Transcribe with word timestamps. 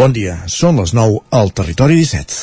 Bon 0.00 0.14
dia, 0.16 0.38
són 0.48 0.78
les 0.80 0.94
9 0.96 1.18
al 1.36 1.50
Territori 1.52 1.98
17. 2.00 2.36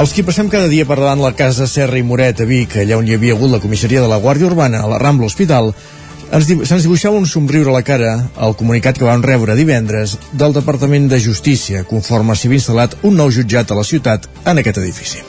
Els 0.00 0.14
qui 0.16 0.24
passem 0.24 0.48
cada 0.48 0.72
dia 0.72 0.88
per 0.88 0.96
davant 0.96 1.20
la 1.20 1.34
casa 1.36 1.68
Serra 1.68 2.00
i 2.00 2.02
Moret 2.02 2.40
a 2.40 2.48
Vic, 2.48 2.80
allà 2.80 2.96
on 2.96 3.04
hi 3.04 3.12
havia 3.18 3.36
hagut 3.36 3.52
la 3.52 3.60
comissaria 3.60 4.00
de 4.00 4.08
la 4.08 4.22
Guàrdia 4.24 4.48
Urbana, 4.48 4.80
a 4.80 4.88
la 4.88 5.04
Rambla 5.04 5.28
Hospital, 5.28 5.74
se'ns 6.30 6.84
dibuixava 6.84 7.18
un 7.18 7.26
somriure 7.26 7.72
a 7.72 7.74
la 7.74 7.82
cara 7.82 8.12
al 8.38 8.54
comunicat 8.54 8.98
que 8.98 9.06
vam 9.06 9.22
rebre 9.24 9.56
divendres 9.58 10.14
del 10.30 10.54
Departament 10.54 11.08
de 11.10 11.18
Justícia, 11.18 11.82
conforme 11.82 12.36
s'hi 12.36 12.46
havia 12.46 12.62
instal·lat 12.62 12.94
un 13.02 13.18
nou 13.18 13.32
jutjat 13.34 13.70
a 13.70 13.78
la 13.80 13.86
ciutat 13.86 14.28
en 14.46 14.62
aquest 14.62 14.78
edifici. 14.78 15.24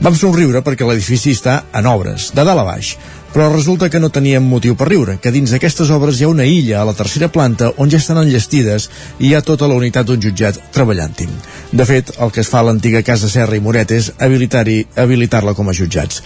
Vam 0.00 0.16
somriure 0.16 0.62
perquè 0.64 0.88
l'edifici 0.88 1.34
està 1.36 1.58
en 1.76 1.88
obres, 1.90 2.30
de 2.32 2.46
dalt 2.48 2.62
a 2.62 2.64
baix, 2.64 2.94
però 3.32 3.50
resulta 3.52 3.90
que 3.90 4.00
no 4.00 4.10
teníem 4.10 4.42
motiu 4.42 4.74
per 4.76 4.88
riure, 4.88 5.18
que 5.22 5.32
dins 5.34 5.52
d'aquestes 5.52 5.90
obres 5.94 6.18
hi 6.18 6.24
ha 6.24 6.32
una 6.32 6.46
illa 6.48 6.80
a 6.80 6.86
la 6.88 6.94
tercera 6.96 7.28
planta 7.28 7.72
on 7.76 7.90
ja 7.92 8.00
estan 8.00 8.18
enllestides 8.22 8.88
i 9.18 9.28
hi 9.28 9.34
ha 9.34 9.42
tota 9.44 9.68
la 9.68 9.76
unitat 9.76 10.08
d'un 10.08 10.22
jutjat 10.22 10.58
treballant-hi. 10.72 11.28
De 11.72 11.84
fet, 11.84 12.14
el 12.18 12.32
que 12.32 12.40
es 12.40 12.48
fa 12.48 12.62
a 12.62 12.66
l'antiga 12.68 13.02
Casa 13.04 13.28
Serra 13.28 13.56
i 13.56 13.60
Moret 13.60 13.92
és 13.92 14.10
habilitar-la 14.18 15.04
habilitar 15.04 15.42
com 15.54 15.68
a 15.68 15.74
jutjats. 15.76 16.22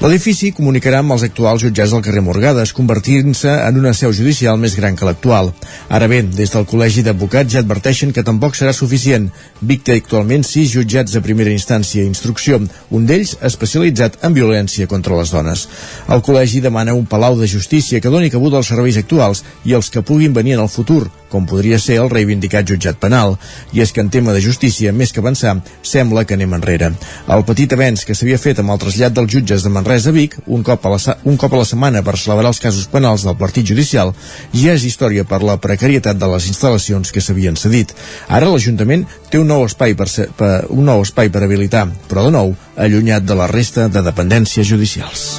L'edifici 0.00 0.52
comunicarà 0.54 1.00
amb 1.02 1.16
els 1.16 1.24
actuals 1.26 1.64
jutjats 1.64 1.90
del 1.90 2.02
carrer 2.06 2.22
Morgades, 2.22 2.72
convertint-se 2.72 3.50
en 3.66 3.80
una 3.80 3.92
seu 3.94 4.12
judicial 4.12 4.58
més 4.58 4.76
gran 4.78 4.96
que 4.96 5.04
l'actual. 5.08 5.52
Ara 5.88 6.08
bé, 6.08 6.22
des 6.22 6.54
del 6.54 6.66
Col·legi 6.70 7.02
d'Advocats 7.02 7.52
ja 7.52 7.64
adverteixen 7.64 8.12
que 8.12 8.22
tampoc 8.22 8.54
serà 8.54 8.72
suficient. 8.72 9.28
Vic 9.60 9.84
té 9.84 9.98
actualment 9.98 10.46
sis 10.46 10.70
jutjats 10.70 11.12
de 11.12 11.22
primera 11.24 11.50
instància 11.50 12.02
i 12.02 12.06
instrucció, 12.06 12.60
un 12.90 13.06
d'ells 13.06 13.36
especialitzat 13.42 14.20
en 14.22 14.34
violència 14.36 14.86
contra 14.86 15.18
les 15.18 15.34
dones. 15.34 15.66
El 16.08 16.22
col·legi 16.22 16.43
demana 16.60 16.94
un 16.94 17.06
palau 17.06 17.38
de 17.38 17.48
justícia 17.48 18.00
que 18.00 18.10
doni 18.12 18.30
cabut 18.30 18.54
als 18.54 18.68
serveis 18.68 18.96
actuals 19.00 19.42
i 19.64 19.72
els 19.72 19.90
que 19.90 20.02
puguin 20.02 20.34
venir 20.34 20.54
en 20.54 20.64
el 20.64 20.68
futur, 20.68 21.08
com 21.32 21.46
podria 21.46 21.78
ser 21.82 21.96
el 22.02 22.10
reivindicat 22.12 22.68
jutjat 22.68 23.00
penal. 23.00 23.36
I 23.72 23.82
és 23.82 23.92
que 23.92 24.02
en 24.04 24.10
tema 24.10 24.32
de 24.32 24.42
justícia, 24.44 24.92
més 24.92 25.12
que 25.12 25.22
avançar, 25.22 25.56
sembla 25.82 26.24
que 26.24 26.36
anem 26.36 26.54
enrere. 26.54 26.92
El 27.26 27.44
petit 27.48 27.72
avenç 27.74 28.04
que 28.06 28.14
s'havia 28.14 28.38
fet 28.38 28.60
amb 28.62 28.74
el 28.74 28.80
trasllat 28.82 29.16
dels 29.16 29.32
jutges 29.32 29.64
de 29.64 29.72
Manresa 29.72 30.12
a 30.12 30.16
Vic, 30.16 30.36
un 30.46 30.62
cop 30.62 30.86
a 30.86 30.94
la, 30.94 31.16
un 31.24 31.40
cop 31.40 31.54
a 31.54 31.62
la 31.62 31.66
setmana 31.68 32.04
per 32.06 32.16
celebrar 32.20 32.52
els 32.52 32.62
casos 32.62 32.86
penals 32.92 33.26
del 33.26 33.38
partit 33.40 33.66
judicial, 33.66 34.14
ja 34.52 34.76
és 34.76 34.86
història 34.86 35.24
per 35.24 35.42
la 35.42 35.58
precarietat 35.58 36.20
de 36.20 36.30
les 36.36 36.48
instal·lacions 36.52 37.10
que 37.10 37.24
s'havien 37.24 37.58
cedit. 37.58 37.96
Ara 38.28 38.50
l'Ajuntament 38.50 39.06
té 39.30 39.40
un 39.42 39.50
nou 39.50 39.66
espai 39.66 39.96
per, 39.98 40.08
ser, 40.12 40.28
per, 40.38 40.68
un 40.70 40.84
nou 40.86 41.02
espai 41.02 41.32
per 41.34 41.42
habilitar, 41.42 41.88
però 42.10 42.28
de 42.28 42.34
nou 42.36 42.54
allunyat 42.76 43.26
de 43.26 43.38
la 43.38 43.50
resta 43.50 43.88
de 43.88 44.04
dependències 44.04 44.68
judicials. 44.68 45.30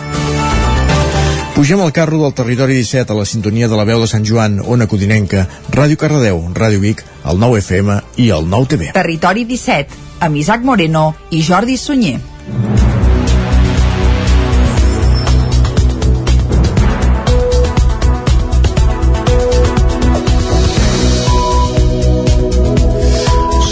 Pugem 1.56 1.80
al 1.80 1.94
carro 1.94 2.18
del 2.22 2.34
territori 2.34 2.74
17 2.76 3.14
a 3.14 3.16
la 3.16 3.24
sintonia 3.24 3.70
de 3.72 3.78
la 3.80 3.86
veu 3.88 4.02
de 4.04 4.10
Sant 4.12 4.26
Joan, 4.28 4.58
Ona 4.60 4.90
Codinenca, 4.92 5.46
Ràdio 5.72 5.96
Cardedeu, 6.02 6.42
Ràdio 6.52 6.82
Vic, 6.84 7.06
el 7.24 7.40
9 7.40 7.62
FM 7.64 7.96
i 8.20 8.28
el 8.36 8.50
9 8.52 8.74
TV. 8.74 8.90
Territori 8.98 9.48
17, 9.48 10.04
amb 10.28 10.36
Isaac 10.44 10.68
Moreno 10.68 11.14
i 11.32 11.40
Jordi 11.48 11.80
Sunyer. 11.80 12.20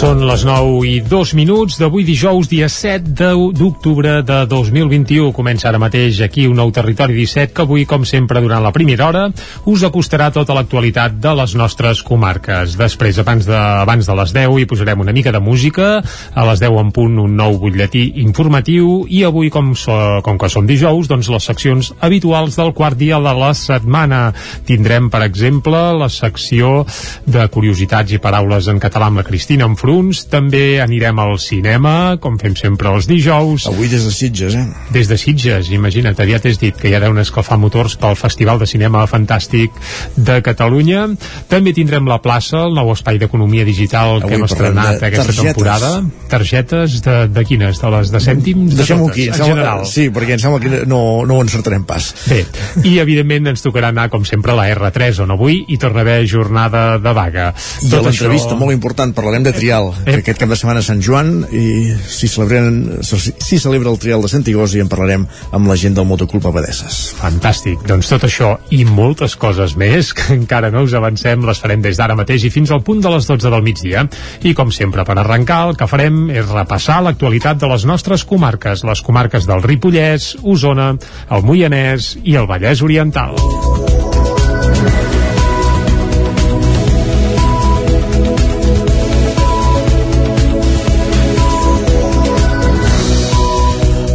Són 0.04 0.20
les 0.28 0.42
9 0.44 0.82
i 0.84 0.98
2 1.00 1.30
minuts 1.32 1.78
d'avui 1.80 2.04
dijous, 2.04 2.44
dia 2.50 2.66
7 2.68 3.14
d'octubre 3.56 4.18
de 4.20 4.42
2021. 4.50 5.30
Comença 5.32 5.70
ara 5.70 5.78
mateix 5.80 6.18
aquí 6.20 6.42
un 6.44 6.58
nou 6.60 6.68
Territori 6.76 7.14
17 7.16 7.54
que 7.56 7.64
avui, 7.64 7.86
com 7.88 8.04
sempre, 8.04 8.42
durant 8.44 8.60
la 8.60 8.72
primera 8.74 9.06
hora, 9.06 9.22
us 9.64 9.84
acostarà 9.88 10.26
tota 10.34 10.52
l'actualitat 10.52 11.16
de 11.24 11.32
les 11.38 11.54
nostres 11.56 12.02
comarques. 12.04 12.74
Després, 12.76 13.20
abans 13.22 13.48
de, 13.48 13.56
abans 13.56 14.04
de 14.04 14.16
les 14.18 14.34
10, 14.36 14.58
hi 14.60 14.66
posarem 14.68 15.00
una 15.06 15.14
mica 15.16 15.32
de 15.32 15.40
música. 15.40 15.88
A 16.34 16.44
les 16.50 16.60
10 16.60 16.76
en 16.82 16.92
punt, 16.92 17.16
un 17.24 17.38
nou 17.40 17.56
butlletí 17.64 18.04
informatiu. 18.26 19.06
I 19.08 19.24
avui, 19.24 19.48
com, 19.48 19.72
so, 19.72 19.96
com 20.26 20.36
que 20.36 20.52
som 20.52 20.68
dijous, 20.68 21.08
doncs 21.08 21.32
les 21.32 21.48
seccions 21.48 21.94
habituals 22.04 22.60
del 22.60 22.74
quart 22.76 23.00
dia 23.00 23.22
de 23.24 23.34
la 23.40 23.54
setmana. 23.56 24.20
Tindrem, 24.68 25.08
per 25.08 25.24
exemple, 25.30 25.80
la 25.96 26.12
secció 26.12 26.82
de 27.24 27.48
curiositats 27.48 28.12
i 28.12 28.20
paraules 28.20 28.68
en 28.68 28.84
català 28.84 29.08
amb 29.08 29.24
la 29.24 29.28
Cristina 29.32 29.64
Enfru 29.64 29.93
punts. 29.94 30.24
També 30.30 30.80
anirem 30.82 31.18
al 31.22 31.36
cinema, 31.42 32.16
com 32.22 32.36
fem 32.40 32.56
sempre 32.58 32.90
els 32.90 33.06
dijous. 33.10 33.68
Avui 33.70 33.88
des 33.92 34.04
de 34.06 34.12
Sitges, 34.14 34.56
eh? 34.58 34.64
Des 34.94 35.10
de 35.10 35.18
Sitges, 35.20 35.70
imagina't, 35.74 36.18
ja 36.24 36.40
t'has 36.42 36.58
dit 36.58 36.74
que 36.74 36.90
hi 36.90 36.96
ha 36.96 37.02
deuen 37.02 37.20
escalfar 37.22 37.58
motors 37.60 37.94
pel 38.00 38.16
Festival 38.18 38.58
de 38.58 38.66
Cinema 38.70 39.04
Fantàstic 39.10 39.74
de 40.16 40.40
Catalunya. 40.44 41.06
També 41.50 41.74
tindrem 41.76 42.08
la 42.10 42.18
plaça, 42.24 42.64
el 42.66 42.74
nou 42.76 42.90
espai 42.94 43.20
d'economia 43.22 43.66
digital 43.68 44.18
Avui 44.18 44.28
que 44.28 44.38
hem 44.38 44.46
estrenat 44.48 45.02
aquesta 45.02 45.28
targetes. 45.28 45.42
temporada. 45.52 45.92
Targetes 46.32 46.98
de, 47.04 47.16
de 47.30 47.44
quines? 47.46 47.80
De 47.82 47.92
les 47.94 48.12
de 48.14 48.22
cèntims? 48.24 48.76
Deixem-ho 48.78 49.08
aquí. 49.12 49.28
En 49.30 49.38
general. 49.38 49.84
Sí, 49.90 50.08
perquè 50.14 50.38
em 50.38 50.42
sembla 50.42 50.62
que 50.62 50.82
no, 50.90 51.00
no 51.28 51.38
ho 51.38 51.44
encertarem 51.44 51.84
pas. 51.88 52.10
Bé, 52.30 52.42
i 52.88 52.96
evidentment 53.02 53.52
ens 53.54 53.62
tocarà 53.64 53.92
anar, 53.94 54.08
com 54.12 54.26
sempre, 54.26 54.54
a 54.54 54.58
la 54.58 54.68
R3 54.72 55.22
on 55.24 55.34
avui 55.36 55.62
hi 55.68 55.78
torna 55.80 56.02
a 56.02 56.06
haver 56.06 56.18
jornada 56.30 56.84
de 56.98 57.14
vaga. 57.16 57.50
I 57.84 57.92
l'entrevista, 57.94 58.54
això... 58.54 58.60
molt 58.60 58.74
important, 58.74 59.14
parlarem 59.14 59.44
de 59.46 59.54
trial 59.54 59.83
trial, 59.92 60.06
eh? 60.06 60.12
que 60.12 60.22
aquest 60.22 60.40
cap 60.40 60.50
de 60.50 60.56
setmana 60.56 60.82
Sant 60.84 61.02
Joan 61.04 61.44
i 61.52 61.92
si, 62.08 62.28
celebren, 62.28 63.02
si 63.02 63.58
celebra 63.58 63.90
el 63.90 63.98
trial 63.98 64.22
de 64.22 64.30
Sant 64.30 64.46
Igós 64.48 64.74
i 64.76 64.82
en 64.82 64.90
parlarem 64.90 65.26
amb 65.54 65.68
la 65.68 65.76
gent 65.80 65.96
del 65.96 66.06
Motoclub 66.08 66.46
Abadesses. 66.48 67.14
Fantàstic, 67.18 67.82
doncs 67.88 68.10
tot 68.12 68.26
això 68.28 68.54
i 68.74 68.84
moltes 68.88 69.36
coses 69.40 69.76
més 69.80 70.12
que 70.16 70.32
encara 70.34 70.70
no 70.74 70.84
us 70.86 70.94
avancem 70.96 71.44
les 71.44 71.60
farem 71.60 71.82
des 71.84 71.98
d'ara 72.00 72.16
mateix 72.18 72.46
i 72.46 72.52
fins 72.54 72.72
al 72.72 72.84
punt 72.86 73.02
de 73.04 73.12
les 73.12 73.28
12 73.28 73.50
del 73.50 73.66
migdia. 73.66 74.06
I 74.44 74.54
com 74.56 74.72
sempre, 74.74 75.04
per 75.04 75.18
arrencar, 75.18 75.62
el 75.70 75.78
que 75.78 75.88
farem 75.90 76.28
és 76.34 76.48
repassar 76.50 77.02
l'actualitat 77.04 77.60
de 77.60 77.70
les 77.70 77.86
nostres 77.88 78.24
comarques, 78.28 78.84
les 78.84 79.04
comarques 79.04 79.48
del 79.48 79.62
Ripollès, 79.64 80.34
Osona, 80.42 80.92
el 81.30 81.46
Moianès 81.46 82.14
i 82.24 82.38
el 82.40 82.50
Vallès 82.50 82.84
Oriental. 82.84 84.13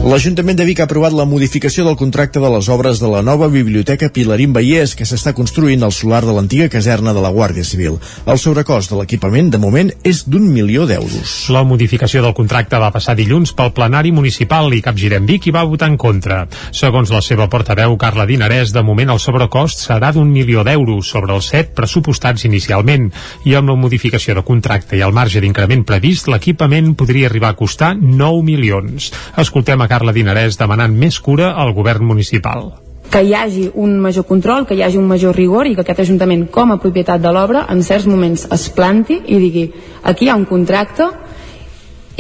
L'Ajuntament 0.10 0.58
de 0.58 0.66
Vic 0.66 0.80
ha 0.82 0.88
aprovat 0.88 1.14
la 1.14 1.26
modificació 1.30 1.84
del 1.86 1.94
contracte 1.94 2.42
de 2.42 2.50
les 2.50 2.66
obres 2.74 2.98
de 2.98 3.06
la 3.12 3.20
nova 3.22 3.46
Biblioteca 3.54 4.08
Pilarín 4.10 4.56
Vallès 4.56 4.96
que 4.98 5.06
s'està 5.06 5.36
construint 5.38 5.84
al 5.86 5.92
solar 5.94 6.24
de 6.26 6.34
l'antiga 6.34 6.66
caserna 6.74 7.12
de 7.14 7.22
la 7.22 7.30
Guàrdia 7.30 7.62
Civil. 7.62 8.00
El 8.26 8.40
sobrecost 8.42 8.90
de 8.90 8.98
l'equipament, 8.98 9.52
de 9.54 9.60
moment, 9.62 9.92
és 10.02 10.24
d'un 10.26 10.48
milió 10.50 10.88
d'euros. 10.90 11.34
La 11.54 11.62
modificació 11.62 12.24
del 12.24 12.34
contracte 12.34 12.80
va 12.82 12.90
passar 12.96 13.14
dilluns 13.20 13.54
pel 13.54 13.70
plenari 13.78 14.10
municipal 14.10 14.74
i 14.74 14.82
Capgirem 14.82 15.28
Vic 15.30 15.46
hi 15.46 15.54
va 15.54 15.68
votar 15.70 15.92
en 15.94 16.00
contra. 16.02 16.40
Segons 16.72 17.14
la 17.14 17.22
seva 17.22 17.46
portaveu, 17.46 17.94
Carla 18.02 18.26
Dinarès, 18.26 18.74
de 18.74 18.82
moment 18.82 19.14
el 19.14 19.22
sobrecost 19.22 19.86
serà 19.86 20.10
d'un 20.18 20.34
milió 20.34 20.66
d'euros 20.66 21.14
sobre 21.14 21.38
els 21.38 21.52
set 21.54 21.76
pressupostats 21.78 22.48
inicialment 22.50 23.12
i 23.46 23.54
amb 23.54 23.70
la 23.70 23.78
modificació 23.78 24.40
de 24.40 24.46
contracte 24.50 24.98
i 24.98 25.06
el 25.06 25.14
marge 25.14 25.38
d'increment 25.46 25.86
previst, 25.86 26.34
l'equipament 26.34 26.96
podria 26.98 27.30
arribar 27.30 27.54
a 27.54 27.60
costar 27.62 27.94
9 28.02 28.42
milions. 28.50 29.14
Escoltem 29.38 29.86
a 29.86 29.86
Carla 29.86 29.99
Carla 30.00 30.16
Dinarès 30.16 30.56
demanant 30.56 30.94
més 30.96 31.18
cura 31.20 31.50
al 31.60 31.74
govern 31.76 32.08
municipal 32.08 32.70
que 33.10 33.24
hi 33.26 33.34
hagi 33.34 33.64
un 33.74 33.96
major 34.00 34.24
control, 34.30 34.68
que 34.70 34.76
hi 34.78 34.84
hagi 34.86 35.00
un 35.00 35.08
major 35.10 35.34
rigor 35.36 35.66
i 35.66 35.74
que 35.74 35.82
aquest 35.82 36.04
Ajuntament, 36.04 36.44
com 36.54 36.70
a 36.70 36.78
propietat 36.78 37.24
de 37.24 37.32
l'obra, 37.34 37.64
en 37.74 37.82
certs 37.82 38.06
moments 38.06 38.46
es 38.54 38.68
planti 38.70 39.18
i 39.26 39.40
digui 39.42 39.64
aquí 40.12 40.28
hi 40.28 40.30
ha 40.30 40.38
un 40.38 40.46
contracte 40.46 41.10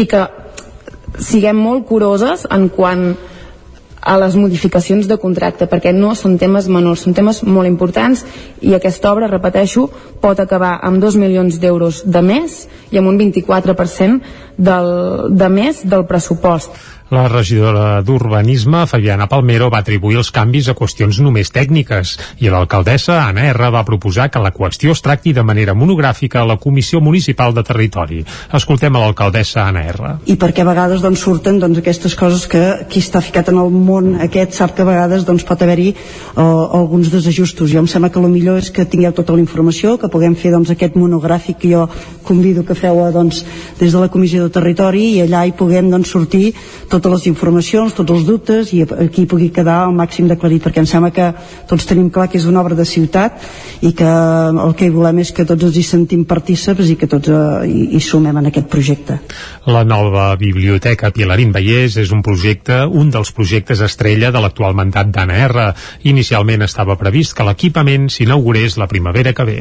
i 0.01 0.07
que 0.09 0.23
siguem 1.21 1.61
molt 1.61 1.85
curoses 1.85 2.47
en 2.49 2.67
quant 2.73 3.05
a 4.01 4.17
les 4.17 4.35
modificacions 4.39 5.07
de 5.07 5.19
contracte 5.21 5.67
perquè 5.69 5.91
no 5.93 6.15
són 6.17 6.37
temes 6.41 6.67
menors, 6.71 7.03
són 7.05 7.13
temes 7.13 7.43
molt 7.43 7.69
importants 7.69 8.23
i 8.65 8.73
aquesta 8.73 9.11
obra, 9.11 9.29
repeteixo, 9.29 9.85
pot 10.19 10.39
acabar 10.39 10.79
amb 10.87 11.03
2 11.03 11.19
milions 11.21 11.59
d'euros 11.61 12.01
de 12.05 12.23
més 12.25 12.63
i 12.91 12.99
amb 12.99 13.11
un 13.11 13.19
24% 13.19 14.19
del, 14.57 14.89
de 15.35 15.49
més 15.53 15.83
del 15.85 16.07
pressupost. 16.09 16.73
La 17.09 17.27
regidora 17.27 18.03
d'Urbanisme, 18.06 18.83
Fabiana 18.85 19.25
Palmero, 19.25 19.71
va 19.73 19.79
atribuir 19.81 20.19
els 20.19 20.27
canvis 20.29 20.67
a 20.69 20.75
qüestions 20.77 21.17
només 21.25 21.50
tècniques 21.50 22.11
i 22.38 22.51
l'alcaldessa, 22.53 23.15
Anna 23.23 23.47
R, 23.50 23.69
va 23.73 23.81
proposar 23.88 24.27
que 24.29 24.41
la 24.44 24.51
qüestió 24.53 24.94
es 24.94 25.01
tracti 25.01 25.33
de 25.33 25.41
manera 25.41 25.73
monogràfica 25.73 26.44
a 26.44 26.45
la 26.45 26.59
Comissió 26.61 27.01
Municipal 27.01 27.56
de 27.57 27.63
Territori. 27.65 28.19
Escoltem 28.53 28.94
a 28.94 29.01
l'alcaldessa 29.01 29.63
Anna 29.65 29.88
R. 29.89 30.11
I 30.29 30.35
perquè 30.38 30.61
a 30.61 30.67
vegades 30.69 31.01
doncs, 31.01 31.23
surten 31.25 31.57
doncs, 31.57 31.79
aquestes 31.81 32.13
coses 32.19 32.45
que 32.51 32.61
qui 32.94 33.01
està 33.01 33.23
ficat 33.25 33.50
en 33.50 33.57
el 33.57 33.73
món 33.73 34.11
aquest 34.21 34.53
sap 34.59 34.77
que 34.77 34.85
a 34.85 34.89
vegades 34.91 35.25
doncs, 35.25 35.47
pot 35.50 35.65
haver-hi 35.65 35.95
uh, 35.95 36.77
alguns 36.77 37.09
desajustos. 37.09 37.73
Jo 37.73 37.81
em 37.81 37.89
sembla 37.89 38.11
que 38.13 38.21
el 38.21 38.29
millor 38.29 38.61
és 38.61 38.69
que 38.69 38.85
tingueu 38.85 39.17
tota 39.17 39.33
la 39.33 39.41
informació, 39.41 39.95
que 39.97 40.11
puguem 40.13 40.38
fer 40.38 40.53
doncs, 40.53 40.69
aquest 40.75 40.94
monogràfic 40.94 41.57
que 41.65 41.73
jo 41.73 41.88
convido 42.29 42.61
que 42.61 42.77
feu 42.77 43.01
doncs, 43.17 43.41
des 43.81 43.97
de 43.97 44.06
la 44.06 44.13
Comissió 44.13 44.45
de 44.45 44.53
Territori 44.53 45.15
i 45.15 45.25
allà 45.25 45.47
hi 45.47 45.57
puguem 45.57 45.89
doncs, 45.89 46.13
sortir 46.13 46.53
tot 46.89 46.98
totes 46.99 47.23
les 47.23 47.27
informacions, 47.31 47.95
tots 47.95 48.13
els 48.13 48.25
dubtes 48.27 48.73
i 48.75 48.83
aquí 48.83 49.25
pugui 49.29 49.49
quedar 49.55 49.81
el 49.87 49.95
màxim 49.97 50.27
d'aclarit 50.29 50.63
perquè 50.63 50.83
em 50.83 50.87
sembla 50.89 51.11
que 51.15 51.29
tots 51.69 51.87
tenim 51.89 52.09
clar 52.13 52.27
que 52.29 52.37
és 52.39 52.47
una 52.49 52.61
obra 52.61 52.75
de 52.75 52.85
ciutat 52.85 53.39
i 53.81 53.93
que 53.95 54.09
el 54.09 54.75
que 54.75 54.89
volem 54.93 55.21
és 55.23 55.31
que 55.35 55.45
tots 55.47 55.69
ens 55.69 55.79
hi 55.79 55.85
sentim 55.87 56.25
partíceps 56.29 56.91
i 56.91 56.97
que 56.99 57.07
tots 57.11 57.31
eh, 57.31 57.69
hi, 57.69 57.85
hi 57.95 58.01
sumem 58.03 58.37
en 58.41 58.49
aquest 58.51 58.67
projecte. 58.71 59.19
La 59.69 59.85
nova 59.87 60.33
biblioteca 60.39 61.13
Pilarín 61.15 61.53
Vallès 61.55 61.97
és 62.01 62.11
un 62.15 62.23
projecte, 62.25 62.83
un 62.85 63.09
dels 63.13 63.31
projectes 63.35 63.81
estrella 63.85 64.33
de 64.35 64.43
l'actual 64.43 64.75
mandat 64.77 65.13
d'Anna 65.15 65.39
R. 65.47 65.71
Inicialment 66.11 66.67
estava 66.67 66.99
previst 66.99 67.37
que 67.37 67.47
l'equipament 67.47 68.09
s'inaugurés 68.13 68.77
la 68.77 68.89
primavera 68.91 69.33
que 69.33 69.47
ve. 69.47 69.59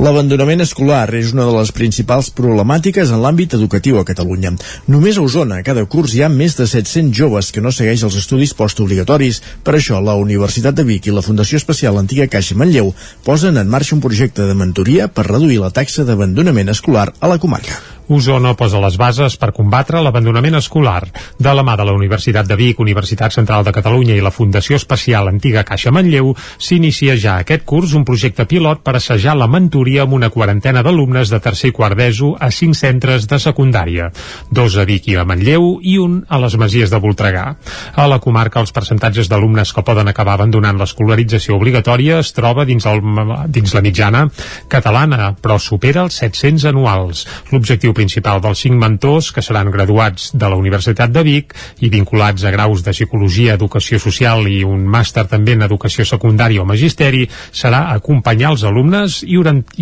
L'abandonament 0.00 0.62
escolar 0.64 1.10
és 1.12 1.34
una 1.34 1.44
de 1.44 1.52
les 1.52 1.70
principals 1.76 2.30
problemàtiques 2.32 3.10
en 3.12 3.20
l'àmbit 3.20 3.52
educatiu 3.58 3.98
a 4.00 4.04
Catalunya. 4.08 4.54
Només 4.88 5.18
a 5.20 5.24
Osona, 5.26 5.58
cada 5.66 5.84
curs 5.92 6.14
hi 6.16 6.22
ha 6.24 6.30
més 6.32 6.56
de 6.56 6.64
700 6.64 7.12
joves 7.18 7.52
que 7.52 7.60
no 7.60 7.68
segueix 7.68 8.06
els 8.08 8.16
estudis 8.22 8.56
postobligatoris. 8.56 9.42
Per 9.60 9.76
això, 9.76 10.00
la 10.00 10.16
Universitat 10.16 10.80
de 10.80 10.88
Vic 10.88 11.10
i 11.10 11.12
la 11.12 11.26
Fundació 11.26 11.60
Especial 11.60 12.00
Antiga 12.00 12.30
Caixa 12.32 12.56
Manlleu 12.56 12.94
posen 13.28 13.60
en 13.60 13.68
marxa 13.68 13.98
un 13.98 14.00
projecte 14.00 14.48
de 14.48 14.56
mentoria 14.56 15.12
per 15.12 15.28
reduir 15.28 15.60
la 15.60 15.74
taxa 15.82 16.08
d'abandonament 16.08 16.72
escolar 16.72 17.10
a 17.20 17.34
la 17.34 17.36
comarca. 17.36 17.89
Osona 18.10 18.56
posa 18.58 18.80
les 18.82 18.96
bases 18.98 19.36
per 19.38 19.52
combatre 19.54 20.00
l'abandonament 20.02 20.56
escolar. 20.58 21.04
De 21.38 21.52
la 21.54 21.62
mà 21.62 21.76
de 21.78 21.84
la 21.86 21.94
Universitat 21.94 22.48
de 22.48 22.56
Vic, 22.58 22.80
Universitat 22.82 23.36
Central 23.36 23.62
de 23.62 23.72
Catalunya 23.72 24.16
i 24.18 24.24
la 24.24 24.32
Fundació 24.34 24.74
Especial 24.80 25.30
Antiga 25.30 25.62
Caixa 25.64 25.92
Manlleu, 25.94 26.32
s'inicia 26.58 27.14
ja 27.14 27.36
aquest 27.38 27.62
curs 27.62 27.94
un 27.94 28.04
projecte 28.08 28.48
pilot 28.50 28.82
per 28.82 28.96
assajar 28.98 29.36
la 29.38 29.46
mentoria 29.46 30.02
amb 30.02 30.16
una 30.18 30.30
quarantena 30.34 30.82
d'alumnes 30.82 31.30
de 31.30 31.38
tercer 31.38 31.70
i 31.70 31.76
quart 31.76 31.94
d'ESO 32.00 32.32
a 32.40 32.50
cinc 32.50 32.74
centres 32.74 33.28
de 33.30 33.38
secundària, 33.38 34.10
dos 34.50 34.74
a 34.74 34.88
Vic 34.88 35.06
i 35.12 35.14
a 35.14 35.24
Manlleu 35.24 35.76
i 35.80 35.96
un 36.02 36.18
a 36.26 36.42
les 36.42 36.58
Masies 36.58 36.90
de 36.90 36.98
Voltregà. 36.98 37.46
A 37.94 38.08
la 38.10 38.18
comarca, 38.18 38.58
els 38.58 38.74
percentatges 38.74 39.30
d'alumnes 39.30 39.70
que 39.70 39.86
poden 39.86 40.10
acabar 40.10 40.34
abandonant 40.34 40.82
l'escolarització 40.82 41.60
obligatòria 41.60 42.18
es 42.24 42.34
troba 42.34 42.66
dins, 42.66 42.90
el, 42.90 43.00
dins 43.46 43.78
la 43.78 43.84
mitjana 43.86 44.26
catalana, 44.68 45.30
però 45.38 45.60
supera 45.62 46.02
els 46.08 46.18
700 46.24 46.66
anuals. 46.74 47.24
L'objectiu 47.54 47.94
principal 48.00 48.40
dels 48.40 48.64
cinc 48.64 48.80
mentors 48.80 49.30
que 49.36 49.44
seran 49.44 49.70
graduats 49.70 50.30
de 50.32 50.48
la 50.48 50.56
Universitat 50.56 51.12
de 51.12 51.24
Vic 51.26 51.54
i 51.84 51.92
vinculats 51.92 52.46
a 52.48 52.54
graus 52.54 52.84
de 52.86 52.94
Psicologia, 52.96 53.58
Educació 53.60 54.00
Social 54.00 54.48
i 54.48 54.62
un 54.64 54.86
màster 54.88 55.26
també 55.28 55.58
en 55.58 55.66
Educació 55.68 56.06
Secundària 56.08 56.64
o 56.64 56.68
Magisteri 56.68 57.26
serà 57.52 57.86
acompanyar 57.92 58.54
els 58.54 58.64
alumnes 58.64 59.20
i, 59.26 59.36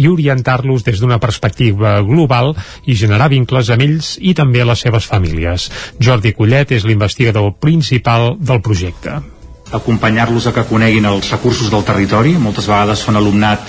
orientar-los 0.08 0.84
des 0.86 1.00
d'una 1.00 1.20
perspectiva 1.22 1.98
global 2.02 2.54
i 2.86 2.98
generar 2.98 3.30
vincles 3.30 3.70
amb 3.70 3.86
ells 3.86 4.16
i 4.18 4.34
també 4.34 4.64
les 4.66 4.82
seves 4.82 5.06
famílies. 5.06 5.70
Jordi 6.02 6.34
Collet 6.34 6.74
és 6.74 6.86
l'investigador 6.88 7.54
principal 7.62 8.34
del 8.40 8.62
projecte 8.64 9.20
acompanyar-los 9.68 10.46
a 10.48 10.54
que 10.56 10.64
coneguin 10.64 11.04
els 11.04 11.28
recursos 11.28 11.68
del 11.68 11.84
territori, 11.84 12.32
moltes 12.40 12.64
vegades 12.70 13.02
són 13.04 13.18
alumnat 13.20 13.68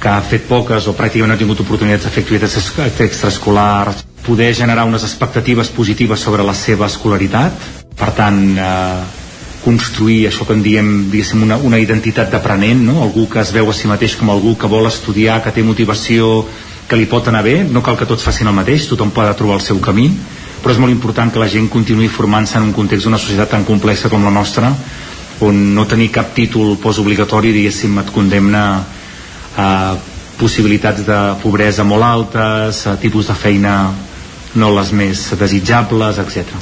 que 0.00 0.08
ha 0.08 0.20
fet 0.20 0.44
poques 0.48 0.86
o 0.86 0.94
pràcticament 0.96 1.32
no 1.32 1.36
ha 1.36 1.40
tingut 1.40 1.62
oportunitats 1.64 2.04
de 2.06 2.12
fer 2.12 2.24
activitats 2.24 2.56
extraescolars, 3.06 4.04
poder 4.26 4.52
generar 4.54 4.84
unes 4.88 5.04
expectatives 5.06 5.70
positives 5.72 6.20
sobre 6.20 6.44
la 6.44 6.54
seva 6.54 6.88
escolaritat, 6.90 7.70
per 7.96 8.10
tant, 8.16 8.42
eh, 8.58 9.24
construir 9.66 10.28
això 10.28 10.46
que 10.46 10.54
en 10.54 10.62
diem 10.62 10.90
diguéssim, 11.10 11.42
una, 11.42 11.56
una 11.56 11.78
identitat 11.82 12.30
d'aprenent, 12.30 12.84
no? 12.86 13.00
algú 13.02 13.26
que 13.30 13.40
es 13.42 13.50
veu 13.54 13.70
a 13.70 13.74
si 13.74 13.88
mateix 13.90 14.14
com 14.18 14.30
algú 14.30 14.54
que 14.54 14.70
vol 14.70 14.86
estudiar, 14.86 15.40
que 15.42 15.50
té 15.50 15.64
motivació, 15.66 16.44
que 16.86 16.98
li 16.98 17.08
pot 17.10 17.26
anar 17.26 17.42
bé, 17.42 17.64
no 17.64 17.82
cal 17.82 17.98
que 17.98 18.06
tots 18.06 18.22
facin 18.22 18.46
el 18.46 18.54
mateix, 18.54 18.86
tothom 18.86 19.10
pot 19.10 19.32
trobar 19.38 19.58
el 19.58 19.64
seu 19.64 19.80
camí, 19.82 20.06
però 20.62 20.74
és 20.74 20.78
molt 20.82 20.94
important 20.94 21.32
que 21.32 21.42
la 21.42 21.50
gent 21.50 21.66
continuï 21.72 22.06
formant-se 22.10 22.60
en 22.60 22.68
un 22.68 22.76
context 22.76 23.06
d'una 23.06 23.18
societat 23.18 23.56
tan 23.56 23.66
complexa 23.66 24.10
com 24.12 24.22
la 24.22 24.34
nostra, 24.34 24.70
on 25.42 25.58
no 25.74 25.84
tenir 25.90 26.12
cap 26.14 26.30
títol 26.34 26.76
postobligatori, 26.80 27.50
diguéssim, 27.52 27.98
et 28.00 28.12
condemna 28.14 28.62
eh, 29.56 29.94
possibilitats 30.38 31.06
de 31.06 31.20
pobresa 31.42 31.84
molt 31.84 32.04
altes, 32.04 32.84
eh, 32.86 32.96
tipus 33.00 33.32
de 33.32 33.34
feina 33.34 33.76
no 34.56 34.70
les 34.72 34.90
més 34.96 35.20
desitjables, 35.38 36.18
etc. 36.22 36.54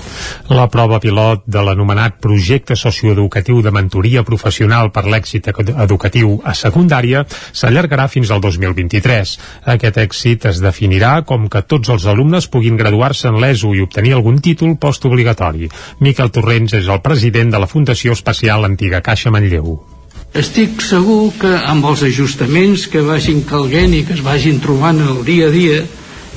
La 0.50 0.66
prova 0.72 0.98
pilot 1.02 1.44
de 1.46 1.62
l'anomenat 1.62 2.18
projecte 2.22 2.76
socioeducatiu 2.76 3.62
de 3.62 3.72
mentoria 3.74 4.24
professional 4.26 4.90
per 4.94 5.04
l'èxit 5.06 5.48
educatiu 5.52 6.36
a 6.44 6.56
secundària 6.58 7.24
s'allargarà 7.30 8.08
fins 8.10 8.34
al 8.34 8.42
2023. 8.42 9.36
Aquest 9.76 10.02
èxit 10.02 10.50
es 10.50 10.60
definirà 10.64 11.14
com 11.28 11.48
que 11.48 11.62
tots 11.62 11.94
els 11.94 12.06
alumnes 12.10 12.50
puguin 12.50 12.78
graduar-se 12.80 13.30
en 13.30 13.40
l'ESO 13.40 13.74
i 13.74 13.82
obtenir 13.86 14.14
algun 14.18 14.40
títol 14.42 14.76
postobligatori. 14.76 15.70
Miquel 16.00 16.34
Torrents 16.34 16.74
és 16.82 16.90
el 16.90 17.02
president 17.02 17.54
de 17.54 17.62
la 17.62 17.70
Fundació 17.70 18.18
Especial 18.18 18.66
Antiga 18.66 19.04
Caixa 19.06 19.30
Manlleu. 19.30 19.93
Estic 20.34 20.80
segur 20.82 21.28
que 21.38 21.50
amb 21.70 21.84
els 21.86 22.00
ajustaments 22.02 22.88
que 22.90 23.04
vagin 23.06 23.44
calguent 23.46 23.92
i 23.94 24.00
que 24.02 24.16
es 24.16 24.22
vagin 24.26 24.56
trobant 24.58 24.98
el 24.98 25.20
dia 25.22 25.46
a 25.46 25.52
dia, 25.54 25.76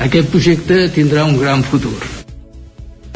aquest 0.05 0.29
projecte 0.29 0.83
tindrà 0.93 1.23
un 1.25 1.39
gran 1.41 1.63
futur. 1.65 1.95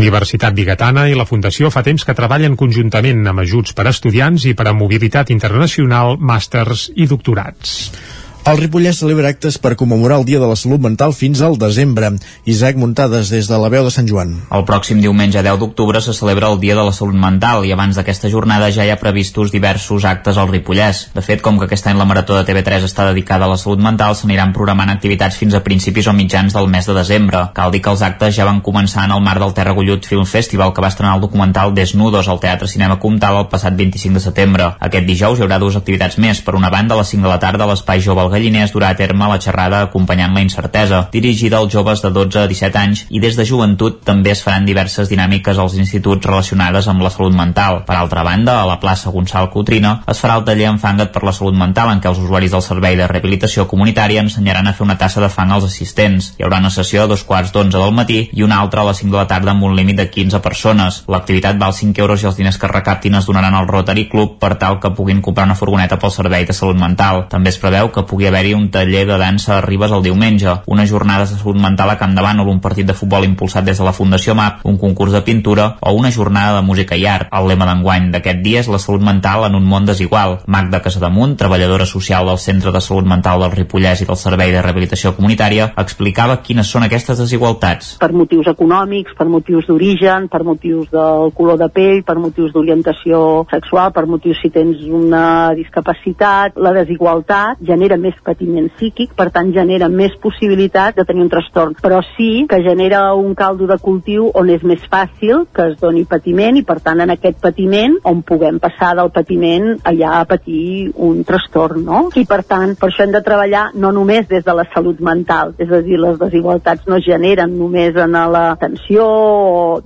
Universitat 0.01 0.55
Bigatana 0.57 1.03
i 1.11 1.13
la 1.13 1.27
Fundació 1.29 1.69
fa 1.69 1.83
temps 1.85 2.01
que 2.01 2.15
treballen 2.17 2.57
conjuntament 2.57 3.21
amb 3.29 3.43
ajuts 3.43 3.77
per 3.77 3.85
a 3.85 3.93
estudiants 3.93 4.47
i 4.49 4.55
per 4.57 4.65
a 4.71 4.73
mobilitat 4.73 5.29
internacional, 5.29 6.17
màsters 6.17 6.87
i 6.97 7.05
doctorats. 7.05 7.91
El 8.41 8.57
Ripollès 8.57 8.97
celebra 8.97 9.29
actes 9.29 9.59
per 9.61 9.75
commemorar 9.77 10.15
el 10.17 10.23
Dia 10.25 10.39
de 10.41 10.47
la 10.49 10.55
Salut 10.57 10.81
Mental 10.81 11.11
fins 11.13 11.43
al 11.45 11.59
desembre. 11.61 12.07
Isaac 12.49 12.75
Muntades, 12.75 13.29
des 13.29 13.45
de 13.45 13.57
la 13.61 13.67
veu 13.69 13.85
de 13.85 13.91
Sant 13.93 14.07
Joan. 14.09 14.31
El 14.49 14.63
pròxim 14.65 14.97
diumenge 14.97 15.43
10 15.45 15.59
d'octubre 15.61 16.01
se 16.01 16.15
celebra 16.17 16.49
el 16.49 16.57
Dia 16.57 16.73
de 16.73 16.81
la 16.87 16.91
Salut 16.91 17.13
Mental 17.13 17.67
i 17.69 17.71
abans 17.75 17.99
d'aquesta 17.99 18.31
jornada 18.33 18.71
ja 18.73 18.81
hi 18.81 18.89
ha 18.89 18.97
previstos 18.97 19.53
diversos 19.53 20.07
actes 20.09 20.39
al 20.41 20.49
Ripollès. 20.49 21.03
De 21.13 21.21
fet, 21.21 21.43
com 21.45 21.59
que 21.59 21.67
aquest 21.69 21.85
any 21.91 21.99
la 22.01 22.07
Marató 22.09 22.33
de 22.33 22.41
TV3 22.47 22.87
està 22.87 23.05
dedicada 23.11 23.45
a 23.45 23.51
la 23.51 23.59
salut 23.61 23.77
mental, 23.77 24.17
s'aniran 24.17 24.55
programant 24.57 24.89
activitats 24.89 25.37
fins 25.37 25.53
a 25.53 25.61
principis 25.61 26.09
o 26.09 26.17
mitjans 26.17 26.57
del 26.57 26.65
mes 26.65 26.89
de 26.89 26.97
desembre. 26.97 27.43
Cal 27.53 27.69
dir 27.69 27.83
que 27.85 27.93
els 27.93 28.01
actes 28.01 28.33
ja 28.33 28.49
van 28.49 28.63
començar 28.65 29.05
en 29.05 29.13
el 29.13 29.21
marc 29.21 29.45
del 29.45 29.53
Terra 29.53 29.77
Gullut 29.77 30.09
Film 30.09 30.25
Festival, 30.25 30.73
que 30.73 30.81
va 30.81 30.89
estrenar 30.89 31.13
el 31.19 31.21
documental 31.27 31.75
Desnudos 31.77 32.25
al 32.25 32.41
Teatre 32.41 32.67
Cinema 32.67 32.97
Comtal 32.97 33.37
el 33.43 33.47
passat 33.53 33.77
25 33.77 34.17
de 34.17 34.25
setembre. 34.25 34.73
Aquest 34.81 35.05
dijous 35.05 35.37
hi 35.37 35.45
haurà 35.45 35.61
dues 35.61 35.77
activitats 35.77 36.17
més. 36.17 36.41
Per 36.41 36.57
una 36.57 36.73
banda, 36.73 36.97
a 36.97 37.03
les 37.03 37.13
5 37.13 37.29
de 37.29 37.33
la 37.35 37.39
tarda, 37.45 37.69
a 37.69 37.73
l'Espai 37.75 38.01
Jove 38.01 38.30
Galliners 38.31 38.73
durà 38.73 38.91
a 38.91 38.97
terme 38.97 39.27
la 39.27 39.39
xerrada 39.43 39.81
acompanyant 39.85 40.33
la 40.33 40.43
incertesa, 40.45 41.03
dirigida 41.11 41.59
als 41.59 41.73
joves 41.73 42.01
de 42.01 42.11
12 42.15 42.39
a 42.43 42.47
17 42.47 42.79
anys 42.79 43.05
i 43.09 43.19
des 43.23 43.37
de 43.37 43.45
joventut 43.45 44.01
també 44.07 44.31
es 44.31 44.43
faran 44.43 44.65
diverses 44.65 45.09
dinàmiques 45.11 45.59
als 45.59 45.75
instituts 45.77 46.25
relacionades 46.25 46.87
amb 46.87 47.03
la 47.03 47.11
salut 47.13 47.35
mental. 47.35 47.83
Per 47.85 47.95
altra 47.97 48.23
banda, 48.23 48.61
a 48.61 48.67
la 48.69 48.79
plaça 48.79 49.11
Gonçal 49.11 49.49
Cotrina 49.53 49.97
es 50.07 50.21
farà 50.23 50.37
el 50.39 50.45
taller 50.47 50.69
Enfanga't 50.71 51.11
per 51.13 51.23
la 51.27 51.35
salut 51.35 51.57
mental 51.57 51.91
en 51.91 52.01
què 52.01 52.09
els 52.09 52.21
usuaris 52.23 52.55
del 52.55 52.65
servei 52.65 52.97
de 52.99 53.07
rehabilitació 53.07 53.67
comunitària 53.67 54.23
ensenyaran 54.23 54.67
a 54.67 54.73
fer 54.73 54.85
una 54.85 54.97
tassa 54.97 55.21
de 55.21 55.29
fang 55.29 55.51
als 55.51 55.67
assistents. 55.67 56.33
Hi 56.39 56.45
haurà 56.45 56.61
una 56.63 56.71
sessió 56.73 57.03
a 57.03 57.09
dos 57.11 57.23
quarts 57.27 57.51
d'onze 57.51 57.77
del 57.77 57.95
matí 57.95 58.21
i 58.31 58.43
una 58.47 58.61
altra 58.61 58.81
a 58.81 58.89
les 58.89 59.01
5 59.03 59.11
de 59.11 59.19
la 59.19 59.27
tarda 59.27 59.51
amb 59.51 59.67
un 59.67 59.75
límit 59.75 59.97
de 59.99 60.07
15 60.09 60.39
persones. 60.39 61.01
L'activitat 61.11 61.59
val 61.59 61.73
5 61.73 62.01
euros 62.01 62.23
i 62.23 62.29
els 62.29 62.39
diners 62.39 62.59
que 62.61 62.71
recaptin 62.71 63.15
es 63.19 63.27
donaran 63.27 63.55
al 63.57 63.67
Rotary 63.67 64.07
Club 64.09 64.37
per 64.39 64.55
tal 64.61 64.79
que 64.79 64.93
puguin 64.95 65.21
comprar 65.21 65.45
una 65.49 65.57
furgoneta 65.59 65.99
pel 65.99 66.13
servei 66.15 66.45
de 66.45 66.55
salut 66.57 66.79
mental. 66.79 67.25
També 67.29 67.51
es 67.51 67.59
preveu 67.61 67.91
que 67.91 68.05
pugui 68.21 68.29
haver-hi 68.29 68.53
un 68.53 68.69
taller 68.69 69.07
de 69.07 69.17
dansa 69.17 69.55
a 69.57 69.61
Ribes 69.61 69.91
el 69.91 70.03
diumenge, 70.03 70.51
unes 70.67 70.89
jornades 70.91 71.31
de 71.31 71.37
salut 71.39 71.57
mental 71.57 71.89
a 71.89 71.97
Camp 71.97 72.13
de 72.13 72.21
Bànol, 72.21 72.51
un 72.51 72.59
partit 72.61 72.85
de 72.85 72.93
futbol 72.93 73.25
impulsat 73.25 73.65
des 73.65 73.79
de 73.79 73.83
la 73.83 73.93
Fundació 73.97 74.35
MAP, 74.37 74.59
un 74.69 74.77
concurs 74.77 75.11
de 75.11 75.23
pintura 75.25 75.77
o 75.81 75.93
una 75.97 76.11
jornada 76.11 76.59
de 76.59 76.67
música 76.67 76.93
i 76.95 77.07
art. 77.09 77.31
El 77.33 77.47
lema 77.49 77.65
d'enguany 77.65 78.11
d'aquest 78.13 78.43
dia 78.45 78.59
és 78.61 78.69
la 78.69 78.77
salut 78.77 79.01
mental 79.01 79.47
en 79.47 79.55
un 79.57 79.65
món 79.65 79.87
desigual. 79.89 80.37
Magda 80.45 80.83
Casademunt, 80.85 81.33
treballadora 81.39 81.87
social 81.89 82.29
del 82.29 82.37
Centre 82.37 82.69
de 82.69 82.81
Salut 82.81 83.09
Mental 83.09 83.41
del 83.41 83.55
Ripollès 83.55 84.03
i 84.03 84.05
del 84.05 84.19
Servei 84.21 84.53
de 84.53 84.61
Rehabilitació 84.61 85.15
Comunitària, 85.17 85.71
explicava 85.81 86.37
quines 86.45 86.69
són 86.69 86.85
aquestes 86.85 87.17
desigualtats. 87.17 87.95
Per 87.97 88.11
motius 88.13 88.51
econòmics, 88.53 89.17
per 89.17 89.25
motius 89.33 89.65
d'origen, 89.65 90.29
per 90.29 90.43
motius 90.45 90.93
del 90.93 91.33
color 91.33 91.57
de 91.57 91.71
pell, 91.73 92.03
per 92.05 92.19
motius 92.21 92.53
d'orientació 92.53 93.47
sexual, 93.49 93.89
per 93.97 94.05
motius 94.05 94.45
si 94.45 94.53
tens 94.53 94.85
una 94.85 95.55
discapacitat, 95.57 96.61
la 96.61 96.77
desigualtat 96.77 97.57
genera 97.65 97.97
més 97.97 98.10
més 98.11 98.19
patiment 98.25 98.67
psíquic, 98.75 99.15
per 99.15 99.29
tant 99.33 99.51
genera 99.55 99.89
més 99.89 100.13
possibilitat 100.21 100.97
de 100.97 101.05
tenir 101.07 101.23
un 101.25 101.31
trastorn, 101.31 101.75
però 101.81 102.01
sí 102.13 102.45
que 102.49 102.61
genera 102.65 103.13
un 103.15 103.33
caldo 103.35 103.67
de 103.69 103.77
cultiu 103.81 104.29
on 104.37 104.49
és 104.51 104.63
més 104.67 104.83
fàcil 104.91 105.45
que 105.55 105.69
es 105.71 105.79
doni 105.79 106.03
patiment 106.09 106.59
i 106.59 106.65
per 106.67 106.79
tant 106.83 107.01
en 107.03 107.13
aquest 107.13 107.39
patiment 107.41 107.97
on 108.07 108.23
puguem 108.27 108.59
passar 108.61 108.93
del 108.99 109.11
patiment 109.15 109.71
allà 109.87 110.19
a 110.19 110.27
patir 110.29 110.91
un 110.95 111.23
trastorn, 111.27 111.85
no? 111.87 112.03
I 112.15 112.25
per 112.27 112.41
tant, 112.47 112.75
per 112.79 112.89
això 112.89 113.05
hem 113.05 113.15
de 113.15 113.23
treballar 113.25 113.69
no 113.79 113.93
només 113.95 114.27
des 114.29 114.43
de 114.45 114.55
la 114.57 114.67
salut 114.73 114.99
mental, 115.01 115.55
és 115.61 115.71
a 115.71 115.81
dir, 115.85 115.99
les 116.01 116.19
desigualtats 116.19 116.87
no 116.89 116.99
es 116.99 117.07
generen 117.07 117.55
només 117.57 117.95
en 117.95 118.17
l'atenció 118.33 119.07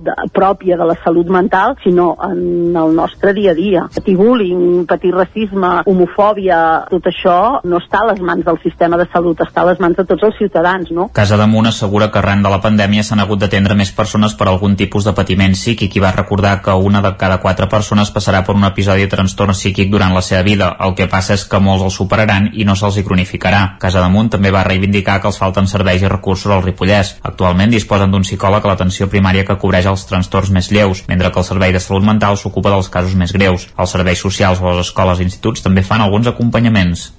de, 0.00 0.14
pròpia 0.34 0.76
de 0.76 0.88
la 0.88 0.96
salut 1.04 1.30
mental, 1.32 1.76
sinó 1.84 2.14
en 2.26 2.74
el 2.76 2.94
nostre 2.96 3.32
dia 3.36 3.52
a 3.52 3.58
dia. 3.58 3.86
Patir 3.94 4.16
bullying, 4.18 4.84
patir 4.88 5.14
racisme, 5.14 5.72
homofòbia, 5.86 6.58
tot 6.90 7.06
això 7.10 7.38
no 7.64 7.80
està 7.82 8.02
a 8.02 8.15
les 8.16 8.24
mans 8.24 8.44
del 8.44 8.58
sistema 8.62 8.96
de 8.96 9.06
salut, 9.12 9.40
està 9.44 9.62
a 9.62 9.70
les 9.70 9.80
mans 9.80 9.96
de 9.96 10.04
tots 10.08 10.24
els 10.24 10.36
ciutadans, 10.40 10.90
no? 10.90 11.08
Casa 11.12 11.36
Damunt 11.36 11.68
assegura 11.68 12.08
que 12.10 12.18
arran 12.18 12.42
de 12.42 12.50
la 12.52 12.60
pandèmia 12.64 13.04
s'han 13.04 13.20
hagut 13.20 13.42
d'atendre 13.42 13.76
més 13.76 13.92
persones 13.92 14.34
per 14.34 14.48
algun 14.48 14.76
tipus 14.76 15.04
de 15.04 15.12
patiment 15.12 15.52
psíquic 15.52 15.96
i 15.96 16.02
va 16.02 16.14
recordar 16.16 16.60
que 16.64 16.72
una 16.72 17.02
de 17.04 17.12
cada 17.20 17.38
quatre 17.44 17.68
persones 17.68 18.12
passarà 18.14 18.42
per 18.46 18.56
un 18.56 18.64
episodi 18.64 19.04
de 19.04 19.12
trastorn 19.12 19.52
psíquic 19.52 19.90
durant 19.92 20.14
la 20.14 20.22
seva 20.22 20.42
vida. 20.42 20.72
El 20.80 20.94
que 20.96 21.08
passa 21.12 21.34
és 21.36 21.44
que 21.44 21.60
molts 21.60 21.84
el 21.84 21.92
superaran 21.92 22.50
i 22.54 22.64
no 22.64 22.76
se'ls 22.76 22.96
hi 22.96 23.04
cronificarà. 23.04 23.76
Casa 23.82 24.00
Damunt 24.00 24.32
també 24.32 24.52
va 24.54 24.64
reivindicar 24.64 25.20
que 25.20 25.28
els 25.28 25.40
falten 25.40 25.68
serveis 25.68 26.02
i 26.02 26.08
recursos 26.08 26.52
al 26.52 26.64
Ripollès. 26.64 27.16
Actualment 27.22 27.74
disposen 27.74 28.10
d'un 28.10 28.24
psicòleg 28.24 28.64
a 28.64 28.72
l'atenció 28.72 29.10
primària 29.12 29.44
que 29.44 29.58
cobreix 29.60 29.90
els 29.92 30.06
trastorns 30.08 30.50
més 30.50 30.70
lleus, 30.72 31.04
mentre 31.08 31.30
que 31.30 31.42
el 31.42 31.48
Servei 31.48 31.76
de 31.76 31.82
Salut 31.82 32.06
Mental 32.06 32.40
s'ocupa 32.40 32.72
dels 32.72 32.88
casos 32.88 33.14
més 33.14 33.36
greus. 33.36 33.68
Els 33.76 33.92
serveis 33.92 34.24
socials 34.24 34.62
o 34.62 34.70
les 34.70 34.86
escoles 34.86 35.20
i 35.20 35.28
instituts 35.28 35.64
també 35.66 35.84
fan 35.84 36.00
alguns 36.00 36.32
acompanyaments. 36.32 37.10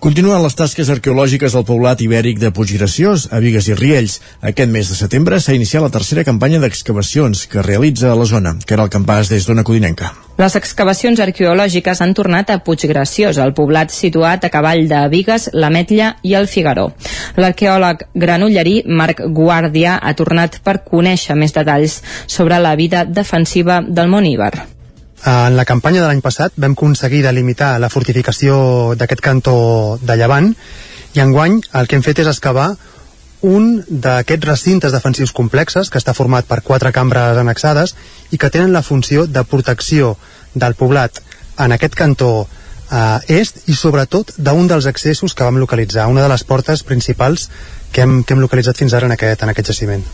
Continuen 0.00 0.40
les 0.40 0.54
tasques 0.56 0.88
arqueològiques 0.88 1.52
al 1.52 1.66
poblat 1.68 2.00
ibèric 2.00 2.38
de 2.40 2.48
Puiggraciós, 2.56 3.26
a 3.36 3.40
Vigues 3.44 3.66
i 3.68 3.74
Riells. 3.76 4.14
Aquest 4.40 4.72
mes 4.72 4.88
de 4.88 4.96
setembre 4.96 5.36
s'ha 5.44 5.52
iniciat 5.52 5.84
la 5.84 5.90
tercera 5.92 6.24
campanya 6.24 6.56
d'excavacions 6.62 7.42
que 7.52 7.60
realitza 7.66 8.08
a 8.08 8.16
la 8.16 8.24
zona, 8.24 8.54
que 8.64 8.72
era 8.78 8.88
el 8.88 8.94
campàs 8.94 9.28
des 9.28 9.44
d'Ona 9.44 9.60
Codinenca. 9.60 10.14
Les 10.40 10.56
excavacions 10.56 11.20
arqueològiques 11.20 12.00
han 12.00 12.16
tornat 12.16 12.48
a 12.48 12.62
Puiggraciós, 12.64 13.36
el 13.44 13.52
poblat 13.52 13.92
situat 13.92 14.48
a 14.48 14.52
cavall 14.56 14.86
de 14.88 15.04
Vigues, 15.12 15.50
l'Ametlla 15.52 16.14
i 16.24 16.32
el 16.40 16.48
Figaró. 16.48 16.94
L'arqueòleg 17.36 18.08
granollerí 18.16 18.78
Marc 18.88 19.20
Guàrdia 19.20 20.00
ha 20.00 20.16
tornat 20.16 20.62
per 20.64 20.80
conèixer 20.88 21.36
més 21.36 21.52
detalls 21.52 22.00
sobre 22.24 22.56
la 22.56 22.72
vida 22.72 23.04
defensiva 23.04 23.82
del 23.84 24.08
món 24.08 24.32
Iber. 24.32 24.54
En 25.26 25.56
la 25.56 25.66
campanya 25.68 26.00
de 26.00 26.06
l'any 26.08 26.22
passat 26.24 26.54
vam 26.56 26.72
aconseguir 26.72 27.20
delimitar 27.22 27.74
la 27.80 27.90
fortificació 27.92 28.94
d'aquest 28.96 29.20
cantó 29.20 29.98
de 30.00 30.16
Llevant 30.16 30.54
i 31.12 31.20
enguany 31.20 31.58
el 31.76 31.88
que 31.88 31.98
hem 31.98 32.06
fet 32.06 32.22
és 32.22 32.30
excavar 32.30 32.70
un 33.42 33.82
d'aquests 33.88 34.48
recintes 34.48 34.92
defensius 34.92 35.32
complexes 35.32 35.90
que 35.90 36.00
està 36.00 36.14
format 36.16 36.48
per 36.48 36.60
quatre 36.64 36.92
cambres 36.92 37.36
annexades 37.40 37.94
i 38.30 38.38
que 38.38 38.50
tenen 38.50 38.72
la 38.72 38.84
funció 38.84 39.26
de 39.26 39.44
protecció 39.44 40.16
del 40.54 40.74
poblat 40.74 41.20
en 41.58 41.72
aquest 41.72 41.96
cantó 41.96 42.32
eh, 42.90 43.40
est 43.40 43.68
i 43.68 43.76
sobretot 43.76 44.34
d'un 44.36 44.68
dels 44.68 44.86
accessos 44.86 45.34
que 45.34 45.44
vam 45.44 45.60
localitzar, 45.60 46.08
una 46.08 46.24
de 46.24 46.32
les 46.32 46.44
portes 46.44 46.82
principals 46.82 47.48
que 47.92 48.02
hem, 48.02 48.22
que 48.24 48.34
hem 48.34 48.44
localitzat 48.44 48.76
fins 48.76 48.94
ara 48.94 49.08
en 49.08 49.16
aquest, 49.16 49.42
en 49.42 49.52
aquest 49.52 49.72
jaciment. 49.72 50.04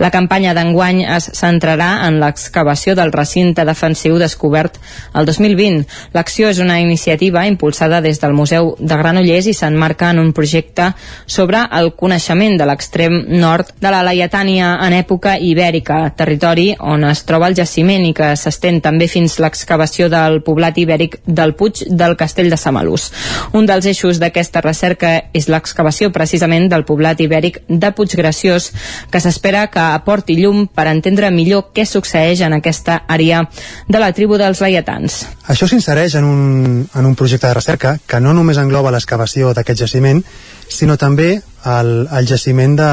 La 0.00 0.08
campanya 0.08 0.54
d'enguany 0.56 1.02
es 1.04 1.26
centrarà 1.36 2.06
en 2.06 2.16
l'excavació 2.22 2.94
del 2.96 3.12
recinte 3.12 3.66
defensiu 3.68 4.14
descobert 4.18 4.78
el 5.12 5.26
2020. 5.28 5.82
L'acció 6.16 6.48
és 6.48 6.60
una 6.64 6.78
iniciativa 6.80 7.42
impulsada 7.46 8.00
des 8.00 8.16
del 8.22 8.32
Museu 8.32 8.72
de 8.80 8.96
Granollers 8.96 9.50
i 9.50 9.52
s'enmarca 9.52 10.08
en 10.14 10.22
un 10.22 10.30
projecte 10.32 10.94
sobre 11.26 11.60
el 11.76 11.92
coneixement 12.00 12.56
de 12.56 12.68
l'extrem 12.70 13.18
nord 13.42 13.74
de 13.80 13.92
la 13.92 14.00
Laietània 14.06 14.70
en 14.86 14.96
època 14.96 15.34
ibèrica, 15.36 16.00
territori 16.16 16.70
on 16.80 17.04
es 17.04 17.20
troba 17.28 17.50
el 17.52 17.58
jaciment 17.60 18.08
i 18.08 18.14
que 18.16 18.30
s'estén 18.40 18.80
també 18.80 19.04
fins 19.04 19.36
l'excavació 19.36 20.08
del 20.08 20.40
poblat 20.46 20.80
ibèric 20.80 21.18
del 21.26 21.52
Puig 21.60 21.84
del 21.90 22.16
Castell 22.16 22.48
de 22.48 22.56
Samalús. 22.56 23.10
Un 23.52 23.68
dels 23.68 23.84
eixos 23.92 24.16
d'aquesta 24.22 24.64
recerca 24.64 25.12
és 25.36 25.52
l'excavació 25.52 26.08
precisament 26.08 26.70
del 26.72 26.88
poblat 26.88 27.20
ibèric 27.20 27.60
de 27.68 27.92
Puiggraciós, 27.92 28.72
que 29.12 29.20
s'espera 29.20 29.68
que 29.68 29.89
aporti 29.94 30.36
llum 30.38 30.66
per 30.68 30.86
entendre 30.90 31.30
millor 31.34 31.70
què 31.74 31.86
succeeix 31.86 32.42
en 32.46 32.56
aquesta 32.56 33.02
àrea 33.08 33.42
de 33.88 34.02
la 34.02 34.12
tribu 34.16 34.38
dels 34.40 34.62
laietans. 34.62 35.24
Això 35.50 35.68
s'insereix 35.68 36.16
en, 36.20 36.24
un, 36.24 36.86
en 36.94 37.06
un 37.06 37.18
projecte 37.18 37.48
de 37.48 37.56
recerca 37.56 37.96
que 38.06 38.20
no 38.20 38.34
només 38.36 38.60
engloba 38.62 38.92
l'excavació 38.94 39.54
d'aquest 39.56 39.84
jaciment, 39.86 40.22
sinó 40.70 40.96
també 40.96 41.40
el, 41.66 41.92
el 42.06 42.26
jaciment 42.26 42.76
de, 42.78 42.90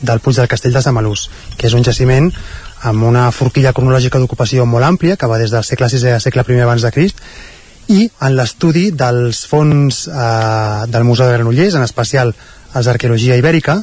del 0.00 0.20
Puig 0.20 0.40
del 0.40 0.48
Castell 0.48 0.74
de 0.74 0.82
Samalús, 0.82 1.28
que 1.56 1.68
és 1.68 1.76
un 1.76 1.84
jaciment 1.86 2.30
amb 2.88 3.04
una 3.04 3.28
forquilla 3.36 3.74
cronològica 3.76 4.18
d'ocupació 4.18 4.64
molt 4.66 4.86
àmplia, 4.86 5.16
que 5.20 5.28
va 5.28 5.38
des 5.38 5.52
del 5.52 5.64
segle 5.64 5.90
VI 5.92 6.14
al 6.16 6.22
segle 6.24 6.44
I 6.48 6.60
abans 6.60 6.82
de 6.82 6.92
Crist, 6.94 7.20
i 7.90 8.06
en 8.22 8.36
l'estudi 8.38 8.90
dels 8.94 9.44
fons 9.50 10.06
eh, 10.08 10.86
del 10.88 11.04
Museu 11.04 11.26
de 11.26 11.36
Granollers, 11.36 11.74
en 11.74 11.84
especial 11.84 12.32
els 12.74 12.86
d'Arqueologia 12.86 13.36
Ibèrica, 13.36 13.80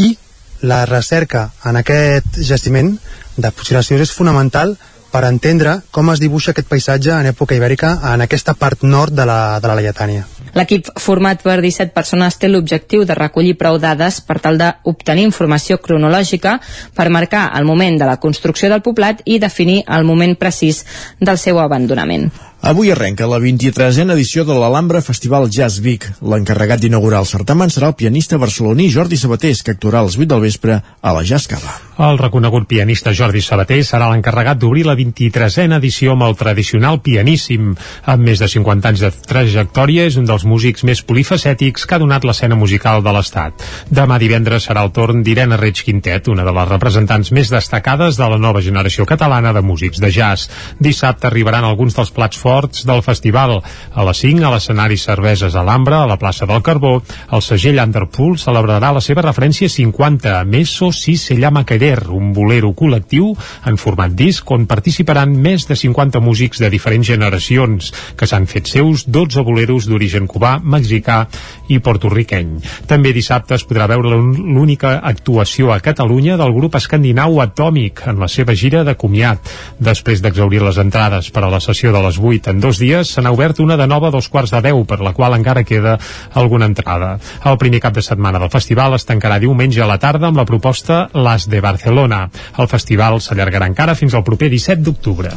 i 0.00 0.16
la 0.62 0.84
recerca 0.86 1.50
en 1.68 1.76
aquest 1.80 2.38
jaciment 2.46 2.94
de 3.36 3.50
Puiggraciós 3.50 4.02
és 4.06 4.14
fonamental 4.14 4.76
per 5.12 5.26
entendre 5.28 5.80
com 5.92 6.10
es 6.12 6.22
dibuixa 6.22 6.54
aquest 6.54 6.70
paisatge 6.70 7.12
en 7.12 7.28
època 7.34 7.58
ibèrica 7.58 7.98
en 8.14 8.24
aquesta 8.24 8.54
part 8.54 8.86
nord 8.86 9.12
de 9.12 9.28
la, 9.28 9.60
de 9.60 9.68
la 9.68 9.76
Laietània. 9.80 10.24
L'equip 10.58 10.90
format 11.00 11.40
per 11.40 11.60
17 11.64 11.94
persones 11.96 12.36
té 12.36 12.50
l'objectiu 12.50 13.06
de 13.08 13.16
recollir 13.16 13.56
prou 13.60 13.78
dades 13.80 14.20
per 14.26 14.38
tal 14.44 14.60
d'obtenir 14.60 15.24
informació 15.28 15.80
cronològica 15.80 16.58
per 16.96 17.08
marcar 17.08 17.48
el 17.58 17.64
moment 17.64 17.98
de 17.98 18.08
la 18.08 18.20
construcció 18.20 18.68
del 18.68 18.84
poblat 18.84 19.24
i 19.24 19.40
definir 19.40 19.82
el 19.88 20.04
moment 20.04 20.36
precís 20.36 20.84
del 21.20 21.40
seu 21.40 21.60
abandonament. 21.62 22.30
Avui 22.62 22.92
arrenca 22.94 23.26
la 23.26 23.40
23a 23.42 24.04
edició 24.14 24.44
de 24.46 24.54
l'Alhambra 24.54 25.00
Festival 25.02 25.48
Jazz 25.50 25.80
Vic. 25.82 26.04
L'encarregat 26.22 26.78
d'inaugurar 26.78 27.24
el 27.24 27.26
certamen 27.26 27.72
serà 27.74 27.88
el 27.90 27.96
pianista 27.98 28.38
barceloní 28.38 28.86
Jordi 28.86 29.18
Sabatés, 29.18 29.64
que 29.66 29.74
actuarà 29.74 29.98
als 29.98 30.14
8 30.14 30.28
del 30.30 30.44
vespre 30.44 30.76
a 30.78 31.14
la 31.16 31.24
Jazz 31.26 31.50
Cava. 31.50 31.74
El 31.98 32.20
reconegut 32.20 32.68
pianista 32.70 33.10
Jordi 33.18 33.42
Sabater 33.42 33.80
serà 33.82 34.12
l'encarregat 34.12 34.60
d'obrir 34.62 34.84
la 34.86 34.94
23a 34.94 35.66
edició 35.80 36.14
amb 36.14 36.22
el 36.28 36.36
tradicional 36.38 37.00
pianíssim. 37.02 37.74
Amb 38.06 38.22
més 38.30 38.38
de 38.38 38.46
50 38.46 38.92
anys 38.92 39.02
de 39.02 39.10
trajectòria, 39.10 40.06
és 40.06 40.20
un 40.22 40.30
dels 40.30 40.41
músics 40.48 40.84
més 40.84 41.02
polifacètics 41.06 41.86
que 41.86 41.96
ha 41.96 42.00
donat 42.02 42.24
l'escena 42.24 42.56
musical 42.58 43.02
de 43.02 43.12
l'Estat. 43.14 43.64
Demà 43.90 44.18
divendres 44.22 44.68
serà 44.68 44.84
el 44.86 44.92
torn 44.94 45.22
d'Irene 45.22 45.58
Reig 45.60 45.82
Quintet, 45.84 46.28
una 46.32 46.44
de 46.46 46.54
les 46.54 46.68
representants 46.68 47.32
més 47.32 47.50
destacades 47.52 48.18
de 48.20 48.28
la 48.28 48.38
nova 48.38 48.62
generació 48.62 49.06
catalana 49.08 49.52
de 49.52 49.62
músics 49.62 50.00
de 50.02 50.10
jazz. 50.12 50.48
Dissabte 50.78 51.28
arribaran 51.28 51.64
alguns 51.64 51.96
dels 51.96 52.12
plats 52.14 52.38
forts 52.38 52.86
del 52.88 53.02
festival. 53.02 53.58
A 53.94 54.06
les 54.08 54.22
5, 54.24 54.44
a 54.46 54.52
l'escenari 54.54 54.98
Cerveses 55.00 55.56
Alhambra, 55.58 56.02
a 56.02 56.10
la 56.10 56.18
plaça 56.18 56.46
del 56.46 56.62
Carbó, 56.62 56.98
el 57.32 57.42
segell 57.42 57.80
Underpool 57.82 58.38
celebrarà 58.38 58.92
la 58.92 59.02
seva 59.04 59.24
referència 59.26 59.68
50 59.68 60.38
a 60.38 60.44
Meso 60.44 60.92
si 60.92 61.16
se 61.16 61.36
llama 61.38 61.64
Querer, 61.66 62.08
un 62.10 62.32
bolero 62.32 62.72
col·lectiu 62.76 63.32
en 63.66 63.78
format 63.80 64.12
disc 64.16 64.48
on 64.50 64.66
participaran 64.70 65.32
més 65.32 65.66
de 65.68 65.76
50 65.78 66.20
músics 66.20 66.62
de 66.62 66.70
diferents 66.72 67.06
generacions 67.06 67.92
que 68.18 68.28
s'han 68.28 68.48
fet 68.50 68.70
seus 68.70 69.06
12 69.08 69.44
boleros 69.46 69.88
d'origen 69.90 70.21
cubà, 70.30 70.58
mexicà 70.62 71.26
i 71.72 71.78
portorriqueny. 71.80 72.56
També 72.90 73.12
dissabte 73.14 73.56
es 73.56 73.64
podrà 73.68 73.86
veure 73.90 74.16
l'única 74.16 74.98
actuació 74.98 75.72
a 75.72 75.80
Catalunya 75.80 76.36
del 76.40 76.52
grup 76.54 76.76
escandinau 76.78 77.40
Atòmic 77.42 78.04
en 78.10 78.20
la 78.22 78.28
seva 78.28 78.54
gira 78.58 78.82
de 78.84 78.96
comiat. 78.98 79.52
Després 79.78 80.22
d'exaurir 80.22 80.62
les 80.62 80.78
entrades 80.82 81.30
per 81.30 81.44
a 81.46 81.50
la 81.52 81.60
sessió 81.60 81.92
de 81.92 82.02
les 82.04 82.18
8 82.18 82.52
en 82.52 82.60
dos 82.60 82.78
dies, 82.78 83.14
se 83.14 83.22
n'ha 83.22 83.32
obert 83.32 83.60
una 83.60 83.76
de 83.76 83.86
nova 83.86 84.08
a 84.08 84.14
dos 84.14 84.28
quarts 84.28 84.52
de 84.52 84.60
10, 84.68 84.84
per 84.86 85.00
la 85.00 85.14
qual 85.16 85.34
encara 85.36 85.64
queda 85.64 85.98
alguna 86.34 86.66
entrada. 86.66 87.16
El 87.44 87.58
primer 87.58 87.80
cap 87.80 87.94
de 87.96 88.02
setmana 88.04 88.40
del 88.42 88.52
festival 88.52 88.96
es 88.96 89.06
tancarà 89.08 89.38
diumenge 89.42 89.82
a 89.82 89.88
la 89.88 89.98
tarda 90.02 90.28
amb 90.28 90.40
la 90.40 90.46
proposta 90.48 91.08
Las 91.14 91.48
de 91.48 91.60
Barcelona. 91.60 92.28
El 92.58 92.68
festival 92.68 93.20
s'allargarà 93.20 93.68
encara 93.70 93.96
fins 93.98 94.14
al 94.14 94.24
proper 94.24 94.50
17 94.52 94.82
d'octubre. 94.82 95.32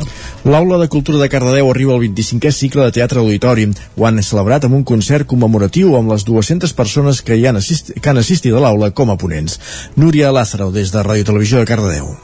L'Aula 0.45 0.79
de 0.81 0.89
Cultura 0.91 1.21
de 1.21 1.29
Cardedeu 1.29 1.69
arriba 1.71 1.95
al 1.95 2.03
25è 2.03 2.51
cicle 2.51 2.85
de 2.85 2.95
Teatre 2.99 3.19
Auditori. 3.19 3.67
Ho 3.97 4.05
han 4.07 4.21
celebrat 4.23 4.67
amb 4.67 4.74
un 4.75 4.83
concert 4.83 5.27
commemoratiu 5.31 5.95
amb 5.97 6.11
les 6.13 6.27
200 6.27 6.75
persones 6.77 7.23
que, 7.25 7.39
hi 7.39 7.47
han, 7.47 7.57
assist 7.61 7.95
que 7.95 8.11
han 8.11 8.21
assistit 8.21 8.53
a 8.53 8.61
l'aula 8.61 8.91
com 8.91 9.09
a 9.09 9.17
ponents. 9.17 9.59
Núria 9.95 10.31
Lázaro, 10.35 10.71
des 10.75 10.93
de 10.93 11.03
Ràdio 11.03 11.31
Televisió 11.31 11.63
de 11.63 11.69
Cardedeu. 11.69 12.15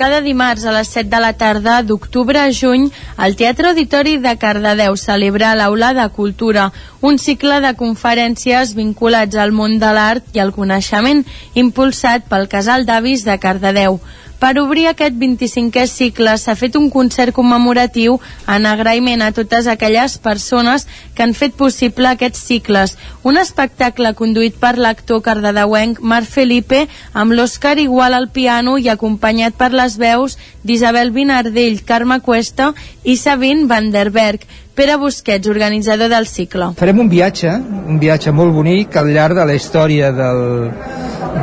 Cada 0.00 0.22
dimarts 0.24 0.62
a 0.64 0.72
les 0.72 0.88
7 0.88 1.10
de 1.12 1.18
la 1.20 1.34
tarda 1.36 1.74
d'octubre 1.84 2.38
a 2.40 2.48
juny, 2.56 2.86
el 3.20 3.34
Teatre 3.36 3.68
Auditori 3.68 4.14
de 4.16 4.32
Cardedeu 4.40 4.96
celebra 4.96 5.50
l'Aula 5.58 5.90
de 5.92 6.06
Cultura, 6.16 6.70
un 7.04 7.18
cicle 7.20 7.58
de 7.60 7.74
conferències 7.76 8.72
vinculats 8.78 9.36
al 9.36 9.52
món 9.52 9.76
de 9.82 9.90
l'art 9.92 10.32
i 10.32 10.40
al 10.40 10.54
coneixement, 10.56 11.20
impulsat 11.52 12.24
pel 12.32 12.48
Casal 12.48 12.88
d'Avis 12.88 13.26
de 13.28 13.36
Cardedeu. 13.44 14.00
Per 14.40 14.54
obrir 14.56 14.86
aquest 14.88 15.18
25è 15.20 15.82
cicle 15.84 16.32
s'ha 16.40 16.54
fet 16.56 16.76
un 16.78 16.86
concert 16.88 17.34
commemoratiu 17.36 18.14
en 18.48 18.66
agraïment 18.66 19.20
a 19.20 19.32
totes 19.36 19.66
aquelles 19.68 20.14
persones 20.24 20.86
que 21.14 21.26
han 21.26 21.34
fet 21.36 21.52
possible 21.58 22.08
aquests 22.08 22.46
cicles. 22.48 22.94
Un 23.22 23.36
espectacle 23.36 24.14
conduït 24.16 24.56
per 24.62 24.78
l'actor 24.78 25.20
cardedeuenc 25.26 26.00
Marc 26.00 26.30
Felipe 26.32 26.86
amb 27.12 27.36
l'Òscar 27.36 27.76
Igual 27.82 28.16
al 28.16 28.30
piano 28.32 28.78
i 28.80 28.88
acompanyat 28.88 29.58
per 29.60 29.74
les 29.76 29.98
veus 30.00 30.38
d'Isabel 30.64 31.12
Vinardell, 31.12 31.82
Carme 31.84 32.20
Cuesta 32.24 32.70
i 33.04 33.18
Sabine 33.20 33.66
Van 33.68 33.90
der 33.92 34.08
Berg. 34.08 34.46
Pere 34.74 34.96
Busquets, 34.96 35.50
organitzador 35.52 36.08
del 36.08 36.24
cicle. 36.24 36.70
Farem 36.78 37.02
un 37.02 37.10
viatge, 37.12 37.52
un 37.60 38.00
viatge 38.00 38.32
molt 38.32 38.56
bonic 38.56 38.96
al 38.96 39.12
llarg 39.12 39.36
de 39.36 39.44
la 39.44 39.58
història 39.58 40.08
del, 40.16 40.40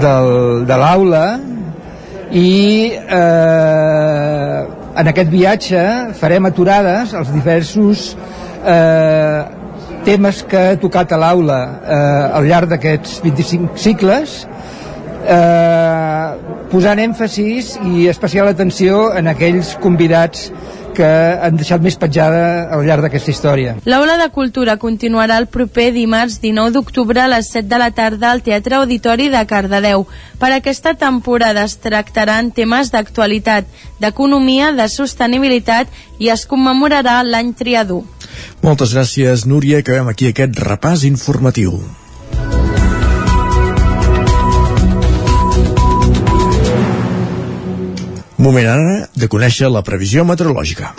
del, 0.02 0.34
de 0.66 0.80
l'aula 0.82 1.24
i 2.32 2.92
eh, 2.98 4.60
en 4.98 5.12
aquest 5.12 5.30
viatge 5.32 5.84
farem 6.20 6.50
aturades 6.50 7.14
els 7.16 7.32
diversos 7.32 8.10
eh, 8.66 9.42
temes 10.08 10.44
que 10.50 10.64
ha 10.72 10.80
tocat 10.82 11.12
a 11.14 11.20
l'aula 11.22 11.60
eh, 11.80 12.38
al 12.40 12.48
llarg 12.50 12.72
d'aquests 12.74 13.22
25 13.24 13.80
cicles 13.80 14.38
eh, 15.28 16.30
posant 16.72 17.00
èmfasis 17.00 17.76
i 17.88 18.08
especial 18.12 18.52
atenció 18.52 19.12
en 19.16 19.32
aquells 19.32 19.76
convidats 19.84 20.50
que 20.98 21.08
han 21.08 21.60
deixat 21.60 21.84
més 21.84 21.98
petjada 22.00 22.68
al 22.74 22.86
llarg 22.88 23.06
d'aquesta 23.06 23.34
història. 23.34 23.76
L'Aula 23.86 24.18
de 24.22 24.30
Cultura 24.34 24.78
continuarà 24.82 25.38
el 25.42 25.48
proper 25.54 25.92
dimarts 25.96 26.40
19 26.42 26.74
d'octubre 26.76 27.22
a 27.22 27.30
les 27.32 27.52
7 27.54 27.70
de 27.70 27.80
la 27.82 27.92
tarda 27.92 28.32
al 28.32 28.42
Teatre 28.46 28.80
Auditori 28.80 29.30
de 29.34 29.44
Cardedeu. 29.50 30.08
Per 30.42 30.52
aquesta 30.56 30.96
temporada 30.98 31.66
es 31.68 31.78
tractaran 31.84 32.52
temes 32.52 32.92
d'actualitat, 32.94 33.70
d'economia, 34.02 34.74
de 34.74 34.90
sostenibilitat 34.90 35.94
i 36.20 36.32
es 36.34 36.48
commemorarà 36.50 37.22
l'any 37.24 37.54
triador. 37.58 38.04
Moltes 38.66 38.94
gràcies, 38.98 39.46
Núria, 39.46 39.84
que 39.84 39.94
veiem 39.94 40.10
aquí 40.12 40.32
aquest 40.32 40.60
repàs 40.66 41.06
informatiu. 41.08 41.80
Moment 48.38 48.68
ara 48.70 48.98
de 49.18 49.28
conèixer 49.34 49.70
la 49.74 49.82
previsió 49.82 50.22
meteorològica. 50.28 50.92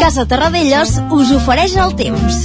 Casa 0.00 0.24
Terradellos 0.28 0.94
us 1.12 1.34
ofereix 1.36 1.76
el 1.84 1.92
temps. 2.00 2.38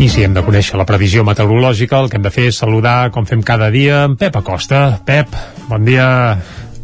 I 0.00 0.06
si 0.08 0.22
hem 0.24 0.32
de 0.32 0.44
conèixer 0.46 0.78
la 0.80 0.86
previsió 0.88 1.26
meteorològica, 1.26 1.98
el 2.00 2.08
que 2.08 2.16
hem 2.20 2.24
de 2.24 2.32
fer 2.32 2.46
és 2.52 2.62
saludar, 2.62 3.10
com 3.12 3.26
fem 3.26 3.42
cada 3.42 3.68
dia, 3.74 4.04
en 4.06 4.16
Pep 4.20 4.38
Acosta. 4.38 5.00
Pep, 5.04 5.34
bon 5.68 5.84
dia. 5.84 6.06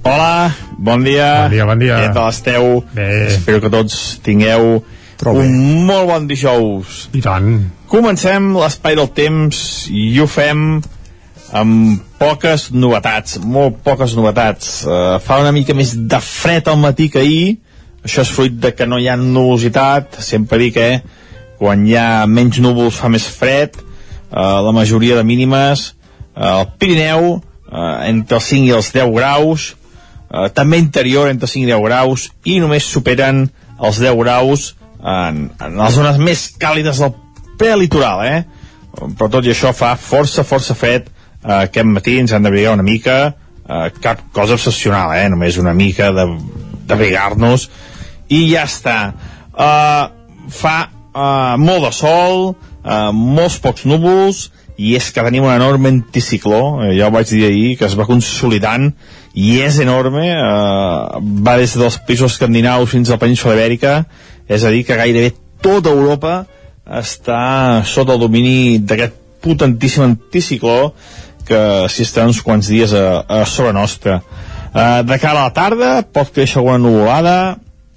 Hola, 0.02 0.50
bon 0.76 1.06
dia. 1.06 1.30
Bon 1.46 1.54
dia, 1.54 1.70
bon 1.70 1.80
dia. 1.80 2.02
Què 2.02 2.12
tal 2.14 2.34
esteu? 2.34 2.68
Bé. 2.94 3.08
Espero 3.38 3.62
que 3.62 3.70
tots 3.72 4.18
tingueu 4.26 4.80
Prou 5.16 5.38
bé. 5.38 5.46
un 5.46 5.86
molt 5.86 6.10
bon 6.10 6.26
dijous. 6.28 7.06
I 7.14 7.22
tant. 7.24 7.54
Comencem 7.86 8.48
l'espai 8.58 8.96
del 8.98 9.06
temps 9.14 9.58
i 9.94 10.08
ho 10.18 10.26
fem 10.26 10.62
amb 11.54 12.00
poques 12.18 12.72
novetats, 12.74 13.36
molt 13.38 13.78
poques 13.86 14.16
novetats. 14.18 14.80
Uh, 14.82 15.18
fa 15.22 15.38
una 15.38 15.52
mica 15.54 15.74
més 15.76 15.92
de 15.94 16.18
fred 16.18 16.66
al 16.66 16.80
matí 16.82 17.06
que 17.12 17.22
ahir, 17.22 17.56
això 18.02 18.24
és 18.24 18.32
fruit 18.34 18.56
de 18.58 18.72
que 18.74 18.88
no 18.90 18.98
hi 18.98 19.06
ha 19.06 19.14
nubositat, 19.20 20.18
sempre 20.18 20.58
dic 20.64 20.74
que 20.74 20.88
quan 21.60 21.84
hi 21.86 21.94
ha 21.96 22.26
menys 22.26 22.58
núvols 22.64 22.98
fa 22.98 23.10
més 23.12 23.28
fred, 23.30 23.78
uh, 23.78 24.58
la 24.66 24.72
majoria 24.74 25.18
de 25.20 25.24
mínimes, 25.28 25.92
uh, 26.34 26.56
el 26.56 26.66
Pirineu 26.80 27.28
uh, 27.36 27.38
entre 28.08 28.40
els 28.40 28.48
5 28.50 28.66
i 28.66 28.74
els 28.74 28.90
10 28.96 29.12
graus, 29.14 29.68
uh, 30.26 30.48
també 30.50 30.82
interior 30.82 31.30
entre 31.30 31.46
5 31.52 31.62
i 31.62 31.70
10 31.70 31.86
graus, 31.86 32.26
i 32.42 32.58
només 32.62 32.90
superen 32.90 33.46
els 33.78 34.02
10 34.02 34.18
graus 34.24 34.72
en, 35.06 35.46
en 35.62 35.78
les 35.78 35.94
zones 35.94 36.18
més 36.18 36.48
càlides 36.58 36.98
del 37.04 37.14
prelitoral, 37.58 38.24
eh? 38.26 38.44
Però 38.96 39.28
tot 39.30 39.44
i 39.44 39.52
això 39.52 39.72
fa 39.76 39.94
força, 40.00 40.44
força 40.46 40.76
fred. 40.78 41.10
Eh, 41.42 41.66
aquest 41.66 41.88
matí 41.90 42.18
ens 42.20 42.32
han 42.32 42.46
d'abrigar 42.46 42.76
una 42.76 42.86
mica, 42.86 43.18
eh, 43.68 43.88
cap 44.00 44.22
cosa 44.32 44.56
excepcional, 44.56 45.14
eh? 45.16 45.28
Només 45.28 45.58
una 45.62 45.74
mica 45.76 46.12
d'abrigar-nos 46.12 47.68
i 48.28 48.46
ja 48.52 48.66
està. 48.66 48.98
Eh, 49.56 50.04
fa 50.50 50.76
eh, 50.86 51.56
molt 51.58 51.88
de 51.88 51.92
sol, 51.92 52.54
eh, 52.84 53.10
molts 53.12 53.58
pocs 53.62 53.86
núvols, 53.88 54.46
i 54.76 54.92
és 54.96 55.08
que 55.12 55.24
tenim 55.24 55.46
un 55.46 55.54
enorme 55.54 55.88
anticicló, 55.88 56.82
eh, 56.84 56.96
ja 56.98 57.08
ho 57.08 57.14
vaig 57.14 57.30
dir 57.30 57.46
ahir, 57.46 57.76
que 57.78 57.86
es 57.88 57.96
va 57.96 58.08
consolidant 58.08 58.90
i 59.34 59.60
és 59.64 59.78
enorme, 59.80 60.26
eh, 60.32 61.22
va 61.46 61.56
des 61.56 61.76
dels 61.76 61.96
països 62.08 62.36
escandinaus 62.36 62.90
fins 62.90 63.08
a 63.08 63.16
la 63.16 63.22
península 63.22 63.56
ibèrica, 63.56 64.04
és 64.48 64.64
a 64.64 64.70
dir, 64.70 64.84
que 64.84 64.96
gairebé 64.96 65.32
tota 65.64 65.90
Europa 65.90 66.44
està 66.86 67.82
sota 67.84 68.14
el 68.14 68.22
domini 68.22 68.78
d'aquest 68.78 69.16
potentíssim 69.42 70.04
anticicló 70.06 70.92
que 71.46 71.60
s'hi 71.90 72.06
estarà 72.06 72.26
uns 72.30 72.42
quants 72.42 72.70
dies 72.70 72.94
a, 72.94 73.22
a 73.22 73.44
sobre 73.46 73.74
nostra. 73.74 74.20
Eh, 74.74 75.02
de 75.06 75.18
cara 75.22 75.44
a 75.44 75.48
la 75.48 75.54
tarda 75.54 75.90
pot 76.02 76.32
créixer 76.34 76.60
alguna 76.60 76.82
nuvolada 76.82 77.36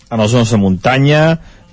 en 0.10 0.22
les 0.22 0.32
zones 0.32 0.54
de 0.54 0.60
muntanya, 0.62 1.24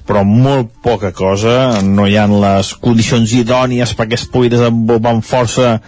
però 0.07 0.23
molt 0.25 0.71
poca 0.85 1.11
cosa, 1.13 1.83
no 1.83 2.07
hi 2.07 2.17
ha 2.17 2.27
les 2.31 2.73
condicions 2.81 3.33
idònies 3.35 3.95
perquè 3.99 4.19
es 4.21 4.27
pugui 4.31 4.53
desenvolupar 4.53 5.17
amb 5.17 5.27
força 5.27 5.79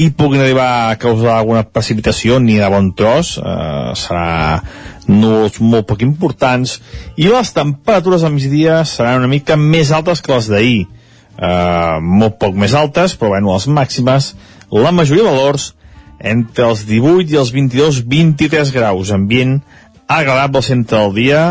i 0.00 0.08
puguin 0.16 0.40
arribar 0.40 0.68
a 0.88 0.96
causar 1.00 1.34
alguna 1.36 1.64
precipitació 1.68 2.38
ni 2.40 2.56
de 2.56 2.68
bon 2.72 2.92
tros, 2.96 3.34
eh, 3.36 3.92
serà 4.00 4.62
núvols 5.10 5.58
molt 5.60 5.88
poc 5.90 6.04
importants 6.06 6.78
i 7.18 7.28
les 7.28 7.52
temperatures 7.52 8.24
al 8.24 8.32
migdia 8.32 8.80
seran 8.88 9.20
una 9.20 9.30
mica 9.30 9.58
més 9.60 9.90
altes 9.92 10.22
que 10.22 10.32
les 10.32 10.48
d'ahir. 10.48 10.86
Eh, 11.40 11.98
molt 12.00 12.38
poc 12.40 12.56
més 12.56 12.74
altes 12.74 13.16
però 13.16 13.34
bueno, 13.34 13.52
les 13.52 13.68
màximes 13.68 14.34
la 14.70 14.92
majoria 14.92 15.26
de 15.26 15.34
valors 15.34 15.74
entre 16.20 16.68
els 16.68 16.84
18 16.86 17.32
i 17.32 17.40
els 17.40 17.52
22-23 17.52 18.72
graus. 18.72 19.12
Ambient 19.12 19.58
agradable 20.06 20.60
al 20.60 20.68
centre 20.68 20.98
del 20.98 21.14
dia. 21.16 21.42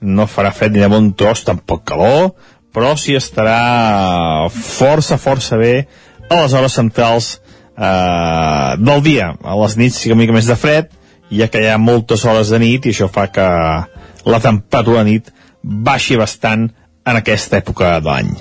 No 0.00 0.26
farà 0.28 0.52
fred 0.52 0.74
ni 0.74 0.82
de 0.82 0.88
bon 0.92 1.12
tros 1.16 1.44
tampoc 1.44 1.84
calor 1.88 2.34
però 2.74 2.96
sí 2.98 3.14
estarà 3.14 4.50
força 4.50 5.16
força 5.22 5.56
bé 5.56 5.86
a 6.28 6.40
les 6.42 6.54
hores 6.56 6.74
centrals 6.74 7.36
eh, 7.76 8.70
del 8.78 9.02
dia 9.02 9.34
a 9.42 9.56
les 9.62 9.76
nits 9.80 9.98
sí 9.98 10.08
que 10.08 10.14
una 10.14 10.22
mica 10.22 10.36
més 10.36 10.50
de 10.50 10.56
fred 10.56 10.92
ja 11.34 11.48
que 11.48 11.62
hi 11.62 11.70
ha 11.72 11.80
moltes 11.80 12.24
hores 12.24 12.52
de 12.52 12.60
nit 12.62 12.86
i 12.86 12.94
això 12.94 13.08
fa 13.10 13.26
que 13.32 13.46
la 14.24 14.40
temperatura 14.40 15.02
de 15.02 15.10
nit 15.10 15.30
baixi 15.62 16.18
bastant 16.20 16.68
en 17.04 17.18
aquesta 17.20 17.58
època 17.60 17.98
de 18.00 18.10
l'any. 18.10 18.32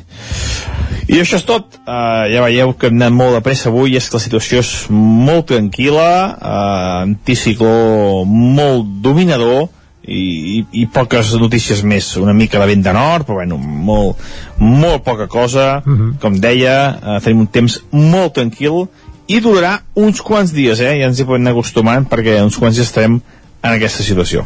I 1.12 1.20
això 1.20 1.36
és 1.40 1.46
tot. 1.48 1.78
Uh, 1.84 2.24
ja 2.32 2.44
veieu 2.46 2.72
que 2.80 2.88
hem 2.88 3.00
anat 3.02 3.16
molt 3.16 3.36
de 3.36 3.44
pressa 3.44 3.68
avui, 3.72 3.98
és 4.00 4.08
que 4.08 4.16
la 4.16 4.24
situació 4.24 4.62
és 4.64 4.72
molt 4.90 5.50
tranquil·la, 5.52 6.12
uh, 6.32 7.00
anticicló 7.04 8.24
molt 8.28 9.02
dominador, 9.04 9.68
i, 10.04 10.20
i, 10.20 10.58
i 10.82 10.86
poques 10.92 11.32
notícies 11.40 11.84
més, 11.88 12.10
una 12.20 12.34
mica 12.36 12.60
de 12.60 12.68
vent 12.68 12.84
de 12.84 12.94
nord, 12.96 13.28
però 13.28 13.40
bueno, 13.40 13.58
molt, 13.58 14.20
molt 14.60 15.04
poca 15.04 15.28
cosa, 15.32 15.82
uh 15.86 15.92
-huh. 15.92 16.10
com 16.20 16.40
deia, 16.40 16.76
uh, 16.96 17.20
tenim 17.24 17.46
un 17.46 17.48
temps 17.48 17.80
molt 17.92 18.34
tranquil, 18.34 18.88
i 19.28 19.40
durarà 19.44 19.78
uns 19.96 20.22
quants 20.22 20.52
dies, 20.56 20.82
eh? 20.84 20.98
ja 21.00 21.08
ens 21.10 21.20
hi 21.20 21.28
podem 21.28 21.44
anar 21.46 21.56
acostumant 21.56 22.08
perquè 22.10 22.40
uns 22.44 22.58
quants 22.60 22.78
dies 22.78 22.90
estarem 22.90 23.20
en 23.64 23.72
aquesta 23.72 24.04
situació. 24.04 24.46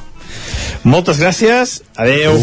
Moltes 0.85 1.19
gràcies, 1.21 1.81
adeu. 1.97 2.37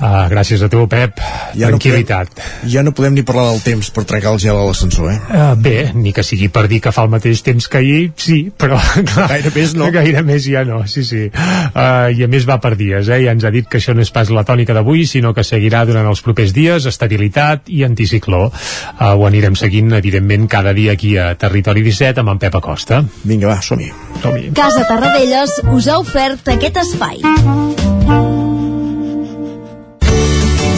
Uh. 0.00 0.20
Ah, 0.20 0.26
gràcies 0.28 0.62
a 0.64 0.68
tu, 0.72 0.82
Pep. 0.88 1.20
Ja 1.54 1.68
Tranquilitat. 1.70 2.30
No 2.32 2.40
podem, 2.40 2.70
ja 2.72 2.82
no 2.84 2.92
podem 2.96 3.14
ni 3.16 3.24
parlar 3.26 3.50
del 3.50 3.60
temps 3.64 3.90
per 3.94 4.04
trencar 4.08 4.34
el 4.34 4.40
gel 4.42 4.56
a 4.58 4.64
l'ascensor, 4.66 5.10
eh? 5.12 5.18
Uh, 5.28 5.52
bé, 5.60 5.76
ni 5.94 6.12
que 6.16 6.24
sigui 6.26 6.48
per 6.52 6.66
dir 6.70 6.80
que 6.84 6.92
fa 6.92 7.04
el 7.06 7.12
mateix 7.12 7.42
temps 7.46 7.68
que 7.70 7.80
ahir, 7.80 8.00
sí, 8.20 8.38
però 8.50 8.78
clar, 9.12 9.28
gaire 9.34 9.52
més 9.54 9.74
no. 9.78 9.90
Gaire 9.94 10.24
més 10.26 10.46
ja 10.48 10.64
no, 10.68 10.82
sí, 10.90 11.04
sí. 11.06 11.28
Uh, 11.30 12.10
I 12.16 12.26
a 12.26 12.30
més 12.32 12.48
va 12.48 12.58
per 12.62 12.74
dies, 12.80 13.08
eh? 13.08 13.20
Ja 13.26 13.34
ens 13.36 13.46
ha 13.46 13.52
dit 13.54 13.68
que 13.68 13.80
això 13.80 13.94
no 13.96 14.04
és 14.04 14.12
pas 14.14 14.32
la 14.32 14.44
tònica 14.48 14.76
d'avui, 14.76 15.06
sinó 15.08 15.34
que 15.36 15.44
seguirà 15.46 15.84
durant 15.88 16.08
els 16.10 16.24
propers 16.26 16.54
dies, 16.56 16.88
estabilitat 16.90 17.70
i 17.72 17.84
anticicló. 17.88 18.46
Uh, 18.50 19.14
ho 19.14 19.26
anirem 19.28 19.58
seguint, 19.58 19.92
evidentment, 20.00 20.48
cada 20.50 20.74
dia 20.76 20.96
aquí 20.96 21.16
a 21.20 21.32
Territori 21.40 21.84
17 21.86 22.24
amb 22.24 22.34
en 22.34 22.42
Pep 22.42 22.60
Acosta. 22.60 23.02
Vinga, 23.24 23.50
va, 23.52 23.60
som-hi. 23.64 23.90
som 24.22 24.38
Casa 24.56 24.86
Tarradellas 24.88 25.60
us 25.70 25.88
ha 25.88 25.98
ofert 26.00 26.54
aquest 26.56 26.80
espai. 26.84 28.49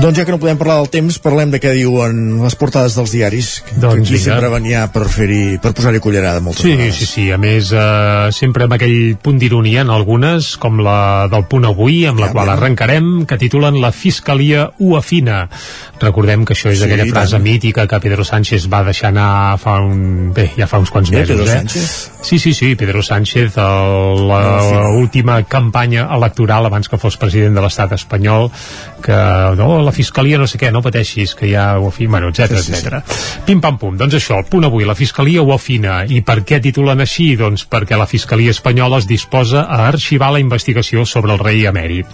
Doncs 0.00 0.16
ja 0.16 0.24
que 0.24 0.32
no 0.32 0.38
podem 0.40 0.56
parlar 0.56 0.78
del 0.78 0.88
temps, 0.88 1.18
parlem 1.20 1.50
de 1.52 1.58
què 1.60 1.74
diuen 1.76 2.38
les 2.40 2.54
portades 2.56 2.94
dels 2.96 3.10
diaris. 3.12 3.48
Que 3.66 3.74
Doncs 3.82 3.98
aquí 4.08 4.14
vinga. 4.14 4.22
sempre 4.24 4.48
venia 4.48 4.86
per 4.94 5.02
per 5.60 5.72
posar-hi 5.76 5.98
cullerada 6.00 6.40
moltes 6.40 6.62
Sí, 6.62 6.70
vegades. 6.70 6.94
sí, 6.96 7.06
sí. 7.06 7.24
A 7.32 7.36
més, 7.36 7.68
eh, 7.72 8.30
sempre 8.32 8.64
amb 8.64 8.72
aquell 8.72 9.18
punt 9.20 9.36
d'ironia 9.38 9.82
en 9.82 9.90
algunes, 9.90 10.56
com 10.56 10.78
la 10.80 11.28
del 11.28 11.44
punt 11.44 11.66
avui, 11.66 12.06
amb 12.06 12.18
la 12.18 12.28
Ja, 12.28 12.32
qual 12.32 12.46
ja. 12.46 12.52
arrencarem, 12.54 13.26
que 13.26 13.36
titulen 13.36 13.78
La 13.82 13.92
Fiscalia 13.92 14.70
ho 14.78 14.96
afina. 14.96 15.50
Recordem 16.00 16.46
que 16.46 16.54
això 16.54 16.70
és 16.70 16.78
Sí, 16.78 16.84
aquella 16.84 17.04
frase 17.04 17.32
tant. 17.32 17.42
mítica 17.44 17.86
que 17.86 18.00
Pedro 18.00 18.24
Sánchez 18.24 18.70
va 18.72 18.82
deixar 18.84 19.08
anar 19.08 19.58
fa 19.58 19.80
un... 19.80 20.32
Bé, 20.32 20.52
ja 20.56 20.66
fa 20.66 20.78
uns 20.78 20.90
quants 20.90 21.10
mesos, 21.10 21.28
Pedro 21.36 21.44
eh? 21.44 21.56
Sánchez? 21.58 22.10
Sí, 22.22 22.38
sí, 22.38 22.54
sí, 22.54 22.74
Pedro 22.74 23.02
Sánchez, 23.02 23.52
el- 23.58 24.28
la 24.28 24.88
última 24.96 25.42
campanya 25.42 26.08
electoral 26.14 26.64
abans 26.64 26.88
que 26.88 26.96
fos 26.96 27.18
president 27.18 27.54
de 27.54 27.60
l'estat 27.60 27.92
espanyol, 27.92 28.50
que 29.02 29.12
no, 29.56 29.82
la 29.82 29.89
Fiscalia 29.92 30.38
no 30.40 30.46
sé 30.50 30.58
què, 30.60 30.70
no 30.72 30.82
pateixis, 30.84 31.34
que 31.38 31.50
ja 31.52 31.72
ho 31.78 31.88
afina, 31.88 32.10
bueno, 32.16 32.30
etc 32.30 32.58
Sí, 32.60 32.62
sí, 32.62 32.74
sí. 32.74 32.86
etc. 32.86 33.44
Pim 33.46 33.60
pam 33.62 33.78
pum, 33.78 33.96
doncs 34.00 34.16
això, 34.18 34.38
el 34.40 34.48
punt 34.50 34.66
avui, 34.68 34.84
la 34.88 34.96
Fiscalia 34.98 35.42
ho 35.42 35.52
afina. 35.54 36.00
I 36.08 36.20
per 36.26 36.40
què 36.46 36.60
titulen 36.62 37.02
així? 37.04 37.32
Doncs 37.40 37.66
perquè 37.70 37.98
la 37.98 38.08
Fiscalia 38.10 38.54
espanyola 38.54 39.00
es 39.00 39.08
disposa 39.10 39.64
a 39.66 39.86
arxivar 39.88 40.32
la 40.34 40.42
investigació 40.42 41.04
sobre 41.06 41.34
el 41.34 41.42
rei 41.42 41.66
emèrit. 41.70 42.08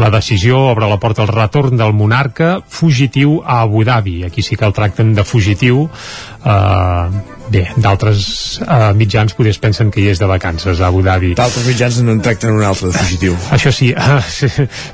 La 0.00 0.10
decisió 0.14 0.60
obre 0.72 0.88
la 0.90 1.00
porta 1.02 1.24
al 1.26 1.32
retorn 1.32 1.78
del 1.80 1.94
monarca 1.96 2.58
fugitiu 2.68 3.40
a 3.44 3.62
Abu 3.62 3.84
Dhabi. 3.84 4.22
Aquí 4.24 4.42
sí 4.42 4.56
que 4.56 4.66
el 4.66 4.76
tracten 4.76 5.14
de 5.14 5.24
fugitiu. 5.24 5.88
Uh, 6.42 7.31
bé, 7.50 7.64
d'altres 7.80 8.60
uh, 8.62 8.92
mitjans 8.96 9.34
potser 9.36 9.54
pensen 9.62 9.90
que 9.92 10.02
hi 10.02 10.08
és 10.12 10.20
de 10.20 10.28
vacances 10.28 10.80
a 10.80 10.88
Abu 10.90 11.02
Dhabi. 11.04 11.32
D'altres 11.38 11.66
mitjans 11.66 12.00
no 12.04 12.14
en 12.16 12.22
tracten 12.24 12.54
un 12.54 12.64
altre 12.66 12.90
de 12.90 12.98
fugitiu. 12.98 13.36
Això 13.54 13.72
sí, 13.74 13.90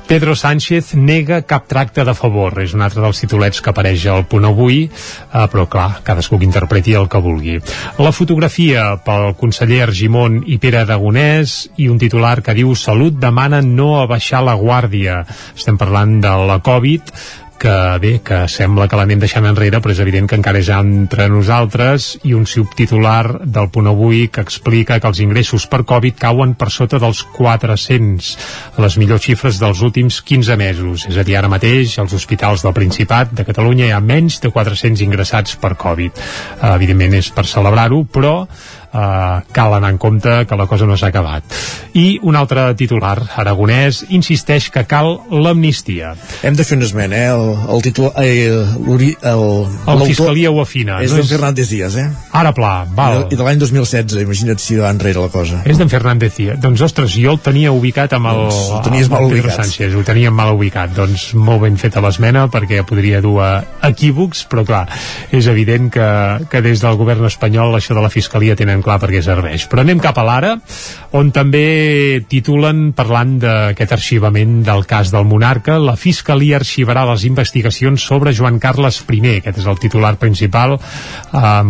Pedro 0.09 0.35
Sánchez 0.39 0.93
nega 0.97 1.41
cap 1.47 1.67
tracte 1.69 2.05
de 2.05 2.15
favor. 2.17 2.57
És 2.63 2.73
un 2.77 2.83
altre 2.85 3.03
dels 3.03 3.21
titulets 3.21 3.61
que 3.61 3.73
apareix 3.73 4.05
al 4.11 4.25
punt 4.29 4.47
avui, 4.49 4.85
eh, 4.89 5.45
però 5.51 5.67
clar, 5.71 5.89
cadascú 6.05 6.39
que 6.39 6.47
interpreti 6.47 6.95
el 6.97 7.09
que 7.11 7.21
vulgui. 7.23 7.59
La 7.99 8.13
fotografia 8.15 8.87
pel 9.05 9.35
conseller 9.39 9.83
Argimon 9.87 10.41
i 10.47 10.59
Pere 10.61 10.83
Aragonès 10.83 11.59
i 11.77 11.89
un 11.91 11.99
titular 12.01 12.39
que 12.45 12.55
diu 12.57 12.73
Salut 12.79 13.19
demana 13.19 13.61
no 13.65 13.99
abaixar 14.01 14.43
la 14.45 14.57
guàrdia. 14.59 15.21
Estem 15.55 15.77
parlant 15.77 16.19
de 16.23 16.33
la 16.49 16.59
Covid, 16.63 17.13
que 17.59 17.97
bé, 17.99 18.11
que 18.23 18.39
sembla 18.47 18.87
que 18.87 18.97
l'anem 18.97 19.19
deixant 19.19 19.45
enrere, 19.45 19.81
però 19.83 19.91
és 19.93 19.99
evident 19.99 20.29
que 20.31 20.37
encara 20.39 20.61
és 20.61 20.69
entre 20.73 21.27
nosaltres, 21.29 22.13
i 22.23 22.33
un 22.33 22.47
subtitular 22.47 23.43
del 23.43 23.69
punt 23.73 23.89
avui 23.91 24.29
que 24.33 24.41
explica 24.41 24.97
que 24.97 25.11
els 25.11 25.19
ingressos 25.21 25.67
per 25.69 25.83
Covid 25.89 26.17
cauen 26.21 26.55
per 26.57 26.71
sota 26.73 26.97
dels 27.03 27.21
400, 27.35 28.31
les 28.79 28.97
millors 29.01 29.27
xifres 29.27 29.59
dels 29.61 29.83
últims 29.85 30.21
15 30.23 30.57
mesos. 30.57 31.05
És 31.11 31.19
a 31.19 31.27
dir, 31.27 31.37
ara 31.37 31.51
mateix, 31.51 31.99
als 31.99 32.15
hospitals 32.15 32.63
del 32.63 32.75
Principat 32.77 33.35
de 33.35 33.45
Catalunya 33.45 33.89
hi 33.89 33.93
ha 33.93 34.01
menys 34.01 34.39
de 34.39 34.53
400 34.55 35.03
ingressats 35.05 35.59
per 35.59 35.75
Covid. 35.77 36.23
Evidentment 36.73 37.19
és 37.19 37.33
per 37.35 37.45
celebrar-ho, 37.49 38.05
però 38.07 38.35
Uh, 38.89 39.45
cal 39.53 39.75
anar 39.77 39.91
en 39.93 39.99
compte 40.01 40.31
que 40.49 40.57
la 40.57 40.65
cosa 40.65 40.87
no 40.89 40.95
s'ha 40.97 41.11
acabat. 41.13 41.45
I 41.93 42.19
un 42.25 42.37
altre 42.37 42.63
titular, 42.73 43.19
Aragonès, 43.37 44.01
insisteix 44.09 44.71
que 44.73 44.81
cal 44.89 45.11
l'amnistia. 45.29 46.15
Hem 46.45 46.57
de 46.57 46.65
fer 46.65 46.77
un 46.79 46.85
esment, 46.87 47.13
eh? 47.13 47.27
El, 47.29 47.51
el 47.75 47.83
títol... 47.85 48.09
Eh, 48.17 48.49
el, 48.49 49.43
El 49.93 50.03
Fiscalia 50.09 50.49
ho 50.49 50.61
afina. 50.61 50.99
És 51.05 51.13
no 51.13 51.19
d'en 51.21 51.29
Fernández 51.29 51.69
Díaz, 51.69 51.99
eh? 52.01 52.07
Ara 52.39 52.53
pla, 52.57 52.71
val. 52.97 53.27
I 53.29 53.37
de 53.37 53.45
l'any 53.45 53.61
2016, 53.61 54.17
imagina't 54.25 54.61
si 54.63 54.79
va 54.79 54.89
enrere 54.89 55.21
la 55.21 55.29
cosa. 55.33 55.61
És 55.69 55.77
d'en 55.77 55.91
Fernández 55.91 56.33
Díaz. 56.37 56.57
Doncs, 56.63 56.81
ostres, 56.89 57.13
jo 57.13 57.35
el 57.37 57.41
tenia 57.45 57.73
ubicat 57.75 58.17
amb 58.17 58.31
el, 58.31 58.41
Doncs 58.47 58.59
ho 58.73 58.81
tenies 58.85 59.09
amb 59.09 59.17
mal 59.17 59.27
el 59.27 59.33
Pedro 59.35 59.49
ubicat. 59.51 59.61
Sánchez, 59.61 59.95
ho 59.97 60.03
teníem 60.07 60.35
mal 60.35 60.53
ubicat. 60.55 60.93
Doncs 60.97 61.29
molt 61.37 61.65
ben 61.67 61.77
feta 61.81 62.01
l'esmena, 62.01 62.47
perquè 62.49 62.81
podria 62.89 63.21
dur 63.21 63.37
a 63.45 63.51
equívocs, 63.89 64.45
però 64.49 64.65
clar, 64.65 64.83
és 65.35 65.49
evident 65.51 65.89
que, 65.93 66.09
que 66.49 66.63
des 66.65 66.81
del 66.81 66.97
govern 66.99 67.29
espanyol 67.29 67.77
això 67.77 67.97
de 67.97 68.05
la 68.05 68.13
Fiscalia 68.13 68.57
tenen 68.59 68.78
clar 68.85 68.99
per 69.01 69.09
què 69.11 69.21
serveix. 69.25 69.65
Però 69.69 69.79
anem 69.83 69.99
cap 70.03 70.17
a 70.19 70.25
l'ara, 70.27 70.51
on 71.17 71.31
també 71.35 72.21
titulen 72.29 72.77
parlant 72.97 73.39
d'aquest 73.41 73.91
arxivament 73.95 74.63
del 74.65 74.85
cas 74.89 75.11
del 75.13 75.25
monarca, 75.25 75.79
la 75.81 75.95
Fiscalia 75.99 76.57
arxivarà 76.59 77.05
les 77.09 77.21
investigacions 77.29 78.03
sobre 78.03 78.33
Joan 78.35 78.59
Carles 78.61 79.03
I. 79.09 79.19
Aquest 79.39 79.57
és 79.61 79.67
el 79.69 79.79
titular 79.81 80.15
principal 80.21 80.69
eh, 80.77 80.79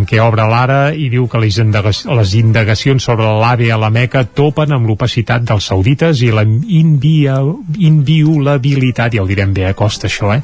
que 0.06 0.20
obre 0.20 0.44
l'ara 0.50 0.80
i 0.92 1.08
diu 1.12 1.28
que 1.30 1.38
les, 1.40 1.58
les 1.60 2.34
indagacions 2.38 3.02
sobre 3.02 3.24
l'AVE 3.40 3.72
a 3.72 3.78
la 3.80 3.90
Meca 3.90 4.24
topen 4.24 4.72
amb 4.76 4.86
l'opacitat 4.88 5.42
dels 5.48 5.64
saudites 5.72 6.22
i 6.22 6.30
la 6.34 6.44
inviolabilitat, 6.44 9.12
ja 9.14 9.22
ho 9.22 9.26
direm 9.28 9.52
bé 9.56 9.64
a 9.70 9.74
costa 9.78 10.06
això, 10.10 10.28
eh, 10.34 10.42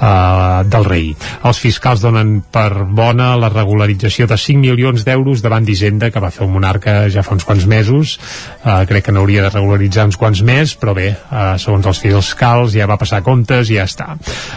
uh, 0.00 0.62
del 0.68 0.84
rei. 0.88 1.16
Els 1.44 1.58
fiscals 1.62 2.00
donen 2.02 2.42
per 2.52 2.84
bona 2.88 3.36
la 3.36 3.48
regularització 3.52 4.26
de 4.30 4.36
5 4.38 4.58
milions 4.62 5.04
d'euros 5.06 5.42
davant 5.44 5.64
d'Hisenda 5.66 5.91
que 6.00 6.22
va 6.22 6.30
fer 6.32 6.44
el 6.46 6.52
monarca 6.52 7.08
ja 7.12 7.24
fa 7.26 7.34
uns 7.36 7.44
quants 7.48 7.66
mesos. 7.66 8.18
Uh, 8.62 8.82
crec 8.88 9.08
que 9.08 9.12
n'hauria 9.14 9.44
de 9.46 9.52
regularitzar 9.52 10.06
uns 10.08 10.20
quants 10.20 10.42
més 10.46 10.76
però 10.78 10.94
bé, 10.96 11.10
uh, 11.12 11.56
segons 11.60 11.86
els 11.86 12.00
fiscals 12.02 12.76
ja 12.76 12.88
va 12.90 12.98
passar 13.00 13.22
comptes 13.26 13.70
i 13.70 13.80
ja 13.80 13.88
està. 13.88 14.14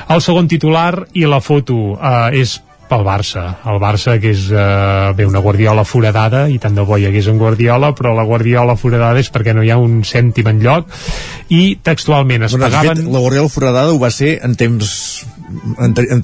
El 0.09 0.21
segon 0.21 0.47
titular 0.47 1.05
i 1.13 1.25
la 1.27 1.41
foto 1.43 1.95
uh, 1.95 2.29
és 2.31 2.59
pel 2.89 3.03
Barça. 3.05 3.45
El 3.65 3.79
Barça 3.81 4.15
que 4.21 4.31
és 4.35 4.45
eh, 4.53 5.13
bé, 5.17 5.25
una 5.25 5.41
guardiola 5.41 5.85
foradada 5.87 6.45
i 6.51 6.59
tant 6.61 6.75
de 6.77 6.85
bo 6.85 6.99
hi 6.99 7.07
hagués 7.09 7.29
un 7.31 7.39
guardiola 7.41 7.91
però 7.97 8.13
la 8.15 8.25
guardiola 8.27 8.75
foradada 8.77 9.21
és 9.21 9.31
perquè 9.33 9.55
no 9.57 9.63
hi 9.65 9.71
ha 9.73 9.79
un 9.81 10.03
cèntim 10.05 10.51
en 10.51 10.61
lloc 10.61 10.91
i 11.49 11.77
textualment 11.81 12.45
es 12.45 12.53
Bueno, 12.53 12.69
pagaven 12.69 13.01
fet, 13.01 13.09
la 13.11 13.23
Guardiola 13.23 13.49
Foradada 13.49 13.93
ho 13.93 13.99
va 14.01 14.11
ser 14.13 14.37
en 14.45 14.55
temps 14.57 15.25
en, 15.79 15.93
te- 15.93 16.07
en, 16.11 16.21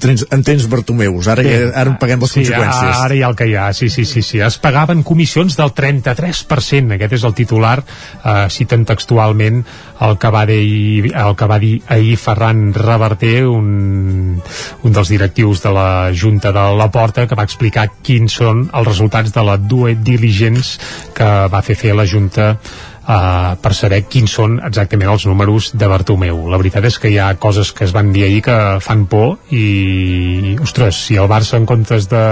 Bartomeus 0.70 1.28
ara, 1.32 1.44
ja, 1.46 1.70
ara 1.74 1.92
en 1.92 1.98
paguem 2.00 2.22
les 2.24 2.32
sí, 2.32 2.40
conseqüències 2.42 3.00
Ara 3.02 3.16
hi 3.16 3.22
ha 3.22 3.30
el 3.30 3.36
que 3.38 3.48
hi 3.50 3.56
ha, 3.56 3.68
sí, 3.76 3.88
sí, 3.92 4.04
sí, 4.08 4.22
sí. 4.26 4.40
Es 4.44 4.58
pagaven 4.62 5.02
comissions 5.06 5.56
del 5.58 5.72
33%, 5.76 6.96
aquest 6.96 7.16
és 7.18 7.24
el 7.28 7.34
titular, 7.38 7.78
eh, 7.82 8.46
citen 8.52 8.86
textualment 8.88 9.62
el 10.02 10.16
que 10.18 10.30
va 10.34 10.44
dir, 10.48 11.12
el 11.14 11.36
que 11.38 11.48
va 11.50 11.58
dir 11.62 11.74
ahir 11.94 12.16
Ferran 12.18 12.72
Reverter, 12.74 13.46
un, 13.46 14.40
un 14.82 14.96
dels 14.96 15.12
directius 15.12 15.62
de 15.62 15.74
la 15.74 15.88
Junta 16.14 16.52
de 16.54 16.64
la 16.78 16.90
Porta, 16.90 17.26
que 17.28 17.38
va 17.38 17.46
explicar 17.46 17.88
quins 18.02 18.40
són 18.42 18.66
els 18.72 18.88
resultats 18.88 19.34
de 19.34 19.44
la 19.46 19.58
due 19.58 19.94
diligence 19.94 20.78
que 21.14 21.30
va 21.52 21.62
fer 21.62 21.78
fer 21.78 21.94
la 21.96 22.08
Junta 22.08 22.56
Uh, 23.02 23.56
per 23.58 23.72
saber 23.74 24.04
quins 24.06 24.30
són 24.30 24.60
exactament 24.62 25.10
els 25.10 25.24
números 25.26 25.72
de 25.74 25.88
Bartomeu. 25.90 26.44
La 26.52 26.60
veritat 26.60 26.86
és 26.86 27.00
que 27.02 27.10
hi 27.10 27.16
ha 27.18 27.32
coses 27.34 27.72
que 27.74 27.82
es 27.88 27.94
van 27.94 28.12
dir 28.14 28.22
ahir 28.28 28.44
que 28.46 28.58
fan 28.78 29.08
por 29.10 29.40
i, 29.50 30.54
ostres, 30.62 31.00
si 31.08 31.18
el 31.18 31.26
Barça 31.32 31.58
en 31.58 31.66
comptes 31.66 32.06
de 32.12 32.22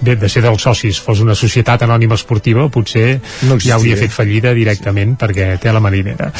bé, 0.00 0.16
de 0.16 0.28
ser 0.30 0.42
dels 0.44 0.62
socis 0.62 1.00
fos 1.02 1.22
una 1.24 1.36
societat 1.38 1.82
anònima 1.86 2.16
esportiva 2.18 2.68
potser 2.72 3.20
No 3.48 3.58
ja 3.62 3.76
hauria 3.76 3.96
fet 3.98 4.12
fallida 4.14 4.52
directament 4.56 5.16
perquè 5.18 5.50
té 5.60 5.72
la 5.72 5.82
marinera. 5.82 6.30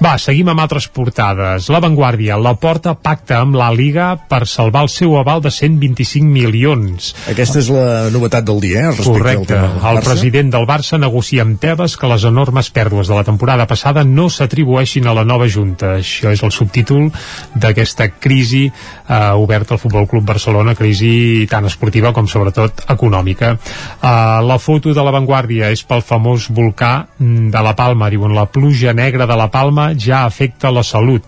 Va, 0.00 0.14
seguim 0.20 0.48
amb 0.48 0.62
altres 0.62 0.88
portades. 0.88 1.68
La 1.72 1.80
Vanguardia, 1.82 2.38
la 2.40 2.54
porta 2.60 2.94
pacta 2.94 3.40
amb 3.40 3.56
la 3.58 3.70
Liga 3.74 4.14
per 4.30 4.46
salvar 4.48 4.86
el 4.86 4.92
seu 4.92 5.16
aval 5.18 5.42
de 5.44 5.52
125 5.52 6.26
milions. 6.26 7.12
Aquesta 7.30 7.60
és 7.60 7.70
la 7.72 8.08
novetat 8.12 8.46
del 8.48 8.62
dia 8.64 8.86
eh, 8.86 8.94
respecte 8.94 9.10
Correcte. 9.10 9.40
al 9.40 9.46
tema 9.46 9.90
del 9.90 10.00
El 10.00 10.06
president 10.06 10.54
del 10.54 10.66
Barça 10.68 11.00
negocia 11.00 11.44
amb 11.44 11.60
Tebas 11.60 11.96
que 12.00 12.10
les 12.10 12.24
enormes 12.28 12.70
pèrdues 12.72 13.10
de 13.10 13.16
la 13.16 13.24
temporada 13.24 13.66
passada 13.70 14.04
no 14.04 14.28
s'atribueixin 14.30 15.06
a 15.06 15.14
la 15.16 15.24
nova 15.24 15.48
Junta. 15.48 15.96
Això 16.00 16.32
és 16.32 16.42
el 16.46 16.52
subtítol 16.54 17.10
d'aquesta 17.54 18.10
crisi 18.20 18.66
eh, 18.70 19.32
oberta 19.36 19.74
al 19.74 19.82
Futbol 19.82 20.08
Club 20.08 20.24
Barcelona, 20.26 20.74
crisi 20.78 21.46
tant 21.50 21.68
esportiva 21.68 22.14
com 22.16 22.28
sobretot 22.30 22.84
econòmica. 22.92 23.54
Eh, 23.54 24.10
la 24.46 24.58
foto 24.58 24.94
de 24.94 25.06
l'avantguàrdia 25.06 25.70
és 25.74 25.84
pel 25.86 26.04
famós 26.06 26.50
volcà 26.50 26.92
de 27.18 27.64
la 27.64 27.74
Palma. 27.78 28.10
Diuen 28.10 28.34
la 28.36 28.46
pluja 28.46 28.94
negra 28.96 29.26
de 29.26 29.36
la 29.36 29.50
Palma 29.50 29.90
ja 29.94 30.24
afecta 30.26 30.72
la 30.74 30.86
salut 30.86 31.26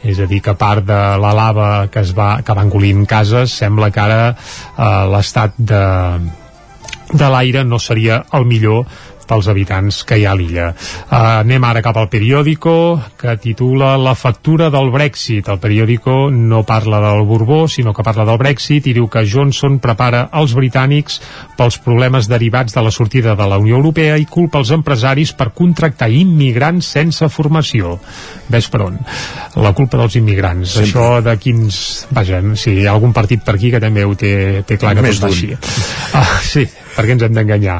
és 0.00 0.16
a 0.16 0.24
dir, 0.24 0.40
que 0.40 0.54
a 0.54 0.56
part 0.56 0.84
de 0.86 0.98
la 1.20 1.32
lava 1.36 1.88
que, 1.92 2.00
es 2.00 2.14
va, 2.16 2.38
que 2.40 2.54
va 2.56 2.64
engolint 2.64 3.04
cases, 3.08 3.52
sembla 3.52 3.90
que 3.92 4.00
ara 4.00 4.20
eh, 4.32 4.84
l'estat 5.12 5.58
de, 5.58 5.82
de 7.12 7.28
l'aire 7.28 7.64
no 7.68 7.78
seria 7.78 8.22
el 8.36 8.46
millor 8.48 8.86
pels 9.30 9.48
habitants 9.50 10.02
que 10.06 10.18
hi 10.18 10.26
ha 10.26 10.34
a 10.34 10.38
l'illa. 10.38 10.70
Uh, 10.72 11.40
anem 11.44 11.64
ara 11.68 11.82
cap 11.84 11.96
al 12.00 12.10
periòdico 12.10 12.74
que 13.20 13.36
titula 13.38 13.94
La 14.00 14.16
factura 14.18 14.70
del 14.74 14.90
Brexit. 14.90 15.48
El 15.48 15.60
periòdico 15.62 16.16
no 16.34 16.64
parla 16.66 17.00
del 17.04 17.22
Borbó, 17.28 17.62
sinó 17.68 17.94
que 17.94 18.06
parla 18.06 18.26
del 18.26 18.40
Brexit 18.42 18.90
i 18.90 18.96
diu 18.96 19.06
que 19.12 19.24
Johnson 19.28 19.78
prepara 19.78 20.26
els 20.40 20.56
britànics 20.58 21.20
pels 21.56 21.78
problemes 21.84 22.28
derivats 22.30 22.74
de 22.74 22.84
la 22.84 22.94
sortida 22.94 23.36
de 23.38 23.46
la 23.46 23.60
Unió 23.62 23.78
Europea 23.78 24.18
i 24.18 24.26
culpa 24.26 24.60
els 24.60 24.74
empresaris 24.74 25.32
per 25.36 25.52
contractar 25.54 26.10
immigrants 26.10 26.90
sense 26.98 27.28
formació. 27.30 27.98
Ves 28.50 28.68
per 28.70 28.82
on? 28.84 28.98
La 29.62 29.72
culpa 29.76 29.98
dels 30.00 30.18
immigrants. 30.20 30.76
Sempre. 30.76 30.90
això 30.90 31.22
de 31.24 31.36
quins, 31.40 31.80
vaja, 32.10 32.42
si 32.58 32.76
hi 32.80 32.86
ha 32.86 32.94
algun 32.94 33.14
partit 33.16 33.44
per 33.46 33.56
aquí 33.56 33.70
que 33.72 33.80
també 33.82 34.04
ho 34.04 34.14
té, 34.18 34.62
té 34.66 34.78
clar 34.80 34.94
que 34.98 35.04
Més 35.06 35.20
tot 35.20 35.28
va 35.28 35.34
així. 35.34 35.54
Ah, 36.16 36.40
sí, 36.42 36.64
perquè 36.96 37.14
ens 37.14 37.22
hem 37.26 37.36
d'enganyar. 37.36 37.76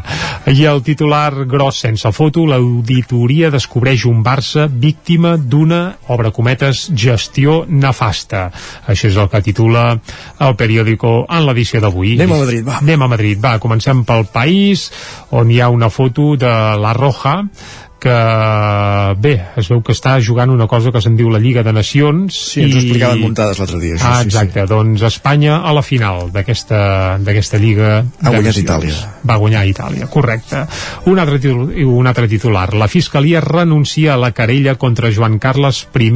I 0.55 0.67
el 0.71 0.83
titular 0.87 1.45
gros 1.51 1.81
sense 1.83 2.13
foto 2.15 2.47
l'auditoria 2.49 3.51
descobreix 3.51 4.07
un 4.11 4.23
Barça 4.25 4.67
víctima 4.71 5.37
d'una, 5.37 5.81
obre 6.15 6.31
cometes 6.35 6.87
gestió 6.95 7.65
nefasta. 7.67 8.47
Això 8.87 9.11
és 9.11 9.19
el 9.19 9.31
que 9.33 9.43
titula 9.51 9.85
el 10.47 10.57
periòdico 10.61 11.25
en 11.27 11.47
l'edició 11.49 11.83
d'avui. 11.83 12.17
Anem 12.21 12.37
a 12.37 12.41
Madrid, 12.45 12.65
va. 12.67 12.79
Anem 12.85 13.03
a 13.03 13.11
Madrid, 13.17 13.43
va, 13.43 13.59
comencem 13.63 14.05
pel 14.09 14.27
país 14.33 14.89
on 15.37 15.51
hi 15.51 15.61
ha 15.61 15.71
una 15.71 15.91
foto 15.91 16.35
de 16.41 16.55
la 16.81 16.95
Roja 16.97 17.41
que 18.01 18.17
bé, 19.21 19.35
es 19.61 19.69
veu 19.71 19.83
que 19.85 19.95
està 19.97 20.17
jugant 20.25 20.51
una 20.53 20.67
cosa 20.71 20.93
que 20.95 21.03
se'n 21.05 21.17
diu 21.19 21.31
la 21.33 21.41
Lliga 21.43 21.63
de 21.67 21.75
Nacions 21.77 22.37
Sí, 22.51 22.65
ens 22.65 22.75
ho 22.75 22.81
explicaven 22.83 23.23
muntades 23.23 23.61
l'altre 23.61 23.81
dia, 23.83 23.97
això, 23.99 24.09
ah, 24.09 24.19
sí, 24.19 24.25
sí. 24.25 24.31
exacte, 24.31 24.67
doncs 24.71 25.05
Espanya 25.11 25.61
a 25.67 25.75
la 25.77 25.85
final 25.87 26.31
d'aquesta 26.35 27.61
Lliga 27.61 27.91
Ha 28.01 28.05
de 28.05 28.35
guanyat 28.37 28.51
Nacions. 28.51 28.65
Itàlia. 28.65 28.99
va 29.31 29.39
guanyar 29.43 29.65
Itàlia, 29.71 30.09
correcte 30.13 30.65
un 31.13 31.21
altre, 31.23 31.39
titular, 31.39 31.87
un 31.87 32.11
altre 32.11 32.29
titular 32.29 32.69
la 32.75 32.89
Fiscalia 32.89 33.43
renuncia 33.45 34.15
a 34.15 34.21
la 34.21 34.33
querella 34.33 34.77
contra 34.81 35.13
Joan 35.13 35.39
Carles 35.39 35.87
I 36.01 36.11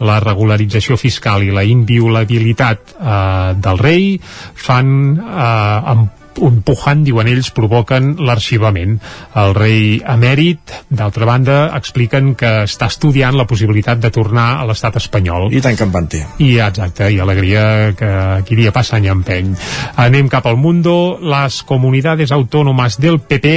la 0.00 0.20
regularització 0.20 0.96
fiscal 0.96 1.42
i 1.42 1.50
la 1.50 1.64
inviolabilitat 1.66 2.94
eh, 2.96 3.54
del 3.58 3.78
rei 3.78 4.14
fan 4.54 4.92
eh, 5.16 5.90
amb 5.92 6.25
un 6.42 6.60
pujant, 6.66 7.02
diuen 7.06 7.28
ells, 7.30 7.50
provoquen 7.56 8.14
l'arxivament. 8.26 8.96
El 9.38 9.54
rei 9.56 9.98
emèrit, 10.02 10.74
d'altra 10.88 11.28
banda, 11.28 11.58
expliquen 11.76 12.34
que 12.38 12.52
està 12.66 12.90
estudiant 12.92 13.36
la 13.36 13.46
possibilitat 13.48 14.00
de 14.02 14.12
tornar 14.14 14.48
a 14.60 14.66
l'estat 14.68 14.98
espanyol. 15.00 15.50
I 15.54 15.62
tant 15.64 15.78
que 15.78 15.86
en 15.86 15.94
van 15.94 16.08
té. 16.12 16.22
I 16.42 16.56
exacte, 16.64 17.10
i 17.12 17.20
alegria 17.22 17.92
que 17.98 18.12
qui 18.46 18.58
dia 18.58 18.74
passa 18.74 18.96
any 19.00 19.10
empeny. 19.12 19.54
Anem 19.96 20.30
cap 20.32 20.46
al 20.46 20.58
mundo. 20.60 21.18
Les 21.20 21.62
comunidades 21.66 22.32
autónomas 22.32 23.00
del 23.00 23.20
PP 23.20 23.56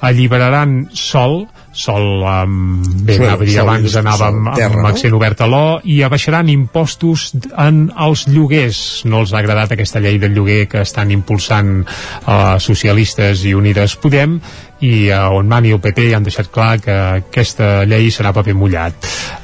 alliberaran 0.00 0.88
sol 0.92 1.46
sol 1.78 2.24
amb, 2.26 2.86
bé, 3.06 3.16
Sol, 3.16 3.26
anava 3.28 3.44
a 3.44 3.48
dir 3.48 3.58
abans 3.62 3.92
sol, 3.92 4.00
anàvem 4.02 4.40
terra, 4.56 4.68
amb 4.72 4.82
no? 4.82 4.86
accent 4.90 5.16
obert 5.18 5.42
a 5.44 5.48
l'O 5.50 5.64
i 5.86 6.00
abaixaran 6.06 6.50
impostos 6.50 7.28
en 7.54 7.84
els 7.94 8.26
lloguers 8.30 8.80
no 9.06 9.22
els 9.22 9.34
ha 9.34 9.38
agradat 9.42 9.76
aquesta 9.76 10.02
llei 10.02 10.18
del 10.18 10.34
lloguer 10.34 10.64
que 10.70 10.82
estan 10.82 11.14
impulsant 11.14 11.84
eh, 11.84 12.56
socialistes 12.62 13.46
i 13.46 13.54
Unides 13.54 13.94
Podem 14.02 14.40
i 14.80 15.08
eh, 15.10 15.18
on 15.34 15.48
Mani 15.50 15.68
i 15.72 15.72
el 15.76 15.80
PP 15.82 16.08
ja 16.10 16.16
han 16.20 16.26
deixat 16.26 16.50
clar 16.54 16.78
que 16.82 16.94
aquesta 17.22 17.84
llei 17.88 18.10
serà 18.14 18.32
paper 18.36 18.54
mullat. 18.54 18.94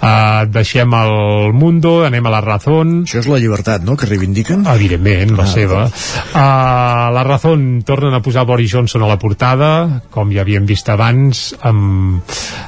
Uh, 0.05 0.45
deixem 0.53 0.93
el 0.95 1.53
Mundo 1.57 2.05
anem 2.05 2.27
a 2.27 2.33
la 2.35 2.41
Razón. 2.45 3.03
Això 3.07 3.19
és 3.23 3.29
la 3.31 3.39
llibertat, 3.41 3.83
no?, 3.85 3.97
que 3.97 4.07
reivindiquen? 4.07 4.67
evidentment, 4.75 5.33
la 5.37 5.45
Ah, 5.45 5.47
seva. 5.47 5.85
uh, 5.87 7.15
la 7.15 7.25
Razón 7.25 7.83
tornen 7.87 8.15
a 8.15 8.21
posar 8.23 8.45
Boris 8.47 8.73
Johnson 8.73 9.03
a 9.03 9.09
la 9.09 9.19
portada 9.19 10.03
com 10.11 10.31
ja 10.33 10.43
havíem 10.43 10.67
vist 10.67 10.89
abans 10.93 11.55
amb, 11.63 12.21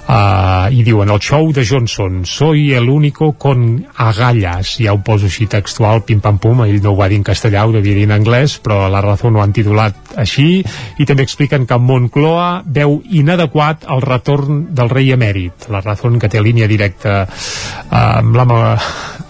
uh, 0.09 0.69
i 0.73 0.83
diuen 0.87 1.11
el 1.11 1.21
show 1.21 1.53
de 1.53 1.65
Johnson 1.67 2.25
soy 2.27 2.73
el 2.75 2.89
único 2.89 3.33
con 3.33 3.87
agallas 3.97 4.77
ja 4.79 4.93
ho 4.95 5.03
poso 5.05 5.27
així 5.27 5.47
textual, 5.47 6.03
pim 6.07 6.21
pam 6.21 6.39
pum 6.39 6.65
ell 6.65 6.81
no 6.83 6.93
ho 6.95 6.97
va 6.97 7.09
dir 7.09 7.19
en 7.21 7.25
castellà, 7.27 7.67
ho 7.67 7.73
devia 7.73 7.95
dir 7.95 8.05
en 8.09 8.17
anglès 8.17 8.59
però 8.63 8.89
la 8.91 9.01
Razón 9.05 9.37
ho 9.37 9.43
han 9.43 9.53
titulat 9.53 10.17
així 10.17 10.63
i 10.99 11.05
també 11.07 11.23
expliquen 11.27 11.67
que 11.67 11.79
Moncloa 11.79 12.56
veu 12.65 13.01
inadequat 13.19 13.87
el 13.93 14.03
retorn 14.05 14.67
del 14.77 14.91
rei 14.93 15.13
emèrit 15.15 15.69
la 15.73 15.83
Razón 15.85 16.21
que 16.21 16.31
té 16.33 16.43
línia 16.43 16.69
directa 16.71 17.23
uh, 17.27 17.97
amb 17.97 18.37
la 18.37 18.47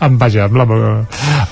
amb, 0.01 0.19
vaja, 0.21 0.47
amb 0.47 0.57
la, 0.59 0.67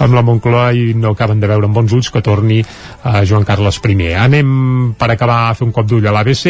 amb 0.05 0.15
la 0.15 0.23
Moncloa 0.25 0.73
i 0.77 0.93
no 0.99 1.15
acaben 1.15 1.41
de 1.41 1.49
veure 1.51 1.69
amb 1.69 1.77
bons 1.77 1.95
ulls 1.97 2.11
que 2.13 2.23
torni 2.25 2.61
uh, 2.63 3.23
Joan 3.27 3.47
Carles 3.49 3.81
I. 3.85 4.13
Anem 4.19 4.95
per 4.99 5.11
acabar 5.13 5.49
a 5.49 5.55
fer 5.55 5.67
un 5.67 5.73
cop 5.73 5.89
d'ull 5.89 6.07
a 6.07 6.13
l'ABC. 6.15 6.47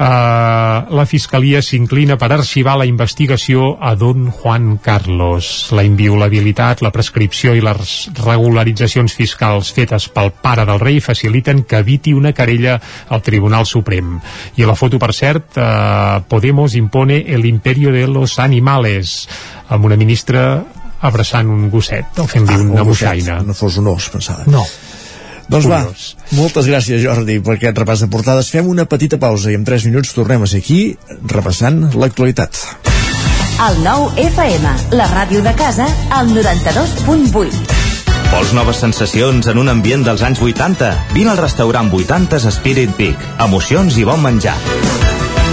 Uh, 0.00 0.94
la 0.96 1.06
Fiscalia 1.08 1.60
s'inclina 1.62 2.16
per 2.16 2.30
arxivar 2.32 2.76
la 2.80 2.88
investigació 2.88 3.76
a 3.80 3.94
Don 3.94 4.30
Juan 4.30 4.78
Carlos. 4.82 5.70
La 5.76 5.84
inviolabilitat, 5.84 6.82
la 6.82 6.92
prescripció 6.94 7.54
i 7.54 7.64
les 7.64 8.10
regularitzacions 8.20 9.14
fiscals 9.16 9.72
fetes 9.76 10.08
pel 10.12 10.32
pare 10.32 10.64
del 10.68 10.80
rei 10.80 11.00
faciliten 11.04 11.64
que 11.68 11.82
eviti 11.84 12.14
una 12.16 12.32
querella 12.32 12.78
al 13.08 13.22
Tribunal 13.22 13.66
Suprem. 13.66 14.18
I 14.56 14.68
la 14.68 14.78
foto, 14.78 14.98
per 14.98 15.12
cert, 15.16 15.56
uh, 15.56 16.20
Podemos 16.30 16.74
impone 16.74 17.24
el 17.28 17.44
imperio 17.44 17.92
de 17.92 18.06
los 18.06 18.38
animales 18.38 19.28
amb 19.68 19.84
una 19.84 19.96
ministra 19.96 20.64
abraçant 21.00 21.48
un 21.48 21.68
gosset 21.70 22.18
o 22.18 22.26
fent-li 22.26 22.54
Ah, 22.54 22.60
una 22.64 22.82
un 22.82 22.88
moixaina. 22.88 23.40
No 23.42 23.54
fos 23.54 23.76
un 23.80 23.86
os, 23.88 24.08
pensava. 24.12 24.44
No. 24.46 24.64
Doncs 25.50 25.66
va, 25.66 25.80
Curiós. 25.82 26.16
moltes 26.38 26.66
gràcies 26.70 27.02
Jordi 27.02 27.40
per 27.42 27.56
aquest 27.56 27.78
repàs 27.78 28.00
de 28.04 28.06
portades. 28.12 28.50
Fem 28.54 28.68
una 28.70 28.84
petita 28.86 29.18
pausa 29.18 29.50
i 29.50 29.56
en 29.58 29.64
3 29.64 29.86
minuts 29.88 30.12
tornem 30.14 30.42
a 30.42 30.46
ser 30.46 30.58
aquí 30.62 30.96
repassant 31.26 31.90
l'actualitat. 31.98 32.54
El 33.60 33.82
nou 33.84 34.06
FM, 34.16 34.70
la 34.96 35.08
ràdio 35.10 35.42
de 35.42 35.52
casa, 35.58 35.88
al 36.10 36.30
92.8. 36.32 37.76
Vols 38.30 38.52
noves 38.54 38.76
sensacions 38.78 39.48
en 39.50 39.58
un 39.58 39.68
ambient 39.68 40.04
dels 40.06 40.22
anys 40.22 40.40
80? 40.40 40.92
Vine 41.12 41.30
al 41.34 41.36
restaurant 41.42 41.90
80 41.92 42.38
Spirit 42.54 42.94
Peak. 42.96 43.18
Emocions 43.42 43.98
i 43.98 44.04
bon 44.06 44.22
menjar. 44.22 44.54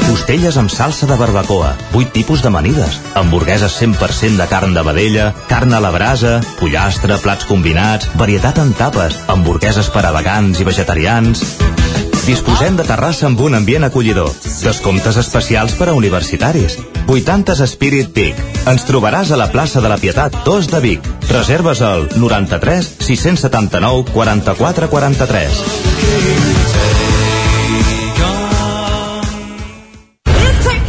Costelles 0.08 0.56
amb 0.56 0.72
salsa 0.72 1.08
de 1.10 1.18
barbacoa, 1.20 1.74
8 1.92 2.14
tipus 2.16 2.40
d'amanides, 2.44 3.02
hamburgueses 3.20 3.76
100% 3.82 4.40
de 4.40 4.48
carn 4.48 4.72
de 4.74 4.84
vedella, 4.88 5.34
carn 5.52 5.76
a 5.76 5.82
la 5.84 5.92
brasa, 5.92 6.38
pollastre, 6.62 7.18
plats 7.20 7.48
combinats, 7.50 8.08
varietat 8.16 8.62
en 8.64 8.72
tapes, 8.80 9.20
hamburgueses 9.28 9.92
per 9.92 10.08
a 10.08 10.16
vegans 10.16 10.64
i 10.64 10.68
vegetarians... 10.68 11.44
Disposem 12.28 12.76
de 12.76 12.84
terrassa 12.84 13.24
amb 13.30 13.40
un 13.40 13.54
ambient 13.56 13.88
acollidor. 13.88 14.34
Descomptes 14.60 15.16
especials 15.22 15.72
per 15.80 15.88
a 15.88 15.94
universitaris. 15.96 16.76
80 17.08 17.56
Spirit 17.72 18.12
Peak. 18.12 18.42
Ens 18.68 18.84
trobaràs 18.84 19.32
a 19.32 19.40
la 19.40 19.48
plaça 19.54 19.80
de 19.80 19.88
la 19.88 19.96
Pietat 20.02 20.36
2 20.44 20.68
de 20.74 20.82
Vic. 20.84 21.08
Reserves 21.32 21.80
al 21.80 22.10
93 22.20 23.00
679 23.00 24.12
44 24.12 24.92
43. 24.92 27.08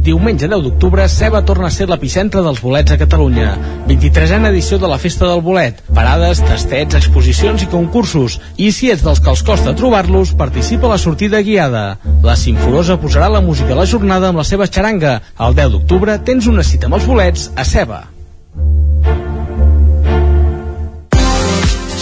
Diumenge 0.00 0.48
10 0.48 0.62
d'octubre, 0.64 1.04
Ceba 1.12 1.42
torna 1.44 1.66
a 1.68 1.74
ser 1.74 1.84
l'epicentre 1.90 2.40
dels 2.40 2.62
bolets 2.64 2.94
a 2.94 2.96
Catalunya. 2.96 3.50
23a 3.88 4.38
edició 4.48 4.78
de 4.80 4.88
la 4.88 4.96
Festa 4.96 5.26
del 5.28 5.42
Bolet. 5.44 5.82
Parades, 5.92 6.40
tastets, 6.40 6.96
exposicions 6.96 7.66
i 7.66 7.68
concursos. 7.68 8.38
I 8.56 8.70
si 8.72 8.88
ets 8.94 9.04
dels 9.04 9.20
que 9.20 9.28
els 9.28 9.42
costa 9.44 9.74
trobar-los, 9.76 10.32
participa 10.40 10.88
a 10.88 10.94
la 10.94 11.00
sortida 11.02 11.42
guiada. 11.44 11.98
La 12.24 12.36
Simforosa 12.36 12.96
posarà 13.02 13.28
la 13.28 13.42
música 13.44 13.76
a 13.76 13.82
la 13.82 13.88
jornada 13.92 14.30
amb 14.32 14.40
la 14.40 14.46
seva 14.48 14.70
xaranga. 14.72 15.18
El 15.36 15.58
10 15.60 15.76
d'octubre 15.76 16.16
tens 16.24 16.48
una 16.48 16.64
cita 16.64 16.88
amb 16.88 16.96
els 16.96 17.04
bolets 17.10 17.50
a 17.52 17.68
Ceba. 17.68 18.00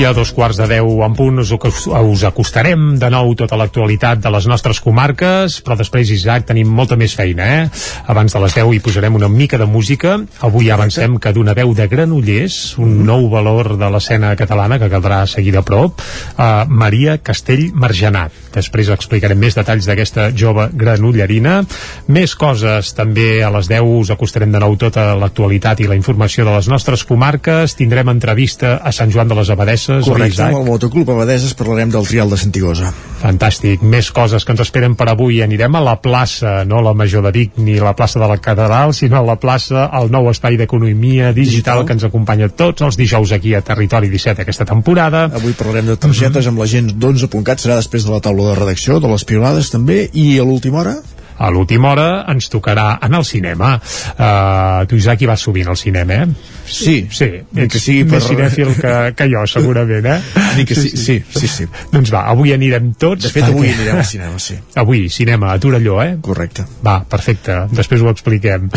I 0.00 0.04
a 0.08 0.14
dos 0.16 0.30
quarts 0.32 0.56
de 0.56 0.64
deu 0.64 1.02
en 1.04 1.12
punt 1.12 1.42
us, 1.42 1.50
us 1.52 2.22
acostarem 2.24 2.94
de 2.96 3.10
nou 3.12 3.34
tota 3.36 3.58
l'actualitat 3.60 4.22
de 4.24 4.30
les 4.32 4.46
nostres 4.48 4.78
comarques, 4.80 5.58
però 5.60 5.76
després, 5.76 6.08
Isaac, 6.14 6.46
tenim 6.48 6.70
molta 6.72 6.96
més 6.96 7.12
feina, 7.18 7.48
eh? 7.58 7.66
Abans 8.08 8.32
de 8.32 8.40
les 8.40 8.56
10 8.56 8.72
hi 8.72 8.80
posarem 8.80 9.18
una 9.18 9.28
mica 9.28 9.60
de 9.60 9.68
música. 9.68 10.14
Avui 10.48 10.70
avancem 10.72 11.18
que 11.20 11.34
d'una 11.36 11.52
veu 11.58 11.74
de 11.76 11.84
Granollers, 11.92 12.78
un 12.80 13.04
nou 13.04 13.28
valor 13.28 13.74
de 13.76 13.90
l'escena 13.92 14.32
catalana 14.40 14.80
que 14.80 14.88
caldrà 14.88 15.26
seguir 15.28 15.52
de 15.58 15.60
prop, 15.68 16.00
uh, 16.00 16.64
Maria 16.64 17.18
Castell 17.20 17.68
Margenat. 17.74 18.49
Després 18.54 18.90
explicarem 18.94 19.38
més 19.38 19.56
detalls 19.58 19.86
d'aquesta 19.88 20.30
jove 20.36 20.68
granollerina. 20.74 21.60
Més 22.08 22.34
coses, 22.38 22.92
també 22.96 23.42
a 23.44 23.50
les 23.54 23.70
10 23.70 23.86
us 24.00 24.12
acostarem 24.14 24.52
de 24.52 24.62
nou 24.62 24.76
tota 24.80 25.14
l'actualitat 25.18 25.80
i 25.80 25.88
la 25.90 25.98
informació 25.98 26.44
de 26.48 26.54
les 26.56 26.68
nostres 26.70 27.04
comarques. 27.08 27.76
Tindrem 27.78 28.10
entrevista 28.12 28.76
a 28.82 28.92
Sant 28.92 29.12
Joan 29.12 29.30
de 29.30 29.38
les 29.38 29.50
Abadesses. 29.50 30.04
Correcte, 30.08 30.42
amb 30.48 30.60
el 30.60 30.66
Motoclub 30.66 31.10
Abadeses 31.14 31.54
parlarem 31.58 31.92
del 31.92 32.08
trial 32.08 32.30
de 32.30 32.40
Santigosa. 32.40 32.92
Fantàstic. 33.20 33.82
Més 33.84 34.10
coses 34.16 34.44
que 34.44 34.54
ens 34.54 34.62
esperen 34.64 34.96
per 34.96 35.10
avui. 35.12 35.42
Anirem 35.44 35.76
a 35.76 35.84
la 35.84 35.96
plaça, 36.00 36.60
no 36.68 36.80
la 36.84 36.94
Major 36.96 37.24
de 37.26 37.34
Vic 37.34 37.58
ni 37.60 37.78
la 37.80 37.94
plaça 37.96 38.20
de 38.20 38.28
la 38.28 38.38
Catedral, 38.40 38.94
sinó 38.96 39.20
a 39.20 39.24
la 39.26 39.36
plaça, 39.40 39.88
el 40.00 40.10
nou 40.12 40.30
espai 40.30 40.56
d'economia 40.60 41.34
digital, 41.36 41.50
digital 41.50 41.86
que 41.86 41.96
ens 41.98 42.06
acompanya 42.08 42.48
tots 42.48 42.84
els 42.86 42.98
dijous 43.00 43.32
aquí 43.36 43.54
a 43.54 43.62
Territori 43.64 44.08
17 44.12 44.42
aquesta 44.44 44.66
temporada. 44.68 45.26
Avui 45.40 45.52
parlarem 45.58 45.92
de 45.92 45.96
targetes 45.96 46.46
mm 46.46 46.48
-hmm. 46.48 46.48
amb 46.48 46.58
la 46.58 46.66
gent 46.66 46.92
d'11.cat, 46.96 47.58
serà 47.60 47.76
després 47.76 48.04
de 48.04 48.10
la 48.10 48.20
taula 48.20 48.39
de 48.48 48.58
redacció, 48.58 49.00
de 49.02 49.10
les 49.12 49.24
piolades 49.28 49.72
també, 49.72 50.04
i 50.12 50.38
a 50.38 50.46
l'última 50.46 50.84
hora 50.84 50.98
a 51.40 51.48
l'última 51.48 51.94
hora 51.94 52.08
ens 52.28 52.50
tocarà 52.52 52.98
anar 53.00 53.22
al 53.22 53.24
cinema. 53.24 53.70
Uh, 53.80 54.84
tu, 54.90 54.98
Isaac, 55.00 55.22
hi 55.24 55.28
vas 55.30 55.40
sovint 55.40 55.70
al 55.72 55.78
cinema, 55.80 56.18
eh? 56.20 56.58
Sí, 56.70 56.96
sí, 57.10 57.28
ets 57.56 57.72
que 57.74 57.80
sigui 57.82 58.04
més 58.06 58.22
per... 58.22 58.28
cinèfil 58.28 58.72
que, 58.78 58.94
que 59.18 59.26
jo, 59.32 59.42
segurament, 59.50 60.06
eh? 60.06 60.18
Ni 60.56 60.66
que 60.68 60.76
sí, 60.78 60.92
sí, 60.94 61.18
sí, 61.34 61.50
sí. 61.50 61.66
Doncs 61.92 62.12
va, 62.14 62.24
avui 62.30 62.54
anirem 62.54 62.92
tots. 63.00 63.26
De 63.26 63.32
fet, 63.34 63.48
avui 63.48 63.72
anirem 63.72 64.00
al 64.00 64.08
cinema, 64.14 64.38
sí. 64.42 64.56
Avui, 64.80 65.08
cinema 65.12 65.52
a 65.52 65.58
Torelló, 65.62 65.98
eh? 66.04 66.16
Correcte. 66.22 66.66
Va, 66.86 67.00
perfecte, 67.10 67.56
després 67.74 68.04
ho 68.04 68.10
expliquem. 68.12 68.68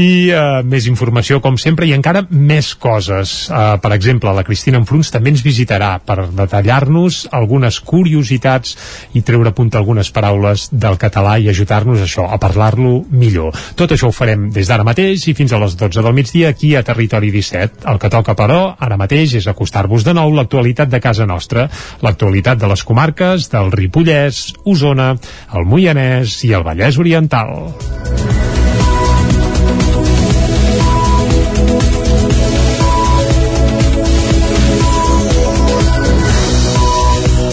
I 0.00 0.08
uh, 0.32 0.62
més 0.66 0.88
informació, 0.90 1.40
com 1.44 1.58
sempre, 1.60 1.88
i 1.88 1.94
encara 1.96 2.24
més 2.30 2.72
coses. 2.80 3.34
Uh, 3.52 3.76
per 3.82 3.92
exemple, 3.96 4.32
la 4.34 4.46
Cristina 4.46 4.80
Enfruns 4.80 5.12
també 5.12 5.32
ens 5.34 5.44
visitarà 5.44 5.94
per 6.04 6.28
detallar-nos 6.32 7.26
algunes 7.32 7.80
curiositats 7.84 8.76
i 9.18 9.22
treure 9.26 9.52
a 9.52 9.56
punt 9.56 9.72
algunes 9.78 10.10
paraules 10.12 10.68
del 10.72 10.98
català 11.00 11.38
i 11.40 11.48
ajudar-nos 11.52 12.02
això, 12.04 12.26
a 12.28 12.38
parlar-lo 12.42 13.02
millor. 13.10 13.56
Tot 13.78 13.94
això 13.94 14.10
ho 14.10 14.16
farem 14.16 14.48
des 14.52 14.68
d'ara 14.68 14.86
mateix 14.86 15.28
i 15.28 15.36
fins 15.38 15.52
a 15.52 15.60
les 15.62 15.76
12 15.78 16.02
del 16.04 16.16
migdia 16.16 16.52
aquí 16.52 16.74
a 16.76 16.82
Territori 16.86 17.30
17. 17.32 17.41
El 17.88 17.98
que 17.98 18.10
toca, 18.12 18.36
però, 18.38 18.60
ara 18.78 18.98
mateix 19.00 19.36
és 19.40 19.48
acostar-vos 19.50 20.06
de 20.06 20.14
nou 20.14 20.32
l'actualitat 20.36 20.92
de 20.92 21.02
casa 21.02 21.26
nostra, 21.26 21.68
l'actualitat 22.02 22.62
de 22.62 22.70
les 22.70 22.84
comarques 22.86 23.50
del 23.52 23.72
Ripollès, 23.74 24.52
Osona, 24.64 25.14
el 25.56 25.66
Moianès 25.66 26.42
i 26.46 26.54
el 26.54 26.66
Vallès 26.66 27.00
Oriental. 27.02 28.21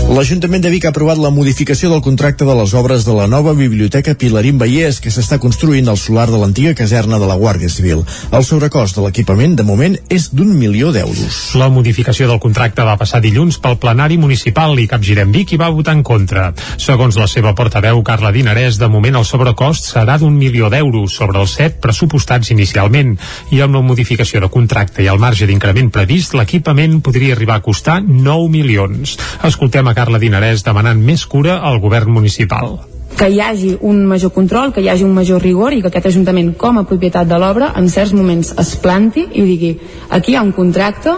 L'Ajuntament 0.10 0.63
de 0.63 0.72
Vic 0.74 0.88
ha 0.88 0.89
aprovat 0.89 1.19
la 1.22 1.30
modificació 1.30 1.91
del 1.91 2.00
contracte 2.02 2.41
de 2.41 2.54
les 2.58 2.72
obres 2.74 3.04
de 3.06 3.13
la 3.13 3.28
nova 3.30 3.52
Biblioteca 3.54 4.15
Pilarín 4.17 4.58
Vallès 4.58 4.98
que 5.04 5.12
s'està 5.13 5.38
construint 5.38 5.86
al 5.86 6.00
solar 6.02 6.24
de 6.32 6.39
l'antiga 6.41 6.72
caserna 6.74 7.19
de 7.22 7.28
la 7.30 7.36
Guàrdia 7.38 7.69
Civil. 7.69 8.02
El 8.34 8.45
sobrecost 8.48 8.98
de 8.98 9.04
l'equipament, 9.04 9.54
de 9.60 9.65
moment, 9.67 9.93
és 10.10 10.32
d'un 10.34 10.50
milió 10.58 10.89
d'euros. 10.95 11.38
La 11.62 11.67
modificació 11.69 12.26
del 12.26 12.41
contracte 12.41 12.88
va 12.88 12.95
passar 12.98 13.22
dilluns 13.22 13.60
pel 13.62 13.78
plenari 13.78 14.17
municipal 14.17 14.74
i 14.82 14.88
Capgirem 14.89 15.30
Vic 15.36 15.54
hi 15.54 15.60
va 15.62 15.69
votar 15.69 15.93
en 15.93 16.02
contra. 16.02 16.48
Segons 16.82 17.22
la 17.22 17.30
seva 17.30 17.54
portaveu, 17.54 18.02
Carla 18.02 18.34
Dinarès, 18.34 18.82
de 18.82 18.89
moment 18.89 19.22
el 19.22 19.30
sobrecost 19.30 19.91
serà 19.93 20.17
d'un 20.17 20.34
milió 20.34 20.74
d'euros 20.74 21.19
sobre 21.22 21.38
els 21.38 21.54
set 21.62 21.78
pressupostats 21.86 22.50
inicialment 22.50 23.13
i 23.54 23.62
amb 23.62 23.78
la 23.78 23.86
modificació 23.86 24.41
de 24.41 24.50
contracte 24.50 25.06
i 25.06 25.13
el 25.13 25.22
marge 25.22 25.45
d'increment 25.45 25.93
previst, 25.93 26.34
l'equipament 26.34 26.98
podria 27.06 27.38
arribar 27.38 27.62
a 27.62 27.65
costar 27.69 28.02
9 28.02 28.50
milions. 28.58 29.13
Escoltem 29.45 29.86
a 29.86 29.98
Carla 29.99 30.21
Dinarès 30.21 30.63
demanant 30.63 31.01
més 31.03 31.25
cura 31.27 31.59
al 31.67 31.81
govern 31.83 32.15
municipal 32.15 32.77
que 33.19 33.27
hi 33.27 33.39
hagi 33.43 33.73
un 33.83 34.05
major 34.07 34.31
control, 34.31 34.71
que 34.71 34.79
hi 34.79 34.88
hagi 34.88 35.03
un 35.03 35.12
major 35.12 35.41
rigor 35.43 35.73
i 35.75 35.81
que 35.81 35.89
aquest 35.89 36.05
Ajuntament, 36.07 36.53
com 36.55 36.77
a 36.79 36.85
propietat 36.88 37.27
de 37.27 37.39
l'obra, 37.41 37.73
en 37.75 37.89
certs 37.91 38.13
moments 38.15 38.53
es 38.63 38.69
planti 38.79 39.25
i 39.33 39.43
digui 39.43 39.73
aquí 40.15 40.31
hi 40.31 40.38
ha 40.39 40.43
un 40.45 40.53
contracte 40.55 41.17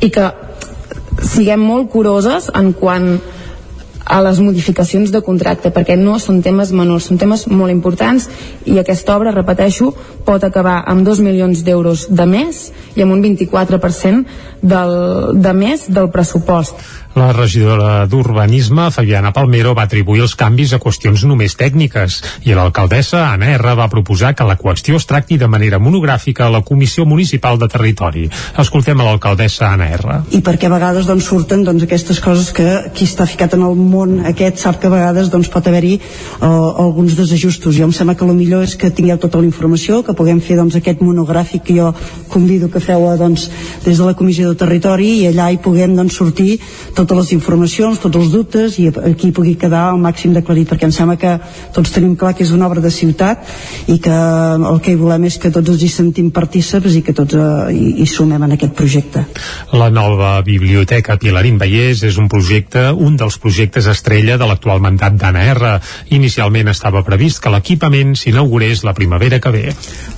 i 0.00 0.08
que 0.14 0.30
siguem 1.20 1.60
molt 1.60 1.90
curoses 1.92 2.48
en 2.54 2.72
quant 2.80 3.10
a 4.06 4.20
les 4.22 4.38
modificacions 4.40 5.10
de 5.10 5.20
contracte 5.26 5.72
perquè 5.74 5.96
no 5.98 6.16
són 6.22 6.38
temes 6.42 6.70
menors, 6.72 7.08
són 7.10 7.18
temes 7.18 7.44
molt 7.50 7.74
importants 7.74 8.28
i 8.64 8.78
aquesta 8.78 9.16
obra, 9.18 9.34
repeteixo, 9.34 9.90
pot 10.24 10.44
acabar 10.46 10.78
amb 10.86 11.04
2 11.04 11.20
milions 11.26 11.64
d'euros 11.66 12.06
de 12.08 12.26
més 12.30 12.68
i 12.94 13.02
amb 13.02 13.16
un 13.16 13.24
24% 13.24 14.62
del, 14.62 14.94
de 15.42 15.56
més 15.58 15.88
del 15.90 16.08
pressupost. 16.14 16.78
La 17.16 17.32
regidora 17.32 18.04
d'Urbanisme, 18.04 18.90
Fabiana 18.92 19.30
Palmero, 19.32 19.70
va 19.72 19.86
atribuir 19.86 20.20
els 20.20 20.34
canvis 20.36 20.74
a 20.76 20.78
qüestions 20.82 21.22
només 21.24 21.54
tècniques 21.56 22.18
i 22.44 22.52
l'alcaldessa, 22.52 23.22
Anna 23.30 23.54
R, 23.54 23.72
va 23.78 23.86
proposar 23.88 24.34
que 24.36 24.44
la 24.44 24.58
qüestió 24.60 24.98
es 25.00 25.06
tracti 25.08 25.38
de 25.40 25.48
manera 25.48 25.78
monogràfica 25.80 26.44
a 26.44 26.52
la 26.52 26.60
Comissió 26.60 27.06
Municipal 27.08 27.56
de 27.56 27.70
Territori. 27.72 28.26
Escoltem 28.60 29.00
a 29.00 29.06
l'alcaldessa 29.06 29.70
Anna 29.70 29.86
R. 29.96 30.18
I 30.36 30.42
perquè 30.44 30.68
a 30.68 30.74
vegades 30.74 31.08
doncs, 31.08 31.24
surten 31.30 31.64
doncs, 31.64 31.86
aquestes 31.86 32.20
coses 32.20 32.50
que 32.52 32.66
qui 32.92 33.08
està 33.08 33.24
ficat 33.24 33.56
en 33.56 33.64
el 33.64 33.80
món 33.80 34.18
aquest 34.34 34.60
sap 34.60 34.76
que 34.82 34.90
a 34.90 34.92
vegades 34.92 35.32
doncs, 35.32 35.48
pot 35.48 35.72
haver-hi 35.72 35.94
uh, 35.96 36.76
alguns 36.84 37.16
desajustos. 37.16 37.78
Jo 37.80 37.88
em 37.88 37.96
sembla 37.96 38.18
que 38.20 38.28
el 38.28 38.36
millor 38.36 38.68
és 38.68 38.76
que 38.76 38.92
tingueu 38.92 39.16
tota 39.24 39.40
la 39.40 39.48
informació, 39.48 40.02
que 40.04 40.12
puguem 40.12 40.44
fer 40.44 40.60
doncs, 40.60 40.76
aquest 40.76 41.00
monogràfic 41.00 41.64
que 41.64 41.80
jo 41.80 41.88
convido 42.28 42.68
que 42.68 42.84
feu 42.84 43.08
doncs, 43.16 43.48
des 43.88 43.96
de 43.96 44.04
la 44.04 44.12
Comissió 44.20 44.52
de 44.52 44.60
Territori 44.66 45.14
i 45.22 45.26
allà 45.32 45.48
hi 45.48 45.62
puguem 45.64 45.96
doncs, 45.96 46.20
sortir 46.20 46.58
tot 46.92 47.05
totes 47.06 47.30
les 47.30 47.32
informacions, 47.36 48.00
tots 48.02 48.18
els 48.18 48.32
dubtes 48.32 48.76
i 48.82 48.88
aquí 48.90 49.30
pugui 49.34 49.54
quedar 49.60 49.86
al 49.92 50.00
màxim 50.02 50.34
d'aclarit 50.34 50.68
perquè 50.68 50.88
em 50.88 50.94
sembla 50.94 51.16
que 51.20 51.36
tots 51.74 51.92
tenim 51.94 52.16
clar 52.18 52.34
que 52.34 52.42
és 52.44 52.52
una 52.54 52.66
obra 52.66 52.82
de 52.82 52.90
ciutat 52.90 53.46
i 53.86 53.98
que 54.02 54.16
el 54.56 54.80
que 54.82 54.92
hi 54.92 54.98
volem 54.98 55.28
és 55.30 55.38
que 55.38 55.52
tots 55.54 55.70
ens 55.70 55.84
hi 55.86 55.90
sentim 55.92 56.32
partíceps 56.34 56.98
i 56.98 57.02
que 57.06 57.14
tots 57.16 57.38
eh, 57.38 57.46
hi, 57.72 57.92
hi 58.02 58.06
sumem 58.10 58.42
en 58.42 58.56
aquest 58.56 58.74
projecte. 58.76 59.22
La 59.72 59.88
nova 59.94 60.34
biblioteca 60.46 61.18
Pilarín 61.22 61.60
Vallès 61.62 62.02
és 62.06 62.18
un 62.18 62.28
projecte, 62.32 62.88
un 62.92 63.16
dels 63.20 63.38
projectes 63.42 63.86
estrella 63.92 64.38
de 64.40 64.50
l'actual 64.50 64.82
mandat 64.82 65.16
d'Anna 65.20 65.46
R. 65.54 65.72
Inicialment 66.18 66.72
estava 66.74 67.04
previst 67.06 67.42
que 67.44 67.52
l'equipament 67.54 68.16
s'inaugurés 68.18 68.82
la 68.84 68.96
primavera 68.96 69.40
que 69.40 69.54
ve. 69.54 69.64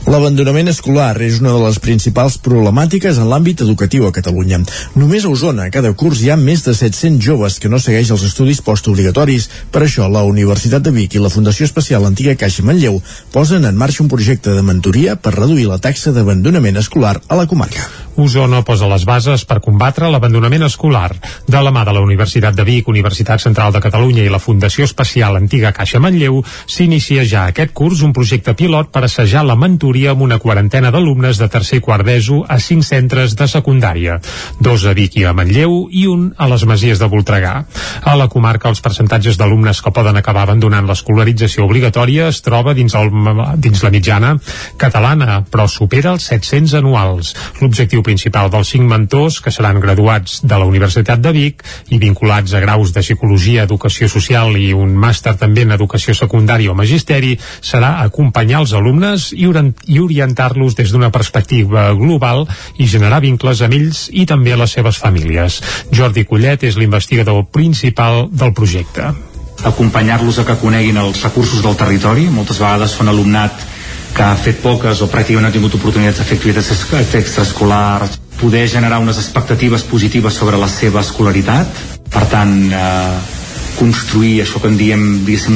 L'abandonament 0.08 0.72
escolar 0.72 1.12
és 1.20 1.42
una 1.42 1.52
de 1.52 1.62
les 1.66 1.78
principals 1.84 2.38
problemàtiques 2.40 3.18
en 3.20 3.28
l'àmbit 3.28 3.60
educatiu 3.66 4.06
a 4.08 4.14
Catalunya. 4.14 4.62
Només 4.96 5.26
a 5.26 5.32
Osona, 5.34 5.68
cada 5.74 5.92
curs 5.92 6.22
hi 6.22 6.30
ha 6.32 6.38
més 6.40 6.64
de 6.64 6.67
de 6.68 6.74
700 6.76 7.24
joves 7.24 7.56
que 7.58 7.70
no 7.72 7.80
segueix 7.80 8.12
els 8.12 8.26
estudis 8.28 8.60
postobligatoris. 8.64 9.48
Per 9.72 9.82
això, 9.86 10.08
la 10.12 10.26
Universitat 10.28 10.84
de 10.84 10.92
Vic 10.92 11.16
i 11.16 11.22
la 11.22 11.32
Fundació 11.32 11.64
Especial 11.64 12.04
Antiga 12.06 12.36
Caixa 12.36 12.66
Manlleu 12.66 13.00
posen 13.32 13.64
en 13.64 13.80
marxa 13.80 14.04
un 14.04 14.12
projecte 14.12 14.52
de 14.52 14.66
mentoria 14.66 15.16
per 15.16 15.34
reduir 15.38 15.66
la 15.70 15.80
taxa 15.80 16.12
d'abandonament 16.12 16.76
escolar 16.76 17.16
a 17.26 17.40
la 17.40 17.48
comarca. 17.48 17.88
Osona 18.18 18.64
posa 18.66 18.88
les 18.90 19.04
bases 19.06 19.44
per 19.46 19.60
combatre 19.62 20.08
l'abandonament 20.10 20.64
escolar. 20.66 21.12
De 21.46 21.60
la 21.62 21.70
mà 21.70 21.84
de 21.86 21.94
la 21.94 22.02
Universitat 22.02 22.56
de 22.56 22.64
Vic, 22.66 22.88
Universitat 22.90 23.40
Central 23.40 23.72
de 23.72 23.80
Catalunya 23.80 24.24
i 24.26 24.32
la 24.32 24.40
Fundació 24.42 24.88
Especial 24.88 25.38
Antiga 25.38 25.70
Caixa 25.72 26.00
Manlleu, 26.02 26.40
s'inicia 26.66 27.22
ja 27.24 27.46
aquest 27.46 27.72
curs 27.78 28.02
un 28.02 28.12
projecte 28.12 28.56
pilot 28.58 28.90
per 28.90 29.04
assajar 29.06 29.44
la 29.46 29.56
mentoria 29.56 30.16
amb 30.16 30.26
una 30.26 30.40
quarantena 30.42 30.90
d'alumnes 30.90 31.38
de 31.38 31.48
tercer 31.48 31.78
i 31.78 31.84
quart 31.84 32.04
d'ESO 32.08 32.42
a 32.48 32.58
cinc 32.58 32.82
centres 32.88 33.36
de 33.38 33.46
secundària, 33.46 34.18
dos 34.58 34.84
a 34.84 34.96
Vic 34.98 35.20
i 35.20 35.24
a 35.24 35.36
Manlleu 35.36 35.84
i 35.94 36.08
un 36.10 36.32
a 36.36 36.50
les 36.58 36.66
Masies 36.66 36.98
de 36.98 37.06
Voltregà. 37.06 37.52
A 38.02 38.14
la 38.18 38.26
comarca, 38.28 38.68
els 38.68 38.80
percentatges 38.82 39.38
d'alumnes 39.38 39.78
que 39.82 39.92
poden 39.94 40.16
acabar 40.18 40.42
abandonant 40.42 40.88
l'escolarització 40.88 41.66
obligatòria 41.68 42.28
es 42.32 42.40
troba 42.42 42.74
dins, 42.74 42.94
el, 42.98 43.12
dins 43.62 43.82
la 43.84 43.92
mitjana 43.94 44.32
catalana, 44.80 45.42
però 45.46 45.68
supera 45.70 46.16
els 46.16 46.26
700 46.32 46.74
anuals. 46.80 47.34
L'objectiu 47.60 48.02
principal 48.02 48.50
dels 48.50 48.72
cinc 48.74 48.88
mentors, 48.90 49.38
que 49.44 49.52
seran 49.54 49.78
graduats 49.80 50.40
de 50.42 50.58
la 50.58 50.66
Universitat 50.66 51.22
de 51.22 51.32
Vic 51.36 51.62
i 51.94 52.00
vinculats 52.02 52.54
a 52.54 52.62
graus 52.64 52.92
de 52.96 53.04
Psicologia, 53.06 53.68
Educació 53.68 54.10
Social 54.10 54.56
i 54.58 54.72
un 54.74 54.96
màster 54.98 55.36
també 55.38 55.62
en 55.66 55.76
Educació 55.76 56.16
Secundària 56.18 56.72
o 56.72 56.78
Magisteri, 56.78 57.36
serà 57.60 57.98
acompanyar 58.02 58.64
els 58.64 58.74
alumnes 58.74 59.30
i, 59.36 59.46
orientar-los 59.46 60.74
des 60.78 60.90
d'una 60.90 61.12
perspectiva 61.14 61.92
global 61.94 62.46
i 62.78 62.88
generar 62.90 63.22
vincles 63.22 63.62
amb 63.62 63.78
ells 63.78 64.08
i 64.10 64.26
també 64.26 64.56
a 64.56 64.60
les 64.64 64.74
seves 64.74 64.98
famílies. 64.98 65.60
Jordi 65.94 66.24
Collet 66.26 66.47
és 66.56 66.76
l'investigador 66.80 67.44
principal 67.52 68.28
del 68.32 68.54
projecte. 68.56 69.10
Acompanyar-los 69.68 70.38
a 70.38 70.44
que 70.46 70.56
coneguin 70.60 70.96
els 70.96 71.20
recursos 71.22 71.60
del 71.62 71.76
territori. 71.76 72.28
Moltes 72.30 72.60
vegades 72.62 72.94
són 72.96 73.10
alumnat 73.10 73.58
que 74.14 74.24
ha 74.24 74.36
fet 74.38 74.62
poques 74.62 75.02
o 75.02 75.08
pràcticament 75.10 75.46
no 75.46 75.50
ha 75.50 75.54
tingut 75.54 75.74
oportunitats 75.76 76.22
de 76.22 76.26
fer 76.26 76.38
activitats 76.38 76.70
extraescolars, 77.20 78.18
poder 78.40 78.64
generar 78.70 79.00
unes 79.02 79.18
expectatives 79.18 79.84
positives 79.84 80.34
sobre 80.34 80.58
la 80.58 80.68
seva 80.70 81.02
escolaritat, 81.04 81.82
per 82.08 82.24
tant, 82.30 82.54
eh, 82.72 83.18
construir 83.78 84.40
això 84.42 84.60
que 84.62 84.70
en 84.72 84.76
diem 84.78 85.04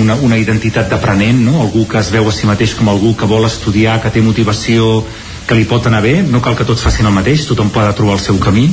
una, 0.01 0.15
una 0.15 0.39
identitat 0.39 0.91
d'aprenent, 0.91 1.43
no? 1.43 1.61
algú 1.63 1.87
que 1.89 1.99
es 1.99 2.11
veu 2.15 2.29
a 2.29 2.33
si 2.33 2.47
mateix 2.47 2.75
com 2.79 2.89
algú 2.89 3.17
que 3.17 3.27
vol 3.27 3.47
estudiar, 3.47 4.01
que 4.03 4.11
té 4.15 4.23
motivació, 4.23 5.03
que 5.47 5.59
li 5.59 5.67
pot 5.67 5.87
anar 5.87 6.03
bé, 6.03 6.21
no 6.23 6.41
cal 6.41 6.55
que 6.57 6.67
tots 6.69 6.85
facin 6.87 7.07
el 7.07 7.17
mateix, 7.17 7.47
tothom 7.49 7.73
pot 7.75 7.91
trobar 7.97 8.19
el 8.19 8.23
seu 8.23 8.39
camí, 8.39 8.69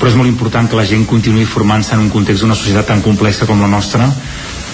però 0.00 0.08
és 0.08 0.16
molt 0.16 0.30
important 0.30 0.64
que 0.64 0.78
la 0.78 0.86
gent 0.88 1.04
continuï 1.04 1.44
formant-se 1.44 1.92
en 1.92 2.06
un 2.06 2.08
context 2.08 2.40
d'una 2.40 2.56
societat 2.56 2.88
tan 2.88 3.02
complexa 3.04 3.44
com 3.46 3.60
la 3.60 3.68
nostra, 3.68 4.08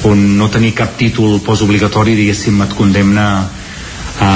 on 0.06 0.22
no 0.38 0.46
tenir 0.54 0.70
cap 0.78 0.94
títol 0.94 1.40
postobligatori, 1.42 2.14
diguéssim, 2.14 2.60
et 2.62 2.74
condemna 2.78 3.26
a 4.22 4.30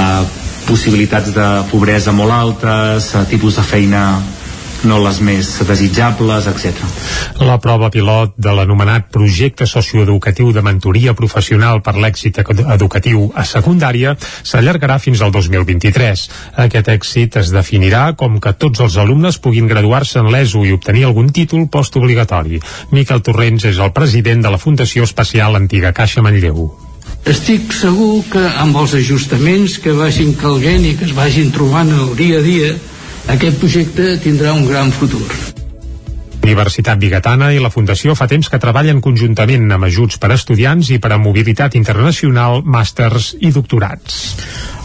possibilitats 0.67 1.31
de 1.33 1.47
pobresa 1.71 2.11
molt 2.11 2.35
altes, 2.35 3.13
a 3.15 3.23
tipus 3.29 3.55
de 3.55 3.63
feina 3.63 4.03
no 4.87 4.97
les 5.03 5.19
més 5.21 5.49
desitjables, 5.67 6.47
etc. 6.49 6.79
La 7.45 7.57
prova 7.61 7.89
pilot 7.93 8.33
de 8.37 8.53
l'anomenat 8.55 9.09
projecte 9.13 9.67
socioeducatiu 9.69 10.51
de 10.55 10.63
mentoria 10.65 11.13
professional 11.17 11.81
per 11.85 11.95
l'èxit 11.97 12.41
educatiu 12.41 13.29
a 13.35 13.45
secundària 13.45 14.15
s'allargarà 14.19 14.97
fins 14.99 15.21
al 15.21 15.33
2023. 15.35 16.27
Aquest 16.65 16.91
èxit 16.93 17.39
es 17.41 17.51
definirà 17.53 18.03
com 18.17 18.39
que 18.41 18.53
tots 18.53 18.83
els 18.83 18.97
alumnes 19.01 19.39
puguin 19.39 19.69
graduar-se 19.69 20.21
en 20.21 20.31
l'ESO 20.33 20.65
i 20.65 20.75
obtenir 20.77 21.07
algun 21.09 21.31
títol 21.31 21.67
postobligatori. 21.71 22.61
Miquel 22.91 23.21
Torrents 23.25 23.67
és 23.71 23.81
el 23.81 23.93
president 23.95 24.45
de 24.45 24.53
la 24.53 24.61
Fundació 24.61 25.03
Especial 25.09 25.57
Antiga 25.59 25.93
Caixa 25.93 26.23
Manlleu. 26.25 26.71
Estic 27.29 27.69
segur 27.77 28.23
que 28.31 28.41
amb 28.63 28.79
els 28.81 28.95
ajustaments 28.97 29.77
que 29.83 29.93
vagin 29.93 30.33
calguent 30.39 30.87
i 30.89 30.95
que 30.97 31.05
es 31.05 31.13
vagin 31.13 31.51
trobant 31.53 31.91
el 31.93 32.15
dia 32.17 32.39
a 32.39 32.45
dia, 32.45 32.71
aquest 33.27 33.57
projecte 33.59 34.17
tindrà 34.23 34.53
un 34.53 34.65
gran 34.65 34.91
futur. 34.91 35.60
Universitat 36.41 36.97
Bigatana 36.97 37.51
i 37.53 37.61
la 37.61 37.69
Fundació 37.73 38.15
fa 38.17 38.27
temps 38.31 38.49
que 38.49 38.59
treballen 38.61 39.01
conjuntament 39.05 39.69
amb 39.71 39.87
ajuts 39.87 40.17
per 40.21 40.31
a 40.31 40.39
estudiants 40.39 40.89
i 40.89 40.99
per 40.99 41.13
a 41.13 41.21
mobilitat 41.21 41.77
internacional, 41.79 42.63
màsters 42.65 43.35
i 43.39 43.53
doctorats. 43.53 44.21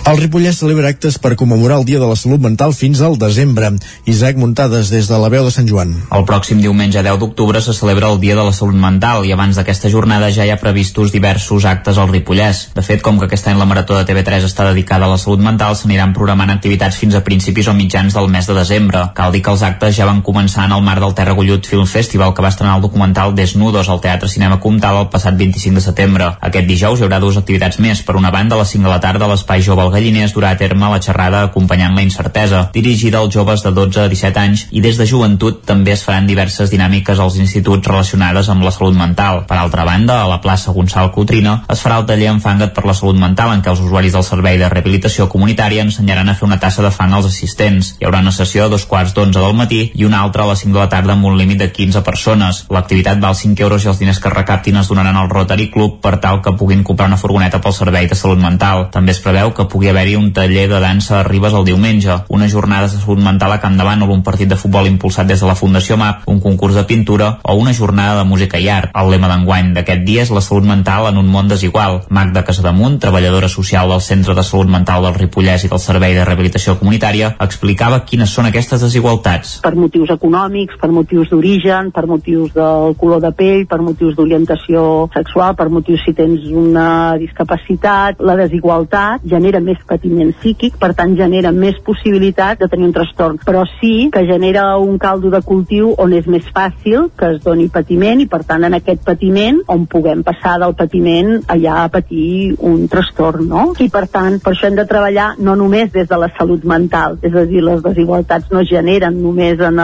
El 0.07 0.21
Ripollès 0.21 0.61
celebra 0.61 0.87
actes 0.93 1.17
per 1.19 1.33
commemorar 1.35 1.81
el 1.81 1.85
Dia 1.85 1.99
de 1.99 2.07
la 2.07 2.15
Salut 2.15 2.39
Mental 2.39 2.71
fins 2.79 3.01
al 3.03 3.17
desembre. 3.19 3.73
Isaac 4.07 4.37
Muntades, 4.39 4.87
des 4.95 5.09
de 5.11 5.17
la 5.19 5.27
veu 5.33 5.43
de 5.43 5.51
Sant 5.51 5.67
Joan. 5.67 5.97
El 6.15 6.23
pròxim 6.29 6.61
diumenge 6.63 7.03
10 7.03 7.19
d'octubre 7.19 7.59
se 7.59 7.75
celebra 7.75 8.13
el 8.15 8.21
Dia 8.23 8.37
de 8.39 8.45
la 8.47 8.53
Salut 8.55 8.79
Mental 8.79 9.27
i 9.27 9.33
abans 9.35 9.59
d'aquesta 9.59 9.91
jornada 9.91 10.29
ja 10.31 10.47
hi 10.47 10.53
ha 10.55 10.61
previstos 10.63 11.11
diversos 11.11 11.67
actes 11.67 11.99
al 11.99 12.13
Ripollès. 12.13 12.61
De 12.77 12.85
fet, 12.87 13.03
com 13.03 13.19
que 13.19 13.27
aquest 13.27 13.51
any 13.51 13.59
la 13.59 13.67
Marató 13.67 13.99
de 13.99 14.05
TV3 14.07 14.47
està 14.47 14.69
dedicada 14.71 15.09
a 15.09 15.11
la 15.11 15.19
salut 15.19 15.43
mental, 15.43 15.75
s'aniran 15.75 16.15
programant 16.15 16.55
activitats 16.55 17.01
fins 17.03 17.19
a 17.19 17.25
principis 17.27 17.67
o 17.67 17.75
mitjans 17.75 18.15
del 18.15 18.31
mes 18.31 18.47
de 18.47 18.55
desembre. 18.55 19.09
Cal 19.19 19.35
dir 19.35 19.43
que 19.43 19.57
els 19.57 19.67
actes 19.67 19.99
ja 19.99 20.07
van 20.07 20.23
començar 20.23 20.69
en 20.71 20.77
el 20.79 20.87
marc 20.87 21.03
del 21.03 21.19
Terra 21.19 21.35
Gullut 21.47 21.67
Film 21.67 21.87
Festival, 21.87 22.35
que 22.35 22.43
va 22.43 22.49
estrenar 22.49 22.75
el 22.77 22.83
documental 22.83 23.35
Desnudos 23.35 23.89
al 23.89 24.01
Teatre 24.01 24.29
Cinema 24.29 24.59
Comtal 24.59 24.97
el 24.99 25.09
passat 25.13 25.37
25 25.39 25.79
de 25.79 25.83
setembre. 25.85 26.27
Aquest 26.49 26.67
dijous 26.67 26.99
hi 26.99 27.05
haurà 27.07 27.21
dues 27.23 27.37
activitats 27.39 27.79
més. 27.79 28.01
Per 28.03 28.17
una 28.19 28.33
banda, 28.35 28.57
a 28.57 28.59
les 28.59 28.73
5 28.75 28.83
de 28.83 28.91
la 28.91 28.99
tarda, 28.99 29.29
l'Espai 29.31 29.63
Jove 29.63 29.85
Galliners 29.93 30.35
durà 30.35 30.51
a 30.51 30.59
terme 30.59 30.91
la 30.91 30.99
xerrada 30.99 31.45
acompanyant 31.47 31.95
la 31.95 32.03
incertesa, 32.03 32.65
dirigida 32.75 33.21
als 33.21 33.35
joves 33.35 33.63
de 33.63 33.71
12 33.77 34.01
a 34.03 34.09
17 34.11 34.43
anys 34.43 34.65
i 34.73 34.83
des 34.83 34.99
de 34.99 35.07
joventut 35.07 35.63
també 35.69 35.95
es 35.95 36.03
faran 36.03 36.27
diverses 36.27 36.73
dinàmiques 36.73 37.23
als 37.23 37.39
instituts 37.39 37.87
relacionades 37.87 38.51
amb 38.51 38.67
la 38.67 38.75
salut 38.75 38.99
mental. 38.99 39.45
Per 39.47 39.61
altra 39.61 39.87
banda, 39.87 40.19
a 40.25 40.27
la 40.27 40.41
plaça 40.43 40.75
Gonçal 40.75 41.13
Cotrina 41.15 41.61
es 41.71 41.85
farà 41.85 42.01
el 42.03 42.11
taller 42.11 42.33
Enfanga't 42.33 42.75
per 42.75 42.87
la 42.91 42.97
salut 42.99 43.23
mental 43.23 43.55
en 43.55 43.63
què 43.63 43.71
els 43.71 43.85
usuaris 43.87 44.19
del 44.19 44.27
Servei 44.27 44.59
de 44.59 44.73
Rehabilitació 44.73 45.29
Comunitària 45.31 45.87
ensenyaran 45.87 46.29
a 46.29 46.35
fer 46.35 46.49
una 46.51 46.59
tassa 46.59 46.83
de 46.83 46.91
fang 46.91 47.15
als 47.15 47.31
assistents. 47.31 47.95
Hi 48.01 48.11
haurà 48.11 48.25
una 48.27 48.35
sessió 48.35 48.67
a 48.67 48.73
dos 48.73 48.91
quarts 48.91 49.15
d'onze 49.15 49.39
del 49.39 49.55
matí 49.55 49.85
i 49.95 50.11
una 50.11 50.25
altra 50.27 50.43
a 50.43 50.51
les 50.51 50.67
5 50.67 50.75
de 50.75 50.83
la 50.83 50.91
tarda 50.91 51.15
amb 51.15 51.31
un 51.31 51.36
límit 51.41 51.63
de 51.65 51.71
15 51.73 52.05
persones. 52.05 52.65
L'activitat 52.69 53.21
val 53.23 53.35
5 53.35 53.65
euros 53.65 53.85
i 53.85 53.93
els 53.95 53.99
diners 54.05 54.21
que 54.21 54.33
recaptin 54.33 54.77
es 54.77 54.93
donaran 54.93 55.17
al 55.17 55.33
Rotary 55.33 55.71
Club 55.73 56.01
per 56.05 56.19
tal 56.21 56.43
que 56.45 56.53
puguin 56.53 56.85
comprar 56.85 57.09
una 57.09 57.21
furgoneta 57.21 57.61
pel 57.65 57.73
Servei 57.73 58.13
de 58.13 58.19
Salut 58.19 58.43
Mental. 58.43 58.89
També 58.93 59.17
es 59.17 59.25
preveu 59.25 59.55
que 59.57 59.69
pugui 59.73 59.89
haver-hi 59.89 60.17
un 60.17 60.27
un 60.27 60.33
taller 60.33 60.69
de 60.69 60.81
dansa 60.81 61.21
a 61.21 61.23
Ribes 61.23 61.55
el 61.55 61.65
diumenge, 61.65 62.11
unes 62.29 62.51
jornades 62.51 62.93
de 62.93 62.99
salut 62.99 63.23
mental 63.23 63.53
a 63.53 63.61
Camp 63.63 63.77
de 63.79 63.85
Bànol, 63.87 64.11
un 64.11 64.25
partit 64.27 64.49
de 64.51 64.59
futbol 64.59 64.89
impulsat 64.89 65.29
des 65.29 65.41
de 65.41 65.47
la 65.47 65.55
Fundació 65.55 65.97
MAP, 65.97 66.25
un 66.27 66.41
concurs 66.43 66.75
de 66.75 66.83
pintura 66.85 67.29
o 67.45 67.55
una 67.55 67.73
jornada 67.73 68.19
de 68.19 68.25
música 68.27 68.59
i 68.59 68.67
art. 68.69 68.91
El 68.91 69.13
lema 69.15 69.31
d'enguany 69.31 69.71
d'aquest 69.77 70.03
dia 70.03 70.25
és 70.27 70.33
la 70.35 70.43
salut 70.43 70.67
mental 70.67 71.07
en 71.13 71.21
un 71.21 71.29
món 71.31 71.47
desigual. 71.47 72.01
Magda 72.11 72.43
Casademunt, 72.43 72.99
treballadora 72.99 73.49
social 73.49 73.93
del 73.93 74.03
Centre 74.03 74.35
de 74.35 74.43
Salut 74.43 74.73
Mental 74.73 75.07
del 75.07 75.15
Ripollès 75.15 75.65
i 75.65 75.71
del 75.71 75.83
Servei 75.85 76.17
de 76.17 76.25
Rehabilitació 76.25 76.75
Comunitària, 76.81 77.37
explicava 77.47 78.03
quines 78.03 78.35
són 78.35 78.51
aquestes 78.51 78.83
desigualtats. 78.83 79.61
Per 79.63 79.75
motius 79.79 80.11
econòmics, 80.17 80.81
per 80.81 80.91
motius 80.91 81.26
d'origen, 81.31 81.91
per 81.95 82.07
motius 82.07 82.53
del 82.55 82.95
color 82.99 83.21
de 83.23 83.33
pell, 83.37 83.67
per 83.67 83.81
motius 83.85 84.17
d'orientació 84.17 85.09
sexual, 85.15 85.55
per 85.57 85.69
motius 85.71 86.03
si 86.05 86.15
tens 86.17 86.45
una 86.51 87.17
discapacitat, 87.21 88.21
la 88.21 88.37
desigualtat 88.39 89.25
genera 89.25 89.61
més 89.61 89.81
patiment 89.87 90.33
psíquic, 90.41 90.77
per 90.81 90.93
tant 90.99 91.17
genera 91.19 91.53
més 91.53 91.79
possibilitat 91.85 92.61
de 92.61 92.69
tenir 92.73 92.89
un 92.89 92.95
trastorn, 92.97 93.39
però 93.45 93.65
sí 93.79 94.11
que 94.13 94.25
genera 94.27 94.77
un 94.79 94.99
caldo 94.99 95.31
de 95.31 95.43
cultiu 95.43 95.95
on 95.99 96.13
és 96.17 96.27
més 96.27 96.47
fàcil 96.55 97.11
que 97.17 97.33
es 97.35 97.43
doni 97.45 97.69
patiment 97.73 98.21
i 98.21 98.29
per 98.31 98.43
tant 98.45 98.65
en 98.67 98.77
aquest 98.79 99.05
patiment 99.07 99.63
on 99.73 99.87
puguem 99.91 100.23
passar 100.27 100.57
del 100.63 100.75
patiment 100.79 101.43
allà 101.53 101.85
a 101.85 101.89
patir 101.93 102.55
un 102.59 102.87
trastorn, 102.89 103.49
no? 103.49 103.73
I 103.79 103.89
per 103.93 104.07
tant, 104.13 104.39
per 104.43 104.55
això 104.55 104.71
hem 104.71 104.79
de 104.79 104.87
treballar 104.89 105.35
no 105.39 105.57
només 105.59 105.93
des 105.93 106.09
de 106.09 106.19
la 106.21 106.31
salut 106.39 106.65
mental, 106.65 107.19
és 107.23 107.35
a 107.35 107.45
dir, 107.49 107.63
les 107.65 107.83
desigualtats 107.85 108.51
no 108.53 108.61
es 108.63 108.71
generen 108.71 109.21
només 109.23 109.61
en 109.61 109.79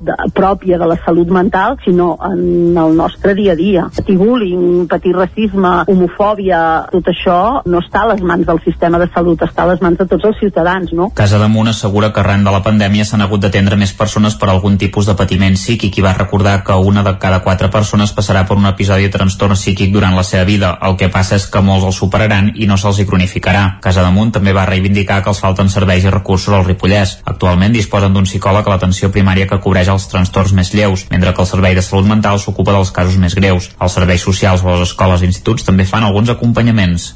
de, 0.00 0.14
pròpia 0.34 0.78
de 0.78 0.86
la 0.88 0.98
salut 1.04 1.30
mental, 1.34 1.78
sinó 1.84 2.16
en 2.24 2.76
el 2.76 2.96
nostre 2.96 3.34
dia 3.34 3.52
a 3.52 3.58
dia. 3.58 3.86
Patir 3.94 4.18
bullying, 4.18 4.86
patir 4.90 5.14
racisme, 5.16 5.72
homofòbia, 5.88 6.60
tot 6.92 7.10
això 7.12 7.38
no 7.66 7.82
està 7.82 8.04
a 8.04 8.12
les 8.12 8.22
mans 8.22 8.46
del 8.46 8.60
sistema 8.64 9.00
de 9.00 9.08
salut, 9.14 9.42
està 9.46 9.64
a 9.64 9.72
les 9.72 9.82
mans 9.84 9.98
de 9.98 10.06
tots 10.08 10.28
els 10.30 10.38
ciutadans, 10.40 10.92
no? 10.92 11.10
Casa 11.14 11.38
Munt 11.48 11.70
assegura 11.70 12.12
que 12.12 12.20
arran 12.20 12.44
de 12.44 12.52
la 12.52 12.62
pandèmia 12.62 13.06
s'han 13.08 13.22
hagut 13.24 13.40
d'atendre 13.40 13.76
més 13.80 13.94
persones 13.96 14.34
per 14.36 14.50
algun 14.50 14.76
tipus 14.78 15.06
de 15.08 15.14
patiment 15.16 15.56
psíquic 15.56 15.98
i 15.98 16.04
va 16.04 16.12
recordar 16.16 16.58
que 16.64 16.76
una 16.76 17.02
de 17.06 17.14
cada 17.22 17.40
quatre 17.44 17.70
persones 17.72 18.12
passarà 18.14 18.44
per 18.46 18.58
un 18.58 18.66
episodi 18.68 19.08
de 19.08 19.14
trastorn 19.14 19.56
psíquic 19.56 19.92
durant 19.94 20.16
la 20.16 20.24
seva 20.26 20.44
vida. 20.44 20.74
El 20.82 20.96
que 21.00 21.08
passa 21.12 21.36
és 21.38 21.46
que 21.48 21.62
molts 21.64 21.86
el 21.88 21.94
superaran 21.96 22.52
i 22.56 22.68
no 22.68 22.76
se'ls 22.76 23.00
hi 23.00 23.06
cronificarà. 23.08 23.78
Casa 23.84 24.04
Munt 24.10 24.32
també 24.36 24.54
va 24.56 24.66
reivindicar 24.68 25.22
que 25.22 25.32
els 25.32 25.40
falten 25.40 25.68
serveis 25.72 26.04
i 26.04 26.12
recursos 26.12 26.54
al 26.54 26.66
Ripollès. 26.66 27.18
Actualment 27.24 27.74
disposen 27.74 28.14
d'un 28.14 28.28
psicòleg 28.28 28.66
a 28.66 28.74
l'atenció 28.74 29.10
primària 29.14 29.48
que 29.48 29.57
cobreix 29.62 29.90
els 29.92 30.08
trastorns 30.10 30.54
més 30.56 30.72
lleus, 30.74 31.06
mentre 31.12 31.32
que 31.34 31.44
el 31.44 31.50
Servei 31.50 31.76
de 31.76 31.84
Salut 31.84 32.08
Mental 32.08 32.40
s'ocupa 32.40 32.74
dels 32.76 32.92
casos 32.94 33.16
més 33.20 33.36
greus. 33.38 33.70
Els 33.80 33.96
serveis 33.98 34.24
socials 34.24 34.64
o 34.64 34.72
les 34.72 34.88
escoles 34.88 35.22
i 35.22 35.30
instituts 35.30 35.66
també 35.68 35.86
fan 35.88 36.06
alguns 36.06 36.32
acompanyaments. 36.34 37.12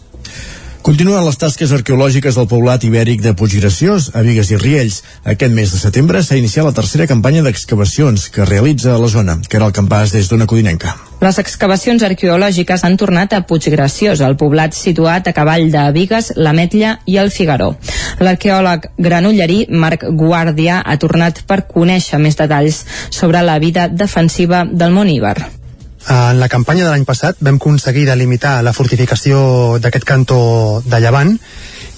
Continuen 0.83 1.23
les 1.23 1.37
tasques 1.39 1.71
arqueològiques 1.77 2.35
del 2.35 2.49
poblat 2.51 2.83
ibèric 2.83 3.21
de 3.23 3.31
Puiggraciós, 3.39 4.09
a 4.19 4.23
Vigues 4.27 4.49
i 4.51 4.57
Riells. 4.59 4.97
Aquest 5.31 5.55
mes 5.55 5.71
de 5.71 5.79
setembre 5.79 6.25
s'ha 6.27 6.41
iniciat 6.41 6.67
la 6.67 6.73
tercera 6.75 7.07
campanya 7.07 7.45
d'excavacions 7.47 8.25
que 8.35 8.49
realitza 8.49 8.97
la 8.99 9.13
zona, 9.13 9.39
que 9.47 9.61
era 9.61 9.69
el 9.71 9.77
campàs 9.77 10.11
des 10.11 10.27
d'una 10.27 10.51
codinenca. 10.51 10.97
Les 11.23 11.39
excavacions 11.39 12.03
arqueològiques 12.03 12.83
han 12.83 12.99
tornat 12.99 13.31
a 13.31 13.45
Puiggraciós, 13.47 14.27
el 14.27 14.35
poblat 14.35 14.75
situat 14.75 15.31
a 15.31 15.37
cavall 15.39 15.71
de 15.71 15.87
Vigues, 15.95 16.35
l'Ametlla 16.35 16.99
i 17.07 17.23
el 17.23 17.31
Figaró. 17.31 17.77
L'arqueòleg 18.19 18.91
granollerí 18.99 19.69
Marc 19.71 20.11
Guàrdia 20.11 20.83
ha 20.83 20.99
tornat 20.99 21.45
per 21.47 21.63
conèixer 21.71 22.19
més 22.19 22.35
detalls 22.35 22.83
sobre 23.09 23.47
la 23.47 23.61
vida 23.63 23.87
defensiva 23.87 24.67
del 24.67 24.91
món 24.91 25.15
Iber. 25.15 25.62
En 26.11 26.41
la 26.41 26.49
campanya 26.51 26.85
de 26.85 26.91
l'any 26.91 27.05
passat 27.07 27.39
vam 27.41 27.61
aconseguir 27.61 28.09
delimitar 28.09 28.57
la 28.67 28.73
fortificació 28.75 29.79
d'aquest 29.79 30.05
cantó 30.09 30.83
de 30.83 30.99
Llevant 30.99 31.37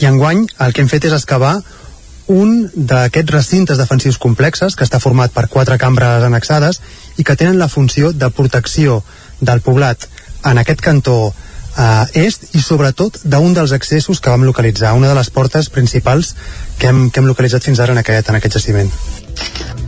i 0.02 0.08
enguany 0.10 0.44
el 0.60 0.74
que 0.74 0.84
hem 0.84 0.90
fet 0.90 1.06
és 1.08 1.16
excavar 1.16 1.54
un 2.34 2.70
d'aquests 2.74 3.32
recintes 3.32 3.80
defensius 3.80 4.18
complexes 4.18 4.76
que 4.76 4.84
està 4.84 5.00
format 5.00 5.32
per 5.32 5.48
quatre 5.52 5.78
cambres 5.80 6.24
annexades 6.24 6.80
i 7.16 7.24
que 7.24 7.36
tenen 7.36 7.58
la 7.58 7.68
funció 7.68 8.12
de 8.12 8.30
protecció 8.30 9.02
del 9.40 9.60
poblat 9.60 10.08
en 10.44 10.60
aquest 10.60 10.80
cantó 10.84 11.18
eh, 11.76 12.26
est 12.26 12.54
i 12.54 12.60
sobretot 12.60 13.20
d'un 13.24 13.54
dels 13.56 13.72
accessos 13.72 14.20
que 14.20 14.30
vam 14.30 14.44
localitzar, 14.44 14.94
una 14.94 15.08
de 15.08 15.14
les 15.18 15.30
portes 15.30 15.68
principals 15.68 16.34
que 16.78 16.88
hem, 16.88 17.08
que 17.10 17.20
hem 17.20 17.28
localitzat 17.28 17.64
fins 17.64 17.80
ara 17.80 17.92
en 17.92 18.04
aquest, 18.04 18.28
en 18.28 18.40
aquest 18.40 18.60
jaciment. 18.60 18.92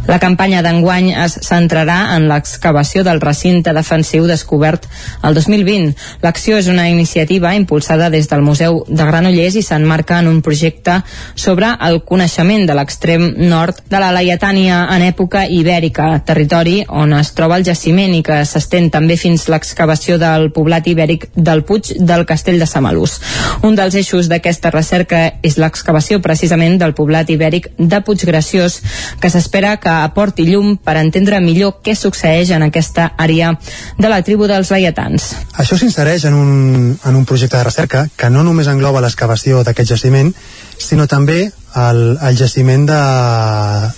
La 0.06 0.20
campanya 0.22 0.60
d'enguany 0.62 1.08
es 1.18 1.32
centrarà 1.42 2.14
en 2.14 2.28
l'excavació 2.30 3.02
del 3.02 3.18
recinte 3.20 3.72
defensiu 3.74 4.28
descobert 4.30 4.84
el 5.26 5.34
2020. 5.34 5.96
L'acció 6.22 6.60
és 6.60 6.68
una 6.70 6.84
iniciativa 6.88 7.50
impulsada 7.58 8.06
des 8.10 8.28
del 8.30 8.44
Museu 8.46 8.84
de 8.86 9.06
Granollers 9.08 9.56
i 9.58 9.64
s'enmarca 9.66 10.20
en 10.22 10.28
un 10.30 10.42
projecte 10.46 11.00
sobre 11.34 11.72
el 11.88 11.98
coneixement 12.06 12.68
de 12.68 12.76
l'extrem 12.78 13.32
nord 13.50 13.80
de 13.90 14.02
la 14.02 14.12
Laietània 14.14 14.84
en 14.94 15.02
època 15.08 15.42
ibèrica, 15.50 16.12
territori 16.28 16.84
on 16.86 17.16
es 17.18 17.32
troba 17.34 17.58
el 17.58 17.66
jaciment 17.66 18.14
i 18.14 18.22
que 18.22 18.38
s'estén 18.46 18.92
també 18.94 19.18
fins 19.18 19.48
l'excavació 19.50 20.20
del 20.22 20.52
poblat 20.54 20.86
ibèric 20.86 21.28
del 21.34 21.64
Puig 21.66 21.96
del 21.98 22.22
Castell 22.30 22.62
de 22.62 22.70
Samalús. 22.70 23.18
Un 23.66 23.74
dels 23.74 23.98
eixos 23.98 24.30
d'aquesta 24.30 24.70
recerca 24.70 25.24
és 25.42 25.58
l'excavació 25.58 26.22
precisament 26.22 26.78
del 26.78 26.94
poblat 26.94 27.30
ibèric 27.34 27.72
de 27.76 28.02
Puiggraciós, 28.06 28.80
que 29.18 29.34
s'espera 29.34 29.76
que 29.82 29.95
aporti 30.04 30.46
llum 30.48 30.76
per 30.76 30.96
entendre 31.00 31.40
millor 31.40 31.78
què 31.84 31.94
succeeix 31.96 32.52
en 32.56 32.66
aquesta 32.66 33.12
àrea 33.16 33.54
de 33.98 34.10
la 34.12 34.20
tribu 34.26 34.48
dels 34.50 34.70
laietans. 34.74 35.32
Això 35.56 35.78
s'insereix 35.78 36.26
en, 36.28 36.34
un, 36.34 36.96
en 36.96 37.16
un 37.16 37.24
projecte 37.24 37.56
de 37.56 37.64
recerca 37.64 38.06
que 38.16 38.30
no 38.30 38.44
només 38.44 38.68
engloba 38.68 39.00
l'excavació 39.04 39.62
d'aquest 39.64 39.94
jaciment, 39.96 40.32
sinó 40.78 41.06
també 41.06 41.46
el, 41.76 42.00
el 42.20 42.36
jaciment 42.36 42.86
de, 42.88 43.00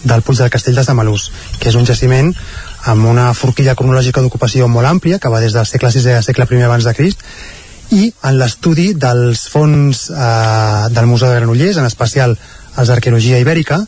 del 0.05 0.23
Puig 0.23 0.39
del 0.39 0.51
Castell 0.51 0.79
de 0.79 0.85
Samalús, 0.85 1.31
que 1.59 1.71
és 1.71 1.79
un 1.79 1.87
jaciment 1.87 2.33
amb 2.89 3.07
una 3.11 3.33
forquilla 3.35 3.75
cronològica 3.79 4.23
d'ocupació 4.23 4.69
molt 4.69 4.89
àmplia, 4.89 5.19
que 5.19 5.31
va 5.31 5.43
des 5.43 5.55
del 5.57 5.67
segle 5.67 5.91
VI 5.95 6.19
al 6.19 6.27
segle 6.27 6.47
I 6.51 6.63
abans 6.63 6.85
de 6.85 6.95
Crist, 6.95 7.25
i 7.91 8.13
en 8.29 8.39
l'estudi 8.39 8.93
dels 8.95 9.47
fons 9.49 10.09
eh, 10.11 10.89
del 10.93 11.07
Museu 11.07 11.31
de 11.31 11.41
Granollers, 11.41 11.79
en 11.81 11.89
especial 11.89 12.37
els 12.79 12.89
d'arqueologia 12.89 13.41
ibèrica, 13.41 13.81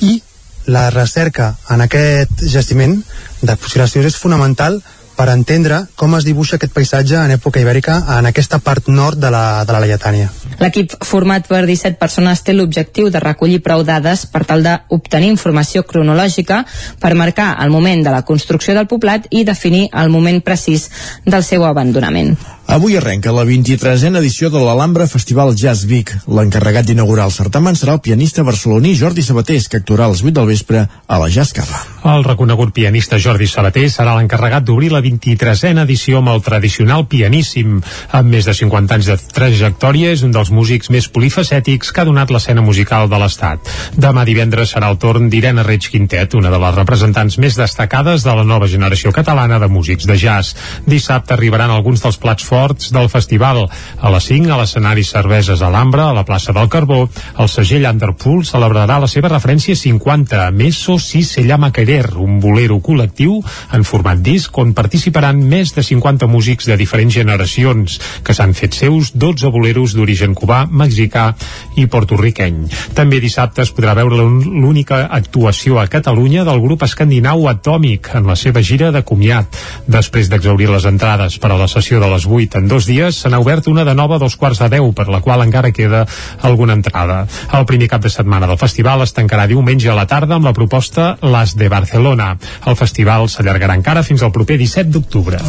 i 0.00 0.20
la 0.66 0.88
recerca 0.90 1.54
en 1.70 1.84
aquest 1.84 2.44
jaciment 2.46 2.98
de 3.42 3.56
fossil·lacions 3.56 4.12
és 4.12 4.18
fonamental 4.18 4.80
per 5.16 5.28
entendre 5.32 5.82
com 5.96 6.14
es 6.16 6.24
dibuixa 6.24 6.56
aquest 6.56 6.72
paisatge 6.74 7.18
en 7.20 7.34
època 7.34 7.60
ibèrica 7.60 7.98
en 8.16 8.26
aquesta 8.28 8.58
part 8.64 8.88
nord 8.88 9.20
de 9.20 9.30
la, 9.30 9.64
de 9.68 9.74
la 9.74 9.82
Laietània. 9.84 10.30
L'equip 10.60 10.94
format 11.04 11.46
per 11.48 11.64
17 11.68 11.98
persones 12.00 12.42
té 12.42 12.54
l'objectiu 12.56 13.10
de 13.12 13.20
recollir 13.22 13.60
prou 13.64 13.84
dades 13.86 14.24
per 14.32 14.44
tal 14.48 14.64
d'obtenir 14.64 15.32
informació 15.32 15.84
cronològica 15.88 16.62
per 17.02 17.14
marcar 17.18 17.52
el 17.64 17.70
moment 17.74 18.04
de 18.04 18.14
la 18.14 18.24
construcció 18.26 18.74
del 18.74 18.88
poblat 18.90 19.28
i 19.30 19.44
definir 19.44 19.88
el 19.92 20.10
moment 20.10 20.40
precís 20.42 20.88
del 21.26 21.44
seu 21.44 21.66
abandonament. 21.68 22.36
Avui 22.72 22.94
arrenca 22.96 23.34
la 23.36 23.42
23a 23.44 24.08
edició 24.16 24.48
de 24.48 24.56
l'Alhambra 24.56 25.04
Festival 25.04 25.50
Jazz 25.52 25.84
Vic. 25.84 26.08
L'encarregat 26.24 26.86
d'inaugurar 26.88 27.26
el 27.28 27.34
certamen 27.34 27.76
serà 27.76 27.98
el 27.98 28.00
pianista 28.00 28.40
barceloní 28.48 28.94
Jordi 28.96 29.20
Sabatés, 29.20 29.66
que 29.68 29.82
actuarà 29.82 30.06
a 30.06 30.12
les 30.14 30.22
8 30.24 30.32
del 30.38 30.48
vespre 30.48 30.86
a 30.88 31.18
la 31.20 31.28
Jazz 31.28 31.52
Cava. 31.52 31.82
El 32.08 32.24
reconegut 32.24 32.72
pianista 32.72 33.18
Jordi 33.20 33.44
Sabater 33.46 33.90
serà 33.92 34.14
l'encarregat 34.16 34.64
d'obrir 34.64 34.88
la 34.88 35.02
23a 35.04 35.82
edició 35.82 36.22
amb 36.22 36.32
el 36.32 36.40
tradicional 36.46 37.04
pianíssim. 37.12 37.82
Amb 38.08 38.32
més 38.32 38.48
de 38.48 38.56
50 38.56 38.96
anys 38.96 39.10
de 39.12 39.18
trajectòria, 39.36 40.14
és 40.16 40.24
un 40.24 40.32
dels 40.32 40.48
músics 40.48 40.88
més 40.88 41.10
polifacètics 41.12 41.92
que 41.92 42.00
ha 42.00 42.08
donat 42.08 42.32
l'escena 42.32 42.64
musical 42.64 43.04
de 43.12 43.20
l'Estat. 43.20 43.68
Demà 44.00 44.24
divendres 44.24 44.72
serà 44.72 44.88
el 44.88 44.96
torn 44.96 45.28
d'Irene 45.28 45.66
Reig 45.68 45.90
Quintet, 45.92 46.38
una 46.40 46.48
de 46.48 46.62
les 46.64 46.74
representants 46.80 47.36
més 47.36 47.60
destacades 47.60 48.24
de 48.24 48.32
la 48.40 48.48
nova 48.48 48.64
generació 48.64 49.12
catalana 49.12 49.60
de 49.60 49.68
músics 49.68 50.08
de 50.08 50.16
jazz. 50.16 50.56
Dissabte 50.88 51.36
arribaran 51.36 51.76
alguns 51.76 52.00
dels 52.00 52.16
plats 52.16 52.48
forts 52.48 52.61
del 52.92 53.08
festival. 53.10 53.64
A 54.00 54.10
les 54.14 54.26
5, 54.30 54.50
a 54.52 54.58
l'escenari 54.60 55.02
Cerveses 55.04 55.62
Alhambra, 55.62 56.08
a 56.08 56.14
la 56.14 56.24
plaça 56.24 56.52
del 56.54 56.68
Carbó, 56.70 57.08
el 57.38 57.48
segell 57.50 57.88
Underpool 57.88 58.44
celebrarà 58.46 59.00
la 59.02 59.08
seva 59.10 59.30
referència 59.32 59.74
50, 59.76 60.50
Meso 60.54 60.98
Si 61.02 61.22
se 61.26 61.42
llama 61.44 61.72
Querer, 61.72 62.14
un 62.22 62.38
bolero 62.40 62.78
col·lectiu 62.78 63.40
en 63.72 63.84
format 63.84 64.22
disc 64.22 64.56
on 64.58 64.74
participaran 64.78 65.40
més 65.42 65.74
de 65.74 65.82
50 65.82 66.28
músics 66.30 66.68
de 66.70 66.76
diferents 66.78 67.14
generacions 67.14 67.98
que 68.22 68.34
s'han 68.36 68.54
fet 68.54 68.78
seus 68.78 69.12
12 69.16 69.50
boleros 69.50 69.96
d'origen 69.96 70.36
cubà, 70.38 70.64
mexicà 70.70 71.32
i 71.76 71.86
portorriqueny. 71.90 72.68
També 72.94 73.20
dissabte 73.22 73.62
es 73.66 73.72
podrà 73.74 73.96
veure 73.98 74.22
l'única 74.22 75.06
actuació 75.10 75.80
a 75.80 75.88
Catalunya 75.90 76.46
del 76.48 76.62
grup 76.62 76.86
escandinau 76.86 77.48
Atòmic 77.50 78.12
en 78.14 78.30
la 78.30 78.36
seva 78.38 78.62
gira 78.62 78.92
de 78.94 79.02
comiat. 79.02 79.58
Després 79.86 80.30
d'exaurir 80.30 80.70
les 80.70 80.86
entrades 80.88 81.38
per 81.42 81.52
a 81.52 81.58
la 81.58 81.68
sessió 81.70 82.00
de 82.00 82.08
les 82.12 82.26
8 82.26 82.41
en 82.54 82.68
dos 82.68 82.86
dies, 82.86 83.16
se 83.22 83.30
n'ha 83.30 83.40
obert 83.40 83.68
una 83.70 83.84
de 83.84 83.94
nova 83.94 84.18
dos 84.18 84.36
quarts 84.36 84.58
de 84.62 84.68
10, 84.72 84.92
per 84.94 85.08
la 85.08 85.20
qual 85.20 85.42
encara 85.44 85.72
queda 85.72 86.06
alguna 86.42 86.74
entrada. 86.74 87.26
El 87.52 87.66
primer 87.66 87.88
cap 87.88 88.02
de 88.02 88.10
setmana 88.10 88.46
del 88.50 88.58
festival 88.58 89.02
es 89.04 89.14
tancarà 89.14 89.46
diumenge 89.50 89.90
a 89.90 89.96
la 89.96 90.06
tarda 90.06 90.36
amb 90.36 90.48
la 90.48 90.54
proposta 90.56 91.16
Les 91.22 91.56
de 91.56 91.68
Barcelona. 91.72 92.36
El 92.66 92.76
festival 92.76 93.28
s'allargarà 93.28 93.76
encara 93.78 94.04
fins 94.06 94.22
al 94.22 94.32
proper 94.32 94.58
17 94.60 94.90
d'octubre. 94.90 95.40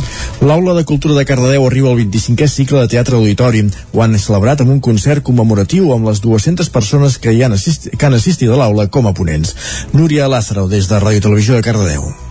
L'Aula 0.41 0.75
de 0.77 0.85
Cultura 0.85 1.17
de 1.17 1.25
Cardedeu 1.25 1.67
arriba 1.67 1.89
al 1.91 1.99
25è 2.01 2.47
cicle 2.47 2.83
de 2.83 2.91
Teatre 2.95 3.17
Auditori. 3.17 3.65
Ho 3.93 4.03
han 4.03 4.17
celebrat 4.19 4.61
amb 4.61 4.75
un 4.75 4.83
concert 4.83 5.23
commemoratiu 5.23 5.93
amb 5.93 6.09
les 6.09 6.21
200 6.23 6.69
persones 6.69 7.17
que, 7.17 7.33
hi 7.33 7.43
han, 7.43 7.57
assist 7.57 7.89
que 7.97 8.05
han 8.05 8.19
assistit 8.19 8.51
a 8.51 8.59
l'aula 8.59 8.87
com 8.87 9.07
a 9.07 9.15
ponents. 9.17 9.55
Núria 9.93 10.29
Lázaro, 10.29 10.67
des 10.67 10.91
de 10.91 11.01
Ràdio 11.01 11.27
Televisió 11.27 11.57
de 11.57 11.65
Cardedeu. 11.65 12.22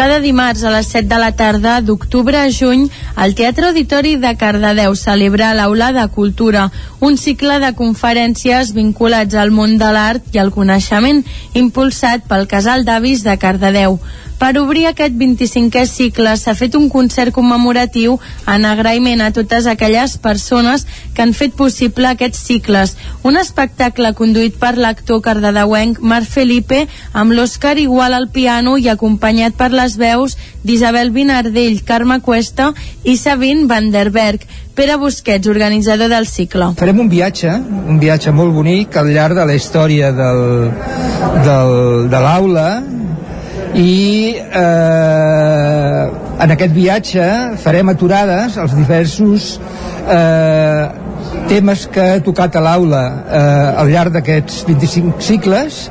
Cada 0.00 0.16
dimarts 0.24 0.62
a 0.64 0.70
les 0.72 0.86
7 0.88 1.10
de 1.10 1.16
la 1.20 1.34
tarda 1.36 1.74
d'octubre 1.84 2.38
a 2.40 2.46
juny, 2.48 2.86
el 3.20 3.34
Teatre 3.36 3.66
Auditori 3.68 4.14
de 4.22 4.30
Cardedeu 4.40 4.94
celebra 4.96 5.50
l'Aula 5.52 5.90
de 5.92 6.06
Cultura, 6.14 6.62
un 7.04 7.18
cicle 7.20 7.58
de 7.60 7.74
conferències 7.76 8.72
vinculats 8.72 9.36
al 9.36 9.52
món 9.52 9.76
de 9.76 9.90
l'art 9.92 10.32
i 10.32 10.40
al 10.40 10.54
coneixement, 10.56 11.20
impulsat 11.52 12.24
pel 12.32 12.48
Casal 12.48 12.88
d'Avis 12.88 13.26
de 13.28 13.36
Cardedeu. 13.44 13.98
Per 14.40 14.54
obrir 14.56 14.86
aquest 14.88 15.12
25è 15.20 15.82
cicle 15.84 16.30
s'ha 16.40 16.54
fet 16.56 16.72
un 16.78 16.86
concert 16.88 17.34
commemoratiu 17.36 18.14
en 18.48 18.62
agraïment 18.64 19.20
a 19.20 19.32
totes 19.36 19.66
aquelles 19.68 20.14
persones 20.16 20.86
que 21.12 21.20
han 21.20 21.34
fet 21.36 21.52
possible 21.58 22.08
aquests 22.08 22.40
cicles. 22.48 22.94
Un 23.22 23.36
espectacle 23.36 24.14
conduït 24.16 24.56
per 24.62 24.78
l'actor 24.78 25.20
cardedeuenc 25.26 26.00
Marc 26.00 26.30
Felipe 26.32 26.86
amb 27.12 27.36
l'Òscar 27.36 27.74
Igual 27.82 28.16
al 28.16 28.30
piano 28.32 28.78
i 28.80 28.88
acompanyat 28.88 29.58
per 29.60 29.74
les 29.76 29.98
veus 30.00 30.38
d'Isabel 30.64 31.12
Vinardell, 31.12 31.82
Carme 31.84 32.22
Cuesta 32.24 32.70
i 33.04 33.18
Sabine 33.20 33.66
Van 33.68 33.90
der 33.92 34.08
Berg. 34.08 34.46
Pere 34.74 34.96
Busquets, 34.96 35.50
organitzador 35.52 36.08
del 36.08 36.24
cicle. 36.24 36.70
Farem 36.80 37.04
un 37.04 37.12
viatge, 37.12 37.52
un 37.60 38.00
viatge 38.00 38.32
molt 38.32 38.56
bonic 38.56 38.96
al 38.96 39.12
llarg 39.12 39.36
de 39.36 39.44
la 39.44 39.58
història 39.58 40.14
del, 40.16 40.42
del, 41.44 41.76
de 42.08 42.24
l'aula 42.24 42.66
i 43.78 44.34
eh, 44.36 46.04
en 46.40 46.54
aquest 46.56 46.74
viatge 46.74 47.26
farem 47.62 47.92
aturades 47.92 48.56
els 48.58 48.74
diversos 48.74 49.52
eh, 50.08 51.09
temes 51.50 51.86
que 51.92 52.06
ha 52.14 52.22
tocat 52.24 52.56
a 52.56 52.62
l'aula 52.64 53.02
eh, 53.26 53.80
al 53.82 53.92
llarg 53.92 54.14
d'aquests 54.16 54.64
25 54.68 55.20
cicles 55.24 55.86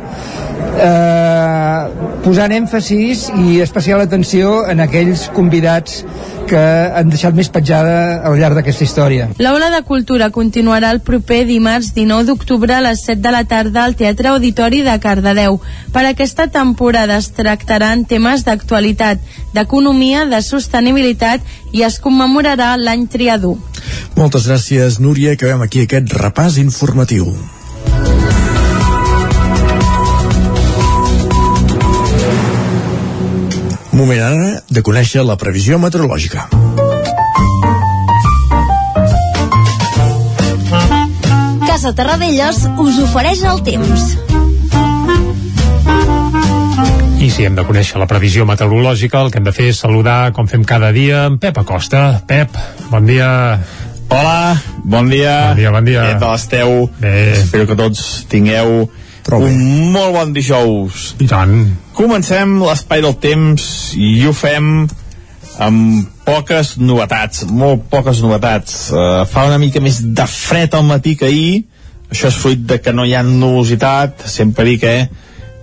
eh, 0.80 1.84
posant 2.24 2.54
èmfasis 2.54 3.28
i 3.44 3.60
especial 3.64 4.04
atenció 4.04 4.64
en 4.70 4.84
aquells 4.84 5.28
convidats 5.36 6.04
que 6.50 6.60
han 6.98 7.12
deixat 7.14 7.36
més 7.38 7.50
petjada 7.54 8.22
al 8.26 8.36
llarg 8.40 8.58
d'aquesta 8.58 8.86
història. 8.86 9.28
L'Aula 9.38 9.70
de 9.70 9.82
Cultura 9.86 10.32
continuarà 10.34 10.90
el 10.96 11.02
proper 11.06 11.44
dimarts 11.46 11.92
19 11.94 12.26
d'octubre 12.32 12.74
a 12.74 12.82
les 12.82 13.04
7 13.06 13.22
de 13.22 13.34
la 13.36 13.44
tarda 13.50 13.84
al 13.84 13.96
Teatre 14.00 14.32
Auditori 14.34 14.82
de 14.86 14.96
Cardedeu. 15.04 15.60
Per 15.94 16.06
aquesta 16.10 16.48
temporada 16.50 17.20
es 17.22 17.30
tractaran 17.38 18.06
temes 18.10 18.46
d'actualitat, 18.48 19.22
d'economia, 19.54 20.26
de 20.26 20.42
sostenibilitat 20.46 21.46
i 21.72 21.84
es 21.88 22.00
commemorarà 22.04 22.76
l'any 22.78 23.08
triador. 23.12 23.58
Moltes 24.18 24.48
gràcies, 24.50 25.00
Núria. 25.00 25.34
Acabem 25.38 25.62
aquí 25.66 25.86
aquest 25.86 26.14
repàs 26.18 26.58
informatiu. 26.62 27.30
Moment 34.00 34.22
ara 34.24 34.52
de 34.72 34.84
conèixer 34.86 35.26
la 35.28 35.36
previsió 35.36 35.80
meteorològica. 35.84 36.48
Casa 41.68 41.92
Terradellos 41.96 42.64
us 42.80 43.04
ofereix 43.04 43.44
el 43.52 43.64
temps. 43.68 44.39
I 47.20 47.28
si 47.28 47.44
hem 47.44 47.52
de 47.52 47.66
conèixer 47.68 48.00
la 48.00 48.06
previsió 48.08 48.46
meteorològica, 48.48 49.20
el 49.26 49.32
que 49.32 49.42
hem 49.42 49.48
de 49.50 49.52
fer 49.52 49.66
és 49.74 49.82
saludar, 49.84 50.32
com 50.32 50.48
fem 50.48 50.62
cada 50.64 50.94
dia, 50.96 51.26
en 51.28 51.36
Pep 51.36 51.58
Acosta. 51.60 52.22
Pep, 52.30 52.56
bon 52.88 53.10
dia. 53.10 53.28
Hola, 54.08 54.56
bon 54.88 55.12
dia. 55.12 55.34
Bon 55.50 55.60
dia, 55.60 55.74
bon 55.76 55.90
dia. 55.90 56.06
Què 56.08 56.22
tal 56.24 56.38
esteu? 56.40 56.88
Bé. 57.02 57.12
Espero 57.42 57.68
que 57.68 57.76
tots 57.76 58.24
tingueu 58.32 58.88
Prou 59.28 59.44
bé. 59.44 59.52
un 59.52 59.92
molt 59.92 60.16
bon 60.16 60.32
dijous. 60.32 61.10
I 61.20 61.28
tant. 61.28 61.54
Comencem 62.00 62.56
l'espai 62.64 63.04
del 63.04 63.20
temps 63.20 63.68
i 64.00 64.16
ho 64.24 64.32
fem 64.32 64.88
amb 65.60 66.10
poques 66.24 66.78
novetats, 66.80 67.44
molt 67.52 67.90
poques 67.92 68.24
novetats. 68.24 68.86
Uh, 68.96 69.26
fa 69.28 69.44
una 69.52 69.60
mica 69.60 69.84
més 69.84 70.00
de 70.00 70.32
fred 70.32 70.72
al 70.72 70.88
matí 70.88 71.20
que 71.20 71.28
ahir, 71.28 71.66
això 72.08 72.32
és 72.32 72.40
fruit 72.40 72.64
de 72.64 72.80
que 72.80 72.96
no 72.96 73.04
hi 73.04 73.12
ha 73.12 73.28
nubositat, 73.28 74.24
sempre 74.24 74.72
dic 74.72 74.88
que 74.88 75.00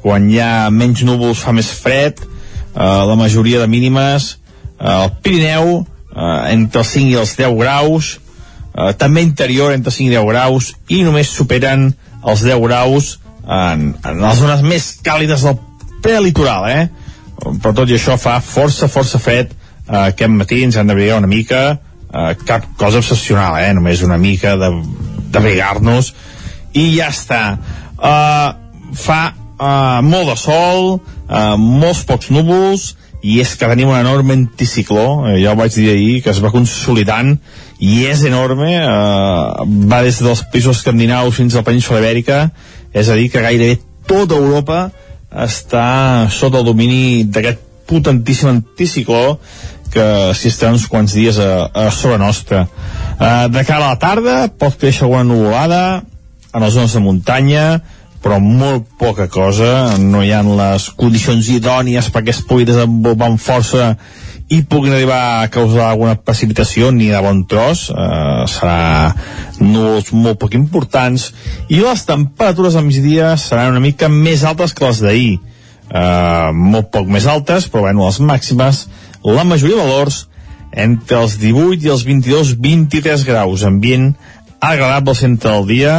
quan 0.06 0.28
hi 0.30 0.36
ha 0.38 0.70
menys 0.70 1.00
núvols 1.02 1.40
fa 1.42 1.50
més 1.50 1.66
fred, 1.74 2.20
uh, 2.22 3.02
la 3.10 3.16
majoria 3.18 3.58
de 3.58 3.66
mínimes, 3.66 4.36
uh, 4.78 5.02
al 5.02 5.08
Pirineu, 5.18 5.80
uh, 5.82 6.44
entre 6.46 6.84
els 6.84 6.92
5 6.94 7.10
i 7.10 7.16
els 7.18 7.32
10 7.34 7.56
graus, 7.58 8.10
uh, 8.70 8.92
també 8.94 9.24
interior 9.26 9.72
entre 9.74 9.90
5 9.90 10.06
i 10.06 10.12
10 10.14 10.28
graus, 10.28 10.68
i 10.94 11.00
només 11.02 11.32
superen 11.34 11.88
els 12.22 12.44
10 12.46 12.62
graus 12.62 13.16
en, 13.42 13.88
en 13.98 14.20
les 14.22 14.38
zones 14.38 14.62
més 14.62 14.86
càlides 15.02 15.42
del 15.42 15.58
prelitoral, 16.04 16.68
eh? 16.70 16.84
Però 17.42 17.72
tot 17.74 17.90
i 17.90 17.96
això 17.96 18.14
fa 18.14 18.36
força, 18.38 18.86
força 18.86 19.18
fred 19.18 19.50
uh, 19.50 20.04
aquest 20.04 20.36
matí, 20.36 20.60
ens 20.68 20.78
hem 20.78 20.86
d'abrigar 20.86 21.18
una 21.18 21.30
mica, 21.32 21.64
uh, 22.12 22.28
cap 22.46 22.68
cosa 22.78 23.02
excepcional, 23.02 23.58
eh? 23.58 23.74
Només 23.74 24.06
una 24.06 24.20
mica 24.22 24.54
d'abrigar-nos 24.54 26.12
i 26.78 26.92
ja 26.94 27.10
està. 27.10 27.42
Uh, 27.98 28.94
fa 28.94 29.20
uh, 29.58 30.00
molt 30.02 30.32
de 30.32 30.36
sol, 30.40 30.96
uh, 31.00 31.56
molts 31.58 32.04
pocs 32.08 32.30
núvols, 32.34 32.94
i 33.26 33.40
és 33.42 33.54
que 33.58 33.66
tenim 33.66 33.90
un 33.90 33.98
enorme 33.98 34.36
anticicló, 34.36 35.26
eh, 35.26 35.38
ja 35.42 35.52
ho 35.52 35.58
vaig 35.58 35.74
dir 35.74 35.88
ahir, 35.90 36.20
que 36.22 36.30
es 36.30 36.38
va 36.42 36.52
consolidant, 36.54 37.32
i 37.82 38.04
és 38.06 38.22
enorme, 38.28 38.70
eh, 38.76 39.64
va 39.90 40.02
des 40.04 40.20
dels 40.22 40.44
països 40.52 40.78
escandinaus 40.78 41.34
fins 41.34 41.54
a 41.54 41.62
la 41.62 41.66
península 41.66 42.02
ibèrica, 42.04 42.50
és 42.92 43.08
a 43.08 43.16
dir, 43.18 43.30
que 43.32 43.42
gairebé 43.42 43.80
tota 44.06 44.38
Europa 44.38 44.90
està 45.32 46.28
sota 46.30 46.60
el 46.60 46.68
domini 46.68 47.24
d'aquest 47.24 47.64
potentíssim 47.86 48.52
anticicló 48.52 49.38
que 49.90 50.06
s'hi 50.34 50.50
estarà 50.50 50.72
uns 50.74 50.86
quants 50.90 51.14
dies 51.14 51.38
a, 51.38 51.66
a 51.72 51.90
sobre 51.90 52.18
nostra. 52.18 52.66
Uh, 53.16 53.46
de 53.48 53.62
cara 53.64 53.86
a 53.86 53.94
la 53.94 53.98
tarda 54.00 54.36
pot 54.48 54.74
créixer 54.78 55.06
alguna 55.06 55.24
nuvolada 55.24 55.82
en 56.52 56.62
les 56.62 56.74
zones 56.74 56.94
de 56.96 57.02
muntanya, 57.04 57.66
però 58.26 58.40
molt 58.42 58.88
poca 58.98 59.28
cosa, 59.30 59.94
no 60.02 60.18
hi 60.26 60.32
ha 60.34 60.40
les 60.42 60.88
condicions 60.98 61.46
idònies 61.54 62.08
perquè 62.10 62.32
es 62.32 62.40
pugui 62.42 62.64
desenvolupar 62.66 63.28
amb 63.30 63.38
força 63.38 63.92
i 64.50 64.64
puguin 64.66 64.96
arribar 64.96 65.20
a 65.44 65.50
causar 65.54 65.92
alguna 65.92 66.16
precipitació 66.18 66.90
ni 66.90 67.06
de 67.12 67.20
bon 67.22 67.44
tros. 67.46 67.84
Eh, 67.94 68.42
serà 68.50 69.12
núvols 69.60 70.10
molt 70.10 70.40
poc 70.42 70.56
importants 70.58 71.28
i 71.70 71.78
les 71.78 72.02
temperatures 72.08 72.74
al 72.74 72.86
migdia 72.88 73.36
seran 73.38 73.76
una 73.76 73.84
mica 73.84 74.10
més 74.10 74.42
altes 74.42 74.74
que 74.74 74.88
les 74.88 75.04
d'ahir. 75.06 75.38
Eh, 75.86 76.50
molt 76.50 76.90
poc 76.90 77.06
més 77.06 77.30
altes 77.30 77.70
però 77.70 77.86
bueno, 77.86 78.08
les 78.10 78.18
màximes 78.18 78.88
la 79.22 79.46
majoria 79.46 79.78
de 79.78 79.86
valors 79.86 80.24
entre 80.74 81.22
els 81.22 81.38
18 81.38 81.86
i 81.86 81.94
els 81.94 82.02
22-23 82.10 83.22
graus. 83.30 83.62
Ambient 83.62 84.16
agradable 84.58 85.14
al 85.14 85.22
centre 85.22 85.54
del 85.54 85.70
dia 85.70 85.96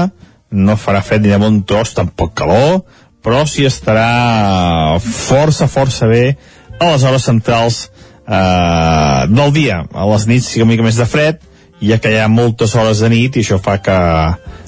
no 0.51 0.77
farà 0.79 1.01
fred 1.03 1.25
ni 1.25 1.33
de 1.33 1.39
bon 1.41 1.61
tros 1.67 1.93
tampoc 1.97 2.33
calor 2.37 2.81
però 3.23 3.43
sí 3.49 3.65
estarà 3.67 4.99
força 5.03 5.67
força 5.67 6.07
bé 6.07 6.37
a 6.79 6.91
les 6.93 7.03
hores 7.03 7.25
centrals 7.27 7.87
eh, 8.27 9.27
del 9.27 9.53
dia. 9.53 9.81
A 9.91 10.05
les 10.11 10.27
nits 10.29 10.51
sí 10.51 10.61
una 10.61 10.71
mica 10.71 10.85
més 10.85 10.99
de 10.99 11.07
fred, 11.09 11.41
ja 11.81 11.99
que 12.01 12.13
hi 12.13 12.21
ha 12.21 12.29
moltes 12.31 12.75
hores 12.75 13.01
de 13.03 13.09
nit 13.13 13.35
i 13.35 13.43
això 13.43 13.59
fa 13.63 13.77
que 13.83 13.97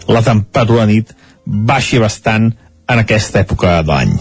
la 0.10 0.24
temperatura 0.26 0.86
de 0.86 0.96
nit 0.98 1.14
baixi 1.46 2.02
bastant 2.02 2.52
en 2.90 3.02
aquesta 3.04 3.44
època 3.46 3.80
de 3.84 3.94
l'any. 3.94 4.14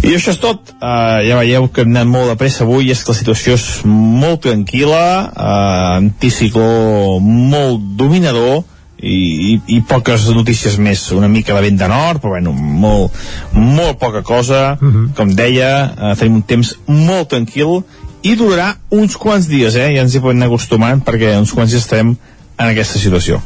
I 0.00 0.14
això 0.16 0.32
és 0.32 0.40
tot. 0.40 0.72
Uh, 0.80 1.20
ja 1.26 1.36
veieu 1.36 1.68
que 1.68 1.84
hem 1.84 1.92
anat 1.92 2.08
molt 2.08 2.30
de 2.32 2.36
pressa 2.40 2.64
avui 2.64 2.88
és 2.92 3.02
que 3.04 3.12
la 3.12 3.18
situació 3.18 3.56
és 3.58 3.66
molt 3.86 4.42
tranquil·la, 4.46 5.06
uh, 5.28 5.96
anticicló 5.98 7.18
molt 7.20 7.84
dominador, 8.00 8.62
i, 9.02 9.16
i, 9.52 9.76
i 9.76 9.80
poques 9.88 10.26
notícies 10.34 10.76
més 10.78 11.06
una 11.16 11.28
mica 11.28 11.54
de 11.56 11.64
vent 11.64 11.78
de 11.80 11.88
nord 11.88 12.22
però 12.22 12.34
bueno, 12.36 12.52
molt, 12.52 13.16
molt 13.52 13.98
poca 13.98 14.22
cosa 14.22 14.76
uh 14.80 14.86
-huh. 14.86 15.06
com 15.16 15.34
deia, 15.34 15.94
eh, 15.96 16.14
tenim 16.16 16.40
un 16.40 16.42
temps 16.42 16.76
molt 16.86 17.28
tranquil 17.28 17.82
i 18.22 18.36
durarà 18.36 18.76
uns 18.90 19.16
quants 19.16 19.48
dies, 19.48 19.74
eh? 19.74 19.94
ja 19.94 20.02
ens 20.02 20.14
hi 20.14 20.20
podem 20.20 20.36
anar 20.36 20.46
acostumant 20.46 21.02
perquè 21.04 21.38
uns 21.38 21.52
quants 21.52 21.70
dies 21.70 21.82
estarem 21.82 22.16
en 22.58 22.66
aquesta 22.68 22.98
situació 22.98 23.40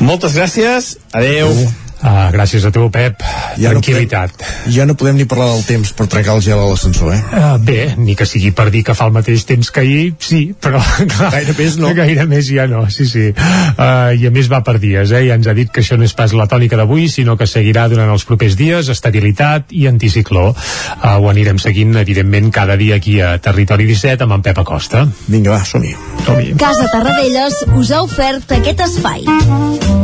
moltes 0.00 0.34
gràcies, 0.34 0.96
adeu 1.12 1.48
uh. 1.50 1.83
Ah, 2.04 2.28
gràcies 2.28 2.64
a 2.68 2.70
tu, 2.70 2.84
Pep. 2.92 3.22
Ja 3.56 3.70
Tranquilitat. 3.72 4.34
No 4.34 4.44
podem, 4.44 4.72
ja 4.76 4.84
no 4.84 4.96
podem 5.00 5.16
ni 5.16 5.24
parlar 5.28 5.46
del 5.54 5.62
temps 5.64 5.92
per 5.96 6.04
trencar 6.12 6.34
el 6.36 6.42
gel 6.44 6.60
a 6.60 6.66
l'ascensor, 6.68 7.14
eh? 7.14 7.20
Uh, 7.32 7.54
bé, 7.64 7.78
ni 7.96 8.12
que 8.18 8.26
sigui 8.28 8.50
per 8.52 8.68
dir 8.74 8.82
que 8.84 8.96
fa 8.98 9.06
el 9.08 9.14
mateix 9.16 9.46
temps 9.48 9.70
que 9.72 9.80
ahir, 9.80 10.02
sí, 10.20 10.42
però... 10.52 10.82
Clar, 11.14 11.30
gaire 11.32 11.54
més 11.56 11.78
no. 11.80 11.94
Gaire 11.96 12.26
més 12.28 12.50
ja 12.52 12.66
no, 12.68 12.84
sí, 12.92 13.08
sí. 13.08 13.30
Uh, 13.32 14.12
I 14.20 14.28
a 14.28 14.34
més 14.34 14.52
va 14.52 14.60
per 14.66 14.76
dies, 14.82 15.14
eh? 15.16 15.24
Ja 15.30 15.38
ens 15.40 15.48
ha 15.48 15.56
dit 15.56 15.72
que 15.72 15.80
això 15.80 15.96
no 15.96 16.04
és 16.04 16.12
pas 16.16 16.36
la 16.36 16.48
tònica 16.50 16.76
d'avui, 16.76 17.08
sinó 17.08 17.38
que 17.40 17.48
seguirà 17.48 17.86
durant 17.88 18.12
els 18.12 18.28
propers 18.28 18.58
dies, 18.60 18.92
estabilitat 18.92 19.72
i 19.72 19.88
anticicló. 19.88 20.50
Uh, 20.52 21.16
ho 21.16 21.32
anirem 21.32 21.60
seguint, 21.62 21.96
evidentment, 22.04 22.52
cada 22.52 22.76
dia 22.76 23.00
aquí 23.00 23.20
a 23.24 23.38
Territori 23.40 23.88
17 23.88 24.28
amb 24.28 24.36
en 24.36 24.44
Pep 24.44 24.60
Acosta. 24.60 25.06
Vinga, 25.32 25.56
va, 25.56 25.64
som-hi. 25.64 25.96
som 26.26 26.42
Casa 26.60 26.90
Tarradellas 26.92 27.64
us 27.80 27.94
ha 27.94 28.04
ofert 28.04 28.58
aquest 28.60 28.84
espai. 28.92 30.03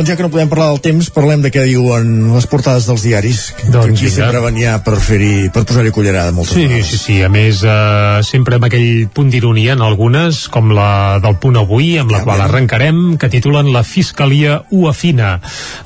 Doncs 0.00 0.08
ja 0.08 0.16
que 0.16 0.24
no 0.24 0.30
podem 0.32 0.48
parlar 0.48 0.70
del 0.70 0.78
temps, 0.80 1.10
parlem 1.12 1.42
de 1.44 1.50
què 1.52 1.60
diuen 1.68 2.30
les 2.32 2.46
portades 2.48 2.86
dels 2.88 3.02
diaris. 3.04 3.40
Doncs 3.66 3.84
que 3.84 3.92
aquí 3.92 4.06
vinga. 4.06 4.14
sempre 4.14 4.40
venia 4.40 4.78
per 4.80 4.94
fer-hi, 4.96 5.50
per 5.52 5.66
posar-hi 5.68 5.90
cullerada 5.92 6.32
moltes 6.32 6.54
Sí, 6.56 6.62
vegades. 6.64 6.86
sí, 6.88 6.96
sí. 6.96 7.16
A 7.22 7.28
més, 7.28 7.60
eh, 7.62 8.22
sempre 8.24 8.56
amb 8.56 8.64
aquell 8.64 9.10
punt 9.12 9.28
d'ironia 9.28 9.74
en 9.76 9.82
algunes, 9.84 10.48
com 10.48 10.70
la 10.72 11.18
del 11.20 11.36
punt 11.36 11.58
avui, 11.60 11.98
amb 12.00 12.10
la 12.14 12.22
qual 12.24 12.40
arrencarem, 12.40 13.18
que 13.18 13.28
titulen 13.28 13.74
La 13.74 13.82
Fiscalia 13.84 14.62
ho 14.70 14.88
afina. 14.88 15.38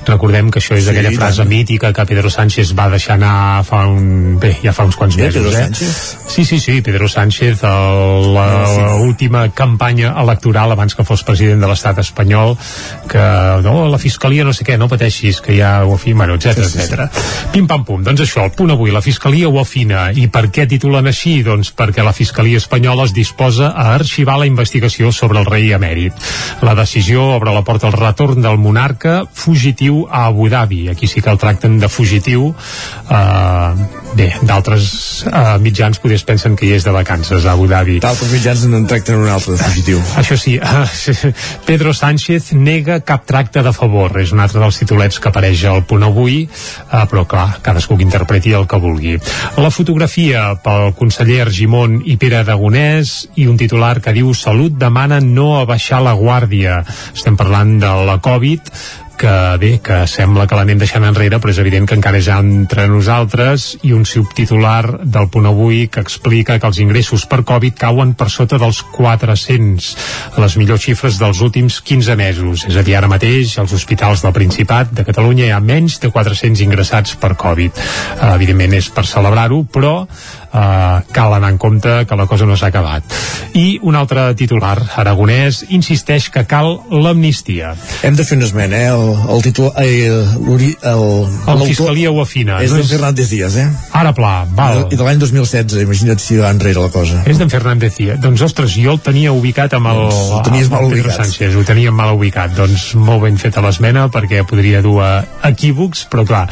Recordem 0.07 0.53
que 0.53 0.61
això 0.61 0.77
és 0.79 0.85
Sí, 0.85 0.91
aquella 0.91 1.11
frase 1.11 1.39
tant. 1.43 1.49
mítica 1.49 1.93
que 1.93 2.07
Pedro 2.07 2.31
Sánchez 2.31 2.71
va 2.79 2.89
deixar 2.91 3.15
anar 3.19 3.65
fa 3.65 3.83
un... 3.89 4.39
Bé, 4.39 4.55
ja 4.63 4.73
fa 4.73 4.85
uns 4.85 4.95
quants 4.95 5.17
Bé, 5.17 5.25
mesos, 5.27 5.43
Pedro 5.43 5.59
eh? 5.59 5.65
Sánchez? 5.65 6.17
Sí, 6.29 6.45
sí, 6.45 6.61
sí, 6.61 6.81
Pedro 6.83 7.09
Sánchez, 7.09 7.65
a 7.65 7.75
la 8.31 8.47
No, 8.47 8.69
sí. 8.69 9.03
última 9.09 9.49
campanya 9.51 10.15
electoral 10.23 10.71
abans 10.71 10.95
que 10.95 11.03
fos 11.03 11.25
president 11.25 11.61
de 11.61 11.67
l'estat 11.67 11.99
espanyol, 11.99 12.57
que 13.09 13.19
no, 13.67 13.89
la 13.89 13.99
Fiscalia 14.05 14.45
no 14.45 14.53
sé 14.57 14.67
què, 14.67 14.77
no 14.81 14.91
pateixis, 14.93 15.41
que 15.45 15.57
ja 15.57 15.77
ho 15.85 15.95
afina, 15.97 16.21
bueno, 16.25 16.37
etc 16.37 16.65
Sí, 16.65 16.79
sí, 16.79 16.87
sí. 16.87 17.51
Pim 17.55 17.67
pam 17.71 17.85
pum, 17.87 18.03
doncs 18.05 18.25
això, 18.25 18.45
el 18.45 18.53
punt 18.57 18.75
avui, 18.75 18.93
la 18.95 19.03
Fiscalia 19.05 19.49
ho 19.49 19.59
afina. 19.61 20.07
I 20.13 20.27
per 20.33 20.47
què 20.55 20.67
titulen 20.71 21.09
així? 21.11 21.37
Doncs 21.47 21.73
perquè 21.77 22.05
la 22.05 22.15
Fiscalia 22.17 22.61
espanyola 22.61 23.09
es 23.09 23.15
disposa 23.17 23.73
a 23.73 23.93
arxivar 23.95 24.39
la 24.41 24.49
investigació 24.51 25.13
sobre 25.13 25.41
el 25.41 25.49
rei 25.49 25.73
emèrit. 25.77 26.17
La 26.67 26.77
decisió 26.79 27.25
obre 27.37 27.55
la 27.55 27.65
porta 27.67 27.89
al 27.89 27.97
retorn 27.97 28.43
del 28.45 28.61
monarca 28.61 29.23
fugitiu 29.33 30.05
a 30.11 30.27
Abu 30.31 30.49
Dhabi. 30.53 30.89
Aquí 30.93 31.09
sí 31.09 31.23
que 31.23 31.31
el 31.31 31.41
tracten 31.41 31.79
de 31.79 31.89
fugitiu. 31.89 32.53
Uh, 33.09 34.04
bé, 34.15 34.29
d'altres 34.47 34.87
uh, 35.29 35.57
mitjans 35.63 35.99
potser 36.01 36.19
es 36.19 36.25
pensen 36.27 36.55
que 36.59 36.67
hi 36.69 36.73
és 36.77 36.85
de 36.87 36.93
vacances 36.95 37.45
a 37.47 37.55
Abu 37.55 37.67
Dhabi. 37.71 37.99
D'altres 38.03 38.31
mitjans 38.33 38.65
en 38.69 38.87
tracten 38.91 39.21
un 39.21 39.31
altre 39.31 39.55
de 39.55 39.61
fugitiu. 39.63 40.01
Això 40.21 40.39
sí, 40.41 40.57
Pedro 41.69 41.95
Sánchez 41.97 42.53
nega 42.57 43.01
cap 43.07 43.27
tracte 43.27 43.63
de 43.65 43.73
favor. 43.75 44.15
És 44.23 44.33
un 44.35 44.43
altre 44.45 44.63
dels 44.63 44.79
titulets 44.81 45.21
que 45.21 45.31
apareix 45.31 45.65
al 45.71 45.85
punt 45.89 46.07
avui, 46.07 46.43
eh, 46.45 47.05
però 47.11 47.25
clar, 47.29 47.47
cadascú 47.65 47.99
que 47.99 48.07
interpreti 48.07 48.55
el 48.55 48.69
que 48.71 48.81
vulgui. 48.81 49.17
La 49.61 49.73
fotografia 49.75 50.47
pel 50.65 50.95
conseller 50.99 51.43
Argimon 51.45 52.01
i 52.05 52.19
Pere 52.21 52.41
Aragonès 52.43 53.15
i 53.41 53.49
un 53.51 53.59
titular 53.61 53.99
que 54.05 54.15
diu 54.17 54.35
Salut 54.35 54.77
demana 54.79 55.21
no 55.25 55.55
abaixar 55.61 56.03
la 56.05 56.15
guàrdia. 56.19 56.83
Estem 57.15 57.39
parlant 57.41 57.79
de 57.83 57.95
la 58.09 58.19
Covid, 58.25 58.71
que 59.19 59.33
bé, 59.61 59.71
que 59.85 60.05
sembla 60.11 60.47
que 60.49 60.57
l'anem 60.59 60.79
deixant 60.81 61.05
enrere, 61.07 61.39
però 61.41 61.53
és 61.53 61.61
evident 61.63 61.87
que 61.89 61.97
encara 61.99 62.19
és 62.21 62.29
entre 62.33 62.87
nosaltres, 62.91 63.67
i 63.87 63.93
un 63.97 64.05
subtitular 64.09 65.01
del 65.03 65.29
punt 65.33 65.49
avui 65.51 65.87
que 65.93 66.03
explica 66.05 66.59
que 66.59 66.69
els 66.69 66.81
ingressos 66.83 67.27
per 67.31 67.43
Covid 67.47 67.79
cauen 67.81 68.15
per 68.19 68.29
sota 68.33 68.59
dels 68.61 68.83
400, 68.95 69.91
les 70.43 70.57
millors 70.61 70.85
xifres 70.87 71.19
dels 71.23 71.43
últims 71.45 71.81
15 71.81 72.17
mesos. 72.21 72.67
És 72.69 72.77
a 72.77 72.85
dir, 72.87 72.97
ara 72.99 73.11
mateix, 73.11 73.57
als 73.63 73.75
hospitals 73.77 74.25
del 74.25 74.37
Principat 74.37 74.95
de 74.95 75.07
Catalunya 75.07 75.49
hi 75.49 75.55
ha 75.55 75.63
menys 75.65 76.01
de 76.03 76.13
400 76.15 76.65
ingressats 76.67 77.19
per 77.21 77.35
Covid. 77.41 77.79
Uh, 78.21 78.35
evidentment 78.35 78.79
és 78.79 78.91
per 78.95 79.07
celebrar-ho, 79.09 79.65
però 79.71 79.97
uh, 80.55 81.03
cal 81.13 81.35
anar 81.35 81.51
en 81.53 81.59
compte 81.59 82.05
que 82.09 82.17
la 82.17 82.27
cosa 82.31 82.47
no 82.47 82.57
s'ha 82.57 82.71
acabat. 82.73 83.05
I 83.55 83.79
un 83.83 83.99
altre 83.99 84.27
titular, 84.39 84.77
Aragonès, 84.99 85.65
insisteix 85.75 86.31
que 86.33 86.45
cal 86.49 86.79
l'amnistia. 86.91 87.75
Hem 88.07 88.17
de 88.19 88.27
fer 88.27 88.39
una 88.39 88.49
esmena, 88.49 88.81
eh? 88.81 88.95
El, 88.95 89.13
el 89.37 89.45
títol... 89.45 89.71
Eh, 89.83 90.09
el, 90.09 90.81
El 90.85 91.05
l'autor 91.47 91.67
Fiscalia 91.69 92.11
ho 92.11 92.21
afina. 92.23 92.61
És 92.65 92.73
no 92.73 92.81
d'en 92.81 92.89
Fernández 92.89 93.31
Díaz, 93.31 93.59
eh? 93.61 93.67
Ara 93.95 94.15
pla, 94.17 94.33
val. 94.57 94.85
I 94.91 94.99
de 94.99 95.07
l'any 95.07 95.21
2016, 95.23 95.83
imagina't 95.85 96.23
si 96.23 96.39
va 96.41 96.51
enrere 96.55 96.83
la 96.83 96.91
cosa. 96.95 97.23
És 97.31 97.41
d'en 97.41 97.53
Fernández 97.53 97.99
Díaz. 97.99 98.21
Doncs, 98.23 98.43
ostres, 98.47 98.75
jo 98.79 98.95
el 98.95 99.03
tenia 99.05 99.33
ubicat 99.35 99.77
amb 99.79 99.91
el, 99.93 100.03
Doncs 100.05 100.33
ho 100.39 100.43
tenies 100.47 100.71
mal 100.73 100.87
el 100.87 100.95
Pedro 100.95 101.11
ubicat. 101.11 101.25
Sánchez, 101.25 101.59
ho 101.59 101.65
teníem 101.67 101.95
mal 101.97 102.15
ubicat. 102.17 102.55
Doncs 102.59 102.91
molt 102.99 103.25
ben 103.27 103.39
feta 103.41 103.63
l'esmena 103.65 104.07
perquè 104.13 104.45
podria 104.49 104.83
dur 104.85 104.99
a 105.05 105.13
equívocs, 105.51 106.07
però 106.13 106.27
clar, 106.29 106.45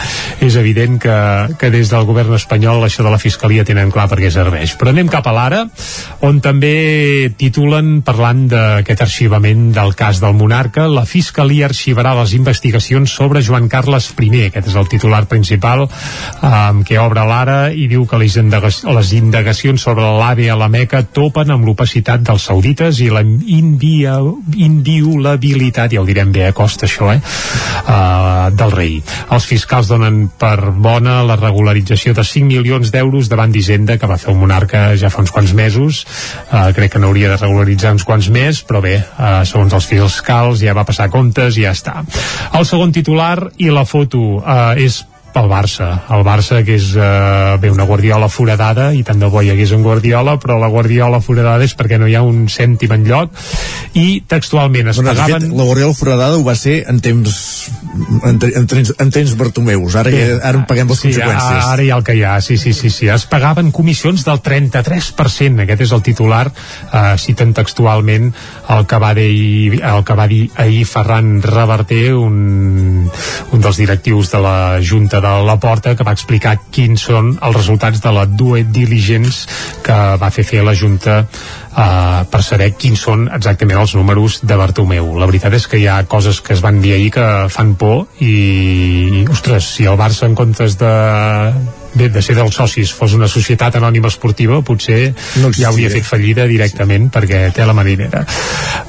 és 0.43 0.57
evident 0.61 0.99
que, 1.03 1.19
que 1.61 1.73
des 1.75 1.93
del 1.93 2.07
govern 2.09 2.35
espanyol 2.39 2.87
això 2.87 3.05
de 3.07 3.13
la 3.13 3.21
Fiscalia 3.23 3.67
tenen 3.69 3.92
clar 3.95 4.09
per 4.11 4.19
què 4.21 4.31
serveix. 4.33 4.75
Però 4.81 4.93
anem 4.93 5.11
cap 5.13 5.27
a 5.29 5.35
l'ara, 5.37 5.63
on 6.27 6.41
també 6.45 7.33
titulen 7.39 8.01
parlant 8.07 8.47
d'aquest 8.51 9.05
arxivament 9.07 9.71
del 9.77 9.95
cas 9.99 10.21
del 10.23 10.37
monarca, 10.39 10.89
la 10.89 11.05
Fiscalia 11.09 11.69
arxivarà 11.69 12.15
les 12.19 12.35
investigacions 12.39 13.13
sobre 13.13 13.43
Joan 13.45 13.69
Carles 13.73 14.11
I. 14.19 14.47
Aquest 14.49 14.73
és 14.73 14.77
el 14.79 14.89
titular 14.91 15.25
principal 15.31 15.87
amb 16.43 16.87
què 16.87 16.99
obre 17.03 17.25
l'ara 17.29 17.59
i 17.73 17.87
diu 17.91 18.07
que 18.09 18.19
les, 18.21 18.37
les 18.39 19.13
indagacions 19.17 19.83
sobre 19.83 20.07
l'AVE 20.19 20.49
a 20.51 20.57
la 20.59 20.71
Meca 20.73 21.03
topen 21.05 21.53
amb 21.53 21.67
l'opacitat 21.67 22.23
dels 22.25 22.47
saudites 22.49 23.01
i 23.03 23.11
la 23.13 23.23
invia, 23.23 24.17
inviolabilitat, 24.57 25.93
ja 25.93 26.03
ho 26.03 26.09
direm 26.09 26.33
bé 26.33 26.47
a 26.49 26.55
costa 26.57 26.87
això, 26.89 27.11
eh? 27.13 27.21
Uh, 27.83 28.51
del 28.57 28.73
rei. 28.73 28.95
Els 29.35 29.47
fiscals 29.49 29.91
donen 29.91 30.29
per 30.39 30.73
bona 30.73 31.21
la 31.27 31.37
regularització 31.41 32.15
de 32.15 32.25
5 32.25 32.49
milions 32.49 32.93
d'euros 32.95 33.29
davant 33.33 33.53
d'Hisenda 33.53 33.82
que 33.87 34.09
va 34.09 34.19
fer 34.21 34.33
el 34.33 34.39
monarca 34.41 34.85
ja 34.99 35.11
fa 35.13 35.23
uns 35.23 35.33
quants 35.35 35.55
mesos. 35.57 36.03
Uh, 36.49 36.71
crec 36.77 36.95
que 36.95 37.03
n'hauria 37.03 37.33
de 37.33 37.39
regularitzar 37.41 37.95
uns 37.97 38.07
quants 38.09 38.29
més, 38.33 38.63
però 38.67 38.83
bé, 38.85 38.97
uh, 39.03 39.43
segons 39.49 39.75
els 39.77 39.89
fiscals 39.91 40.63
ja 40.63 40.77
va 40.77 40.87
passar 40.89 41.11
comptes 41.13 41.59
i 41.59 41.67
ja 41.67 41.75
està. 41.77 42.01
El 42.59 42.69
segon 42.69 42.93
titular 42.95 43.37
i 43.59 43.71
la 43.73 43.87
foto 43.89 44.23
uh, 44.41 44.73
és 44.79 45.03
pel 45.33 45.49
Barça. 45.51 45.89
El 46.13 46.25
Barça, 46.27 46.63
que 46.67 46.77
és 46.79 46.93
eh, 46.97 47.57
bé, 47.63 47.71
una 47.73 47.87
guardiola 47.89 48.29
foradada, 48.33 48.91
i 48.97 49.03
tant 49.07 49.21
de 49.23 49.31
bo 49.33 49.43
hi 49.43 49.53
hagués 49.53 49.75
un 49.77 49.85
guardiola, 49.87 50.37
però 50.43 50.59
la 50.61 50.71
guardiola 50.73 51.23
foradada 51.25 51.65
és 51.65 51.77
perquè 51.79 51.99
no 52.01 52.11
hi 52.11 52.17
ha 52.19 52.25
un 52.27 52.47
cèntim 52.53 52.93
en 52.97 53.07
lloc, 53.09 53.33
i 53.99 54.23
textualment 54.29 54.93
es 54.93 55.01
Bueno, 55.01 55.15
pagaven... 55.15 55.49
fet, 55.49 55.57
la 55.59 55.69
Guardiola 55.69 55.95
foradada 55.97 56.37
ho 56.37 56.45
va 56.45 56.55
ser 56.59 56.83
en 56.91 57.01
temps 57.01 57.39
en, 58.25 58.39
en, 58.43 58.67
temps, 58.67 58.93
en 58.99 59.11
temps 59.13 59.35
Bartomeus 59.37 59.97
ara, 60.01 60.13
ja, 60.13 60.39
ara 60.41 60.61
en 60.61 60.65
paguem 60.69 60.89
les 60.91 61.01
sí, 61.01 61.11
conseqüències 61.11 61.67
Ara 61.73 61.85
hi 61.85 61.91
ha 61.93 61.99
el 61.99 62.05
que 62.07 62.17
hi 62.17 62.23
ha, 62.25 62.35
sí, 62.45 62.57
sí, 62.61 62.73
sí, 62.77 62.91
sí. 62.91 63.09
Es 63.13 63.27
pagaven 63.31 63.71
comissions 63.75 64.25
del 64.27 64.41
33%, 64.43 65.65
aquest 65.65 65.85
és 65.87 65.95
el 65.95 66.05
titular, 66.05 66.45
eh, 66.49 67.03
citen 67.21 67.53
textualment 67.57 68.31
el 68.73 68.87
que 68.89 69.01
va 69.03 69.13
dir, 69.19 69.81
el 69.81 70.05
que 70.09 70.17
va 70.19 70.29
dir 70.31 70.43
ahir 70.57 70.85
Ferran 70.89 71.35
Reverter, 71.45 72.15
un, 72.17 73.09
un 73.53 73.65
dels 73.65 73.81
directius 73.81 74.33
de 74.33 74.43
la 74.43 74.57
Junta 74.83 75.22
de 75.23 75.33
la 75.47 75.57
Porta, 75.63 75.95
que 75.97 76.07
va 76.07 76.15
explicar 76.17 76.57
quins 76.75 77.07
són 77.09 77.33
els 77.41 77.57
resultats 77.57 78.03
de 78.03 78.13
la 78.15 78.27
due 78.27 78.65
diligence 78.69 79.47
que 79.87 79.99
va 80.21 80.31
fer 80.35 80.45
fer 80.49 80.63
la 80.67 80.75
Junta 80.79 81.21
uh, 81.25 82.23
per 82.31 82.43
saber 82.45 82.73
quins 82.79 83.05
són 83.09 83.29
exactament 83.33 83.81
els 83.81 83.95
números 83.99 84.41
de 84.43 84.59
Bartomeu. 84.59 85.15
La 85.19 85.29
veritat 85.31 85.55
és 85.59 85.69
que 85.69 85.81
hi 85.81 85.87
ha 85.89 86.03
coses 86.05 86.43
que 86.45 86.57
es 86.57 86.65
van 86.65 86.83
dir 86.83 86.97
ahir 86.97 87.13
que 87.15 87.29
fan 87.53 87.77
por 87.79 88.07
i, 88.21 89.25
ostres, 89.31 89.71
si 89.77 89.89
el 89.89 90.01
Barça 90.01 90.29
en 90.29 90.37
comptes 90.39 90.79
de 90.81 90.93
bé, 91.95 92.09
de 92.09 92.23
ser 92.25 92.37
dels 92.39 92.55
socis 92.57 92.93
fos 92.97 93.15
una 93.17 93.29
societat 93.29 93.77
anònima 93.79 94.11
esportiva 94.13 94.61
potser 94.67 95.13
No 95.43 95.51
ja 95.55 95.71
hauria 95.71 95.91
fet 95.93 96.07
fallida 96.07 96.47
directament 96.49 97.09
perquè 97.13 97.45
té 97.55 97.67
la 97.67 97.75
marinera. 97.77 98.25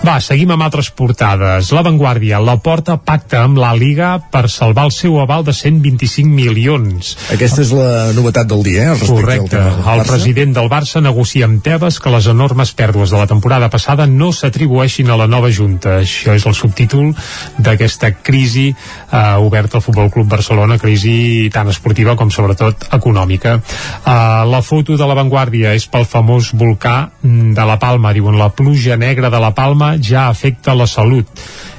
Va, 0.03 0.17
seguim 0.23 0.51
amb 0.53 0.65
altres 0.65 0.89
portades. 0.91 1.71
La 1.75 1.83
Vanguardia, 1.85 2.39
la 2.43 2.57
porta 2.63 2.97
pacta 2.99 3.43
amb 3.43 3.59
la 3.61 3.71
Liga 3.77 4.17
per 4.31 4.49
salvar 4.51 4.87
el 4.89 4.93
seu 4.95 5.19
aval 5.21 5.45
de 5.47 5.53
125 5.55 6.29
milions. 6.29 7.13
Aquesta 7.33 7.63
és 7.63 7.71
la 7.75 8.11
novetat 8.15 8.49
del 8.49 8.63
dia 8.65 8.89
eh, 8.93 8.97
Correcte. 9.07 9.59
del 9.59 10.01
El 10.03 10.05
president 10.07 10.55
del 10.57 10.69
Barça 10.71 11.01
negocia 11.03 11.47
amb 11.47 11.63
Tebas 11.63 11.99
que 12.03 12.11
les 12.13 12.27
enormes 12.31 12.73
pèrdues 12.75 13.13
de 13.13 13.19
la 13.19 13.29
temporada 13.29 13.69
passada 13.73 14.07
no 14.09 14.31
s'atribueixin 14.35 15.09
a 15.09 15.19
la 15.19 15.27
nova 15.31 15.51
Junta. 15.53 15.99
Això 16.03 16.35
és 16.35 16.47
el 16.49 16.57
subtítol 16.57 17.13
d'aquesta 17.57 18.13
crisi 18.23 18.69
eh, 18.73 19.23
oberta 19.39 19.79
al 19.79 19.85
Futbol 19.85 20.11
Club 20.11 20.29
Barcelona, 20.31 20.79
crisi 20.81 21.49
tant 21.53 21.71
esportiva 21.71 22.17
com 22.19 22.31
sobretot 22.33 22.89
econòmica. 22.95 23.57
Eh, 23.59 24.13
la 24.49 24.61
foto 24.61 24.97
de 24.97 25.09
la 25.09 25.17
Vanguardia 25.17 25.73
és 25.77 25.87
pel 25.89 26.07
famós 26.09 26.53
volcà 26.53 26.97
de 27.21 27.67
la 27.67 27.77
Palma. 27.79 28.13
Diuen 28.13 28.39
la 28.39 28.49
pluja 28.49 28.97
negra 28.97 29.29
de 29.33 29.39
la 29.39 29.53
Palma 29.55 29.95
ja 30.01 30.27
afecta 30.29 30.75
la 30.77 30.87
salut 30.87 31.29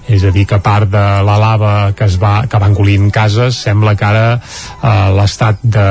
és 0.09 0.25
a 0.25 0.31
dir, 0.31 0.45
que 0.45 0.59
a 0.59 0.61
part 0.61 0.91
de 0.91 1.03
la 1.25 1.37
lava 1.41 1.93
que, 1.97 2.05
es 2.05 2.19
va, 2.21 2.45
que 2.45 2.59
va 2.61 2.69
engolint 2.69 3.09
cases, 3.13 3.57
sembla 3.57 3.95
que 3.97 4.05
ara 4.05 4.27
eh, 4.37 4.91
l'estat 5.17 5.63
de, 5.63 5.87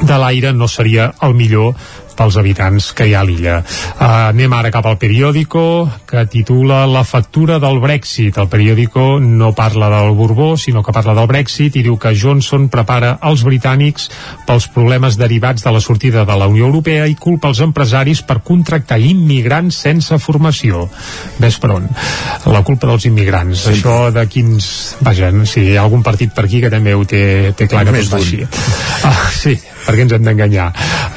de 0.00 0.18
l'aire 0.22 0.54
no 0.56 0.68
seria 0.68 1.10
el 1.26 1.34
millor 1.36 1.74
pels 2.18 2.36
habitants 2.40 2.90
que 2.96 3.06
hi 3.08 3.14
ha 3.14 3.22
a 3.22 3.26
l'illa. 3.28 3.58
Uh, 3.62 4.04
anem 4.32 4.52
ara 4.56 4.72
cap 4.74 4.86
al 4.90 4.98
periòdico 4.98 5.62
que 6.08 6.24
titula 6.30 6.84
La 6.90 7.04
factura 7.06 7.58
del 7.62 7.78
Brexit. 7.82 8.38
El 8.38 8.50
periòdico 8.50 9.18
no 9.22 9.52
parla 9.54 9.90
del 9.92 10.12
Borbó, 10.18 10.56
sinó 10.58 10.82
que 10.82 10.94
parla 10.94 11.14
del 11.14 11.28
Brexit 11.30 11.78
i 11.78 11.84
diu 11.86 11.98
que 12.00 12.14
Johnson 12.18 12.68
prepara 12.72 13.16
els 13.28 13.44
britànics 13.46 14.08
pels 14.48 14.68
problemes 14.74 15.18
derivats 15.20 15.64
de 15.64 15.72
la 15.74 15.82
sortida 15.84 16.24
de 16.28 16.38
la 16.38 16.48
Unió 16.50 16.66
Europea 16.66 17.06
i 17.06 17.16
culpa 17.18 17.52
els 17.52 17.62
empresaris 17.64 18.22
per 18.26 18.40
contractar 18.44 18.98
immigrants 18.98 19.78
sense 19.86 20.18
formació. 20.18 20.88
Ves 21.38 21.58
per 21.62 21.72
on? 21.76 21.88
La 22.48 22.62
culpa 22.66 22.88
dels 22.90 23.06
immigrants. 23.08 23.66
Sí. 23.68 23.76
Això 23.78 24.10
de 24.14 24.26
quins... 24.30 24.68
Vaja, 25.04 25.30
si 25.46 25.64
hi 25.68 25.76
ha 25.76 25.84
algun 25.86 26.02
partit 26.06 26.34
per 26.34 26.46
aquí 26.48 26.62
que 26.64 26.72
també 26.72 26.94
ho 26.96 27.04
té, 27.08 27.52
té 27.56 27.68
clar 27.70 27.84
que 27.86 27.94
tot 28.00 28.12
va 28.14 28.18
d'un. 28.18 28.26
així. 28.26 28.42
Ah, 29.08 29.28
sí, 29.34 29.54
perquè 29.84 30.06
ens 30.06 30.16
hem 30.16 30.24
d'enganyar. 30.26 30.68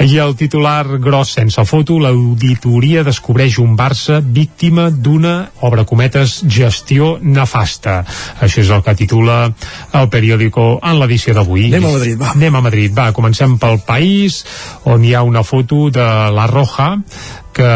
I 0.05 0.19
el 0.23 0.35
titular 0.39 0.90
gros 0.99 1.31
sense 1.37 1.63
foto, 1.65 1.97
l'auditoria 2.01 3.03
descobreix 3.07 3.57
un 3.61 3.75
Barça 3.77 4.19
víctima 4.21 4.89
d'una, 4.91 5.51
obre 5.61 5.85
cometes, 5.87 6.41
gestió 6.47 7.17
nefasta. 7.21 8.01
Això 8.41 8.63
és 8.63 8.71
el 8.73 8.83
que 8.83 8.95
titula 8.99 9.37
el 9.97 10.09
periòdico 10.11 10.79
en 10.83 10.99
l'edició 10.99 11.35
d'avui. 11.37 11.69
Anem 11.71 11.87
a 11.87 11.93
Madrid, 11.95 12.17
va. 12.19 12.31
Anem 12.35 12.57
a 12.57 12.63
Madrid, 12.65 12.95
va. 12.97 13.11
Comencem 13.15 13.57
pel 13.61 13.79
País, 13.87 14.41
on 14.89 15.05
hi 15.05 15.13
ha 15.15 15.23
una 15.23 15.43
foto 15.47 15.89
de 15.93 16.07
la 16.35 16.47
Roja, 16.51 16.95
que 17.53 17.67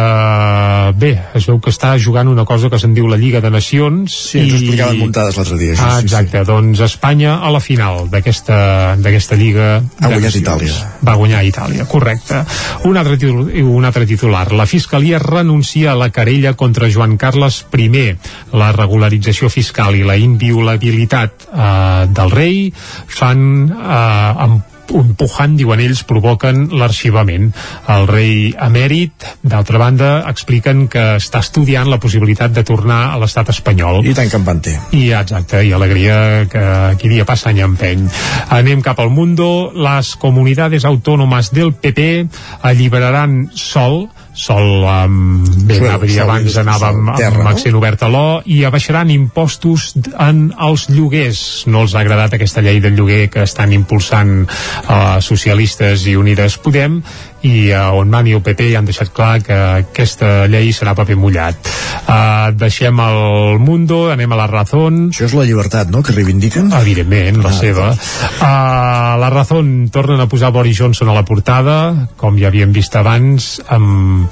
bé, 1.00 1.12
es 1.38 1.46
veu 1.50 1.60
que 1.64 1.72
està 1.74 1.94
jugant 2.02 2.30
una 2.32 2.46
cosa 2.48 2.70
que 2.72 2.80
se'n 2.82 2.94
diu 2.96 3.08
la 3.12 3.18
Lliga 3.20 3.42
de 3.44 3.52
Nacions 3.54 4.14
Sí, 4.32 4.40
ens 4.42 4.54
ho 4.54 4.60
explicaven 4.60 5.00
muntades 5.02 5.38
l'altre 5.40 5.58
dia. 5.60 5.76
Ah, 5.78 5.96
Sí, 5.96 6.00
sí, 6.00 6.06
exacte, 6.08 6.44
doncs 6.48 6.82
Espanya 6.86 7.38
a 7.46 7.52
la 7.54 7.62
final 7.64 8.10
d'aquesta 8.12 9.38
Lliga 9.40 9.70
Ha 9.80 10.10
guanyat 10.10 10.30
Nacions. 10.30 10.42
Itàlia. 10.42 10.92
Va 11.06 11.16
guanyar 11.20 11.44
Itàlia, 11.48 11.88
correcte. 11.90 12.44
Un 12.90 12.98
altre, 12.98 13.18
titular, 13.18 13.64
un 13.64 13.86
altre 13.86 14.06
titular. 14.10 14.46
La 14.54 14.68
Fiscalia 14.70 15.20
renuncia 15.20 15.92
a 15.94 16.00
la 16.00 16.10
querella 16.10 16.54
contra 16.54 16.90
Joan 16.92 17.18
Carles 17.18 17.64
I. 17.72 18.16
La 18.54 18.72
regularització 18.76 19.50
fiscal 19.50 19.96
i 19.96 20.04
la 20.04 20.18
inviolabilitat 20.18 21.50
eh, 21.52 22.08
del 22.16 22.32
rei 22.32 22.72
fan 22.76 23.68
eh, 23.70 24.46
amb 24.46 24.75
empujant, 24.94 25.56
diuen 25.58 25.82
ells, 25.82 26.04
provoquen 26.08 26.68
l'arxivament. 26.78 27.52
El 27.92 28.08
rei 28.10 28.54
emèrit, 28.68 29.26
d'altra 29.44 29.80
banda, 29.82 30.12
expliquen 30.30 30.86
que 30.92 31.06
està 31.20 31.42
estudiant 31.46 31.90
la 31.90 32.00
possibilitat 32.02 32.54
de 32.56 32.66
tornar 32.68 33.14
a 33.14 33.20
l'estat 33.22 33.50
espanyol. 33.56 34.04
I 34.06 34.16
tant 34.18 34.32
que 34.32 34.42
en 34.42 34.62
té. 34.62 34.76
I 34.98 35.06
exacte, 35.18 35.64
i 35.66 35.74
alegria 35.74 36.18
que 36.52 36.66
qui 37.02 37.12
dia 37.12 37.26
passa 37.26 37.50
any 37.52 37.62
empeny. 37.66 38.06
Anem 38.50 38.84
cap 38.86 39.00
al 39.00 39.10
mundo. 39.10 39.72
Las 39.74 40.16
comunidades 40.16 40.86
autónomas 40.86 41.52
del 41.52 41.74
PP 41.74 42.28
alliberaran 42.62 43.50
sol 43.54 44.10
sol 44.36 44.84
um, 44.84 45.44
bé, 45.66 45.78
Sol, 45.80 45.88
anava 45.88 46.06
dir, 46.06 46.16
sol, 46.18 46.24
abans 46.28 46.52
sol, 46.52 46.62
anàvem 46.66 47.12
terra, 47.16 47.46
amb 47.48 47.68
no? 47.72 47.80
obert 47.80 48.04
a 48.04 48.10
l'O 48.12 48.26
i 48.52 48.62
abaixaran 48.68 49.14
impostos 49.14 49.94
en 50.12 50.50
els 50.68 50.90
lloguers 50.92 51.40
no 51.72 51.86
els 51.86 51.96
ha 51.96 52.04
agradat 52.04 52.36
aquesta 52.36 52.64
llei 52.66 52.82
del 52.84 52.98
lloguer 53.00 53.30
que 53.32 53.46
estan 53.48 53.74
impulsant 53.76 54.44
uh, 54.44 55.22
socialistes 55.24 56.06
i 56.12 56.18
Unides 56.20 56.60
Podem 56.66 57.00
i 57.46 57.70
uh, 57.72 57.94
on 58.00 58.10
Mani 58.10 58.34
i 58.34 58.38
el 58.38 58.44
PP 58.46 58.72
ja 58.72 58.80
han 58.82 58.88
deixat 58.90 59.12
clar 59.16 59.40
que 59.46 59.56
aquesta 59.86 60.46
llei 60.52 60.72
serà 60.74 60.96
paper 60.98 61.18
mullat 61.20 61.70
uh, 61.70 62.50
deixem 62.58 63.00
el 63.06 63.60
Mundo 63.62 64.06
anem 64.14 64.34
a 64.34 64.40
la 64.40 64.48
Razón 64.52 65.06
Això 65.12 65.28
és 65.30 65.36
la 65.38 65.46
llibertat, 65.48 65.90
no?, 65.94 66.02
que 66.06 66.14
reivindiquen? 66.16 66.72
Evidentment, 66.76 67.40
la 67.44 67.52
Ah, 67.52 67.54
seva. 67.56 67.86
Uh, 67.94 69.20
la 69.22 69.30
Razón 69.32 69.90
tornen 69.94 70.20
a 70.22 70.28
posar 70.32 70.52
Boris 70.56 70.78
Johnson 70.80 71.10
a 71.10 71.16
la 71.16 71.24
portada, 71.26 71.76
com 72.20 72.38
ja 72.40 72.50
havíem 72.50 72.74
vist 72.76 72.96
abans, 73.00 73.60
amb, 73.72 74.26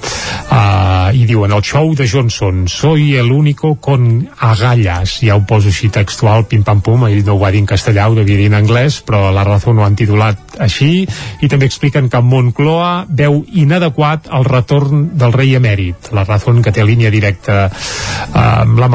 uh, 0.51 1.13
i 1.13 1.23
diuen 1.29 1.53
el 1.55 1.63
show 1.63 1.93
de 1.95 2.07
Johnson, 2.09 2.65
soy 2.67 3.15
el 3.21 3.31
único 3.31 3.75
con 3.75 4.27
agallas, 4.39 5.19
ja 5.23 5.35
ho 5.37 5.45
poso 5.47 5.69
així 5.71 5.89
textual, 5.93 6.45
pim-pam-pum, 6.49 7.07
ell 7.09 7.23
no 7.27 7.37
ho 7.37 7.41
va 7.43 7.51
dir 7.53 7.61
en 7.63 7.69
castellà, 7.69 8.09
ho 8.09 8.17
devia 8.17 8.37
dir 8.41 8.49
en 8.51 8.57
anglès, 8.59 9.01
però 9.05 9.29
la 9.31 9.45
Razón 9.47 9.79
ho 9.79 9.85
han 9.87 9.95
titulat 9.99 10.42
així, 10.61 11.05
i 11.41 11.49
també 11.49 11.67
expliquen 11.69 12.09
que 12.11 12.21
Moncloa 12.21 13.05
veu 13.09 13.41
inadequat 13.53 14.29
el 14.33 14.45
retorn 14.45 15.09
del 15.17 15.33
rei 15.33 15.55
emèrit. 15.57 16.11
La 16.13 16.25
Razón 16.27 16.61
que 16.63 16.73
té 16.75 16.85
línia 16.85 17.11
directa 17.13 17.67
uh, 17.69 18.63
amb 18.63 18.79
la, 18.79 18.89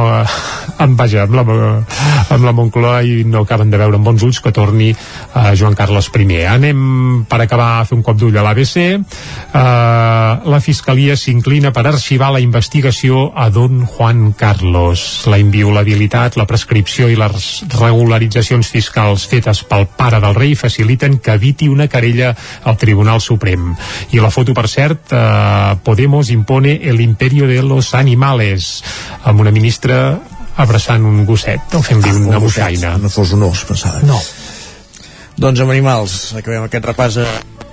amb, 0.79 0.99
vaja, 0.99 1.25
amb 1.27 1.39
la, 1.39 1.45
amb 2.35 2.45
la 2.45 2.55
Moncloa 2.57 3.03
i 3.07 3.25
no 3.29 3.43
acaben 3.45 3.71
de 3.71 3.81
veure 3.81 3.99
amb 3.99 4.07
bons 4.07 4.25
ulls 4.27 4.41
que 4.45 4.53
torni 4.55 4.91
uh, 4.93 5.53
Joan 5.59 5.77
Carles 5.79 6.11
I. 6.15 6.43
Anem 6.49 7.25
per 7.29 7.41
acabar 7.43 7.69
a 7.79 7.85
fer 7.89 7.97
un 7.99 8.05
cop 8.07 8.19
d'ull 8.19 8.37
a 8.39 8.45
l'ABC. 8.47 8.77
Uh, 8.99 10.49
la 10.49 10.61
Fiscalia 10.65 11.17
s'inclina 11.17 11.73
per 11.75 11.87
arxivar 11.89 12.31
la 12.35 12.43
investigació 12.43 13.29
a 13.35 13.49
Don 13.55 13.85
Juan 13.87 14.33
Carlos. 14.39 15.27
La 15.31 15.41
inviolabilitat, 15.41 16.39
la 16.39 16.47
prescripció 16.49 17.09
i 17.09 17.19
les 17.19 17.49
regularitzacions 17.79 18.71
fiscals 18.73 19.27
fetes 19.29 19.65
pel 19.69 19.89
pare 19.99 20.21
del 20.23 20.37
rei 20.37 20.55
faciliten 20.59 21.19
que 21.23 21.39
eviti 21.49 21.69
una 21.69 21.89
querella 21.89 22.35
al 22.63 22.77
Tribunal 22.77 23.21
Suprem. 23.21 23.75
I 24.13 24.21
la 24.21 24.31
foto, 24.31 24.53
per 24.55 24.69
cert, 24.69 25.13
uh, 25.13 25.79
Podemos 25.83 26.31
impone 26.31 26.81
el 26.85 27.01
imperio 27.01 27.47
de 27.49 27.63
los 27.63 27.95
animales 27.95 28.83
amb 29.25 29.41
una 29.41 29.51
ministra 29.51 30.19
abraçant 30.59 31.05
un 31.07 31.25
gosset 31.25 31.75
o 31.75 31.81
fent-li 31.83 32.11
Ah, 32.11 32.17
una 32.19 32.39
un. 32.39 32.99
No 32.99 33.09
fos 33.09 33.33
un 33.33 33.43
os, 33.47 33.65
pensava. 33.65 34.03
No. 34.03 34.19
Doncs 35.39 35.61
amb 35.63 35.71
animals, 35.71 36.35
acabem 36.37 36.67
aquest 36.67 36.85
repàs 36.85 37.17
a 37.23 37.29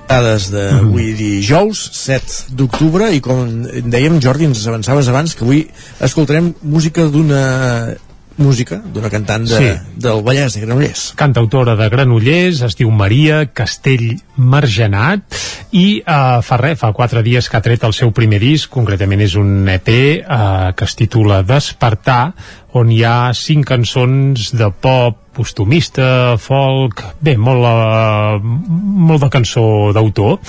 dades 0.07 0.51
d'avui 0.53 1.11
Mm. 1.11 1.17
dijous 1.17 1.89
7 1.97 2.53
d'octubre 2.53 3.09
i 3.11 3.19
com 3.19 3.63
dèiem 3.89 4.19
Jordi 4.21 4.45
ens 4.45 4.67
avançaves 4.67 5.07
abans 5.09 5.33
que 5.33 5.43
avui 5.43 5.67
escoltarem 5.99 6.53
música 6.61 7.05
d'una 7.09 7.95
música 8.37 8.81
d'una 8.83 9.09
cantant 9.09 9.45
de, 9.47 9.57
Sí. 9.57 9.69
del 10.01 10.21
Vallès 10.25 10.55
de 10.55 10.61
Granollers 10.65 11.13
cantautora 11.15 11.75
de 11.79 11.89
Granollers, 11.89 12.61
es 12.67 12.75
diu 12.75 12.91
Maria 12.91 13.45
Castell 13.47 14.17
Margenat 14.35 15.37
i 15.71 16.01
uh, 16.01 16.41
fa 16.45 16.59
res, 16.61 16.79
fa 16.79 16.91
quatre 16.95 17.23
dies 17.23 17.49
que 17.49 17.57
ha 17.57 17.63
tret 17.63 17.83
el 17.87 17.93
seu 17.95 18.11
primer 18.15 18.39
disc, 18.43 18.69
concretament 18.71 19.23
és 19.23 19.35
un 19.39 19.67
EP 19.71 19.89
uh, 19.89 20.71
que 20.75 20.87
es 20.87 20.95
titula 20.99 21.43
Despertar, 21.47 22.33
on 22.75 22.91
hi 22.91 23.03
ha 23.07 23.31
cinc 23.35 23.67
cançons 23.71 24.51
de 24.55 24.71
pop 24.71 25.24
costumista, 25.35 26.35
folk, 26.41 27.03
bé, 27.23 27.35
molt, 27.37 27.65
uh, 27.67 28.39
molt 28.41 29.25
de 29.25 29.29
cançó 29.33 29.65
d'autor. 29.95 30.39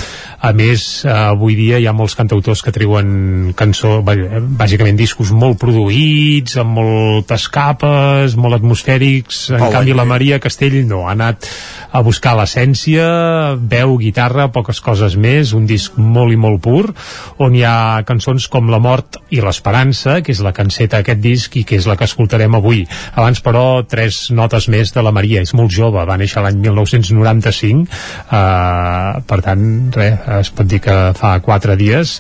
A 0.40 0.52
més, 0.56 1.04
uh, 1.04 1.32
avui 1.32 1.56
dia 1.58 1.80
hi 1.82 1.88
ha 1.88 1.94
molts 1.96 2.16
cantautors 2.18 2.62
que 2.62 2.74
treuen 2.74 3.52
cançó, 3.58 3.98
bàsicament 4.02 4.98
discos 4.98 5.32
molt 5.34 5.58
produïts, 5.62 6.56
amb 6.62 6.78
moltes 6.78 7.48
capes, 7.52 8.36
molt 8.38 8.60
atmosfèrics. 8.60 9.48
En 9.56 9.66
Pau 9.66 9.74
canvi, 9.78 9.96
la. 9.96 10.06
Maria 10.06 10.38
Castell 10.42 10.78
no, 10.86 11.06
ha 11.08 11.16
anat 11.16 11.48
a 11.96 12.02
buscar 12.04 12.34
l'essència, 12.36 13.56
veu, 13.56 13.96
guitarra, 14.00 14.50
poques 14.52 14.82
coses 14.84 15.16
més, 15.16 15.54
un 15.56 15.66
disc 15.68 15.96
molt 15.96 16.34
i 16.34 16.36
molt 16.40 16.60
pur, 16.62 16.92
on 17.42 17.56
hi 17.56 17.64
ha 17.64 18.02
cançons 18.06 18.48
com 18.52 18.68
La 18.70 18.80
mort 18.82 19.16
i 19.32 19.40
l'Esperança, 19.40 20.20
que 20.20 20.34
és 20.34 20.42
la 20.44 20.52
canceta 20.56 21.00
d'aquest 21.00 21.22
disc 21.24 21.56
i 21.56 21.64
que 21.64 21.78
és 21.80 21.88
la 21.88 21.96
que 21.96 22.04
escoltarem 22.04 22.54
avui. 22.58 22.84
Abans, 23.14 23.40
però, 23.40 23.82
tres 23.88 24.26
notes 24.34 24.68
més 24.68 24.75
de 24.94 25.02
la 25.04 25.12
Maria. 25.14 25.42
És 25.42 25.54
molt 25.56 25.72
jove, 25.72 26.04
va 26.08 26.16
néixer 26.20 26.42
l'any 26.44 26.58
1995, 26.62 27.86
eh, 28.30 29.22
per 29.26 29.40
tant, 29.44 29.64
res, 29.96 30.20
es 30.40 30.50
pot 30.54 30.68
dir 30.68 30.80
que 30.84 30.96
fa 31.16 31.36
quatre 31.44 31.76
dies. 31.76 32.16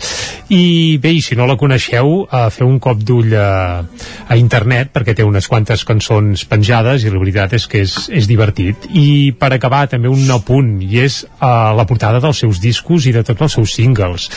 I 0.52 0.98
bé, 1.02 1.12
i 1.16 1.22
si 1.24 1.36
no 1.38 1.46
la 1.48 1.58
coneixeu, 1.58 2.26
eh, 2.26 2.46
feu 2.54 2.68
un 2.68 2.78
cop 2.82 3.02
d'ull 3.02 3.34
a, 3.36 3.82
a 4.28 4.38
internet, 4.38 4.92
perquè 4.94 5.16
té 5.16 5.26
unes 5.26 5.48
quantes 5.50 5.84
cançons 5.88 6.46
penjades 6.48 7.04
i 7.04 7.12
la 7.12 7.22
veritat 7.22 7.56
és 7.58 7.66
que 7.70 7.82
és, 7.86 7.96
és 8.10 8.28
divertit. 8.30 8.88
I 8.94 9.32
per 9.38 9.52
acabar, 9.54 9.86
també 9.90 10.08
un 10.12 10.30
apunt, 10.34 10.76
i 10.82 11.02
és 11.04 11.22
eh, 11.24 11.46
la 11.76 11.86
portada 11.88 12.22
dels 12.22 12.44
seus 12.44 12.62
discos 12.62 13.06
i 13.06 13.14
de 13.16 13.24
tots 13.26 13.48
els 13.48 13.58
seus 13.60 13.76
singles. 13.76 14.30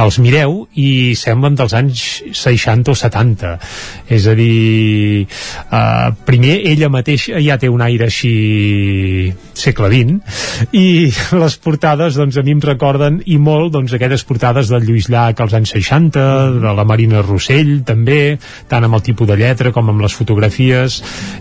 Els 0.00 0.18
mireu 0.22 0.64
i 0.80 1.14
semblen 1.18 1.58
dels 1.58 1.74
anys 1.76 2.04
60 2.32 2.92
o 2.92 2.96
70. 2.96 3.52
És 4.08 4.26
a 4.30 4.34
dir, 4.38 5.26
eh, 5.26 6.08
primer 6.24 6.56
ella 6.72 6.88
mateixa 6.92 7.40
ja 7.44 7.58
té 7.60 7.68
un 7.68 7.82
aire 7.84 8.08
així 8.08 9.34
segle 9.60 9.90
XX 9.92 10.72
i 10.76 11.10
les 11.42 11.56
portades 11.60 12.16
doncs 12.18 12.38
a 12.40 12.44
mi 12.46 12.54
em 12.56 12.62
recorden 12.64 13.20
i 13.28 13.36
molt 13.38 13.74
doncs 13.74 13.94
aquelles 13.96 14.24
portades 14.24 14.70
del 14.72 14.86
Lluís 14.88 15.10
Llach 15.12 15.42
als 15.42 15.54
anys 15.56 15.74
60, 15.76 16.24
de 16.62 16.74
la 16.76 16.86
Marina 16.88 17.22
Rossell 17.24 17.80
també, 17.86 18.38
tant 18.70 18.86
amb 18.86 18.96
el 18.96 19.04
tipus 19.04 19.28
de 19.28 19.36
lletra 19.40 19.72
com 19.74 19.92
amb 19.92 20.04
les 20.04 20.16
fotografies 20.16 21.00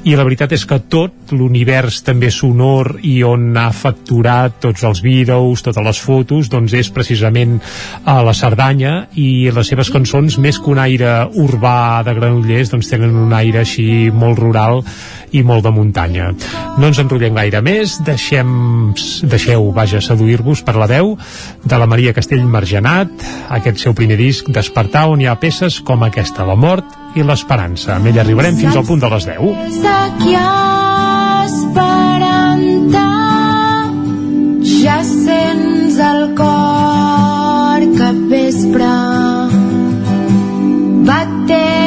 i 0.10 0.18
la 0.18 0.26
veritat 0.28 0.54
és 0.58 0.66
que 0.68 0.82
tot 0.92 1.34
l'univers 1.36 2.02
també 2.06 2.32
sonor 2.34 2.98
i 3.08 3.20
on 3.24 3.54
ha 3.60 3.70
facturat 3.76 4.60
tots 4.64 4.84
els 4.88 5.04
vídeos, 5.06 5.64
totes 5.66 5.86
les 5.86 6.04
fotos 6.04 6.52
doncs 6.52 6.76
és 6.78 6.92
precisament 6.94 7.58
a 8.04 8.20
la 8.26 8.36
Cerdanya 8.50 9.06
i 9.22 9.52
les 9.54 9.68
seves 9.70 9.92
cançons 9.94 10.40
més 10.42 10.58
que 10.58 10.72
un 10.72 10.80
aire 10.82 11.28
urbà 11.38 12.02
de 12.06 12.16
Granollers 12.18 12.72
doncs 12.74 12.90
tenen 12.90 13.14
un 13.14 13.34
aire 13.38 13.62
així 13.62 14.10
molt 14.10 14.40
rural 14.42 14.82
i 15.38 15.44
molt 15.46 15.68
de 15.68 15.72
muntanya. 15.76 16.32
No 16.82 16.88
ens 16.90 16.98
enrotllem 17.04 17.36
gaire 17.38 17.62
més, 17.62 18.00
deixem, 18.06 18.50
deixeu, 19.30 19.70
vaja, 19.76 20.02
seduir-vos 20.02 20.64
per 20.66 20.76
la 20.82 20.90
veu 20.90 21.14
de 21.62 21.78
la 21.78 21.86
Maria 21.90 22.16
Castell 22.18 22.48
Margenat, 22.50 23.14
aquest 23.60 23.78
seu 23.84 23.94
primer 23.94 24.18
disc, 24.18 24.50
Despertar, 24.50 25.06
on 25.14 25.22
hi 25.22 25.30
ha 25.30 25.38
peces 25.38 25.78
com 25.86 26.02
aquesta, 26.08 26.48
La 26.50 26.58
mort 26.58 26.86
i 27.14 27.22
l'Esperança. 27.22 28.00
Amb 28.00 28.10
ella 28.10 28.26
arribarem 28.26 28.58
fins 28.58 28.74
al 28.74 28.88
punt 28.90 29.06
de 29.06 29.10
les 29.14 29.30
10. 29.30 29.38
Des 29.70 29.80
d'aquí 29.86 30.34
esperant-te 31.46 33.08
ja 34.82 35.00
sents 35.06 36.02
el 36.10 36.22
cor 36.40 36.79
vespre 38.80 39.50
batega 41.06 41.79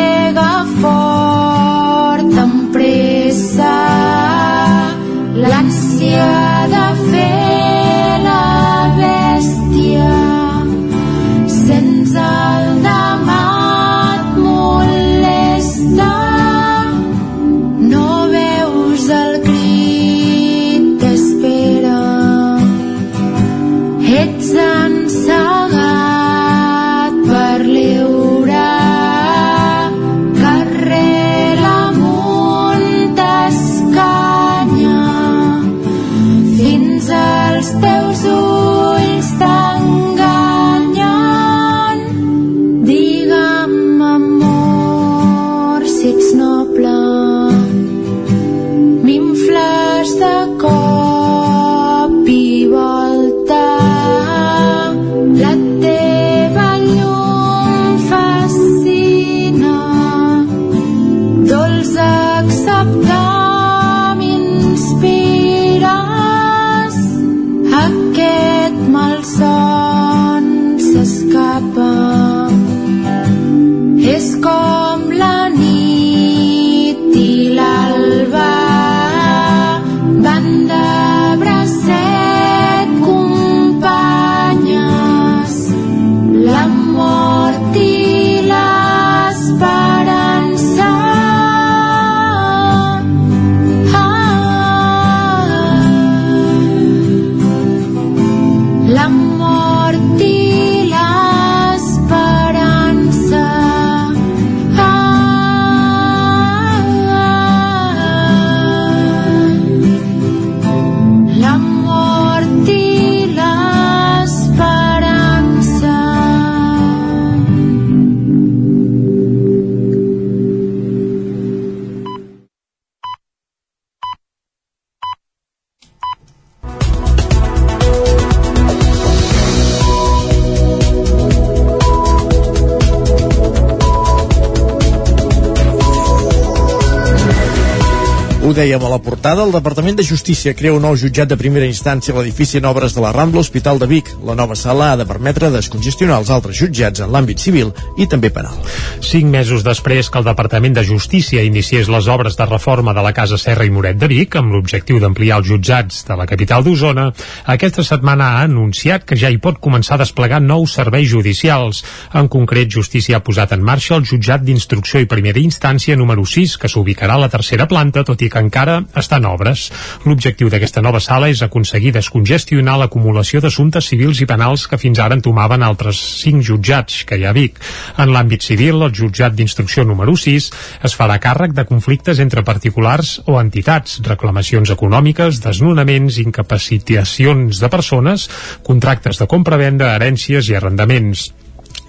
dèiem 138.56 138.82
a 138.84 138.88
la 138.92 138.98
portada, 139.00 139.44
el 139.46 139.52
Departament 139.54 139.96
de 139.96 140.04
Justícia 140.04 140.52
crea 140.54 140.74
un 140.76 140.82
nou 140.84 140.96
jutjat 140.98 141.30
de 141.30 141.36
primera 141.40 141.66
instància 141.68 142.12
a 142.12 142.18
l'edifici 142.18 142.58
en 142.58 142.66
obres 142.68 142.94
de 142.94 143.00
la 143.00 143.12
Rambla 143.14 143.40
Hospital 143.40 143.78
de 143.80 143.88
Vic. 143.88 144.10
La 144.28 144.36
nova 144.38 144.56
sala 144.58 144.90
ha 144.92 144.98
de 145.00 145.06
permetre 145.08 145.50
descongestionar 145.50 146.18
els 146.20 146.30
altres 146.30 146.58
jutjats 146.58 147.00
en 147.00 147.12
l'àmbit 147.12 147.40
civil 147.40 147.72
i 147.96 148.06
també 148.06 148.30
penal. 148.30 148.54
Cinc 149.00 149.30
mesos 149.32 149.64
després 149.64 150.10
que 150.10 150.20
el 150.20 150.26
Departament 150.28 150.76
de 150.76 150.84
Justícia 150.84 151.44
iniciés 151.46 151.88
les 151.88 152.08
obres 152.12 152.36
de 152.36 152.46
reforma 152.46 152.92
de 152.92 153.04
la 153.06 153.14
Casa 153.16 153.38
Serra 153.40 153.64
i 153.64 153.72
Moret 153.72 153.96
de 154.00 154.10
Vic 154.12 154.36
amb 154.36 154.52
l'objectiu 154.52 155.00
d'ampliar 155.00 155.40
els 155.40 155.48
jutjats 155.48 156.04
de 156.08 156.18
la 156.20 156.28
capital 156.28 156.62
d'Osona, 156.64 157.08
aquesta 157.56 157.82
setmana 157.82 158.32
ha 158.36 158.44
anunciat 158.46 159.08
que 159.08 159.16
ja 159.16 159.32
hi 159.32 159.40
pot 159.42 159.60
començar 159.64 159.96
a 159.96 160.02
desplegar 160.04 160.42
nous 160.44 160.76
serveis 160.76 161.08
judicials. 161.08 161.82
En 162.14 162.28
concret, 162.28 162.70
Justícia 162.70 163.16
ha 163.16 163.24
posat 163.24 163.56
en 163.56 163.64
marxa 163.64 163.96
el 163.96 164.04
jutjat 164.04 164.44
d'instrucció 164.44 165.00
i 165.00 165.10
primera 165.10 165.40
instància 165.40 165.96
número 165.96 166.24
6, 166.26 166.58
que 166.60 166.68
s'ubicarà 166.68 167.16
a 167.16 167.24
la 167.26 167.32
tercera 167.32 167.68
planta, 167.68 168.04
tot 168.04 168.20
i 168.20 168.28
que 168.28 168.42
encara 168.42 168.51
està 168.52 169.18
en 169.18 169.26
obres. 169.30 169.70
L'objectiu 170.04 170.50
d'aquesta 170.52 170.82
nova 170.84 171.00
sala 171.00 171.30
és 171.32 171.42
aconseguir 171.42 171.92
descongestionar 171.96 172.78
l'acumulació 172.78 173.40
d'assumptes 173.40 173.88
civils 173.90 174.20
i 174.22 174.28
penals 174.28 174.66
que 174.68 174.78
fins 174.78 175.00
ara 175.02 175.16
entomaven 175.18 175.62
altres 175.62 175.98
cinc 176.22 176.44
jutjats 176.46 177.02
que 177.08 177.18
hi 177.18 177.26
ha 177.26 177.32
a 177.32 177.36
Vic. 177.36 177.58
En 177.98 178.12
l'àmbit 178.12 178.44
civil, 178.44 178.82
el 178.82 178.94
jutjat 178.94 179.34
d'instrucció 179.34 179.84
número 179.88 180.16
6 180.16 180.50
es 180.88 180.96
farà 180.98 181.18
càrrec 181.22 181.56
de 181.56 181.66
conflictes 181.68 182.20
entre 182.22 182.44
particulars 182.46 183.18
o 183.26 183.40
entitats, 183.40 184.00
reclamacions 184.06 184.70
econòmiques, 184.70 185.42
desnonaments, 185.44 186.18
incapacitacions 186.22 187.60
de 187.62 187.72
persones, 187.72 188.28
contractes 188.62 189.18
de 189.18 189.30
compra-venda, 189.30 189.94
herències 189.96 190.52
i 190.52 190.58
arrendaments. 190.58 191.30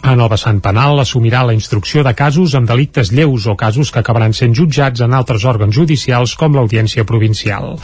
En 0.03 0.19
el 0.19 0.27
vessant 0.27 0.57
penal 0.59 0.99
assumirà 0.99 1.45
la 1.47 1.53
instrucció 1.55 2.01
de 2.03 2.11
casos 2.11 2.53
amb 2.57 2.67
delictes 2.67 3.07
lleus 3.15 3.45
o 3.47 3.53
casos 3.55 3.87
que 3.89 4.01
acabaran 4.01 4.33
sent 4.35 4.51
jutjats 4.57 4.99
en 5.05 5.13
altres 5.15 5.45
òrgans 5.47 5.71
judicials 5.71 6.33
com 6.35 6.57
l'Audiència 6.57 7.05
Provincial. 7.07 7.77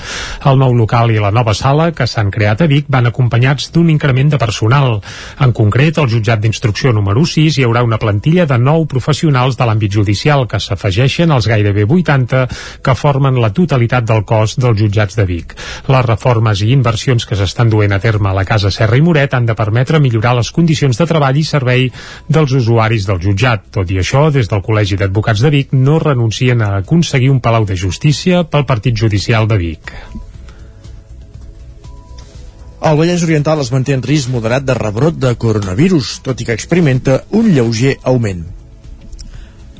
El 0.51 0.59
nou 0.59 0.75
local 0.75 1.13
i 1.13 1.21
la 1.23 1.31
nova 1.31 1.53
sala 1.55 1.93
que 1.95 2.07
s'han 2.11 2.27
creat 2.35 2.59
a 2.59 2.67
Vic 2.67 2.89
van 2.91 3.07
acompanyats 3.07 3.69
d'un 3.71 3.87
increment 3.93 4.33
de 4.33 4.39
personal. 4.41 4.97
En 5.39 5.53
concret, 5.55 5.95
al 5.97 6.09
jutjat 6.11 6.43
d'instrucció 6.43 6.91
número 6.91 7.23
6 7.23 7.61
hi 7.61 7.63
haurà 7.63 7.85
una 7.87 8.01
plantilla 8.03 8.45
de 8.51 8.59
nou 8.59 8.83
professionals 8.83 9.55
de 9.55 9.69
l'àmbit 9.69 9.95
judicial 10.01 10.43
que 10.51 10.59
s'afegeixen 10.59 11.31
als 11.31 11.47
gairebé 11.47 11.87
80 11.87 12.43
que 12.83 12.97
formen 12.99 13.39
la 13.39 13.53
totalitat 13.55 14.03
del 14.11 14.25
cos 14.27 14.57
dels 14.59 14.83
jutjats 14.83 15.15
de 15.15 15.27
Vic. 15.31 15.55
Les 15.87 16.05
reformes 16.05 16.67
i 16.67 16.73
inversions 16.75 17.23
que 17.23 17.39
s'estan 17.39 17.71
duent 17.71 17.95
a 17.95 18.03
terme 18.03 18.27
a 18.33 18.35
la 18.41 18.43
Casa 18.43 18.75
Serra 18.75 18.99
i 18.99 19.07
Moret 19.07 19.39
han 19.39 19.47
de 19.47 19.55
permetre 19.55 20.03
millorar 20.03 20.35
les 20.35 20.51
condicions 20.51 20.99
de 20.99 21.07
treball 21.07 21.39
i 21.39 21.47
servei 21.47 21.87
dels 22.27 22.55
usuaris 22.57 23.05
del 23.09 23.21
jutjat. 23.23 23.67
Tot 23.75 23.91
i 23.91 23.99
això, 24.01 24.27
des 24.33 24.49
del 24.49 24.63
Col·legi 24.65 24.97
d'Advocats 24.99 25.43
de 25.45 25.53
Vic 25.53 25.75
no 25.75 25.99
renuncien 25.99 26.61
a 26.61 26.75
aconseguir 26.79 27.29
un 27.33 27.39
palau 27.43 27.65
de 27.65 27.77
justícia 27.77 28.43
pel 28.43 28.67
Partit 28.69 28.97
Judicial 28.97 29.47
de 29.47 29.57
Vic. 29.61 29.93
El 32.79 32.95
Vallès 32.95 33.23
Oriental 33.27 33.59
es 33.59 33.73
manté 33.75 33.93
en 33.93 34.03
risc 34.03 34.31
moderat 34.31 34.63
de 34.63 34.73
rebrot 34.77 35.17
de 35.19 35.33
coronavirus, 35.35 36.19
tot 36.23 36.39
i 36.39 36.47
que 36.47 36.55
experimenta 36.55 37.23
un 37.35 37.51
lleuger 37.51 37.97
augment. 38.03 38.45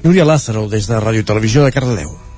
Núria 0.04 0.28
Lázaro, 0.28 0.68
des 0.72 0.88
de 0.88 1.00
Ràdio 1.00 1.24
Televisió 1.28 1.64
de 1.64 1.72
Cardedeu. 1.76 2.29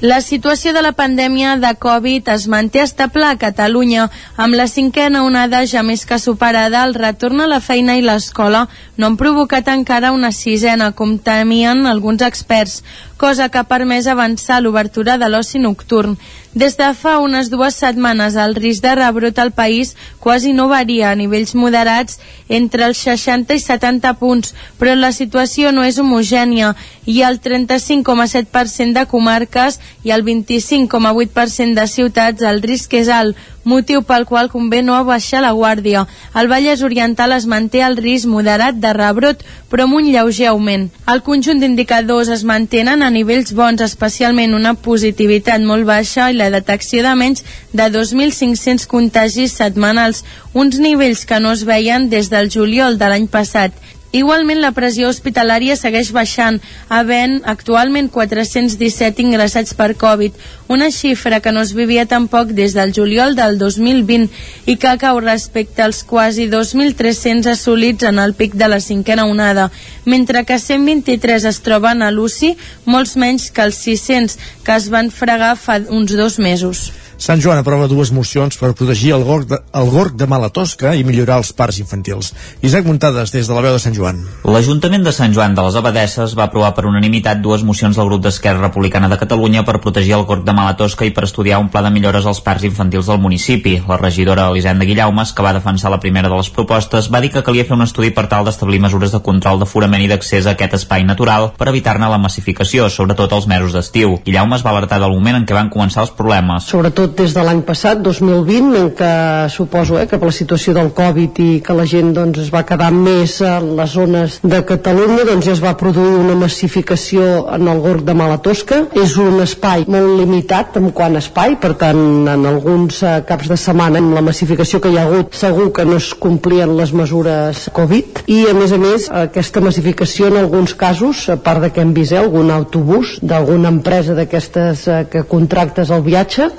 La 0.00 0.20
situació 0.20 0.72
de 0.74 0.80
la 0.82 0.90
pandèmia 0.92 1.54
de 1.62 1.70
Covid 1.78 2.26
es 2.32 2.48
manté 2.50 2.80
estable 2.82 3.24
a 3.28 3.38
Catalunya. 3.38 4.08
Amb 4.36 4.58
la 4.58 4.66
cinquena 4.66 5.22
onada 5.22 5.60
ja 5.70 5.84
més 5.86 6.02
que 6.04 6.18
superada, 6.18 6.82
el 6.82 6.96
retorn 6.98 7.40
a 7.40 7.46
la 7.46 7.60
feina 7.62 7.94
i 7.96 8.02
l'escola 8.02 8.66
no 8.98 9.06
han 9.06 9.16
provocat 9.16 9.70
encara 9.70 10.10
una 10.12 10.32
sisena, 10.34 10.90
com 10.92 11.16
temien 11.16 11.86
alguns 11.86 12.26
experts, 12.26 12.82
cosa 13.16 13.48
que 13.48 13.62
ha 13.62 13.70
permès 13.70 14.10
avançar 14.10 14.60
l'obertura 14.60 15.16
de 15.16 15.30
l'oci 15.30 15.62
nocturn. 15.62 16.18
Des 16.54 16.76
de 16.78 16.88
fa 16.94 17.16
unes 17.18 17.48
dues 17.50 17.74
setmanes 17.82 18.36
el 18.38 18.54
risc 18.54 18.84
de 18.84 18.92
rebrot 18.94 19.38
al 19.42 19.50
país 19.50 19.96
quasi 20.22 20.52
no 20.54 20.68
varia 20.70 21.10
a 21.10 21.16
nivells 21.18 21.56
moderats 21.58 22.20
entre 22.48 22.84
els 22.86 23.00
60 23.02 23.56
i 23.58 23.62
70 23.62 24.12
punts, 24.20 24.54
però 24.78 24.94
la 24.94 25.10
situació 25.12 25.72
no 25.72 25.82
és 25.82 25.98
homogènia. 25.98 26.74
Ha 27.04 27.28
el 27.28 27.40
35,7% 27.42 28.94
de 28.94 29.04
comarques 29.10 29.80
i 30.04 30.14
el 30.14 30.22
25,8% 30.24 31.74
de 31.74 31.88
ciutats 31.90 32.46
el 32.46 32.62
risc 32.62 32.94
és 32.94 33.10
alt, 33.10 33.36
motiu 33.64 34.02
pel 34.04 34.26
qual 34.28 34.50
convé 34.52 34.82
no 34.84 34.96
baixar 35.04 35.42
la 35.42 35.52
guàrdia. 35.56 36.04
El 36.36 36.48
Vallès 36.52 36.84
Oriental 36.84 37.32
es 37.32 37.46
manté 37.46 37.82
el 37.82 37.96
risc 37.96 38.28
moderat 38.28 38.78
de 38.80 38.92
rebrot, 38.92 39.42
però 39.70 39.88
amb 39.88 39.98
un 39.98 40.10
lleuger 40.12 40.48
augment. 40.52 40.90
El 41.10 41.24
conjunt 41.26 41.60
d'indicadors 41.60 42.28
es 42.28 42.44
mantenen 42.44 43.02
a 43.02 43.10
nivells 43.10 43.54
bons, 43.56 43.80
especialment 43.80 44.54
una 44.54 44.74
positivitat 44.74 45.64
molt 45.64 45.88
baixa 45.88 46.30
i 46.30 46.36
la 46.36 46.43
detecció 46.50 47.02
de 47.06 47.14
menys 47.16 47.44
de 47.72 47.88
2.500 47.92 48.86
contagis 48.90 49.56
setmanals, 49.56 50.24
uns 50.52 50.78
nivells 50.78 51.24
que 51.24 51.40
no 51.40 51.52
es 51.54 51.64
veien 51.64 52.10
des 52.10 52.30
del 52.32 52.50
juliol 52.50 52.98
de 52.98 53.08
l'any 53.08 53.28
passat. 53.30 53.72
Igualment, 54.14 54.60
la 54.62 54.70
pressió 54.70 55.08
hospitalària 55.10 55.74
segueix 55.74 56.12
baixant, 56.14 56.60
havent 56.86 57.40
actualment 57.50 58.06
417 58.14 59.24
ingressats 59.24 59.74
per 59.74 59.96
Covid, 59.98 60.36
una 60.70 60.92
xifra 60.94 61.40
que 61.42 61.50
no 61.50 61.64
es 61.66 61.72
vivia 61.74 62.06
tampoc 62.06 62.52
des 62.54 62.76
del 62.78 62.94
juliol 62.94 63.34
del 63.34 63.58
2020 63.58 64.70
i 64.70 64.78
que 64.78 64.94
cau 65.02 65.18
respecte 65.18 65.82
als 65.82 66.04
quasi 66.06 66.46
2.300 66.46 67.50
assolits 67.56 68.06
en 68.06 68.22
el 68.22 68.38
pic 68.38 68.54
de 68.54 68.70
la 68.70 68.78
cinquena 68.78 69.26
onada, 69.26 69.72
mentre 70.04 70.44
que 70.46 70.62
123 70.62 71.50
es 71.50 71.62
troben 71.66 72.06
a 72.06 72.14
l'UCI, 72.14 72.54
molts 72.86 73.16
menys 73.18 73.50
que 73.50 73.66
els 73.66 73.82
600 73.82 74.38
que 74.62 74.78
es 74.78 74.92
van 74.94 75.10
fregar 75.10 75.56
fa 75.58 75.82
uns 75.90 76.14
dos 76.14 76.38
mesos. 76.38 76.92
Sant 77.16 77.40
Joan 77.40 77.60
aprova 77.60 77.86
dues 77.86 78.10
mocions 78.10 78.56
per 78.58 78.72
protegir 78.74 79.12
el 79.14 79.22
gorg 79.24 79.46
de, 79.48 79.58
el 79.78 79.90
gorg 79.90 80.16
de 80.18 80.26
mala 80.26 80.48
tosca 80.50 80.94
i 80.98 81.04
millorar 81.06 81.38
els 81.40 81.52
parcs 81.54 81.78
infantils. 81.78 82.32
Isaac 82.66 82.86
Muntades, 82.88 83.30
des 83.30 83.46
de 83.46 83.54
la 83.54 83.62
veu 83.62 83.76
de 83.76 83.82
Sant 83.82 83.94
Joan. 83.94 84.18
L'Ajuntament 84.44 85.04
de 85.06 85.12
Sant 85.14 85.34
Joan 85.34 85.54
de 85.54 85.62
les 85.62 85.78
Abadesses 85.78 86.34
va 86.38 86.48
aprovar 86.48 86.72
per 86.74 86.86
unanimitat 86.88 87.40
dues 87.42 87.62
mocions 87.62 87.96
del 87.96 88.10
grup 88.10 88.24
d'Esquerra 88.24 88.64
Republicana 88.66 89.08
de 89.08 89.18
Catalunya 89.20 89.64
per 89.64 89.78
protegir 89.84 90.16
el 90.18 90.26
gorg 90.26 90.44
de 90.44 90.54
mala 90.56 90.74
tosca 90.76 91.06
i 91.06 91.12
per 91.14 91.24
estudiar 91.28 91.60
un 91.62 91.70
pla 91.70 91.84
de 91.86 91.92
millores 91.94 92.26
als 92.26 92.42
parcs 92.44 92.66
infantils 92.66 93.06
del 93.06 93.22
municipi. 93.22 93.76
La 93.88 94.00
regidora 94.00 94.48
Elisenda 94.50 94.84
Guillaumes, 94.84 95.32
que 95.32 95.46
va 95.46 95.54
defensar 95.54 95.92
la 95.94 96.00
primera 96.02 96.28
de 96.28 96.36
les 96.40 96.50
propostes, 96.50 97.10
va 97.12 97.22
dir 97.22 97.30
que 97.30 97.44
calia 97.46 97.64
fer 97.68 97.76
un 97.78 97.86
estudi 97.86 98.10
per 98.10 98.26
tal 98.28 98.44
d'establir 98.44 98.82
mesures 98.82 99.14
de 99.14 99.22
control 99.22 99.62
d'aforament 99.62 100.02
i 100.02 100.10
d'accés 100.10 100.46
a 100.46 100.56
aquest 100.56 100.78
espai 100.80 101.06
natural 101.06 101.52
per 101.58 101.70
evitar-ne 101.70 102.10
la 102.10 102.18
massificació, 102.18 102.90
sobretot 102.90 103.32
els 103.32 103.46
mesos 103.46 103.76
d'estiu. 103.76 104.18
Guillaumes 104.26 104.66
va 104.66 104.74
alertar 104.74 105.00
del 105.00 105.14
moment 105.14 105.40
en 105.40 105.46
què 105.46 105.56
van 105.56 105.70
començar 105.72 106.04
els 106.04 106.14
problemes. 106.16 106.68
Sobretot 106.70 107.03
des 107.12 107.34
de 107.36 107.42
l'any 107.44 107.60
passat, 107.66 108.00
2020, 108.04 108.74
en 108.80 108.90
què 108.96 109.12
suposo 109.52 109.98
eh, 110.00 110.06
que 110.10 110.18
per 110.18 110.30
la 110.30 110.34
situació 110.34 110.74
del 110.76 110.90
Covid 110.96 111.40
i 111.44 111.48
que 111.64 111.76
la 111.76 111.86
gent 111.88 112.12
doncs, 112.16 112.40
es 112.44 112.50
va 112.54 112.64
quedar 112.66 112.90
més 112.94 113.36
a 113.44 113.58
les 113.62 113.94
zones 113.94 114.38
de 114.42 114.60
Catalunya, 114.66 115.26
doncs 115.28 115.50
es 115.52 115.62
va 115.62 115.74
produir 115.76 116.18
una 116.22 116.36
massificació 116.38 117.44
en 117.54 117.68
el 117.68 117.82
Gorg 117.84 118.04
de 118.06 118.16
Malatosca. 118.16 118.80
És 118.96 119.16
un 119.20 119.40
espai 119.44 119.84
molt 119.90 120.18
limitat 120.20 120.78
en 120.80 120.90
quant 120.96 121.16
a 121.16 121.22
espai, 121.22 121.58
per 121.60 121.74
tant, 121.80 122.02
en 122.30 122.48
alguns 122.48 123.02
eh, 123.02 123.16
caps 123.28 123.50
de 123.52 123.58
setmana, 123.60 124.00
amb 124.02 124.16
la 124.16 124.24
massificació 124.24 124.80
que 124.80 124.92
hi 124.92 124.98
ha 124.98 125.06
hagut, 125.08 125.34
segur 125.36 125.70
que 125.74 125.86
no 125.88 125.98
es 126.00 126.12
complien 126.18 126.74
les 126.78 126.94
mesures 126.96 127.68
Covid. 127.74 128.24
I, 128.26 128.44
a 128.50 128.56
més 128.56 128.72
a 128.74 128.80
més, 128.80 129.08
aquesta 129.24 129.62
massificació 129.64 130.30
en 130.32 130.40
alguns 130.40 130.74
casos, 130.78 131.28
a 131.32 131.38
part 131.40 131.64
de 131.64 131.72
que 131.74 131.84
hem 131.84 131.94
vist 131.96 132.14
eh, 132.14 132.22
algun 132.24 132.50
autobús 132.54 133.18
d'alguna 133.22 133.70
empresa 133.72 134.16
d'aquestes 134.16 134.86
eh, 134.88 135.00
que 135.10 135.24
contractes 135.28 135.90
el 135.94 136.04
viatge, 136.06 136.50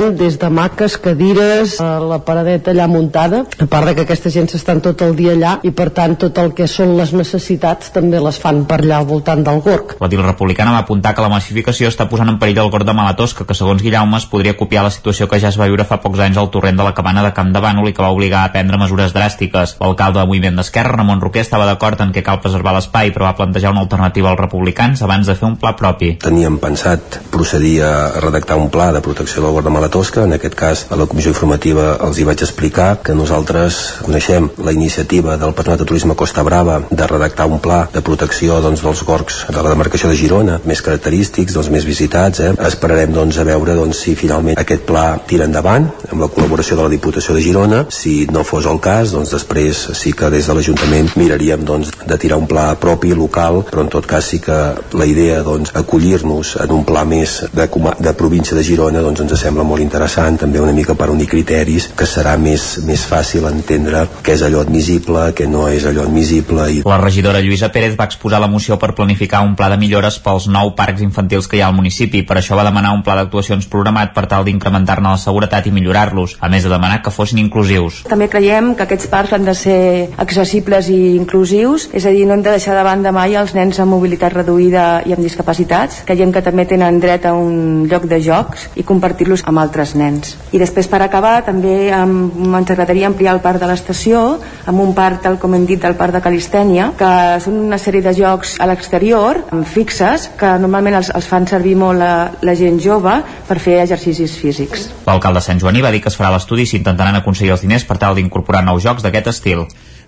veien 0.00 0.16
des 0.16 0.38
de 0.38 0.48
maques, 0.50 0.96
cadires, 0.98 1.78
eh, 1.80 1.84
la 1.84 2.18
paradeta 2.24 2.70
allà 2.70 2.86
muntada, 2.88 3.44
a 3.58 3.66
part 3.66 3.86
de 3.86 3.94
que 3.94 4.02
aquesta 4.02 4.30
gent 4.30 4.48
s'estan 4.50 4.80
tot 4.80 5.02
el 5.02 5.14
dia 5.16 5.32
allà 5.32 5.58
i 5.62 5.70
per 5.70 5.90
tant 5.90 6.16
tot 6.16 6.38
el 6.38 6.52
que 6.54 6.66
són 6.66 6.96
les 6.98 7.12
necessitats 7.12 7.92
també 7.94 8.20
les 8.20 8.38
fan 8.38 8.64
per 8.66 8.80
allà 8.82 8.98
al 8.98 9.06
voltant 9.06 9.44
del 9.44 9.60
Gorg. 9.60 9.96
La 10.00 10.08
DIL 10.08 10.22
republicana 10.22 10.72
va 10.72 10.82
apuntar 10.84 11.14
que 11.14 11.22
la 11.22 11.28
massificació 11.28 11.88
està 11.88 12.08
posant 12.08 12.28
en 12.28 12.38
perill 12.38 12.58
el 12.58 12.70
Gorg 12.70 12.86
de 12.86 12.94
Malatosca, 12.94 13.44
que 13.44 13.54
segons 13.54 13.82
Guillaumes 13.82 14.26
podria 14.26 14.56
copiar 14.56 14.84
la 14.84 14.90
situació 14.90 15.28
que 15.28 15.40
ja 15.40 15.48
es 15.48 15.58
va 15.60 15.68
viure 15.70 15.84
fa 15.84 16.00
pocs 16.02 16.20
anys 16.20 16.38
al 16.38 16.50
torrent 16.50 16.76
de 16.76 16.84
la 16.84 16.94
cabana 16.94 17.22
de 17.22 17.32
Camp 17.32 17.52
de 17.54 17.60
Bànol 17.62 17.88
i 17.88 17.94
que 17.94 18.02
va 18.02 18.12
obligar 18.14 18.44
a 18.44 18.52
prendre 18.52 18.78
mesures 18.78 19.14
dràstiques. 19.14 19.76
L'alcalde 19.80 20.20
de 20.20 20.26
Moviment 20.26 20.56
d'Esquerra, 20.56 20.96
Ramon 20.98 21.20
Roquer, 21.20 21.44
estava 21.44 21.66
d'acord 21.66 22.00
en 22.00 22.12
que 22.12 22.22
cal 22.22 22.40
preservar 22.40 22.74
l'espai, 22.74 23.12
però 23.12 23.28
va 23.28 23.36
plantejar 23.38 23.70
una 23.70 23.84
alternativa 23.84 24.30
als 24.30 24.40
republicans 24.40 25.02
abans 25.02 25.26
de 25.26 25.34
fer 25.34 25.48
un 25.48 25.56
pla 25.56 25.74
propi. 25.76 26.14
Teníem 26.22 26.58
pensat 26.58 27.20
procedir 27.30 27.82
a 27.82 28.20
redactar 28.20 28.56
un 28.58 28.70
pla 28.70 28.90
de 28.92 29.00
protecció 29.04 29.42
del 29.42 29.52
Gorg 29.52 29.66
de 29.68 29.74
la 29.84 29.90
Tosca, 29.92 30.22
en 30.24 30.32
aquest 30.32 30.54
cas 30.56 30.86
a 30.88 30.96
la 30.96 31.04
comissió 31.10 31.30
informativa 31.34 31.98
els 32.06 32.16
hi 32.16 32.24
vaig 32.24 32.40
explicar 32.44 33.02
que 33.04 33.12
nosaltres 33.16 33.80
coneixem 34.04 34.46
la 34.64 34.72
iniciativa 34.72 35.36
del 35.40 35.52
Patronat 35.52 35.82
de 35.82 35.86
Turisme 35.90 36.16
Costa 36.16 36.44
Brava 36.46 36.78
de 36.88 37.08
redactar 37.10 37.44
un 37.50 37.60
pla 37.60 37.82
de 37.92 38.00
protecció 38.06 38.62
doncs, 38.64 38.80
dels 38.80 39.02
gorgs 39.04 39.42
de 39.50 39.60
la 39.60 39.74
demarcació 39.74 40.08
de 40.08 40.16
Girona, 40.16 40.56
més 40.64 40.80
característics, 40.86 41.52
dels 41.56 41.68
més 41.74 41.84
visitats. 41.84 42.40
Eh? 42.40 42.52
Esperarem 42.68 43.12
doncs, 43.12 43.36
a 43.36 43.44
veure 43.44 43.74
doncs, 43.76 44.00
si 44.06 44.14
finalment 44.16 44.56
aquest 44.62 44.86
pla 44.88 45.04
tira 45.28 45.44
endavant 45.50 45.90
amb 46.08 46.22
la 46.22 46.30
col·laboració 46.32 46.78
de 46.78 46.86
la 46.86 46.94
Diputació 46.94 47.36
de 47.36 47.44
Girona. 47.44 47.82
Si 47.92 48.14
no 48.32 48.46
fos 48.48 48.64
el 48.70 48.80
cas, 48.80 49.12
doncs 49.12 49.34
després 49.36 49.84
sí 50.00 50.14
que 50.16 50.32
des 50.32 50.48
de 50.48 50.56
l'Ajuntament 50.56 51.12
miraríem 51.20 51.66
doncs, 51.68 51.92
de 52.08 52.20
tirar 52.20 52.40
un 52.40 52.48
pla 52.48 52.70
propi, 52.80 53.12
local, 53.12 53.60
però 53.68 53.84
en 53.84 53.92
tot 53.92 54.08
cas 54.08 54.32
sí 54.32 54.40
que 54.40 54.62
la 54.96 55.10
idea 55.10 55.42
doncs, 55.44 55.74
acollir-nos 55.76 56.56
en 56.64 56.72
un 56.78 56.88
pla 56.88 57.04
més 57.04 57.42
de, 57.52 57.68
de 58.00 58.16
província 58.16 58.56
de 58.56 58.64
Girona 58.64 59.04
doncs, 59.04 59.26
ens 59.26 59.40
sembla 59.44 59.66
molt 59.66 59.73
interessant, 59.82 60.38
també 60.40 60.60
una 60.60 60.74
mica 60.76 60.94
per 60.98 61.10
unir 61.12 61.26
criteris, 61.30 61.88
que 61.96 62.06
serà 62.08 62.34
més, 62.40 62.78
més 62.86 63.04
fàcil 63.08 63.46
entendre 63.48 64.04
què 64.24 64.34
és 64.36 64.44
allò 64.46 64.62
admissible, 64.64 65.30
què 65.36 65.48
no 65.50 65.66
és 65.70 65.86
allò 65.88 66.04
admissible. 66.06 66.66
I... 66.70 66.82
La 66.86 66.98
regidora 67.00 67.42
Lluïsa 67.44 67.70
Pérez 67.74 67.96
va 67.98 68.08
exposar 68.10 68.40
la 68.42 68.50
moció 68.50 68.78
per 68.78 68.92
planificar 68.94 69.42
un 69.46 69.54
pla 69.58 69.70
de 69.72 69.78
millores 69.80 70.18
pels 70.22 70.48
nou 70.50 70.74
parcs 70.78 71.02
infantils 71.04 71.48
que 71.48 71.58
hi 71.58 71.64
ha 71.64 71.70
al 71.70 71.76
municipi. 71.76 72.22
Per 72.26 72.38
això 72.40 72.58
va 72.58 72.66
demanar 72.66 72.94
un 72.94 73.02
pla 73.06 73.16
d'actuacions 73.18 73.68
programat 73.70 74.14
per 74.14 74.26
tal 74.30 74.46
d'incrementar-ne 74.46 75.14
la 75.14 75.20
seguretat 75.20 75.66
i 75.68 75.74
millorar-los, 75.74 76.36
a 76.40 76.50
més 76.52 76.66
de 76.66 76.72
demanar 76.72 77.00
que 77.02 77.14
fossin 77.14 77.40
inclusius. 77.42 78.02
També 78.08 78.28
creiem 78.32 78.74
que 78.74 78.86
aquests 78.86 79.10
parcs 79.12 79.34
han 79.36 79.48
de 79.48 79.56
ser 79.58 79.80
accessibles 80.20 80.88
i 80.92 81.00
inclusius, 81.16 81.88
és 81.92 82.06
a 82.06 82.14
dir, 82.14 82.26
no 82.28 82.36
hem 82.36 82.44
de 82.44 82.54
deixar 82.54 82.76
de 82.78 82.84
banda 82.86 83.12
mai 83.14 83.36
els 83.38 83.54
nens 83.56 83.80
amb 83.82 83.94
mobilitat 83.96 84.34
reduïda 84.36 85.02
i 85.08 85.14
amb 85.16 85.24
discapacitats. 85.24 86.02
Creiem 86.08 86.32
que 86.34 86.44
també 86.44 86.66
tenen 86.68 87.00
dret 87.02 87.26
a 87.26 87.34
un 87.36 87.86
lloc 87.90 88.08
de 88.10 88.20
jocs 88.22 88.68
i 88.76 88.86
compartir-los 88.86 89.44
amb 89.48 89.63
altres 89.64 89.94
nens. 89.98 90.34
I 90.54 90.60
després, 90.62 90.88
per 90.90 91.00
acabar, 91.02 91.38
també 91.46 91.90
ens 91.90 92.70
agradaria 92.70 93.08
ampliar 93.10 93.34
el 93.34 93.42
parc 93.44 93.62
de 93.62 93.68
l'estació 93.70 94.22
amb 94.70 94.84
un 94.84 94.94
parc, 94.96 95.22
tal 95.24 95.38
com 95.42 95.56
hem 95.56 95.66
dit, 95.66 95.80
del 95.82 95.96
parc 95.98 96.14
de 96.14 96.22
Calistènia, 96.24 96.90
que 96.98 97.10
són 97.44 97.58
una 97.66 97.80
sèrie 97.80 98.04
de 98.04 98.14
jocs 98.16 98.56
a 98.60 98.68
l'exterior, 98.70 99.42
fixes, 99.72 100.28
que 100.38 100.52
normalment 100.60 101.00
els, 101.00 101.10
els 101.14 101.30
fan 101.30 101.48
servir 101.50 101.74
molt 101.80 102.00
la, 102.00 102.12
la 102.44 102.54
gent 102.58 102.78
jove 102.82 103.16
per 103.48 103.58
fer 103.62 103.80
exercicis 103.82 104.36
físics. 104.40 104.88
L'alcalde 105.08 105.42
Sant 105.44 105.60
Joaní 105.62 105.82
va 105.84 105.92
dir 105.94 106.04
que 106.04 106.12
es 106.12 106.20
farà 106.20 106.32
l'estudi 106.34 106.68
si 106.68 106.78
intentaran 106.80 107.16
aconseguir 107.18 107.56
els 107.56 107.64
diners 107.64 107.88
per 107.88 107.98
tal 108.00 108.16
d'incorporar 108.18 108.64
nous 108.64 108.84
jocs 108.84 109.04
d'aquest 109.04 109.32
estil. 109.34 109.66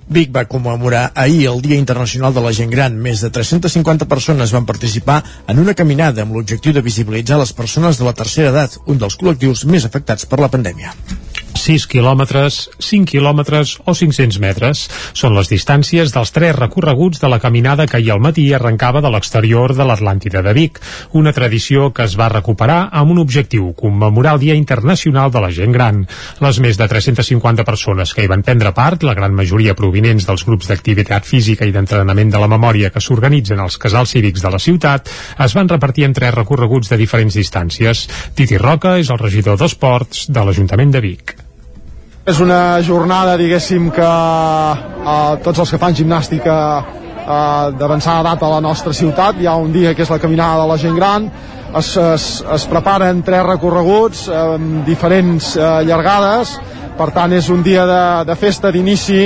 Vic 0.08 0.30
va 0.30 0.44
commemorar 0.46 1.10
ahir 1.18 1.48
el 1.50 1.60
Dia 1.62 1.76
Internacional 1.76 2.34
de 2.34 2.42
la 2.44 2.52
Gent 2.54 2.70
Gran. 2.70 2.94
Més 3.02 3.24
de 3.24 3.30
350 3.34 4.06
persones 4.06 4.52
van 4.54 4.68
participar 4.68 5.18
en 5.50 5.58
una 5.58 5.74
caminada 5.74 6.22
amb 6.22 6.36
l'objectiu 6.36 6.72
de 6.72 6.84
visibilitzar 6.86 7.40
les 7.42 7.52
persones 7.52 7.98
de 7.98 8.06
la 8.06 8.14
tercera 8.14 8.54
edat, 8.54 8.78
un 8.86 9.02
dels 9.02 9.18
col·lectius 9.18 9.66
més 9.66 9.88
afectats 9.88 10.30
per 10.30 10.38
la 10.38 10.52
pandèmia. 10.52 10.94
6 11.56 11.86
quilòmetres, 11.90 12.68
5 12.78 13.08
quilòmetres 13.10 13.76
o 13.84 13.94
500 13.96 14.38
metres. 14.42 14.84
Són 15.16 15.34
les 15.36 15.48
distàncies 15.50 16.12
dels 16.14 16.32
tres 16.34 16.54
recorreguts 16.56 17.20
de 17.22 17.30
la 17.32 17.40
caminada 17.40 17.86
que 17.86 17.98
ahir 17.98 18.12
al 18.12 18.22
matí 18.22 18.46
arrencava 18.54 19.00
de 19.00 19.10
l'exterior 19.10 19.74
de 19.74 19.86
l'Atlàntida 19.88 20.42
de 20.44 20.52
Vic, 20.56 20.80
una 21.12 21.32
tradició 21.32 21.92
que 21.96 22.04
es 22.04 22.16
va 22.18 22.28
recuperar 22.32 22.88
amb 22.92 23.14
un 23.14 23.22
objectiu, 23.22 23.72
commemorar 23.78 24.34
el 24.36 24.42
Dia 24.44 24.58
Internacional 24.58 25.32
de 25.32 25.40
la 25.40 25.50
Gent 25.50 25.72
Gran. 25.72 26.04
Les 26.44 26.60
més 26.60 26.78
de 26.78 26.88
350 26.88 27.64
persones 27.64 28.12
que 28.14 28.24
hi 28.24 28.30
van 28.30 28.44
prendre 28.46 28.74
part, 28.76 29.02
la 29.02 29.16
gran 29.16 29.34
majoria 29.34 29.76
provinents 29.78 30.28
dels 30.28 30.44
grups 30.44 30.68
d'activitat 30.70 31.24
física 31.24 31.66
i 31.66 31.72
d'entrenament 31.72 32.30
de 32.34 32.42
la 32.42 32.50
memòria 32.52 32.92
que 32.92 33.00
s'organitzen 33.00 33.62
als 33.62 33.80
casals 33.80 34.12
cívics 34.12 34.44
de 34.44 34.52
la 34.52 34.62
ciutat, 34.62 35.08
es 35.38 35.56
van 35.56 35.72
repartir 35.72 36.04
en 36.04 36.14
tres 36.16 36.34
recorreguts 36.34 36.92
de 36.92 37.00
diferents 37.00 37.34
distàncies. 37.36 38.06
Titi 38.36 38.60
Roca 38.60 38.98
és 39.00 39.10
el 39.10 39.22
regidor 39.22 39.58
d'Esports 39.60 40.28
de 40.28 40.44
l'Ajuntament 40.44 40.92
de 40.94 41.04
Vic. 41.08 41.45
És 42.26 42.40
una 42.42 42.82
jornada, 42.82 43.36
diguéssim, 43.38 43.84
que 43.94 44.02
eh, 44.02 45.34
tots 45.44 45.60
els 45.62 45.70
que 45.70 45.78
fan 45.78 45.94
gimnàstica 45.94 46.54
eh, 46.82 47.68
d'avançada 47.78 48.24
data 48.26 48.48
a 48.48 48.56
la 48.56 48.64
nostra 48.64 48.90
ciutat, 48.90 49.38
hi 49.38 49.46
ha 49.46 49.54
un 49.62 49.70
dia 49.70 49.92
que 49.94 50.02
és 50.02 50.10
la 50.10 50.18
caminada 50.18 50.64
de 50.64 50.72
la 50.72 50.76
gent 50.82 50.96
gran, 50.98 51.28
es, 51.78 51.92
es, 52.02 52.26
es 52.56 52.64
preparen 52.66 53.20
tres 53.22 53.46
recorreguts 53.46 54.24
amb 54.26 54.80
eh, 54.80 54.82
diferents 54.88 55.52
eh, 55.54 55.68
llargades, 55.86 56.56
per 56.98 57.12
tant 57.14 57.30
és 57.36 57.46
un 57.54 57.62
dia 57.62 57.86
de, 57.86 58.02
de 58.26 58.36
festa, 58.40 58.74
d'inici, 58.74 59.22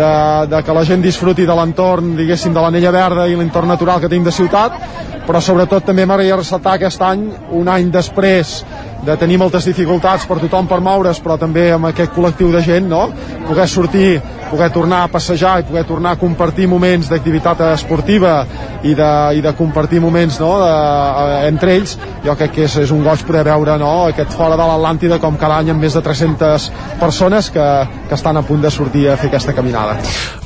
de, 0.00 0.12
de 0.48 0.64
que 0.64 0.80
la 0.80 0.86
gent 0.88 1.04
disfruti 1.04 1.44
de 1.44 1.58
l'entorn, 1.58 2.14
diguéssim, 2.16 2.56
de 2.56 2.64
l'anella 2.64 2.94
verda 2.96 3.28
i 3.28 3.36
l'entorn 3.36 3.68
natural 3.76 4.00
que 4.00 4.08
tenim 4.08 4.24
de 4.24 4.32
ciutat, 4.32 4.80
però 5.28 5.42
sobretot 5.44 5.84
també 5.84 6.06
m'agradaria 6.08 6.40
ressaltar 6.40 6.78
aquest 6.78 7.02
any, 7.04 7.26
un 7.52 7.68
any 7.68 7.90
després 7.92 8.62
de 9.04 9.14
tenir 9.16 9.38
moltes 9.38 9.66
dificultats 9.68 10.26
per 10.26 10.40
tothom 10.40 10.66
per 10.68 10.80
moure's, 10.82 11.20
però 11.22 11.36
també 11.38 11.68
amb 11.72 11.90
aquest 11.90 12.14
col·lectiu 12.16 12.50
de 12.52 12.62
gent, 12.64 12.88
no? 12.90 13.06
poder 13.46 13.68
sortir, 13.70 14.18
poder 14.50 14.70
tornar 14.74 15.04
a 15.04 15.10
passejar 15.12 15.58
i 15.60 15.66
poder 15.68 15.84
tornar 15.86 16.16
a 16.16 16.20
compartir 16.20 16.66
moments 16.68 17.10
d'activitat 17.10 17.62
esportiva 17.68 18.40
i 18.82 18.94
de, 18.98 19.10
i 19.38 19.44
de 19.44 19.52
compartir 19.58 20.00
moments 20.02 20.38
no? 20.42 20.50
de, 20.62 20.72
eh, 20.72 21.38
entre 21.48 21.76
ells, 21.76 21.94
jo 22.24 22.34
crec 22.38 22.56
que 22.56 22.66
és, 22.66 22.78
és 22.82 22.92
un 22.94 23.04
goig 23.06 23.22
poder 23.28 23.44
veure 23.46 23.78
no? 23.78 23.92
aquest 24.08 24.34
fora 24.34 24.58
de 24.58 24.66
l'Atlàntida 24.66 25.20
com 25.22 25.38
cada 25.38 25.60
any 25.62 25.72
amb 25.74 25.84
més 25.84 25.94
de 25.94 26.02
300 26.02 26.68
persones 27.00 27.52
que, 27.54 27.68
que 28.08 28.18
estan 28.18 28.40
a 28.40 28.44
punt 28.46 28.64
de 28.64 28.72
sortir 28.74 29.08
a 29.08 29.16
fer 29.20 29.30
aquesta 29.30 29.54
caminada. 29.54 29.98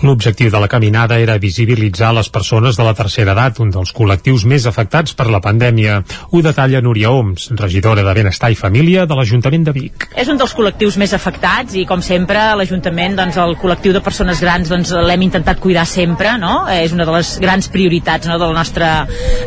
L'objectiu 0.02 0.50
de 0.50 0.60
la 0.60 0.68
caminada 0.68 1.18
era 1.22 1.38
visibilitzar 1.38 2.12
les 2.12 2.28
persones 2.32 2.76
de 2.76 2.84
la 2.84 2.94
tercera 2.98 3.36
edat, 3.36 3.60
un 3.62 3.70
dels 3.72 3.94
col·lectius 3.96 4.44
més 4.50 4.66
afectats 4.72 5.14
per 5.18 5.28
la 5.30 5.42
pandèmia. 5.44 6.00
Ho 6.32 6.42
detalla 6.44 6.82
Núria 6.82 7.12
Oms, 7.12 7.50
regidora 7.60 8.02
de 8.02 8.16
Benestar 8.16 8.50
i 8.52 8.58
Família 8.58 9.06
de 9.06 9.18
l'Ajuntament 9.18 9.68
de 9.68 9.76
Vic. 9.76 10.08
És 10.18 10.30
un 10.32 10.40
dels 10.40 10.54
col·lectius 10.56 10.98
més 11.00 11.12
afectats 11.16 11.76
i, 11.78 11.84
com 11.88 12.02
sempre, 12.04 12.40
l'Ajuntament, 12.58 13.16
doncs, 13.18 13.38
el 13.42 13.56
col·lectiu 13.60 13.94
de 13.94 14.02
persones 14.04 14.40
grans, 14.42 14.72
doncs, 14.72 14.92
l'hem 14.96 15.26
intentat 15.28 15.60
cuidar 15.62 15.84
sempre, 15.88 16.34
no? 16.40 16.64
És 16.72 16.94
una 16.96 17.06
de 17.08 17.16
les 17.16 17.34
grans 17.42 17.68
prioritats 17.72 18.28
no? 18.30 18.38
del, 18.40 18.54
nostre, 18.56 18.88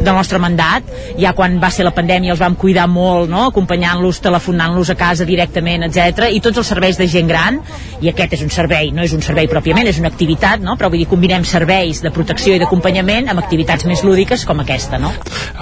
del 0.01 0.13
nostre 0.13 0.39
mandat. 0.41 0.89
Ja 1.19 1.33
quan 1.37 1.57
va 1.61 1.71
ser 1.73 1.87
la 1.87 1.93
pandèmia 1.95 2.35
els 2.35 2.41
vam 2.41 2.57
cuidar 2.59 2.87
molt, 2.91 3.29
no? 3.31 3.47
acompanyant-los, 3.49 4.21
telefonant-los 4.23 4.91
a 4.93 4.97
casa 4.99 5.27
directament, 5.27 5.87
etc. 5.87 6.29
i 6.31 6.41
tots 6.43 6.61
els 6.61 6.71
serveis 6.73 6.99
de 6.99 7.07
gent 7.11 7.29
gran, 7.31 7.61
i 8.01 8.11
aquest 8.11 8.37
és 8.37 8.45
un 8.45 8.53
servei, 8.53 8.91
no 8.95 9.05
és 9.05 9.15
un 9.15 9.23
servei 9.25 9.49
pròpiament, 9.51 9.89
és 9.89 10.01
una 10.01 10.11
activitat, 10.13 10.63
no? 10.65 10.77
però 10.79 10.91
vull 10.91 11.01
dir, 11.01 11.09
combinem 11.09 11.45
serveis 11.47 12.03
de 12.05 12.13
protecció 12.15 12.55
i 12.55 12.61
d'acompanyament 12.61 13.31
amb 13.31 13.43
activitats 13.43 13.87
més 13.89 14.03
lúdiques 14.05 14.45
com 14.45 14.61
aquesta. 14.63 14.99
No? 15.01 15.11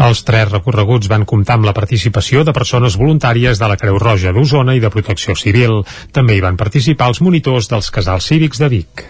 Els 0.04 0.24
tres 0.28 0.52
recorreguts 0.52 1.10
van 1.12 1.26
comptar 1.30 1.60
amb 1.60 1.68
la 1.70 1.76
participació 1.78 2.44
de 2.44 2.54
persones 2.56 2.98
voluntàries 3.00 3.60
de 3.62 3.70
la 3.70 3.78
Creu 3.80 4.00
Roja 4.02 4.34
d'Osona 4.34 4.76
i 4.76 4.82
de 4.84 4.92
Protecció 4.94 5.36
Civil. 5.40 5.84
També 6.12 6.38
hi 6.38 6.46
van 6.46 6.58
participar 6.58 7.12
els 7.14 7.22
monitors 7.22 7.70
dels 7.72 7.92
casals 7.94 8.30
cívics 8.32 8.62
de 8.64 8.72
Vic. 8.74 9.06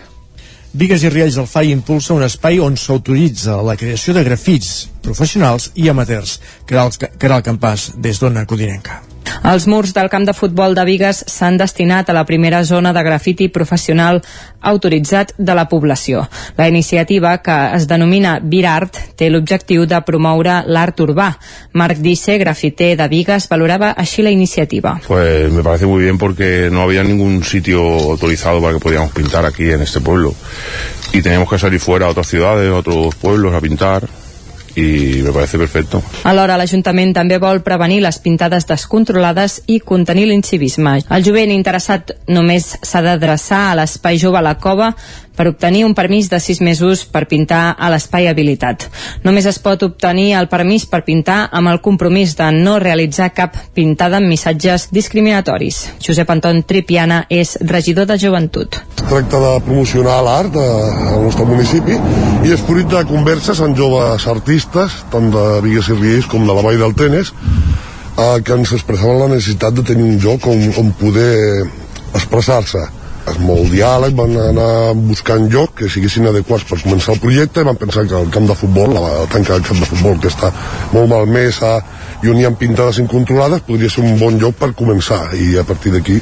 Vigues 0.73 1.03
i 1.05 1.09
Riells 1.13 1.37
del 1.37 1.47
FAI 1.47 1.71
impulsa 1.71 2.15
un 2.15 2.25
espai 2.25 2.59
on 2.59 2.75
s'autoritza 2.81 3.61
la 3.61 3.77
creació 3.77 4.15
de 4.17 4.23
grafits 4.25 4.92
professionals 5.03 5.71
i 5.75 5.89
amateurs. 5.89 6.39
Caral 6.65 7.43
Campàs, 7.45 7.91
des 7.97 8.23
d'Ona 8.23 8.47
Codinenca. 8.49 9.03
Els 9.43 9.65
murs 9.67 9.91
del 9.91 10.07
camp 10.07 10.23
de 10.23 10.33
futbol 10.35 10.75
de 10.75 10.83
Vigues 10.87 11.17
s'han 11.27 11.57
destinat 11.59 12.09
a 12.09 12.13
la 12.15 12.23
primera 12.23 12.61
zona 12.63 12.93
de 12.95 13.01
grafiti 13.03 13.49
professional 13.51 14.21
autoritzat 14.61 15.33
de 15.37 15.55
la 15.55 15.65
població. 15.67 16.21
La 16.55 16.69
iniciativa, 16.69 17.37
que 17.43 17.57
es 17.75 17.87
denomina 17.87 18.37
Virart, 18.39 18.99
té 19.19 19.27
l'objectiu 19.29 19.83
de 19.85 19.99
promoure 20.07 20.61
l'art 20.67 21.03
urbà. 21.03 21.33
Marc 21.73 21.99
Disse, 21.99 22.37
grafiter 22.39 22.93
de 22.95 23.09
Vigues, 23.11 23.49
valorava 23.51 23.91
així 23.97 24.23
la 24.23 24.31
iniciativa. 24.31 24.95
Pues 25.07 25.51
me 25.51 25.63
parece 25.63 25.85
muy 25.85 26.03
bien 26.03 26.17
porque 26.17 26.69
no 26.71 26.81
había 26.81 27.03
ningún 27.03 27.43
sitio 27.43 27.83
autorizado 27.83 28.61
para 28.61 28.75
que 28.75 28.79
podíamos 28.79 29.11
pintar 29.11 29.45
aquí 29.45 29.69
en 29.71 29.81
este 29.81 29.99
pueblo. 29.99 30.33
Y 31.11 31.21
teníamos 31.21 31.49
que 31.49 31.59
salir 31.59 31.79
fuera 31.79 32.05
a 32.05 32.09
otras 32.09 32.27
ciudades, 32.27 32.71
a 32.71 32.75
otros 32.75 33.13
pueblos 33.15 33.53
a 33.53 33.59
pintar 33.59 34.07
i 34.75 35.21
me 35.23 35.31
parece 35.31 35.57
perfecto. 35.57 36.01
Alhora, 36.23 36.57
l'Ajuntament 36.57 37.13
també 37.13 37.37
vol 37.41 37.61
prevenir 37.65 38.01
les 38.03 38.19
pintades 38.23 38.65
descontrolades 38.69 39.61
i 39.67 39.79
contenir 39.79 40.25
l'incivisme. 40.29 40.97
El 41.09 41.25
jovent 41.25 41.53
interessat 41.53 42.15
només 42.27 42.73
s'ha 42.81 43.03
d'adreçar 43.05 43.67
a 43.69 43.77
l'Espai 43.81 44.17
Jove 44.21 44.41
a 44.41 44.45
la 44.45 44.57
Cova 44.57 44.93
per 45.35 45.47
obtenir 45.49 45.83
un 45.85 45.95
permís 45.97 46.29
de 46.29 46.39
6 46.39 46.61
mesos 46.61 47.03
per 47.09 47.25
pintar 47.29 47.75
a 47.77 47.89
l'espai 47.93 48.27
habilitat. 48.29 48.85
Només 49.25 49.47
es 49.49 49.59
pot 49.63 49.83
obtenir 49.85 50.33
el 50.37 50.49
permís 50.51 50.85
per 50.89 51.03
pintar 51.07 51.47
amb 51.51 51.71
el 51.71 51.81
compromís 51.81 52.35
de 52.37 52.49
no 52.55 52.77
realitzar 52.81 53.31
cap 53.33 53.57
pintada 53.73 54.19
amb 54.21 54.29
missatges 54.29 54.89
discriminatoris. 54.93 55.83
Josep 56.03 56.29
Anton 56.29 56.63
Tripiana 56.67 57.23
és 57.29 57.57
regidor 57.61 58.07
de 58.09 58.17
Joventut. 58.21 58.79
Tracta 59.03 59.41
de 59.41 59.53
promocionar 59.65 60.21
l'art 60.25 60.57
al 60.57 61.21
nostre 61.25 61.47
municipi 61.49 61.97
i 62.45 62.53
és 62.53 62.65
fruit 62.67 62.87
de 62.89 63.03
converses 63.09 63.61
amb 63.63 63.77
joves 63.77 64.27
artistes, 64.29 65.01
tant 65.11 65.31
de 65.33 65.45
Vigues 65.65 65.89
i 65.89 65.97
Riells 65.97 66.29
com 66.29 66.45
de 66.47 66.53
la 66.55 66.65
Vall 66.65 66.81
del 66.81 66.95
Tenes, 66.97 67.33
eh, 68.17 68.41
que 68.45 68.57
ens 68.57 68.73
expressaven 68.73 69.23
la 69.25 69.31
necessitat 69.35 69.73
de 69.73 69.85
tenir 69.87 70.05
un 70.07 70.19
lloc 70.21 70.47
on, 70.47 70.67
on 70.77 70.91
poder 70.99 71.65
expressar-se 72.13 73.02
és 73.31 73.39
molt 73.39 73.69
diàleg, 73.71 74.15
van 74.17 74.35
anar 74.49 74.93
buscant 74.97 75.45
lloc 75.51 75.77
que 75.79 75.89
siguessin 75.91 76.27
adequats 76.29 76.65
per 76.69 76.81
començar 76.81 77.15
el 77.15 77.21
projecte 77.23 77.63
i 77.63 77.67
van 77.67 77.79
pensar 77.79 78.05
que 78.09 78.17
el 78.19 78.31
camp 78.33 78.49
de 78.49 78.57
futbol, 78.57 78.95
la 78.97 79.23
tanca 79.31 79.55
del 79.55 79.67
camp 79.67 79.79
de 79.79 79.89
futbol 79.89 80.19
que 80.19 80.31
està 80.31 80.51
molt 80.91 81.11
malmesa 81.11 81.77
i 82.23 82.31
on 82.31 82.39
hi 82.39 82.45
ha 82.47 82.53
pintades 82.59 82.99
incontrolades 83.03 83.63
podria 83.67 83.91
ser 83.91 84.03
un 84.03 84.19
bon 84.19 84.39
lloc 84.39 84.59
per 84.59 84.73
començar 84.75 85.25
i 85.39 85.55
a 85.59 85.63
partir 85.67 85.95
d'aquí 85.95 86.19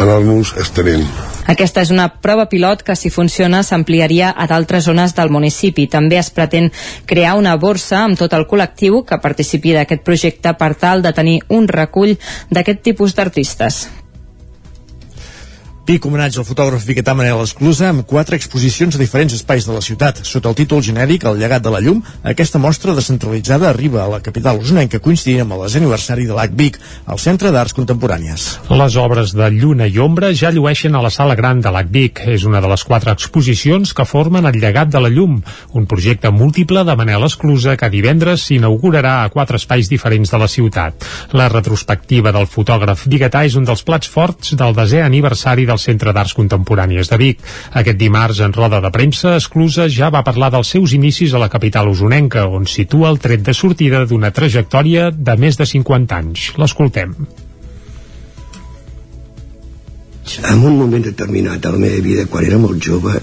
anar-nos 0.00 0.54
estenent. 0.58 1.06
Aquesta 1.50 1.82
és 1.82 1.90
una 1.90 2.06
prova 2.22 2.44
pilot 2.46 2.84
que, 2.86 2.94
si 2.94 3.10
funciona, 3.10 3.64
s'ampliaria 3.66 4.30
a 4.30 4.46
d'altres 4.46 4.84
zones 4.86 5.16
del 5.16 5.32
municipi. 5.34 5.88
També 5.90 6.20
es 6.20 6.30
pretén 6.30 6.70
crear 7.10 7.34
una 7.38 7.56
borsa 7.58 8.04
amb 8.04 8.18
tot 8.20 8.36
el 8.38 8.46
col·lectiu 8.46 9.02
que 9.06 9.18
participi 9.22 9.74
d'aquest 9.74 10.04
projecte 10.06 10.54
per 10.60 10.74
tal 10.78 11.02
de 11.02 11.14
tenir 11.16 11.40
un 11.48 11.66
recull 11.66 12.14
d'aquest 12.50 12.84
tipus 12.86 13.16
d'artistes. 13.18 13.88
Pic 15.90 16.04
homenatge 16.06 16.38
al 16.38 16.44
fotògraf 16.46 16.84
biguetà 16.86 17.16
Manel 17.18 17.40
Esclusa 17.42 17.88
amb 17.90 18.04
quatre 18.06 18.36
exposicions 18.38 18.94
a 18.94 18.98
diferents 19.00 19.32
espais 19.34 19.64
de 19.66 19.72
la 19.74 19.80
ciutat. 19.82 20.20
Sota 20.22 20.46
el 20.46 20.54
títol 20.54 20.84
genèric 20.86 21.24
El 21.26 21.40
llegat 21.40 21.64
de 21.64 21.70
la 21.74 21.80
llum, 21.82 21.98
aquesta 22.22 22.60
mostra 22.62 22.92
descentralitzada 22.94 23.66
arriba 23.66 24.04
a 24.04 24.10
la 24.12 24.20
capital 24.22 24.60
usonenca 24.62 25.00
coincidint 25.02 25.42
amb 25.42 25.56
el 25.56 25.64
desaniversari 25.64 26.28
de 26.28 26.36
l'Ac 26.36 26.54
Vic, 26.54 26.78
al 27.10 27.18
Centre 27.18 27.50
d'Arts 27.50 27.74
Contemporànies. 27.74 28.44
Les 28.70 28.98
obres 29.02 29.32
de 29.34 29.48
Lluna 29.50 29.88
i 29.90 29.98
Ombra 29.98 30.30
ja 30.30 30.52
llueixen 30.54 30.94
a 30.94 31.00
la 31.02 31.10
sala 31.10 31.34
gran 31.34 31.58
de 31.58 31.74
l'Ac 31.74 31.90
Vic. 31.90 32.22
És 32.36 32.46
una 32.46 32.62
de 32.62 32.70
les 32.70 32.86
quatre 32.86 33.10
exposicions 33.10 33.90
que 33.90 34.06
formen 34.06 34.46
el 34.46 34.60
llegat 34.62 34.94
de 34.94 35.02
la 35.02 35.10
llum, 35.10 35.40
un 35.74 35.90
projecte 35.90 36.30
múltiple 36.30 36.86
de 36.86 36.96
Manel 37.02 37.26
Esclusa 37.26 37.74
que 37.74 37.90
divendres 37.90 38.46
s'inaugurarà 38.46 39.24
a 39.24 39.34
quatre 39.34 39.58
espais 39.58 39.90
diferents 39.90 40.30
de 40.30 40.38
la 40.38 40.46
ciutat. 40.54 41.10
La 41.34 41.50
retrospectiva 41.50 42.30
del 42.30 42.46
fotògraf 42.46 43.08
biguetà 43.10 43.42
és 43.50 43.58
un 43.58 43.66
dels 43.66 43.82
plats 43.82 44.06
forts 44.06 44.54
del 44.54 44.78
desè 44.78 45.02
aniversari 45.02 45.66
del 45.66 45.79
Centre 45.82 46.14
d'Arts 46.14 46.36
Contemporànies 46.38 47.10
de 47.10 47.18
Vic. 47.20 47.42
Aquest 47.80 47.98
dimarts, 48.00 48.40
en 48.44 48.54
roda 48.56 48.80
de 48.84 48.90
premsa, 48.94 49.36
Esclusa 49.40 49.88
ja 49.88 50.10
va 50.14 50.24
parlar 50.26 50.52
dels 50.54 50.70
seus 50.76 50.94
inicis 50.96 51.34
a 51.34 51.42
la 51.42 51.50
capital 51.52 51.88
usonenca, 51.90 52.46
on 52.46 52.68
situa 52.68 53.10
el 53.10 53.20
tret 53.22 53.42
de 53.46 53.54
sortida 53.56 54.04
d'una 54.06 54.32
trajectòria 54.36 55.10
de 55.10 55.36
més 55.40 55.58
de 55.58 55.66
50 55.66 56.20
anys. 56.20 56.50
L'escoltem. 56.60 57.16
En 60.46 60.62
un 60.62 60.76
moment 60.78 61.02
determinat 61.02 61.60
de 61.64 61.72
la 61.74 61.80
meva 61.80 62.00
vida, 62.04 62.28
quan 62.30 62.46
era 62.46 62.58
molt 62.62 62.78
jove, 62.84 63.16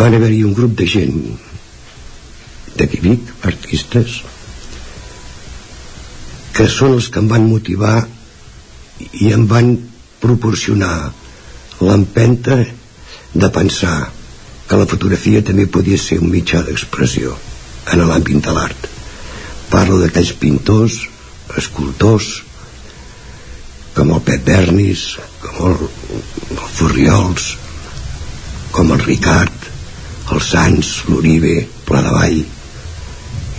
van 0.00 0.14
haver-hi 0.14 0.42
un 0.46 0.54
grup 0.54 0.74
de 0.78 0.86
gent 0.86 1.14
d'aquí 2.78 3.00
Vic, 3.02 3.30
artistes, 3.46 4.20
que 6.56 6.66
són 6.70 6.96
els 6.98 7.08
que 7.12 7.20
em 7.22 7.28
van 7.30 7.46
motivar 7.48 7.96
i 9.20 9.30
em 9.34 9.46
van 9.50 9.72
proporcionar 10.20 11.12
l'empenta 11.80 12.58
de 13.32 13.48
pensar 13.54 14.10
que 14.68 14.78
la 14.78 14.86
fotografia 14.90 15.42
també 15.42 15.66
podia 15.66 15.98
ser 15.98 16.20
un 16.22 16.30
mitjà 16.30 16.62
d'expressió 16.66 17.34
en 17.90 18.04
l'àmbit 18.06 18.44
de 18.44 18.54
l'art. 18.54 18.86
Parlo 19.70 19.98
d'aquells 20.00 20.32
pintors, 20.38 21.00
escultors, 21.58 22.30
com 23.96 24.12
el 24.14 24.22
Pep 24.26 24.44
Bernis, 24.46 25.04
com 25.42 25.72
el, 25.72 25.88
el 26.54 26.70
Furriols, 26.76 27.50
com 28.70 28.92
el 28.94 29.02
Ricard, 29.02 29.68
el 30.30 30.42
Sans, 30.46 30.94
l'Uribe, 31.08 31.56
Pla 31.88 32.02
de 32.06 32.14
Vall, 32.14 32.42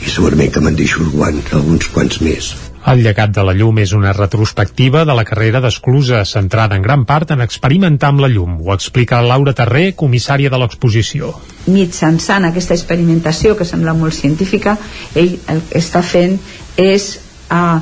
i 0.02 0.10
segurament 0.10 0.54
que 0.54 0.64
me'n 0.64 0.78
deixo 0.80 1.04
alguns, 1.04 1.52
alguns 1.58 1.90
quants 1.94 2.22
més. 2.24 2.54
El 2.82 3.04
llegat 3.06 3.30
de 3.30 3.44
la 3.46 3.54
llum 3.54 3.78
és 3.84 3.92
una 3.94 4.12
retrospectiva 4.18 5.04
de 5.06 5.14
la 5.14 5.24
carrera 5.24 5.60
d'Esclusa, 5.62 6.24
centrada 6.26 6.76
en 6.76 6.82
gran 6.82 7.04
part 7.06 7.30
en 7.36 7.44
experimentar 7.46 8.10
amb 8.10 8.24
la 8.24 8.30
llum. 8.32 8.56
Ho 8.66 8.74
explica 8.74 9.20
Laura 9.22 9.54
Terré, 9.54 9.92
comissària 9.94 10.50
de 10.50 10.58
l'exposició. 10.58 11.30
Mitjançant 11.70 12.48
aquesta 12.50 12.74
experimentació, 12.74 13.54
que 13.56 13.68
sembla 13.70 13.94
molt 13.94 14.18
científica, 14.18 14.80
ell 15.14 15.38
el 15.54 15.62
que 15.70 15.78
està 15.78 16.02
fent 16.02 16.40
és 16.82 17.08
eh, 17.54 17.78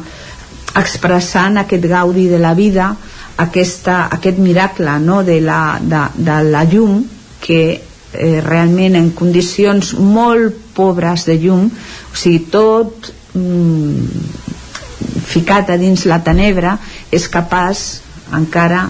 expressant 0.84 1.63
aquest 1.63 1.88
gaudi 1.88 2.27
de 2.27 2.43
la 2.43 2.51
vida, 2.59 2.91
aquesta, 3.39 4.09
aquest 4.11 4.43
miracle 4.43 4.99
no, 4.99 5.23
de, 5.23 5.39
la, 5.39 5.80
de, 5.80 6.03
de 6.19 6.41
la 6.51 6.65
llum, 6.67 7.05
que 7.39 7.63
eh, 7.71 8.39
realment 8.43 8.99
en 8.99 9.13
condicions 9.15 9.95
molt 9.95 10.59
pobres 10.76 11.23
de 11.31 11.39
llum, 11.39 11.69
o 11.71 12.19
sigui, 12.19 12.43
tot 12.51 13.13
mm, 13.39 14.57
ficat 15.30 15.69
a 15.69 15.77
dins 15.81 16.06
la 16.10 16.22
tenebra 16.26 16.77
és 17.11 17.27
capaç 17.31 17.88
encara 18.36 18.84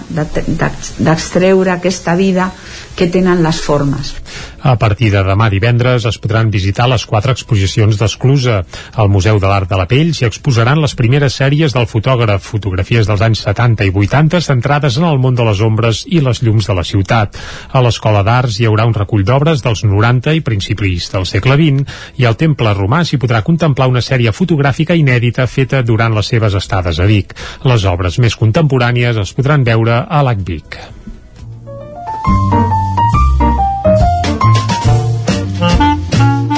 d'extreure 1.00 1.72
aquesta 1.72 2.14
vida 2.18 2.50
que 2.96 3.08
tenen 3.08 3.42
les 3.42 3.60
formes. 3.60 4.14
A 4.60 4.74
partir 4.76 5.08
de 5.08 5.22
demà 5.24 5.46
divendres 5.48 6.04
es 6.04 6.18
podran 6.20 6.50
visitar 6.52 6.84
les 6.90 7.06
quatre 7.08 7.32
exposicions 7.32 7.96
d'Esclusa. 7.96 8.58
Al 9.00 9.08
Museu 9.08 9.38
de 9.40 9.48
l'Art 9.48 9.70
de 9.70 9.78
la 9.80 9.86
Pell 9.88 10.12
s'hi 10.12 10.26
exposaran 10.28 10.82
les 10.82 10.94
primeres 10.98 11.38
sèries 11.40 11.72
del 11.72 11.88
fotògraf, 11.88 12.44
fotografies 12.44 13.08
dels 13.08 13.24
anys 13.24 13.40
70 13.46 13.88
i 13.88 13.94
80 13.94 14.42
centrades 14.44 14.98
en 15.00 15.06
el 15.08 15.20
món 15.22 15.38
de 15.38 15.46
les 15.48 15.62
ombres 15.64 16.02
i 16.06 16.20
les 16.20 16.42
llums 16.44 16.68
de 16.68 16.76
la 16.76 16.84
ciutat. 16.84 17.38
A 17.72 17.80
l'Escola 17.80 18.20
d'Arts 18.26 18.60
hi 18.60 18.68
haurà 18.68 18.84
un 18.88 18.96
recull 18.96 19.24
d'obres 19.24 19.64
dels 19.64 19.84
90 19.86 20.36
i 20.36 20.44
principis 20.44 21.08
del 21.14 21.24
segle 21.30 21.56
XX 21.56 22.20
i 22.20 22.28
al 22.28 22.36
Temple 22.36 22.74
Romà 22.76 23.04
s'hi 23.04 23.20
podrà 23.22 23.40
contemplar 23.46 23.88
una 23.88 24.04
sèrie 24.04 24.34
fotogràfica 24.36 24.98
inèdita 24.98 25.48
feta 25.48 25.80
durant 25.82 26.12
les 26.16 26.28
seves 26.34 26.54
estades 26.54 27.00
a 27.00 27.08
Vic. 27.08 27.32
Les 27.64 27.88
obres 27.88 28.20
més 28.20 28.36
contemporànies 28.36 29.16
es 29.24 29.32
podran 29.36 29.64
veure 29.64 30.04
a 30.04 30.22
l'AC 30.26 30.40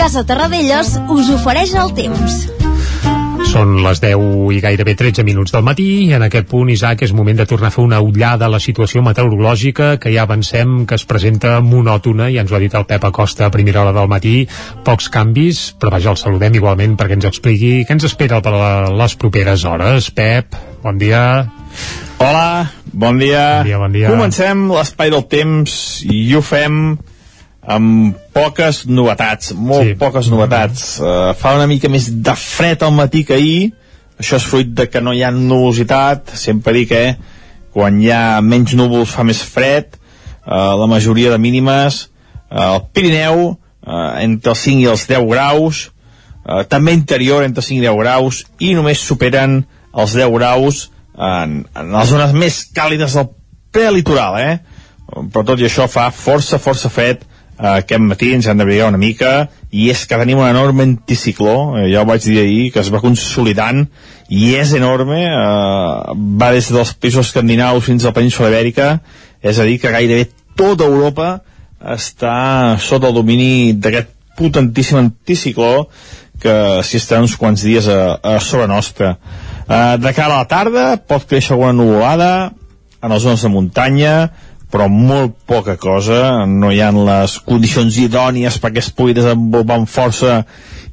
Casa 0.02 0.24
Terradellos 0.26 0.96
us 1.14 1.28
ofereix 1.30 1.76
el 1.78 1.92
temps. 1.94 2.32
Són 3.52 3.76
les 3.84 4.00
10 4.02 4.48
i 4.50 4.56
gairebé 4.64 4.96
13 4.98 5.22
minuts 5.22 5.54
del 5.54 5.62
matí 5.62 5.84
i 6.08 6.16
en 6.16 6.24
aquest 6.26 6.48
punt, 6.50 6.72
Isaac, 6.74 7.04
és 7.06 7.12
moment 7.14 7.38
de 7.38 7.46
tornar 7.46 7.68
a 7.70 7.74
fer 7.76 7.84
una 7.84 8.00
ullada 8.02 8.48
a 8.48 8.50
la 8.50 8.58
situació 8.58 8.98
meteorològica 9.06 9.92
que 10.02 10.10
ja 10.10 10.24
avancem 10.26 10.88
que 10.90 10.98
es 10.98 11.04
presenta 11.06 11.52
monòtona, 11.62 12.32
ja 12.34 12.42
ens 12.42 12.50
ho 12.50 12.58
ha 12.58 12.62
dit 12.64 12.74
el 12.74 12.88
Pep 12.90 13.06
Acosta 13.12 13.46
a 13.46 13.52
primera 13.54 13.84
hora 13.84 13.94
del 13.94 14.10
matí, 14.10 14.34
pocs 14.82 15.06
canvis, 15.06 15.62
però 15.78 15.94
vaja, 15.94 16.16
el 16.16 16.18
saludem 16.18 16.58
igualment 16.58 16.98
perquè 16.98 17.20
ens 17.20 17.30
expliqui 17.30 17.72
què 17.86 17.94
ens 17.94 18.08
espera 18.10 18.42
per 18.42 18.56
les 18.90 19.14
properes 19.14 19.62
hores. 19.70 20.10
Pep, 20.10 20.58
bon 20.82 20.98
dia. 20.98 21.22
Hola, 22.18 22.72
bon 22.90 23.22
dia. 23.22 23.46
Bon 23.62 23.70
dia, 23.70 23.82
bon 23.86 23.98
dia. 24.00 24.10
Comencem 24.10 24.66
l'espai 24.74 25.14
del 25.14 25.28
temps 25.30 25.78
i 26.10 26.24
ho 26.34 26.42
fem 26.42 26.96
amb 27.62 28.16
poques 28.34 28.82
novetats, 28.90 29.52
molt 29.55 29.93
sí. 29.93 29.94
poques 29.98 30.28
novetats. 30.32 30.97
Uh, 30.98 31.30
fa 31.39 31.55
una 31.56 31.68
mica 31.70 31.90
més 31.93 32.09
de 32.10 32.34
fred 32.39 32.82
al 32.82 32.94
matí 32.97 33.22
que 33.26 33.36
ahir, 33.39 33.70
això 34.18 34.39
és 34.39 34.47
fruit 34.47 34.72
de 34.74 34.89
que 34.90 35.02
no 35.02 35.14
hi 35.14 35.22
ha 35.22 35.30
nubositat, 35.34 36.34
sempre 36.39 36.74
dic 36.74 36.90
que 36.90 37.02
eh, 37.12 37.16
quan 37.72 38.01
hi 38.02 38.10
ha 38.12 38.43
menys 38.44 38.74
núvols 38.78 39.14
fa 39.14 39.24
més 39.24 39.40
fred, 39.47 39.94
uh, 40.44 40.74
la 40.78 40.89
majoria 40.90 41.30
de 41.32 41.39
mínimes, 41.39 42.09
uh, 42.51 42.74
el 42.74 42.82
Pirineu 42.93 43.44
uh, 43.47 43.55
entre 44.20 44.52
els 44.52 44.66
5 44.66 44.82
i 44.82 44.90
els 44.90 45.06
10 45.09 45.28
graus, 45.30 45.86
uh, 46.44 46.62
també 46.68 46.97
interior 46.98 47.47
entre 47.47 47.64
5 47.64 47.78
i 47.78 47.86
10 47.86 47.98
graus, 48.02 48.44
i 48.59 48.74
només 48.74 49.06
superen 49.06 49.62
els 49.93 50.18
10 50.18 50.34
graus 50.34 50.89
en, 51.14 51.62
en 51.78 51.94
les 51.94 52.10
zones 52.10 52.34
més 52.34 52.62
càlides 52.74 53.14
del 53.18 53.30
prelitoral, 53.72 54.39
eh? 54.43 54.59
però 55.32 55.44
tot 55.47 55.60
i 55.60 55.68
això 55.68 55.86
fa 55.90 56.10
força, 56.14 56.59
força 56.60 56.90
fred 56.93 57.22
aquest 57.58 58.00
matí 58.00 58.32
ens 58.34 58.48
han 58.48 58.58
d'abrigar 58.58 58.88
una 58.88 59.00
mica 59.00 59.48
i 59.72 59.88
és 59.92 60.06
que 60.08 60.18
tenim 60.18 60.40
un 60.40 60.48
enorme 60.48 60.86
anticicló 60.88 61.78
eh, 61.78 61.90
ja 61.92 62.02
ho 62.02 62.08
vaig 62.08 62.24
dir 62.24 62.40
ahir, 62.40 62.70
que 62.72 62.80
es 62.80 62.90
va 62.92 63.02
consolidant 63.02 63.84
i 64.32 64.54
és 64.56 64.72
enorme 64.72 65.26
uh, 65.28 66.12
va 66.16 66.52
des 66.54 66.70
dels 66.72 66.94
països 66.96 67.28
escandinaus 67.28 67.84
fins 67.84 68.04
a 68.04 68.10
la 68.10 68.16
península 68.16 68.48
ibèrica 68.48 68.96
és 69.42 69.58
a 69.58 69.66
dir 69.68 69.78
que 69.82 69.92
gairebé 69.92 70.30
tota 70.56 70.88
Europa 70.88 71.42
està 71.82 72.78
sota 72.80 73.10
el 73.10 73.16
domini 73.16 73.72
d'aquest 73.74 74.10
potentíssim 74.38 75.00
anticicló 75.02 75.88
que 76.42 76.54
s'hi 76.82 76.98
estarà 76.98 77.22
uns 77.22 77.36
quants 77.38 77.62
dies 77.62 77.86
a, 77.86 78.16
a 78.18 78.38
sobre 78.42 78.66
nostra. 78.66 79.14
Uh, 79.68 79.94
de 80.00 80.10
cara 80.16 80.34
a 80.34 80.42
la 80.42 80.48
tarda 80.50 80.86
pot 80.96 81.26
créixer 81.28 81.54
alguna 81.54 81.76
nuvolada 81.76 82.32
en 83.02 83.12
les 83.12 83.22
zones 83.22 83.42
de 83.42 83.50
muntanya 83.50 84.14
però 84.73 84.89
molt 84.89 85.36
poca 85.44 85.77
cosa, 85.77 86.47
no 86.49 86.70
hi 86.73 86.81
ha 86.81 86.89
les 86.97 87.36
condicions 87.44 87.99
idònies 88.01 88.57
perquè 88.62 88.81
es 88.81 88.89
pugui 88.97 89.12
desenvolupar 89.19 89.77
amb 89.82 89.90
força 89.90 90.39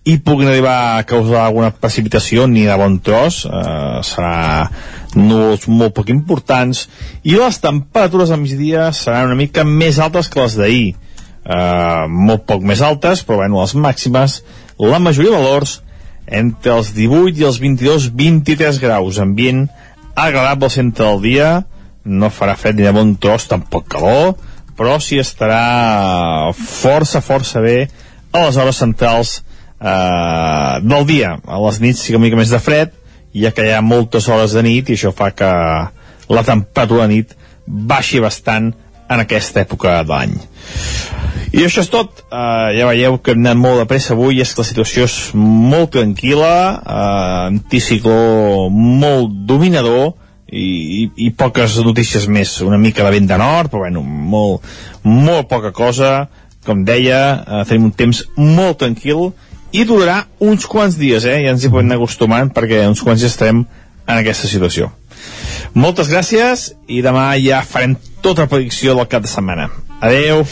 i 0.10 0.18
puguin 0.24 0.50
arribar 0.52 0.76
a 0.98 1.06
causar 1.08 1.46
alguna 1.46 1.72
precipitació 1.72 2.48
ni 2.48 2.66
de 2.68 2.76
bon 2.80 2.98
tros. 3.04 3.46
Eh, 3.46 4.00
serà 4.04 4.68
núvols 5.16 5.68
molt 5.72 5.96
poc 5.96 6.12
importants 6.12 6.86
i 7.24 7.38
les 7.40 7.60
temperatures 7.64 8.32
a 8.32 8.40
migdia 8.40 8.90
seran 8.96 9.32
una 9.32 9.40
mica 9.40 9.64
més 9.64 10.00
altes 10.04 10.28
que 10.28 10.44
les 10.44 10.60
d'ahir. 10.60 10.88
Eh, 11.50 12.06
molt 12.10 12.46
poc 12.50 12.66
més 12.68 12.84
altes 12.86 13.24
però 13.24 13.42
bueno, 13.44 13.62
les 13.64 13.76
màximes 13.76 14.42
la 14.80 15.00
majoria 15.00 15.32
de 15.34 15.40
valors 15.40 15.80
entre 16.28 16.76
els 16.76 16.94
18 16.96 17.40
i 17.42 17.48
els 17.48 17.58
22-23 17.64 18.80
graus. 18.84 19.20
Ambient 19.24 19.68
agradable 20.16 20.68
al 20.68 20.76
centre 20.76 21.06
del 21.06 21.22
dia 21.24 21.50
no 22.06 22.30
farà 22.34 22.56
fred 22.58 22.78
ni 22.78 22.86
de 22.88 22.94
bon 22.96 23.16
tros, 23.22 23.48
tampoc 23.50 23.88
calor, 23.92 24.36
però 24.80 24.96
sí 25.04 25.20
estarà 25.20 26.54
força, 26.56 27.22
força 27.22 27.62
bé 27.64 27.90
a 28.32 28.46
les 28.46 28.58
hores 28.58 28.80
centrals 28.80 29.40
eh, 29.82 30.80
del 30.86 31.08
dia. 31.10 31.36
A 31.46 31.60
les 31.66 31.82
nits 31.84 32.04
sí 32.04 32.14
que 32.14 32.20
una 32.20 32.28
mica 32.28 32.40
més 32.40 32.54
de 32.54 32.62
fred, 32.64 32.94
ja 33.36 33.52
que 33.54 33.66
hi 33.68 33.74
ha 33.76 33.82
moltes 33.86 34.30
hores 34.30 34.56
de 34.56 34.64
nit 34.66 34.90
i 34.90 34.98
això 34.98 35.12
fa 35.16 35.32
que 35.36 35.50
la 36.30 36.46
temperatura 36.46 37.08
de 37.08 37.16
nit 37.16 37.36
baixi 37.66 38.22
bastant 38.24 38.72
en 39.10 39.24
aquesta 39.24 39.64
època 39.66 40.00
de 40.04 40.14
l'any. 40.14 40.38
I 41.50 41.64
això 41.66 41.82
és 41.82 41.90
tot. 41.90 42.22
Uh, 42.30 42.70
ja 42.78 42.86
veieu 42.92 43.18
que 43.26 43.34
hem 43.34 43.42
anat 43.42 43.58
molt 43.58 43.82
de 43.82 43.88
pressa 43.90 44.14
avui 44.14 44.42
és 44.42 44.52
que 44.54 44.62
la 44.62 44.70
situació 44.70 45.08
és 45.10 45.16
molt 45.34 45.96
tranquil·la, 45.96 46.56
uh, 46.78 47.48
anticicló 47.50 48.70
molt 48.70 49.34
dominador 49.50 50.14
i, 50.52 50.68
i, 51.00 51.02
i 51.26 51.30
poques 51.38 51.78
notícies 51.86 52.28
més. 52.28 52.56
Una 52.66 52.80
mica 52.82 53.06
de 53.06 53.14
vent 53.16 53.30
de 53.30 53.38
nord, 53.40 53.72
però 53.72 53.86
bueno, 53.86 54.04
molt, 54.04 54.66
molt 55.04 55.50
poca 55.52 55.72
cosa. 55.76 56.30
Com 56.66 56.84
deia, 56.86 57.22
uh, 57.40 57.64
tenim 57.68 57.90
un 57.90 57.96
temps 57.96 58.24
molt 58.38 58.82
tranquil 58.84 59.30
i 59.72 59.86
durarà 59.86 60.24
uns 60.44 60.66
quants 60.70 60.98
dies, 61.00 61.26
eh? 61.26 61.40
Ja 61.46 61.54
ens 61.54 61.64
hi 61.64 61.72
podem 61.72 61.90
anar 61.90 62.00
acostumant 62.00 62.50
perquè 62.54 62.84
uns 62.90 63.04
quants 63.06 63.22
dies 63.22 63.32
estarem 63.32 63.64
en 64.10 64.16
aquesta 64.18 64.50
situació. 64.50 64.90
Moltes 65.78 66.10
gràcies 66.10 66.72
i 66.90 67.04
demà 67.06 67.32
ja 67.42 67.62
farem 67.68 67.96
tota 68.26 68.46
la 68.48 68.52
predicció 68.52 68.98
del 68.98 69.10
cap 69.12 69.24
de 69.24 69.32
setmana. 69.32 69.70
Adeu! 70.02 70.44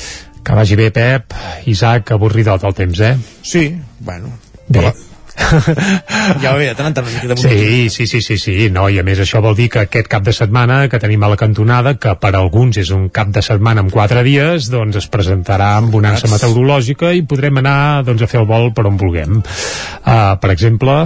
Que 0.48 0.56
vagi 0.56 0.78
bé, 0.80 0.92
Pep. 0.96 1.36
Isaac, 1.68 2.14
avorridot 2.16 2.64
el 2.64 2.76
temps, 2.78 3.02
eh? 3.04 3.16
Sí, 3.44 3.68
bueno. 4.00 4.32
Bé. 4.70 4.94
Ja 6.44 6.54
bé, 6.58 6.68
de 6.68 6.74
tant 6.76 6.90
en 6.90 6.96
tant 6.98 7.06
una 7.06 7.14
mica 7.14 7.30
de 7.30 7.38
Sí, 7.42 7.90
sí, 7.94 8.08
sí, 8.10 8.22
sí, 8.22 8.38
sí, 8.42 8.56
no, 8.74 8.88
i 8.90 9.00
a 9.00 9.06
més 9.06 9.22
això 9.24 9.42
vol 9.44 9.56
dir 9.58 9.70
que 9.74 9.84
aquest 9.86 10.10
cap 10.12 10.26
de 10.26 10.34
setmana 10.36 10.80
que 10.92 11.00
tenim 11.02 11.24
a 11.24 11.32
la 11.32 11.40
cantonada, 11.40 11.96
que 12.02 12.16
per 12.20 12.34
alguns 12.36 12.80
és 12.82 12.92
un 12.96 13.08
cap 13.14 13.32
de 13.34 13.44
setmana 13.46 13.86
amb 13.86 13.94
quatre 13.94 14.24
dies, 14.28 14.72
doncs 14.74 15.00
es 15.04 15.10
presentarà 15.14 15.76
amb 15.78 15.94
bonança 15.94 16.30
meteorològica 16.32 17.14
i 17.16 17.24
podrem 17.28 17.62
anar 17.64 18.04
doncs, 18.08 18.26
a 18.26 18.32
fer 18.32 18.42
el 18.42 18.50
vol 18.50 18.72
per 18.76 18.88
on 18.90 19.00
vulguem. 19.00 19.42
Uh, 19.42 20.36
per 20.42 20.52
exemple, 20.54 21.00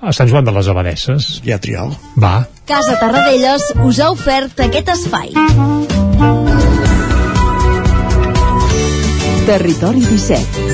a 0.00 0.14
Sant 0.16 0.30
Joan 0.30 0.46
de 0.48 0.54
les 0.56 0.68
Abadesses. 0.72 1.30
Hi 1.44 1.52
ha 1.52 1.60
trial. 1.60 1.92
Va. 2.20 2.46
Casa 2.68 2.96
Tarradellas 3.00 3.72
us 3.84 4.00
ha 4.00 4.10
ofert 4.14 4.64
aquest 4.64 4.92
espai. 4.96 5.32
Territori 9.50 10.04
17. 10.06 10.69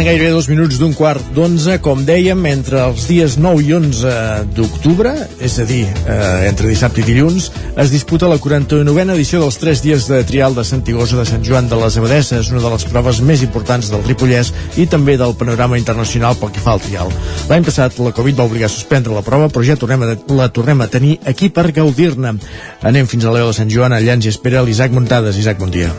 Passen 0.00 0.16
gairebé 0.16 0.30
dos 0.32 0.46
minuts 0.48 0.78
d'un 0.80 0.94
quart 0.96 1.26
d'onze, 1.36 1.74
com 1.84 2.06
dèiem, 2.08 2.40
entre 2.48 2.78
els 2.86 3.02
dies 3.04 3.34
9 3.36 3.60
i 3.66 3.74
11 3.76 4.12
d'octubre, 4.56 5.12
és 5.44 5.58
a 5.60 5.66
dir, 5.68 5.82
eh, 5.84 6.46
entre 6.48 6.70
dissabte 6.70 7.02
i 7.02 7.04
dilluns, 7.04 7.50
es 7.76 7.92
disputa 7.92 8.30
la 8.30 8.38
49a 8.40 9.12
edició 9.12 9.42
dels 9.42 9.60
3 9.60 9.82
dies 9.84 10.08
de 10.08 10.22
trial 10.24 10.56
de 10.56 10.64
Sant 10.64 10.88
Igosa 10.88 11.20
de 11.20 11.26
Sant 11.28 11.44
Joan 11.44 11.68
de 11.68 11.76
les 11.76 12.00
Abadesses, 12.00 12.48
una 12.48 12.64
de 12.64 12.72
les 12.72 12.88
proves 12.88 13.20
més 13.20 13.44
importants 13.44 13.92
del 13.92 14.00
Ripollès 14.08 14.54
i 14.80 14.88
també 14.88 15.18
del 15.20 15.36
panorama 15.36 15.76
internacional 15.76 16.40
pel 16.40 16.56
que 16.56 16.64
fa 16.64 16.78
al 16.78 16.80
trial. 16.80 17.12
L'any 17.52 17.68
passat 17.68 18.00
la 18.00 18.16
Covid 18.16 18.40
va 18.40 18.48
obligar 18.48 18.72
a 18.72 18.72
suspendre 18.72 19.12
la 19.12 19.20
prova, 19.20 19.52
però 19.52 19.68
ja 19.68 19.76
tornem 19.76 20.08
a, 20.08 20.14
la 20.32 20.48
tornem 20.48 20.80
a 20.80 20.88
tenir 20.88 21.18
aquí 21.26 21.52
per 21.52 21.74
gaudir-ne. 21.76 22.38
Anem 22.80 23.04
fins 23.04 23.28
a 23.28 23.36
l'Eu 23.36 23.52
de 23.52 23.52
Sant 23.52 23.68
Joan, 23.68 23.92
allà 23.92 24.16
ens 24.16 24.24
hi 24.24 24.32
espera 24.32 24.64
l'Isaac 24.64 24.96
Muntades. 24.96 25.36
Isaac, 25.36 25.60
bon 25.60 25.68
dia. 25.68 25.92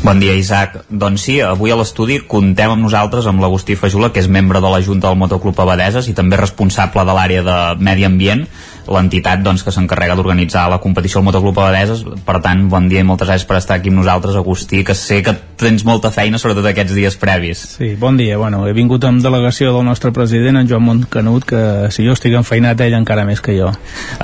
Bon 0.00 0.16
dia, 0.16 0.32
Isaac. 0.32 0.78
Doncs 0.88 1.26
sí, 1.26 1.34
avui 1.44 1.74
a 1.74 1.76
l'estudi 1.76 2.22
contem 2.24 2.70
amb 2.72 2.80
nosaltres 2.80 3.26
amb 3.28 3.42
l'Agustí 3.44 3.74
Fajula, 3.76 4.08
que 4.14 4.22
és 4.22 4.30
membre 4.32 4.62
de 4.64 4.70
la 4.72 4.78
Junta 4.80 5.10
del 5.10 5.18
Motoclub 5.20 5.58
Abadeses 5.60 6.08
i 6.08 6.14
també 6.16 6.38
responsable 6.40 7.04
de 7.04 7.16
l'àrea 7.18 7.42
de 7.44 7.56
Medi 7.84 8.06
Ambient, 8.08 8.46
l'entitat 8.88 9.42
doncs, 9.44 9.64
que 9.66 9.72
s'encarrega 9.74 10.16
d'organitzar 10.18 10.68
la 10.70 10.80
competició 10.82 11.20
al 11.20 11.26
Motoclub 11.26 11.58
Abadeses. 11.58 12.04
Per 12.26 12.38
tant, 12.44 12.66
bon 12.72 12.88
dia 12.90 13.04
i 13.04 13.06
moltes 13.06 13.28
gràcies 13.28 13.48
per 13.48 13.58
estar 13.60 13.78
aquí 13.78 13.92
amb 13.92 14.00
nosaltres, 14.00 14.38
Agustí, 14.38 14.82
que 14.86 14.96
sé 14.96 15.20
que 15.26 15.34
tens 15.60 15.84
molta 15.84 16.12
feina, 16.14 16.38
sobretot 16.40 16.70
aquests 16.70 16.96
dies 16.96 17.16
previs. 17.20 17.64
Sí, 17.76 17.94
bon 18.00 18.16
dia. 18.20 18.38
Bueno, 18.40 18.62
he 18.68 18.74
vingut 18.76 19.04
amb 19.04 19.22
delegació 19.24 19.74
del 19.76 19.84
nostre 19.86 20.12
president, 20.16 20.60
en 20.60 20.68
Joan 20.70 20.86
Montcanut, 20.86 21.46
que 21.48 21.62
si 21.94 22.06
jo 22.06 22.16
estic 22.16 22.36
enfeinat, 22.38 22.80
ell 22.80 22.96
encara 22.98 23.26
més 23.28 23.42
que 23.44 23.56
jo. 23.58 23.72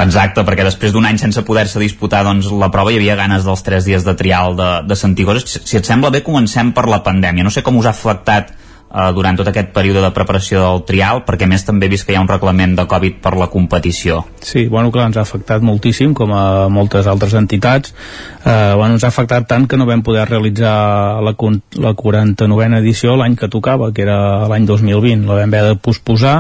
Exacte, 0.02 0.44
perquè 0.46 0.66
després 0.66 0.94
d'un 0.94 1.08
any 1.08 1.20
sense 1.20 1.44
poder-se 1.46 1.82
disputar 1.82 2.24
doncs, 2.26 2.50
la 2.52 2.70
prova 2.72 2.92
hi 2.92 3.00
havia 3.00 3.18
ganes 3.18 3.44
dels 3.46 3.64
tres 3.66 3.88
dies 3.88 4.06
de 4.06 4.16
trial 4.18 4.56
de, 4.58 4.70
de 4.88 4.98
Santigoses. 4.98 5.60
Si 5.64 5.80
et 5.80 5.88
sembla 5.88 6.12
bé, 6.14 6.24
comencem 6.26 6.72
per 6.76 6.88
la 6.90 7.02
pandèmia. 7.04 7.44
No 7.44 7.52
sé 7.52 7.64
com 7.66 7.76
us 7.76 7.88
ha 7.88 7.94
afectat 7.94 8.54
eh, 8.90 9.12
durant 9.14 9.38
tot 9.38 9.48
aquest 9.50 9.72
període 9.74 10.02
de 10.04 10.10
preparació 10.14 10.62
del 10.62 10.84
trial, 10.88 11.22
perquè 11.26 11.48
més 11.50 11.64
també 11.66 11.86
he 11.86 11.92
vist 11.92 12.06
que 12.06 12.14
hi 12.14 12.18
ha 12.18 12.24
un 12.24 12.30
reglament 12.30 12.76
de 12.78 12.86
Covid 12.90 13.20
per 13.24 13.34
la 13.38 13.48
competició. 13.52 14.22
Sí, 14.40 14.66
bueno, 14.72 14.92
clar, 14.94 15.08
ens 15.10 15.18
ha 15.18 15.26
afectat 15.26 15.64
moltíssim, 15.66 16.14
com 16.14 16.32
a 16.36 16.68
moltes 16.72 17.06
altres 17.10 17.34
entitats. 17.38 17.94
Eh, 18.44 18.74
bueno, 18.76 18.94
ens 18.94 19.04
ha 19.04 19.12
afectat 19.12 19.48
tant 19.48 19.66
que 19.66 19.78
no 19.80 19.88
vam 19.88 20.04
poder 20.06 20.28
realitzar 20.30 20.76
la, 21.24 21.34
la 21.86 21.94
49a 21.98 22.80
edició 22.80 23.16
l'any 23.16 23.36
que 23.36 23.50
tocava, 23.52 23.92
que 23.92 24.06
era 24.06 24.46
l'any 24.48 24.66
2020. 24.68 25.26
La 25.26 25.40
vam 25.40 25.54
haver 25.54 25.74
de 25.74 25.80
posposar 25.82 26.38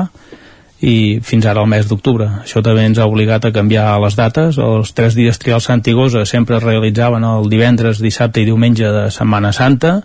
i 0.86 1.20
fins 1.24 1.46
ara 1.48 1.62
al 1.62 1.70
mes 1.70 1.86
d'octubre. 1.88 2.26
Això 2.42 2.60
també 2.64 2.84
ens 2.84 2.98
ha 3.00 3.06
obligat 3.08 3.46
a 3.46 3.52
canviar 3.52 3.88
les 4.02 4.16
dates. 4.18 4.58
Els 4.60 4.92
tres 4.96 5.16
dies 5.16 5.38
trial 5.40 5.62
Santigosa 5.64 6.26
sempre 6.28 6.58
es 6.58 6.64
realitzaven 6.64 7.24
el 7.24 7.48
divendres, 7.52 8.02
dissabte 8.02 8.42
i 8.42 8.48
diumenge 8.48 8.90
de 8.92 9.06
Setmana 9.10 9.54
Santa 9.56 10.02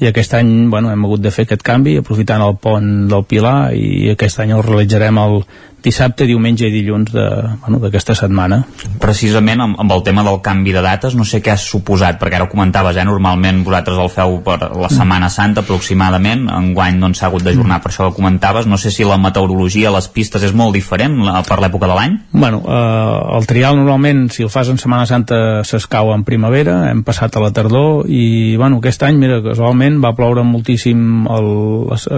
i 0.00 0.08
aquest 0.10 0.34
any 0.36 0.68
bueno, 0.70 0.90
hem 0.92 1.04
hagut 1.06 1.22
de 1.24 1.32
fer 1.32 1.46
aquest 1.46 1.62
canvi 1.64 1.96
aprofitant 2.00 2.44
el 2.44 2.58
pont 2.60 2.90
del 3.10 3.24
Pilar 3.28 3.72
i 3.76 4.10
aquest 4.12 4.42
any 4.44 4.52
el 4.56 4.64
realitzarem 4.66 5.18
el 5.22 5.40
dissabte, 5.86 6.26
diumenge 6.26 6.66
i 6.68 6.72
dilluns 6.74 7.12
de- 7.14 7.26
bueno, 7.62 7.78
d'aquesta 7.82 8.14
setmana. 8.18 8.64
Precisament 9.00 9.60
amb, 9.62 9.78
amb 9.80 9.92
el 9.92 10.02
tema 10.02 10.22
del 10.26 10.40
canvi 10.42 10.72
de 10.74 10.82
dates, 10.82 11.14
no 11.14 11.24
sé 11.24 11.40
què 11.42 11.52
has 11.54 11.64
suposat, 11.70 12.18
perquè 12.20 12.36
ara 12.40 12.44
ho 12.48 12.50
comentaves, 12.52 12.96
eh? 12.96 13.04
normalment 13.06 13.62
vosaltres 13.64 13.98
el 14.02 14.10
feu 14.10 14.40
per 14.44 14.58
la 14.74 14.88
Setmana 14.90 15.28
Santa 15.30 15.62
aproximadament, 15.62 16.48
enguany 16.50 16.98
doncs 17.00 17.20
s'ha 17.20 17.28
hagut 17.30 17.44
d'ajornar 17.46 17.80
per 17.82 17.92
això 17.92 18.08
que 18.10 18.16
comentaves, 18.16 18.66
no 18.66 18.78
sé 18.80 18.90
si 18.90 19.04
la 19.04 19.18
meteorologia 19.20 19.88
a 19.90 19.94
les 19.96 20.08
pistes 20.08 20.42
és 20.42 20.54
molt 20.54 20.74
diferent 20.74 21.18
la- 21.24 21.42
per 21.46 21.58
l'època 21.60 21.86
de 21.86 21.94
l'any? 21.94 22.16
Bueno, 22.32 22.62
eh, 22.66 23.36
el 23.38 23.46
trial 23.46 23.76
normalment, 23.76 24.30
si 24.32 24.42
el 24.42 24.50
fas 24.50 24.68
en 24.72 24.78
Setmana 24.78 25.06
Santa, 25.06 25.62
s'escau 25.64 26.12
en 26.14 26.24
primavera, 26.24 26.90
hem 26.90 27.02
passat 27.04 27.36
a 27.36 27.40
la 27.40 27.52
tardor 27.52 28.06
i, 28.08 28.56
bueno, 28.56 28.78
aquest 28.78 29.02
any, 29.04 29.18
mira, 29.20 29.42
casualment 29.44 30.00
va 30.02 30.14
ploure 30.16 30.42
moltíssim 30.42 31.26
el, 31.28 31.50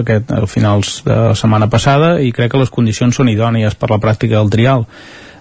aquest, 0.01 0.31
a 0.33 0.47
finals 0.47 1.03
de 1.05 1.15
la 1.17 1.35
setmana 1.35 1.69
passada 1.69 2.21
i 2.23 2.31
crec 2.33 2.53
que 2.53 2.59
les 2.63 2.71
condicions 2.71 3.15
són 3.19 3.29
idònies 3.29 3.58
per 3.79 3.91
la 3.91 3.99
pràctica 4.03 4.39
del 4.39 4.51
trial. 4.53 4.87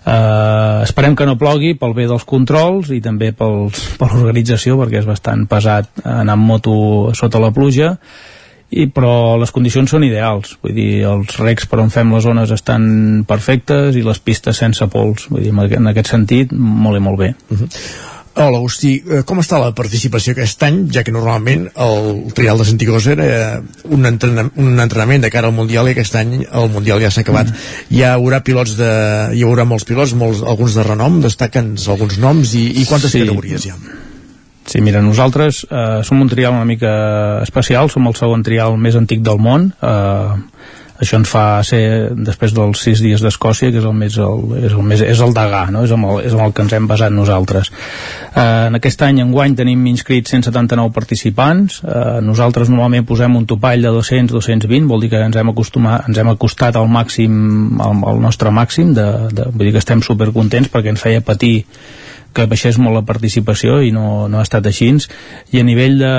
Uh, 0.07 0.85
esperem 0.85 1.17
que 1.19 1.25
no 1.27 1.35
plogui 1.35 1.73
pel 1.75 1.91
bé 1.93 2.05
dels 2.07 2.23
controls 2.23 2.93
i 2.95 3.01
també 3.03 3.33
pels, 3.35 3.81
per 3.99 4.07
l'organització 4.13 4.77
perquè 4.79 5.01
és 5.01 5.09
bastant 5.09 5.43
pesat 5.51 5.89
anar 6.05 6.37
amb 6.37 6.47
moto 6.47 6.75
sota 7.17 7.41
la 7.43 7.51
pluja 7.51 7.97
i, 8.71 8.87
però 8.91 9.35
les 9.39 9.51
condicions 9.51 9.91
són 9.91 10.03
ideals. 10.07 10.57
Vull 10.63 10.75
dir, 10.75 11.03
els 11.07 11.37
recs 11.39 11.67
per 11.67 11.81
on 11.83 11.91
fem 11.91 12.11
les 12.15 12.23
zones 12.23 12.51
estan 12.55 13.23
perfectes 13.27 13.95
i 13.95 14.03
les 14.03 14.19
pistes 14.19 14.59
sense 14.59 14.87
pols. 14.91 15.27
Vull 15.31 15.43
dir, 15.43 15.51
en 15.51 15.59
aquest- 15.63 15.79
en 15.79 15.91
aquest 15.93 16.13
sentit 16.15 16.51
molt 16.53 16.99
i 16.99 17.03
molt 17.03 17.19
bé 17.19 17.33
Hola, 18.37 18.59
Agustí. 18.59 18.91
Eh, 19.01 19.23
Com 19.25 19.39
està 19.41 19.57
la 19.57 19.71
participació 19.73 20.35
aquest 20.35 20.61
any, 20.67 20.83
ja 20.93 21.01
que 21.03 21.13
normalment 21.13 21.67
el 21.73 22.27
trial 22.37 22.59
de 22.61 22.67
Santigosa 22.69 23.15
era 23.15 23.61
un, 23.89 24.05
entrenament, 24.05 24.51
un 24.61 24.77
entrenament 24.83 25.23
de 25.25 25.31
cara 25.33 25.49
al 25.49 25.55
Mundial 25.57 25.89
i 25.89 25.95
aquest 25.95 26.15
any 26.19 26.35
el 26.45 26.69
Mundial 26.69 27.01
ja 27.01 27.09
s'ha 27.13 27.23
acabat. 27.25 27.49
Hi 27.89 28.03
haurà 28.05 28.43
pilots 28.45 28.75
de... 28.77 28.91
hi 29.33 29.41
haurà 29.47 29.65
molts 29.65 29.87
pilots, 29.89 30.13
molts, 30.13 30.43
alguns 30.45 30.77
de 30.77 30.85
renom, 30.85 31.17
destaquen 31.25 31.73
alguns 31.87 32.19
noms 32.21 32.53
i, 32.53 32.67
i 32.83 32.85
quantes 32.85 33.11
Sí. 33.15 33.23
categories 33.25 33.65
hi 33.65 33.73
ha? 33.73 33.79
Sí, 34.67 34.81
mira, 34.83 34.99
nosaltres 35.01 35.63
eh, 35.71 36.01
som 36.03 36.21
un 36.21 36.29
trial 36.29 36.51
una 36.53 36.67
mica 36.67 37.41
especial, 37.41 37.89
som 37.89 38.05
el 38.05 38.15
segon 38.19 38.43
trial 38.43 38.75
més 38.77 38.97
antic 38.99 39.21
del 39.25 39.39
món. 39.39 39.71
Eh, 39.81 40.56
això 41.01 41.19
ens 41.19 41.29
fa 41.29 41.45
ser, 41.67 41.81
després 42.15 42.53
dels 42.57 42.81
sis 42.81 43.01
dies 43.03 43.21
d'Escòcia, 43.21 43.71
que 43.73 43.81
és 43.81 43.85
el 43.85 43.95
més 43.97 44.17
el, 44.21 44.43
és 44.63 44.73
el, 44.73 44.83
més, 44.85 45.03
és 45.05 45.21
el 45.23 45.35
Degà, 45.35 45.67
no? 45.73 45.83
és, 45.85 45.93
amb 45.93 46.09
el, 46.09 46.21
és 46.25 46.35
amb 46.35 46.47
el 46.47 46.55
que 46.55 46.65
ens 46.65 46.73
hem 46.73 46.87
basat 46.89 47.13
nosaltres. 47.13 47.71
Eh, 48.31 48.45
en 48.69 48.79
aquest 48.79 49.03
any, 49.05 49.21
en 49.23 49.33
guany, 49.35 49.55
tenim 49.59 49.85
inscrits 49.91 50.33
179 50.33 50.93
participants. 50.95 51.81
Eh, 51.85 52.17
nosaltres 52.25 52.71
normalment 52.73 53.05
posem 53.07 53.37
un 53.37 53.45
topall 53.49 53.85
de 53.85 53.93
200-220, 53.93 54.89
vol 54.89 55.05
dir 55.05 55.11
que 55.13 55.21
ens 55.21 55.37
hem, 55.37 55.53
acostumat, 55.53 56.09
ens 56.09 56.17
hem 56.17 56.33
acostat 56.33 56.79
al 56.79 56.89
màxim, 56.91 57.37
al, 57.83 58.01
al 58.13 58.23
nostre 58.23 58.53
màxim, 58.53 58.95
de, 58.97 59.07
de, 59.31 59.51
vull 59.53 59.69
dir 59.69 59.77
que 59.77 59.83
estem 59.85 60.03
supercontents 60.05 60.73
perquè 60.73 60.95
ens 60.95 61.03
feia 61.03 61.23
patir 61.25 61.61
que 62.37 62.45
baixés 62.49 62.77
molt 62.77 62.99
la 62.99 63.05
participació 63.07 63.79
i 63.81 63.89
no, 63.95 64.27
no 64.29 64.39
ha 64.39 64.45
estat 64.45 64.69
així. 64.69 64.87
I 65.51 65.59
a 65.59 65.65
nivell 65.67 65.97
de, 65.99 66.13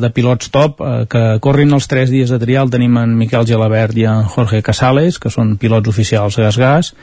de 0.00 0.08
pilots 0.14 0.52
top 0.54 0.78
eh, 0.80 0.92
que 1.10 1.24
corrin 1.44 1.74
els 1.76 1.90
3 1.90 2.12
dies 2.14 2.30
de 2.32 2.38
trial 2.40 2.70
tenim 2.72 2.96
en 3.00 3.16
Miquel 3.18 3.44
Gelabert 3.48 3.98
i 3.98 4.06
en 4.08 4.24
Jorge 4.32 4.62
Casales 4.64 5.18
que 5.20 5.32
són 5.34 5.56
pilots 5.60 5.90
oficials 5.90 6.38
gas-gas 6.40 6.94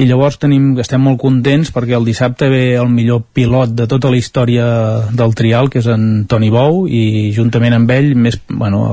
i 0.00 0.06
llavors 0.08 0.38
tenim, 0.40 0.70
estem 0.80 1.02
molt 1.04 1.18
contents 1.20 1.68
perquè 1.72 1.92
el 1.98 2.06
dissabte 2.08 2.48
ve 2.48 2.62
el 2.80 2.88
millor 2.88 3.26
pilot 3.36 3.74
de 3.76 3.86
tota 3.88 4.08
la 4.12 4.16
història 4.16 4.66
del 5.12 5.34
trial 5.36 5.68
que 5.72 5.82
és 5.82 5.88
en 5.92 6.24
Toni 6.28 6.48
Bou 6.52 6.86
i 6.88 7.28
juntament 7.36 7.76
amb 7.76 7.92
ell 7.92 8.14
més, 8.16 8.38
bueno, 8.48 8.86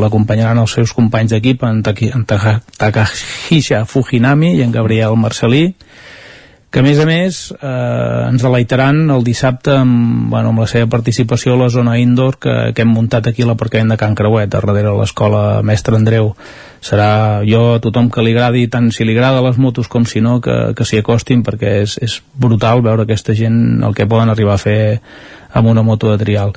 l'acompanyaran 0.00 0.62
els 0.62 0.76
seus 0.78 0.94
companys 0.96 1.34
d'equip 1.34 1.66
en, 1.68 1.82
Taki, 1.84 2.08
en 2.16 2.24
Takahisha 2.28 3.84
Fujinami 3.84 4.54
i 4.56 4.64
en 4.64 4.72
Gabriel 4.72 5.20
Marcelí 5.20 5.66
que 6.70 6.80
a 6.80 6.84
més 6.84 6.98
a 7.00 7.06
més 7.08 7.38
eh, 7.56 8.28
ens 8.28 8.42
deleitaran 8.44 9.06
el 9.14 9.22
dissabte 9.24 9.72
amb, 9.80 10.28
bueno, 10.28 10.50
amb 10.52 10.60
la 10.60 10.66
seva 10.68 10.88
participació 10.92 11.54
a 11.54 11.60
la 11.62 11.68
zona 11.72 11.96
indoor 11.96 12.36
que, 12.36 12.56
que 12.76 12.84
hem 12.84 12.92
muntat 12.92 13.30
aquí 13.30 13.44
a 13.44 13.48
l'aparcament 13.48 13.94
de 13.94 13.96
Can 14.00 14.16
Creuet, 14.18 14.52
a 14.52 14.60
darrere 14.60 14.92
l'escola 14.98 15.62
Mestre 15.64 15.96
Andreu. 15.96 16.34
Serà 16.84 17.40
jo, 17.48 17.62
a 17.74 17.80
tothom 17.82 18.10
que 18.12 18.22
li 18.22 18.34
agradi, 18.36 18.66
tant 18.68 18.90
si 18.92 19.06
li 19.08 19.16
agrada 19.16 19.40
les 19.42 19.56
motos 19.58 19.88
com 19.88 20.04
si 20.06 20.20
no, 20.20 20.38
que, 20.44 20.74
que 20.76 20.84
s'hi 20.84 21.00
acostin 21.00 21.40
perquè 21.46 21.78
és, 21.86 21.96
és 22.04 22.20
brutal 22.36 22.84
veure 22.84 23.08
aquesta 23.08 23.34
gent 23.34 23.80
el 23.88 23.96
que 23.96 24.06
poden 24.06 24.28
arribar 24.28 24.58
a 24.58 24.62
fer 24.62 24.78
amb 25.56 25.72
una 25.72 25.82
moto 25.82 26.12
de 26.12 26.20
trial. 26.20 26.52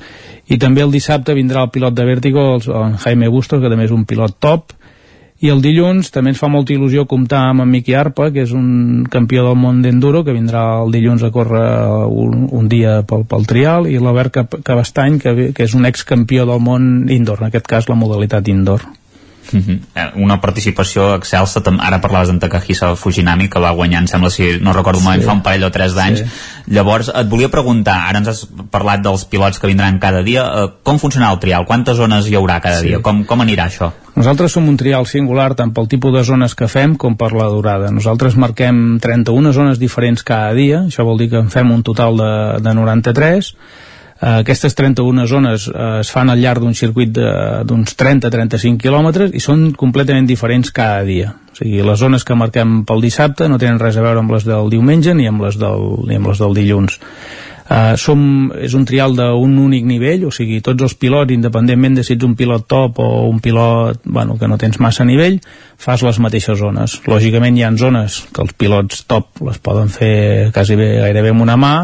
I 0.52 0.60
també 0.60 0.84
el 0.84 0.92
dissabte 0.92 1.32
vindrà 1.34 1.64
el 1.64 1.72
pilot 1.72 1.96
de 1.96 2.04
Vértigo, 2.04 2.46
el 2.60 2.96
Jaime 3.00 3.32
Bustos, 3.32 3.64
que 3.64 3.72
també 3.72 3.88
és 3.88 3.96
un 3.96 4.04
pilot 4.04 4.36
top, 4.38 4.76
i 5.42 5.50
el 5.50 5.60
dilluns 5.62 6.12
també 6.14 6.30
ens 6.30 6.38
fa 6.38 6.48
molta 6.52 6.70
il·lusió 6.74 7.02
comptar 7.10 7.40
amb 7.50 7.64
en 7.64 7.70
Miqui 7.72 7.96
Arpa, 7.98 8.30
que 8.30 8.44
és 8.46 8.52
un 8.54 9.02
campió 9.10 9.42
del 9.48 9.58
món 9.58 9.80
d'enduro, 9.82 10.22
que 10.22 10.36
vindrà 10.36 10.62
el 10.84 10.94
dilluns 10.94 11.24
a 11.26 11.32
córrer 11.34 11.66
un, 12.06 12.46
un 12.54 12.70
dia 12.70 13.00
pel, 13.02 13.26
pel 13.26 13.46
trial, 13.50 13.90
i 13.90 13.98
l'Albert 13.98 14.38
Cabestany, 14.62 15.18
que, 15.18 15.50
que 15.50 15.66
és 15.66 15.74
un 15.74 15.88
excampió 15.90 16.46
del 16.46 16.62
món 16.62 17.10
indoor, 17.10 17.42
en 17.42 17.50
aquest 17.50 17.66
cas 17.66 17.90
la 17.90 17.98
modalitat 17.98 18.54
indoor. 18.54 18.86
Uh 19.52 19.56
eh, 19.58 19.80
-huh. 19.94 20.10
una 20.14 20.40
participació 20.40 21.14
excelsa 21.16 21.60
ara 21.80 22.00
parlaves 22.00 22.28
d'en 22.28 22.38
Takahisa 22.38 22.94
Fujinami 22.96 23.48
que 23.48 23.58
va 23.60 23.70
guanyar, 23.72 24.00
em 24.00 24.06
sembla, 24.06 24.30
si 24.30 24.58
no 24.60 24.72
recordo 24.72 25.00
sí. 25.00 25.04
moment 25.04 25.22
fa 25.22 25.32
un 25.32 25.42
parell 25.42 25.64
o 25.64 25.70
tres 25.70 25.94
d'anys 25.94 26.20
sí. 26.20 26.26
llavors 26.66 27.08
et 27.08 27.28
volia 27.28 27.48
preguntar, 27.48 28.08
ara 28.08 28.18
ens 28.18 28.28
has 28.28 28.46
parlat 28.70 29.02
dels 29.02 29.24
pilots 29.24 29.58
que 29.58 29.66
vindran 29.66 29.98
cada 29.98 30.22
dia 30.22 30.44
uh, 30.44 30.70
com 30.82 30.98
funcionarà 30.98 31.32
el 31.32 31.38
trial, 31.38 31.66
quantes 31.66 31.96
zones 31.96 32.26
hi 32.26 32.34
haurà 32.34 32.60
cada 32.60 32.80
sí. 32.80 32.86
dia, 32.86 33.00
com, 33.00 33.24
com 33.24 33.40
anirà 33.40 33.66
això? 33.66 33.92
Nosaltres 34.14 34.52
som 34.52 34.68
un 34.68 34.76
trial 34.76 35.06
singular 35.06 35.54
tant 35.54 35.72
pel 35.72 35.88
tipus 35.88 36.12
de 36.12 36.22
zones 36.22 36.54
que 36.54 36.68
fem 36.68 36.96
com 36.96 37.16
per 37.16 37.32
la 37.32 37.48
durada. 37.48 37.90
Nosaltres 37.90 38.36
marquem 38.36 38.98
31 39.00 39.52
zones 39.52 39.78
diferents 39.78 40.22
cada 40.22 40.52
dia, 40.52 40.82
això 40.84 41.04
vol 41.04 41.18
dir 41.18 41.30
que 41.30 41.40
en 41.40 41.48
fem 41.50 41.70
un 41.70 41.82
total 41.82 42.16
de, 42.16 42.60
de 42.60 42.74
93 42.74 43.54
Eh, 43.54 43.91
aquestes 44.22 44.76
31 44.78 45.26
zones 45.26 45.66
uh, 45.66 46.00
es 46.00 46.10
fan 46.14 46.30
al 46.30 46.38
llarg 46.38 46.62
d'un 46.62 46.76
circuit 46.78 47.10
d'uns 47.10 47.96
30-35 47.98 48.78
quilòmetres 48.78 49.32
i 49.34 49.42
són 49.42 49.72
completament 49.78 50.28
diferents 50.30 50.70
cada 50.70 51.02
dia. 51.08 51.32
O 51.52 51.58
sigui, 51.58 51.82
les 51.82 51.98
zones 51.98 52.22
que 52.24 52.38
marquem 52.38 52.82
pel 52.86 53.02
dissabte 53.02 53.48
no 53.50 53.58
tenen 53.58 53.80
res 53.82 53.98
a 53.98 54.04
veure 54.04 54.22
amb 54.22 54.30
les 54.32 54.46
del 54.46 54.70
diumenge 54.70 55.16
ni 55.18 55.26
amb 55.26 55.42
les 55.42 55.58
del, 55.58 55.88
ni 56.06 56.20
amb 56.20 56.30
les 56.30 56.38
del 56.38 56.54
dilluns. 56.56 57.00
Uh, 57.62 57.94
som, 57.96 58.22
és 58.58 58.74
un 58.76 58.82
trial 58.84 59.14
d'un 59.16 59.52
únic 59.58 59.84
nivell, 59.88 60.26
o 60.28 60.32
sigui, 60.34 60.58
tots 60.62 60.82
els 60.84 60.94
pilots, 60.98 61.32
independentment 61.32 61.94
de 61.96 62.02
si 62.04 62.16
ets 62.16 62.26
un 62.26 62.34
pilot 62.36 62.66
top 62.68 62.98
o 63.00 63.06
un 63.30 63.38
pilot 63.40 64.02
bueno, 64.04 64.36
que 64.38 64.50
no 64.50 64.58
tens 64.60 64.80
massa 64.82 65.06
nivell, 65.08 65.38
fas 65.80 66.02
les 66.04 66.18
mateixes 66.20 66.58
zones. 66.58 66.98
Lògicament 67.08 67.56
hi 67.56 67.64
ha 67.64 67.70
zones 67.78 68.22
que 68.34 68.42
els 68.44 68.52
pilots 68.58 69.06
top 69.08 69.42
les 69.46 69.62
poden 69.62 69.88
fer 69.94 70.50
quasi 70.52 70.76
bé, 70.76 70.90
gairebé 71.06 71.32
amb 71.32 71.46
una 71.46 71.56
mà, 71.56 71.76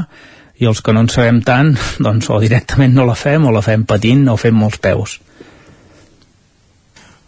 i 0.58 0.66
els 0.66 0.82
que 0.82 0.94
no 0.94 1.04
en 1.04 1.10
sabem 1.12 1.40
tant, 1.46 1.74
doncs 2.06 2.30
o 2.34 2.40
directament 2.42 2.94
no 2.94 3.06
la 3.08 3.16
fem 3.18 3.46
o 3.46 3.54
la 3.54 3.64
fem 3.64 3.86
patint 3.88 4.26
o 4.32 4.36
fem 4.40 4.56
molts 4.58 4.82
peus. 4.82 5.18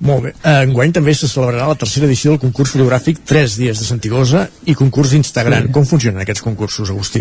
Molt 0.00 0.24
bé. 0.24 0.30
Enguany 0.48 0.94
també 0.96 1.12
se 1.12 1.28
celebrarà 1.28 1.66
la 1.68 1.76
tercera 1.76 2.06
edició 2.08 2.32
del 2.32 2.40
concurs 2.40 2.70
fotogràfic 2.72 3.18
3 3.28 3.56
dies 3.60 3.82
de 3.82 3.84
Santigosa 3.84 4.46
i 4.64 4.74
concurs 4.78 5.12
Instagram. 5.18 5.66
Sí. 5.66 5.72
Com 5.76 5.84
funcionen 5.84 6.22
aquests 6.22 6.40
concursos, 6.46 6.88
Agustí? 6.88 7.20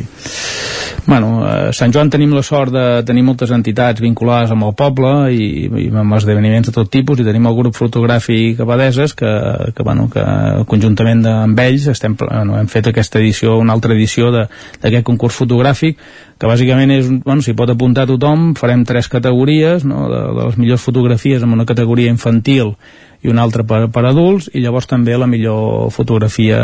Bueno, 1.05 1.43
a 1.43 1.73
Sant 1.75 1.91
Joan 1.91 2.11
tenim 2.13 2.31
la 2.37 2.43
sort 2.45 2.71
de 2.71 2.85
tenir 3.03 3.25
moltes 3.27 3.51
entitats 3.51 3.99
vinculades 3.99 4.53
amb 4.55 4.69
el 4.69 4.75
poble 4.79 5.11
i, 5.35 5.49
i 5.67 5.89
amb 5.91 6.15
esdeveniments 6.15 6.69
de 6.69 6.75
tot 6.75 6.91
tipus 6.93 7.19
i 7.19 7.27
tenim 7.27 7.49
el 7.51 7.57
grup 7.57 7.75
fotogràfic 7.75 8.63
Abadeses 8.63 9.15
que, 9.17 9.33
que, 9.75 9.83
bueno, 9.83 10.07
que 10.13 10.23
conjuntament 10.71 11.25
de, 11.27 11.35
amb 11.49 11.59
ells 11.65 11.89
estem, 11.91 12.15
bueno, 12.15 12.55
hem 12.61 12.71
fet 12.71 12.87
aquesta 12.93 13.19
edició, 13.19 13.57
una 13.59 13.75
altra 13.75 13.91
edició 13.97 14.31
d'aquest 14.31 15.03
concurs 15.11 15.35
fotogràfic 15.43 15.99
que 16.39 16.47
bàsicament 16.47 16.93
és, 16.95 17.09
bueno, 17.25 17.43
s'hi 17.43 17.53
pot 17.57 17.69
apuntar 17.69 18.07
tothom, 18.07 18.53
farem 18.55 18.85
tres 18.87 19.09
categories, 19.11 19.83
no? 19.83 20.07
de, 20.07 20.21
de 20.37 20.47
les 20.47 20.57
millors 20.61 20.85
fotografies 20.87 21.43
amb 21.43 21.57
una 21.57 21.67
categoria 21.67 22.11
infantil 22.13 22.77
i 23.19 23.27
una 23.27 23.43
altra 23.43 23.65
per, 23.67 23.81
per 23.91 24.05
adults 24.07 24.47
i 24.55 24.63
llavors 24.63 24.87
també 24.87 25.17
la 25.19 25.27
millor 25.27 25.89
fotografia 25.91 26.59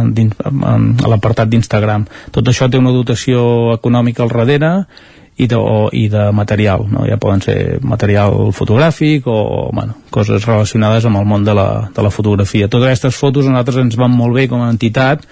a 0.00 0.76
l'apartat 1.12 1.52
d'Instagram. 1.52 2.08
Tot 2.32 2.48
això 2.48 2.70
té 2.70 2.80
una 2.80 2.94
dotació 2.96 3.74
econòmica 3.74 4.24
al 4.24 4.32
darrere 4.32 4.72
i 5.40 5.46
de, 5.48 5.56
o, 5.56 5.88
i 5.92 6.06
de 6.12 6.30
material, 6.32 6.86
no? 6.88 7.04
ja 7.08 7.20
poden 7.20 7.44
ser 7.44 7.58
material 7.84 8.54
fotogràfic 8.56 9.28
o 9.28 9.68
bueno, 9.72 10.00
coses 10.12 10.48
relacionades 10.48 11.04
amb 11.04 11.20
el 11.20 11.28
món 11.28 11.44
de 11.44 11.54
la, 11.56 11.70
de 11.92 12.04
la 12.04 12.12
fotografia. 12.12 12.68
Totes 12.72 12.88
aquestes 12.88 13.20
fotos 13.20 13.44
a 13.44 13.52
nosaltres 13.52 13.84
ens 13.84 14.00
van 14.00 14.16
molt 14.16 14.36
bé 14.36 14.48
com 14.48 14.64
a 14.64 14.72
entitat 14.72 15.28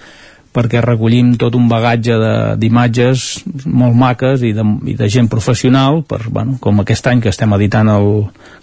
perquè 0.55 0.81
recollim 0.81 1.35
tot 1.37 1.53
un 1.55 1.67
bagatge 1.69 2.15
d'imatges 2.57 3.25
molt 3.69 3.97
maques 3.97 4.43
i 4.45 4.51
de, 4.57 4.65
i 4.89 4.95
de 4.97 5.09
gent 5.11 5.29
professional 5.29 6.01
per, 6.09 6.23
bueno, 6.29 6.57
com 6.61 6.81
aquest 6.81 7.07
any 7.11 7.21
que 7.21 7.29
estem 7.29 7.53
editant 7.59 7.91
el, 7.93 8.09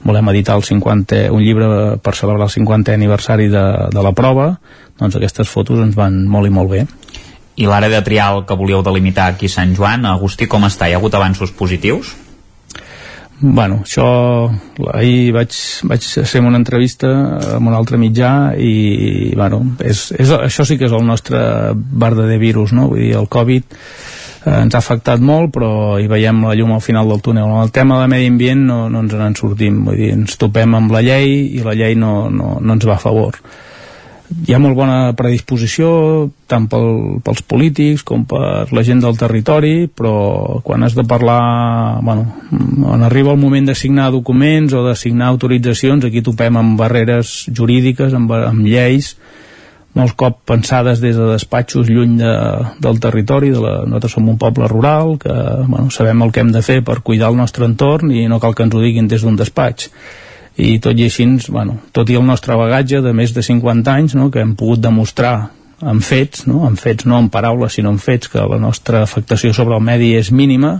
volem 0.02 0.32
editar 0.34 0.58
el 0.58 0.66
50, 0.66 1.26
un 1.34 1.44
llibre 1.44 1.68
per 2.02 2.16
celebrar 2.18 2.48
el 2.48 2.54
50è 2.56 2.96
aniversari 2.96 3.48
de, 3.52 3.64
de 3.94 4.02
la 4.02 4.14
prova 4.16 4.56
doncs 4.98 5.18
aquestes 5.18 5.48
fotos 5.52 5.82
ens 5.84 5.94
van 5.98 6.24
molt 6.26 6.50
i 6.50 6.54
molt 6.54 6.74
bé 6.74 6.84
i 7.56 7.64
l'àrea 7.64 7.88
de 7.88 8.04
trial 8.04 8.44
que 8.44 8.56
volíeu 8.58 8.82
delimitar 8.84 9.30
aquí 9.30 9.48
a 9.48 9.54
Sant 9.54 9.72
Joan, 9.76 10.04
Agustí, 10.04 10.44
com 10.44 10.66
està? 10.68 10.90
Hi 10.90 10.96
ha 10.96 11.00
hagut 11.00 11.14
avanços 11.16 11.54
positius? 11.56 12.12
Bueno, 13.40 13.82
això 13.84 14.06
ahir 14.94 15.32
vaig, 15.36 15.54
vaig 15.90 16.04
fer 16.24 16.40
una 16.40 16.56
entrevista 16.60 17.10
amb 17.56 17.68
un 17.68 17.74
altre 17.76 17.98
mitjà 18.00 18.30
i 18.56 19.32
bueno, 19.36 19.62
és, 19.84 20.08
és, 20.16 20.32
això 20.32 20.64
sí 20.64 20.78
que 20.80 20.88
és 20.88 20.94
el 20.96 21.04
nostre 21.04 21.38
verdader 21.74 22.38
virus 22.40 22.72
no? 22.72 22.88
vull 22.92 23.02
dir, 23.02 23.12
el 23.18 23.28
Covid 23.28 23.66
eh, 23.68 24.56
ens 24.62 24.74
ha 24.74 24.80
afectat 24.80 25.20
molt 25.20 25.52
però 25.52 25.70
hi 26.00 26.08
veiem 26.08 26.46
la 26.48 26.56
llum 26.56 26.72
al 26.76 26.84
final 26.84 27.12
del 27.12 27.20
túnel. 27.20 27.52
El 27.60 27.74
tema 27.76 28.00
de 28.00 28.08
medi 28.08 28.32
ambient 28.32 28.64
no, 28.70 28.80
no 28.88 29.04
ens 29.04 29.14
en 29.14 29.36
sortim. 29.36 29.84
Vull 29.84 30.00
dir, 30.00 30.10
ens 30.16 30.40
topem 30.40 30.74
amb 30.78 30.92
la 30.94 31.04
llei 31.04 31.36
i 31.58 31.64
la 31.66 31.76
llei 31.76 31.96
no, 31.98 32.30
no, 32.30 32.56
no 32.60 32.76
ens 32.78 32.88
va 32.88 32.96
a 32.96 33.04
favor 33.04 33.40
hi 34.26 34.54
ha 34.54 34.58
molt 34.58 34.74
bona 34.74 35.14
predisposició 35.18 35.88
tant 36.50 36.66
pel, 36.70 37.20
pels 37.24 37.42
polítics 37.46 38.02
com 38.06 38.24
per 38.28 38.66
la 38.74 38.82
gent 38.86 39.02
del 39.04 39.18
territori 39.18 39.86
però 39.86 40.60
quan 40.66 40.82
has 40.82 40.96
de 40.98 41.04
parlar 41.06 42.02
bueno, 42.02 42.26
quan 42.50 43.06
arriba 43.06 43.34
el 43.34 43.40
moment 43.42 43.70
de 43.70 43.76
signar 43.78 44.10
documents 44.14 44.74
o 44.74 44.82
de 44.88 44.96
signar 44.98 45.30
autoritzacions 45.30 46.06
aquí 46.06 46.24
topem 46.26 46.58
amb 46.58 46.78
barreres 46.80 47.46
jurídiques 47.54 48.14
amb, 48.18 48.32
amb 48.34 48.66
lleis 48.66 49.14
molts 49.96 50.16
cop 50.18 50.42
pensades 50.44 51.00
des 51.00 51.16
de 51.16 51.30
despatxos 51.30 51.88
lluny 51.88 52.18
de, 52.20 52.34
del 52.82 53.00
territori 53.00 53.54
de 53.54 53.62
la, 53.62 53.78
nosaltres 53.86 54.18
som 54.18 54.28
un 54.28 54.38
poble 54.42 54.68
rural 54.68 55.16
que 55.22 55.32
bueno, 55.64 55.88
sabem 55.90 56.26
el 56.26 56.34
que 56.34 56.42
hem 56.42 56.52
de 56.52 56.66
fer 56.66 56.82
per 56.84 57.00
cuidar 57.06 57.30
el 57.30 57.38
nostre 57.38 57.64
entorn 57.68 58.10
i 58.12 58.26
no 58.28 58.42
cal 58.42 58.58
que 58.58 58.66
ens 58.66 58.74
ho 58.74 58.82
diguin 58.82 59.08
des 59.08 59.22
d'un 59.22 59.38
despatx 59.38 59.92
i 60.56 60.78
tot 60.80 60.96
i 60.98 61.06
així, 61.08 61.26
bueno, 61.52 61.80
tot 61.92 62.08
i 62.10 62.16
el 62.16 62.24
nostre 62.24 62.56
bagatge 62.56 63.02
de 63.04 63.12
més 63.12 63.34
de 63.36 63.44
50 63.44 63.92
anys, 63.92 64.16
no, 64.16 64.30
que 64.32 64.40
hem 64.40 64.54
pogut 64.56 64.80
demostrar 64.80 65.50
amb 65.84 66.00
fets, 66.00 66.46
no? 66.48 66.64
amb 66.64 66.80
fets 66.80 67.04
no 67.04 67.18
en 67.20 67.28
paraules 67.28 67.76
sinó 67.76 67.90
en 67.92 67.98
fets 68.00 68.30
que 68.32 68.40
la 68.40 68.58
nostra 68.58 69.02
afectació 69.04 69.52
sobre 69.52 69.76
el 69.76 69.84
medi 69.84 70.14
és 70.16 70.32
mínima 70.32 70.78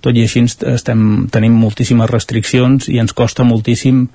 tot 0.00 0.16
i 0.16 0.24
així 0.24 0.42
estem, 0.48 1.02
tenim 1.32 1.56
moltíssimes 1.60 2.08
restriccions 2.10 2.88
i 2.88 2.98
ens 3.02 3.12
costa 3.16 3.44
moltíssim 3.44 4.06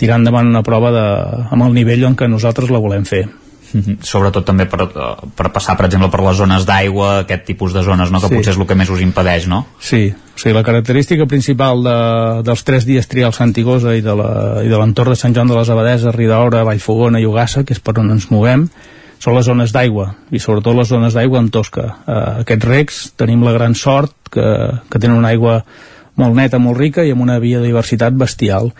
tirar 0.00 0.20
endavant 0.20 0.48
una 0.52 0.64
prova 0.66 0.92
de, 0.92 1.06
amb 1.48 1.64
el 1.66 1.76
nivell 1.76 2.04
en 2.08 2.16
què 2.16 2.28
nosaltres 2.28 2.72
la 2.72 2.80
volem 2.82 3.06
fer. 3.08 3.24
Sobretot 4.02 4.44
també 4.44 4.66
per, 4.66 4.82
eh, 4.82 5.28
per 5.36 5.50
passar, 5.54 5.76
per 5.78 5.86
exemple, 5.86 6.08
per 6.10 6.20
les 6.24 6.36
zones 6.36 6.64
d'aigua, 6.66 7.20
aquest 7.24 7.44
tipus 7.46 7.72
de 7.76 7.82
zones, 7.86 8.10
no? 8.10 8.20
que 8.20 8.28
Sí. 8.28 8.34
potser 8.36 8.52
és 8.54 8.58
el 8.58 8.66
que 8.66 8.74
més 8.74 8.90
us 8.90 9.00
impedeix, 9.00 9.46
no? 9.46 9.66
Sí, 9.78 10.12
o 10.12 10.38
sigui, 10.38 10.54
la 10.56 10.62
característica 10.66 11.26
principal 11.26 11.82
de, 11.84 12.42
dels 12.42 12.64
tres 12.64 12.86
dies 12.86 13.06
trials 13.08 13.36
Santigosa 13.36 13.94
i 13.96 14.00
de 14.00 14.14
la- 14.16 14.62
i 14.64 14.68
de 14.68 14.76
l'entorn 14.78 15.10
de 15.10 15.16
Sant 15.16 15.34
Joan 15.34 15.48
de 15.48 15.54
les 15.56 15.68
Abadeses, 15.70 16.14
Ridaura, 16.14 16.64
Vallfogona 16.64 17.20
i 17.20 17.26
Ugassa, 17.26 17.64
que 17.64 17.72
és 17.74 17.80
per 17.80 17.98
on 17.98 18.10
ens 18.10 18.30
movem, 18.30 18.68
són 19.20 19.34
les 19.36 19.44
zones 19.44 19.70
d'aigua, 19.72 20.14
i 20.32 20.38
sobretot 20.40 20.74
les 20.74 20.88
zones 20.88 21.12
d'aigua 21.14 21.38
en 21.38 21.50
Tosca. 21.50 21.96
Eh, 22.08 22.40
aquests 22.40 22.64
recs 22.66 23.12
tenim 23.16 23.42
la 23.44 23.52
gran 23.52 23.74
sort 23.74 24.12
que, 24.30 24.44
que 24.90 24.98
tenen 24.98 25.18
una 25.18 25.28
aigua 25.28 25.64
molt 26.16 26.34
neta, 26.34 26.58
molt 26.58 26.78
rica 26.78 27.04
i 27.04 27.10
amb 27.12 27.20
una 27.22 27.38
biodiversitat 27.38 28.12
bestial 28.14 28.72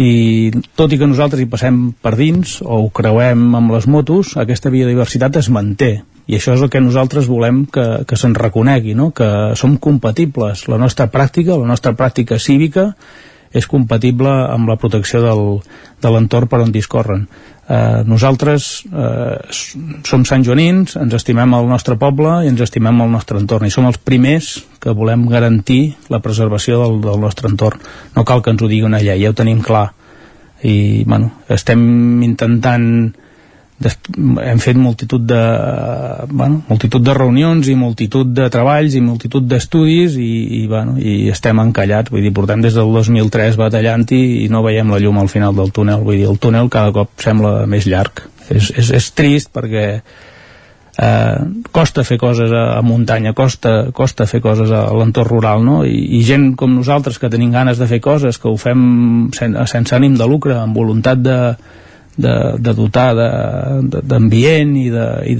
i 0.00 0.50
tot 0.74 0.92
i 0.92 0.98
que 0.98 1.06
nosaltres 1.06 1.42
hi 1.44 1.50
passem 1.50 1.92
per 2.02 2.16
dins 2.18 2.58
o 2.64 2.80
ho 2.82 2.90
creuem 2.90 3.54
amb 3.54 3.76
les 3.76 3.86
motos, 3.86 4.34
aquesta 4.40 4.72
biodiversitat 4.74 5.38
es 5.38 5.50
manté 5.54 5.92
i 6.26 6.38
això 6.38 6.54
és 6.56 6.62
el 6.64 6.70
que 6.72 6.80
nosaltres 6.80 7.28
volem 7.28 7.64
que, 7.68 7.84
que 8.08 8.16
se'n 8.16 8.34
reconegui, 8.36 8.94
no? 8.96 9.10
que 9.12 9.28
som 9.60 9.76
compatibles, 9.76 10.66
la 10.72 10.80
nostra 10.80 11.10
pràctica, 11.12 11.58
la 11.60 11.68
nostra 11.68 11.92
pràctica 11.98 12.40
cívica 12.40 12.92
és 13.54 13.68
compatible 13.70 14.30
amb 14.50 14.70
la 14.70 14.78
protecció 14.80 15.20
del, 15.22 15.44
de 16.02 16.10
l'entorn 16.10 16.48
per 16.50 16.62
on 16.64 16.72
discorren. 16.74 17.28
Eh, 17.64 18.02
nosaltres 18.04 18.84
eh, 18.92 19.38
som 20.04 20.24
santjoanins, 20.28 20.98
ens 21.00 21.14
estimem 21.16 21.54
el 21.56 21.68
nostre 21.70 21.96
poble 21.96 22.42
i 22.44 22.50
ens 22.50 22.60
estimem 22.60 22.98
el 23.00 23.12
nostre 23.14 23.40
entorn 23.40 23.64
i 23.64 23.72
som 23.72 23.86
els 23.88 23.96
primers 23.96 24.58
que 24.82 24.92
volem 24.92 25.24
garantir 25.30 25.94
la 26.12 26.20
preservació 26.20 26.82
del, 26.82 26.98
del 27.06 27.22
nostre 27.22 27.48
entorn. 27.48 27.80
No 28.16 28.26
cal 28.28 28.44
que 28.44 28.52
ens 28.52 28.60
ho 28.60 28.68
digui 28.68 28.84
una 28.84 29.00
llei, 29.00 29.22
ja 29.24 29.32
ho 29.32 29.38
tenim 29.38 29.62
clar. 29.64 29.86
I 30.64 31.04
bueno, 31.08 31.30
estem 31.48 31.80
intentant 32.24 33.14
hem 33.90 34.60
fet 34.62 34.78
multitud 34.80 35.22
de, 35.28 35.40
bueno, 36.30 36.62
multitud 36.68 37.04
de 37.04 37.14
reunions 37.16 37.68
i 37.68 37.76
multitud 37.78 38.30
de 38.36 38.48
treballs 38.52 38.96
i 38.96 39.02
multitud 39.04 39.46
d'estudis 39.48 40.18
i, 40.20 40.30
i, 40.60 40.66
bueno, 40.70 40.96
i 40.98 41.28
estem 41.32 41.60
encallats 41.62 42.12
vull 42.12 42.24
dir, 42.24 42.32
portem 42.36 42.64
des 42.64 42.76
del 42.78 42.92
2003 42.94 43.58
batallant-hi 43.60 44.20
i 44.44 44.50
no 44.52 44.64
veiem 44.64 44.92
la 44.92 45.00
llum 45.02 45.18
al 45.20 45.32
final 45.32 45.56
del 45.56 45.72
túnel. 45.74 46.04
Vull 46.04 46.20
dir, 46.20 46.28
el 46.30 46.40
túnel 46.40 46.70
cada 46.72 46.94
cop 46.96 47.12
sembla 47.20 47.64
més 47.70 47.88
llarg. 47.90 48.24
És, 48.48 48.70
és, 48.76 48.90
és 48.92 49.10
trist 49.16 49.52
perquè 49.54 49.86
eh, 50.98 51.36
costa 51.72 52.04
fer 52.04 52.18
coses 52.20 52.52
a, 52.52 52.64
a 52.78 52.82
muntanya, 52.84 53.34
costa, 53.36 53.92
costa 53.92 54.26
fer 54.30 54.40
coses 54.44 54.70
a, 54.70 54.84
a 54.88 54.96
l'entorn 54.96 55.30
rural, 55.30 55.64
no? 55.64 55.82
I, 55.84 55.96
I 56.18 56.24
gent 56.26 56.52
com 56.60 56.74
nosaltres 56.76 57.18
que 57.18 57.32
tenim 57.32 57.52
ganes 57.54 57.80
de 57.80 57.88
fer 57.90 58.00
coses, 58.04 58.38
que 58.38 58.50
ho 58.50 58.56
fem 58.60 59.30
sen, 59.36 59.56
sense 59.70 59.96
ànim 59.96 60.18
de 60.20 60.28
lucre, 60.28 60.58
amb 60.60 60.76
voluntat 60.76 61.24
de, 61.24 61.38
de, 62.16 62.34
de 62.58 62.74
dotar 62.76 63.08
d'ambient 63.14 64.76
i 64.78 64.84
i, 64.88 65.34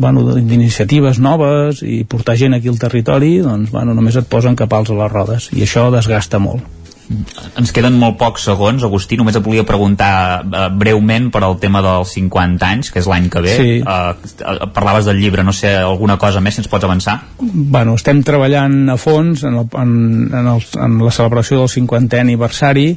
bueno, 0.00 0.24
d'iniciatives 0.36 1.20
noves 1.20 1.82
i 1.84 2.04
portar 2.08 2.38
gent 2.40 2.56
aquí 2.56 2.70
al 2.72 2.80
territori, 2.80 3.36
doncs, 3.44 3.72
bueno, 3.74 3.96
només 3.96 4.16
et 4.16 4.30
posen 4.30 4.56
capals 4.56 4.92
a 4.92 4.98
les 5.02 5.12
rodes 5.12 5.50
i 5.52 5.66
això 5.66 5.90
desgasta 5.94 6.40
molt. 6.42 6.64
Ens 7.04 7.70
queden 7.74 7.98
molt 8.00 8.16
pocs 8.16 8.46
segons, 8.48 8.84
Agustí, 8.86 9.18
només 9.20 9.36
et 9.36 9.44
volia 9.44 9.64
preguntar 9.68 10.40
eh, 10.40 10.62
breument 10.72 11.26
per 11.34 11.42
al 11.44 11.58
tema 11.60 11.82
dels 11.84 12.14
50 12.16 12.64
anys, 12.64 12.90
que 12.92 13.02
és 13.02 13.08
l'any 13.10 13.28
que 13.32 13.42
ve. 13.44 13.56
Sí. 13.58 13.74
Eh, 13.84 14.54
parlaves 14.72 15.04
del 15.08 15.20
llibre, 15.20 15.44
no 15.44 15.52
sé, 15.52 15.74
alguna 15.76 16.16
cosa 16.20 16.40
més, 16.40 16.56
si 16.56 16.64
ens 16.64 16.70
pots 16.72 16.88
avançar? 16.88 17.18
bueno, 17.38 17.94
estem 17.98 18.22
treballant 18.24 18.88
a 18.88 18.96
fons 19.00 19.44
en, 19.44 19.58
el, 19.60 19.68
en, 19.80 19.92
en, 20.32 20.48
el, 20.54 20.64
en 20.80 20.96
la 21.04 21.12
celebració 21.12 21.60
del 21.60 21.70
50è 21.72 22.22
aniversari 22.22 22.88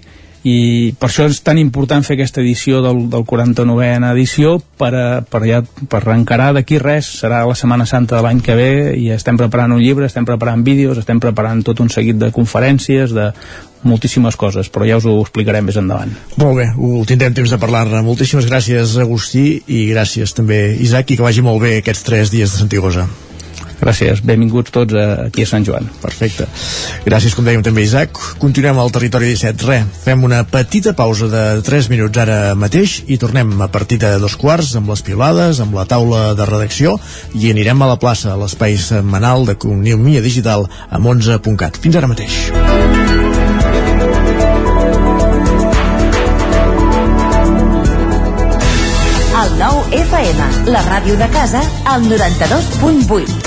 i 0.47 0.93
per 0.99 1.09
això 1.09 1.25
és 1.27 1.39
tan 1.43 1.59
important 1.59 2.05
fer 2.05 2.15
aquesta 2.15 2.41
edició 2.43 2.81
del, 2.85 3.05
del 3.11 3.25
49è 3.27 3.89
edició 4.13 4.57
per, 4.79 4.91
a, 4.95 5.07
per, 5.21 5.41
ja, 5.49 5.61
per 5.63 6.03
encarar 6.13 6.51
d'aquí 6.55 6.79
res 6.81 7.09
serà 7.21 7.43
la 7.47 7.57
Setmana 7.57 7.87
Santa 7.89 8.17
de 8.17 8.23
l'any 8.25 8.43
que 8.45 8.55
ve 8.57 8.69
i 8.95 9.09
estem 9.15 9.39
preparant 9.39 9.75
un 9.75 9.81
llibre, 9.83 10.07
estem 10.07 10.27
preparant 10.27 10.63
vídeos 10.63 11.01
estem 11.01 11.19
preparant 11.23 11.63
tot 11.65 11.81
un 11.83 11.91
seguit 11.93 12.19
de 12.21 12.31
conferències 12.35 13.15
de 13.15 13.31
moltíssimes 13.87 14.35
coses, 14.35 14.71
però 14.73 14.87
ja 14.87 14.97
us 14.97 15.05
ho 15.05 15.19
explicarem 15.21 15.67
més 15.69 15.77
endavant. 15.79 16.11
Molt 16.41 16.57
bé, 16.57 16.65
ho 16.73 17.03
tindrem 17.07 17.35
temps 17.37 17.53
de 17.53 17.59
parlar-ne. 17.61 18.01
Moltíssimes 18.03 18.49
gràcies, 18.49 18.97
Agustí, 18.99 19.61
i 19.67 19.85
gràcies 19.93 20.33
també, 20.35 20.59
Isaac, 20.81 21.13
i 21.13 21.19
que 21.19 21.25
vagi 21.25 21.45
molt 21.45 21.61
bé 21.63 21.77
aquests 21.77 22.05
tres 22.09 22.33
dies 22.33 22.51
de 22.51 22.65
Santigosa. 22.65 23.05
Gràcies, 23.77 24.23
benvinguts 24.25 24.73
tots 24.73 24.95
a, 24.97 25.27
aquí 25.27 25.45
a 25.45 25.49
Sant 25.49 25.65
Joan. 25.67 25.87
Perfecte. 26.01 26.47
Gràcies, 27.05 27.35
com 27.37 27.45
dèiem 27.45 27.63
també, 27.65 27.85
Isaac. 27.85 28.17
Continuem 28.41 28.79
al 28.81 28.91
territori 28.93 29.29
17. 29.33 29.67
Re, 29.69 29.79
fem 30.03 30.25
una 30.25 30.41
petita 30.49 30.95
pausa 30.97 31.29
de 31.31 31.43
3 31.65 31.91
minuts 31.93 32.21
ara 32.21 32.55
mateix 32.57 32.99
i 33.07 33.19
tornem 33.21 33.53
a 33.61 33.69
partir 33.71 33.99
de 34.01 34.15
dos 34.21 34.37
quarts 34.39 34.73
amb 34.79 34.89
les 34.93 35.03
pilades, 35.05 35.61
amb 35.63 35.77
la 35.77 35.85
taula 35.89 36.33
de 36.37 36.49
redacció 36.49 36.97
i 37.37 37.51
anirem 37.51 37.81
a 37.81 37.91
la 37.93 37.99
plaça, 38.01 38.33
a 38.33 38.39
l'espai 38.39 38.77
setmanal 38.81 39.45
de 39.45 39.57
Economia 39.57 40.23
Digital 40.25 40.67
amb 40.89 41.13
11.cat. 41.13 41.77
Fins 41.81 41.99
ara 41.99 42.09
mateix. 42.09 42.47
El 49.37 49.51
nou 49.59 49.83
FM, 49.93 50.47
la 50.73 50.81
ràdio 50.87 51.17
de 51.19 51.27
casa, 51.35 51.61
al 51.85 52.09
92.8. 52.09 53.46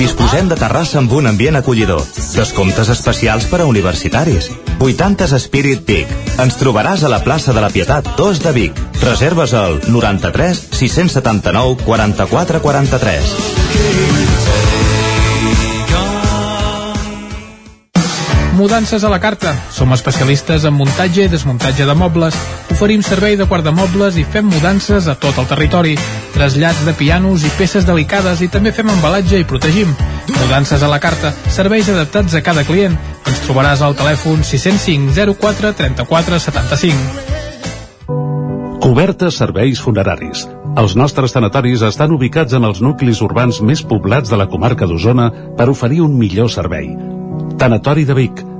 Disposem 0.00 0.46
de 0.48 0.56
terrassa 0.56 0.96
amb 0.96 1.12
un 1.12 1.26
ambient 1.28 1.58
acollidor. 1.58 2.00
Descomptes 2.32 2.88
especials 2.88 3.44
per 3.50 3.58
a 3.60 3.66
universitaris. 3.68 4.48
80s 4.80 5.36
Spirit 5.44 5.84
Peak. 5.84 6.08
Ens 6.40 6.56
trobaràs 6.56 7.04
a 7.04 7.12
la 7.12 7.20
plaça 7.20 7.52
de 7.52 7.60
la 7.60 7.68
Pietat 7.68 8.08
2 8.16 8.40
de 8.40 8.56
Vic. 8.56 8.80
Reserves 9.04 9.52
al 9.52 9.76
93 9.92 10.64
679 10.80 11.84
44 11.84 12.64
43. 12.64 14.79
Mudances 18.60 19.04
a 19.04 19.08
la 19.08 19.20
carta. 19.20 19.54
Som 19.72 19.94
especialistes 19.96 20.66
en 20.68 20.74
muntatge 20.76 21.24
i 21.24 21.30
desmuntatge 21.32 21.86
de 21.88 21.94
mobles. 21.96 22.36
Oferim 22.74 23.00
servei 23.00 23.32
de 23.40 23.46
guardamobles 23.48 24.18
i 24.20 24.24
fem 24.28 24.44
mudances 24.52 25.06
a 25.08 25.14
tot 25.16 25.38
el 25.40 25.46
territori. 25.48 25.94
Trasllats 26.34 26.84
de 26.84 26.92
pianos 26.92 27.40
i 27.40 27.50
peces 27.56 27.86
delicades 27.88 28.42
i 28.44 28.50
també 28.52 28.68
fem 28.76 28.90
embalatge 28.92 29.40
i 29.40 29.46
protegim. 29.48 29.94
Mudances 30.34 30.84
a 30.84 30.90
la 30.92 31.00
carta. 31.00 31.32
Serveis 31.48 31.88
adaptats 31.88 32.36
a 32.36 32.42
cada 32.44 32.60
client. 32.68 32.98
Ens 33.24 33.40
trobaràs 33.46 33.80
al 33.80 33.96
telèfon 33.96 34.44
605 34.44 35.16
04 35.40 35.72
34 35.80 36.42
75. 36.44 37.00
Cobertes 38.84 39.40
serveis 39.40 39.80
funeraris. 39.80 40.44
Els 40.76 41.00
nostres 41.00 41.32
tanatoris 41.32 41.80
estan 41.88 42.12
ubicats 42.12 42.52
en 42.60 42.68
els 42.68 42.84
nuclis 42.84 43.24
urbans 43.24 43.64
més 43.64 43.80
poblats 43.80 44.28
de 44.28 44.36
la 44.36 44.50
comarca 44.52 44.84
d'Osona 44.84 45.32
per 45.56 45.72
oferir 45.72 46.04
un 46.04 46.20
millor 46.20 46.52
servei. 46.52 46.92
Tanatori 47.60 48.04
de 48.04 48.14
Vic, 48.16 48.49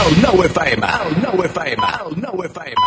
El 0.00 0.14
nou 0.22 0.40
FM, 0.46 0.86
el 1.04 1.16
nou 1.20 1.42
FM, 1.44 1.88
el 2.06 2.14
nou 2.22 2.42
FM. 2.46 2.86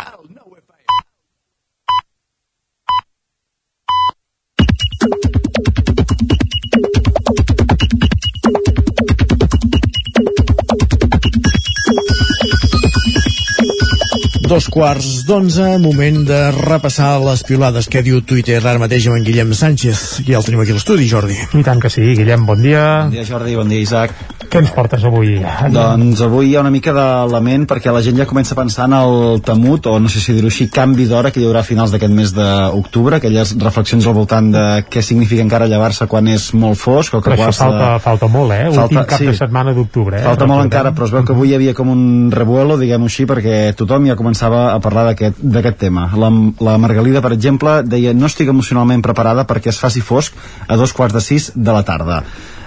Dos 14.49 14.67
quarts 14.69 15.23
d'onze, 15.25 15.63
moment 15.81 16.19
de 16.27 16.39
repassar 16.53 17.15
les 17.23 17.41
piulades 17.45 17.87
que 17.89 18.03
diu 18.05 18.19
Twitter 18.21 18.59
ara 18.59 18.81
mateix 18.81 19.07
amb 19.09 19.17
en 19.17 19.25
Guillem 19.25 19.53
Sánchez. 19.57 20.03
Ja 20.27 20.41
el 20.41 20.45
tenim 20.45 20.65
aquí 20.65 20.73
a 20.73 20.77
l'estudi, 20.77 21.07
Jordi. 21.09 21.37
I 21.57 21.63
tant 21.65 21.81
que 21.81 21.89
sí, 21.93 22.03
Guillem, 22.17 22.45
bon 22.49 22.61
dia. 22.61 22.83
Bon 23.05 23.13
dia, 23.13 23.25
Jordi, 23.25 23.55
bon 23.57 23.69
dia, 23.69 23.81
Isaac. 23.85 24.32
Què 24.53 24.59
ens 24.61 24.69
portes 24.69 25.01
avui? 25.07 25.39
Doncs 25.73 26.19
avui 26.21 26.51
hi 26.51 26.55
ha 26.55 26.61
una 26.61 26.69
mica 26.69 26.91
de 26.93 27.03
lament 27.31 27.63
perquè 27.65 27.89
la 27.89 28.03
gent 28.05 28.19
ja 28.21 28.27
comença 28.29 28.53
a 28.53 28.57
pensar 28.59 28.85
en 28.85 28.93
el 28.99 29.39
temut, 29.41 29.87
o 29.89 29.95
no 29.97 30.11
sé 30.13 30.19
si 30.21 30.35
dir-ho 30.35 30.51
així, 30.51 30.67
canvi 30.69 31.07
d'hora 31.09 31.31
que 31.33 31.41
hi 31.41 31.47
haurà 31.47 31.63
a 31.63 31.65
finals 31.65 31.89
d'aquest 31.89 32.13
mes 32.13 32.35
d'octubre, 32.37 33.17
aquelles 33.17 33.55
reflexions 33.63 34.05
al 34.05 34.13
voltant 34.13 34.51
de 34.53 34.65
què 34.93 35.01
significa 35.01 35.41
encara 35.41 35.65
llevar-se 35.71 36.05
quan 36.11 36.29
és 36.29 36.51
molt 36.53 36.77
fosc 36.77 37.17
o 37.17 37.23
que 37.23 37.33
Però 37.33 37.47
això 37.49 37.63
falta, 37.63 37.89
falta 38.05 38.29
molt, 38.29 38.53
eh? 38.53 38.69
Falta- 38.69 38.85
Últim 38.91 39.09
cap 39.15 39.25
sí. 39.25 39.31
de 39.31 39.35
setmana 39.41 39.73
d'octubre, 39.73 40.21
eh? 40.21 40.23
Falta 40.29 40.45
molt 40.53 40.67
encara, 40.67 40.93
però 40.93 41.09
es 41.09 41.17
veu 41.17 41.25
que 41.25 41.33
avui 41.33 41.49
hi 41.49 41.57
havia 41.57 41.73
com 41.73 41.89
un 41.89 42.29
revuelo, 42.29 42.77
diguem-ho 42.77 43.09
així, 43.09 43.25
perquè 43.25 43.59
tothom 43.79 44.05
ja 44.05 44.19
començava 44.19 44.67
a 44.75 44.79
parlar 44.85 45.09
d'aquest 45.15 45.81
tema. 45.81 46.11
La, 46.13 46.29
la 46.61 46.77
Margalida, 46.77 47.25
per 47.25 47.33
exemple, 47.33 47.79
deia 47.89 48.13
no 48.13 48.29
estic 48.29 48.53
emocionalment 48.53 49.01
preparada 49.01 49.49
perquè 49.49 49.73
es 49.73 49.81
faci 49.81 50.05
fosc 50.05 50.37
a 50.67 50.77
dos 50.77 50.93
quarts 50.93 51.17
de 51.17 51.25
sis 51.25 51.53
de 51.55 51.73
la 51.73 51.81
tarda. 51.81 52.21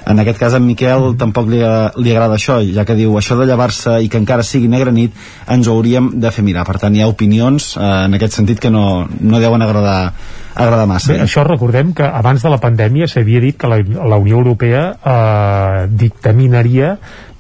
En 0.07 0.23
aquest 0.23 0.39
cas, 0.39 0.55
en 0.55 0.63
Miquel 0.63 1.17
tampoc 1.19 1.49
li, 1.51 1.59
li 1.59 2.13
agrada 2.13 2.37
això, 2.39 2.61
ja 2.63 2.85
que 2.87 2.95
diu 2.95 3.17
això 3.19 3.35
de 3.39 3.47
llevar-se 3.49 3.97
i 4.05 4.11
que 4.13 4.21
encara 4.23 4.47
sigui 4.47 4.71
negra 4.71 4.93
nit 4.95 5.15
ens 5.51 5.67
ho 5.67 5.75
hauríem 5.75 6.13
de 6.23 6.31
fer 6.31 6.45
mirar. 6.47 6.63
Per 6.69 6.79
tant, 6.83 6.95
hi 6.95 7.03
ha 7.03 7.11
opinions 7.11 7.73
eh, 7.75 7.87
en 8.07 8.15
aquest 8.15 8.39
sentit 8.39 8.63
que 8.63 8.71
no, 8.71 9.07
no 9.21 9.43
deuen 9.43 9.67
agradar, 9.67 10.13
agradar 10.55 10.87
massa. 10.87 11.13
Bé, 11.13 11.21
això 11.27 11.43
recordem 11.47 11.91
que 11.97 12.07
abans 12.07 12.43
de 12.43 12.53
la 12.53 12.61
pandèmia 12.63 13.11
s'havia 13.11 13.43
dit 13.43 13.59
que 13.59 13.71
la, 13.71 13.81
la 13.83 14.21
Unió 14.23 14.39
Europea 14.39 14.85
eh, 14.95 15.87
dictaminaria 15.91 16.97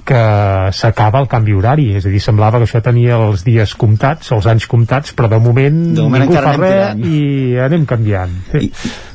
que 0.06 0.20
s'acaba 0.76 1.20
el 1.22 1.28
canvi 1.30 1.56
horari, 1.56 1.88
és 1.98 2.06
a 2.06 2.12
dir, 2.12 2.20
semblava 2.22 2.60
que 2.60 2.68
això 2.68 2.80
tenia 2.84 3.18
els 3.26 3.42
dies 3.46 3.74
comptats, 3.78 4.30
els 4.36 4.46
anys 4.50 4.68
comptats, 4.70 5.14
però 5.16 5.28
de 5.32 5.40
moment, 5.42 5.80
De 5.96 6.06
moment 6.06 6.24
ningú 6.24 6.38
fa 6.38 6.54
res 6.56 7.02
i 7.02 7.58
anem 7.66 7.86
canviant. 7.90 8.32
Sí. 8.52 8.70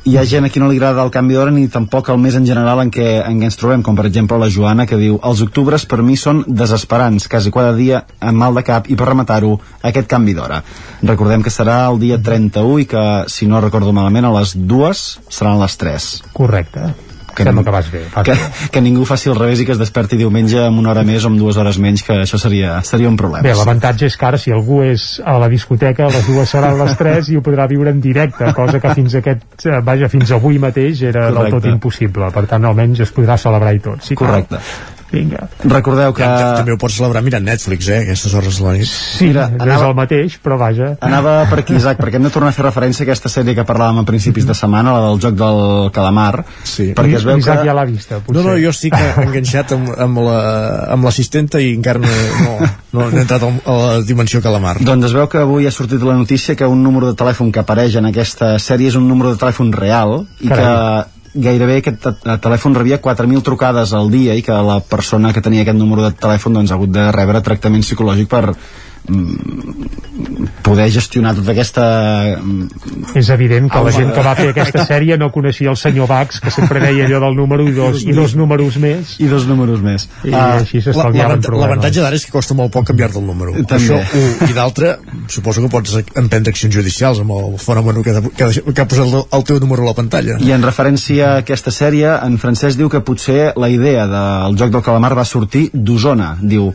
hi 0.10 0.16
ha 0.18 0.24
gent 0.26 0.48
a 0.48 0.50
qui 0.50 0.60
no 0.60 0.68
li 0.70 0.80
agrada 0.80 1.04
el 1.06 1.12
canvi 1.14 1.36
d'hora 1.38 1.52
ni 1.54 1.68
tampoc 1.70 2.10
el 2.10 2.18
mes 2.18 2.36
en 2.36 2.46
general 2.46 2.82
en 2.82 2.90
què, 2.94 3.08
en 3.22 3.38
què 3.40 3.50
ens 3.52 3.60
trobem, 3.60 3.84
com 3.86 3.98
per 3.98 4.08
exemple 4.10 4.40
la 4.42 4.50
Joana 4.50 4.88
que 4.90 4.98
diu, 4.98 5.20
els 5.24 5.44
octubres 5.46 5.86
per 5.86 6.02
mi 6.02 6.18
són 6.18 6.42
desesperants, 6.48 7.30
quasi 7.30 7.54
cada 7.54 7.76
dia 7.78 8.02
amb 8.20 8.42
mal 8.42 8.58
de 8.58 8.66
cap 8.66 8.90
i 8.90 8.98
per 8.98 9.12
rematar-ho, 9.12 9.54
aquest 9.92 10.10
canvi 10.10 10.36
d'hora 10.38 10.64
recordem 11.06 11.46
que 11.46 11.54
serà 11.54 11.84
el 11.92 12.02
dia 12.02 12.18
31 12.18 12.82
i 12.82 12.90
que, 12.90 13.06
si 13.30 13.48
no 13.48 13.62
recordo 13.62 13.94
malament, 13.94 14.26
a 14.26 14.36
les 14.40 14.58
dues 14.58 15.06
seran 15.30 15.62
les 15.62 15.78
3 15.78 16.12
Correcte. 16.34 16.90
Que, 17.36 17.44
Sembla 17.44 17.64
que 17.64 17.74
vas 17.74 17.92
bé. 17.92 18.04
Vas 18.14 18.26
que, 18.26 18.36
bé. 18.36 18.70
que 18.72 18.82
ningú 18.82 19.06
faci 19.06 19.30
el 19.32 19.38
revés 19.40 19.62
i 19.62 19.66
que 19.68 19.76
es 19.76 19.80
desperti 19.82 20.20
diumenge 20.20 20.60
amb 20.66 20.82
una 20.82 20.92
hora 20.92 21.04
més 21.08 21.26
o 21.26 21.32
amb 21.32 21.40
dues 21.40 21.58
hores 21.58 21.80
menys, 21.82 22.04
que 22.08 22.22
això 22.24 22.40
seria, 22.42 22.80
seria 22.88 23.10
un 23.10 23.18
problema. 23.20 23.44
Bé, 23.46 23.54
l'avantatge 23.58 24.10
és 24.10 24.18
que 24.18 24.28
ara 24.28 24.40
si 24.42 24.54
algú 24.54 24.82
és 24.86 25.22
a 25.26 25.38
la 25.42 25.50
discoteca, 25.52 26.10
les 26.12 26.28
dues 26.28 26.50
seran 26.50 26.78
les 26.80 26.96
3 27.00 27.32
i 27.34 27.38
ho 27.40 27.44
podrà 27.46 27.68
viure 27.72 27.94
en 27.94 28.02
directe, 28.04 28.54
cosa 28.58 28.80
que 28.84 28.94
fins 28.98 29.16
aquest, 29.22 29.66
eh, 29.66 29.82
vaja, 29.86 30.10
fins 30.12 30.32
avui 30.38 30.60
mateix 30.60 31.04
era 31.12 31.28
del 31.30 31.36
Correcte. 31.36 31.60
tot 31.60 31.70
impossible. 31.72 32.32
Per 32.32 32.46
tant, 32.48 32.66
almenys 32.66 33.06
es 33.08 33.14
podrà 33.16 33.38
celebrar 33.38 33.74
i 33.76 33.80
tot. 33.80 34.04
Sí, 34.04 34.16
Correcte. 34.16 34.60
Vinga. 35.12 35.50
Recordeu 35.68 36.14
que... 36.16 36.24
Ja, 36.24 36.54
també 36.56 36.72
ho 36.72 36.78
pots 36.80 36.96
celebrar 36.96 37.22
mirant 37.26 37.44
Netflix, 37.44 37.90
eh, 37.92 37.98
aquestes 38.06 38.34
hores 38.38 38.60
de 38.62 38.64
la 38.66 38.74
nit. 38.78 38.88
Sí, 38.88 39.26
Mira, 39.28 39.50
no 39.50 39.58
és 39.58 39.66
anava- 39.66 39.90
el 39.90 39.96
mateix, 39.98 40.38
però 40.44 40.58
vaja. 40.58 40.94
Anava 41.04 41.34
per 41.50 41.60
aquí, 41.60 41.76
Isaac, 41.76 42.00
perquè 42.00 42.16
hem 42.20 42.24
de 42.30 42.32
tornar 42.32 42.50
a 42.54 42.56
fer 42.56 42.64
referència 42.66 43.04
a 43.04 43.08
aquesta 43.10 43.30
sèrie 43.34 43.56
que 43.58 43.66
parlàvem 43.68 44.00
a 44.00 44.06
principis 44.08 44.48
de 44.48 44.56
setmana, 44.56 44.94
la 44.96 45.02
del 45.10 45.20
joc 45.26 45.36
del 45.42 45.92
calamar, 45.92 46.46
sí. 46.64 46.92
perquè 46.96 47.20
es 47.20 47.26
veu 47.28 47.36
que... 47.36 47.44
L'Isaac 47.44 47.66
ja 47.68 47.76
l'ha 47.76 47.86
vista, 47.90 48.20
potser. 48.24 48.38
No, 48.40 48.48
no, 48.50 48.56
jo 48.64 48.72
estic 48.72 48.96
enganxat 48.96 49.76
amb, 49.76 49.92
amb 50.08 50.24
la- 50.30 50.88
amb 50.96 51.04
l'assistenta 51.10 51.60
i 51.60 51.74
encara 51.76 52.00
no, 52.00 52.10
no, 52.46 52.58
no 52.94 53.08
he 53.12 53.22
entrat 53.26 53.44
a 53.44 53.78
la 53.82 54.02
dimensió 54.08 54.42
calamar. 54.42 54.78
Doncs 54.80 55.12
es 55.12 55.14
veu 55.18 55.28
que 55.32 55.44
avui 55.44 55.68
ha 55.68 55.72
sortit 55.76 56.02
la 56.08 56.16
notícia 56.16 56.56
que 56.56 56.66
un 56.68 56.82
número 56.84 57.12
de 57.12 57.18
telèfon 57.20 57.52
que 57.52 57.60
apareix 57.64 57.96
en 58.00 58.08
aquesta 58.10 58.56
sèrie 58.60 58.88
és 58.92 58.96
un 58.96 59.08
número 59.12 59.34
de 59.36 59.40
telèfon 59.44 59.72
real 59.76 60.22
i 60.40 60.48
Carai. 60.48 60.64
que 60.64 61.21
gairebé 61.34 61.78
aquest 61.80 62.02
te- 62.04 62.38
telèfon 62.44 62.76
rebia 62.76 63.02
4.000 63.02 63.42
trucades 63.46 63.94
al 63.94 64.12
dia 64.12 64.36
i 64.36 64.44
que 64.44 64.54
la 64.54 64.80
persona 64.82 65.32
que 65.34 65.42
tenia 65.42 65.64
aquest 65.64 65.78
número 65.78 66.04
de 66.04 66.12
telèfon 66.12 66.54
doncs, 66.60 66.72
ha 66.72 66.76
hagut 66.80 66.92
de 66.92 67.12
rebre 67.12 67.42
tractament 67.42 67.84
psicològic 67.86 68.28
per 68.32 68.54
poder 70.62 70.88
gestionar 70.94 71.34
tota 71.36 71.52
aquesta 71.52 71.84
mm, 72.38 73.16
És 73.18 73.30
evident 73.34 73.70
que 73.72 73.82
la 73.84 73.94
gent 73.94 74.12
que 74.14 74.24
va 74.24 74.34
fer 74.38 74.50
aquesta 74.52 74.86
sèrie 74.92 75.18
no 75.18 75.32
coneixia 75.34 75.72
el 75.72 75.78
senyor 75.80 76.08
Bax, 76.10 76.40
que 76.44 76.54
sempre 76.54 76.80
deia 76.84 77.08
allò 77.08 77.22
del 77.26 77.36
número 77.40 77.66
i 77.68 77.74
dos, 77.76 78.04
i 78.06 78.14
dos 78.16 78.36
números 78.38 78.78
més. 78.82 79.16
i 79.20 79.30
dos 79.32 79.48
números 79.50 79.82
més 79.84 80.08
I 80.24 80.34
així 80.36 80.84
s'estalviaven 80.86 81.42
problemes. 81.42 81.66
L'avantatge 81.66 82.06
d'ara 82.06 82.20
és 82.20 82.26
que 82.28 82.34
costa 82.36 82.58
molt 82.58 82.72
poc 82.74 82.88
canviar-te 82.92 83.20
el 83.20 83.28
número. 83.28 83.56
També. 83.66 83.82
Això, 83.82 83.98
un, 83.98 84.50
I 84.50 84.58
d'altre, 84.58 84.94
suposo 85.32 85.66
que 85.66 85.72
pots 85.74 85.98
emprendre 85.98 86.54
accions 86.54 86.74
judicials 86.76 87.22
amb 87.24 87.34
el 87.36 87.58
fenomen 87.62 88.02
que, 88.06 88.16
que, 88.38 88.50
que 88.72 88.82
ha 88.84 88.88
posat 88.88 89.06
el, 89.08 89.18
el 89.26 89.46
teu 89.50 89.62
número 89.64 89.86
a 89.86 89.92
la 89.92 89.98
pantalla. 89.98 90.38
I 90.42 90.54
en 90.56 90.66
referència 90.66 91.36
a 91.36 91.46
aquesta 91.46 91.74
sèrie, 91.74 92.14
en 92.22 92.38
francès 92.42 92.78
diu 92.80 92.92
que 92.92 93.02
potser 93.06 93.54
la 93.60 93.70
idea 93.72 94.06
del 94.10 94.60
joc 94.62 94.74
del 94.76 94.86
calamar 94.86 95.16
va 95.18 95.26
sortir 95.28 95.70
d'Osona. 95.74 96.36
Diu, 96.42 96.72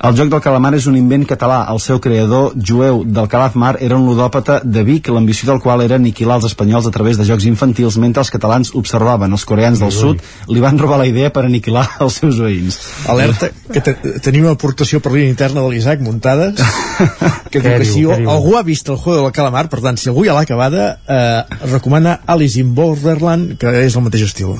el 0.00 0.16
joc 0.16 0.30
del 0.32 0.40
calamar 0.40 0.72
és 0.78 0.86
un 0.88 0.96
invent 0.96 1.26
català. 1.28 1.60
El 1.72 1.80
seu 1.82 2.00
creador, 2.00 2.54
jueu 2.56 3.02
del 3.04 3.28
Calafmar, 3.28 3.74
era 3.84 3.98
un 3.98 4.06
ludòpata 4.08 4.60
de 4.64 4.84
Vic, 4.86 5.10
l'ambició 5.12 5.50
del 5.50 5.60
qual 5.60 5.84
era 5.84 5.98
aniquilar 6.00 6.38
els 6.40 6.46
espanyols 6.48 6.88
a 6.88 6.92
través 6.94 7.20
de 7.20 7.26
jocs 7.28 7.44
infantils, 7.50 7.98
mentre 8.00 8.24
els 8.24 8.32
catalans 8.32 8.72
observaven. 8.80 9.36
Els 9.36 9.44
coreans 9.44 9.82
del 9.82 9.92
sud 9.92 10.24
li 10.48 10.64
van 10.64 10.80
robar 10.80 11.02
la 11.02 11.08
idea 11.10 11.32
per 11.34 11.44
aniquilar 11.44 11.86
els 12.06 12.20
seus 12.22 12.40
veïns. 12.40 12.80
Alerta, 13.12 13.50
que 13.70 13.84
te, 13.84 13.96
tenim 14.24 14.48
una 14.48 14.56
aportació 14.56 15.02
per 15.04 15.12
línia 15.14 15.34
interna 15.34 15.60
de 15.60 15.74
l'Isaac 15.74 16.00
muntades 16.04 16.60
que 17.52 17.60
diu 17.60 17.76
que 17.76 17.88
si 17.88 18.04
algú 18.08 18.56
ha 18.56 18.64
vist 18.66 18.88
el 18.88 18.96
juego 18.96 19.26
del 19.26 19.34
calamar 19.36 19.68
per 19.72 19.82
tant, 19.84 20.00
si 20.00 20.08
algú 20.10 20.24
ja 20.26 20.36
l'ha 20.36 20.46
acabada 20.48 20.94
eh, 21.06 21.66
recomana 21.70 22.20
Alice 22.26 22.60
in 22.60 22.74
Borderland 22.74 23.58
que 23.60 23.74
és 23.84 23.96
el 23.96 24.06
mateix 24.06 24.30
estil 24.30 24.56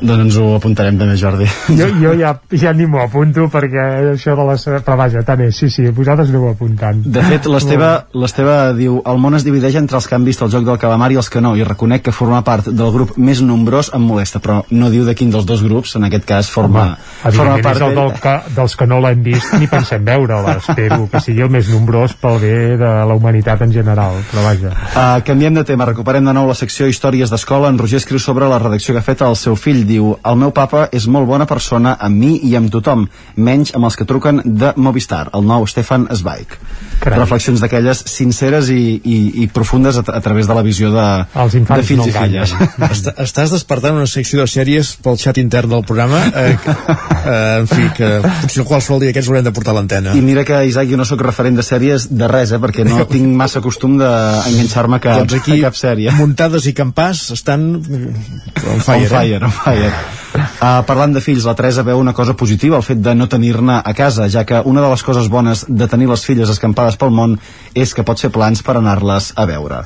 Doncs 0.00 0.24
ens 0.26 0.38
ho 0.40 0.48
apuntarem 0.56 0.98
també, 0.98 1.16
Jordi. 1.20 1.46
Jo, 1.78 1.88
jo 2.00 2.14
ja, 2.18 2.34
ja 2.50 2.72
ni 2.76 2.86
m'ho 2.90 3.02
apunto 3.04 3.46
perquè 3.52 3.84
això 4.14 4.34
de 4.38 4.48
les... 4.50 4.66
Però 4.84 4.96
vaja, 4.98 5.22
tant 5.26 5.44
és, 5.46 5.56
sí, 5.56 5.70
sí, 5.70 5.86
vosaltres 5.94 6.32
aneu 6.32 6.48
apuntant. 6.50 7.02
De 7.04 7.22
fet, 7.24 7.46
l'Esteve 7.50 7.90
l'Esteve 8.14 8.56
diu 8.78 8.98
el 9.06 9.20
món 9.22 9.36
es 9.38 9.44
divideix 9.46 9.78
entre 9.80 9.98
els 9.98 10.08
que 10.08 10.16
han 10.16 10.26
vist 10.26 10.42
el 10.44 10.50
joc 10.52 10.66
del 10.66 10.78
calamar 10.82 11.10
i 11.14 11.18
els 11.20 11.30
que 11.30 11.42
no, 11.44 11.54
i 11.56 11.64
reconec 11.66 12.06
que 12.08 12.14
formar 12.14 12.42
part 12.46 12.68
del 12.70 12.92
grup 12.94 13.14
més 13.16 13.42
nombrós 13.44 13.90
em 13.94 14.02
molesta, 14.04 14.40
però 14.42 14.60
no 14.70 14.90
diu 14.92 15.06
de 15.06 15.14
quin 15.18 15.32
dels 15.32 15.46
dos 15.48 15.62
grups, 15.64 15.96
en 15.98 16.08
aquest 16.08 16.26
cas 16.28 16.50
forma, 16.50 16.86
forma 17.24 17.54
Evidentment 17.54 17.64
part 17.64 17.76
és 17.76 17.86
el 17.86 17.98
del 17.98 18.12
que, 18.24 18.34
dels 18.58 18.76
que 18.80 18.88
no 18.90 19.00
l'hem 19.04 19.22
vist 19.24 19.54
ni 19.58 19.68
pensem 19.70 20.04
veure-la. 20.06 20.56
Espero 20.62 21.04
que 21.10 21.22
sigui 21.24 21.44
el 21.46 21.52
més 21.52 21.70
nombrós 21.72 22.16
pel 22.20 22.40
bé 22.42 22.56
de 22.80 22.92
la 23.08 23.16
humanitat 23.16 23.64
en 23.66 23.74
general. 23.74 24.18
Però 24.30 24.44
vaja. 24.46 24.74
Uh, 24.94 25.20
canviem 25.26 25.60
de 25.60 25.64
tema, 25.66 25.88
recuperem 25.90 26.24
de 26.26 26.34
nou 26.36 26.48
la 26.50 26.58
secció 26.58 26.88
Històries 26.90 27.32
d'Escola. 27.32 27.70
En 27.72 27.80
Roger 27.80 28.00
escriu 28.02 28.22
sobre 28.22 28.48
la 28.50 28.60
redacció 28.62 28.94
que 28.94 29.02
ha 29.02 29.06
fet 29.06 29.24
el 29.26 29.38
seu 29.40 29.58
fill 29.58 29.83
fill 29.84 29.92
diu 29.92 30.16
el 30.24 30.36
meu 30.40 30.52
papa 30.52 30.88
és 30.92 31.06
molt 31.06 31.28
bona 31.28 31.46
persona 31.46 31.96
amb 32.00 32.16
mi 32.16 32.38
i 32.48 32.54
amb 32.56 32.70
tothom, 32.72 33.06
menys 33.36 33.74
amb 33.74 33.84
els 33.84 33.96
que 33.96 34.06
truquen 34.08 34.42
de 34.44 34.72
Movistar, 34.76 35.30
el 35.34 35.44
nou 35.44 35.66
Stefan 35.66 36.08
Zweig. 36.10 36.58
Carai. 37.00 37.20
Reflexions 37.20 37.62
d'aquelles 37.62 38.02
sinceres 38.10 38.70
i, 38.72 39.00
i, 39.02 39.18
i 39.44 39.48
profundes 39.52 39.98
a, 40.00 40.04
a 40.06 40.20
través 40.24 40.48
de 40.48 40.56
la 40.56 40.64
visió 40.66 40.90
de, 40.94 41.06
Els 41.44 41.56
infants 41.58 41.82
de 41.82 41.88
fills 41.88 42.04
no 42.04 42.08
i 42.10 42.14
filles. 42.14 42.54
Est 42.90 43.10
estàs 43.24 43.54
despertant 43.54 43.98
una 43.98 44.08
secció 44.10 44.42
de 44.42 44.48
sèries 44.50 44.94
pel 45.04 45.18
xat 45.20 45.38
intern 45.42 45.72
del 45.74 45.84
programa 45.86 46.20
eh, 46.30 46.54
eh, 46.54 47.60
en 47.60 47.68
fi, 47.70 47.88
que 47.96 48.10
potser 48.24 48.66
qualsevol 48.68 49.04
dia 49.04 49.14
aquests 49.14 49.30
haurem 49.30 49.46
de 49.46 49.54
portar 49.54 49.76
l'antena 49.76 50.14
I 50.16 50.24
mira 50.24 50.44
que, 50.46 50.60
Isaac, 50.70 50.88
jo 50.90 50.98
no 51.00 51.06
sóc 51.08 51.22
referent 51.26 51.58
de 51.58 51.66
sèries 51.66 52.08
de 52.12 52.28
res, 52.30 52.54
eh, 52.54 52.60
perquè 52.62 52.86
no 52.88 53.04
tinc 53.10 53.30
massa 53.36 53.62
costum 53.64 53.96
d'enganxar-me 54.00 55.00
a, 55.00 55.04
cap, 55.04 55.24
doncs 55.24 55.40
aquí 55.40 55.60
a 55.60 55.70
cap 55.70 55.80
sèrie. 55.80 56.14
muntades 56.18 56.68
i 56.70 56.74
campàs 56.76 57.30
estan 57.36 57.70
on 57.78 58.84
fire, 58.84 59.08
on 59.08 59.16
fire, 59.16 59.40
eh? 59.40 59.44
on 59.44 59.58
fire. 59.62 59.94
Uh, 60.34 60.82
parlant 60.82 61.12
de 61.14 61.20
fills, 61.22 61.44
la 61.46 61.54
Teresa 61.54 61.84
veu 61.86 62.00
una 62.00 62.12
cosa 62.12 62.34
positiva, 62.34 62.76
el 62.80 62.82
fet 62.82 62.98
de 62.98 63.12
no 63.14 63.28
tenir-ne 63.30 63.76
a 63.78 63.92
casa, 63.94 64.26
ja 64.28 64.42
que 64.44 64.58
una 64.66 64.82
de 64.82 64.90
les 64.90 65.04
coses 65.06 65.28
bones 65.30 65.62
de 65.68 65.86
tenir 65.86 66.08
les 66.10 66.24
filles 66.26 66.50
escampades 66.50 66.83
pel 67.00 67.12
món 67.14 67.38
és 67.74 67.94
que 67.96 68.04
pots 68.06 68.26
fer 68.26 68.32
plans 68.34 68.62
per 68.62 68.76
anar-les 68.78 69.32
a 69.36 69.46
veure. 69.48 69.84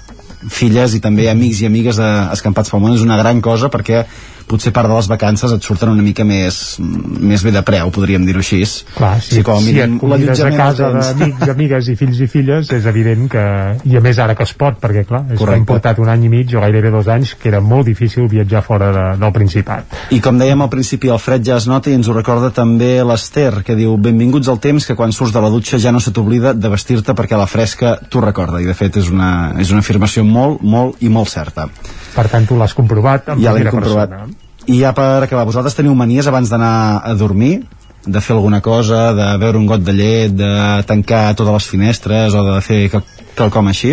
Filles 0.51 0.95
i 0.95 1.03
també 1.03 1.29
amics 1.31 1.63
i 1.63 1.69
amigues 1.71 1.99
de, 1.99 2.09
escampats 2.35 2.71
pel 2.71 2.83
món 2.83 2.95
és 2.99 3.05
una 3.07 3.19
gran 3.19 3.41
cosa 3.45 3.71
perquè 3.71 4.05
potser 4.49 4.73
part 4.75 4.89
de 4.91 4.97
les 4.97 5.09
vacances 5.11 5.53
et 5.55 5.65
surten 5.65 5.93
una 5.93 6.05
mica 6.05 6.25
més, 6.27 6.79
més 6.79 7.45
bé 7.45 7.53
de 7.55 7.63
preu, 7.67 7.93
podríem 7.95 8.25
dir-ho 8.27 8.43
així. 8.43 8.63
Clar, 8.97 9.15
si, 9.23 9.39
sí, 9.39 9.45
com 9.47 9.61
a 9.61 9.65
si 9.65 9.77
et 9.79 9.95
convides 10.01 10.43
a 10.43 10.51
casa 10.57 10.91
tens. 10.93 11.13
d'amics, 11.13 11.49
amigues 11.55 11.91
i 11.93 11.97
fills 12.01 12.23
i 12.25 12.29
filles, 12.31 12.73
és 12.75 12.89
evident 12.91 13.29
que... 13.33 13.45
I 13.89 13.99
a 14.01 14.03
més 14.05 14.19
ara 14.23 14.35
que 14.39 14.47
es 14.49 14.55
pot, 14.59 14.79
perquè 14.81 15.05
clar, 15.09 15.25
és 15.29 15.37
que 15.37 15.43
Correcte. 15.43 15.61
hem 15.61 15.69
portat 15.69 16.01
un 16.03 16.11
any 16.13 16.27
i 16.27 16.33
mig 16.33 16.55
o 16.57 16.63
gairebé 16.65 16.93
dos 16.95 17.09
anys 17.13 17.35
que 17.39 17.51
era 17.53 17.61
molt 17.65 17.87
difícil 17.89 18.29
viatjar 18.29 18.65
fora 18.67 18.91
de, 18.95 19.05
del 19.21 19.35
Principat. 19.37 19.97
I 20.15 20.21
com 20.25 20.41
dèiem 20.41 20.65
al 20.65 20.71
principi, 20.73 21.13
el 21.13 21.21
fred 21.23 21.45
ja 21.47 21.59
es 21.61 21.69
nota 21.71 21.93
i 21.93 21.97
ens 21.99 22.09
ho 22.09 22.17
recorda 22.17 22.51
també 22.55 22.97
l'Ester, 23.05 23.63
que 23.67 23.77
diu 23.79 23.97
benvinguts 24.01 24.51
al 24.51 24.61
temps 24.63 24.89
que 24.89 24.97
quan 24.99 25.15
surts 25.15 25.35
de 25.35 25.43
la 25.45 25.53
dutxa 25.53 25.79
ja 25.83 25.93
no 25.95 26.01
se 26.01 26.13
t'oblida 26.15 26.55
de 26.55 26.73
vestir-te 26.73 27.15
perquè 27.15 27.39
la 27.39 27.49
fresca 27.51 27.97
t'ho 28.09 28.25
recorda. 28.25 28.63
I 28.63 28.69
de 28.69 28.77
fet 28.79 28.99
és 29.01 29.13
una, 29.13 29.55
és 29.61 29.73
una 29.75 29.85
afirmació 29.85 30.25
molt, 30.27 30.63
molt 30.63 31.03
i 31.05 31.13
molt 31.13 31.31
certa. 31.33 31.69
Per 32.19 32.27
tant, 32.33 32.47
tu 32.51 32.59
l'has 32.59 32.75
comprovat 32.75 33.31
en 33.31 33.39
Ja 33.43 33.53
l'hem 33.55 33.63
primera 33.69 33.77
comprovat. 33.79 34.11
persona. 34.11 34.47
I 34.69 34.83
ja 34.83 34.91
per 34.93 35.23
acabar, 35.25 35.47
vosaltres 35.49 35.79
teniu 35.79 35.95
manies 35.97 36.27
abans 36.29 36.51
d'anar 36.51 37.01
a 37.05 37.15
dormir? 37.15 37.61
de 38.09 38.21
fer 38.25 38.33
alguna 38.37 38.63
cosa, 38.63 39.13
de 39.13 39.25
beure 39.43 39.59
un 39.59 39.67
got 39.69 39.83
de 39.85 39.93
llet, 39.93 40.33
de 40.33 40.49
tancar 40.89 41.35
totes 41.37 41.53
les 41.53 41.67
finestres 41.69 42.33
o 42.33 42.45
de 42.47 42.61
fer 42.65 42.79
quel- 42.89 43.03
quelcom 43.37 43.67
així? 43.69 43.91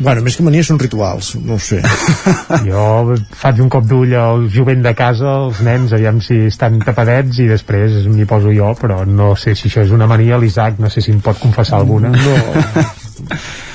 Bueno, 0.00 0.22
més 0.24 0.34
que 0.36 0.42
manies 0.42 0.66
són 0.66 0.78
rituals, 0.80 1.34
no 1.36 1.54
ho 1.54 1.58
sé. 1.62 1.78
Jo 2.66 3.14
faig 3.38 3.60
un 3.62 3.68
cop 3.70 3.84
d'ull 3.86 4.14
al 4.18 4.48
jovent 4.50 4.82
de 4.82 4.94
casa, 4.98 5.36
els 5.44 5.60
nens, 5.62 5.92
aviam 5.92 6.18
si 6.24 6.40
estan 6.48 6.80
tapadets 6.82 7.38
i 7.38 7.46
després 7.52 8.00
m'hi 8.10 8.24
poso 8.26 8.50
jo, 8.50 8.72
però 8.80 9.04
no 9.06 9.36
sé 9.36 9.54
si 9.54 9.68
això 9.68 9.84
és 9.86 9.90
una 9.94 10.08
mania, 10.10 10.38
l'Isaac, 10.40 10.80
no 10.82 10.90
sé 10.90 11.00
si 11.04 11.12
em 11.14 11.20
pot 11.20 11.38
confessar 11.38 11.78
alguna. 11.78 12.08
No. 12.08 12.36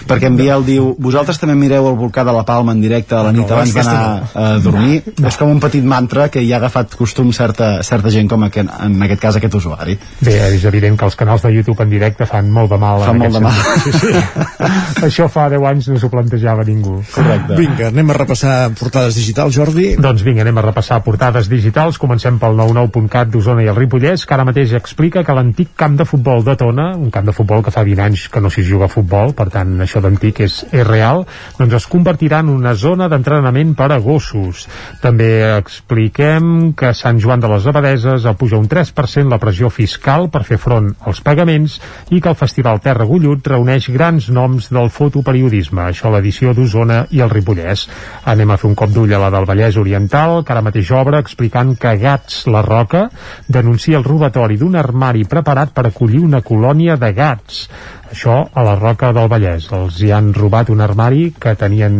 perquè 0.10 0.30
en 0.32 0.38
Biel 0.40 0.66
diu 0.68 0.94
vosaltres 1.00 1.40
també 1.42 1.56
mireu 1.60 1.88
el 1.92 1.98
volcà 2.00 2.26
de 2.28 2.36
la 2.36 2.46
Palma 2.48 2.76
en 2.76 2.82
directe 2.84 3.16
a 3.16 3.24
la 3.28 3.32
nit 3.36 3.44
No, 3.44 3.58
abans 3.58 3.74
d'anar 3.76 4.32
a 4.34 4.48
dormir 4.64 5.02
és 5.04 5.38
com 5.40 5.52
un 5.52 5.60
petit 5.64 5.84
mantra 5.84 6.30
que 6.34 6.42
hi 6.42 6.52
ha 6.54 6.60
agafat 6.62 6.96
costum 7.00 7.32
certa, 7.36 7.76
certa 7.84 8.12
gent 8.14 8.30
com 8.32 8.48
aquest, 8.48 8.72
en 8.88 8.98
aquest 9.08 9.22
cas 9.22 9.40
aquest 9.40 9.60
usuari 9.60 9.98
Bé, 10.24 10.38
és 10.56 10.64
evident 10.70 10.98
que 11.00 11.06
els 11.08 11.18
canals 11.20 11.44
de 11.44 11.52
YouTube 11.54 11.84
en 11.84 11.92
directe 11.92 12.26
fan 12.30 12.50
molt 12.54 12.72
de 12.72 12.80
mal. 12.82 13.04
Fan 13.06 13.20
molt 13.20 13.38
de 13.38 13.42
sentit. 13.44 13.98
Sí, 14.00 14.14
sí. 14.14 15.04
Això 15.08 15.28
fa 15.32 15.48
10 15.52 15.66
anys 15.70 15.90
no 15.92 16.00
s'ho 16.02 16.10
plantejava 16.12 16.66
ningú. 16.68 17.00
Correcte. 17.14 17.58
Vinga, 17.60 17.90
anem 17.92 18.14
a 18.14 18.18
repassar 18.18 18.56
portades 18.80 19.18
digitals, 19.20 19.56
Jordi. 19.58 19.88
Doncs 20.02 20.24
vinga, 20.26 20.46
anem 20.46 20.62
a 20.62 20.66
repassar 20.70 21.02
portades 21.06 21.50
digitals. 21.52 22.00
Comencem 22.02 22.40
pel 22.42 22.58
99.cat 22.60 23.32
d'Osona 23.34 23.66
i 23.66 23.72
el 23.72 23.78
Ripollès, 23.78 24.26
que 24.28 24.38
ara 24.38 24.48
mateix 24.48 24.76
explica 24.80 25.26
que 25.26 25.36
l'antic 25.36 25.74
camp 25.80 25.98
de 26.00 26.08
futbol 26.10 26.46
de 26.46 26.56
Tona, 26.60 26.92
un 26.98 27.12
camp 27.14 27.28
de 27.30 27.36
futbol 27.36 27.64
que 27.66 27.74
fa 27.74 27.86
20 27.86 28.06
anys 28.08 28.28
que 28.34 28.44
no 28.44 28.52
s'hi 28.54 28.66
juga 28.68 28.88
a 28.90 28.94
futbol, 28.94 29.33
per 29.38 29.50
tant 29.54 29.76
això 29.84 30.02
d'antic 30.04 30.44
és, 30.46 30.60
és 30.72 30.86
real, 30.88 31.24
doncs 31.58 31.78
es 31.80 31.88
convertirà 31.92 32.42
en 32.44 32.52
una 32.54 32.74
zona 32.80 33.10
d'entrenament 33.12 33.74
per 33.78 33.92
a 33.94 34.00
gossos. 34.04 34.68
També 35.02 35.30
expliquem 35.58 36.74
que 36.78 36.94
Sant 36.98 37.20
Joan 37.22 37.44
de 37.44 37.52
les 37.52 37.68
Abadeses 37.70 38.28
apuja 38.30 38.60
un 38.62 38.70
3% 38.70 39.30
la 39.32 39.42
pressió 39.42 39.70
fiscal 39.74 40.30
per 40.34 40.44
fer 40.48 40.60
front 40.62 40.92
als 41.08 41.22
pagaments 41.26 41.80
i 42.12 42.22
que 42.22 42.32
el 42.32 42.40
Festival 42.40 42.82
Terra 42.84 43.08
Gullut 43.10 43.48
reuneix 43.54 43.90
grans 43.94 44.30
noms 44.34 44.70
del 44.74 44.92
fotoperiodisme, 44.94 45.88
això 45.90 46.12
l'edició 46.14 46.54
d'Osona 46.54 47.04
i 47.12 47.24
el 47.24 47.32
Ripollès. 47.34 47.88
Anem 48.30 48.54
a 48.54 48.60
fer 48.62 48.70
un 48.72 48.78
cop 48.80 48.94
d'ull 48.94 49.14
a 49.14 49.22
la 49.22 49.32
del 49.34 49.48
Vallès 49.50 49.78
Oriental, 49.82 50.42
que 50.44 50.54
ara 50.56 50.66
mateix 50.66 50.92
obre 50.94 51.20
explicant 51.24 51.76
que 51.80 51.96
Gats 52.02 52.46
la 52.52 52.62
Roca 52.66 53.08
denuncia 53.48 53.98
el 53.98 54.08
robatori 54.08 54.58
d'un 54.60 54.76
armari 54.80 55.26
preparat 55.30 55.74
per 55.74 55.88
acollir 55.88 56.24
una 56.24 56.42
colònia 56.46 56.98
de 57.00 57.12
gats. 57.14 57.68
Això 58.14 58.34
a 58.54 58.62
la 58.62 58.76
Roca 58.78 59.10
del 59.18 59.26
Vallès. 59.26 59.72
Els 59.74 59.96
hi 60.06 60.12
han 60.14 60.28
robat 60.38 60.70
un 60.70 60.84
armari 60.86 61.32
que 61.42 61.56
tenien 61.58 61.96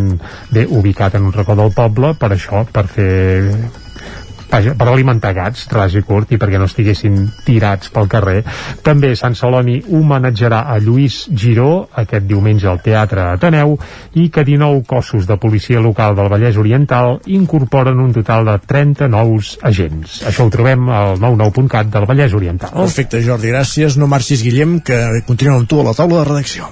bé 0.54 0.68
ubicat 0.70 1.18
en 1.18 1.26
un 1.30 1.34
racó 1.34 1.56
del 1.58 1.74
poble 1.74 2.14
per 2.22 2.30
això, 2.36 2.62
per 2.70 2.86
fer 2.86 3.14
per 4.54 4.88
alimentar 4.88 5.34
gats, 5.34 5.66
ras 5.74 5.96
i 5.98 6.04
curt, 6.06 6.34
i 6.34 6.40
perquè 6.42 6.60
no 6.62 6.68
estiguessin 6.70 7.18
tirats 7.46 7.90
pel 7.94 8.10
carrer. 8.12 8.44
També 8.86 9.14
Sant 9.18 9.36
Celoni 9.38 9.80
homenatjarà 9.90 10.64
a 10.70 10.78
Lluís 10.82 11.24
Giró 11.30 11.88
aquest 12.04 12.28
diumenge 12.30 12.70
al 12.70 12.82
Teatre 12.86 13.26
Ateneu 13.32 13.76
i 14.20 14.30
que 14.30 14.46
19 14.46 14.84
cossos 14.88 15.28
de 15.30 15.38
policia 15.42 15.82
local 15.82 16.16
del 16.16 16.30
Vallès 16.32 16.60
Oriental 16.62 17.20
incorporen 17.34 18.00
un 18.04 18.14
total 18.14 18.46
de 18.52 18.58
30 18.68 19.10
nous 19.10 19.58
agents. 19.64 20.22
Això 20.30 20.48
ho 20.48 20.54
trobem 20.54 20.90
al 20.94 21.18
99.cat 21.22 21.92
del 21.94 22.10
Vallès 22.10 22.38
Oriental. 22.38 22.76
Perfecte, 22.78 23.24
Jordi, 23.26 23.54
gràcies. 23.54 23.98
No 23.98 24.10
marxis, 24.12 24.46
Guillem, 24.46 24.80
que 24.86 25.00
continuem 25.28 25.64
amb 25.64 25.70
tu 25.70 25.82
a 25.82 25.90
la 25.90 25.98
taula 25.98 26.22
de 26.22 26.30
redacció. 26.32 26.70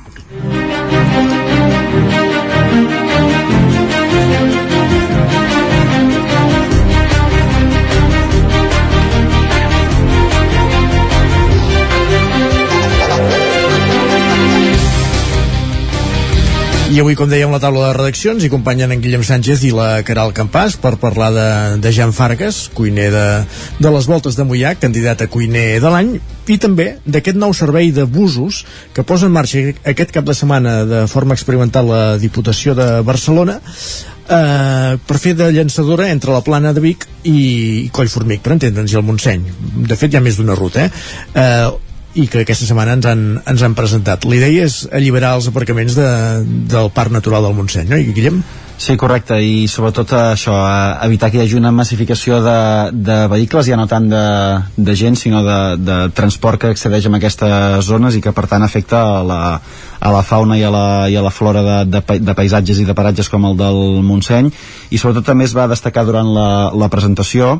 I 16.92 16.98
avui, 17.00 17.14
com 17.16 17.30
dèiem, 17.32 17.48
la 17.54 17.60
taula 17.64 17.86
de 17.86 17.92
redaccions 17.96 18.44
hi 18.44 18.50
acompanyen 18.50 18.92
en 18.92 19.00
Guillem 19.00 19.22
Sánchez 19.24 19.62
i 19.64 19.70
la 19.72 20.02
Caral 20.04 20.34
Campàs 20.36 20.74
per 20.76 20.98
parlar 21.00 21.30
de, 21.32 21.46
de 21.80 21.92
Jan 21.96 22.12
Fargas, 22.12 22.66
cuiner 22.76 23.06
de, 23.14 23.22
de 23.80 23.92
les 23.96 24.08
Voltes 24.12 24.36
de 24.36 24.44
Mollà, 24.44 24.74
candidat 24.76 25.24
a 25.24 25.30
cuiner 25.32 25.80
de 25.80 25.92
l'any, 25.94 26.10
i 26.52 26.58
també 26.60 26.90
d'aquest 27.06 27.38
nou 27.40 27.56
servei 27.56 27.94
de 27.96 28.04
busos 28.04 28.66
que 28.92 29.06
posa 29.08 29.30
en 29.30 29.36
marxa 29.38 29.62
aquest 29.88 30.12
cap 30.12 30.28
de 30.28 30.36
setmana 30.36 30.82
de 30.90 31.06
forma 31.08 31.38
experimental 31.38 31.88
la 31.88 32.02
Diputació 32.20 32.76
de 32.76 32.90
Barcelona 33.08 33.62
eh, 33.62 34.98
per 35.00 35.20
fer 35.22 35.38
de 35.40 35.48
llançadora 35.56 36.10
entre 36.12 36.36
la 36.36 36.44
plana 36.44 36.74
de 36.76 36.84
Vic 36.84 37.08
i 37.24 37.88
Collformic, 37.96 38.44
per 38.44 38.58
entendre'ns, 38.58 38.92
i 38.92 39.00
el 39.00 39.08
Montseny. 39.08 39.48
De 39.88 39.96
fet, 39.96 40.12
hi 40.12 40.20
ha 40.20 40.26
més 40.28 40.42
d'una 40.42 40.60
ruta, 40.60 40.90
eh? 40.90 41.40
eh 41.40 41.88
i 42.14 42.28
que 42.28 42.44
aquesta 42.44 42.68
setmana 42.68 42.98
ens 42.98 43.08
han, 43.08 43.22
ens 43.48 43.62
han 43.64 43.76
presentat. 43.78 44.26
La 44.28 44.36
idea 44.36 44.66
és 44.68 44.82
alliberar 44.92 45.38
els 45.40 45.48
aparcaments 45.52 45.96
de, 45.96 46.10
del 46.72 46.92
Parc 46.96 47.14
Natural 47.16 47.48
del 47.48 47.56
Montseny, 47.56 47.88
no, 47.92 48.00
I, 48.00 48.12
Guillem? 48.16 48.42
Sí, 48.82 48.96
correcte, 48.98 49.36
i 49.46 49.68
sobretot 49.70 50.10
això, 50.18 50.56
eh, 50.66 51.06
evitar 51.06 51.30
que 51.30 51.38
hi 51.38 51.44
hagi 51.44 51.54
una 51.60 51.70
massificació 51.70 52.40
de, 52.42 52.56
de 52.92 53.18
vehicles, 53.30 53.68
ja 53.70 53.78
no 53.78 53.86
tant 53.86 54.08
de, 54.10 54.24
de 54.74 54.96
gent, 54.98 55.20
sinó 55.22 55.44
de, 55.46 55.60
de 55.78 55.98
transport 56.18 56.64
que 56.64 56.72
accedeix 56.74 57.06
a 57.06 57.12
aquestes 57.20 57.86
zones 57.86 58.18
i 58.18 58.24
que 58.26 58.34
per 58.34 58.48
tant 58.50 58.66
afecta 58.66 59.04
a 59.20 59.22
la, 59.22 59.42
a 60.02 60.12
la 60.16 60.24
fauna 60.26 60.58
i 60.58 60.66
a 60.66 60.72
la, 60.74 60.88
i 61.14 61.16
a 61.16 61.22
la 61.22 61.30
flora 61.30 61.62
de, 61.62 61.78
de, 61.94 62.02
de 62.26 62.34
paisatges 62.34 62.82
i 62.82 62.88
de 62.88 62.98
paratges 62.98 63.30
com 63.30 63.46
el 63.52 63.60
del 63.60 64.02
Montseny 64.02 64.50
i 64.90 64.98
sobretot 64.98 65.30
també 65.30 65.46
es 65.46 65.54
va 65.54 65.70
destacar 65.70 66.08
durant 66.10 66.34
la, 66.34 66.50
la 66.74 66.90
presentació 66.90 67.60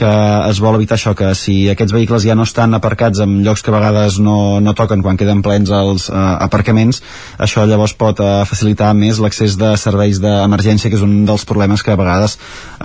que 0.00 0.10
es 0.48 0.60
vol 0.64 0.78
evitar 0.78 0.96
això, 0.96 1.12
que 1.16 1.32
si 1.38 1.56
aquests 1.72 1.94
vehicles 1.94 2.24
ja 2.24 2.36
no 2.38 2.46
estan 2.48 2.74
aparcats 2.76 3.20
en 3.24 3.40
llocs 3.44 3.64
que 3.64 3.72
a 3.72 3.76
vegades 3.76 4.18
no, 4.22 4.60
no 4.64 4.74
toquen 4.78 5.04
quan 5.04 5.20
queden 5.20 5.42
plens 5.46 5.72
els 5.76 6.08
eh, 6.10 6.20
aparcaments, 6.46 7.02
això 7.38 7.66
llavors 7.68 7.96
pot 8.00 8.22
eh, 8.24 8.30
facilitar 8.48 8.92
més 8.96 9.20
l'accés 9.22 9.58
de 9.60 9.74
serveis 9.80 10.22
d'emergència, 10.22 10.90
que 10.90 10.98
és 11.00 11.04
un 11.06 11.26
dels 11.28 11.44
problemes 11.48 11.84
que 11.84 11.92
a 11.92 12.00
vegades 12.00 12.38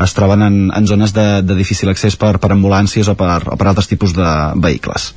es 0.06 0.18
troben 0.18 0.44
en, 0.46 0.60
en 0.76 0.90
zones 0.90 1.16
de, 1.16 1.28
de 1.46 1.58
difícil 1.58 1.94
accés 1.94 2.20
per, 2.20 2.36
per 2.42 2.52
ambulàncies 2.56 3.08
o 3.12 3.16
per, 3.20 3.40
o 3.48 3.56
per 3.60 3.72
altres 3.72 3.92
tipus 3.92 4.16
de 4.18 4.30
vehicles. 4.68 5.14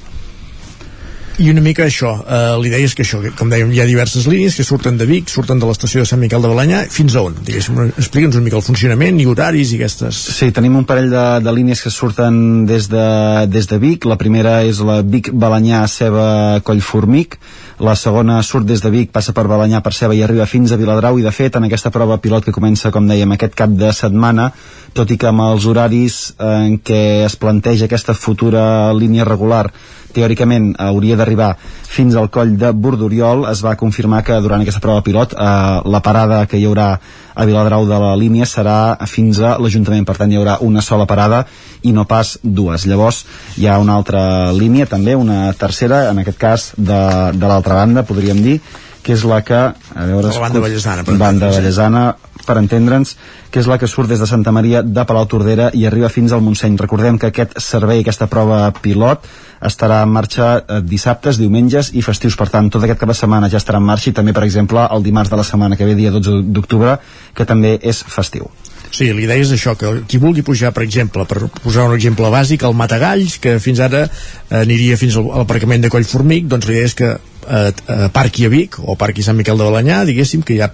I 1.38 1.52
una 1.52 1.62
mica 1.62 1.84
això, 1.86 2.16
eh, 2.26 2.56
l'idea 2.58 2.82
és 2.82 2.96
que 2.98 3.04
això, 3.04 3.20
que, 3.22 3.30
com 3.38 3.46
dèiem, 3.46 3.70
hi 3.70 3.78
ha 3.78 3.84
diverses 3.86 4.24
línies 4.26 4.56
que 4.58 4.64
surten 4.66 4.96
de 4.98 5.06
Vic, 5.06 5.28
surten 5.30 5.60
de 5.62 5.68
l'estació 5.68 6.02
de 6.02 6.08
Sant 6.10 6.18
Miquel 6.18 6.42
de 6.42 6.48
Balanyà, 6.50 6.80
fins 6.90 7.14
a 7.14 7.20
on? 7.22 7.36
Diguéssim, 7.46 7.76
explica'ns 7.92 8.34
una 8.34 8.42
mica 8.42 8.56
el 8.58 8.64
funcionament 8.66 9.20
i 9.22 9.26
horaris 9.30 9.70
i 9.70 9.76
aquestes... 9.78 10.18
Sí, 10.34 10.48
tenim 10.50 10.74
un 10.74 10.86
parell 10.88 11.12
de, 11.12 11.22
de 11.46 11.52
línies 11.54 11.84
que 11.84 11.92
surten 11.94 12.66
des 12.66 12.88
de, 12.90 13.04
des 13.46 13.70
de 13.70 13.78
Vic. 13.78 14.08
La 14.10 14.16
primera 14.18 14.64
és 14.66 14.80
la 14.82 14.96
Vic-Balanyà, 15.06 15.84
Ceba, 15.86 16.26
Collformic. 16.66 17.38
La 17.86 17.94
segona 17.94 18.40
surt 18.42 18.66
des 18.66 18.82
de 18.82 18.90
Vic, 18.90 19.12
passa 19.14 19.30
per 19.30 19.46
Balanyà, 19.46 19.78
per 19.78 19.94
Ceba 19.94 20.18
i 20.18 20.24
arriba 20.26 20.48
fins 20.50 20.74
a 20.74 20.80
Viladrau 20.80 21.20
i 21.20 21.22
de 21.22 21.30
fet 21.30 21.54
en 21.54 21.68
aquesta 21.68 21.94
prova 21.94 22.18
pilot 22.18 22.48
que 22.48 22.56
comença, 22.56 22.90
com 22.90 23.06
dèiem, 23.06 23.36
aquest 23.36 23.54
cap 23.54 23.78
de 23.78 23.92
setmana, 23.94 24.50
tot 24.90 25.14
i 25.14 25.20
que 25.20 25.30
amb 25.30 25.46
els 25.46 25.70
horaris 25.70 26.18
en 26.42 26.80
què 26.82 27.22
es 27.28 27.38
planteja 27.38 27.86
aquesta 27.86 28.18
futura 28.18 28.90
línia 28.90 29.28
regular 29.28 29.68
teòricament 30.14 30.72
hauria 30.80 31.18
d'arribar 31.28 31.52
fins 31.88 32.16
al 32.16 32.30
coll 32.32 32.56
de 32.58 32.72
Bordoriol 32.72 33.46
es 33.52 33.60
va 33.64 33.76
confirmar 33.76 34.24
que 34.24 34.36
durant 34.40 34.64
aquesta 34.64 34.80
prova 34.80 35.04
pilot 35.04 35.36
eh, 35.36 35.46
la 35.84 36.00
parada 36.04 36.44
que 36.48 36.58
hi 36.58 36.66
haurà 36.68 36.90
a 37.38 37.46
Viladrau 37.46 37.86
de 37.86 37.98
la 38.02 38.16
línia 38.18 38.48
serà 38.50 38.96
fins 39.06 39.38
a 39.38 39.54
l'Ajuntament, 39.62 40.02
per 40.08 40.16
tant 40.18 40.32
hi 40.32 40.38
haurà 40.40 40.56
una 40.66 40.82
sola 40.82 41.06
parada 41.06 41.44
i 41.86 41.92
no 41.94 42.02
pas 42.10 42.34
dues. 42.42 42.86
Llavors 42.90 43.22
hi 43.56 43.68
ha 43.68 43.76
una 43.78 43.94
altra 43.94 44.50
línia 44.52 44.88
també, 44.90 45.14
una 45.14 45.52
tercera, 45.54 46.08
en 46.10 46.18
aquest 46.24 46.38
cas 46.40 46.68
de, 46.76 47.00
de 47.38 47.46
l'altra 47.46 47.78
banda, 47.78 48.02
podríem 48.02 48.42
dir, 48.42 48.58
que 49.06 49.14
és 49.14 49.22
la 49.24 49.38
que... 49.46 49.60
A 49.94 50.08
veure, 50.08 50.32
la 50.34 50.42
banda 50.42 50.64
Vallesana, 50.64 51.06
banda 51.06 51.52
Vallesana, 51.54 52.02
per 52.48 52.56
entendre'ns, 52.60 53.14
que 53.52 53.60
és 53.60 53.68
la 53.68 53.78
que 53.78 53.88
surt 53.90 54.08
des 54.10 54.20
de 54.22 54.28
Santa 54.30 54.54
Maria 54.54 54.82
de 54.82 55.04
Palau 55.04 55.28
Tordera 55.28 55.68
i 55.76 55.84
arriba 55.86 56.08
fins 56.12 56.32
al 56.32 56.42
Montseny. 56.44 56.78
Recordem 56.80 57.20
que 57.20 57.30
aquest 57.30 57.58
servei, 57.62 58.00
aquesta 58.02 58.30
prova 58.32 58.62
pilot, 58.82 59.28
estarà 59.68 60.02
en 60.06 60.14
marxa 60.14 60.48
eh, 60.58 60.80
dissabtes, 60.84 61.40
diumenges 61.40 61.92
i 61.94 62.04
festius. 62.06 62.38
Per 62.38 62.48
tant, 62.52 62.70
tot 62.72 62.84
aquest 62.84 63.02
cap 63.02 63.12
de 63.12 63.18
setmana 63.18 63.50
ja 63.52 63.60
estarà 63.60 63.82
en 63.82 63.88
marxa 63.88 64.10
i 64.10 64.16
també, 64.16 64.34
per 64.36 64.46
exemple, 64.46 64.86
el 64.94 65.04
dimarts 65.04 65.32
de 65.32 65.40
la 65.40 65.46
setmana 65.46 65.76
que 65.76 65.88
ve, 65.88 65.98
dia 65.98 66.14
12 66.14 66.42
d'octubre, 66.54 66.98
que 67.34 67.46
també 67.48 67.76
és 67.82 68.02
festiu. 68.08 68.50
Sí, 68.90 69.10
l'idea 69.12 69.36
és 69.42 69.50
això, 69.52 69.74
que 69.76 69.90
qui 70.08 70.20
vulgui 70.20 70.42
pujar, 70.46 70.72
per 70.72 70.82
exemple, 70.86 71.26
per 71.28 71.48
posar 71.60 71.88
un 71.90 71.96
exemple 71.96 72.30
bàsic, 72.32 72.64
el 72.64 72.76
Matagalls, 72.76 73.36
que 73.42 73.58
fins 73.60 73.82
ara 73.84 74.06
eh, 74.06 74.62
aniria 74.62 74.96
fins 75.00 75.18
al 75.20 75.28
aparcament 75.42 75.84
de 75.84 75.90
Collformic, 75.92 76.48
doncs 76.48 76.68
l'idea 76.68 76.88
és 76.88 76.96
que 76.98 77.10
eh, 77.12 77.68
eh, 77.68 78.08
parqui 78.14 78.46
a 78.46 78.52
Vic 78.52 78.78
o 78.80 78.96
parqui 79.00 79.24
Sant 79.26 79.36
Miquel 79.36 79.60
de 79.60 79.68
Balanyà, 79.68 80.02
diguéssim, 80.08 80.42
que 80.42 80.56
ja 80.58 80.70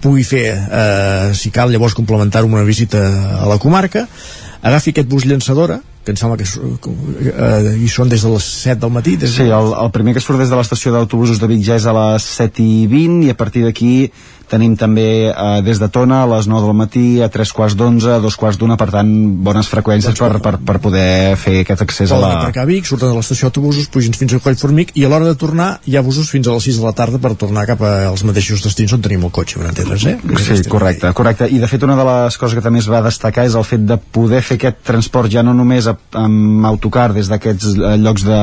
pugui 0.00 0.24
fer, 0.24 0.46
eh, 0.56 1.30
si 1.34 1.50
cal, 1.50 1.72
llavors 1.72 1.96
complementar 1.98 2.44
una 2.44 2.64
visita 2.64 3.00
a 3.40 3.46
la 3.48 3.58
comarca, 3.58 4.06
agafi 4.62 4.92
aquest 4.92 5.08
bus 5.08 5.26
llançadora, 5.26 5.80
que 6.04 6.12
em 6.14 6.16
sembla 6.16 6.38
que 6.40 6.46
eh, 6.48 7.74
hi 7.76 7.88
són 7.92 8.08
des 8.08 8.22
de 8.24 8.32
les 8.32 8.44
7 8.64 8.80
del 8.80 8.92
matí 8.94 9.16
des 9.16 9.28
de... 9.28 9.36
Sí, 9.36 9.48
el, 9.52 9.72
el 9.76 9.90
primer 9.92 10.14
que 10.16 10.22
surt 10.24 10.40
des 10.40 10.48
de 10.48 10.56
l'estació 10.56 10.94
d'autobusos 10.94 11.40
de 11.42 11.48
Vic 11.50 11.64
ja 11.66 11.76
és 11.76 11.86
a 11.86 11.94
les 11.96 12.28
7 12.40 12.64
i 12.64 12.86
20 12.88 13.26
i 13.28 13.34
a 13.34 13.36
partir 13.36 13.66
d'aquí 13.66 13.92
tenim 14.50 14.74
també 14.78 15.06
eh, 15.30 15.60
des 15.64 15.80
de 15.80 15.88
Tona 15.92 16.24
a 16.24 16.28
les 16.30 16.48
9 16.50 16.66
del 16.68 16.76
matí, 16.76 17.04
a 17.22 17.30
3 17.32 17.52
quarts 17.56 17.76
d'11 17.78 18.16
a 18.16 18.18
2 18.22 18.38
quarts 18.40 18.58
d'una, 18.60 18.76
per 18.80 18.90
tant, 18.92 19.10
bones 19.46 19.70
freqüències 19.70 20.18
per, 20.18 20.40
per, 20.42 20.56
per 20.58 20.76
poder 20.82 21.36
fer 21.40 21.60
aquest 21.62 21.84
accés 21.86 22.10
a 22.12 22.18
la... 22.20 22.32
Poden 22.50 22.62
a 22.62 22.66
Vic, 22.68 22.88
surten 22.88 23.12
de 23.12 23.18
l'estació 23.18 23.48
d'autobusos, 23.48 23.88
pugen 23.92 24.16
fins 24.18 24.34
a 24.36 24.42
Collformic 24.42 24.92
i 24.98 25.06
a 25.06 25.12
l'hora 25.12 25.30
de 25.30 25.36
tornar 25.38 25.70
hi 25.86 25.96
ha 25.96 26.04
busos 26.06 26.30
fins 26.32 26.50
a 26.50 26.56
les 26.56 26.68
6 26.70 26.80
de 26.82 26.88
la 26.88 26.94
tarda 26.96 27.22
per 27.22 27.32
tornar 27.40 27.66
cap 27.70 27.82
als 27.86 28.24
mateixos 28.26 28.64
destins 28.66 28.94
on 28.96 29.04
tenim 29.04 29.24
el 29.28 29.34
cotxe, 29.34 29.60
per 29.60 29.70
entendre's, 29.70 30.06
eh? 30.10 30.18
Sí, 30.44 30.60
correcte, 30.70 31.12
correcte. 31.16 31.48
I 31.50 31.62
de 31.62 31.70
fet 31.70 31.86
una 31.86 31.96
de 31.98 32.06
les 32.08 32.38
coses 32.40 32.58
que 32.58 32.64
també 32.64 32.82
es 32.82 32.90
va 32.90 33.02
destacar 33.06 33.46
és 33.48 33.56
el 33.58 33.66
fet 33.66 33.86
de 33.86 33.98
poder 34.00 34.42
fer 34.46 34.58
aquest 34.60 34.82
transport 34.86 35.30
ja 35.32 35.44
no 35.46 35.54
només 35.56 35.88
amb 35.88 36.66
autocar 36.68 37.10
des 37.16 37.30
d'aquests 37.30 37.74
eh, 37.76 37.96
llocs 38.00 38.26
de 38.26 38.40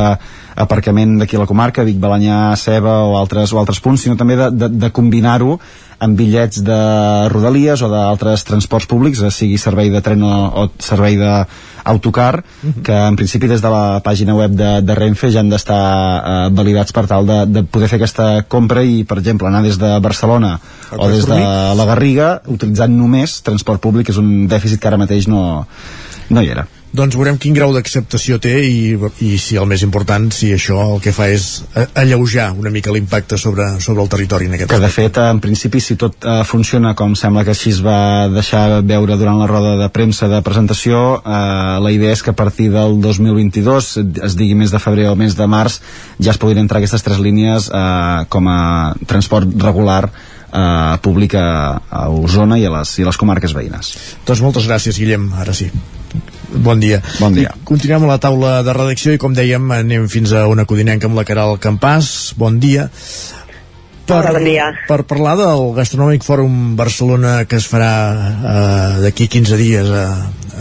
aparcament 0.58 1.20
d'aquí 1.22 1.38
a 1.38 1.44
la 1.44 1.50
comarca, 1.50 1.86
Vic, 1.86 2.00
Balanyà, 2.02 2.56
Ceba 2.58 3.04
o 3.06 3.18
altres, 3.20 3.54
o 3.54 3.60
altres 3.62 3.82
punts, 3.84 4.02
sinó 4.02 4.18
també 4.18 4.38
de, 4.40 4.50
de, 4.52 4.72
de 4.74 4.90
combinar-ho 4.94 5.60
amb 6.00 6.18
bitllets 6.18 6.62
de 6.66 6.78
rodalies 7.32 7.82
o 7.82 7.90
d'altres 7.90 8.44
transports 8.48 8.88
públics, 8.90 9.24
sigui 9.34 9.58
servei 9.58 9.90
de 9.94 10.02
tren 10.06 10.22
o, 10.24 10.34
o 10.62 10.66
servei 10.84 11.18
d'autocar, 11.18 12.38
uh 12.38 12.68
mhm. 12.68 12.74
-huh. 12.74 12.84
que 12.84 12.94
en 12.94 13.16
principi 13.16 13.48
des 13.48 13.62
de 13.62 13.70
la 13.70 14.02
pàgina 14.04 14.36
web 14.36 14.52
de, 14.52 14.82
de 14.82 14.96
Renfe 14.96 15.32
ja 15.32 15.40
han 15.40 15.50
d'estar 15.50 15.82
eh, 16.26 16.50
validats 16.54 16.92
per 16.92 17.08
tal 17.08 17.26
de, 17.26 17.46
de 17.46 17.64
poder 17.64 17.88
fer 17.90 17.96
aquesta 17.98 18.44
compra 18.48 18.84
i, 18.84 19.04
per 19.04 19.18
exemple, 19.18 19.48
anar 19.48 19.64
des 19.64 19.78
de 19.78 20.00
Barcelona 20.00 20.60
el 20.92 21.00
o 21.00 21.10
des 21.10 21.26
de 21.26 21.40
la 21.76 21.86
Garriga 21.86 22.42
utilitzant 22.46 22.98
només 22.98 23.42
transport 23.42 23.82
públic, 23.82 24.10
és 24.10 24.18
un 24.18 24.48
dèficit 24.48 24.80
que 24.80 24.88
ara 24.88 24.98
mateix 24.98 25.28
no, 25.28 25.66
no 26.30 26.42
hi 26.42 26.50
era 26.50 26.68
doncs 26.98 27.18
veurem 27.18 27.38
quin 27.42 27.56
grau 27.56 27.74
d'acceptació 27.76 28.40
té 28.42 28.54
i, 28.66 28.96
i 29.26 29.38
si 29.42 29.58
el 29.60 29.68
més 29.70 29.84
important, 29.86 30.28
si 30.34 30.50
això 30.56 30.80
el 30.96 31.02
que 31.04 31.14
fa 31.16 31.28
és 31.32 31.48
alleujar 31.98 32.50
una 32.58 32.72
mica 32.74 32.94
l'impacte 32.94 33.38
sobre, 33.38 33.70
sobre 33.84 34.04
el 34.04 34.12
territori 34.12 34.50
en 34.50 34.58
aquest 34.58 34.72
Que 34.74 34.82
de 34.82 34.92
fet, 34.92 35.20
en 35.22 35.42
principi, 35.44 35.82
si 35.84 35.98
tot 36.00 36.26
eh, 36.26 36.40
funciona 36.48 36.94
com 36.98 37.16
sembla 37.18 37.46
que 37.48 37.54
així 37.54 37.74
es 37.76 37.82
va 37.86 38.28
deixar 38.34 38.82
veure 38.88 39.18
durant 39.20 39.40
la 39.42 39.50
roda 39.50 39.76
de 39.80 39.90
premsa 39.94 40.30
de 40.32 40.42
presentació, 40.46 41.04
eh, 41.20 41.78
la 41.84 41.94
idea 41.94 42.16
és 42.16 42.24
que 42.24 42.34
a 42.34 42.38
partir 42.38 42.70
del 42.74 42.98
2022, 43.04 43.92
es 44.30 44.40
digui 44.40 44.58
mes 44.58 44.74
de 44.74 44.82
febrer 44.82 45.10
o 45.12 45.18
mes 45.20 45.38
de 45.38 45.48
març, 45.50 45.82
ja 46.20 46.34
es 46.34 46.42
puguin 46.42 46.64
entrar 46.64 46.82
aquestes 46.82 47.06
tres 47.06 47.22
línies 47.24 47.70
eh, 47.70 48.26
com 48.34 48.50
a 48.52 48.60
transport 49.06 49.54
regular 49.62 50.08
eh, 50.08 50.98
públic 51.02 51.38
a, 51.38 51.50
a 51.90 52.08
Osona 52.10 52.58
i 52.58 52.66
a, 52.66 52.74
les, 52.80 52.98
i 53.00 53.06
a 53.06 53.12
les 53.12 53.22
comarques 53.22 53.54
veïnes. 53.58 53.94
Doncs 54.28 54.44
moltes 54.46 54.70
gràcies, 54.70 55.00
Guillem, 55.00 55.32
ara 55.38 55.56
sí. 55.58 55.72
Bon 56.54 56.80
dia. 56.80 57.02
Bon 57.20 57.34
dia. 57.36 57.52
I 57.52 57.66
continuem 57.68 58.06
a 58.08 58.14
la 58.14 58.22
taula 58.24 58.62
de 58.64 58.74
redacció 58.76 59.12
i 59.16 59.20
com 59.20 59.36
dèiem 59.36 59.68
anem 59.76 60.08
fins 60.12 60.32
a 60.32 60.46
una 60.48 60.66
codinenca 60.66 61.10
amb 61.10 61.20
la 61.20 61.26
Caral 61.28 61.58
Campàs. 61.60 62.34
Bon 62.40 62.60
dia. 62.64 62.88
Per, 64.08 64.22
Hola, 64.22 64.32
bon 64.38 64.46
dia. 64.48 64.70
per 64.88 65.02
parlar 65.04 65.34
del 65.36 65.74
Gastronòmic 65.76 66.24
Fòrum 66.24 66.78
Barcelona 66.80 67.42
que 67.44 67.58
es 67.60 67.66
farà 67.68 67.90
eh, 68.16 69.02
d'aquí 69.04 69.28
15 69.28 69.58
dies 69.60 69.90
a, 69.92 70.06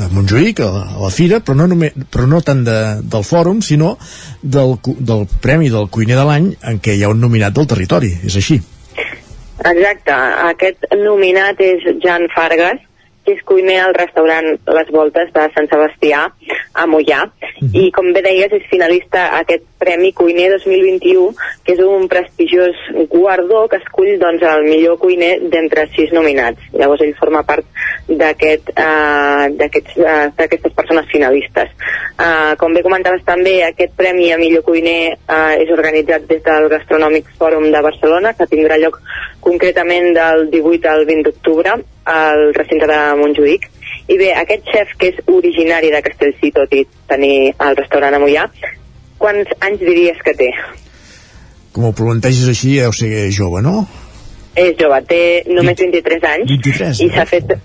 a 0.03 0.09
Montjuïc, 0.11 0.65
a, 0.67 0.83
a 0.97 1.03
la 1.05 1.11
Fira, 1.15 1.39
però 1.39 1.55
no, 1.61 1.69
només, 1.71 1.95
però 2.11 2.27
no 2.27 2.41
tant 2.43 2.65
de, 2.67 2.75
del 3.07 3.23
fòrum, 3.23 3.61
sinó 3.63 3.93
del, 4.43 4.75
del 4.99 5.23
Premi 5.45 5.71
del 5.71 5.87
Cuiner 5.95 6.19
de 6.19 6.27
l'any 6.27 6.51
en 6.73 6.83
què 6.83 6.97
hi 6.99 7.07
ha 7.07 7.13
un 7.15 7.23
nominat 7.23 7.55
del 7.55 7.71
territori, 7.71 8.11
és 8.27 8.35
així. 8.43 8.59
Exacte, 9.63 10.19
aquest 10.51 10.91
nominat 10.99 11.63
és 11.63 11.87
Jan 12.03 12.27
Fargas, 12.35 12.83
que 13.27 13.35
és 13.35 13.43
cuiner 13.45 13.81
al 13.83 13.95
restaurant 13.97 14.53
Les 14.79 14.93
Voltes 14.95 15.33
de 15.35 15.47
Sant 15.55 15.69
Sebastià, 15.73 16.27
a 16.77 16.87
Mollà. 16.87 17.25
Mm 17.27 17.67
-hmm. 17.67 17.81
I, 17.83 17.91
com 17.93 18.13
bé 18.13 18.23
deies, 18.23 18.53
és 18.53 18.71
finalista 18.71 19.27
a 19.27 19.41
aquest 19.41 19.65
Premi 19.79 20.13
Cuiner 20.13 20.51
2021, 20.53 21.35
que 21.65 21.73
és 21.73 21.81
un 21.81 22.09
prestigiós 22.09 22.77
guardó 23.11 23.69
que 23.69 23.77
escull 23.77 24.19
doncs, 24.19 24.43
el 24.43 24.65
millor 24.65 24.99
cuiner 24.99 25.41
d'entre 25.41 25.89
sis 25.95 26.13
nominats. 26.13 26.61
Llavors, 26.73 27.03
ell 27.03 27.15
forma 27.15 27.43
part 27.43 27.65
d'aquest 28.09 28.71
uh, 28.71 29.47
d'aquestes 29.59 30.73
uh, 30.73 30.77
persones 30.77 31.07
finalistes. 31.11 31.69
Uh, 32.17 32.57
com 32.59 32.73
bé 32.73 32.83
comentaves 32.83 33.25
també, 33.25 33.63
aquest 33.65 33.93
Premi 33.97 34.33
a 34.33 34.39
millor 34.39 34.63
cuiner 34.63 35.17
uh, 35.29 35.55
és 35.63 35.71
organitzat 35.71 36.27
des 36.29 36.43
del 36.43 36.69
Gastronòmic 36.69 37.25
Fòrum 37.39 37.71
de 37.73 37.83
Barcelona, 37.83 38.33
que 38.33 38.47
tindrà 38.47 38.79
lloc 38.79 39.01
concretament 39.47 40.11
del 40.17 40.49
18 40.51 40.91
al 40.91 41.05
20 41.07 41.29
d'octubre 41.29 41.77
al 42.11 42.43
recinte 42.57 42.89
de 42.91 42.99
Montjuïc. 43.21 43.69
I 44.11 44.19
bé, 44.19 44.33
aquest 44.39 44.67
xef, 44.71 44.97
que 44.99 45.13
és 45.13 45.21
originari 45.31 45.93
de 45.95 46.03
Castellcí, 46.03 46.51
tot 46.55 46.75
i 46.75 46.83
tenir 47.11 47.53
el 47.53 47.79
restaurant 47.79 48.15
a 48.15 48.21
Mollà, 48.23 48.47
quants 49.23 49.55
anys 49.67 49.83
diries 49.83 50.19
que 50.27 50.35
té? 50.39 50.51
Com 51.75 51.89
ho 51.89 51.95
planteges 51.97 52.51
així, 52.51 52.77
deu 52.81 52.95
ser 52.95 53.29
jove, 53.35 53.63
no? 53.67 53.87
És 54.57 54.77
jove, 54.81 55.01
té 55.11 55.23
només 55.51 55.79
23 55.79 56.29
anys 56.35 56.53
23, 56.55 57.03
i 57.05 57.11
s'ha 57.15 57.27
fet 57.29 57.57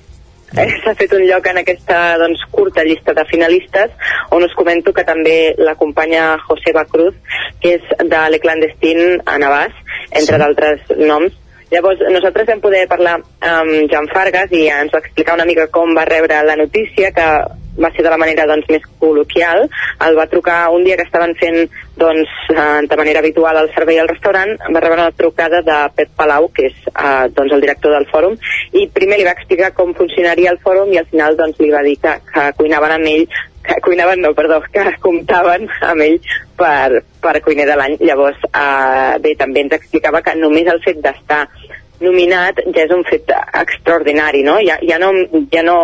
s'ha 0.51 0.93
fet 0.99 1.13
un 1.15 1.21
lloc 1.23 1.45
en 1.47 1.61
aquesta 1.61 2.17
doncs, 2.19 2.41
curta 2.51 2.83
llista 2.83 3.13
de 3.15 3.23
finalistes 3.29 3.93
on 4.35 4.43
us 4.43 4.55
comento 4.59 4.91
que 4.91 5.05
també 5.07 5.53
l'acompanya 5.57 6.33
Joseba 6.43 6.83
Cruz 6.91 7.15
que 7.63 7.77
és 7.77 7.93
de 8.03 8.23
Le 8.33 8.39
Clandestine 8.43 9.21
a 9.23 9.37
Navàs 9.39 9.71
entre 10.09 10.35
sí. 10.35 10.41
d'altres 10.41 10.91
noms 10.99 11.37
Llavors, 11.71 12.01
nosaltres 12.11 12.49
vam 12.49 12.59
poder 12.59 12.83
parlar 12.91 13.15
amb 13.47 13.91
Joan 13.91 14.09
Fargas 14.11 14.51
i 14.51 14.65
ens 14.67 14.91
va 14.91 14.99
explicar 14.99 15.37
una 15.37 15.47
mica 15.47 15.69
com 15.71 15.93
va 15.95 16.03
rebre 16.09 16.41
la 16.43 16.57
notícia, 16.59 17.13
que 17.15 17.27
va 17.79 17.91
ser 17.95 18.03
de 18.03 18.11
la 18.11 18.17
manera 18.19 18.43
doncs, 18.49 18.67
més 18.67 18.83
col·loquial. 18.99 19.69
El 20.05 20.17
va 20.19 20.27
trucar 20.27 20.57
un 20.75 20.83
dia 20.83 20.97
que 20.99 21.05
estaven 21.07 21.31
fent 21.39 21.61
doncs, 21.95 22.33
eh, 22.51 22.81
de 22.91 22.97
manera 22.99 23.21
habitual 23.23 23.61
el 23.61 23.71
servei 23.75 24.01
al 24.01 24.11
restaurant, 24.11 24.51
va 24.67 24.81
rebre 24.83 24.99
una 24.99 25.15
trucada 25.15 25.61
de 25.63 25.77
Pep 25.95 26.11
Palau, 26.17 26.49
que 26.51 26.67
és 26.67 26.75
eh, 26.91 27.29
doncs, 27.37 27.55
el 27.55 27.63
director 27.63 27.95
del 27.95 28.09
fòrum, 28.11 28.35
i 28.73 28.89
primer 28.91 29.21
li 29.21 29.29
va 29.29 29.37
explicar 29.37 29.71
com 29.77 29.95
funcionaria 29.95 30.51
el 30.51 30.59
fòrum 30.59 30.91
i 30.91 30.99
al 30.99 31.07
final 31.13 31.39
doncs, 31.39 31.63
li 31.63 31.71
va 31.71 31.85
dir 31.87 31.95
que, 32.03 32.17
que 32.33 32.49
cuinaven 32.59 32.97
amb 32.97 33.13
ell 33.13 33.25
que 33.63 33.81
cuinaven, 33.81 34.21
no, 34.21 34.33
perdó, 34.37 34.61
que 34.73 34.85
comptaven 35.03 35.67
amb 35.87 36.05
ell 36.05 36.17
per, 36.57 37.03
per 37.21 37.41
cuiner 37.45 37.67
de 37.69 37.77
l'any. 37.77 37.97
Llavors, 38.01 38.41
eh, 38.49 39.19
bé, 39.23 39.35
també 39.39 39.65
ens 39.65 39.77
explicava 39.77 40.23
que 40.25 40.35
només 40.39 40.69
el 40.71 40.81
fet 40.85 41.01
d'estar 41.03 41.45
nominat 42.01 42.63
ja 42.73 42.85
és 42.87 42.93
un 42.95 43.03
fet 43.05 43.29
extraordinari, 43.61 44.41
no? 44.43 44.57
Ja, 44.65 44.79
ja 44.81 44.97
no, 45.01 45.11
ja 45.53 45.61
no 45.65 45.77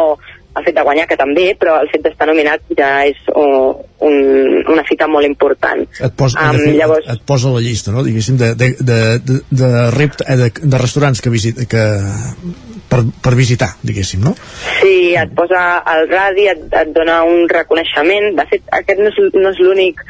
el 0.60 0.66
fet 0.68 0.78
de 0.78 0.86
guanyar, 0.86 1.08
que 1.10 1.20
també, 1.20 1.48
però 1.60 1.78
el 1.82 1.92
fet 1.92 2.06
d'estar 2.06 2.28
nominat 2.30 2.64
ja 2.78 2.92
és 3.10 3.20
uh, 3.34 3.74
un, 4.08 4.18
una 4.74 4.86
fita 4.88 5.08
molt 5.12 5.28
important. 5.30 5.84
Et 6.00 6.18
posa, 6.18 6.38
Um, 6.48 6.60
fet, 6.62 6.78
llavors, 6.78 7.06
et, 7.08 7.18
et 7.18 7.26
posa 7.28 7.52
la 7.54 7.64
llista, 7.64 7.92
no? 7.92 8.04
diguéssim, 8.06 8.38
de, 8.40 8.54
de, 8.56 8.72
de, 8.80 8.98
de, 9.26 9.40
de, 9.50 9.70
rept, 9.96 10.24
eh, 10.28 10.38
de, 10.40 10.50
de 10.62 10.82
restaurants 10.82 11.22
que, 11.24 11.34
visit, 11.34 11.64
que 11.70 11.84
per, 12.90 13.02
per 13.24 13.34
visitar, 13.36 13.72
diguéssim, 13.86 14.24
no? 14.24 14.36
Sí, 14.82 15.14
et 15.20 15.34
posa 15.38 15.64
al 15.86 16.08
radi, 16.12 16.48
et, 16.52 16.68
et 16.72 16.94
dona 16.96 17.22
un 17.28 17.48
reconeixement. 17.52 18.30
De 18.38 18.46
fet, 18.52 18.68
aquest 18.80 19.02
no 19.02 19.12
és, 19.12 19.20
no 19.36 19.52
és 19.52 19.64
l'únic 19.64 20.06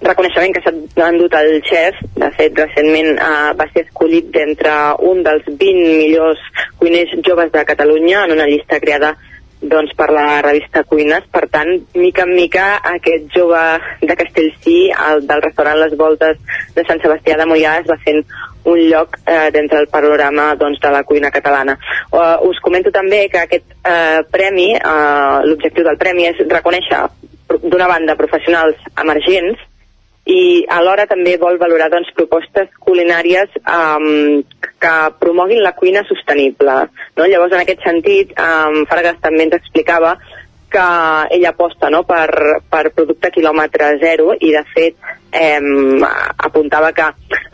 reconeixement 0.00 0.54
que 0.56 0.62
s'ha 0.64 1.08
endut 1.08 1.34
el 1.38 1.58
xef. 1.66 1.98
De 2.18 2.30
fet, 2.36 2.56
recentment 2.58 3.12
eh, 3.16 3.50
va 3.56 3.68
ser 3.72 3.86
escollit 3.86 4.30
d'entre 4.34 4.76
un 5.10 5.24
dels 5.26 5.48
20 5.48 5.82
millors 6.00 6.44
cuiners 6.80 7.12
joves 7.26 7.52
de 7.52 7.66
Catalunya 7.68 8.24
en 8.26 8.38
una 8.38 8.48
llista 8.48 8.80
creada 8.80 9.14
doncs, 9.60 9.92
per 9.96 10.10
la 10.12 10.40
revista 10.42 10.84
Cuines. 10.84 11.26
Per 11.30 11.46
tant, 11.52 11.70
mica 11.94 12.24
en 12.26 12.34
mica, 12.34 12.66
aquest 12.94 13.28
jove 13.36 13.60
de 14.02 14.16
Castellcí, 14.16 14.78
el, 14.90 15.26
del 15.28 15.42
restaurant 15.44 15.80
Les 15.80 15.96
Voltes 15.98 16.40
de 16.76 16.86
Sant 16.88 17.02
Sebastià 17.02 17.36
de 17.40 17.48
Mollà, 17.48 17.78
es 17.80 17.88
va 17.90 17.98
fent 18.04 18.22
un 18.70 18.82
lloc 18.90 19.16
eh, 19.24 19.48
dintre 19.54 19.78
del 19.78 19.88
panorama 19.92 20.50
doncs, 20.60 20.80
de 20.80 20.92
la 20.92 21.02
cuina 21.08 21.30
catalana. 21.32 21.78
Uh, 22.12 22.36
us 22.48 22.60
comento 22.60 22.92
també 22.92 23.24
que 23.32 23.40
aquest 23.40 23.72
eh, 23.88 24.20
premi, 24.30 24.74
eh, 24.76 25.38
l'objectiu 25.48 25.86
del 25.86 25.98
premi 26.00 26.28
és 26.28 26.44
reconèixer 26.48 27.06
d'una 27.64 27.88
banda 27.90 28.18
professionals 28.20 28.76
emergents 29.00 29.69
i 30.30 30.64
alhora 30.70 31.06
també 31.10 31.36
vol 31.40 31.58
valorar 31.58 31.88
doncs, 31.90 32.12
propostes 32.14 32.68
culinàries 32.86 33.56
um, 33.64 34.42
que 34.80 34.92
promoguin 35.22 35.62
la 35.64 35.74
cuina 35.78 36.04
sostenible. 36.08 36.76
No? 37.18 37.26
Llavors, 37.26 37.56
en 37.56 37.64
aquest 37.64 37.82
sentit, 37.86 38.36
um, 38.38 38.84
Fargas 38.90 39.18
també 39.24 39.48
ens 39.48 39.58
explicava 39.58 40.14
que 40.70 40.84
ella 41.34 41.50
aposta 41.50 41.90
no, 41.90 42.04
per, 42.06 42.30
per 42.70 42.84
producte 42.94 43.32
quilòmetre 43.34 43.96
zero 43.98 44.36
i 44.38 44.52
de 44.54 44.62
fet 44.70 45.08
eh, 45.34 45.58
apuntava 46.46 46.92
que 46.94 47.08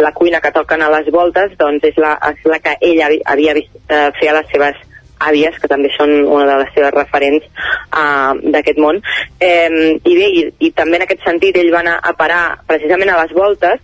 la 0.04 0.12
cuina 0.12 0.42
que 0.44 0.52
toquen 0.52 0.84
a 0.84 0.90
les 0.92 1.08
voltes 1.14 1.56
doncs, 1.56 1.86
és, 1.88 1.96
la, 1.96 2.12
és 2.28 2.44
la 2.44 2.60
que 2.60 2.76
ella 2.84 3.08
havia 3.32 3.56
vist 3.56 3.72
eh, 3.88 4.10
fer 4.20 4.28
a 4.28 4.36
les 4.36 4.52
seves 4.52 4.84
àvies, 5.18 5.58
que 5.60 5.68
també 5.68 5.90
són 5.96 6.12
una 6.24 6.46
de 6.50 6.56
les 6.62 6.72
seves 6.74 6.94
referents 6.94 7.44
uh, 7.46 8.34
d'aquest 8.52 8.80
món. 8.82 9.00
Eh, 9.40 9.68
I 9.96 10.16
bé, 10.16 10.26
i, 10.28 10.42
i 10.68 10.72
també 10.76 11.00
en 11.00 11.06
aquest 11.06 11.24
sentit 11.24 11.56
ell 11.56 11.72
va 11.72 11.82
anar 11.84 11.98
a 12.02 12.12
parar 12.18 12.42
precisament 12.68 13.12
a 13.12 13.20
les 13.22 13.32
voltes, 13.36 13.80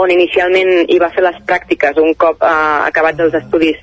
on 0.00 0.10
inicialment 0.10 0.86
hi 0.88 0.98
va 1.02 1.10
fer 1.14 1.22
les 1.26 1.38
pràctiques 1.46 1.98
un 2.02 2.14
cop 2.14 2.42
uh, 2.42 2.86
acabats 2.86 3.22
els 3.26 3.34
estudis 3.40 3.78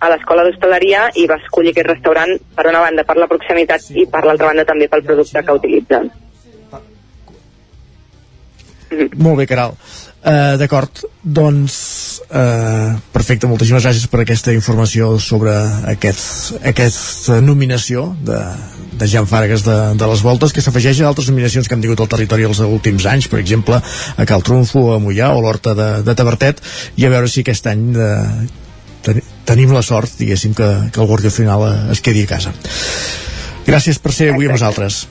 a 0.00 0.08
l'escola 0.08 0.44
d'hostaleria 0.46 1.08
i 1.20 1.26
va 1.28 1.36
escollir 1.42 1.74
aquest 1.74 1.90
restaurant 1.90 2.32
per 2.56 2.66
una 2.70 2.80
banda 2.86 3.04
per 3.04 3.18
la 3.20 3.28
proximitat 3.28 3.90
i 3.92 4.06
per 4.08 4.22
l'altra 4.24 4.48
banda 4.48 4.64
també 4.64 4.88
pel 4.88 5.04
producte 5.04 5.42
que 5.44 5.58
utilitzen. 5.58 6.08
Molt 8.90 9.38
bé, 9.38 9.46
Caral. 9.46 9.76
Uh, 10.20 10.58
D'acord, 10.60 10.98
doncs 11.24 11.74
uh, 12.28 12.92
perfecte, 13.08 13.48
moltíssimes 13.48 13.86
gràcies 13.86 14.04
per 14.12 14.18
aquesta 14.20 14.52
informació 14.52 15.14
sobre 15.16 15.54
aquest, 15.88 16.58
aquesta 16.60 17.38
nominació 17.40 18.02
de, 18.20 18.36
de 19.00 19.08
Jan 19.08 19.24
Fargas 19.30 19.64
de, 19.64 19.76
de 19.96 20.08
les 20.10 20.20
Voltes 20.20 20.52
que 20.52 20.60
s'afegeix 20.60 21.00
a 21.00 21.06
altres 21.08 21.30
nominacions 21.32 21.64
que 21.64 21.72
hem 21.72 21.80
tingut 21.80 22.02
al 22.04 22.10
territori 22.12 22.44
els 22.44 22.60
últims 22.66 23.06
anys, 23.08 23.30
per 23.32 23.40
exemple 23.40 23.78
a 23.80 24.26
Cal 24.28 24.44
Trunfo, 24.44 24.90
a 24.92 24.98
Mollà 25.00 25.30
o 25.32 25.40
l'Horta 25.40 25.72
de, 25.78 25.88
de 26.04 26.16
Tabertet 26.18 26.60
i 27.00 27.08
a 27.08 27.12
veure 27.14 27.30
si 27.32 27.40
aquest 27.40 27.70
any 27.72 27.86
de, 27.96 28.10
ten, 29.08 29.22
tenim 29.48 29.72
la 29.72 29.80
sort, 29.80 30.18
diguéssim, 30.20 30.52
que, 30.52 30.68
que 30.92 31.00
el 31.00 31.08
guàrdia 31.08 31.32
final 31.32 31.64
es 31.96 32.04
quedi 32.04 32.26
a 32.28 32.32
casa. 32.34 32.52
Gràcies 33.64 33.96
per 34.04 34.12
ser 34.12 34.34
avui 34.34 34.50
amb 34.50 34.58
nosaltres. 34.58 35.06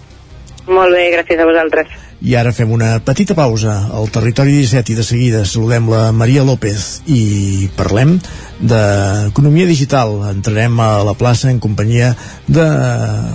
Molt 0.70 0.94
bé, 0.94 1.10
gràcies 1.18 1.42
a 1.42 1.50
vosaltres. 1.50 1.98
I 2.20 2.36
ara 2.36 2.52
fem 2.52 2.72
una 2.76 3.00
petita 3.00 3.32
pausa 3.36 3.88
al 3.96 4.10
territori 4.12 4.52
17 4.58 4.92
i 4.92 4.96
de 4.98 5.04
seguida 5.08 5.46
saludem 5.48 5.88
la 5.88 6.12
Maria 6.12 6.44
López 6.44 7.02
i 7.08 7.70
parlem 7.78 8.18
d'economia 8.60 9.66
digital. 9.70 10.28
Entrarem 10.28 10.80
a 10.84 11.04
la 11.08 11.16
plaça 11.16 11.48
en 11.52 11.60
companyia 11.64 12.12
de 12.48 12.68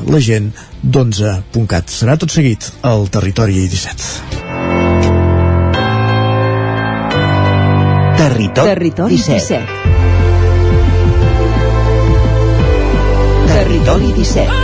la 0.04 0.20
gent 0.20 0.52
d'11.cat. 0.82 1.88
Serà 1.88 2.18
tot 2.20 2.30
seguit 2.34 2.68
al 2.84 3.08
territori 3.08 3.64
17. 3.72 4.44
Territori, 8.20 8.68
Territori 8.68 9.16
17. 9.16 9.64
17. 9.64 9.84
Territori 13.48 14.12
17. 14.12 14.63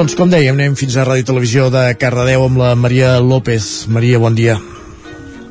Doncs 0.00 0.14
com 0.16 0.30
dèiem, 0.32 0.54
anem 0.56 0.72
fins 0.80 0.94
a 0.96 1.02
Ràdio 1.04 1.26
Televisió 1.28 1.66
de 1.68 1.80
Cardedeu 2.00 2.46
amb 2.46 2.56
la 2.56 2.70
Maria 2.72 3.18
López. 3.20 3.84
Maria, 3.92 4.16
bon 4.16 4.32
dia. 4.32 4.54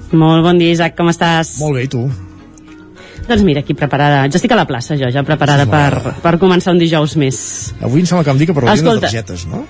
Molt 0.10 0.42
bon 0.42 0.58
dia, 0.58 0.72
Isaac, 0.74 0.96
com 0.98 1.12
estàs? 1.12 1.52
Molt 1.62 1.76
bé, 1.78 1.84
i 1.86 1.90
tu? 1.94 2.00
Doncs 3.28 3.44
mira, 3.46 3.62
aquí 3.62 3.76
preparada. 3.78 4.24
Jo 4.26 4.40
estic 4.40 4.56
a 4.56 4.58
la 4.58 4.64
plaça, 4.66 4.98
jo, 4.98 5.06
ja 5.14 5.22
preparada 5.28 5.68
Sí, 5.68 5.70
per, 5.70 6.16
per 6.24 6.32
començar 6.42 6.74
un 6.74 6.82
dijous 6.82 7.14
més. 7.22 7.38
Avui 7.78 8.02
em 8.02 8.08
sembla 8.10 8.24
que 8.26 8.34
em 8.34 8.42
dic 8.42 8.50
que 8.50 8.56
parlarem 8.58 8.90
de 8.90 8.96
targetes, 9.04 9.46
no? 9.52 9.62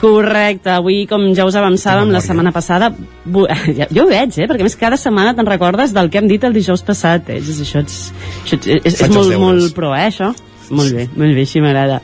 Correcte, 0.00 0.74
avui, 0.74 1.04
com 1.06 1.28
ja 1.38 1.46
us 1.46 1.54
avançàvem 1.62 2.10
la 2.10 2.24
setmana 2.24 2.50
passada, 2.50 2.90
bu- 3.22 3.46
ja, 3.78 3.86
jo 3.94 4.08
ho 4.08 4.10
veig, 4.10 4.34
eh? 4.42 4.50
perquè 4.50 4.66
més 4.66 4.74
cada 4.74 4.98
setmana 4.98 5.36
te'n 5.38 5.46
recordes 5.46 5.94
del 5.94 6.10
que 6.10 6.18
hem 6.18 6.26
dit 6.34 6.42
el 6.50 6.58
dijous 6.58 6.82
passat. 6.82 7.30
Eh? 7.30 7.38
És, 7.38 7.62
això, 7.62 7.86
és, 7.86 8.02
això 8.42 8.58
és, 8.58 8.82
és, 8.90 9.00
és 9.06 9.14
molt, 9.14 9.38
molt 9.38 9.70
pro, 9.78 9.94
eh, 9.94 10.08
això? 10.10 10.34
Molt 10.70 10.94
bé, 10.96 11.06
molt 11.14 11.36
bé, 11.36 11.44
així 11.46 11.62
m'agrada. 11.62 12.00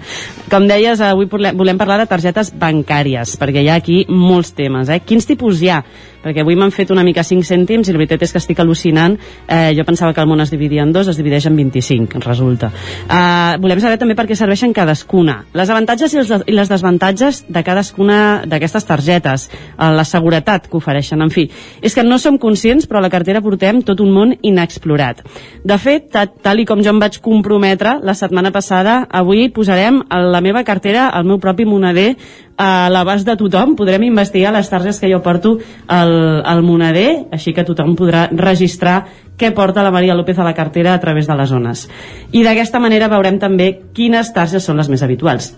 Com 0.52 0.68
deies, 0.70 1.00
avui 1.02 1.26
volem 1.30 1.80
parlar 1.80 1.98
de 2.02 2.08
targetes 2.10 2.52
bancàries, 2.54 3.36
perquè 3.40 3.64
hi 3.64 3.70
ha 3.72 3.78
aquí 3.80 4.02
molts 4.08 4.52
temes. 4.58 4.90
Eh? 4.92 5.00
Quins 5.06 5.26
tipus 5.26 5.62
hi 5.62 5.72
ha? 5.72 5.82
Perquè 6.22 6.40
avui 6.44 6.54
m'han 6.56 6.70
fet 6.70 6.90
una 6.94 7.02
mica 7.02 7.24
5 7.26 7.42
cèntims 7.44 7.88
i 7.88 7.92
la 7.92 7.98
veritat 7.98 8.22
és 8.22 8.32
que 8.32 8.38
estic 8.38 8.58
al·lucinant. 8.62 9.16
Eh, 9.48 9.72
jo 9.76 9.84
pensava 9.84 10.12
que 10.14 10.20
el 10.22 10.28
món 10.30 10.40
es 10.40 10.50
dividia 10.50 10.82
en 10.82 10.92
dos, 10.92 11.08
es 11.08 11.16
divideix 11.18 11.46
en 11.46 11.56
25, 11.56 12.20
resulta. 12.24 12.70
Eh, 13.08 13.56
volem 13.60 13.80
saber 13.82 13.98
també 13.98 14.14
per 14.14 14.26
què 14.28 14.36
serveixen 14.38 14.72
cadascuna. 14.72 15.44
Les 15.52 15.70
avantatges 15.70 16.14
i 16.14 16.18
els 16.22 16.30
i 16.46 16.52
les 16.54 16.68
desavantatges 16.70 17.44
de 17.48 17.62
cadascuna 17.66 18.42
d'aquestes 18.46 18.86
targetes. 18.86 19.48
Eh, 19.52 19.90
la 19.92 20.04
seguretat 20.04 20.68
que 20.68 20.76
ofereixen. 20.78 21.20
En 21.22 21.30
fi, 21.30 21.48
és 21.82 21.94
que 21.94 22.04
no 22.04 22.18
som 22.18 22.38
conscients, 22.38 22.86
però 22.88 22.98
a 22.98 23.06
la 23.06 23.10
cartera 23.10 23.40
portem 23.42 23.82
tot 23.82 24.00
un 24.00 24.12
món 24.12 24.36
inexplorat. 24.42 25.22
De 25.64 25.78
fet, 25.78 26.10
ta- 26.12 26.26
tal 26.26 26.60
i 26.60 26.64
com 26.68 26.82
jo 26.82 26.90
em 26.90 26.98
vaig 27.02 27.18
comprometre 27.20 27.98
la 28.02 28.14
setmana 28.14 28.52
passada, 28.52 29.06
avui 29.10 29.48
posarem 29.50 30.02
la 30.10 30.40
meva 30.40 30.62
cartera 30.64 31.10
el 31.18 31.24
meu 31.24 31.38
propi 31.38 31.64
moneder 31.64 32.16
a 32.56 32.88
l'abast 32.92 33.26
de 33.26 33.36
tothom. 33.38 33.76
Podrem 33.78 34.08
investigar 34.08 34.52
les 34.54 34.68
targes 34.70 35.00
que 35.00 35.10
jo 35.10 35.22
porto 35.24 35.56
al, 35.86 36.14
al 36.44 36.62
moneder, 36.62 37.26
així 37.32 37.54
que 37.56 37.66
tothom 37.66 37.96
podrà 37.98 38.28
registrar 38.32 39.02
què 39.38 39.52
porta 39.56 39.82
la 39.82 39.92
Maria 39.94 40.14
López 40.14 40.38
a 40.38 40.46
la 40.46 40.54
cartera 40.54 40.94
a 40.94 41.00
través 41.00 41.26
de 41.26 41.36
les 41.38 41.50
zones. 41.50 41.88
I 42.32 42.44
d'aquesta 42.44 42.80
manera 42.80 43.10
veurem 43.12 43.40
també 43.42 43.72
quines 43.94 44.32
targes 44.32 44.64
són 44.64 44.78
les 44.80 44.90
més 44.92 45.02
habituals. 45.02 45.52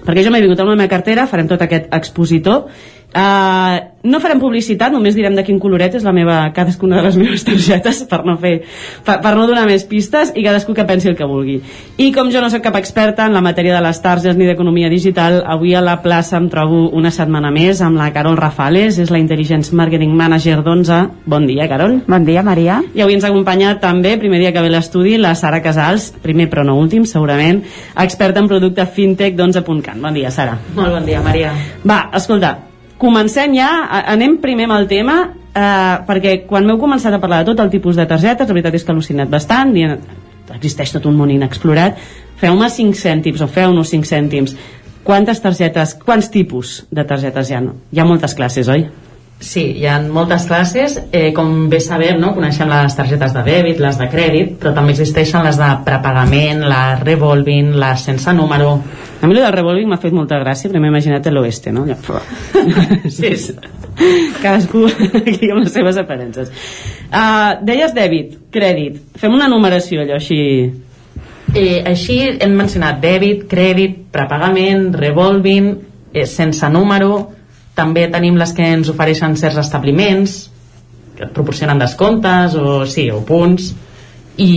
Perquè 0.00 0.24
jo 0.24 0.30
m'he 0.32 0.40
vingut 0.40 0.60
amb 0.62 0.72
la 0.72 0.78
meva 0.78 0.90
cartera, 0.90 1.26
farem 1.28 1.48
tot 1.50 1.60
aquest 1.60 1.90
expositor, 1.92 2.70
Uh, 3.10 3.90
no 4.06 4.20
farem 4.22 4.38
publicitat, 4.38 4.92
només 4.94 5.16
direm 5.18 5.34
de 5.34 5.42
quin 5.42 5.58
coloret 5.60 5.96
és 5.98 6.04
la 6.06 6.12
meva, 6.14 6.36
cadascuna 6.54 7.00
de 7.00 7.08
les 7.08 7.16
meves 7.18 7.42
targetes 7.44 8.04
per 8.08 8.20
no, 8.24 8.36
fer, 8.38 8.60
per, 9.04 9.16
per 9.24 9.32
no 9.34 9.48
donar 9.50 9.64
més 9.66 9.82
pistes 9.90 10.30
i 10.38 10.44
cadascú 10.46 10.76
que 10.76 10.86
pensi 10.86 11.10
el 11.10 11.16
que 11.18 11.26
vulgui. 11.26 11.58
I 11.98 12.10
com 12.14 12.30
jo 12.30 12.40
no 12.40 12.52
sóc 12.52 12.62
cap 12.62 12.78
experta 12.78 13.26
en 13.26 13.34
la 13.34 13.42
matèria 13.42 13.74
de 13.74 13.82
les 13.82 13.98
targes 14.00 14.38
ni 14.38 14.46
d'economia 14.46 14.88
digital, 14.92 15.40
avui 15.42 15.74
a 15.74 15.82
la 15.82 15.98
plaça 16.04 16.38
em 16.38 16.46
trobo 16.52 16.86
una 16.96 17.10
setmana 17.10 17.50
més 17.50 17.82
amb 17.82 17.98
la 17.98 18.12
Carol 18.14 18.38
Rafales, 18.38 19.00
és 19.02 19.10
la 19.10 19.18
Intelligence 19.18 19.74
Marketing 19.74 20.14
Manager 20.14 20.60
d'11. 20.62 21.02
Bon 21.26 21.50
dia, 21.50 21.66
Carol. 21.68 21.98
Bon 22.06 22.24
dia, 22.24 22.46
Maria. 22.46 22.78
I 22.94 23.02
avui 23.02 23.18
ens 23.18 23.26
acompanya 23.26 23.74
també, 23.82 24.14
primer 24.22 24.38
dia 24.44 24.54
que 24.54 24.62
ve 24.62 24.70
l'estudi, 24.70 25.18
la 25.18 25.34
Sara 25.34 25.60
Casals, 25.66 26.12
primer 26.22 26.46
però 26.48 26.62
no 26.64 26.78
últim, 26.78 27.04
segurament, 27.10 27.64
experta 27.98 28.38
en 28.38 28.48
producte 28.48 28.86
fintech 28.86 29.34
d'11.cat. 29.34 29.98
Bon 29.98 30.14
dia, 30.14 30.30
Sara. 30.30 30.60
Molt 30.78 30.94
bon 30.94 31.10
dia, 31.10 31.20
Maria. 31.26 31.52
Va, 31.82 32.04
escolta, 32.16 32.69
comencem 33.00 33.54
ja, 33.56 33.70
anem 34.12 34.38
primer 34.42 34.68
amb 34.68 34.76
el 34.76 34.88
tema, 34.90 35.18
eh, 35.54 35.94
perquè 36.06 36.42
quan 36.46 36.66
m'heu 36.66 36.78
començat 36.80 37.16
a 37.16 37.20
parlar 37.22 37.42
de 37.42 37.50
tot 37.50 37.62
el 37.64 37.72
tipus 37.72 37.96
de 37.96 38.06
targetes, 38.06 38.48
la 38.48 38.54
veritat 38.54 38.76
és 38.76 38.84
que 38.84 38.92
he 38.92 38.94
al·lucinat 38.94 39.32
bastant, 39.32 39.72
i 39.76 39.86
existeix 40.54 40.92
tot 40.92 41.06
un 41.08 41.16
món 41.16 41.30
inexplorat, 41.32 41.98
feu-me 42.40 42.68
5 42.70 42.98
cèntims, 42.98 43.40
o 43.40 43.48
feu-nos 43.48 43.92
5 43.92 44.08
cèntims. 44.08 44.56
Quantes 45.04 45.40
targetes, 45.40 45.94
quants 46.04 46.28
tipus 46.30 46.82
de 46.90 47.04
targetes 47.08 47.50
hi 47.50 47.56
ha? 47.56 47.62
Hi 47.64 48.00
ha 48.00 48.08
moltes 48.08 48.36
classes, 48.36 48.68
oi? 48.68 48.84
Sí, 49.40 49.62
hi 49.80 49.86
ha 49.88 49.94
moltes 50.04 50.44
classes, 50.44 50.98
eh, 51.16 51.30
com 51.32 51.70
bé 51.72 51.78
sabem, 51.80 52.18
no? 52.20 52.34
coneixem 52.36 52.68
les 52.68 52.96
targetes 52.96 53.32
de 53.32 53.44
dèbit, 53.46 53.78
les 53.80 53.96
de 53.96 54.08
crèdit, 54.12 54.50
però 54.60 54.74
també 54.76 54.92
existeixen 54.92 55.46
les 55.46 55.56
de 55.56 55.68
prepagament, 55.86 56.60
les 56.68 57.00
revolving, 57.06 57.70
les 57.80 58.04
sense 58.04 58.34
número... 58.36 58.74
A 59.20 59.26
mi 59.28 59.34
el 59.36 59.40
del 59.40 59.54
revolving 59.56 59.88
m'ha 59.88 59.98
fet 60.00 60.12
molta 60.16 60.36
gràcia, 60.40 60.68
però 60.68 60.80
m'he 60.80 60.92
imaginat 60.92 61.30
l'oeste, 61.32 61.72
no? 61.72 61.86
Sí, 63.16 63.32
sí. 63.36 63.56
Cadascú 64.42 64.84
aquí 65.22 65.48
amb 65.48 65.64
les 65.64 65.72
seves 65.72 65.96
aparences. 66.00 66.52
Uh, 67.08 67.56
deies 67.64 67.96
dèbit, 67.96 68.36
crèdit. 68.52 69.00
Fem 69.16 69.40
una 69.40 69.48
numeració, 69.48 70.04
allò 70.04 70.20
així... 70.20 70.40
Eh, 71.50 71.80
així 71.88 72.20
hem 72.28 72.52
mencionat 72.54 73.00
dèbit, 73.02 73.48
crèdit, 73.50 73.96
prepagament, 74.12 74.90
revolving, 74.94 75.72
eh, 76.12 76.28
sense 76.28 76.68
número, 76.70 77.39
també 77.80 78.06
tenim 78.12 78.38
les 78.40 78.54
que 78.56 78.70
ens 78.76 78.92
ofereixen 78.92 79.36
certs 79.40 79.60
establiments 79.64 80.40
que 81.16 81.26
et 81.26 81.36
proporcionen 81.36 81.80
descomptes 81.80 82.56
o, 82.56 82.82
sí, 82.88 83.08
o 83.12 83.24
punts 83.26 83.72
i 84.40 84.52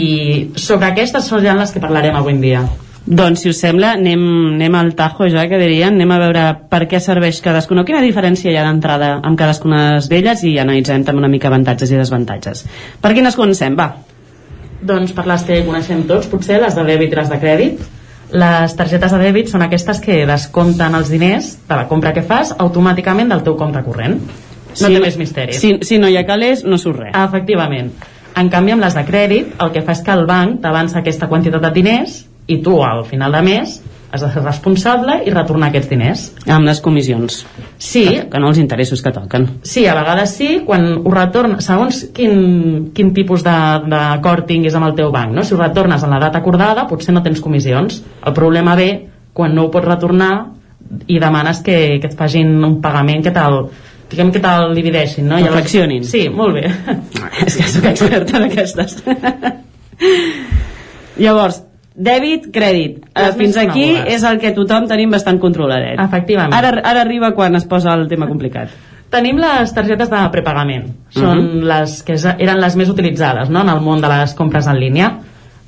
sobre 0.56 0.92
aquestes 0.92 1.28
són 1.28 1.44
les 1.44 1.72
que 1.74 1.84
parlarem 1.84 2.20
avui 2.20 2.36
en 2.36 2.44
dia 2.44 2.64
doncs, 3.06 3.42
si 3.44 3.50
us 3.52 3.60
sembla, 3.60 3.98
anem, 3.98 4.22
anem 4.54 4.76
al 4.80 4.94
tajo 4.96 5.28
ja, 5.28 5.44
que 5.52 5.60
dirien, 5.60 5.98
anem 5.98 6.12
a 6.16 6.20
veure 6.22 6.44
per 6.72 6.86
què 6.88 7.02
serveix 7.04 7.42
cadascuna, 7.44 7.84
quina 7.84 8.00
diferència 8.04 8.52
hi 8.52 8.56
ha 8.56 8.64
d'entrada 8.64 9.18
amb 9.20 9.36
cadascuna 9.40 10.00
d'elles 10.08 10.46
i 10.48 10.54
analitzem 10.62 11.04
també 11.04 11.20
una 11.20 11.32
mica 11.32 11.50
avantatges 11.52 11.92
i 11.92 12.00
desavantatges. 12.00 12.64
Per 13.04 13.12
quines 13.12 13.36
comencem? 13.36 13.76
Va. 13.76 13.90
Doncs 14.84 15.12
per 15.16 15.28
les 15.28 15.44
que 15.48 15.60
coneixem 15.68 16.06
tots, 16.08 16.30
potser 16.32 16.62
les 16.64 16.80
de 16.80 16.88
dèbit 16.88 17.12
i 17.12 17.20
les 17.20 17.34
de 17.34 17.42
crèdit. 17.44 17.84
Les 18.34 18.74
targetes 18.74 19.12
de 19.14 19.20
dèbit 19.22 19.52
són 19.52 19.62
aquestes 19.62 20.00
que 20.02 20.24
descompten 20.26 20.96
els 20.98 21.12
diners 21.14 21.52
de 21.70 21.76
la 21.78 21.86
compra 21.90 22.14
que 22.16 22.24
fas 22.26 22.54
automàticament 22.58 23.30
del 23.30 23.44
teu 23.46 23.56
compte 23.60 23.84
corrent. 23.86 24.16
No 24.18 24.88
Si- 24.88 24.90
té 24.96 25.00
més 25.04 25.18
misteri. 25.22 25.54
Si, 25.54 25.76
si 25.86 26.00
no 26.02 26.10
hi 26.10 26.18
ha 26.18 26.26
calés, 26.26 26.64
no 26.66 26.80
surt 26.82 27.00
res. 27.00 27.14
Efectivament. 27.14 27.92
En 28.36 28.50
canvi, 28.50 28.72
amb 28.74 28.82
les 28.82 28.96
de 28.98 29.04
crèdit, 29.06 29.52
el 29.62 29.72
que 29.72 29.84
fa 29.86 29.94
és 29.94 30.02
que 30.02 30.12
el 30.18 30.26
banc 30.26 30.62
t'avança 30.64 31.00
aquesta 31.04 31.28
quantitat 31.30 31.62
de 31.62 31.70
diners 31.76 32.24
i 32.48 32.58
tu, 32.66 32.80
al 32.84 33.06
final 33.06 33.32
de 33.38 33.42
mes, 33.46 33.76
has 34.14 34.22
de 34.22 34.28
ser 34.30 34.44
responsable 34.46 35.16
i 35.26 35.32
retornar 35.34 35.72
aquests 35.72 35.90
diners. 35.90 36.24
Amb 36.54 36.68
les 36.70 36.80
comissions. 36.86 37.40
Sí. 37.82 38.04
Que, 38.30 38.38
no 38.40 38.52
els 38.52 38.60
interessos 38.62 39.02
que 39.02 39.10
toquen. 39.16 39.48
Sí, 39.66 39.88
a 39.90 39.96
vegades 39.98 40.36
sí, 40.38 40.60
quan 40.68 40.86
ho 41.02 41.14
retorna, 41.14 41.58
segons 41.66 42.04
quin, 42.14 42.92
quin 42.94 43.10
tipus 43.16 43.42
de- 43.44 43.82
d'acord 43.90 44.46
tinguis 44.46 44.76
amb 44.78 44.92
el 44.92 44.94
teu 45.00 45.10
banc, 45.12 45.34
no? 45.34 45.42
si 45.44 45.56
ho 45.56 45.58
retornes 45.58 46.04
en 46.06 46.14
la 46.14 46.20
data 46.22 46.38
acordada, 46.44 46.86
potser 46.88 47.16
no 47.16 47.24
tens 47.26 47.42
comissions. 47.42 48.04
El 48.24 48.34
problema 48.38 48.76
ve 48.78 48.92
quan 49.34 49.56
no 49.56 49.66
ho 49.66 49.72
pots 49.74 49.88
retornar 49.90 50.34
i 51.08 51.18
demanes 51.18 51.64
que, 51.66 51.98
que 52.00 52.08
et 52.12 52.16
facin 52.16 52.54
un 52.64 52.78
pagament 52.84 53.24
que 53.26 53.34
te'l 53.34 53.64
diguem 54.14 54.30
que 54.32 54.40
te'l 54.44 54.76
divideixin, 54.78 55.26
no? 55.26 55.40
Fraccionin. 55.50 56.04
Sí, 56.06 56.28
molt 56.30 56.54
bé. 56.54 56.68
És 57.48 57.56
que 57.58 57.66
sóc 57.66 57.88
experta 57.90 58.38
d'aquestes. 58.44 59.00
Llavors, 61.18 61.64
dèbit, 61.96 62.48
crèdit. 62.52 63.04
Les 63.16 63.36
Uh, 63.36 63.38
fins 63.38 63.58
aquí 63.58 63.86
conegudes. 63.94 64.14
és 64.16 64.24
el 64.24 64.40
que 64.40 64.52
tothom 64.52 64.88
tenim 64.88 65.12
bastant 65.12 65.40
controladet. 65.40 66.00
Efectivament. 66.00 66.54
Ara, 66.54 66.82
ara 66.84 67.02
arriba 67.02 67.34
quan 67.34 67.56
es 67.56 67.66
posa 67.66 67.94
el 67.94 68.08
tema 68.08 68.28
complicat. 68.28 68.70
Tenim 69.10 69.38
les 69.38 69.74
targetes 69.74 70.10
de 70.10 70.30
prepagament. 70.32 70.88
Són 71.12 71.38
Mhm. 71.38 71.64
les 71.68 72.02
que 72.04 72.14
eren 72.40 72.60
les 72.60 72.76
més 72.76 72.90
utilitzades 72.90 73.50
no? 73.50 73.62
en 73.62 73.70
el 73.70 73.80
món 73.82 74.02
de 74.02 74.08
les 74.08 74.34
compres 74.34 74.66
en 74.68 74.80
línia. 74.80 75.20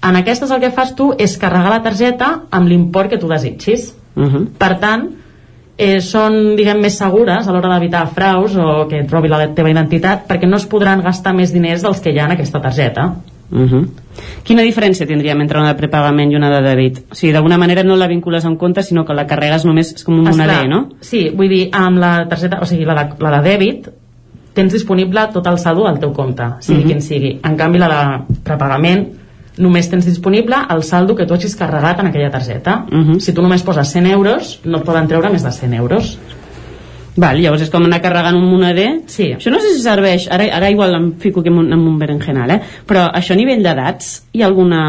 En 0.01 0.15
aquestes 0.15 0.49
el 0.51 0.59
que 0.59 0.71
fas 0.71 0.95
tu 0.95 1.13
és 1.17 1.37
carregar 1.37 1.69
la 1.69 1.81
targeta 1.83 2.41
amb 2.51 2.67
l'import 2.67 3.09
que 3.09 3.17
tu 3.17 3.27
desitgis. 3.27 3.95
Uh 4.15 4.23
-huh. 4.23 4.47
Per 4.57 4.79
tant, 4.79 5.09
eh, 5.77 5.99
són 6.01 6.55
diguem 6.55 6.79
més 6.79 6.97
segures 6.97 7.47
a 7.47 7.51
l'hora 7.51 7.73
d'evitar 7.73 8.07
fraus 8.07 8.55
o 8.55 8.87
que 8.87 8.99
et 8.99 9.11
robi 9.11 9.27
la 9.27 9.53
teva 9.53 9.69
identitat 9.69 10.27
perquè 10.27 10.47
no 10.47 10.57
es 10.57 10.65
podran 10.65 11.01
gastar 11.03 11.33
més 11.35 11.51
diners 11.53 11.81
dels 11.81 11.99
que 11.99 12.11
hi 12.11 12.19
ha 12.19 12.25
en 12.25 12.31
aquesta 12.31 12.59
targeta. 12.61 13.15
Uh 13.51 13.59
-huh. 13.59 13.87
Quina 14.43 14.63
diferència 14.63 15.05
tindríem 15.07 15.41
entre 15.41 15.59
una 15.59 15.73
de 15.73 15.75
prepagament 15.75 16.31
i 16.31 16.35
una 16.35 16.49
de 16.49 16.61
dèbit? 16.67 16.99
O 17.11 17.15
sigui, 17.15 17.33
d'alguna 17.33 17.57
manera 17.57 17.83
no 17.83 17.95
la 17.95 18.07
vincules 18.07 18.45
a 18.45 18.49
un 18.49 18.57
compte, 18.57 18.83
sinó 18.83 19.05
que 19.05 19.13
la 19.13 19.25
carregues 19.27 19.65
només 19.65 19.93
és 19.93 20.03
com 20.03 20.19
un 20.19 20.27
Esclar, 20.27 20.47
moneder, 20.47 20.69
no? 20.69 20.89
Sí, 20.99 21.29
vull 21.35 21.49
dir, 21.49 21.69
amb 21.71 21.97
la 21.97 22.27
targeta, 22.27 22.59
o 22.61 22.65
sigui, 22.65 22.85
la 22.85 23.03
de, 23.03 23.23
la 23.23 23.41
de 23.41 23.49
dèbit, 23.49 23.89
tens 24.53 24.73
disponible 24.73 25.27
tot 25.33 25.45
el 25.47 25.59
saldo 25.59 25.87
al 25.87 25.99
teu 25.99 26.13
compte, 26.13 26.43
sigui 26.59 26.79
Mhm. 26.83 26.87
quin 26.87 27.01
sigui. 27.01 27.39
En 27.43 27.55
canvi, 27.55 27.77
la 27.77 27.87
de 27.89 28.35
prepagament, 28.43 29.07
només 29.57 29.89
tens 29.89 30.05
disponible 30.05 30.55
el 30.69 30.83
saldo 30.83 31.15
que 31.15 31.25
tu 31.25 31.33
hagis 31.33 31.55
carregat 31.55 31.99
en 31.99 32.07
aquella 32.07 32.29
targeta. 32.29 32.85
Mhm. 32.89 33.19
Si 33.19 33.33
tu 33.33 33.41
només 33.41 33.63
poses 33.63 33.87
100 33.87 34.05
euros, 34.05 34.59
no 34.65 34.77
et 34.77 34.83
poden 34.83 35.07
treure 35.07 35.29
més 35.29 35.43
de 35.43 35.51
100 35.51 35.73
euros. 35.73 36.17
Val, 37.15 37.37
llavors 37.39 37.63
és 37.63 37.69
com 37.71 37.85
anar 37.87 38.01
carregant 38.03 38.35
un 38.35 38.43
moneder. 38.49 38.87
Sí. 39.11 39.29
Això 39.37 39.51
no 39.53 39.61
sé 39.63 39.71
si 39.71 39.83
serveix, 39.83 40.25
ara, 40.31 40.49
ara 40.57 40.69
igual 40.71 40.97
em 40.97 41.05
fico 41.21 41.39
aquí 41.39 41.51
en 41.51 41.61
un, 41.61 41.69
en 41.71 41.85
un 41.87 41.95
berenjenal, 41.99 42.51
eh? 42.51 42.57
però 42.87 43.05
això 43.15 43.35
a 43.35 43.39
nivell 43.39 43.63
d'edats 43.63 44.09
hi 44.35 44.43
ha 44.43 44.49
alguna 44.49 44.81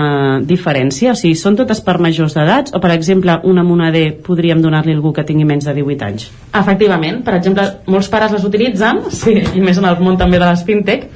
diferència? 0.43 1.13
O 1.15 1.19
sigui, 1.19 1.37
són 1.39 1.59
totes 1.61 1.81
per 1.87 2.01
majors 2.03 2.35
d'edats? 2.35 2.75
O, 2.75 2.83
per 2.83 2.91
exemple, 2.97 3.39
una 3.47 3.63
moneder 3.67 4.09
podríem 4.27 4.65
donar-li 4.65 4.97
a 4.97 4.99
algú 4.99 5.15
que 5.15 5.27
tingui 5.29 5.47
menys 5.47 5.71
de 5.71 5.77
18 5.79 6.09
anys? 6.09 6.27
Efectivament, 6.51 7.23
per 7.23 7.39
exemple, 7.39 7.69
molts 7.87 8.11
pares 8.11 8.35
les 8.35 8.51
utilitzen, 8.51 9.05
sí, 9.23 9.39
i 9.55 9.63
més 9.63 9.79
en 9.79 9.87
el 9.87 10.03
món 10.03 10.19
també 10.19 10.43
de 10.43 10.51
les 10.51 10.67
fintech, 10.67 11.07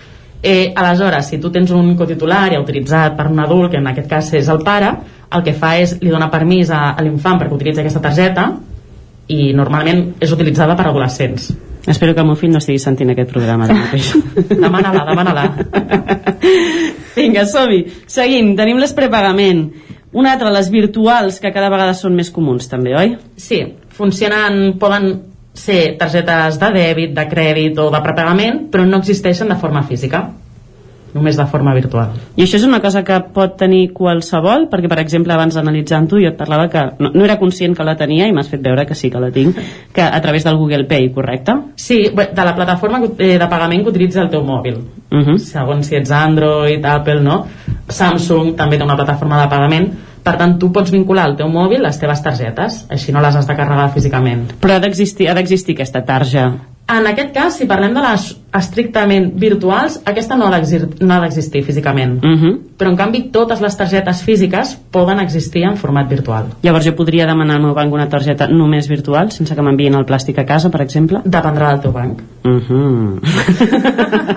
eh, 0.43 0.73
aleshores, 0.79 1.27
si 1.27 1.43
tu 1.43 1.51
tens 1.51 1.75
un 1.75 1.97
cotitular 1.99 2.47
ja 2.53 2.63
autoritzat 2.63 3.19
per 3.19 3.33
un 3.35 3.43
adult, 3.43 3.73
que 3.73 3.83
en 3.83 3.91
aquest 3.91 4.09
cas 4.09 4.31
és 4.39 4.49
el 4.49 4.63
pare, 4.63 4.95
el 5.31 5.43
que 5.43 5.59
fa 5.59 5.77
és 5.83 5.99
li 6.01 6.11
dona 6.11 6.31
permís 6.31 6.71
a, 6.71 6.93
a 6.95 7.03
l'infant 7.03 7.39
perquè 7.39 7.59
utilitzi 7.59 7.83
aquesta 7.83 8.03
targeta 8.03 8.53
i 9.31 9.51
normalment 9.57 10.05
és 10.23 10.33
utilitzada 10.35 10.77
per 10.79 10.89
adolescents. 10.91 11.51
Espero 11.89 12.13
que 12.15 12.21
el 12.21 12.29
meu 12.29 12.37
fill 12.37 12.53
no 12.53 12.61
estigui 12.61 12.81
sentint 12.83 13.13
aquest 13.13 13.31
programa 13.33 13.67
ara 13.67 13.79
mateix. 13.79 14.11
demana-la, 14.65 15.05
demana-la. 15.09 15.47
Vinga, 17.17 17.47
som-hi. 17.49 17.81
Seguim, 18.11 18.53
tenim 18.59 18.81
les 18.83 18.93
prepagament. 18.97 19.65
Una 20.13 20.35
altra, 20.35 20.51
les 20.53 20.69
virtuals, 20.73 21.39
que 21.41 21.53
cada 21.55 21.71
vegada 21.71 21.95
són 21.95 22.17
més 22.19 22.33
comuns 22.35 22.69
també, 22.69 22.97
oi? 22.99 23.15
Sí, 23.39 23.63
funcionen, 23.97 24.75
poden 24.83 25.13
ser 25.55 25.97
targetes 25.99 26.59
de 26.61 26.71
dèbit, 26.75 27.15
de 27.15 27.27
crèdit 27.31 27.79
o 27.79 27.89
de 27.95 28.03
prepagament, 28.05 28.65
però 28.73 28.85
no 28.87 29.01
existeixen 29.01 29.51
de 29.51 29.59
forma 29.61 29.83
física, 29.87 30.25
només 31.15 31.37
de 31.37 31.47
forma 31.51 31.75
virtual. 31.75 32.15
I 32.37 32.45
això 32.45 32.59
és 32.61 32.67
una 32.67 32.81
cosa 32.81 33.03
que 33.07 33.17
pot 33.35 33.57
tenir 33.61 33.91
qualsevol, 33.97 34.69
perquè, 34.71 34.91
per 34.91 35.01
exemple, 35.03 35.35
abans 35.35 35.57
analitzant-ho, 35.61 36.21
jo 36.23 36.31
et 36.31 36.39
parlava 36.39 36.69
que 36.73 36.85
no, 36.99 37.13
no 37.15 37.25
era 37.27 37.39
conscient 37.41 37.77
que 37.77 37.87
la 37.87 37.97
tenia 37.99 38.29
i 38.29 38.35
m'has 38.37 38.51
fet 38.51 38.63
veure 38.65 38.87
que 38.87 38.95
sí 38.99 39.11
que 39.11 39.23
la 39.23 39.31
tinc, 39.35 39.59
que 39.93 40.03
a 40.03 40.21
través 40.21 40.45
del 40.45 40.59
Google 40.61 40.85
Pay, 40.91 41.11
correcte? 41.15 41.57
Sí, 41.77 42.03
de 42.15 42.45
la 42.45 42.55
plataforma 42.55 43.03
eh, 43.19 43.37
de 43.39 43.49
pagament 43.49 43.85
que 43.85 43.95
utilitza 43.95 44.23
el 44.23 44.31
teu 44.31 44.45
mòbil. 44.47 44.79
Uh 45.11 45.19
-huh. 45.25 45.39
Segons 45.39 45.87
si 45.87 45.97
ets 45.97 46.11
Android, 46.11 46.85
Apple, 46.85 47.21
no? 47.21 47.47
Samsung 47.89 48.55
també 48.57 48.79
té 48.79 48.85
una 48.85 48.97
plataforma 48.97 49.43
de 49.43 49.49
pagament. 49.49 49.93
Per 50.23 50.37
tant, 50.37 50.59
tu 50.59 50.71
pots 50.73 50.91
vincular 50.91 51.25
al 51.25 51.37
teu 51.37 51.49
mòbil 51.49 51.83
les 51.83 51.99
teves 51.99 52.23
targetes, 52.23 52.87
així 52.91 53.13
no 53.13 53.21
les 53.21 53.37
has 53.37 53.47
de 53.47 53.57
carregar 53.57 53.91
físicament. 53.95 54.53
Però 54.61 54.77
ha 54.77 54.79
d'existir 54.79 55.29
ha 55.31 55.35
d'existir 55.35 55.75
aquesta 55.75 56.05
tarja. 56.05 56.53
En 56.91 57.07
aquest 57.07 57.33
cas, 57.33 57.57
si 57.57 57.67
parlem 57.71 57.95
de 57.95 58.01
les 58.03 58.37
estrictament 58.59 59.29
virtuals, 59.39 60.01
aquesta 60.11 60.35
no 60.37 60.49
ha 60.49 60.51
d'exir- 60.57 60.89
no 61.01 61.15
ha 61.15 61.21
d'existir 61.21 61.63
físicament. 61.63 62.17
Uh 62.25 62.35
-huh. 62.37 62.59
Però, 62.77 62.89
en 62.91 62.97
canvi, 62.97 63.21
totes 63.31 63.61
les 63.61 63.77
targetes 63.77 64.23
físiques 64.25 64.77
poden 64.91 65.21
existir 65.21 65.63
en 65.63 65.77
format 65.77 66.09
virtual. 66.09 66.47
Llavors 66.63 66.85
jo 66.87 66.97
podria 66.97 67.27
demanar 67.27 67.57
al 67.57 67.63
meu 67.63 67.75
banc 67.75 67.93
una 67.93 68.09
targeta 68.09 68.49
només 68.49 68.89
virtual, 68.89 69.31
sense 69.31 69.55
que 69.55 69.63
m'enviïn 69.63 69.95
el 69.95 70.05
plàstic 70.05 70.39
a 70.41 70.45
casa, 70.45 70.69
per 70.71 70.81
exemple? 70.81 71.21
Dependrà 71.25 71.71
del 71.71 71.81
teu 71.81 71.93
banc. 71.93 72.21
Uh 72.45 72.49
-huh. 72.69 73.21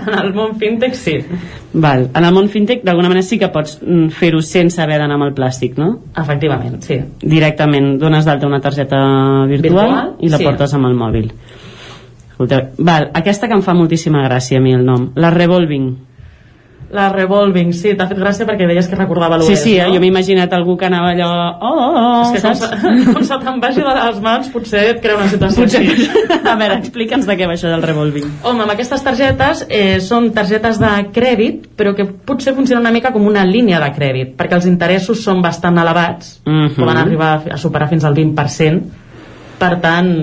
En 0.07 0.19
el 0.25 0.33
món 0.33 0.55
fintech, 0.59 0.93
sí. 0.93 1.25
Val. 1.73 2.09
En 2.13 2.25
el 2.25 2.33
món 2.33 2.49
fintech, 2.49 2.83
d'alguna 2.83 3.07
manera 3.07 3.23
sí 3.23 3.39
que 3.39 3.47
pots 3.47 3.79
mm, 3.81 4.09
fer-ho 4.09 4.41
sense 4.41 4.79
haver 4.81 4.99
d'anar 4.99 5.15
amb 5.15 5.23
el 5.23 5.33
plàstic, 5.33 5.75
no? 5.77 5.99
Efectivament, 6.15 6.81
sí. 6.83 7.01
Directament 7.21 7.97
dones 7.99 8.25
d'alta 8.25 8.45
una 8.45 8.59
targeta 8.59 9.45
virtual, 9.47 9.87
Virtual, 9.87 10.15
i 10.19 10.29
la 10.29 10.37
sí. 10.37 10.43
portes 10.43 10.73
amb 10.73 10.85
el 10.85 10.93
mòbil. 10.93 11.31
Escolta, 12.33 12.63
val, 12.77 13.11
aquesta 13.13 13.47
que 13.47 13.53
em 13.55 13.61
fa 13.63 13.73
moltíssima 13.77 14.25
gràcia 14.27 14.57
a 14.57 14.63
mi 14.63 14.73
el 14.73 14.83
nom, 14.85 15.11
la 15.15 15.29
Revolving. 15.33 15.93
La 16.93 17.07
revolving, 17.09 17.71
sí, 17.73 17.95
t'ha 17.97 18.05
fet 18.05 18.19
gràcia 18.21 18.45
perquè 18.45 18.67
deies 18.69 18.85
que 18.85 18.93
recordava 18.93 19.39
Sí, 19.41 19.55
l'OS, 19.55 19.61
sí, 19.63 19.71
eh? 19.79 19.85
no? 19.87 19.95
jo 19.95 19.99
m'he 20.03 20.11
imaginat 20.11 20.51
algú 20.53 20.75
que 20.77 20.85
anava 20.85 21.07
allò... 21.15 21.29
Oh, 21.57 21.69
oh, 21.73 21.93
oh, 21.97 22.19
És 22.21 22.35
que 22.35 22.41
com 22.43 22.53
saps? 22.53 22.83
se, 22.83 23.13
com 23.15 23.23
se 23.25 23.37
te'n 23.41 23.57
vagi 23.63 23.81
de 23.81 23.93
les 23.97 24.19
mans 24.21 24.49
potser 24.53 24.83
et 24.91 24.99
crea 25.01 25.15
una 25.17 25.25
situació 25.31 25.63
Potser... 25.63 25.79
així. 25.81 26.05
A 26.51 26.53
veure, 26.59 26.75
explica'ns 26.83 27.25
de 27.25 27.33
què 27.39 27.47
va 27.49 27.55
això 27.57 27.71
del 27.71 27.81
revolving. 27.81 28.27
Home, 28.45 28.61
amb 28.67 28.75
aquestes 28.75 29.01
targetes 29.07 29.63
eh, 29.73 29.95
són 30.05 30.27
targetes 30.37 30.77
de 30.83 30.91
crèdit, 31.15 31.63
però 31.79 31.95
que 31.97 32.05
potser 32.05 32.53
funcionen 32.53 32.85
una 32.85 32.91
mica 32.93 33.09
com 33.15 33.25
una 33.25 33.41
línia 33.49 33.79
de 33.81 33.87
crèdit, 33.95 34.35
perquè 34.37 34.59
els 34.59 34.67
interessos 34.69 35.23
són 35.25 35.41
bastant 35.41 35.79
elevats, 35.81 36.35
Mhm. 36.45 36.75
poden 36.77 36.97
arribar 37.01 37.31
a 37.55 37.57
superar 37.57 37.89
fins 37.89 38.05
al 38.05 38.13
20%, 38.13 38.85
per 39.57 39.79
tant, 39.81 40.13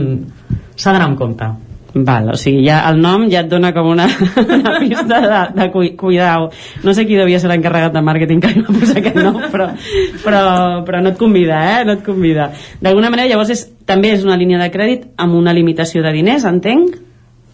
s'ha 0.77 0.93
d'anar 0.93 1.09
amb 1.11 1.19
compte. 1.19 1.51
Val, 1.95 2.29
o 2.31 2.37
sigui, 2.39 2.63
ja 2.69 2.85
el 2.87 3.01
nom 3.03 3.25
ja 3.31 3.41
et 3.43 3.49
dona 3.51 3.73
com 3.75 3.89
una, 3.91 4.07
una 4.59 4.77
pista 4.79 5.21
de, 5.25 5.41
de 5.57 5.67
cui, 5.73 5.93
cuidao. 5.99 6.51
No 6.85 6.95
sé 6.95 7.05
qui 7.09 7.19
devia 7.19 7.41
ser 7.43 7.51
l'encarregat 7.51 7.97
de 7.97 8.03
màrqueting 8.07 8.43
que 8.43 8.53
li 8.53 8.63
va 8.63 8.75
posar 8.77 9.01
aquest 9.01 9.19
nom, 9.19 9.41
però, 9.51 9.69
però, 10.23 10.43
però 10.87 11.03
no 11.03 11.11
et 11.11 11.19
convida, 11.19 11.59
eh? 11.73 11.85
No 11.89 11.99
et 11.99 12.05
convida. 12.07 12.51
D'alguna 12.81 13.11
manera, 13.11 13.29
llavors, 13.33 13.51
és, 13.51 13.65
també 13.91 14.15
és 14.15 14.27
una 14.27 14.39
línia 14.39 14.61
de 14.63 14.71
crèdit 14.71 15.09
amb 15.19 15.35
una 15.39 15.55
limitació 15.57 16.05
de 16.07 16.15
diners, 16.15 16.47
entenc? 16.47 16.95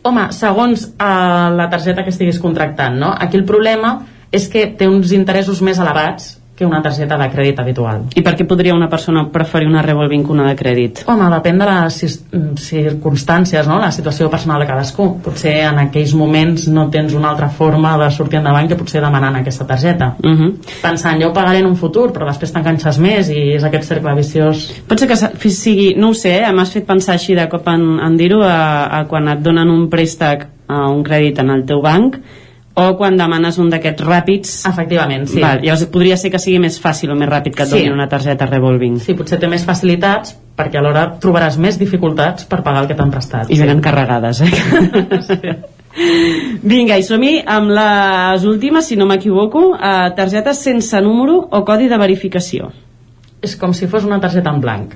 Home, 0.07 0.29
segons 0.37 0.85
eh, 0.93 1.13
la 1.57 1.71
targeta 1.73 2.05
que 2.05 2.13
estiguis 2.13 2.43
contractant, 2.43 3.01
no? 3.01 3.15
Aquí 3.17 3.41
el 3.41 3.49
problema 3.49 3.99
és 4.37 4.51
que 4.53 4.67
té 4.77 4.89
uns 4.91 5.17
interessos 5.17 5.63
més 5.65 5.81
elevats 5.81 6.36
que 6.57 6.65
una 6.65 6.81
targeta 6.83 7.19
de 7.21 7.29
crèdit 7.31 7.59
habitual. 7.61 8.07
I 8.17 8.23
per 8.25 8.33
què 8.39 8.47
podria 8.49 8.75
una 8.75 8.89
persona 8.89 9.27
preferir 9.33 9.69
una 9.69 9.83
revolving 9.85 10.25
que 10.25 10.33
una 10.33 10.47
de 10.49 10.55
crèdit? 10.57 11.03
Home, 11.07 11.29
depèn 11.35 11.61
de 11.61 11.67
les 11.69 11.99
mm, 12.33 12.55
circumstàncies, 12.65 13.69
no? 13.69 13.77
la 13.83 13.93
situació 13.93 14.31
personal 14.33 14.65
de 14.65 14.69
cadascú. 14.71 15.11
Potser 15.25 15.55
en 15.69 15.83
aquells 15.85 16.15
moments 16.17 16.67
no 16.73 16.89
tens 16.91 17.13
una 17.15 17.31
altra 17.35 17.51
forma 17.53 17.97
de 18.01 18.09
sortir 18.11 18.41
endavant 18.41 18.71
que 18.71 18.79
potser 18.81 19.05
demanant 19.05 19.37
aquesta 19.37 19.67
targeta. 19.69 20.15
Uh 20.23 20.33
-huh. 20.33 20.51
Pensant, 20.83 21.21
jo 21.21 21.29
ho 21.29 21.33
pagaré 21.33 21.59
en 21.59 21.67
un 21.67 21.77
futur, 21.77 22.11
però 22.13 22.27
després 22.27 22.53
t'enganxes 22.53 22.99
més 22.99 23.29
i 23.29 23.53
és 23.55 23.65
aquest 23.65 23.85
cercle 23.85 24.15
viciós. 24.15 24.73
Pot 24.89 24.99
ser 24.99 25.09
que 25.09 25.17
sigui, 25.51 25.95
no 25.97 26.09
ho 26.09 26.15
sé, 26.15 26.43
eh, 26.43 26.53
m'has 26.53 26.73
fet 26.73 26.87
pensar 26.87 27.15
així 27.15 27.35
de 27.35 27.49
cop 27.49 27.69
en, 27.69 28.01
en 28.01 28.17
dir-ho 28.17 28.43
a, 28.43 29.01
a 29.01 29.05
quan 29.05 29.29
et 29.29 29.41
donen 29.41 29.69
un 29.69 29.89
préstec 29.91 30.47
a 30.69 30.89
un 30.91 31.03
crèdit 31.05 31.39
en 31.39 31.51
el 31.51 31.65
teu 31.65 31.83
banc 31.83 32.17
o 32.77 32.91
quan 32.99 33.17
demanes 33.17 33.57
un 33.59 33.71
d'aquests 33.73 34.05
ràpids 34.05 34.51
efectivament, 34.69 35.25
sí. 35.31 35.41
Val, 35.41 35.63
llavors 35.65 35.87
podria 35.93 36.17
ser 36.21 36.31
que 36.31 36.39
sigui 36.43 36.59
més 36.61 36.77
fàcil 36.83 37.11
o 37.11 37.17
més 37.17 37.29
ràpid 37.31 37.55
que 37.57 37.63
et 37.65 37.71
Sí. 37.71 37.79
donin 37.79 37.95
una 37.95 38.09
targeta 38.09 38.45
revolving 38.51 38.99
Sí, 39.01 39.15
potser 39.17 39.39
té 39.41 39.49
més 39.49 39.65
facilitats 39.65 40.35
perquè 40.57 40.77
alhora 40.81 41.07
trobaràs 41.21 41.57
més 41.61 41.79
dificultats 41.81 42.45
per 42.45 42.63
pagar 42.63 42.83
el 42.83 42.89
que 42.89 42.95
t'han 42.99 43.11
prestat. 43.11 43.51
i 43.51 43.59
venen 43.59 43.81
carregades 43.81 44.41
eh? 44.43 44.51
vinga, 46.63 46.99
i 46.99 47.03
som-hi 47.07 47.39
amb 47.49 47.71
les 47.73 48.45
últimes, 48.45 48.85
si 48.87 48.97
no 49.01 49.07
m'equivoco 49.09 49.71
eh, 49.77 50.11
targetes 50.17 50.61
sense 50.61 51.01
número 51.01 51.39
o 51.51 51.65
codi 51.65 51.89
de 51.89 51.97
verificació 51.99 52.71
És 53.41 53.57
com 53.57 53.73
si 53.77 53.87
fos 53.87 54.05
una 54.05 54.17
targeta 54.19 54.51
en 54.51 54.61
blanc. 54.61 54.95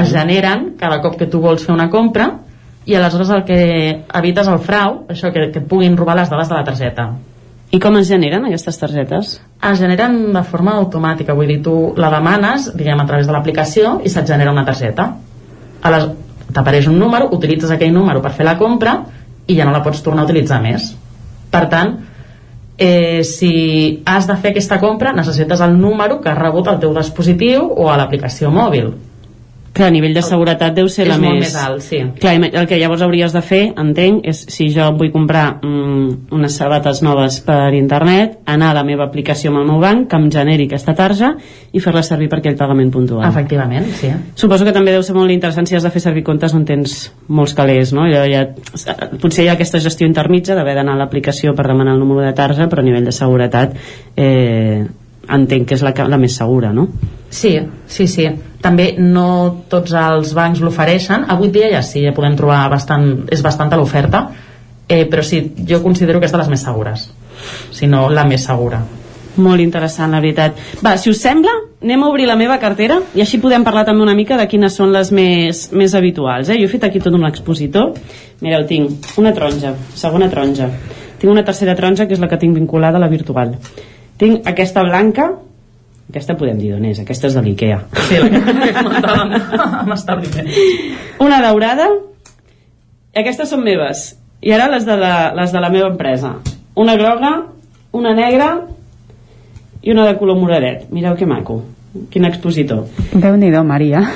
Es 0.00 0.10
generen 0.12 0.72
cada 0.78 0.98
cop 1.00 1.14
que 1.16 1.26
tu 1.30 1.38
vols 1.40 1.62
fer 1.64 1.72
una 1.74 1.88
compra 1.90 2.26
i 2.84 2.94
aleshores 2.94 3.30
el 3.30 3.44
que 3.46 3.58
evites 4.18 4.48
el 4.50 4.58
frau, 4.58 5.04
això 5.12 5.30
que, 5.32 5.50
que 5.52 5.62
et 5.62 5.68
puguin 5.68 5.96
robar 5.96 6.16
les 6.18 6.30
dades 6.30 6.50
de 6.50 6.56
la 6.56 6.64
targeta. 6.66 7.10
I 7.72 7.78
com 7.80 7.96
es 7.96 8.10
generen 8.10 8.44
aquestes 8.44 8.76
targetes? 8.76 9.36
Es 9.64 9.78
generen 9.80 10.18
de 10.34 10.42
forma 10.44 10.74
automàtica, 10.76 11.32
vull 11.32 11.48
dir, 11.48 11.62
tu 11.64 11.76
la 11.96 12.10
demanes, 12.12 12.68
diguem, 12.76 13.00
a 13.00 13.06
través 13.08 13.28
de 13.28 13.32
l'aplicació 13.32 13.94
i 14.04 14.12
se't 14.12 14.28
genera 14.28 14.52
una 14.52 14.66
targeta. 14.66 15.08
T'apareix 16.52 16.90
un 16.90 16.98
número, 17.00 17.30
utilitzes 17.32 17.72
aquell 17.72 17.94
número 17.94 18.20
per 18.20 18.34
fer 18.36 18.44
la 18.44 18.58
compra 18.60 18.98
i 19.48 19.56
ja 19.56 19.64
no 19.64 19.72
la 19.72 19.80
pots 19.84 20.02
tornar 20.04 20.26
a 20.26 20.28
utilitzar 20.28 20.60
més. 20.60 20.90
Per 21.52 21.62
tant, 21.72 21.94
eh, 22.76 23.22
si 23.24 24.02
has 24.04 24.28
de 24.28 24.36
fer 24.36 24.52
aquesta 24.52 24.78
compra, 24.82 25.14
necessites 25.16 25.64
el 25.64 25.78
número 25.78 26.20
que 26.20 26.28
ha 26.28 26.36
rebut 26.36 26.68
al 26.68 26.80
teu 26.82 26.92
dispositiu 26.96 27.70
o 27.72 27.88
a 27.88 27.96
l'aplicació 27.96 28.50
mòbil. 28.52 28.92
Clar, 29.72 29.88
a 29.88 29.92
nivell 29.94 30.12
de 30.12 30.20
seguretat 30.20 30.74
deu 30.76 30.88
ser 30.92 31.06
És 31.06 31.10
la 31.14 31.16
molt 31.20 31.38
més... 31.40 31.46
més 31.48 31.54
alt, 31.56 31.80
sí. 31.84 32.02
Clar, 32.20 32.34
el 32.44 32.66
que 32.68 32.76
llavors 32.76 33.02
hauries 33.06 33.32
de 33.32 33.40
fer, 33.44 33.62
entenc, 33.80 34.20
és 34.28 34.42
si 34.52 34.68
jo 34.74 34.90
vull 34.98 35.08
comprar 35.14 35.46
mm, 35.64 36.34
unes 36.36 36.58
sabates 36.60 37.00
noves 37.04 37.38
per 37.46 37.72
internet, 37.78 38.38
anar 38.52 38.72
a 38.72 38.76
la 38.80 38.84
meva 38.84 39.06
aplicació 39.08 39.52
amb 39.52 39.62
el 39.62 39.70
meu 39.70 39.80
banc, 39.80 40.04
que 40.10 40.20
em 40.20 40.28
generi 40.34 40.68
aquesta 40.68 40.92
tarja 40.98 41.32
i 41.72 41.80
fer-la 41.80 42.04
servir 42.04 42.28
per 42.28 42.42
aquell 42.42 42.58
pagament 42.60 42.92
puntual. 42.92 43.24
Efectivament, 43.30 43.88
sí. 43.96 44.12
Suposo 44.36 44.68
que 44.68 44.76
també 44.76 44.92
deu 44.92 45.04
ser 45.06 45.16
molt 45.16 45.32
interessant 45.32 45.68
si 45.68 45.78
has 45.78 45.88
de 45.88 45.94
fer 45.94 46.04
servir 46.04 46.26
comptes 46.26 46.52
on 46.52 46.68
tens 46.68 47.06
molts 47.32 47.56
calés, 47.56 47.94
no? 47.96 48.04
Ja, 48.12 48.26
ja, 48.28 48.44
potser 49.22 49.46
hi 49.46 49.52
ha 49.52 49.56
aquesta 49.56 49.80
gestió 49.80 50.08
intermitja 50.08 50.58
d'haver 50.58 50.76
d'anar 50.76 50.98
a 50.98 51.04
l'aplicació 51.04 51.56
per 51.56 51.70
demanar 51.70 51.96
el 51.96 52.04
número 52.04 52.26
de 52.26 52.34
tarja, 52.36 52.68
però 52.68 52.84
a 52.84 52.90
nivell 52.90 53.08
de 53.08 53.16
seguretat 53.16 53.78
eh, 54.20 54.84
entenc 55.28 55.68
que 55.68 55.76
és 55.78 55.82
la, 55.84 55.92
la 56.08 56.18
més 56.18 56.36
segura, 56.36 56.72
no? 56.72 56.88
Sí, 57.32 57.54
sí, 57.88 58.06
sí. 58.06 58.26
També 58.62 58.92
no 59.00 59.64
tots 59.72 59.94
els 59.96 60.34
bancs 60.36 60.60
l'ofereixen. 60.60 61.24
Avui 61.32 61.50
dia 61.54 61.70
ja 61.72 61.82
sí, 61.86 62.02
ja 62.04 62.12
podem 62.14 62.36
trobar 62.38 62.66
bastant, 62.70 63.06
és 63.32 63.42
bastanta 63.42 63.78
l'oferta, 63.80 64.26
eh, 64.86 65.04
però 65.08 65.24
sí, 65.24 65.40
jo 65.68 65.80
considero 65.82 66.20
que 66.20 66.28
és 66.28 66.34
de 66.34 66.42
les 66.42 66.50
més 66.52 66.64
segures. 66.64 67.08
Si 67.72 67.88
no, 67.88 68.08
la 68.10 68.26
més 68.28 68.44
segura. 68.44 68.82
Molt 69.40 69.64
interessant, 69.64 70.12
la 70.12 70.20
veritat. 70.20 70.58
Va, 70.84 70.98
si 71.00 71.08
us 71.08 71.22
sembla, 71.24 71.54
anem 71.82 72.02
a 72.04 72.10
obrir 72.12 72.26
la 72.28 72.36
meva 72.36 72.58
cartera 72.60 72.98
i 73.16 73.22
així 73.24 73.40
podem 73.40 73.64
parlar 73.64 73.86
també 73.88 74.04
una 74.04 74.14
mica 74.14 74.36
de 74.36 74.44
quines 74.46 74.76
són 74.76 74.92
les 74.92 75.08
més, 75.16 75.64
més 75.72 75.94
habituals. 75.96 76.50
Eh? 76.52 76.58
Jo 76.60 76.68
he 76.68 76.72
fet 76.74 76.84
aquí 76.84 77.00
tot 77.00 77.16
un 77.16 77.24
expositor. 77.26 77.94
Mireu, 78.44 78.66
tinc 78.68 79.08
una 79.22 79.32
taronja, 79.32 79.72
segona 79.96 80.28
taronja. 80.28 80.68
Tinc 81.16 81.32
una 81.32 81.46
tercera 81.46 81.74
taronja, 81.78 82.04
que 82.06 82.18
és 82.18 82.20
la 82.20 82.28
que 82.28 82.36
tinc 82.36 82.54
vinculada 82.60 83.00
a 83.00 83.02
la 83.02 83.08
virtual. 83.08 83.56
Tinc 84.22 84.46
aquesta 84.46 84.84
blanca, 84.86 85.24
aquesta 86.12 86.36
podem 86.38 86.60
dir 86.60 86.68
d'on 86.70 86.84
és, 86.86 87.00
aquesta 87.02 87.26
és 87.26 87.34
de 87.34 87.42
l'IKEA. 87.42 87.78
Sí, 88.06 88.20
la 88.22 88.28
que 88.30 88.74
comentàvem 88.76 89.32
amb 89.82 89.94
establiment. 89.96 90.50
Una 91.24 91.40
daurada, 91.42 91.88
i 93.12 93.20
aquestes 93.20 93.50
són 93.50 93.64
meves. 93.66 94.12
I 94.42 94.54
ara 94.54 94.68
les 94.70 94.86
de 94.86 94.94
la, 94.96 95.32
les 95.36 95.52
de 95.54 95.60
la 95.60 95.70
meva 95.74 95.90
empresa. 95.90 96.36
Una 96.78 96.94
groga, 96.96 97.32
una 97.92 98.14
negra 98.16 98.52
i 99.82 99.90
una 99.92 100.06
de 100.06 100.14
color 100.20 100.38
moradet. 100.38 100.86
Mireu 100.94 101.16
que 101.18 101.26
maco. 101.26 101.58
Quin 102.10 102.24
expositor. 102.24 102.86
Déu-n'hi-do, 103.12 103.60
Maria. 103.68 104.00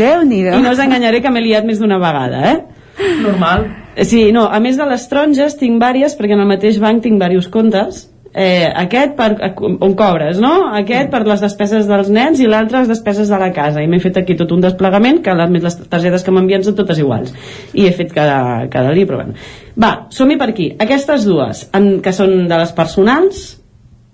Déu-n'hi-do. 0.00 0.54
I 0.56 0.62
no 0.62 0.72
us 0.72 0.80
enganyaré 0.80 1.20
que 1.24 1.34
m'he 1.34 1.42
liat 1.44 1.66
més 1.68 1.82
d'una 1.82 1.98
vegada, 2.00 2.54
eh? 2.54 3.10
Normal. 3.26 3.66
Sí, 4.04 4.28
no, 4.32 4.44
a 4.52 4.60
més 4.60 4.76
de 4.76 4.84
les 4.88 5.06
taronges 5.08 5.56
tinc 5.56 5.80
vàries, 5.80 6.16
perquè 6.18 6.36
en 6.36 6.44
el 6.44 6.50
mateix 6.50 6.76
banc 6.82 7.02
tinc 7.04 7.16
diversos 7.16 7.48
comptes. 7.52 8.04
Eh, 8.36 8.68
aquest 8.68 9.14
per, 9.16 9.30
on 9.56 9.94
cobres, 9.96 10.36
no? 10.42 10.66
Aquest 10.76 11.08
per 11.08 11.22
les 11.24 11.40
despeses 11.40 11.86
dels 11.88 12.10
nens 12.12 12.42
i 12.44 12.48
l'altre 12.50 12.82
les 12.82 12.90
despeses 12.90 13.30
de 13.32 13.38
la 13.40 13.48
casa. 13.56 13.80
I 13.80 13.88
m'he 13.88 14.00
fet 14.02 14.18
aquí 14.20 14.36
tot 14.36 14.52
un 14.52 14.60
desplegament, 14.60 15.22
que 15.24 15.32
les, 15.38 15.54
les 15.64 15.78
targetes 15.88 16.26
que 16.26 16.34
m'envien 16.36 16.66
són 16.66 16.76
totes 16.76 17.00
iguals. 17.00 17.32
I 17.72 17.86
he 17.88 17.94
fet 17.96 18.12
cada, 18.12 18.66
cada 18.72 18.92
dia, 18.92 19.08
però 19.08 19.22
bueno. 19.22 19.38
Va, 19.80 19.92
som-hi 20.12 20.36
per 20.36 20.50
aquí. 20.52 20.68
Aquestes 20.84 21.24
dues, 21.24 21.64
en, 21.72 21.94
que 22.04 22.12
són 22.12 22.42
de 22.50 22.60
les 22.60 22.76
personals, 22.76 23.46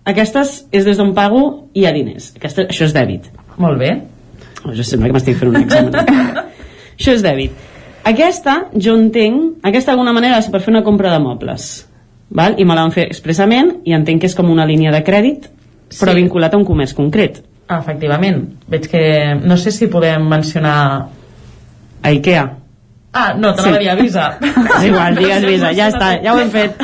aquestes 0.06 0.54
és 0.70 0.86
des 0.86 1.02
d'on 1.02 1.10
pago 1.18 1.42
i 1.74 1.82
hi 1.82 1.90
ha 1.90 1.94
diners. 1.98 2.30
Aquesta, 2.38 2.68
això 2.70 2.86
és 2.86 2.94
dèbit. 2.94 3.26
Molt 3.59 3.82
bé. 3.82 3.96
Jo 4.62 4.86
sembla 4.86 5.10
que 5.10 5.18
m'estic 5.18 5.42
fent 5.42 5.50
un 5.50 5.60
examen. 5.64 5.98
això 6.94 7.18
és 7.18 7.26
dèbit. 7.26 7.72
Aquesta, 8.05 8.66
jo 8.74 8.97
entenc, 8.99 9.61
aquesta 9.62 9.93
d'alguna 9.93 10.12
manera 10.16 10.39
és 10.43 10.49
per 10.51 10.61
fer 10.61 10.73
una 10.74 10.83
compra 10.83 11.12
de 11.12 11.20
mobles. 11.23 11.69
Val? 12.33 12.57
I 12.59 12.65
me 12.65 12.74
la 12.74 12.83
van 12.87 12.93
fer 12.95 13.05
expressament 13.07 13.77
i 13.87 13.93
entenc 13.95 14.23
que 14.23 14.27
és 14.31 14.35
com 14.35 14.49
una 14.51 14.66
línia 14.66 14.91
de 14.91 15.03
crèdit, 15.05 15.47
però 16.01 16.15
Sí. 16.15 16.23
vinculat 16.23 16.55
a 16.55 16.59
un 16.59 16.65
comerç 16.65 16.95
concret. 16.95 17.43
Efectivament. 17.69 18.43
Veig 18.69 18.89
que... 18.91 19.03
No 19.45 19.57
sé 19.57 19.70
si 19.70 19.87
podem 19.87 20.27
mencionar... 20.29 21.09
A 22.03 22.11
Ikea. 22.11 22.43
Ah, 23.12 23.35
no, 23.39 23.55
te 23.55 23.62
Sí. 23.62 23.69
n'ha 23.69 23.73
de 23.77 23.79
dir 23.85 23.91
a 23.91 23.95
Visa. 23.95 24.39
És 24.41 24.85
igual, 24.89 25.15
digues 25.15 25.45
Visa, 25.47 25.73
ja 25.73 25.89
està, 25.93 26.09
ja 26.24 26.35
ho 26.35 26.39
hem 26.41 26.51
fet. 26.51 26.74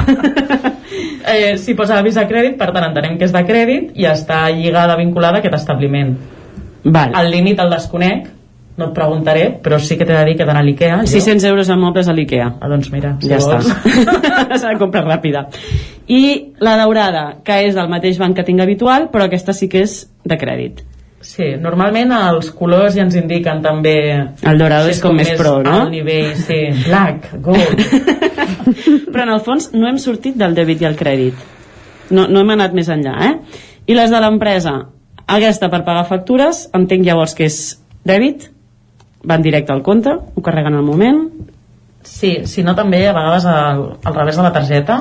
eh, 1.27 1.57
si 1.59 1.75
posa 1.75 2.01
Visa 2.03 2.27
crèdit, 2.29 2.57
per 2.61 2.71
tant 2.73 2.85
entenem 2.91 3.19
que 3.19 3.25
és 3.25 3.33
de 3.33 3.43
crèdit 3.49 3.91
i 3.99 4.07
està 4.07 4.45
lligada, 4.55 4.97
vinculada 4.97 5.39
a 5.41 5.41
aquest 5.41 5.55
establiment. 5.59 6.15
Val. 6.85 7.13
El 7.19 7.31
límit 7.33 7.59
el 7.59 7.71
desconec, 7.73 8.29
no 8.79 8.89
et 8.89 8.95
preguntaré, 8.95 9.45
però 9.63 9.79
sí 9.83 9.97
que 9.99 10.07
t'he 10.07 10.15
de 10.15 10.25
dir 10.29 10.37
que 10.39 10.45
he 10.45 10.47
d'anar 10.47 10.63
a 10.63 10.67
l'IKEA. 10.67 11.01
jo. 11.03 11.13
600 11.13 11.45
euros 11.51 11.69
en 11.69 11.81
mobles 11.81 12.09
a 12.09 12.13
l'Ikea. 12.15 12.53
Ah, 12.61 12.69
doncs 12.71 12.93
mira, 12.95 13.17
si 13.21 13.29
ja 13.29 13.39
vols. 13.43 13.67
està. 13.67 14.59
Serà 14.63 14.77
compra 14.79 15.03
ràpida. 15.03 15.49
I 16.09 16.55
la 16.63 16.77
daurada, 16.79 17.25
que 17.45 17.59
és 17.67 17.75
del 17.75 17.91
mateix 17.91 18.19
banc 18.19 18.37
que 18.39 18.45
tinc 18.47 18.63
habitual, 18.63 19.11
però 19.13 19.27
aquesta 19.27 19.53
sí 19.53 19.69
que 19.69 19.83
és 19.83 20.05
de 20.25 20.39
crèdit. 20.39 20.85
Sí, 21.21 21.49
normalment 21.59 22.13
els 22.15 22.53
colors 22.55 22.95
ja 22.95 23.03
ens 23.03 23.17
indiquen 23.19 23.59
també... 23.61 23.97
El 24.47 24.59
dorado 24.61 24.87
si 24.87 24.95
és 24.95 25.01
com 25.03 25.17
més 25.19 25.33
pro, 25.37 25.57
no? 25.67 25.81
El 25.89 25.91
nivell, 25.97 26.31
sí, 26.39 26.61
black, 26.87 27.33
gold. 27.43 27.83
Però 29.13 29.25
en 29.25 29.33
el 29.35 29.41
fons 29.43 29.73
no 29.75 29.89
hem 29.89 29.99
sortit 29.99 30.39
del 30.39 30.55
dèbit 30.55 30.85
i 30.85 30.87
el 30.89 30.95
crèdit. 30.97 31.43
No, 32.15 32.29
no 32.31 32.45
hem 32.45 32.55
anat 32.55 32.77
més 32.77 32.89
enllà, 32.89 33.17
eh? 33.27 33.35
I 33.91 33.97
les 33.99 34.15
de 34.15 34.21
l'empresa, 34.23 34.77
aquesta 35.27 35.69
per 35.73 35.83
pagar 35.85 36.07
factures, 36.09 36.69
entenc 36.79 37.05
llavors 37.05 37.35
que 37.35 37.49
és 37.51 37.59
dèbit, 38.09 38.47
van 39.25 39.43
directe 39.43 39.73
al 39.73 39.83
compte, 39.83 40.13
ho 40.35 40.43
carreguen 40.43 40.75
al 40.79 40.87
moment, 40.87 41.27
Sí, 42.09 42.47
si 42.47 42.63
no 42.63 42.75
també 42.75 43.03
a 43.09 43.13
vegades 43.13 43.45
al, 43.47 43.83
al 44.05 44.15
revés 44.15 44.39
de 44.39 44.43
la 44.43 44.53
targeta 44.53 44.99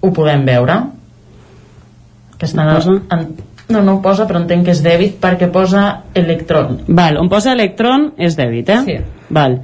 ho 0.00 0.10
podem 0.14 0.44
veure. 0.46 0.76
Que 2.38 2.46
està 2.46 2.66
No 2.66 2.76
posa? 2.76 2.94
En, 3.16 3.24
no, 3.68 3.82
no 3.82 3.96
ho 3.96 4.02
posa, 4.04 4.28
però 4.28 4.40
entenc 4.40 4.68
que 4.68 4.72
és 4.76 4.82
dèbit 4.84 5.18
perquè 5.20 5.48
posa 5.52 6.04
electron. 6.16 6.78
Val, 6.86 7.18
on 7.20 7.28
posa 7.28 7.52
Electron 7.56 8.12
és 8.16 8.38
dèbit, 8.38 8.70
eh? 8.70 8.78
Sí. 8.86 8.96
Val. 9.34 9.58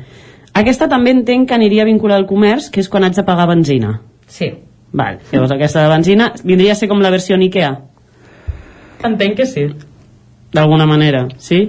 Aquesta 0.55 0.89
també 0.91 1.15
entenc 1.15 1.49
que 1.49 1.57
aniria 1.57 1.87
vinculada 1.87 2.21
al 2.21 2.29
comerç, 2.29 2.69
que 2.71 2.83
és 2.83 2.91
quan 2.91 3.07
haig 3.07 3.17
de 3.17 3.25
pagar 3.27 3.47
benzina. 3.51 4.01
Sí. 4.27 4.51
Val, 4.95 5.19
llavors 5.33 5.55
aquesta 5.55 5.83
de 5.83 5.91
benzina 5.91 6.29
vindria 6.45 6.75
a 6.75 6.79
ser 6.79 6.89
com 6.91 7.01
la 7.03 7.11
versió 7.11 7.39
en 7.39 7.43
Ikea, 7.49 7.73
Entenc 9.05 9.37
que 9.37 9.47
sí. 9.47 9.67
d'alguna 10.55 10.87
manera, 10.87 11.27
sí? 11.37 11.65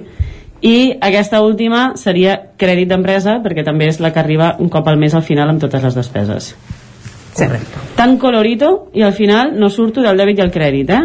I 0.60 0.96
aquesta 1.00 1.42
última 1.44 1.92
seria 2.00 2.36
crèdit 2.56 2.88
d'empresa 2.88 3.38
perquè 3.44 3.64
també 3.64 3.90
és 3.90 4.00
la 4.00 4.12
que 4.12 4.22
arriba 4.22 4.54
un 4.58 4.70
cop 4.72 4.88
al 4.88 4.98
mes 4.98 5.14
al 5.14 5.26
final 5.26 5.52
amb 5.52 5.60
totes 5.60 5.82
les 5.84 5.94
despeses 5.94 6.54
Correcte. 7.36 7.84
tan 7.96 8.16
colorito 8.18 8.90
i 8.94 9.02
al 9.02 9.12
final 9.12 9.54
no 9.58 9.70
surto 9.70 10.02
del 10.02 10.16
dèbit 10.16 10.38
i 10.38 10.46
el 10.46 10.52
crèdit 10.52 10.90
eh? 10.90 11.02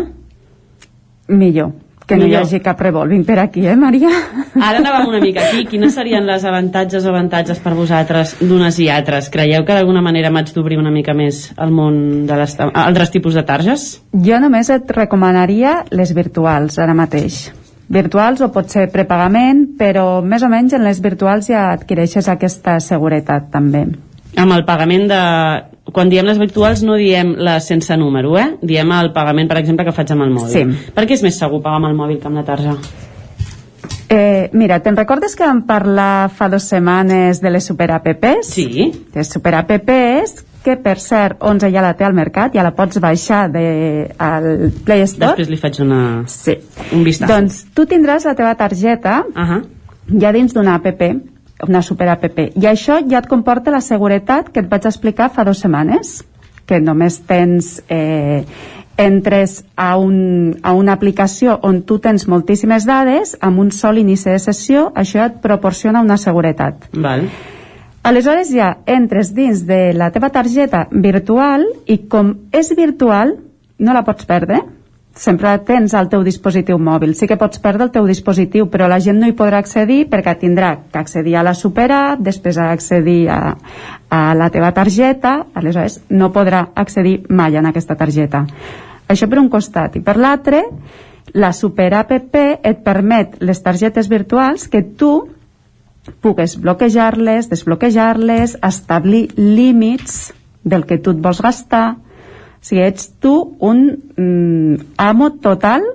millor 1.27 1.73
que 2.11 2.17
no 2.17 2.27
hi 2.27 2.35
hagi 2.35 2.59
cap 2.59 2.79
revolving 2.81 3.23
per 3.23 3.37
aquí, 3.39 3.63
eh, 3.67 3.75
Maria? 3.79 4.09
Ara 4.59 4.81
anàvem 4.81 5.07
una 5.13 5.21
mica 5.23 5.45
aquí. 5.47 5.63
Quines 5.69 5.95
serien 5.95 6.25
les 6.27 6.43
avantatges 6.47 7.05
o 7.05 7.13
avantatges 7.13 7.61
per 7.63 7.73
vosaltres 7.77 8.35
d'unes 8.41 8.79
i 8.83 8.89
altres? 8.91 9.29
Creieu 9.31 9.63
que 9.67 9.77
d'alguna 9.77 10.03
manera 10.03 10.31
m'haig 10.33 10.51
d'obrir 10.55 10.79
una 10.81 10.91
mica 10.91 11.15
més 11.15 11.45
al 11.55 11.71
món 11.71 12.25
de 12.27 12.41
les 12.41 12.57
altres 12.59 13.13
tipus 13.15 13.39
de 13.39 13.45
targes? 13.47 13.87
Jo 14.11 14.41
només 14.43 14.69
et 14.73 14.91
recomanaria 14.97 15.81
les 15.91 16.13
virtuals 16.17 16.79
ara 16.81 16.97
mateix. 16.97 17.45
Virtuals 17.91 18.39
o 18.39 18.47
pot 18.53 18.71
ser 18.71 18.85
prepagament, 18.93 19.65
però 19.79 20.21
més 20.23 20.43
o 20.45 20.49
menys 20.51 20.77
en 20.77 20.85
les 20.87 21.01
virtuals 21.03 21.49
ja 21.51 21.67
adquireixes 21.73 22.29
aquesta 22.31 22.77
seguretat 22.79 23.49
també. 23.51 23.83
Amb 24.39 24.55
el 24.55 24.65
pagament 24.67 25.09
de... 25.11 25.21
Quan 25.91 26.07
diem 26.07 26.23
les 26.29 26.37
virtuals 26.39 26.85
no 26.87 26.95
diem 26.95 27.33
les 27.43 27.65
sense 27.67 27.95
número, 27.99 28.37
eh? 28.39 28.45
Diem 28.63 28.93
el 28.95 29.09
pagament, 29.11 29.49
per 29.49 29.57
exemple, 29.59 29.83
que 29.83 29.91
faig 29.91 30.13
amb 30.13 30.23
el 30.23 30.31
mòbil. 30.31 30.53
Sí. 30.53 30.91
Per 30.95 31.03
què 31.03 31.17
és 31.17 31.23
més 31.25 31.39
segur 31.41 31.59
pagar 31.59 31.81
amb 31.81 31.89
el 31.89 31.97
mòbil 31.97 32.21
que 32.21 32.29
amb 32.29 32.39
la 32.39 32.45
tarja? 32.47 32.77
Eh, 34.11 34.49
mira, 34.53 34.79
te'n 34.83 34.95
recordes 34.95 35.35
que 35.35 35.43
vam 35.43 35.65
parlar 35.67 36.29
fa 36.35 36.47
dues 36.51 36.69
setmanes 36.71 37.41
de 37.43 37.51
les 37.51 37.67
super 37.67 37.89
apps? 37.97 38.53
Sí. 38.53 38.87
Les 39.15 39.35
super 39.35 39.55
apps 39.59 40.45
que 40.63 40.77
per 40.77 40.97
cert 41.01 41.41
11 41.41 41.71
ja 41.73 41.81
la 41.83 41.93
té 41.97 42.05
al 42.05 42.15
mercat, 42.17 42.53
ja 42.53 42.63
la 42.65 42.73
pots 42.77 42.99
baixar 43.01 43.47
de, 43.53 43.65
al 44.21 44.71
Play 44.85 45.05
Store. 45.09 45.33
Després 45.33 45.49
li 45.49 45.59
faig 45.61 45.79
una... 45.83 46.01
Sí. 46.29 46.57
un 46.93 47.05
vistazo. 47.07 47.33
Doncs 47.33 47.63
tu 47.75 47.87
tindràs 47.89 48.27
la 48.29 48.35
teva 48.37 48.53
targeta 48.55 49.23
uh 49.25 49.41
-huh. 49.41 49.61
ja 50.21 50.31
dins 50.31 50.53
d'una 50.53 50.75
app, 50.75 51.01
una 51.67 51.81
super 51.81 52.09
app. 52.09 52.39
I 52.39 52.65
això 52.65 53.01
ja 53.09 53.19
et 53.19 53.27
comporta 53.27 53.71
la 53.71 53.81
seguretat 53.81 54.49
que 54.49 54.59
et 54.59 54.69
vaig 54.69 54.85
explicar 54.85 55.29
fa 55.29 55.43
dues 55.43 55.59
setmanes, 55.59 56.23
que 56.65 56.79
només 56.79 57.19
tens... 57.19 57.81
Eh, 57.89 58.45
entres 58.97 59.65
a, 59.75 59.97
un, 59.97 60.59
a 60.61 60.73
una 60.73 60.93
aplicació 60.93 61.59
on 61.63 61.81
tu 61.81 61.97
tens 61.99 62.27
moltíssimes 62.27 62.85
dades 62.85 63.37
amb 63.41 63.59
un 63.59 63.71
sol 63.71 63.97
inici 63.97 64.29
de 64.29 64.37
sessió, 64.39 64.91
això 64.95 65.25
et 65.25 65.41
proporciona 65.41 66.01
una 66.01 66.17
seguretat. 66.17 66.89
Val. 66.93 67.27
Aleshores 68.01 68.49
ja 68.49 68.79
entres 68.89 69.29
dins 69.37 69.59
de 69.69 69.91
la 69.93 70.09
teva 70.09 70.31
targeta 70.33 70.87
virtual 70.89 71.67
i 71.85 71.99
com 72.09 72.31
és 72.49 72.71
virtual 72.73 73.35
no 73.77 73.93
la 73.93 74.01
pots 74.05 74.25
perdre. 74.25 74.57
Sempre 75.13 75.51
tens 75.67 75.93
al 75.93 76.07
teu 76.09 76.23
dispositiu 76.25 76.79
mòbil. 76.81 77.11
Sí 77.13 77.27
que 77.29 77.37
pots 77.37 77.59
perdre 77.61 77.85
el 77.85 77.91
teu 77.93 78.07
dispositiu 78.09 78.69
però 78.73 78.87
la 78.89 78.97
gent 79.03 79.19
no 79.21 79.29
hi 79.29 79.35
podrà 79.37 79.59
accedir 79.61 80.07
perquè 80.09 80.33
tindrà 80.39 80.71
que 80.89 80.97
accedir 80.97 81.35
a 81.37 81.43
la 81.45 81.53
superapp 81.53 82.23
després 82.25 82.57
a 82.57 82.71
accedir 82.73 83.27
a, 83.29 83.39
a 84.09 84.21
la 84.33 84.49
teva 84.49 84.71
targeta. 84.73 85.35
Aleshores 85.53 85.99
no 86.09 86.31
podrà 86.33 86.71
accedir 86.73 87.19
mai 87.29 87.59
en 87.59 87.69
aquesta 87.69 87.99
targeta. 87.99 88.47
Això 89.11 89.29
per 89.29 89.43
un 89.43 89.51
costat. 89.51 89.99
I 89.99 90.01
per 90.01 90.17
l'altre 90.17 90.63
la 91.37 91.51
superapp 91.53 92.15
et 92.17 92.81
permet 92.81 93.37
les 93.45 93.61
targetes 93.61 94.09
virtuals 94.09 94.65
que 94.71 94.81
tu 94.81 95.13
pugues 96.21 96.57
bloquejar-les, 96.61 97.49
desbloquejar-les, 97.51 98.57
establir 98.61 99.29
límits 99.37 100.31
del 100.63 100.85
que 100.85 100.97
tu 100.97 101.13
et 101.13 101.21
vols 101.21 101.41
gastar. 101.41 101.95
O 101.97 102.65
sigui, 102.65 102.83
ets 102.85 103.09
tu 103.21 103.33
un 103.59 103.87
mm, 104.17 104.93
amo 105.01 105.31
total 105.41 105.85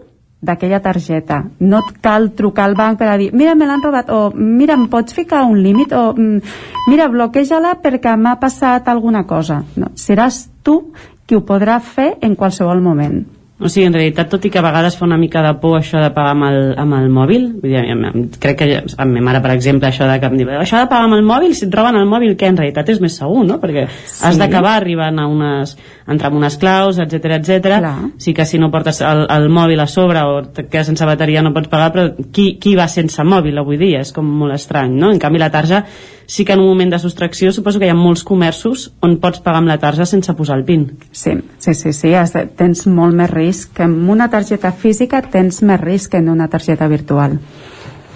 d'aquella 0.46 0.80
targeta. 0.82 1.42
No 1.58 1.80
et 1.82 2.00
cal 2.04 2.30
trucar 2.38 2.66
al 2.68 2.76
banc 2.78 2.98
per 3.00 3.08
a 3.10 3.18
dir 3.18 3.32
mira, 3.34 3.54
me 3.54 3.66
l'han 3.66 3.82
robat, 3.82 4.10
o 4.10 4.30
mira, 4.34 4.74
em 4.74 4.86
pots 4.90 5.14
ficar 5.14 5.44
un 5.46 5.60
límit, 5.62 5.94
o 5.94 6.12
mm, 6.14 6.56
mira, 6.90 7.08
bloqueja-la 7.12 7.76
perquè 7.82 8.16
m'ha 8.16 8.36
passat 8.42 8.88
alguna 8.88 9.26
cosa. 9.26 9.62
No, 9.76 9.92
seràs 9.94 10.46
tu 10.62 10.92
qui 11.26 11.34
ho 11.34 11.42
podrà 11.46 11.80
fer 11.82 12.14
en 12.22 12.36
qualsevol 12.38 12.82
moment. 12.82 13.24
O 13.56 13.70
sigui, 13.72 13.86
en 13.88 13.94
realitat, 13.94 14.28
tot 14.28 14.42
i 14.44 14.50
que 14.52 14.58
a 14.60 14.62
vegades 14.64 14.98
fa 14.98 15.06
una 15.06 15.16
mica 15.16 15.40
de 15.40 15.54
por 15.62 15.78
això 15.78 15.96
de 16.02 16.10
pagar 16.12 16.34
amb 16.34 16.44
el, 16.50 16.58
amb 16.76 16.92
el 16.98 17.06
mòbil, 17.08 17.46
vull 17.62 17.72
dir, 17.72 18.24
crec 18.42 18.58
que 18.60 18.66
amb 19.00 19.16
ma 19.16 19.22
mare, 19.30 19.40
per 19.40 19.54
exemple, 19.54 19.88
això 19.88 20.04
de 20.10 20.18
que 20.20 20.28
em 20.28 20.34
diu, 20.36 20.50
això 20.60 20.82
de 20.82 20.90
pagar 20.90 21.06
amb 21.08 21.16
el 21.16 21.24
mòbil, 21.24 21.54
si 21.56 21.64
et 21.64 21.72
roben 21.72 21.96
el 21.96 22.04
mòbil, 22.10 22.34
què 22.36 22.50
en 22.52 22.58
realitat 22.60 22.92
és 22.92 23.00
més 23.00 23.16
segur, 23.16 23.46
no? 23.48 23.56
Perquè 23.62 23.86
sí. 23.88 24.18
has 24.28 24.36
d'acabar 24.36 24.74
arribant 24.76 25.22
a 25.22 25.24
unes, 25.32 25.72
entrar 26.04 26.28
amb 26.28 26.42
unes 26.42 26.58
claus, 26.60 27.00
etc 27.00 27.38
etc. 27.38 27.88
Sí 28.20 28.36
que 28.36 28.44
si 28.44 28.60
no 28.60 28.68
portes 28.74 29.00
el, 29.00 29.24
el 29.32 29.48
mòbil 29.48 29.80
a 29.80 29.88
sobre 29.88 30.26
o 30.28 30.42
et 30.42 30.66
quedes 30.66 30.92
sense 30.92 31.08
bateria 31.08 31.40
no 31.40 31.54
pots 31.56 31.72
pagar, 31.72 31.88
però 31.96 32.10
qui, 32.28 32.58
qui 32.60 32.76
va 32.76 32.90
sense 32.92 33.24
mòbil 33.24 33.56
avui 33.64 33.80
dia? 33.80 34.04
És 34.04 34.12
com 34.12 34.28
molt 34.42 34.52
estrany, 34.58 34.92
no? 35.00 35.14
En 35.16 35.22
canvi, 35.22 35.40
la 35.40 35.48
tarja 35.54 35.80
sí 36.26 36.44
que 36.44 36.52
en 36.52 36.60
un 36.60 36.68
moment 36.68 36.90
de 36.92 36.98
sostracció 36.98 37.52
suposo 37.52 37.78
que 37.78 37.86
hi 37.86 37.92
ha 37.94 37.96
molts 37.96 38.24
comerços 38.26 38.90
on 39.06 39.16
pots 39.22 39.40
pagar 39.44 39.62
amb 39.62 39.70
la 39.70 39.78
tarja 39.82 40.06
sense 40.06 40.34
posar 40.34 40.58
el 40.58 40.64
PIN. 40.68 40.86
Sí, 41.12 41.36
sí, 41.58 41.74
sí, 41.74 41.92
sí 41.92 42.14
has 42.14 42.34
tens 42.58 42.86
molt 42.86 43.14
més 43.14 43.30
risc. 43.30 43.80
Amb 43.80 44.10
una 44.10 44.28
targeta 44.30 44.72
física 44.72 45.22
tens 45.22 45.62
més 45.62 45.80
risc 45.80 46.12
que 46.12 46.22
en 46.22 46.30
una 46.32 46.48
targeta 46.52 46.88
virtual. 46.90 47.38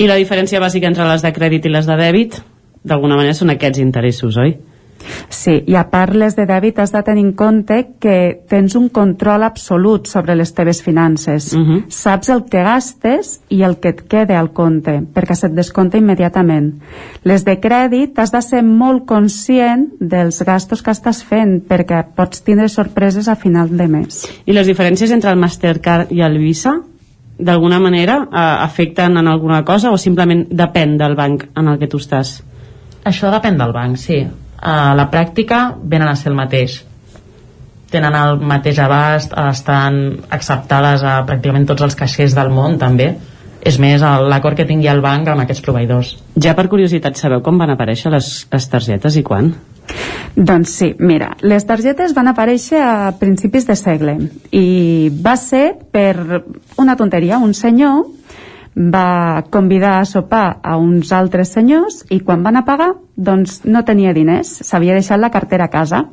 I 0.01 0.09
la 0.09 0.17
diferència 0.17 0.61
bàsica 0.61 0.89
entre 0.89 1.07
les 1.09 1.23
de 1.23 1.33
crèdit 1.37 1.67
i 1.67 1.73
les 1.73 1.87
de 1.87 1.97
dèbit, 1.97 2.41
d'alguna 2.83 3.17
manera, 3.19 3.37
són 3.37 3.53
aquests 3.53 3.83
interessos, 3.83 4.39
oi? 4.41 4.57
Sí, 5.29 5.63
i 5.67 5.77
a 5.79 5.85
part 5.91 6.15
les 6.19 6.37
de 6.37 6.45
dèbit 6.49 6.79
has 6.83 6.93
de 6.93 7.03
tenir 7.07 7.25
en 7.25 7.33
compte 7.39 7.77
que 8.03 8.17
tens 8.51 8.75
un 8.79 8.89
control 8.93 9.45
absolut 9.47 10.09
sobre 10.11 10.37
les 10.37 10.53
teves 10.55 10.83
finances. 10.83 11.53
Uh 11.55 11.61
-huh. 11.61 11.85
Saps 11.89 12.29
el 12.29 12.45
que 12.45 12.63
gastes 12.63 13.41
i 13.49 13.63
el 13.63 13.79
que 13.79 13.89
et 13.89 14.03
queda 14.09 14.39
al 14.39 14.53
compte, 14.53 15.01
perquè 15.15 15.35
se't 15.35 15.55
descompta 15.55 15.99
immediatament. 15.99 16.75
Les 17.25 17.45
de 17.45 17.61
crèdit 17.61 18.19
has 18.19 18.33
de 18.33 18.43
ser 18.43 18.63
molt 18.63 19.07
conscient 19.07 19.89
dels 20.01 20.43
gastos 20.43 20.83
que 20.83 20.91
estàs 20.91 21.25
fent, 21.25 21.63
perquè 21.69 22.05
pots 22.15 22.43
tindre 22.43 22.69
sorpreses 22.69 23.29
a 23.29 23.37
final 23.37 23.77
de 23.77 23.89
mes. 23.89 24.27
I 24.47 24.53
les 24.53 24.67
diferències 24.67 25.11
entre 25.11 25.31
el 25.31 25.39
Mastercard 25.39 26.13
i 26.13 26.21
el 26.21 26.39
Visa, 26.39 26.81
d'alguna 27.39 27.81
manera, 27.81 28.29
eh, 28.31 28.37
afecten 28.37 29.17
en 29.17 29.29
alguna 29.29 29.65
cosa 29.65 29.91
o 29.91 29.99
simplement 29.99 30.47
depèn 30.51 30.97
del 30.99 31.17
banc 31.17 31.49
en 31.57 31.69
el 31.69 31.79
que 31.79 31.89
tu 31.89 31.99
estàs? 31.99 32.43
Això 33.05 33.31
depèn 33.33 33.57
del 33.57 33.73
banc, 33.73 33.97
sí. 33.97 34.27
A 34.61 34.95
la 34.95 35.09
pràctica 35.11 35.75
venen 35.83 36.09
a 36.09 36.17
ser 36.17 36.31
el 36.33 36.37
mateix. 36.39 36.81
Tenen 37.91 38.15
el 38.15 38.39
mateix 38.47 38.79
abast, 38.79 39.33
estan 39.51 40.21
acceptades 40.31 41.03
a 41.03 41.19
pràcticament 41.27 41.67
tots 41.67 41.83
els 41.83 41.97
caixers 41.99 42.37
del 42.37 42.51
món, 42.55 42.77
també. 42.79 43.15
És 43.63 43.79
més, 43.79 44.01
el- 44.01 44.29
l'acord 44.31 44.57
que 44.57 44.65
tingui 44.65 44.89
el 44.89 45.01
banc 45.05 45.29
amb 45.29 45.43
aquests 45.43 45.61
proveïdors. 45.65 46.15
Ja 46.41 46.55
per 46.57 46.69
curiositat, 46.69 47.17
sabeu 47.17 47.43
com 47.43 47.59
van 47.59 47.71
aparèixer 47.75 48.11
les, 48.13 48.47
les 48.53 48.69
targetes 48.73 49.17
i 49.17 49.23
quan? 49.23 49.51
Doncs 50.37 50.71
sí, 50.71 50.95
mira, 50.99 51.33
les 51.43 51.67
targetes 51.67 52.15
van 52.15 52.29
aparèixer 52.31 52.81
a 52.81 53.13
principis 53.19 53.67
de 53.67 53.75
segle 53.77 54.15
i 54.53 55.11
va 55.11 55.37
ser 55.37 55.75
per 55.91 56.43
una 56.79 56.97
tonteria. 56.97 57.39
Un 57.39 57.53
senyor 57.55 58.07
va 58.75 59.43
convidar 59.51 59.99
a 59.99 60.05
sopar 60.07 60.61
a 60.63 60.77
uns 60.79 61.11
altres 61.13 61.51
senyors 61.57 62.05
i 62.11 62.21
quan 62.23 62.43
van 62.43 62.57
a 62.57 62.65
pagar 62.65 62.93
doncs 63.21 63.61
no 63.69 63.83
tenia 63.85 64.15
diners, 64.17 64.49
s'havia 64.65 64.95
deixat 64.97 65.21
la 65.21 65.29
cartera 65.31 65.67
a 65.67 65.73
casa. 65.73 66.05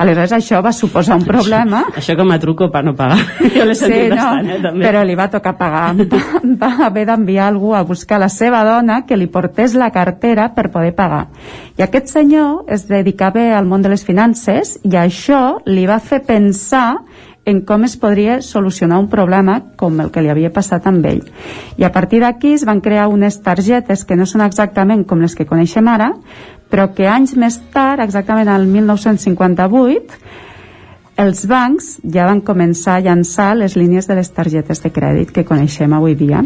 Aleshores 0.00 0.32
això 0.32 0.62
va 0.64 0.72
suposar 0.72 1.18
un 1.18 1.26
problema. 1.26 1.82
Això, 1.90 1.98
això 2.00 2.16
com 2.16 2.30
a 2.32 2.38
truco 2.40 2.70
per 2.72 2.84
no 2.86 2.94
pagar. 2.96 3.18
jo 3.56 3.66
l'he 3.68 3.74
sentit 3.76 4.14
bastant, 4.14 4.48
eh, 4.48 4.60
també. 4.62 4.86
però 4.86 5.02
li 5.04 5.16
va 5.18 5.28
tocar 5.28 5.56
pagar. 5.58 5.90
Va, 6.08 6.22
va 6.62 6.86
haver 6.86 7.04
d'enviar 7.08 7.50
algú 7.50 7.74
a 7.76 7.82
buscar 7.84 8.20
la 8.22 8.30
seva 8.32 8.62
dona 8.64 9.02
que 9.06 9.18
li 9.18 9.26
portés 9.28 9.74
la 9.76 9.90
cartera 9.92 10.48
per 10.54 10.70
poder 10.72 10.94
pagar. 10.96 11.26
I 11.76 11.84
aquest 11.84 12.08
senyor 12.14 12.70
es 12.72 12.86
dedicava 12.88 13.50
al 13.58 13.68
món 13.68 13.84
de 13.84 13.92
les 13.92 14.06
finances 14.06 14.78
i 14.84 14.96
això 14.96 15.58
li 15.66 15.84
va 15.90 15.98
fer 16.00 16.22
pensar 16.24 17.02
en 17.48 17.62
com 17.64 17.84
es 17.86 17.96
podria 17.96 18.42
solucionar 18.44 18.98
un 19.00 19.08
problema 19.08 19.54
com 19.80 19.96
el 20.02 20.10
que 20.12 20.20
li 20.20 20.28
havia 20.28 20.52
passat 20.52 20.86
amb 20.90 21.06
ell. 21.08 21.22
I 21.80 21.86
a 21.88 21.92
partir 21.94 22.20
d'aquí 22.20 22.52
es 22.58 22.66
van 22.68 22.82
crear 22.84 23.08
unes 23.08 23.40
targetes 23.40 24.04
que 24.04 24.18
no 24.20 24.26
són 24.28 24.44
exactament 24.44 25.06
com 25.08 25.24
les 25.24 25.34
que 25.38 25.48
coneixem 25.48 25.88
ara, 25.88 26.10
però 26.68 26.90
que 26.92 27.08
anys 27.08 27.32
més 27.40 27.56
tard, 27.72 28.04
exactament 28.04 28.50
al 28.52 28.68
1958, 28.68 30.20
els 31.24 31.46
bancs 31.50 31.94
ja 32.04 32.28
van 32.28 32.44
començar 32.44 32.98
a 32.98 33.04
llançar 33.08 33.54
les 33.56 33.74
línies 33.80 34.06
de 34.06 34.18
les 34.20 34.28
targetes 34.30 34.84
de 34.84 34.92
crèdit 34.92 35.32
que 35.32 35.46
coneixem 35.48 35.96
avui 35.96 36.14
dia. 36.14 36.44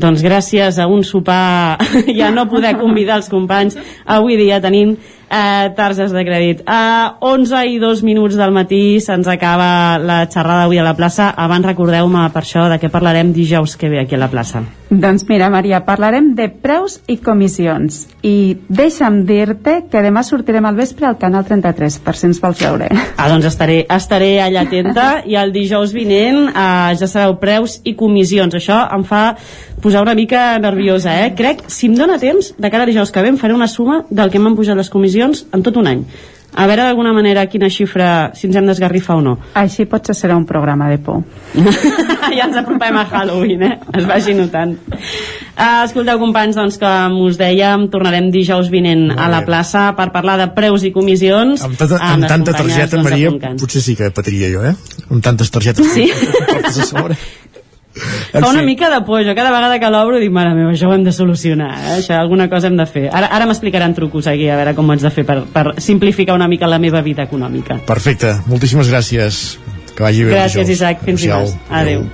Doncs 0.00 0.22
gràcies 0.22 0.78
a 0.78 0.86
un 0.90 1.06
sopar 1.06 1.78
ja 2.20 2.34
no 2.34 2.48
poder 2.50 2.74
convidar 2.78 3.20
els 3.20 3.30
companys 3.30 3.78
avui 4.06 4.36
dia 4.38 4.60
tenim 4.62 4.96
eh, 5.30 5.70
targes 5.76 6.12
de 6.12 6.24
crèdit. 6.26 6.62
A 6.66 7.16
11 7.20 7.62
i 7.70 7.78
2 7.78 8.02
minuts 8.02 8.36
del 8.36 8.52
matí 8.52 9.00
se'ns 9.00 9.28
acaba 9.30 9.98
la 9.98 10.24
xerrada 10.26 10.66
avui 10.66 10.78
a 10.78 10.84
la 10.84 10.96
plaça. 10.98 11.30
Abans 11.30 11.66
recordeu-me 11.66 12.26
per 12.34 12.42
això 12.42 12.66
de 12.68 12.80
què 12.82 12.90
parlarem 12.90 13.32
dijous 13.32 13.76
que 13.78 13.88
ve 13.88 14.02
aquí 14.02 14.18
a 14.18 14.24
la 14.24 14.30
plaça. 14.32 14.64
Doncs 14.90 15.22
mira, 15.28 15.48
Maria, 15.50 15.84
parlarem 15.86 16.32
de 16.34 16.48
preus 16.50 16.98
i 17.06 17.20
comissions. 17.22 18.08
I 18.26 18.58
deixa'm 18.68 19.22
dir-te 19.24 19.84
que 19.90 20.02
demà 20.02 20.24
sortirem 20.26 20.66
al 20.66 20.74
vespre 20.74 21.06
al 21.06 21.18
Canal 21.18 21.46
33, 21.46 22.00
per 22.02 22.16
si 22.18 22.26
ens 22.26 22.42
vols 22.42 22.58
veure. 22.58 22.90
Ah, 23.16 23.28
doncs 23.30 23.46
estaré, 23.46 23.84
estaré 23.86 24.40
allà 24.42 24.66
atenta 24.66 25.08
i 25.30 25.38
el 25.38 25.54
dijous 25.54 25.94
vinent 25.94 26.50
eh, 26.50 26.94
ja 26.98 27.06
sabeu 27.06 27.38
preus 27.38 27.78
i 27.84 27.94
comissions. 27.94 28.58
Això 28.58 28.82
em 28.90 29.06
fa 29.06 29.36
posar 29.80 30.02
una 30.02 30.14
mica 30.14 30.58
nerviosa, 30.58 31.14
eh? 31.24 31.30
Crec, 31.38 31.62
si 31.72 31.86
em 31.88 31.94
dóna 31.96 32.18
temps, 32.20 32.50
de 32.58 32.70
cara 32.70 32.84
a 32.84 32.90
dijous 32.90 33.14
que 33.14 33.22
ve 33.22 33.30
em 33.30 33.38
faré 33.40 33.54
una 33.54 33.70
suma 33.70 34.02
del 34.10 34.28
que 34.28 34.42
m'han 34.42 34.58
pujat 34.58 34.76
les 34.76 34.90
comissions 34.92 35.19
en 35.24 35.62
tot 35.66 35.76
un 35.80 35.90
any. 35.90 36.04
A 36.50 36.66
veure 36.66 36.82
d'alguna 36.82 37.12
manera 37.14 37.44
quina 37.46 37.68
xifra, 37.70 38.32
si 38.34 38.48
ens 38.48 38.56
hem 38.58 38.66
d'esgarrifar 38.66 39.20
o 39.20 39.22
no. 39.22 39.36
Així 39.54 39.84
potser 39.86 40.16
serà 40.18 40.34
un 40.34 40.46
programa 40.48 40.88
de 40.90 40.96
por. 40.98 41.20
ja 42.36 42.48
ens 42.48 42.58
apropem 42.58 42.98
a 42.98 43.04
Halloween, 43.06 43.62
eh? 43.68 43.76
Es 43.94 44.08
vagi 44.08 44.34
notant. 44.34 44.74
Uh, 44.90 45.84
escolteu, 45.84 46.18
companys, 46.18 46.58
doncs, 46.58 46.80
com 46.82 47.20
us 47.22 47.38
dèiem, 47.38 47.86
tornarem 47.92 48.32
dijous 48.34 48.70
vinent 48.72 49.12
a 49.14 49.28
la 49.30 49.44
plaça 49.46 49.90
per 49.98 50.08
parlar 50.14 50.40
de 50.42 50.48
preus 50.56 50.82
i 50.88 50.90
comissions. 50.96 51.62
Amb, 51.68 51.78
tata, 51.78 52.00
amb 52.02 52.26
les 52.26 52.34
tanta 52.34 52.56
targeta, 52.58 52.96
doncs, 52.96 53.10
Maria, 53.10 53.54
potser 53.60 53.84
sí 53.86 53.94
que 53.98 54.10
patria 54.14 54.50
jo, 54.50 54.66
eh? 54.66 54.74
Amb 55.06 55.22
tantes 55.22 55.54
targetes 55.54 55.94
Sí? 55.94 56.10
que 56.10 56.46
portes 56.50 56.82
a 56.82 56.90
sobre. 56.90 57.20
Fa 57.94 58.48
una 58.48 58.62
mica 58.62 58.88
de 58.90 59.00
por, 59.02 59.24
jo 59.26 59.34
cada 59.34 59.50
vegada 59.50 59.80
que 59.82 59.90
l'obro 59.90 60.20
dic, 60.22 60.30
mare 60.30 60.54
meva, 60.54 60.70
això 60.70 60.88
ho 60.88 60.94
hem 60.94 61.02
de 61.04 61.12
solucionar, 61.12 61.72
eh? 61.74 61.96
això 61.98 62.20
alguna 62.20 62.46
cosa 62.52 62.70
hem 62.70 62.78
de 62.78 62.86
fer. 62.86 63.08
Ara, 63.10 63.32
ara 63.34 63.48
m'explicaran 63.50 63.96
trucos 63.96 64.30
aquí, 64.30 64.46
a 64.48 64.60
veure 64.60 64.76
com 64.78 64.88
ho 64.88 64.94
haig 64.94 65.02
de 65.02 65.10
fer 65.10 65.26
per, 65.26 65.42
per 65.50 65.74
simplificar 65.82 66.38
una 66.38 66.48
mica 66.48 66.70
la 66.70 66.78
meva 66.78 67.02
vida 67.02 67.26
econòmica. 67.26 67.80
Perfecte, 67.88 68.36
moltíssimes 68.46 68.90
gràcies. 68.92 69.58
Que 69.96 70.06
vagi 70.06 70.24
bé. 70.24 70.36
Gràcies, 70.36 70.62
dijous. 70.62 70.78
Isaac, 70.78 71.04
fins 71.04 71.26
Adéu. 71.26 71.50
dimarts. 71.50 71.58
Adéu. 71.82 72.08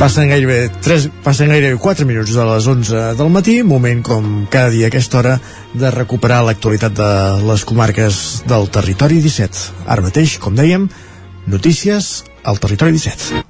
Passen 0.00 0.30
gairebé, 0.32 0.70
3, 0.80 1.10
passen 1.22 1.50
gairebé 1.52 1.76
4 1.76 2.06
minuts 2.08 2.32
de 2.32 2.44
les 2.48 2.66
11 2.72 3.02
del 3.18 3.28
matí, 3.28 3.58
moment 3.62 4.00
com 4.02 4.30
cada 4.48 4.72
dia 4.72 4.88
a 4.88 4.90
aquesta 4.90 5.20
hora 5.20 5.34
de 5.76 5.90
recuperar 5.92 6.40
l'actualitat 6.46 6.96
de 6.96 7.10
les 7.44 7.66
comarques 7.68 8.40
del 8.48 8.66
territori 8.72 9.20
17. 9.20 9.84
Ara 9.84 10.08
mateix, 10.08 10.38
com 10.40 10.56
dèiem, 10.56 10.88
notícies 11.52 12.24
al 12.48 12.58
territori 12.64 12.96
17. 12.96 13.49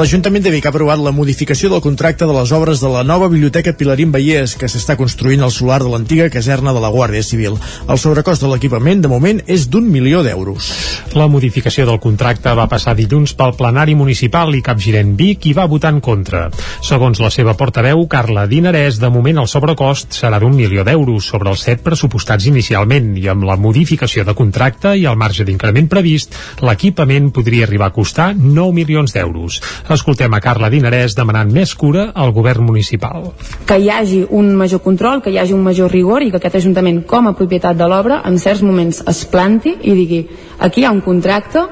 L'Ajuntament 0.00 0.40
de 0.40 0.48
Vic 0.48 0.64
ha 0.64 0.70
aprovat 0.72 0.96
la 1.04 1.10
modificació 1.12 1.68
del 1.68 1.82
contracte 1.84 2.24
de 2.24 2.32
les 2.32 2.50
obres 2.56 2.80
de 2.80 2.88
la 2.88 3.02
nova 3.04 3.26
biblioteca 3.28 3.74
Pilarín 3.76 4.14
Vallès 4.14 4.54
que 4.56 4.68
s'està 4.72 4.94
construint 4.96 5.42
al 5.44 5.50
solar 5.52 5.82
de 5.82 5.90
l'antiga 5.92 6.30
caserna 6.32 6.72
de 6.72 6.80
la 6.80 6.88
Guàrdia 6.88 7.20
Civil. 7.20 7.58
El 7.84 7.98
sobrecost 8.00 8.40
de 8.40 8.48
l'equipament, 8.48 9.02
de 9.04 9.10
moment, 9.12 9.42
és 9.44 9.66
d'un 9.68 9.84
milió 9.92 10.22
d'euros. 10.24 10.70
La 11.12 11.26
modificació 11.28 11.84
del 11.84 12.00
contracte 12.00 12.54
va 12.56 12.64
passar 12.72 12.94
dilluns 12.96 13.34
pel 13.36 13.52
plenari 13.58 13.92
municipal 13.98 14.56
i 14.56 14.62
capgirent 14.64 15.10
Vic 15.18 15.50
i 15.50 15.52
va 15.58 15.66
votar 15.68 15.92
en 15.92 16.00
contra. 16.00 16.46
Segons 16.80 17.20
la 17.20 17.28
seva 17.28 17.52
portaveu, 17.60 18.00
Carla 18.08 18.46
Dinarès, 18.48 19.02
de 19.04 19.12
moment 19.12 19.42
el 19.44 19.52
sobrecost 19.52 20.16
serà 20.16 20.40
d'un 20.40 20.56
milió 20.56 20.80
d'euros 20.88 21.28
sobre 21.28 21.52
els 21.52 21.66
set 21.68 21.84
pressupostats 21.84 22.48
inicialment 22.48 23.12
i 23.20 23.28
amb 23.28 23.44
la 23.44 23.58
modificació 23.60 24.24
de 24.24 24.38
contracte 24.40 24.96
i 24.96 25.04
el 25.04 25.20
marge 25.20 25.44
d'increment 25.44 25.92
previst, 25.92 26.40
l'equipament 26.64 27.28
podria 27.36 27.68
arribar 27.68 27.92
a 27.92 27.96
costar 28.00 28.32
9 28.40 28.72
milions 28.80 29.12
d'euros. 29.12 29.60
Escoltem 29.90 30.30
a 30.36 30.38
Carla 30.38 30.68
Dinarès 30.70 31.16
demanant 31.18 31.48
més 31.50 31.72
cura 31.74 32.10
al 32.14 32.30
govern 32.32 32.62
municipal. 32.62 33.32
que 33.66 33.78
hi 33.78 33.88
hagi 33.90 34.24
un 34.30 34.54
major 34.54 34.80
control, 34.82 35.22
que 35.22 35.30
hi 35.30 35.38
hagi 35.38 35.52
un 35.52 35.62
major 35.62 35.90
rigor 35.90 36.22
i 36.22 36.30
que 36.30 36.36
aquest 36.36 36.60
Ajuntament, 36.60 37.02
com 37.06 37.26
a 37.26 37.34
propietat 37.34 37.76
de 37.76 37.86
l'obra, 37.88 38.20
en 38.24 38.38
certs 38.38 38.62
moments 38.62 39.02
es 39.08 39.24
planti 39.24 39.76
i 39.82 39.94
digui 39.94 40.28
aquí 40.58 40.82
hi 40.82 40.84
ha 40.84 40.92
un 40.92 41.00
contracte 41.00 41.66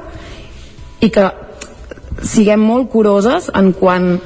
i 1.01 1.11
que 1.11 1.31
siguem 2.23 2.61
molt 2.61 2.91
curoses 2.91 3.51
en 3.55 3.73
quant 3.73 4.19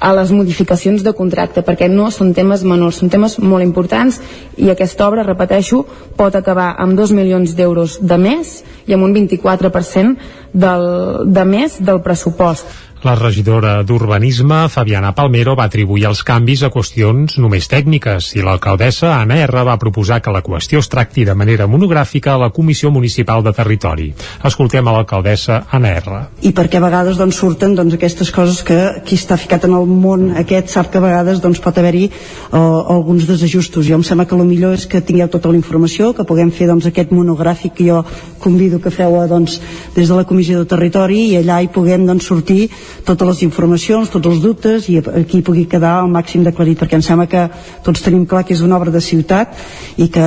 a 0.00 0.14
les 0.16 0.30
modificacions 0.32 1.02
de 1.04 1.12
contracte, 1.12 1.60
perquè 1.60 1.86
no 1.92 2.08
són 2.10 2.32
temes 2.32 2.62
menors, 2.64 3.02
són 3.02 3.10
temes 3.12 3.36
molt 3.38 3.62
importants 3.62 4.16
i 4.56 4.70
aquesta 4.72 5.06
obra, 5.06 5.26
repeteixo, 5.26 5.82
pot 6.16 6.36
acabar 6.36 6.70
amb 6.80 6.96
2 6.96 7.12
milions 7.12 7.52
d'euros 7.56 7.98
de 8.00 8.16
més 8.16 8.62
i 8.88 8.96
amb 8.96 9.04
un 9.04 9.12
24% 9.12 10.16
del, 10.54 10.86
de 11.28 11.44
més 11.44 11.76
del 11.84 12.00
pressupost. 12.06 12.64
La 13.02 13.14
regidora 13.14 13.82
d'Urbanisme, 13.82 14.68
Fabiana 14.68 15.14
Palmero, 15.16 15.54
va 15.56 15.64
atribuir 15.70 16.02
els 16.04 16.20
canvis 16.20 16.60
a 16.66 16.68
qüestions 16.68 17.38
només 17.40 17.64
tècniques 17.72 18.26
i 18.36 18.42
l'alcaldessa 18.44 19.14
Anna 19.14 19.38
R 19.40 19.62
va 19.64 19.78
proposar 19.80 20.18
que 20.20 20.34
la 20.34 20.42
qüestió 20.44 20.82
es 20.84 20.90
tracti 20.92 21.24
de 21.24 21.32
manera 21.32 21.64
monogràfica 21.64 22.34
a 22.34 22.40
la 22.42 22.50
Comissió 22.52 22.90
Municipal 22.92 23.40
de 23.46 23.54
Territori. 23.56 24.10
Escoltem 24.44 24.84
a 24.84 24.92
l'alcaldessa 24.92 25.62
Anna 25.72 25.94
R. 25.96 26.18
i 26.44 26.52
perquè 26.52 26.76
a 26.76 26.84
vegades 26.84 27.16
doncs, 27.16 27.38
surten 27.40 27.72
doncs, 27.78 27.96
aquestes 27.96 28.28
coses 28.36 28.60
que 28.68 28.76
qui 29.08 29.16
està 29.16 29.40
ficat 29.40 29.64
en 29.64 29.78
el 29.80 29.88
món 29.88 30.34
aquest 30.36 30.68
sap 30.68 30.92
que 30.92 31.00
a 31.00 31.06
vegades 31.06 31.40
doncs, 31.40 31.64
pot 31.64 31.80
haver-hi 31.80 32.04
uh, 32.10 32.60
alguns 32.98 33.24
desajustos. 33.24 33.88
Jo 33.88 33.96
em 33.96 34.04
sembla 34.04 34.28
que 34.28 34.36
el 34.36 34.44
millor 34.44 34.76
és 34.76 34.84
que 34.84 35.00
tingueu 35.00 35.32
tota 35.32 35.48
la 35.48 35.56
informació, 35.56 36.12
que 36.12 36.28
puguem 36.28 36.52
fer 36.52 36.68
doncs, 36.68 36.90
aquest 36.92 37.16
monogràfic 37.16 37.78
que 37.80 37.88
jo 37.88 38.04
convido 38.44 38.76
que 38.76 38.92
feu 38.92 39.16
doncs, 39.24 39.56
des 39.96 40.04
de 40.12 40.20
la 40.20 40.28
Comissió 40.28 40.60
de 40.60 40.68
Territori 40.68 41.30
i 41.30 41.40
allà 41.40 41.62
hi 41.64 41.72
puguem 41.72 42.04
doncs, 42.04 42.28
sortir 42.28 42.68
totes 43.04 43.28
les 43.28 43.42
informacions, 43.46 44.10
tots 44.12 44.30
els 44.30 44.40
dubtes 44.42 44.88
i 44.92 44.98
aquí 45.00 45.42
pugui 45.46 45.66
quedar 45.70 45.98
el 46.04 46.10
màxim 46.12 46.44
d'aclarit 46.46 46.78
perquè 46.80 46.98
em 46.98 47.04
sembla 47.04 47.28
que 47.30 47.46
tots 47.86 48.02
tenim 48.04 48.26
clar 48.26 48.44
que 48.46 48.54
és 48.54 48.64
una 48.66 48.78
obra 48.78 48.94
de 48.94 49.02
ciutat 49.04 49.54
i 49.96 50.08
que 50.08 50.24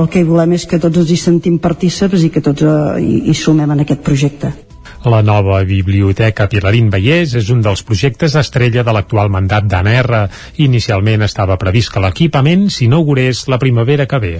el 0.00 0.08
que 0.12 0.24
volem 0.28 0.56
és 0.58 0.66
que 0.66 0.80
tots 0.82 1.04
ens 1.04 1.10
hi 1.10 1.20
sentim 1.20 1.58
partíceps 1.58 2.24
i 2.24 2.32
que 2.34 2.44
tots 2.44 2.64
eh, 2.64 2.78
hi, 3.02 3.20
hi 3.30 3.34
sumem 3.34 3.70
en 3.70 3.84
aquest 3.84 4.02
projecte. 4.06 4.52
La 5.06 5.22
nova 5.22 5.60
biblioteca 5.62 6.48
Pilarín 6.50 6.88
Vallès 6.90 7.36
és 7.38 7.50
un 7.54 7.60
dels 7.62 7.84
projectes 7.86 8.34
estrella 8.40 8.82
de 8.82 8.94
l'actual 8.94 9.30
mandat 9.30 9.68
d'Anna 9.70 9.94
R. 10.02 10.22
Inicialment 10.64 11.22
estava 11.22 11.56
previst 11.60 11.92
que 11.94 12.02
l'equipament 12.02 12.66
s'inaugurés 12.74 13.46
la 13.46 13.60
primavera 13.62 14.08
que 14.10 14.18
ve. 14.24 14.34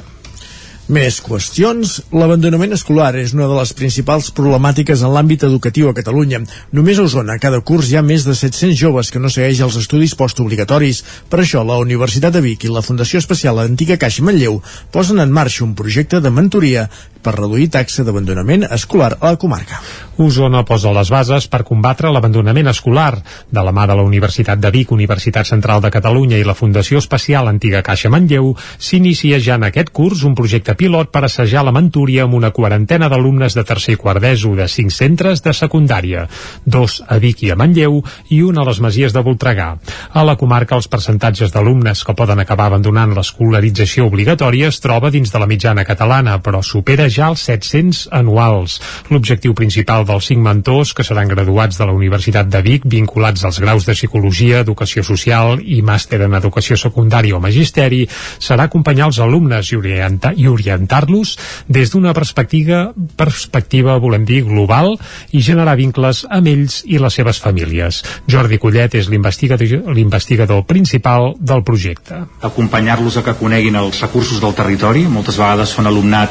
Més 0.88 1.18
qüestions. 1.20 1.98
L'abandonament 2.16 2.72
escolar 2.72 3.10
és 3.20 3.34
una 3.36 3.44
de 3.44 3.56
les 3.58 3.74
principals 3.76 4.30
problemàtiques 4.32 5.02
en 5.04 5.12
l'àmbit 5.12 5.42
educatiu 5.44 5.90
a 5.90 5.92
Catalunya. 5.98 6.40
Només 6.72 6.96
a 6.96 7.04
Osona, 7.04 7.36
cada 7.42 7.60
curs 7.60 7.90
hi 7.90 7.98
ha 8.00 8.02
més 8.02 8.24
de 8.24 8.32
700 8.32 8.72
joves 8.80 9.12
que 9.12 9.20
no 9.20 9.28
segueix 9.28 9.60
els 9.66 9.76
estudis 9.76 10.16
postobligatoris. 10.16 11.02
Per 11.28 11.42
això, 11.42 11.60
la 11.60 11.76
Universitat 11.84 12.32
de 12.32 12.40
Vic 12.40 12.64
i 12.64 12.72
la 12.72 12.80
Fundació 12.80 13.20
Especial 13.20 13.60
Antiga 13.60 13.98
Caixa 14.00 14.24
Manlleu 14.24 14.62
posen 14.90 15.20
en 15.20 15.28
marxa 15.28 15.66
un 15.66 15.76
projecte 15.76 16.22
de 16.24 16.32
mentoria 16.32 16.88
per 17.20 17.34
reduir 17.36 17.68
taxa 17.74 18.06
d'abandonament 18.06 18.64
escolar 18.72 19.18
a 19.18 19.34
la 19.34 19.36
comarca. 19.36 19.82
Osona 20.18 20.64
posa 20.64 20.94
les 20.96 21.10
bases 21.12 21.50
per 21.52 21.66
combatre 21.68 22.08
l'abandonament 22.14 22.72
escolar. 22.72 23.20
De 23.52 23.62
la 23.62 23.74
mà 23.76 23.84
de 23.90 23.98
la 23.98 24.06
Universitat 24.06 24.58
de 24.58 24.72
Vic, 24.72 24.94
Universitat 24.94 25.46
Central 25.46 25.84
de 25.84 25.92
Catalunya 25.92 26.40
i 26.40 26.46
la 26.48 26.56
Fundació 26.56 27.02
Especial 27.02 27.50
Antiga 27.50 27.84
Caixa 27.84 28.08
Manlleu, 28.08 28.54
s'inicia 28.78 29.38
ja 29.44 29.60
en 29.60 29.68
aquest 29.68 29.92
curs 29.92 30.24
un 30.24 30.34
projecte 30.38 30.77
pilot 30.78 31.10
per 31.12 31.24
assajar 31.26 31.64
la 31.66 31.74
mentoria 31.74 32.24
amb 32.24 32.36
una 32.38 32.52
quarantena 32.54 33.08
d'alumnes 33.10 33.56
de 33.58 33.64
tercer 33.66 33.96
i 33.96 34.00
quart 34.00 34.22
d'ESO 34.22 34.54
de 34.56 34.68
cinc 34.70 34.94
centres 34.94 35.42
de 35.42 35.52
secundària, 35.52 36.26
dos 36.64 37.00
a 37.06 37.18
Vic 37.18 37.42
i 37.42 37.50
a 37.52 37.56
Manlleu 37.58 37.98
i 38.30 38.40
un 38.46 38.58
a 38.58 38.64
les 38.68 38.80
Masies 38.80 39.12
de 39.12 39.22
Voltregà. 39.26 39.68
A 40.14 40.24
la 40.24 40.36
comarca, 40.40 40.78
els 40.78 40.88
percentatges 40.88 41.52
d'alumnes 41.52 42.04
que 42.06 42.14
poden 42.14 42.38
acabar 42.38 42.68
abandonant 42.70 43.14
l'escolarització 43.16 44.06
obligatòria 44.06 44.70
es 44.72 44.80
troba 44.84 45.10
dins 45.10 45.32
de 45.34 45.42
la 45.42 45.48
mitjana 45.50 45.84
catalana, 45.88 46.38
però 46.44 46.62
supera 46.62 47.08
ja 47.10 47.32
els 47.32 47.42
700 47.48 48.06
anuals. 48.14 48.78
L'objectiu 49.10 49.54
principal 49.58 50.06
dels 50.06 50.30
cinc 50.30 50.44
mentors 50.44 50.94
que 50.94 51.06
seran 51.06 51.28
graduats 51.28 51.78
de 51.78 51.88
la 51.88 51.96
Universitat 51.96 52.48
de 52.52 52.62
Vic 52.62 52.86
vinculats 52.86 53.44
als 53.44 53.58
graus 53.60 53.86
de 53.86 53.96
Psicologia, 53.98 54.62
Educació 54.62 55.02
Social 55.02 55.58
i 55.64 55.80
Màster 55.82 56.22
en 56.24 56.38
Educació 56.38 56.78
Secundària 56.78 57.36
o 57.36 57.42
Magisteri 57.42 58.04
serà 58.38 58.68
acompanyar 58.68 59.08
els 59.10 59.18
alumnes 59.24 59.72
i 59.72 59.78
orientar, 59.78 60.34
i 60.36 60.46
orientar-los 60.74 61.38
des 61.68 61.90
d'una 61.92 62.12
perspectiva, 62.14 62.92
perspectiva, 63.16 63.96
volem 63.98 64.24
dir, 64.24 64.44
global 64.44 64.96
i 65.32 65.40
generar 65.42 65.76
vincles 65.76 66.24
amb 66.30 66.46
ells 66.46 66.82
i 66.86 66.98
les 66.98 67.14
seves 67.14 67.38
famílies. 67.40 68.02
Jordi 68.28 68.58
Collet 68.58 68.94
és 68.94 69.08
l'investigador 69.08 70.64
principal 70.66 71.34
del 71.38 71.62
projecte. 71.64 72.24
acompanyar-los 72.42 73.16
a 73.18 73.22
que 73.24 73.34
coneguin 73.34 73.76
els 73.76 74.00
recursos 74.00 74.40
del 74.40 74.54
territori. 74.54 75.06
Moltes 75.08 75.36
vegades 75.36 75.68
són 75.70 75.86
alumnat 75.86 76.30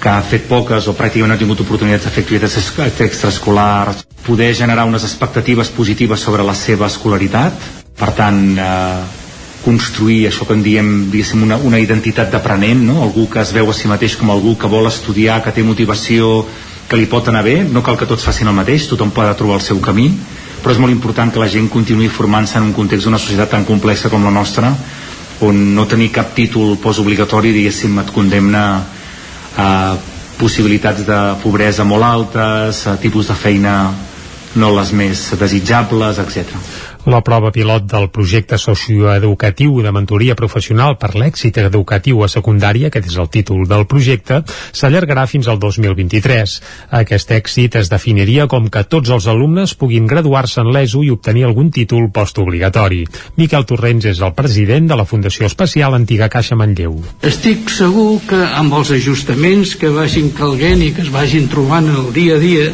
que 0.00 0.08
ha 0.08 0.20
fet 0.22 0.46
poques 0.48 0.86
o 0.88 0.92
pràcticament 0.92 1.28
no 1.28 1.34
ha 1.34 1.40
tingut 1.40 1.60
oportunitats 1.60 2.04
de 2.04 2.10
fer 2.10 2.22
activitats 2.24 2.56
es- 2.56 3.00
extraescolars, 3.00 4.06
poder 4.26 4.54
generar 4.54 4.84
unes 4.86 5.04
expectatives 5.04 5.68
positives 5.68 6.20
sobre 6.20 6.44
la 6.44 6.54
seva 6.54 6.86
escolaritat. 6.86 7.52
Per 7.96 8.10
tant, 8.12 8.58
eh, 8.58 9.25
construir 9.66 10.28
això 10.28 10.46
que 10.46 10.54
en 10.54 10.62
diem 10.62 10.90
diguéssim, 11.10 11.42
una, 11.42 11.58
una 11.58 11.80
identitat 11.82 12.30
d'aprenent, 12.30 12.84
no? 12.86 13.00
algú 13.02 13.26
que 13.32 13.42
es 13.42 13.50
veu 13.56 13.66
a 13.66 13.74
si 13.74 13.90
mateix 13.90 14.14
com 14.16 14.30
algú 14.30 14.54
que 14.54 14.70
vol 14.70 14.86
estudiar, 14.86 15.40
que 15.42 15.50
té 15.50 15.64
motivació, 15.66 16.44
que 16.86 16.98
li 17.00 17.08
pot 17.10 17.26
anar 17.28 17.42
bé, 17.42 17.58
no 17.66 17.82
cal 17.82 17.98
que 17.98 18.06
tots 18.06 18.22
facin 18.22 18.46
el 18.46 18.54
mateix, 18.54 18.86
tothom 18.86 19.10
pot 19.10 19.26
trobar 19.38 19.58
el 19.58 19.66
seu 19.66 19.82
camí, 19.82 20.06
però 20.62 20.74
és 20.74 20.80
molt 20.82 20.94
important 20.94 21.32
que 21.34 21.42
la 21.42 21.50
gent 21.50 21.66
continuï 21.72 22.06
formant-se 22.08 22.60
en 22.60 22.68
un 22.70 22.76
context 22.76 23.08
d'una 23.08 23.18
societat 23.18 23.56
tan 23.56 23.66
complexa 23.66 24.10
com 24.12 24.22
la 24.24 24.34
nostra, 24.34 24.70
on 25.46 25.58
no 25.74 25.84
tenir 25.90 26.12
cap 26.14 26.30
títol 26.34 26.76
postobligatori, 26.80 27.52
diguéssim, 27.52 27.98
et 28.00 28.12
condemna 28.14 28.64
a 29.58 29.70
possibilitats 30.38 31.04
de 31.08 31.20
pobresa 31.42 31.84
molt 31.84 32.06
altes, 32.06 32.86
a 32.86 32.96
tipus 33.02 33.32
de 33.32 33.36
feina 33.36 33.76
no 34.56 34.70
les 34.78 34.92
més 34.96 35.30
desitjables, 35.40 36.22
etc. 36.22 36.95
La 37.06 37.20
prova 37.22 37.52
pilot 37.54 37.84
del 37.86 38.08
projecte 38.10 38.56
socioeducatiu 38.58 39.76
de 39.78 39.92
mentoria 39.94 40.34
professional 40.34 40.96
per 40.98 41.12
l'èxit 41.14 41.60
educatiu 41.62 42.24
a 42.24 42.28
secundària, 42.28 42.88
aquest 42.90 43.06
és 43.12 43.18
el 43.22 43.28
títol 43.30 43.62
del 43.70 43.84
projecte, 43.86 44.40
s'allargarà 44.74 45.28
fins 45.30 45.46
al 45.46 45.60
2023. 45.62 46.56
Aquest 46.98 47.30
èxit 47.36 47.78
es 47.78 47.92
definiria 47.92 48.48
com 48.50 48.66
que 48.66 48.82
tots 48.90 49.14
els 49.14 49.30
alumnes 49.30 49.76
puguin 49.78 50.10
graduar-se 50.10 50.64
en 50.64 50.72
l'ESO 50.74 51.04
i 51.06 51.12
obtenir 51.14 51.46
algun 51.46 51.70
títol 51.70 52.10
postobligatori. 52.10 53.04
Miquel 53.38 53.70
Torrents 53.70 54.10
és 54.10 54.18
el 54.26 54.34
president 54.34 54.90
de 54.90 54.98
la 54.98 55.06
Fundació 55.06 55.46
Especial 55.46 55.94
Antiga 55.94 56.26
Caixa 56.26 56.58
Manlleu. 56.58 56.98
Estic 57.22 57.70
segur 57.70 58.16
que 58.26 58.42
amb 58.58 58.74
els 58.80 58.90
ajustaments 58.98 59.78
que 59.78 59.94
vagin 59.94 60.34
calguent 60.34 60.82
i 60.82 60.90
que 60.90 61.06
es 61.06 61.14
vagin 61.14 61.46
trobant 61.54 61.86
el 61.86 62.10
dia 62.18 62.34
a 62.34 62.42
dia, 62.42 62.72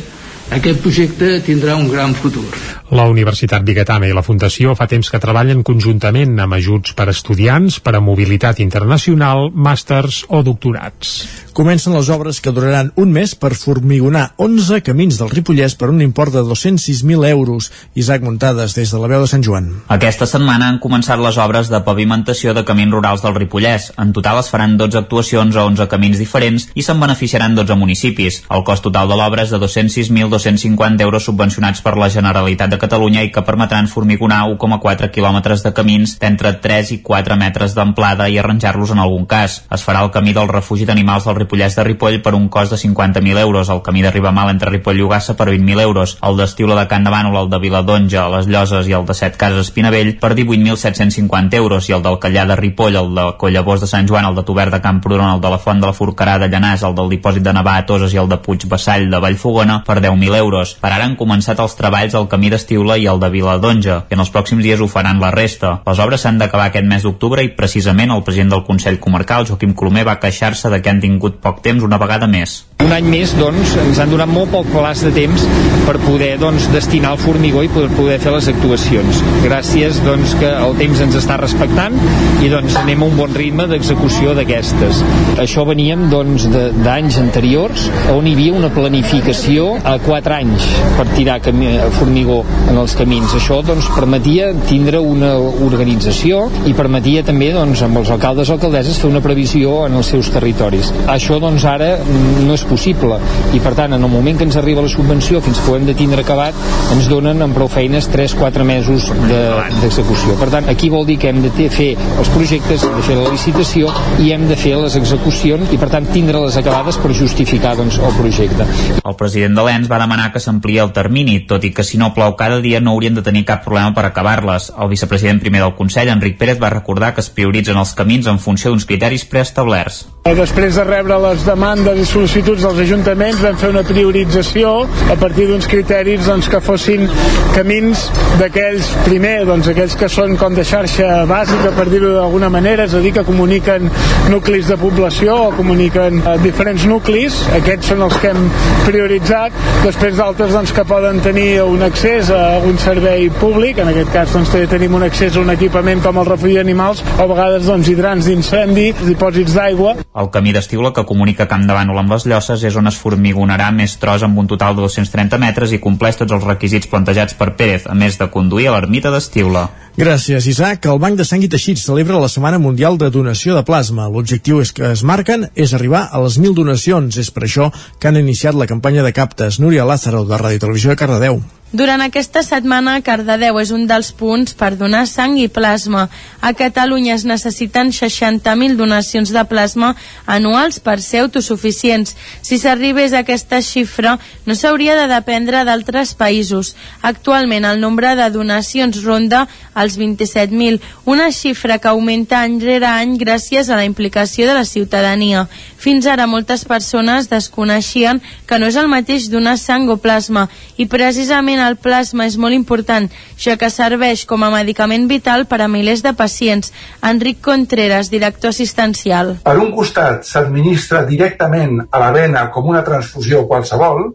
aquest 0.57 0.81
projecte 0.81 1.35
tindrà 1.45 1.77
un 1.77 1.93
gran 1.93 2.17
futur. 2.17 2.49
La 2.93 3.07
Universitat 3.09 3.63
Bigatana 3.65 4.05
i 4.05 4.13
la 4.13 4.21
Fundació 4.21 4.75
fa 4.77 4.85
temps 4.85 5.09
que 5.09 5.21
treballen 5.21 5.63
conjuntament 5.65 6.35
amb 6.45 6.59
ajuts 6.59 6.93
per 6.93 7.07
a 7.07 7.15
estudiants, 7.17 7.79
per 7.81 7.95
a 7.97 8.03
mobilitat 8.05 8.61
internacional, 8.61 9.49
màsters 9.49 10.27
o 10.29 10.43
doctorats. 10.45 11.23
Comencen 11.57 11.93
les 11.93 12.09
obres 12.13 12.41
que 12.41 12.53
duraran 12.53 12.91
un 12.97 13.11
mes 13.13 13.33
per 13.37 13.55
formigonar 13.57 14.35
11 14.41 14.83
camins 14.85 15.19
del 15.21 15.33
Ripollès 15.33 15.75
per 15.77 15.89
un 15.93 16.03
import 16.05 16.33
de 16.33 16.43
206.000 16.45 17.29
euros. 17.29 17.71
Isaac 17.95 18.25
Muntades, 18.25 18.77
des 18.77 18.93
de 18.93 19.01
la 19.01 19.09
veu 19.09 19.25
de 19.25 19.29
Sant 19.29 19.45
Joan. 19.45 19.71
Aquesta 19.93 20.29
setmana 20.29 20.69
han 20.69 20.81
començat 20.81 21.21
les 21.21 21.41
obres 21.41 21.73
de 21.73 21.81
pavimentació 21.85 22.53
de 22.57 22.65
camins 22.69 22.93
rurals 22.93 23.25
del 23.25 23.37
Ripollès. 23.37 23.91
En 24.01 24.13
total 24.17 24.41
es 24.41 24.53
faran 24.53 24.77
12 24.81 25.01
actuacions 25.01 25.57
a 25.57 25.65
11 25.69 25.89
camins 25.93 26.21
diferents 26.21 26.69
i 26.75 26.85
se'n 26.85 27.01
beneficiaran 27.01 27.57
12 27.57 27.77
municipis. 27.81 28.43
El 28.53 28.65
cost 28.69 28.85
total 28.89 29.09
de 29.13 29.21
l'obra 29.21 29.45
és 29.49 29.53
de 29.53 29.61
206.250 29.65 31.09
euros 31.09 31.29
subvencionats 31.29 31.85
per 31.85 31.97
la 32.01 32.13
Generalitat 32.13 32.73
de 32.73 32.82
Catalunya 32.83 33.23
i 33.23 33.31
que 33.31 33.45
permetran 33.47 33.87
formigonar 33.87 34.41
1,4 34.51 35.13
quilòmetres 35.15 35.63
de 35.63 35.71
camins 35.77 36.17
d'entre 36.19 36.51
3 36.65 36.91
i 36.97 36.99
4 37.07 37.37
metres 37.39 37.77
d'amplada 37.77 38.27
i 38.29 38.39
arranjar-los 38.41 38.91
en 38.91 38.99
algun 38.99 39.29
cas. 39.31 39.61
Es 39.71 39.85
farà 39.87 40.03
el 40.03 40.11
camí 40.11 40.35
del 40.35 40.51
refugi 40.51 40.89
d'animals 40.89 41.29
del 41.29 41.39
Ripollès 41.39 41.77
de 41.79 41.85
Ripoll 41.87 42.19
per 42.25 42.35
un 42.35 42.49
cost 42.51 42.75
de 42.75 42.81
50.000 42.81 43.39
euros, 43.39 43.71
el 43.71 43.83
camí 43.87 44.03
de 44.03 44.11
Ribamal 44.11 44.51
entre 44.51 44.73
Ripoll 44.75 44.99
i 44.99 45.07
Ugassa 45.07 45.37
per 45.39 45.47
20.000 45.53 45.85
euros, 45.85 46.17
el 46.27 46.41
d'Estiula 46.41 46.81
de 46.81 46.89
Can 46.91 47.07
de 47.07 47.13
Bànol, 47.15 47.39
el 47.45 47.53
de 47.53 47.63
Viladonja, 47.63 48.27
les 48.35 48.51
Lloses 48.51 48.91
i 48.91 48.97
el 48.99 49.07
de 49.07 49.15
Set 49.15 49.39
Cases 49.39 49.63
Espinavell 49.69 50.17
per 50.19 50.33
18.750 50.35 51.55
euros 51.63 51.89
i 51.89 51.95
el 51.95 52.03
del 52.03 52.19
Callà 52.19 52.49
de 52.51 52.59
Ripoll, 52.59 52.99
el 52.99 53.15
de 53.15 53.29
Collabós 53.39 53.87
de 53.87 53.91
Sant 53.95 54.11
Joan, 54.11 54.27
el 54.27 54.35
de 54.35 54.43
Tobert 54.49 54.75
de 54.75 54.83
Camprodon, 54.83 55.37
el 55.37 55.41
de 55.41 55.55
la 55.55 55.63
Font 55.63 55.79
de 55.79 55.87
la 55.87 55.95
Forcarà 55.95 56.41
de 56.43 56.51
Llanàs, 56.51 56.83
el 56.83 56.99
del 56.99 57.15
dipòsit 57.15 57.47
de 57.47 57.55
Navà 57.55 57.79
a 57.79 57.87
Toses 57.87 58.11
i 58.17 58.19
el 58.19 58.29
de 58.29 58.43
Puig 58.43 58.67
Bassall 58.67 59.07
de 59.07 59.23
Vallfogona 59.23 59.83
per 59.87 60.01
10.000 60.03 60.43
euros. 60.43 60.75
Per 60.83 60.91
ara 60.91 61.07
han 61.07 61.15
començat 61.21 61.63
els 61.63 61.79
treballs 61.79 62.19
al 62.19 62.27
camí 62.27 62.51
d'Estiula 62.51 62.72
i 62.73 63.07
el 63.07 63.21
de 63.21 63.31
Viladonja, 63.31 63.99
i 64.11 64.17
en 64.17 64.23
els 64.25 64.33
pròxims 64.33 64.63
dies 64.65 64.81
ho 64.81 64.89
faran 64.89 65.21
la 65.21 65.31
resta. 65.31 65.79
Les 65.87 66.01
obres 66.03 66.25
s'han 66.25 66.39
d'acabar 66.41 66.71
aquest 66.71 66.89
mes 66.89 67.03
d'octubre 67.07 67.45
i 67.45 67.53
precisament 67.57 68.11
el 68.11 68.25
president 68.27 68.51
del 68.55 68.65
Consell 68.65 69.01
Comarcal, 69.01 69.47
Joaquim 69.47 69.75
Colomer, 69.75 70.07
va 70.09 70.19
queixar-se 70.23 70.71
de 70.73 70.81
que 70.83 70.91
han 70.91 71.01
tingut 71.01 71.41
poc 71.45 71.63
temps 71.63 71.85
una 71.85 72.01
vegada 72.01 72.27
més. 72.27 72.63
Un 72.83 72.93
any 72.95 73.07
més, 73.07 73.33
doncs, 73.39 73.77
ens 73.79 74.01
han 74.03 74.11
donat 74.11 74.31
molt 74.31 74.51
poc 74.53 74.67
plaç 74.73 75.05
de 75.07 75.13
temps 75.15 75.45
per 75.87 75.95
poder, 76.03 76.33
doncs, 76.41 76.67
destinar 76.73 77.13
el 77.15 77.21
formigó 77.23 77.63
i 77.63 77.71
per 77.71 77.87
poder 77.95 78.19
fer 78.23 78.33
les 78.35 78.49
actuacions. 78.51 79.21
Gràcies, 79.45 80.01
doncs, 80.07 80.35
que 80.41 80.51
el 80.51 80.75
temps 80.81 81.03
ens 81.05 81.19
està 81.19 81.37
respectant 81.41 81.95
i, 82.43 82.51
doncs, 82.51 82.77
anem 82.83 83.05
a 83.05 83.09
un 83.11 83.17
bon 83.19 83.35
ritme 83.39 83.69
d'execució 83.71 84.35
d'aquestes. 84.39 85.03
Això 85.43 85.67
veníem, 85.69 86.09
doncs, 86.13 86.49
d'anys 86.83 87.19
anteriors 87.23 87.87
on 88.13 88.27
hi 88.27 88.35
havia 88.37 88.57
una 88.59 88.73
planificació 88.75 89.77
a 89.87 89.95
quatre 90.03 90.41
anys 90.41 90.67
per 90.99 91.07
tirar 91.13 91.39
camí, 91.45 91.71
formigó 91.99 92.41
en 92.71 92.83
els 92.83 92.97
camins. 92.99 93.37
Això, 93.39 93.61
doncs, 93.67 93.91
permetia 93.95 94.51
tindre 94.69 95.01
una 95.03 95.35
organització 95.39 96.45
i 96.67 96.75
permetia 96.79 97.23
també, 97.27 97.53
doncs, 97.55 97.85
amb 97.87 98.03
els 98.03 98.11
alcaldes 98.15 98.51
o 98.51 98.59
alcaldesses 98.59 98.99
fer 99.03 99.11
una 99.13 99.23
previsió 99.25 99.85
en 99.87 100.01
els 100.01 100.13
seus 100.15 100.31
territoris. 100.35 100.93
Això, 101.11 101.39
doncs, 101.43 101.67
ara 101.69 101.95
no 102.43 102.59
és 102.59 102.67
possible 102.73 103.21
i 103.53 103.61
per 103.63 103.77
tant 103.79 103.93
en 103.93 104.03
el 104.03 104.13
moment 104.13 104.41
que 104.41 104.49
ens 104.49 104.59
arriba 104.61 104.85
la 104.85 104.93
subvenció 104.93 105.45
fins 105.45 105.61
que 105.61 105.71
ho 105.71 105.77
hem 105.77 105.87
de 105.89 105.97
tindre 105.99 106.25
acabat 106.25 106.57
ens 106.97 107.09
donen 107.11 107.45
amb 107.45 107.57
prou 107.57 107.69
feines 107.73 108.09
3-4 108.13 108.65
mesos 108.69 109.09
d'execució. 109.29 110.35
De, 110.35 110.39
per 110.41 110.49
tant, 110.53 110.69
aquí 110.73 110.91
vol 110.93 111.07
dir 111.09 111.19
que 111.21 111.31
hem 111.33 111.43
de 111.45 111.69
fer 111.73 111.93
els 112.19 112.31
projectes, 112.33 112.85
de 112.85 113.05
fer 113.07 113.17
la 113.19 113.31
licitació 113.33 113.93
i 114.23 114.33
hem 114.35 114.47
de 114.49 114.57
fer 114.59 114.75
les 114.81 114.97
execucions 114.99 115.73
i 115.73 115.79
per 115.81 115.91
tant 115.93 116.09
tindre-les 116.13 116.57
acabades 116.61 116.99
per 117.03 117.13
justificar 117.17 117.75
doncs, 117.79 117.99
el 118.03 118.17
projecte. 118.19 118.67
El 119.03 119.17
president 119.19 119.57
de 119.59 119.67
l'ENS 119.67 119.91
va 119.91 120.01
demanar 120.03 120.31
que 120.35 120.43
s'ampliï 120.43 120.81
el 120.83 120.93
termini, 120.97 121.41
tot 121.49 121.65
i 121.65 121.73
que 121.75 121.85
si 121.87 122.01
no 122.01 122.13
plou 122.17 122.37
cada 122.39 122.61
dia 122.65 122.81
no 122.81 122.95
haurien 122.97 123.17
de 123.19 123.25
tenir 123.25 123.45
cap 123.49 123.65
problema 123.65 123.95
per 123.97 124.07
acabar-les. 124.09 124.71
El 124.79 124.93
vicepresident 124.93 125.41
primer 125.43 125.63
del 125.65 125.77
Consell, 125.79 126.13
Enric 126.13 126.39
Pérez, 126.41 126.61
va 126.63 126.73
recordar 126.73 127.13
que 127.15 127.25
es 127.25 127.31
prioritzen 127.33 127.79
els 127.81 127.95
camins 127.99 128.29
en 128.31 128.41
funció 128.43 128.73
d'uns 128.73 128.87
criteris 128.89 129.27
preestablerts. 129.29 130.05
Després 130.23 130.77
de 130.79 130.85
rebre 130.87 131.19
les 131.19 131.43
demandes 131.47 131.99
i 131.99 132.07
sol·licituds 132.07 132.62
dels 132.63 132.81
ajuntaments 132.85 133.41
vam 133.43 133.57
fer 133.59 133.71
una 133.73 133.83
priorització 133.87 134.73
a 135.11 135.17
partir 135.19 135.49
d'uns 135.49 135.67
criteris 135.71 136.27
doncs, 136.29 136.49
que 136.51 136.61
fossin 136.63 137.09
camins 137.57 138.05
d'aquells, 138.41 138.89
primer, 139.07 139.43
doncs, 139.49 139.69
aquells 139.73 139.97
que 139.99 140.09
són 140.13 140.37
com 140.41 140.55
de 140.55 140.65
xarxa 140.67 141.23
bàsica, 141.31 141.73
per 141.77 141.89
dir-ho 141.91 142.13
d'alguna 142.17 142.51
manera, 142.53 142.87
és 142.87 142.95
a 142.95 143.03
dir, 143.03 143.13
que 143.17 143.25
comuniquen 143.27 143.89
nuclis 144.31 144.71
de 144.71 144.79
població 144.81 145.37
o 145.49 145.51
comuniquen 145.57 146.21
eh, 146.23 146.37
diferents 146.45 146.87
nuclis, 146.89 147.41
aquests 147.59 147.93
són 147.93 148.05
els 148.07 148.19
que 148.23 148.33
hem 148.33 148.49
prioritzat, 148.87 149.59
després 149.83 150.17
d'altres 150.19 150.55
doncs, 150.55 150.75
que 150.77 150.87
poden 150.89 151.21
tenir 151.25 151.49
un 151.65 151.83
accés 151.87 152.31
a 152.35 152.59
un 152.63 152.79
servei 152.83 153.29
públic, 153.41 153.83
en 153.83 153.93
aquest 153.93 154.13
cas 154.15 154.37
doncs, 154.37 154.55
tenim 154.71 154.95
un 154.99 155.07
accés 155.09 155.37
a 155.37 155.43
un 155.43 155.53
equipament 155.55 156.03
com 156.05 156.23
el 156.23 156.31
refugi 156.31 156.61
d'animals, 156.61 157.03
o 157.19 157.25
a 157.25 157.31
vegades 157.31 157.67
doncs, 157.69 157.91
hidrants 157.91 158.31
d'incendi, 158.31 158.91
dipòsits 159.03 159.59
d'aigua. 159.59 159.97
El 160.15 160.31
camí 160.33 160.55
d'Estiula 160.55 160.93
que 160.95 161.07
comunica 161.09 161.49
Camp 161.51 161.67
de 161.67 161.75
Bànol 161.77 162.03
amb 162.03 162.15
les 162.15 162.29
Llosses 162.43 162.65
és 162.67 162.75
on 162.75 162.91
es 162.91 162.97
formigonarà 162.99 163.69
més 163.71 163.93
tros 164.03 164.25
amb 164.27 164.41
un 164.41 164.49
total 164.51 164.75
de 164.75 164.83
230 164.83 165.39
metres 165.39 165.71
i 165.71 165.79
compleix 165.79 166.19
tots 166.19 166.35
els 166.35 166.43
requisits 166.43 166.91
plantejats 166.91 167.37
per 167.39 167.53
Pérez, 167.55 167.87
a 167.87 167.95
més 167.95 168.19
de 168.19 168.27
conduir 168.35 168.67
a 168.67 168.75
l'ermita 168.75 169.13
d'Estiula. 169.15 169.69
Gràcies, 169.95 170.49
Isaac. 170.51 170.91
El 170.91 170.99
Banc 170.99 171.21
de 171.21 171.29
Sang 171.29 171.47
i 171.47 171.53
Teixits 171.53 171.87
celebra 171.87 172.19
la 172.19 172.33
Setmana 172.33 172.59
Mundial 172.59 172.99
de 172.99 173.13
Donació 173.15 173.55
de 173.55 173.63
Plasma. 173.63 174.11
L'objectiu 174.11 174.59
és 174.65 174.75
que 174.75 174.91
es 174.91 175.07
marquen 175.07 175.53
és 175.55 175.77
arribar 175.79 176.09
a 176.11 176.27
les 176.27 176.41
1.000 176.41 176.59
donacions. 176.59 177.23
És 177.23 177.31
per 177.31 177.47
això 177.47 177.71
que 178.01 178.11
han 178.11 178.19
iniciat 178.19 178.59
la 178.59 178.67
campanya 178.67 179.07
de 179.07 179.15
captes. 179.15 179.63
Núria 179.63 179.87
Lázaro, 179.87 180.27
de 180.27 180.41
Ràdio 180.41 180.67
Televisió 180.67 180.91
de 180.91 180.99
Cardedeu. 180.99 181.43
Durant 181.73 182.03
aquesta 182.05 182.43
setmana, 182.45 182.99
Cardedeu 183.01 183.57
és 183.57 183.71
un 183.73 183.87
dels 183.89 184.11
punts 184.13 184.53
per 184.53 184.75
donar 184.77 185.07
sang 185.09 185.39
i 185.41 185.47
plasma. 185.49 186.03
A 186.45 186.51
Catalunya 186.53 187.15
es 187.15 187.23
necessiten 187.25 187.95
60.000 187.97 188.77
donacions 188.77 189.33
de 189.33 189.45
plasma 189.49 189.95
anuals 190.29 190.83
per 190.85 190.99
ser 191.01 191.23
autosuficients. 191.25 192.13
Si 192.45 192.59
s'arribés 192.61 193.15
a 193.17 193.23
aquesta 193.25 193.63
xifra, 193.65 194.19
no 194.45 194.53
s'hauria 194.53 194.99
de 195.01 195.07
dependre 195.15 195.63
d'altres 195.65 196.13
països. 196.13 196.75
Actualment, 197.01 197.65
el 197.65 197.81
nombre 197.81 198.13
de 198.21 198.29
donacions 198.29 199.01
ronda 199.07 199.47
als 199.73 199.97
27.000, 199.97 200.77
una 201.09 201.31
xifra 201.33 201.81
que 201.81 201.89
augmenta 201.89 202.43
any 202.43 202.61
rere 202.61 202.91
any 202.91 203.17
gràcies 203.17 203.73
a 203.73 203.81
la 203.81 203.89
implicació 203.89 204.45
de 204.45 204.59
la 204.61 204.69
ciutadania. 204.69 205.47
Fins 205.81 206.05
ara, 206.07 206.29
moltes 206.29 206.67
persones 206.69 207.33
desconeixien 207.33 208.21
que 208.47 208.61
no 208.61 208.69
és 208.69 208.77
el 208.77 208.93
mateix 208.93 209.31
donar 209.33 209.57
sang 209.57 209.89
o 209.89 209.97
plasma 209.97 210.51
i 210.77 210.85
precisament 210.87 211.62
el 211.67 211.79
plasma 211.81 212.27
és 212.29 212.37
molt 212.41 212.57
important, 212.57 213.09
ja 213.39 213.57
que 213.61 213.71
serveix 213.71 214.25
com 214.29 214.43
a 214.43 214.51
medicament 214.55 215.09
vital 215.11 215.47
per 215.51 215.61
a 215.63 215.69
milers 215.69 216.03
de 216.03 216.13
pacients. 216.19 216.73
Enric 217.03 217.41
Contreras, 217.45 218.11
director 218.11 218.53
assistencial. 218.53 219.37
Per 219.45 219.57
un 219.59 219.73
costat, 219.77 220.27
s'administra 220.29 221.05
directament 221.09 221.81
a 221.91 222.03
la 222.03 222.13
vena 222.15 222.49
com 222.51 222.69
una 222.71 222.85
transfusió 222.85 223.47
qualsevol 223.49 224.13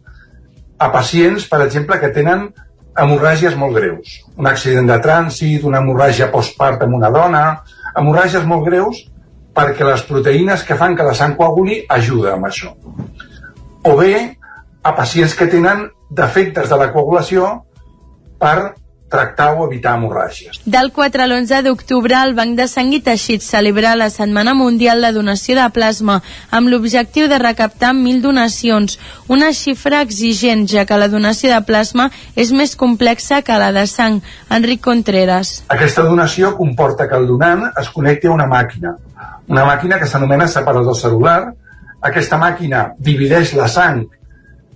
a 0.77 0.91
pacients, 0.93 1.47
per 1.49 1.63
exemple, 1.65 1.99
que 1.99 2.13
tenen 2.13 2.49
hemorràgies 2.97 3.55
molt 3.57 3.77
greus. 3.77 4.21
Un 4.37 4.47
accident 4.49 4.89
de 4.89 4.97
trànsit, 5.01 5.65
una 5.65 5.81
hemorràgia 5.81 6.31
postpart 6.33 6.81
amb 6.85 6.97
una 6.97 7.11
dona, 7.13 7.43
hemorràgies 7.97 8.45
molt 8.45 8.65
greus 8.67 9.03
perquè 9.57 9.85
les 9.85 10.03
proteïnes 10.05 10.63
que 10.65 10.77
fan 10.77 10.95
que 10.97 11.05
la 11.05 11.15
sang 11.17 11.33
coaguli 11.37 11.79
ajuda 11.89 12.35
amb 12.35 12.49
això. 12.49 12.73
O 13.87 13.95
bé 13.97 14.37
a 14.83 14.93
pacients 14.95 15.33
que 15.37 15.47
tenen 15.49 15.87
defectes 16.09 16.69
de 16.69 16.77
la 16.77 16.91
coagulació 16.93 17.63
per 18.39 18.75
tractar 19.09 19.53
o 19.55 19.65
evitar 19.65 19.95
hemorràgies. 19.95 20.59
Del 20.65 20.91
4 20.91 21.23
a 21.23 21.27
l'11 21.27 21.61
d'octubre, 21.63 22.15
el 22.19 22.34
Banc 22.35 22.57
de 22.59 22.67
Sang 22.67 22.91
i 22.93 22.99
Teixits 23.03 23.47
celebra 23.47 23.95
la 23.95 24.09
Setmana 24.11 24.53
Mundial 24.53 25.01
de 25.01 25.13
Donació 25.15 25.55
de 25.55 25.67
Plasma 25.73 26.19
amb 26.51 26.67
l'objectiu 26.71 27.29
de 27.31 27.39
recaptar 27.39 27.93
1.000 27.95 28.21
donacions, 28.21 28.97
una 29.31 29.53
xifra 29.55 30.01
exigent, 30.03 30.65
ja 30.67 30.85
que 30.85 30.99
la 30.99 31.07
donació 31.07 31.53
de 31.53 31.61
plasma 31.63 32.09
és 32.35 32.51
més 32.51 32.75
complexa 32.75 33.41
que 33.41 33.59
la 33.59 33.71
de 33.71 33.85
sang. 33.88 34.19
Enric 34.51 34.84
Contreras. 34.84 35.63
Aquesta 35.71 36.03
donació 36.03 36.55
comporta 36.57 37.07
que 37.07 37.15
el 37.15 37.27
donant 37.27 37.69
es 37.79 37.89
connecti 37.95 38.27
a 38.27 38.35
una 38.35 38.47
màquina, 38.47 38.97
una 39.47 39.63
màquina 39.65 39.99
que 39.99 40.07
s'anomena 40.07 40.47
separador 40.51 40.95
celular. 40.95 41.53
Aquesta 42.03 42.38
màquina 42.38 42.91
divideix 42.99 43.55
la 43.57 43.67
sang, 43.71 44.03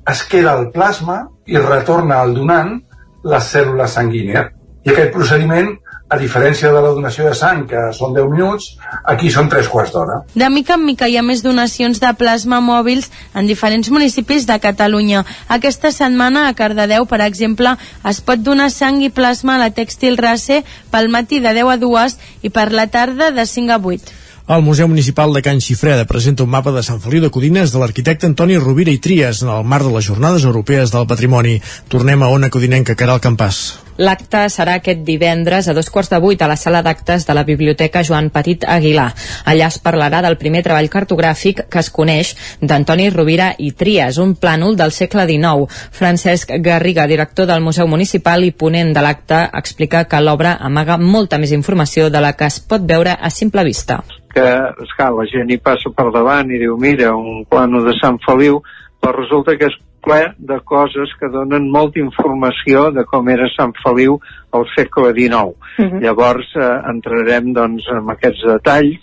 es 0.07 0.23
queda 0.23 0.55
el 0.57 0.71
plasma 0.71 1.27
i 1.45 1.57
retorna 1.57 2.21
al 2.21 2.33
donant 2.35 2.79
les 3.23 3.53
cèl·lules 3.53 3.93
sanguínies. 3.97 4.49
I 4.81 4.89
aquest 4.89 5.11
procediment, 5.13 5.67
a 6.09 6.17
diferència 6.17 6.71
de 6.73 6.79
la 6.81 6.89
donació 6.95 7.27
de 7.27 7.35
sang, 7.37 7.61
que 7.69 7.81
són 7.93 8.15
10 8.15 8.31
minuts, 8.33 8.71
aquí 9.13 9.29
són 9.31 9.47
3 9.51 9.67
quarts 9.69 9.93
d'hora. 9.93 10.15
De 10.33 10.49
mica 10.49 10.73
en 10.73 10.87
mica 10.87 11.07
hi 11.07 11.19
ha 11.19 11.23
més 11.23 11.43
donacions 11.45 12.01
de 12.01 12.09
plasma 12.17 12.59
mòbils 12.65 13.11
en 13.37 13.45
diferents 13.47 13.91
municipis 13.93 14.47
de 14.49 14.57
Catalunya. 14.63 15.21
Aquesta 15.47 15.93
setmana 15.93 16.47
a 16.47 16.55
Cardedeu, 16.57 17.05
per 17.05 17.21
exemple, 17.27 17.75
es 18.09 18.23
pot 18.25 18.41
donar 18.41 18.71
sang 18.73 19.03
i 19.05 19.11
plasma 19.13 19.55
a 19.55 19.61
la 19.67 19.69
Tèxtil 19.69 20.17
Race 20.17 20.63
pel 20.89 21.13
matí 21.13 21.39
de 21.45 21.53
10 21.61 21.75
a 21.75 21.77
2 21.85 22.17
i 22.41 22.49
per 22.49 22.71
la 22.73 22.89
tarda 22.89 23.29
de 23.31 23.45
5 23.45 23.77
a 23.77 23.79
8. 23.93 24.20
El 24.47 24.63
Museu 24.65 24.87
Municipal 24.87 25.33
de 25.33 25.41
Can 25.45 25.61
Xifreda 25.61 26.07
presenta 26.09 26.43
un 26.43 26.49
mapa 26.49 26.71
de 26.73 26.81
Sant 26.83 26.99
Feliu 26.99 27.21
de 27.21 27.29
Codines 27.29 27.71
de 27.71 27.79
l'arquitecte 27.79 28.25
Antoni 28.25 28.57
Rovira 28.57 28.91
i 28.91 28.97
Trias 28.97 29.43
en 29.45 29.51
el 29.53 29.63
marc 29.63 29.85
de 29.85 29.93
les 29.93 30.07
Jornades 30.09 30.47
Europees 30.49 30.91
del 30.91 31.05
Patrimoni. 31.07 31.59
Tornem 31.87 32.25
a 32.25 32.31
Ona 32.33 32.49
Codinenca, 32.49 32.97
Caral 32.97 33.21
Campàs. 33.21 33.61
L'acte 33.97 34.45
serà 34.49 34.77
aquest 34.79 35.01
divendres 35.07 35.67
a 35.67 35.73
dos 35.73 35.89
quarts 35.89 36.09
de 36.11 36.19
vuit 36.23 36.41
a 36.41 36.47
la 36.47 36.55
sala 36.55 36.81
d'actes 36.81 37.25
de 37.27 37.33
la 37.35 37.43
Biblioteca 37.43 38.03
Joan 38.03 38.29
Petit 38.29 38.63
Aguilar. 38.63 39.09
Allà 39.45 39.67
es 39.67 39.79
parlarà 39.83 40.21
del 40.23 40.37
primer 40.37 40.63
treball 40.63 40.89
cartogràfic 40.89 41.65
que 41.69 41.79
es 41.83 41.91
coneix 41.91 42.35
d'Antoni 42.61 43.09
Rovira 43.09 43.51
i 43.57 43.73
Trias, 43.73 44.17
un 44.17 44.35
plànol 44.35 44.77
del 44.79 44.95
segle 44.95 45.27
XIX. 45.27 45.67
Francesc 45.91 46.55
Garriga, 46.59 47.07
director 47.07 47.49
del 47.49 47.61
Museu 47.61 47.87
Municipal 47.87 48.43
i 48.47 48.51
ponent 48.51 48.93
de 48.93 49.03
l'acte, 49.03 49.43
explica 49.53 50.05
que 50.05 50.23
l'obra 50.23 50.57
amaga 50.61 50.97
molta 50.97 51.37
més 51.37 51.51
informació 51.51 52.09
de 52.09 52.23
la 52.23 52.33
que 52.33 52.47
es 52.47 52.59
pot 52.59 52.87
veure 52.87 53.17
a 53.19 53.29
simple 53.29 53.63
vista 53.67 54.01
que, 54.31 54.43
esclar, 54.85 55.11
la 55.11 55.25
gent 55.27 55.49
hi 55.51 55.57
passa 55.59 55.91
per 55.95 56.07
davant 56.15 56.51
i 56.51 56.59
diu, 56.61 56.77
mira, 56.79 57.11
un 57.15 57.43
plano 57.49 57.83
de 57.83 57.93
Sant 57.99 58.19
Feliu, 58.25 58.61
però 59.01 59.13
resulta 59.17 59.57
que 59.59 59.67
és 59.67 59.75
ple 60.05 60.33
de 60.37 60.59
coses 60.65 61.13
que 61.19 61.29
donen 61.33 61.69
molta 61.71 62.01
informació 62.01 62.89
de 62.95 63.05
com 63.09 63.29
era 63.29 63.49
Sant 63.55 63.73
Feliu 63.83 64.19
al 64.51 64.67
segle 64.75 65.13
XIX. 65.13 65.53
Uh 65.53 65.85
-huh. 65.85 66.01
Llavors 66.01 66.47
eh, 66.55 66.89
entrarem 66.93 67.53
doncs, 67.53 67.87
en 67.91 68.09
aquests 68.09 68.43
detalls 68.45 68.99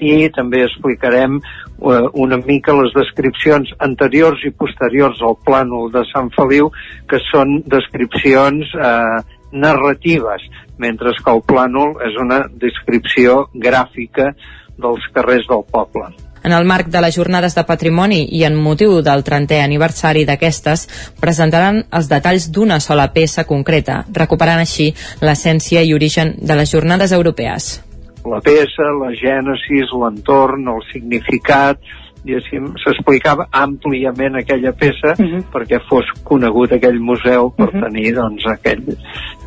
i 0.00 0.28
també 0.34 0.62
explicarem 0.64 1.38
eh, 1.38 2.08
una 2.24 2.36
mica 2.36 2.74
les 2.74 2.92
descripcions 2.94 3.70
anteriors 3.78 4.42
i 4.44 4.50
posteriors 4.50 5.20
al 5.22 5.36
plànol 5.46 5.92
de 5.92 6.04
Sant 6.12 6.30
Feliu, 6.36 6.70
que 7.08 7.20
són 7.30 7.62
descripcions 7.66 8.74
eh, 8.74 9.20
narratives, 9.52 10.42
mentre 10.78 11.12
que 11.24 11.30
el 11.30 11.42
plànol 11.46 11.96
és 12.08 12.18
una 12.18 12.42
descripció 12.66 13.46
gràfica 13.54 14.32
dels 14.78 15.08
carrers 15.14 15.46
del 15.48 15.64
poble. 15.70 16.08
En 16.44 16.52
el 16.52 16.64
marc 16.64 16.88
de 16.90 17.00
les 17.00 17.14
jornades 17.14 17.54
de 17.54 17.64
patrimoni 17.64 18.24
i 18.38 18.42
en 18.44 18.56
motiu 18.58 19.00
del 19.02 19.22
30è 19.22 19.62
aniversari 19.62 20.24
d'aquestes, 20.26 20.88
presentaran 21.20 21.84
els 21.90 22.10
detalls 22.10 22.50
d'una 22.50 22.80
sola 22.80 23.08
peça 23.14 23.46
concreta, 23.46 24.02
recuperant 24.12 24.62
així 24.62 24.92
l'essència 25.22 25.82
i 25.82 25.94
origen 25.94 26.34
de 26.38 26.58
les 26.58 26.70
jornades 26.70 27.12
europees. 27.12 27.72
La 28.22 28.38
peça, 28.40 28.86
la 29.00 29.10
gènesis, 29.18 29.90
l'entorn, 29.98 30.68
el 30.70 30.82
significat, 30.92 31.78
s'explicava 32.22 33.48
àmpliament 33.50 34.36
aquella 34.38 34.72
peça 34.72 35.14
uh 35.18 35.24
-huh. 35.24 35.42
perquè 35.52 35.80
fos 35.88 36.06
conegut 36.22 36.72
aquell 36.72 37.00
museu 37.00 37.50
per 37.50 37.68
uh 37.68 37.72
-huh. 37.72 37.82
tenir 37.82 38.14
doncs, 38.14 38.46
aquell, 38.46 38.96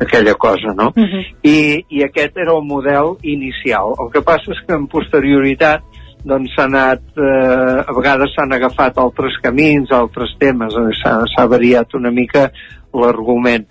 aquella 0.00 0.34
cosa 0.34 0.74
no? 0.76 0.92
Uh 0.94 1.02
-huh. 1.02 1.24
I, 1.42 1.84
i 1.88 2.02
aquest 2.02 2.36
era 2.36 2.52
el 2.52 2.64
model 2.64 3.16
inicial 3.22 3.94
el 3.98 4.12
que 4.12 4.22
passa 4.22 4.52
és 4.52 4.60
que 4.66 4.74
en 4.74 4.86
posterioritat 4.86 5.80
doncs 6.24 6.54
s'ha 6.54 6.64
anat, 6.64 7.02
eh, 7.16 7.84
a 7.86 7.92
vegades 7.96 8.32
s'han 8.34 8.52
agafat 8.52 8.98
altres 8.98 9.36
camins, 9.42 9.92
altres 9.92 10.34
temes, 10.38 10.74
eh, 10.74 10.94
s'ha 11.34 11.46
variat 11.46 11.94
una 11.94 12.10
mica 12.10 12.50
l'argument. 12.94 13.66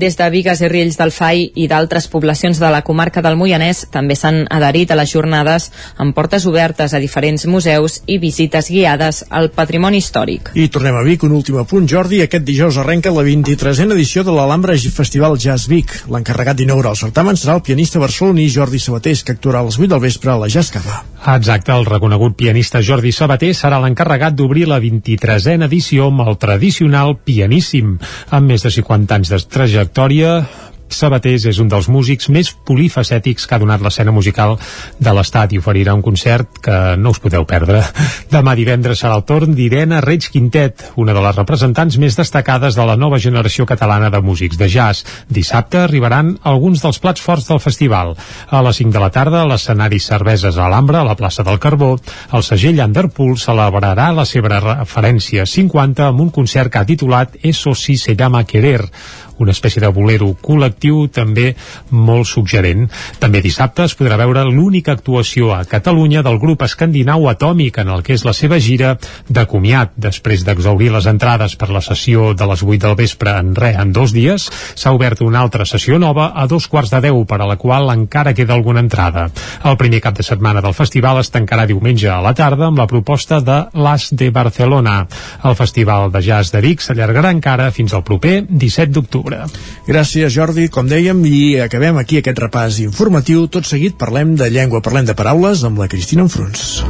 Des 0.00 0.14
de 0.16 0.26
Vigues 0.32 0.62
i 0.62 0.68
Riells 0.70 0.96
del 0.96 1.10
FAI 1.12 1.42
i 1.60 1.66
d'altres 1.68 2.06
poblacions 2.08 2.56
de 2.56 2.68
la 2.72 2.80
comarca 2.80 3.20
del 3.20 3.34
Moianès 3.36 3.82
també 3.92 4.14
s'han 4.16 4.46
adherit 4.48 4.88
a 4.88 4.96
les 4.96 5.10
jornades 5.12 5.66
amb 6.00 6.14
portes 6.16 6.46
obertes 6.48 6.94
a 6.96 7.00
diferents 7.02 7.44
museus 7.44 7.98
i 8.08 8.16
visites 8.22 8.70
guiades 8.72 9.26
al 9.28 9.50
patrimoni 9.52 10.00
històric. 10.00 10.54
I 10.56 10.70
tornem 10.72 10.96
a 10.96 11.02
Vic, 11.04 11.26
un 11.28 11.34
últim 11.36 11.58
apunt, 11.60 11.84
Jordi. 11.90 12.22
Aquest 12.24 12.46
dijous 12.48 12.78
arrenca 12.80 13.12
la 13.12 13.26
23a 13.26 13.90
edició 13.92 14.24
de 14.24 14.32
l'Alhambra 14.32 14.78
Festival 14.80 15.36
Jazz 15.36 15.68
Vic. 15.68 15.92
L'encarregat 16.08 16.56
d'inaugurar 16.56 16.94
el 16.96 17.02
certamen 17.02 17.36
serà 17.36 17.58
el 17.58 17.66
pianista 17.68 18.00
barceloní 18.00 18.48
Jordi 18.48 18.80
Sabatés, 18.80 19.20
que 19.20 19.36
actuarà 19.36 19.60
a 19.60 19.68
les 19.68 19.76
8 19.76 19.92
del 19.92 20.04
vespre 20.06 20.32
a 20.32 20.38
la 20.40 20.48
Jazz 20.48 20.72
Cava. 20.72 21.02
Exacte, 21.20 21.76
el 21.76 21.84
reconegut 21.84 22.38
pianista 22.40 22.80
Jordi 22.80 23.12
Sabater 23.12 23.52
serà 23.52 23.82
l'encarregat 23.84 24.32
d'obrir 24.32 24.64
la 24.70 24.80
23a 24.80 25.58
edició 25.68 26.08
amb 26.08 26.24
el 26.24 26.40
tradicional 26.40 27.18
pianíssim, 27.20 27.98
amb 28.30 28.48
més 28.48 28.64
de 28.64 28.72
50 28.72 29.20
anys 29.20 29.34
de 29.34 29.44
trajectòria 29.44 29.89
Sabatés 30.90 31.44
és 31.46 31.58
un 31.62 31.68
dels 31.70 31.86
músics 31.88 32.28
més 32.34 32.50
polifacètics 32.66 33.46
que 33.46 33.54
ha 33.54 33.60
donat 33.62 33.82
l'escena 33.82 34.12
musical 34.12 34.56
de 34.98 35.12
l'Estat 35.14 35.54
i 35.54 35.60
oferirà 35.62 35.94
un 35.94 36.02
concert 36.02 36.58
que 36.64 36.76
no 36.98 37.12
us 37.14 37.20
podeu 37.22 37.46
perdre. 37.48 37.82
Demà 38.34 38.56
divendres 38.58 39.00
serà 39.02 39.14
el 39.18 39.24
torn 39.28 39.54
d'Irena 39.54 40.00
Reig 40.04 40.28
Quintet, 40.32 40.90
una 41.00 41.14
de 41.16 41.22
les 41.22 41.38
representants 41.38 41.98
més 42.02 42.18
destacades 42.18 42.76
de 42.76 42.86
la 42.86 42.98
nova 42.98 43.20
generació 43.22 43.66
catalana 43.70 44.10
de 44.10 44.20
músics 44.20 44.58
de 44.58 44.68
jazz. 44.68 45.04
Dissabte 45.30 45.84
arribaran 45.84 46.34
alguns 46.42 46.82
dels 46.82 46.98
plats 46.98 47.22
forts 47.22 47.48
del 47.48 47.62
festival. 47.62 48.16
A 48.50 48.62
les 48.66 48.82
5 48.82 48.94
de 48.94 49.04
la 49.04 49.12
tarda, 49.14 49.46
l'escenari 49.46 50.02
Cerveses 50.02 50.58
a 50.58 50.68
l'Ambra, 50.68 51.00
a 51.04 51.08
la 51.12 51.16
plaça 51.16 51.46
del 51.46 51.62
Carbó, 51.62 51.94
el 52.34 52.46
segell 52.46 52.82
Underpool 52.82 53.38
celebrarà 53.38 54.10
la 54.16 54.26
seva 54.26 54.58
referència 54.58 55.46
50 55.46 56.10
amb 56.10 56.26
un 56.26 56.34
concert 56.34 56.72
que 56.72 56.82
ha 56.82 56.88
titulat 56.88 57.38
Eso 57.42 57.74
sí 57.74 57.96
se 57.96 58.16
llama 58.16 58.44
querer, 58.44 58.82
una 59.40 59.54
espècie 59.56 59.80
de 59.82 59.90
bolero 59.94 60.30
col·lectiu 60.44 61.06
també 61.12 61.54
molt 61.90 62.28
suggerent. 62.28 62.86
També 63.20 63.40
dissabte 63.42 63.86
es 63.88 63.96
podrà 63.96 64.18
veure 64.20 64.44
l'única 64.46 64.92
actuació 64.92 65.54
a 65.54 65.64
Catalunya 65.68 66.22
del 66.26 66.38
grup 66.42 66.62
escandinau 66.66 67.28
Atòmic 67.30 67.80
en 67.82 67.92
el 67.94 68.04
que 68.06 68.14
és 68.18 68.24
la 68.28 68.34
seva 68.36 68.60
gira 68.60 68.96
de 69.28 69.46
comiat. 69.48 69.94
Després 69.96 70.44
d'exaurir 70.44 70.90
les 70.92 71.08
entrades 71.10 71.56
per 71.56 71.70
la 71.72 71.82
sessió 71.84 72.34
de 72.34 72.48
les 72.50 72.64
8 72.66 72.82
del 72.84 72.96
vespre 72.98 73.34
en 73.38 73.54
re 73.56 73.72
en 73.80 73.94
dos 73.96 74.12
dies, 74.12 74.48
s'ha 74.74 74.92
obert 74.96 75.22
una 75.24 75.40
altra 75.40 75.64
sessió 75.64 75.98
nova 75.98 76.30
a 76.34 76.46
dos 76.50 76.68
quarts 76.68 76.92
de 76.92 77.00
deu 77.08 77.24
per 77.24 77.40
a 77.40 77.48
la 77.48 77.56
qual 77.56 77.90
encara 77.94 78.34
queda 78.34 78.54
alguna 78.54 78.84
entrada. 78.84 79.28
El 79.64 79.78
primer 79.80 80.02
cap 80.04 80.16
de 80.18 80.26
setmana 80.26 80.60
del 80.60 80.76
festival 80.76 81.20
es 81.22 81.32
tancarà 81.32 81.66
diumenge 81.70 82.10
a 82.10 82.20
la 82.24 82.34
tarda 82.34 82.68
amb 82.68 82.78
la 82.78 82.88
proposta 82.90 83.40
de 83.40 83.60
Las 83.74 84.10
de 84.10 84.30
Barcelona. 84.30 85.06
El 85.44 85.56
Festival 85.56 86.10
de 86.12 86.22
Jazz 86.22 86.52
de 86.52 86.60
Vic 86.64 86.84
s'allargarà 86.84 87.32
encara 87.32 87.70
fins 87.70 87.94
al 87.94 88.04
proper 88.04 88.42
17 88.48 88.92
d'octubre 88.92 89.29
d'octubre. 89.30 89.66
Gràcies, 89.86 90.32
Jordi. 90.32 90.68
Com 90.68 90.88
dèiem, 90.88 91.22
i 91.26 91.60
acabem 91.60 91.98
aquí 91.98 92.20
aquest 92.20 92.38
repàs 92.38 92.80
informatiu. 92.84 93.46
Tot 93.48 93.66
seguit 93.66 93.98
parlem 93.98 94.36
de 94.36 94.50
llengua, 94.50 94.82
parlem 94.82 95.06
de 95.06 95.14
paraules 95.14 95.64
amb 95.64 95.78
la 95.78 95.88
Cristina 95.88 96.26
Enfruns. 96.26 96.82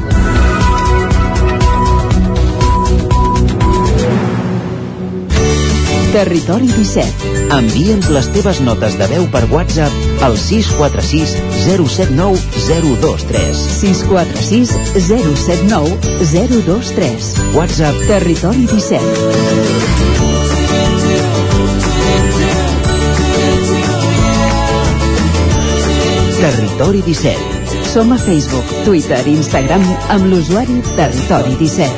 Territori 6.10 6.66
17. 6.66 7.28
Envia'ns 7.54 8.08
les 8.10 8.26
teves 8.34 8.58
notes 8.66 8.96
de 8.98 9.06
veu 9.12 9.28
per 9.30 9.44
WhatsApp 9.52 9.94
al 10.26 10.34
646 10.36 11.36
079 11.62 12.42
023. 12.66 13.62
646 13.78 14.74
079 15.06 15.94
023. 16.34 17.30
WhatsApp 17.54 18.02
Territori 18.10 18.66
17. 18.66 20.29
Territori 26.40 27.02
17. 27.02 27.36
Som 27.93 28.12
a 28.12 28.16
Facebook, 28.16 28.64
Twitter 28.85 29.27
i 29.28 29.35
Instagram 29.36 29.82
amb 30.09 30.24
l'usuari 30.32 30.80
Territori 30.96 31.52
17. 31.60 31.90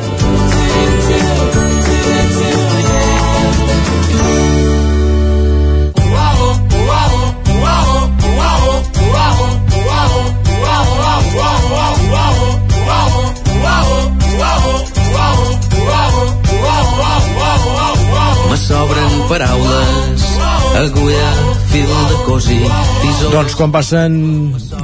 Me 18.51 18.59
sobren 18.59 19.13
paraules 19.31 20.27
agulla, 20.83 21.52
Doncs 23.33 23.55
quan 23.57 23.71
passen 23.73 24.17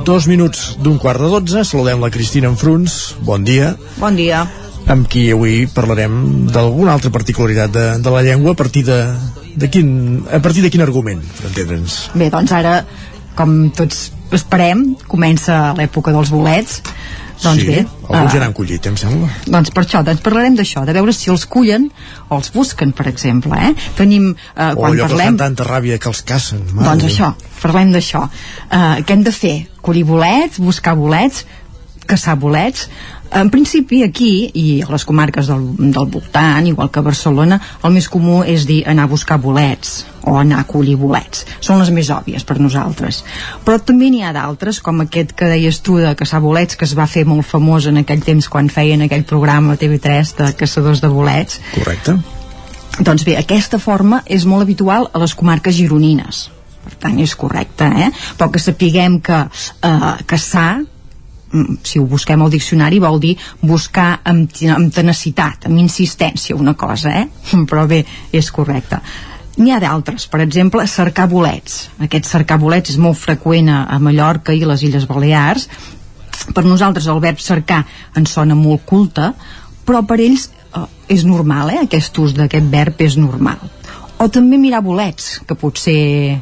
dos 0.08 0.24
minuts 0.24 0.78
d'un 0.80 0.96
quart 0.96 1.20
de 1.20 1.28
dotze, 1.28 1.64
saludem 1.68 2.00
la 2.00 2.08
Cristina 2.08 2.48
Enfruns. 2.48 2.94
Bon 3.26 3.44
dia. 3.44 3.74
Bon 4.00 4.16
dia. 4.16 4.46
Amb 4.88 5.04
qui 5.12 5.26
avui 5.34 5.66
parlarem 5.68 6.46
d'alguna 6.48 6.94
altra 6.96 7.12
particularitat 7.12 7.74
de, 7.74 7.84
de 8.00 8.14
la 8.14 8.22
llengua 8.24 8.54
a 8.56 8.58
partir 8.58 8.86
de, 8.88 8.96
de 9.52 9.68
quin, 9.68 9.90
a 10.32 10.40
partir 10.40 10.64
de 10.64 10.70
quin 10.72 10.80
argument, 10.86 11.20
per 11.36 11.50
entendre'ns. 11.50 11.98
Bé, 12.16 12.30
doncs 12.32 12.56
ara, 12.56 12.78
com 13.36 13.68
tots 13.76 14.06
esperem, 14.32 14.94
comença 15.12 15.74
l'època 15.76 16.14
dels 16.16 16.32
bolets. 16.32 16.80
Doncs 17.38 17.62
sí, 17.62 17.66
bé, 17.68 17.82
alguns 18.08 18.32
ja 18.32 18.38
eh, 18.38 18.42
n'han 18.42 18.54
collit, 18.56 18.86
em 18.90 18.96
sembla. 18.98 19.28
doncs 19.46 19.70
per 19.74 19.84
això, 19.84 20.02
doncs 20.06 20.22
parlarem 20.24 20.56
d'això, 20.58 20.82
de 20.88 20.94
veure 20.96 21.14
si 21.14 21.30
els 21.30 21.44
cullen 21.46 21.86
o 22.28 22.38
els 22.38 22.50
busquen, 22.54 22.90
per 22.96 23.06
exemple, 23.10 23.54
eh? 23.54 23.74
Tenim, 23.98 24.32
o 24.34 24.66
quan 24.74 24.90
allò 24.90 25.06
que 25.06 25.12
parlem... 25.12 25.30
fan 25.30 25.40
tanta 25.44 25.68
ràbia 25.68 26.00
que 26.02 26.10
els 26.10 26.24
cacen. 26.26 26.64
mare 26.72 26.90
Doncs 26.90 27.06
això, 27.12 27.30
parlem 27.62 27.94
d'això. 27.94 28.24
Uh, 28.26 28.98
què 29.06 29.14
hem 29.14 29.22
de 29.26 29.34
fer? 29.34 29.56
Collir 29.86 30.02
bolets, 30.08 30.58
buscar 30.58 30.96
bolets, 30.98 31.44
caçar 32.08 32.36
bolets. 32.40 32.88
En 33.28 33.50
principi, 33.52 34.00
aquí, 34.06 34.48
i 34.56 34.80
a 34.80 34.88
les 34.88 35.04
comarques 35.04 35.50
del, 35.50 35.66
del 35.92 36.06
voltant, 36.08 36.64
igual 36.66 36.88
que 36.88 37.02
a 37.02 37.04
Barcelona, 37.04 37.58
el 37.84 37.92
més 37.92 38.08
comú 38.08 38.40
és 38.40 38.64
dir 38.68 38.80
anar 38.88 39.04
a 39.04 39.10
buscar 39.10 39.36
bolets 39.42 40.06
o 40.24 40.38
anar 40.40 40.62
a 40.62 40.66
collir 40.68 40.96
bolets. 41.00 41.44
Són 41.60 41.82
les 41.82 41.92
més 41.92 42.08
òbvies 42.12 42.46
per 42.48 42.56
nosaltres. 42.60 43.20
Però 43.66 43.76
també 43.84 44.08
n'hi 44.12 44.24
ha 44.24 44.32
d'altres, 44.36 44.80
com 44.84 45.04
aquest 45.04 45.36
que 45.36 45.50
deies 45.52 45.82
tu 45.84 45.98
de 46.00 46.14
caçar 46.16 46.40
bolets, 46.44 46.76
que 46.76 46.88
es 46.88 46.96
va 46.96 47.08
fer 47.08 47.26
molt 47.28 47.46
famós 47.48 47.88
en 47.92 48.00
aquell 48.00 48.24
temps 48.24 48.48
quan 48.48 48.72
feien 48.72 49.04
aquell 49.04 49.28
programa 49.28 49.76
a 49.76 49.80
TV3 49.80 50.34
de 50.40 50.50
caçadors 50.56 51.04
de 51.04 51.12
bolets. 51.12 51.60
Correcte. 51.76 52.16
Doncs 52.98 53.24
bé, 53.28 53.36
aquesta 53.38 53.78
forma 53.78 54.22
és 54.26 54.48
molt 54.48 54.64
habitual 54.64 55.10
a 55.12 55.20
les 55.22 55.36
comarques 55.38 55.76
gironines. 55.76 56.48
Per 56.88 56.96
tant, 56.96 57.18
és 57.20 57.34
correcte, 57.36 57.84
eh? 57.84 58.08
Però 58.38 58.48
que 58.50 58.62
sapiguem 58.62 59.20
que 59.20 59.42
eh, 59.44 60.14
caçar 60.26 60.70
si 61.82 61.98
ho 61.98 62.04
busquem 62.08 62.42
al 62.42 62.52
diccionari 62.52 62.98
vol 63.00 63.18
dir 63.20 63.34
buscar 63.60 64.20
amb, 64.24 64.52
amb 64.74 64.92
tenacitat, 64.94 65.66
amb 65.68 65.80
insistència 65.80 66.56
una 66.56 66.74
cosa, 66.74 67.14
eh? 67.22 67.26
Però 67.70 67.86
bé, 67.88 68.04
és 68.32 68.50
correcte. 68.52 69.00
N'hi 69.58 69.72
ha 69.74 69.80
d'altres, 69.82 70.28
per 70.30 70.42
exemple, 70.44 70.84
cercar 70.86 71.26
bolets. 71.30 71.88
Aquest 72.04 72.28
cercar 72.30 72.60
bolets 72.62 72.92
és 72.92 72.98
molt 73.02 73.18
freqüent 73.18 73.72
a, 73.74 73.98
Mallorca 73.98 74.54
i 74.54 74.62
les 74.62 74.84
Illes 74.86 75.08
Balears. 75.08 75.66
Per 76.54 76.62
nosaltres 76.62 77.08
el 77.10 77.18
verb 77.24 77.40
cercar 77.42 77.80
ens 78.16 78.36
sona 78.36 78.54
molt 78.54 78.84
culte, 78.86 79.32
però 79.88 80.04
per 80.06 80.20
ells 80.22 80.46
eh, 80.52 80.84
és 81.10 81.24
normal, 81.26 81.72
eh? 81.74 81.80
Aquest 81.88 82.22
ús 82.22 82.36
d'aquest 82.38 82.70
verb 82.70 83.02
és 83.02 83.18
normal. 83.18 83.64
O 84.22 84.28
també 84.30 84.60
mirar 84.62 84.84
bolets, 84.84 85.40
que 85.46 85.58
potser 85.58 86.38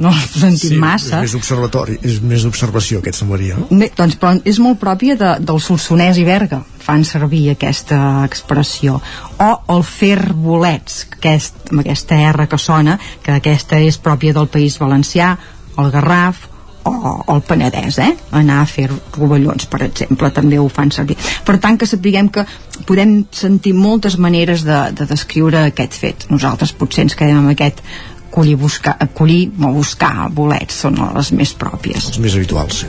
no 0.00 0.10
els 0.14 0.32
sentim 0.32 0.74
sí, 0.74 0.80
massa. 0.80 1.20
És 1.20 1.28
més 1.28 1.36
observatori, 1.38 1.98
és 2.06 2.18
més 2.24 2.44
observació, 2.48 3.02
aquest 3.02 3.20
semblaria, 3.20 3.58
no? 3.60 3.68
Bé, 3.70 3.90
doncs, 3.96 4.16
però 4.20 4.34
és 4.48 4.60
molt 4.62 4.80
pròpia 4.80 5.16
de, 5.20 5.32
del 5.44 5.60
Solsonès 5.62 6.20
i 6.20 6.26
Berga 6.28 6.62
fan 6.80 7.04
servir 7.04 7.44
aquesta 7.52 8.24
expressió 8.24 8.96
o 9.44 9.50
el 9.74 9.84
fer 9.86 10.32
bolets 10.32 11.04
aquest, 11.18 11.66
amb 11.70 11.84
aquesta 11.84 12.16
R 12.32 12.48
que 12.48 12.58
sona 12.58 12.96
que 13.22 13.36
aquesta 13.36 13.80
és 13.84 14.00
pròpia 14.00 14.36
del 14.36 14.48
País 14.48 14.80
Valencià 14.80 15.34
el 15.80 15.92
Garraf 15.92 16.48
o, 16.82 16.92
o 16.92 17.34
el 17.36 17.42
Penedès, 17.44 17.98
eh? 18.00 18.14
anar 18.32 18.62
a 18.62 18.68
fer 18.68 18.86
rovellons, 18.88 19.66
per 19.68 19.82
exemple, 19.84 20.30
també 20.32 20.58
ho 20.58 20.68
fan 20.72 20.92
servir. 20.94 21.18
Per 21.44 21.58
tant, 21.60 21.76
que 21.76 21.88
sapiguem 21.88 22.30
que 22.32 22.46
podem 22.88 23.18
sentir 23.36 23.74
moltes 23.76 24.16
maneres 24.16 24.64
de, 24.64 24.80
de 24.96 25.06
descriure 25.10 25.66
aquest 25.66 25.98
fet. 26.00 26.24
Nosaltres 26.32 26.72
potser 26.72 27.04
ens 27.04 27.18
quedem 27.18 27.42
amb 27.42 27.52
aquest 27.52 27.84
collir, 28.30 28.56
buscar, 28.56 28.96
collir 29.14 29.50
o 29.62 29.72
buscar 29.74 30.28
bolets, 30.30 30.82
són 30.84 30.98
les 31.16 31.32
més 31.36 31.52
pròpies. 31.58 32.12
Els 32.12 32.20
més 32.22 32.36
habituals. 32.38 32.84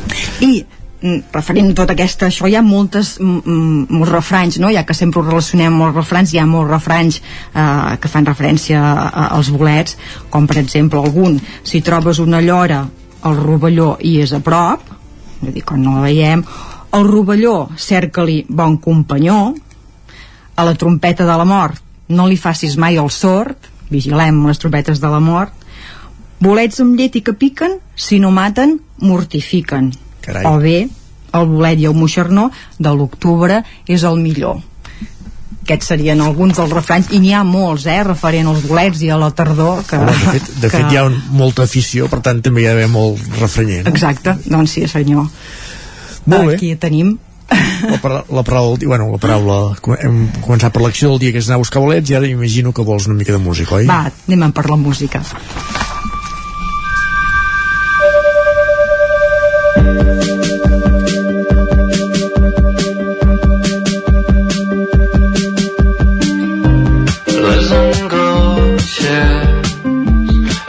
I 0.46 0.52
mm, 1.02 1.32
referent 1.34 1.72
a 1.72 1.78
tot 1.82 1.94
aquesta, 1.94 2.30
això 2.30 2.50
hi 2.50 2.56
ha 2.56 2.64
moltes, 2.66 3.16
mm, 3.20 3.42
mm, 3.42 3.86
molts 3.98 4.14
refranys, 4.14 4.60
no? 4.64 4.72
ja 4.74 4.86
que 4.86 4.98
sempre 4.98 5.22
ho 5.22 5.26
relacionem 5.28 5.74
amb 5.74 5.88
els 5.90 6.00
refranys, 6.02 6.34
hi 6.34 6.42
ha 6.42 6.48
molts 6.50 6.72
refranys 6.72 7.22
eh, 7.22 7.98
que 8.02 8.12
fan 8.12 8.30
referència 8.30 8.82
als 9.28 9.52
bolets, 9.54 9.98
com 10.30 10.48
per 10.48 10.62
exemple 10.62 11.02
algun, 11.02 11.40
si 11.64 11.82
trobes 11.82 12.22
una 12.24 12.42
llora 12.42 12.86
al 13.22 13.38
rovelló 13.38 13.96
i 14.00 14.20
és 14.22 14.34
a 14.34 14.42
prop, 14.46 14.94
és 15.42 15.50
a 15.50 15.52
dir, 15.56 15.66
quan 15.66 15.82
no 15.82 15.98
la 15.98 16.06
veiem, 16.06 16.46
el 16.92 17.08
rovelló 17.08 17.70
cerca-li 17.80 18.42
bon 18.50 18.78
companyó, 18.78 19.54
a 20.56 20.66
la 20.68 20.76
trompeta 20.76 21.26
de 21.26 21.38
la 21.38 21.48
mort 21.48 21.80
no 22.12 22.28
li 22.28 22.38
facis 22.38 22.76
mai 22.78 22.98
el 23.00 23.10
sord, 23.10 23.71
vigilem 23.92 24.46
les 24.48 24.62
trompetes 24.62 25.02
de 25.04 25.12
la 25.12 25.20
mort, 25.24 25.54
bolets 26.42 26.82
amb 26.82 26.98
llet 26.98 27.20
i 27.20 27.22
que 27.26 27.36
piquen, 27.38 27.78
si 27.96 28.20
no 28.20 28.32
maten, 28.34 28.80
mortifiquen. 29.04 29.92
Carai. 30.26 30.46
O 30.50 30.58
bé, 30.62 30.90
el 31.38 31.48
bolet 31.48 31.80
i 31.80 31.88
el 31.90 31.96
moixernó 31.98 32.50
de 32.80 32.92
l'octubre 32.96 33.62
és 33.88 34.04
el 34.08 34.20
millor. 34.22 34.62
Aquests 35.62 35.92
serien 35.94 36.22
alguns 36.26 36.58
dels 36.58 36.74
refranys, 36.74 37.12
i 37.14 37.20
n'hi 37.22 37.36
ha 37.38 37.44
molts, 37.48 37.86
eh, 37.86 38.02
referent 38.04 38.50
als 38.50 38.66
bolets 38.68 39.04
i 39.06 39.12
a 39.14 39.18
la 39.22 39.30
tardor. 39.38 39.84
Que, 39.88 40.00
Home, 40.02 40.12
de 40.12 40.32
fet, 40.34 40.54
de 40.58 40.70
que... 40.70 40.78
fet 40.78 40.92
hi 40.92 41.00
ha 41.00 41.06
un, 41.08 41.20
molta 41.38 41.68
afició, 41.70 42.10
per 42.12 42.20
tant 42.26 42.42
també 42.42 42.64
hi 42.64 42.68
ha 42.68 42.74
d'haver 42.74 42.90
molt 42.92 43.22
refrenyer. 43.40 43.84
No? 43.86 43.94
Exacte, 43.94 44.36
doncs 44.48 44.78
sí, 44.78 44.88
senyor. 44.90 45.30
Molt 46.26 46.50
bé. 46.50 46.58
Aquí 46.58 46.74
tenim 46.82 47.16
La, 47.52 47.98
para, 47.98 48.24
la 48.30 48.44
paraula, 48.44 48.78
bueno, 48.86 49.10
la 49.12 49.20
paraula 49.22 49.58
hem 50.00 50.24
començat 50.40 50.72
per 50.74 50.84
l'acció 50.86 51.12
del 51.12 51.22
dia 51.24 51.34
que 51.36 51.42
és 51.42 51.50
anar 51.50 51.60
a 51.60 51.64
buscar 51.66 51.84
bolets 51.84 52.12
i 52.12 52.16
ara 52.18 52.30
imagino 52.30 52.72
que 52.72 52.86
vols 52.88 53.10
una 53.10 53.18
mica 53.20 53.36
de 53.36 53.42
música, 53.44 53.76
oi? 53.82 53.88
Va, 53.90 54.06
anem 54.28 54.48
a 54.48 54.52
per 54.56 54.70
la 54.70 54.78
música. 54.80 55.24
les 67.42 67.72
angoixes 67.78 69.10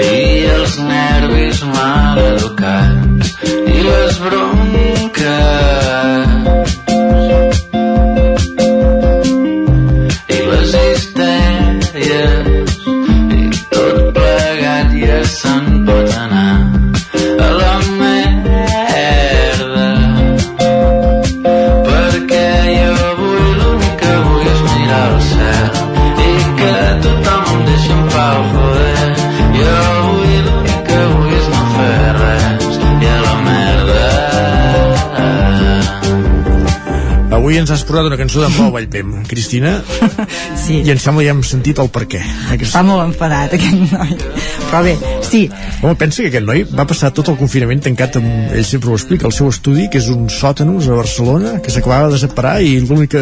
i 0.07 0.17
els 0.57 0.79
nervis 0.89 1.63
mal 1.75 2.19
educats 2.25 3.37
i 3.43 3.79
les 3.87 4.19
bronques 4.25 4.52
posat 37.93 38.09
una 38.09 38.19
cançó 38.21 38.41
d'en 38.41 38.55
Pau 38.57 38.73
Vallpem, 38.73 39.13
Cristina, 39.29 39.75
sí. 40.65 40.81
i 40.81 40.93
em 40.95 41.01
sembla 41.01 41.23
que 41.23 41.29
ja 41.29 41.35
hem 41.37 41.43
sentit 41.47 41.83
el 41.83 41.93
per 41.93 42.07
què. 42.09 42.23
Aquest... 42.49 42.71
Està 42.71 42.85
molt 42.87 43.05
enfadat, 43.05 43.53
aquest 43.59 43.93
noi. 43.93 44.17
Però 44.71 44.81
bé, 44.87 44.97
sí, 45.33 45.43
Home, 45.83 45.97
pensa 45.99 46.23
que 46.23 46.29
aquest 46.31 46.45
noi 46.47 46.63
va 46.77 46.85
passar 46.89 47.11
tot 47.17 47.31
el 47.33 47.39
confinament 47.41 47.81
tancat 47.89 48.19
amb, 48.21 48.53
ell 48.55 48.65
sempre 48.69 48.93
ho 48.93 48.97
explica, 48.99 49.27
el 49.27 49.33
seu 49.35 49.49
estudi, 49.51 49.89
que 49.91 49.99
és 50.03 50.09
un 50.13 50.29
sòtanos 50.31 50.87
a 50.93 50.99
Barcelona, 50.99 51.55
que 51.65 51.73
s'acabava 51.75 52.11
de 52.13 52.21
separar 52.21 52.59
i 52.63 52.77
l'únic 52.85 53.17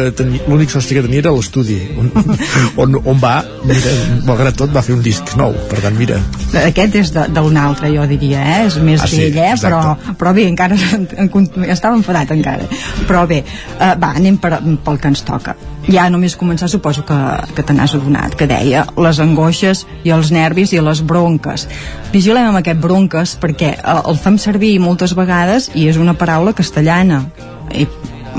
sostre 0.73 0.97
que 0.99 1.05
tenia 1.07 1.23
era 1.23 1.31
l'estudi, 1.35 1.79
on, 1.97 2.11
on, 2.83 2.99
on 3.05 3.21
va, 3.23 3.37
mira, 3.65 3.95
malgrat 4.27 4.59
tot, 4.59 4.73
va 4.75 4.83
fer 4.85 4.95
un 4.97 5.03
disc 5.05 5.33
nou, 5.39 5.55
per 5.71 5.79
tant, 5.85 5.95
mira, 5.97 6.19
aquest 6.65 6.99
és 7.01 7.13
d'un 7.15 7.57
altre, 7.57 7.89
jo 7.95 8.05
diria, 8.11 8.43
eh? 8.57 8.61
És 8.67 8.77
més 8.83 9.01
Ah, 9.01 9.07
sí, 9.09 9.17
vell, 9.23 9.37
eh? 9.41 9.49
exacte. 9.55 9.71
Però, 9.71 10.15
però 10.19 10.33
bé, 10.35 10.45
encara 10.51 10.75
en- 10.97 11.07
en- 11.17 11.69
estava 11.71 11.95
enfadat 11.97 12.31
encara. 12.35 12.67
Però 13.07 13.23
bé, 13.29 13.41
eh, 13.79 13.93
va, 14.01 14.11
anem 14.19 14.37
per, 14.41 14.57
pel 14.85 14.99
que 15.01 15.07
ens 15.13 15.23
toca. 15.27 15.55
Ja 15.87 16.09
només 16.13 16.35
començar, 16.37 16.67
suposo 16.69 17.01
que, 17.07 17.17
que 17.57 17.63
te 17.65 17.73
n'has 17.73 17.95
adonat, 17.97 18.35
que 18.37 18.45
deia 18.49 18.83
les 19.01 19.19
angoixes 19.23 19.85
i 20.05 20.11
els 20.13 20.29
nervis 20.35 20.75
i 20.75 20.81
les 20.83 21.01
bronques. 21.01 21.65
Vigilem 22.11 22.49
amb 22.49 22.59
aquest 22.59 22.79
bronques 22.83 23.35
perquè 23.39 23.75
el, 23.79 24.01
el 24.11 24.17
fem 24.19 24.37
servir 24.41 24.73
moltes 24.83 25.13
vegades 25.15 25.69
i 25.79 25.87
és 25.87 25.99
una 26.01 26.15
paraula 26.19 26.51
castellana. 26.55 27.23
I, 27.71 27.85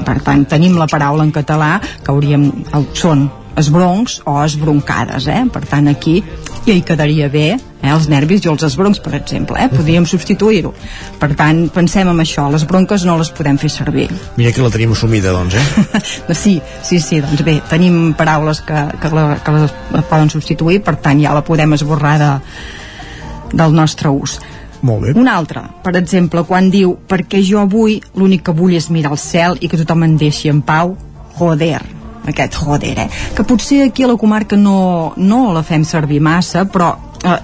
per 0.05 0.19
tant, 0.25 0.45
tenim 0.49 0.77
la 0.77 0.89
paraula 0.91 1.25
en 1.25 1.33
català 1.33 1.79
que 1.81 2.13
hauríem... 2.13 2.51
El, 2.77 2.91
són 2.97 3.31
esbroncs 3.57 4.23
o 4.25 4.39
esbroncades, 4.43 5.27
eh? 5.29 5.43
Per 5.53 5.61
tant, 5.69 5.89
aquí 5.91 6.23
ja 6.67 6.73
hi 6.73 6.83
quedaria 6.87 7.29
bé 7.33 7.47
eh? 7.53 7.91
els 7.93 8.09
nervis 8.09 8.45
i 8.47 8.51
els 8.53 8.65
esbroncs, 8.65 9.01
per 9.05 9.15
exemple, 9.19 9.59
eh? 9.61 9.69
Podríem 9.73 10.07
substituir-ho. 10.09 10.73
Per 11.21 11.31
tant, 11.37 11.67
pensem 11.75 12.09
en 12.09 12.23
això, 12.25 12.47
les 12.53 12.65
bronques 12.69 13.05
no 13.09 13.19
les 13.21 13.33
podem 13.37 13.59
fer 13.61 13.73
servir. 13.73 14.09
mira 14.37 14.53
que 14.53 14.65
la 14.65 14.73
tenim 14.73 14.93
assumida, 14.93 15.33
doncs, 15.37 15.57
eh? 15.57 16.05
Sí, 16.43 16.59
sí, 16.83 17.01
sí, 17.01 17.21
doncs 17.21 17.45
bé, 17.45 17.61
tenim 17.69 18.15
paraules 18.19 18.63
que, 18.65 18.87
que, 19.01 19.13
la, 19.13 19.27
que 19.45 19.57
les 19.59 19.75
poden 20.09 20.33
substituir, 20.33 20.81
per 20.85 20.97
tant 20.97 21.21
ja 21.21 21.35
la 21.37 21.45
podem 21.45 21.77
esborrar 21.77 22.17
de, 22.21 22.33
del 23.53 23.75
nostre 23.77 24.11
ús. 24.11 24.39
Molt 24.83 25.05
bé. 25.05 25.15
Un 25.15 25.29
altre, 25.31 25.63
per 25.85 25.95
exemple, 25.97 26.43
quan 26.49 26.71
diu 26.71 26.97
perquè 27.09 27.39
jo 27.47 27.61
avui 27.63 28.01
l'únic 28.19 28.43
que 28.49 28.55
vull 28.57 28.75
és 28.75 28.91
mirar 28.91 29.15
el 29.15 29.21
cel 29.23 29.59
i 29.61 29.71
que 29.71 29.79
tothom 29.79 30.03
em 30.09 30.17
deixi 30.19 30.51
en 30.51 30.59
pau, 30.67 30.97
joder, 31.39 31.79
aquest 32.27 32.59
joder, 32.59 32.97
eh? 33.05 33.09
Que 33.37 33.47
potser 33.47 33.85
aquí 33.87 34.03
a 34.03 34.11
la 34.11 34.19
comarca 34.19 34.59
no, 34.59 35.13
no 35.17 35.53
la 35.55 35.63
fem 35.67 35.87
servir 35.87 36.21
massa, 36.23 36.65
però 36.67 36.93
eh, 37.23 37.39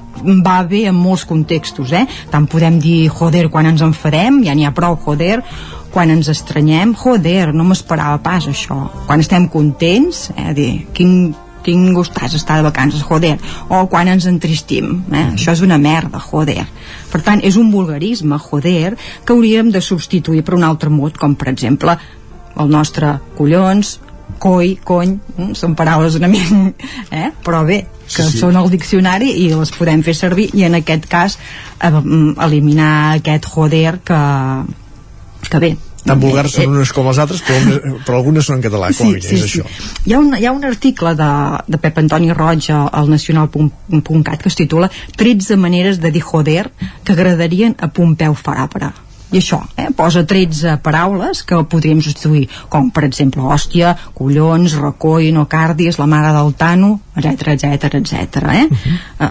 va 0.45 0.59
bé 0.67 0.85
en 0.91 0.99
molts 0.99 1.27
contextos, 1.31 1.95
eh? 1.95 2.05
Tant 2.31 2.47
podem 2.51 2.79
dir 2.83 3.09
joder 3.15 3.49
quan 3.53 3.71
ens 3.71 3.83
enfadem, 3.87 4.43
ja 4.47 4.55
n'hi 4.55 4.67
ha 4.67 4.75
prou 4.75 4.99
joder, 5.05 5.41
quan 5.95 6.11
ens 6.13 6.29
estranyem, 6.31 6.95
joder, 6.99 7.53
no 7.55 7.67
m'esperava 7.67 8.19
pas 8.23 8.47
això. 8.51 8.81
Quan 9.07 9.23
estem 9.25 9.49
contents, 9.51 10.29
eh, 10.37 10.53
dir, 10.55 10.73
quin, 10.95 11.35
quin 11.69 11.93
gustàs 11.93 12.33
estar 12.39 12.57
de 12.59 12.65
vacances, 12.65 13.05
joder, 13.05 13.37
o 13.69 13.85
quan 13.93 14.09
ens 14.09 14.27
entristim, 14.31 15.03
eh? 15.13 15.27
Mm. 15.27 15.37
això 15.37 15.53
és 15.53 15.63
una 15.65 15.79
merda, 15.79 16.21
joder. 16.23 16.65
Per 17.13 17.21
tant, 17.25 17.45
és 17.45 17.61
un 17.61 17.71
vulgarisme, 17.73 18.39
joder, 18.41 18.97
que 19.25 19.37
hauríem 19.37 19.73
de 19.75 19.85
substituir 19.85 20.45
per 20.45 20.57
un 20.57 20.65
altre 20.65 20.91
mot, 20.91 21.17
com 21.21 21.37
per 21.37 21.53
exemple 21.53 21.99
el 22.59 22.71
nostre 22.73 23.19
collons, 23.37 23.99
coi, 24.39 24.77
cony, 24.85 25.17
mm, 25.37 25.55
són 25.59 25.75
paraules 25.77 26.17
una 26.19 26.29
mica, 26.31 26.57
eh? 27.21 27.31
però 27.45 27.65
bé, 27.69 27.83
que 28.09 28.25
sí, 28.25 28.33
sí. 28.33 28.41
són 28.41 28.57
al 28.57 28.71
diccionari 28.73 29.31
i 29.45 29.49
les 29.53 29.73
podem 29.77 30.03
fer 30.07 30.15
servir 30.17 30.49
i 30.57 30.65
en 30.69 30.79
aquest 30.79 31.09
cas 31.11 31.37
eh, 31.85 31.93
eliminar 32.47 33.19
aquest 33.19 33.49
joder 33.53 33.99
que, 34.05 34.21
que 35.49 35.63
bé, 35.65 35.75
tan 36.09 36.21
vulgars 36.23 36.55
són 36.59 36.77
unes 36.77 36.93
com 36.97 37.09
les 37.11 37.21
altres, 37.23 37.43
però, 37.47 37.81
però 38.07 38.21
algunes 38.21 38.49
són 38.49 38.59
en 38.59 38.65
català, 38.67 38.93
com 38.99 39.13
sí, 39.13 39.21
sí, 39.23 39.35
és 39.37 39.45
sí. 39.45 39.49
això. 39.49 40.05
Hi 40.07 40.15
ha 40.17 40.23
un, 40.23 40.33
hi 40.39 40.47
ha 40.49 40.55
un 40.57 40.65
article 40.69 41.15
de, 41.19 41.33
de 41.69 41.83
Pep 41.83 42.01
Antoni 42.05 42.33
Roig 42.37 42.71
al 42.75 43.11
nacional.cat 43.11 44.43
que 44.43 44.53
es 44.53 44.59
titula 44.59 44.91
13 45.17 45.61
maneres 45.61 46.01
de 46.01 46.13
dir 46.15 46.25
joder 46.25 46.71
que 47.05 47.15
agradarien 47.15 47.77
a 47.79 47.93
Pompeu 47.93 48.35
Faràpara 48.39 48.95
i 49.31 49.41
això, 49.43 49.59
eh, 49.77 49.91
posa 49.97 50.23
13 50.25 50.79
paraules 50.83 51.43
que 51.45 51.59
podríem 51.69 52.01
substituir, 52.01 52.47
com 52.73 52.89
per 52.91 53.05
exemple 53.05 53.43
hòstia, 53.45 53.95
collons, 54.17 54.79
recoll, 54.81 55.29
nocardis, 55.37 55.99
la 56.01 56.07
mare 56.09 56.33
del 56.33 56.55
Tano, 56.57 57.01
etc 57.17 57.53
etc 57.53 57.95
etc. 58.01 58.15
Eh? 58.55 58.65
Uh 58.65 58.79
-huh. 58.79 58.99
eh, 59.27 59.31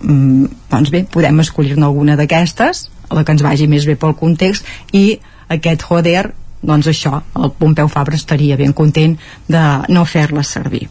mm, 0.00 0.46
doncs 0.70 0.90
bé, 0.90 1.04
podem 1.04 1.40
escollir-ne 1.40 1.84
alguna 1.84 2.16
d'aquestes, 2.16 2.90
la 3.10 3.24
que 3.24 3.32
ens 3.32 3.42
vagi 3.42 3.66
més 3.66 3.84
bé 3.84 3.96
pel 3.96 4.14
context, 4.14 4.64
i 4.92 5.20
aquest 5.48 5.84
joder 5.88 6.32
doncs 6.64 6.88
això, 6.88 7.20
el 7.36 7.52
Pompeu 7.58 7.88
Fabra 7.92 8.16
estaria 8.16 8.56
ben 8.56 8.72
content 8.72 9.16
de 9.48 9.64
no 9.92 10.04
fer-la 10.08 10.42
servir. 10.42 10.86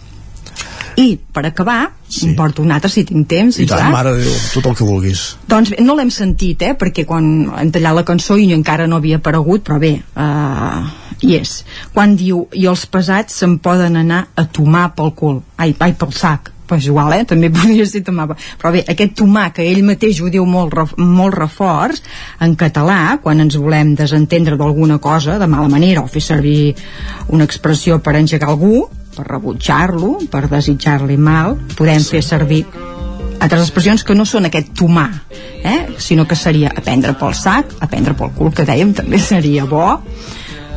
I 1.01 1.15
per 1.17 1.41
acabar 1.47 1.87
sí. 2.05 2.27
em 2.27 2.35
porto 2.37 2.61
un 2.61 2.71
altre 2.75 2.91
si 2.93 3.01
tinc 3.09 3.25
temps 3.29 3.57
i 3.57 3.65
tant, 3.65 3.87
mare 3.89 4.11
Déu, 4.19 4.33
tot 4.53 4.67
el 4.69 4.75
que 4.77 4.85
vulguis. 4.85 5.23
Doncs 5.49 5.73
bé, 5.73 5.79
no 5.81 5.95
l'hem 5.97 6.11
sentit 6.13 6.61
eh, 6.61 6.75
perquè 6.77 7.07
quan 7.09 7.25
hem 7.57 7.71
tallat 7.73 7.97
la 7.97 8.05
cançó 8.05 8.37
i 8.37 8.51
encara 8.53 8.85
no 8.85 9.01
havia 9.01 9.17
aparegut 9.17 9.65
però 9.65 9.79
bé, 9.81 9.95
uh, 10.13 10.85
hi 11.25 11.33
és. 11.39 11.55
Quan 11.95 12.13
diu 12.19 12.45
i 12.53 12.69
els 12.69 12.85
pesats 12.85 13.41
se'n 13.41 13.57
poden 13.65 13.97
anar 14.03 14.27
a 14.37 14.45
tomar 14.45 14.91
pel 14.93 15.15
cul 15.17 15.41
ai, 15.57 15.73
ai 15.81 15.97
pel 15.97 16.13
sac 16.13 16.52
igual, 16.83 17.13
eh? 17.13 17.23
també 17.27 17.49
podria 17.53 17.85
ser 17.89 18.03
tomar 18.03 18.29
però 18.33 18.71
bé, 18.73 18.83
aquest 18.89 19.15
tomar 19.19 19.51
que 19.53 19.65
ell 19.67 19.83
mateix 19.85 20.21
ho 20.21 20.29
diu 20.33 20.45
molt, 20.49 20.95
molt 20.97 21.37
reforç 21.37 22.01
en 22.41 22.55
català, 22.59 23.19
quan 23.23 23.43
ens 23.43 23.57
volem 23.59 23.93
desentendre 23.95 24.57
d'alguna 24.57 24.99
cosa 25.03 25.37
de 25.39 25.47
mala 25.47 25.69
manera 25.69 26.03
o 26.03 26.07
fer 26.07 26.23
servir 26.23 26.73
una 27.29 27.47
expressió 27.47 27.99
per 27.99 28.17
engegar 28.19 28.49
algú 28.49 28.87
per 29.13 29.27
rebutjar-lo, 29.27 30.17
per 30.31 30.47
desitjar-li 30.49 31.17
mal 31.17 31.57
podem 31.77 32.01
sí. 32.01 32.15
fer 32.15 32.23
servir 32.25 32.63
altres 33.43 33.67
expressions 33.67 34.03
que 34.07 34.15
no 34.15 34.25
són 34.25 34.47
aquest 34.47 34.71
tomar 34.77 35.09
eh? 35.63 35.93
sinó 35.97 36.25
que 36.27 36.37
seria 36.39 36.71
aprendre 36.73 37.13
pel 37.19 37.35
sac 37.37 37.75
aprendre 37.83 38.15
pel 38.17 38.33
cul, 38.37 38.53
que 38.55 38.65
dèiem 38.67 38.95
també 38.97 39.19
seria 39.21 39.67
bo 39.69 39.99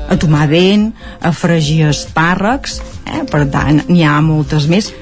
a 0.08 0.16
tomar 0.20 0.46
vent, 0.50 0.90
a 1.20 1.32
fregir 1.34 1.86
espàrrecs, 1.90 2.80
eh? 3.04 3.22
per 3.30 3.46
tant 3.52 3.82
n'hi 3.88 4.04
ha 4.06 4.18
moltes 4.24 4.68
més 4.70 4.92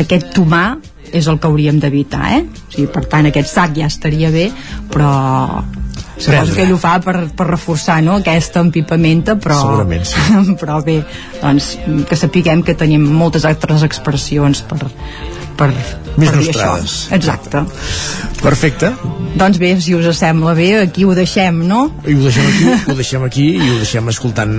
aquest 0.00 0.32
tomar 0.34 0.78
és 1.14 1.28
el 1.30 1.38
que 1.38 1.46
hauríem 1.46 1.78
d'evitar, 1.78 2.26
eh? 2.34 2.42
O 2.42 2.74
sigui, 2.74 2.88
per 2.90 3.04
tant, 3.10 3.28
aquest 3.28 3.52
sac 3.52 3.76
ja 3.78 3.86
estaria 3.86 4.32
bé, 4.34 4.48
però 4.90 5.12
suposo 6.16 6.54
que 6.54 6.62
ell 6.62 6.72
ho 6.74 6.78
fa 6.78 6.94
per, 7.02 7.16
per 7.34 7.46
reforçar 7.48 7.98
no? 8.04 8.18
aquesta 8.20 8.62
empipamenta 8.62 9.34
però, 9.34 9.58
sí. 10.06 10.20
però 10.60 10.78
bé 10.84 11.00
doncs, 11.40 11.72
que 12.08 12.18
sapiguem 12.18 12.62
que 12.62 12.76
tenim 12.78 13.02
moltes 13.18 13.46
altres 13.48 13.82
expressions 13.86 14.62
per, 14.68 14.78
per, 15.58 15.70
més 16.16 16.30
per 16.30 16.40
nostrades. 16.40 16.94
Exacte. 17.14 17.62
Perfecte. 18.42 18.90
Doncs 19.34 19.58
bé, 19.58 19.80
si 19.82 19.94
us 19.96 20.18
sembla 20.18 20.54
bé, 20.54 20.80
aquí 20.84 21.04
ho 21.04 21.14
deixem, 21.16 21.66
no? 21.66 21.90
I 22.06 22.14
ho 22.14 22.22
deixem 22.22 22.46
aquí, 22.50 22.64
ho 22.90 22.94
deixem 22.98 23.22
aquí 23.26 23.46
i 23.56 23.70
ho 23.72 23.78
deixem 23.80 24.08
escoltant, 24.12 24.54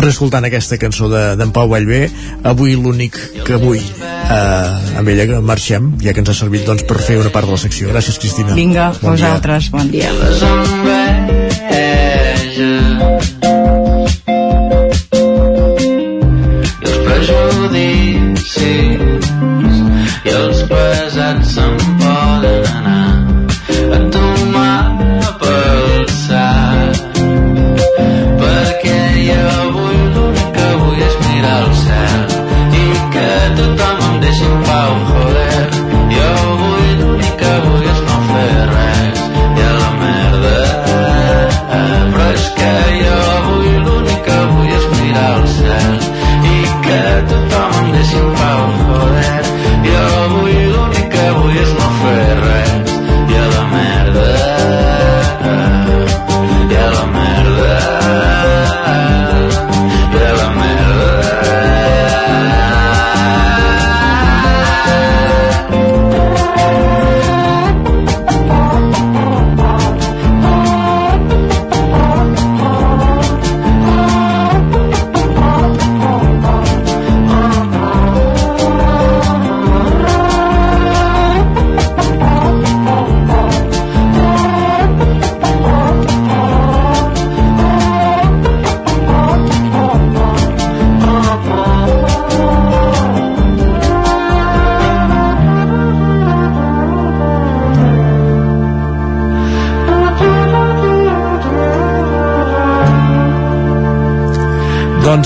reescoltant 0.00 0.44
aquesta 0.48 0.78
cançó 0.80 1.06
d'en 1.12 1.38
de, 1.40 1.46
Pau 1.54 1.68
Vallvé, 1.72 2.02
avui 2.48 2.70
l'únic 2.78 3.12
que 3.46 3.56
vull. 3.60 3.84
Eh, 4.30 4.98
amb 5.00 5.08
ella 5.10 5.24
que 5.26 5.40
marxem, 5.42 5.82
ja 6.04 6.12
que 6.14 6.20
ens 6.22 6.30
ha 6.32 6.36
servit 6.38 6.62
doncs, 6.68 6.82
per 6.88 6.98
fer 7.02 7.16
una 7.20 7.32
part 7.34 7.46
de 7.50 7.54
la 7.58 7.60
secció. 7.60 7.84
Gràcies, 7.90 8.16
Cristina. 8.22 8.52
Vinga, 8.56 8.86
bon 9.02 9.12
vosaltres, 9.18 9.62
dia. 9.68 9.76
bon 9.76 9.86
dia. 9.90 10.10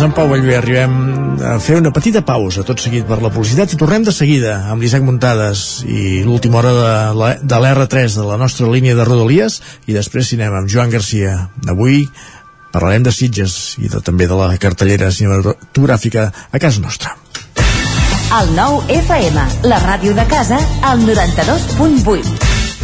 En 0.04 0.12
Pau 0.12 0.28
Vallvé 0.28 0.56
arribem 0.58 0.94
a 1.44 1.54
fer 1.62 1.78
una 1.78 1.92
petita 1.94 2.20
pausa, 2.26 2.64
tot 2.66 2.82
seguit 2.82 3.06
per 3.08 3.20
la 3.22 3.30
publicitat, 3.32 3.72
i 3.72 3.78
tornem 3.80 4.04
de 4.04 4.12
seguida 4.12 4.56
amb 4.72 4.84
l'Isaac 4.84 5.04
Muntades 5.06 5.84
i 5.88 6.22
l'última 6.26 6.60
hora 6.60 6.72
de 7.40 7.60
l'R3 7.60 8.18
de 8.18 8.26
la 8.28 8.38
nostra 8.40 8.68
línia 8.70 8.96
de 8.98 9.06
Rodalies, 9.08 9.60
i 9.88 9.96
després 9.96 10.28
cinema 10.34 10.60
amb 10.60 10.68
Joan 10.68 10.92
Garcia. 10.92 11.36
Avui 11.70 12.04
parlarem 12.74 13.06
de 13.06 13.12
Sitges 13.14 13.76
i 13.80 13.88
de, 13.88 14.02
també 14.04 14.28
de 14.28 14.36
la 14.38 14.52
cartellera 14.60 15.12
cinematogràfica 15.14 16.30
a 16.50 16.62
casa 16.62 16.84
nostra. 16.84 17.16
El 18.34 18.50
nou 18.56 18.82
FM, 18.90 19.46
la 19.70 19.78
ràdio 19.84 20.16
de 20.16 20.26
casa, 20.28 20.58
al 20.82 21.06
92.8. 21.06 22.43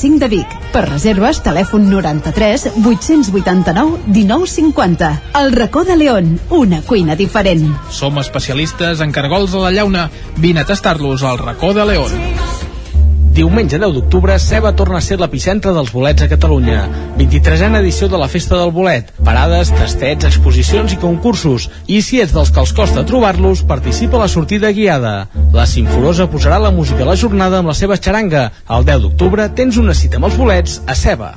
de 0.00 0.28
Vic. 0.32 0.52
Per 0.72 0.80
reserves, 0.86 1.42
telèfon 1.44 1.90
93 1.90 2.70
889 2.80 3.98
1950. 4.06 5.10
El 5.42 5.52
racó 5.52 5.84
de 5.84 5.96
León, 5.96 6.38
una 6.48 6.80
cuina 6.80 7.16
diferent. 7.16 7.68
Som 7.92 8.16
especialistes 8.18 9.04
en 9.04 9.12
cargols 9.12 9.52
a 9.54 9.66
la 9.66 9.74
llauna. 9.76 10.08
Vine 10.38 10.64
a 10.64 10.64
tastar-los 10.64 11.22
al 11.22 11.36
racó 11.38 11.74
de 11.74 11.84
León. 11.84 12.59
Diumenge 13.30 13.78
10 13.78 13.92
d'octubre, 13.94 14.34
Ceba 14.42 14.72
torna 14.74 14.98
a 14.98 15.04
ser 15.06 15.16
l'epicentre 15.20 15.70
dels 15.74 15.92
bolets 15.94 16.24
a 16.24 16.28
Catalunya. 16.28 16.80
23a 17.18 17.78
edició 17.78 18.08
de 18.10 18.18
la 18.18 18.26
Festa 18.28 18.58
del 18.58 18.72
Bolet. 18.74 19.12
Parades, 19.24 19.70
tastets, 19.70 20.26
exposicions 20.26 20.96
i 20.96 20.98
concursos. 20.98 21.68
I 21.86 22.00
si 22.02 22.18
ets 22.24 22.34
dels 22.34 22.50
que 22.50 22.60
els 22.64 22.74
costa 22.74 23.04
trobar-los, 23.06 23.62
participa 23.70 24.18
a 24.18 24.24
la 24.24 24.32
sortida 24.32 24.72
guiada. 24.74 25.28
La 25.54 25.66
Simforosa 25.66 26.26
posarà 26.32 26.58
la 26.58 26.74
música 26.74 27.06
a 27.06 27.12
la 27.12 27.18
jornada 27.22 27.62
amb 27.62 27.70
la 27.70 27.76
seva 27.78 28.00
xaranga. 28.02 28.48
El 28.66 28.88
10 28.90 29.06
d'octubre 29.06 29.46
tens 29.54 29.78
una 29.78 29.94
cita 29.94 30.18
amb 30.18 30.26
els 30.32 30.36
bolets 30.40 30.82
a 30.86 30.98
Ceba. 30.98 31.36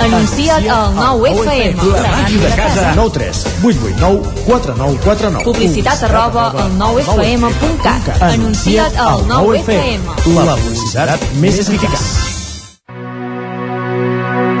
Anuncia't 0.00 0.68
al 0.68 0.94
9FM. 0.94 1.92
La 1.92 2.10
màquina 2.10 2.48
de 2.48 2.56
casa. 2.56 2.92
9 2.96 3.10
3 3.10 3.46
8 3.62 3.78
8 3.84 3.96
9 4.00 4.22
4 4.46 4.74
9 4.76 4.98
4 5.04 5.30
9 5.30 5.44
Publicitat 5.44 6.02
arroba 6.08 6.50
al 6.50 6.76
9FM.cat. 6.78 8.22
Anuncia't 8.22 8.98
al 8.98 9.24
9FM. 9.30 10.00
La 10.34 10.56
publicitat 10.56 11.26
més 11.40 11.58
eficaç. 11.64 12.04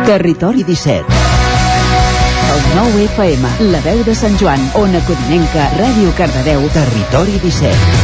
Territori 0.06 0.64
17. 0.64 1.04
El 2.54 2.64
9 2.76 3.04
FM, 3.16 3.54
la 3.72 3.80
veu 3.80 4.04
de 4.04 4.14
Sant 4.14 4.36
Joan, 4.40 4.60
Ona 4.78 5.00
Codinenca, 5.08 5.70
Ràdio 5.78 6.12
Cardedeu, 6.18 6.68
Territori 6.76 7.40
17. 7.42 8.03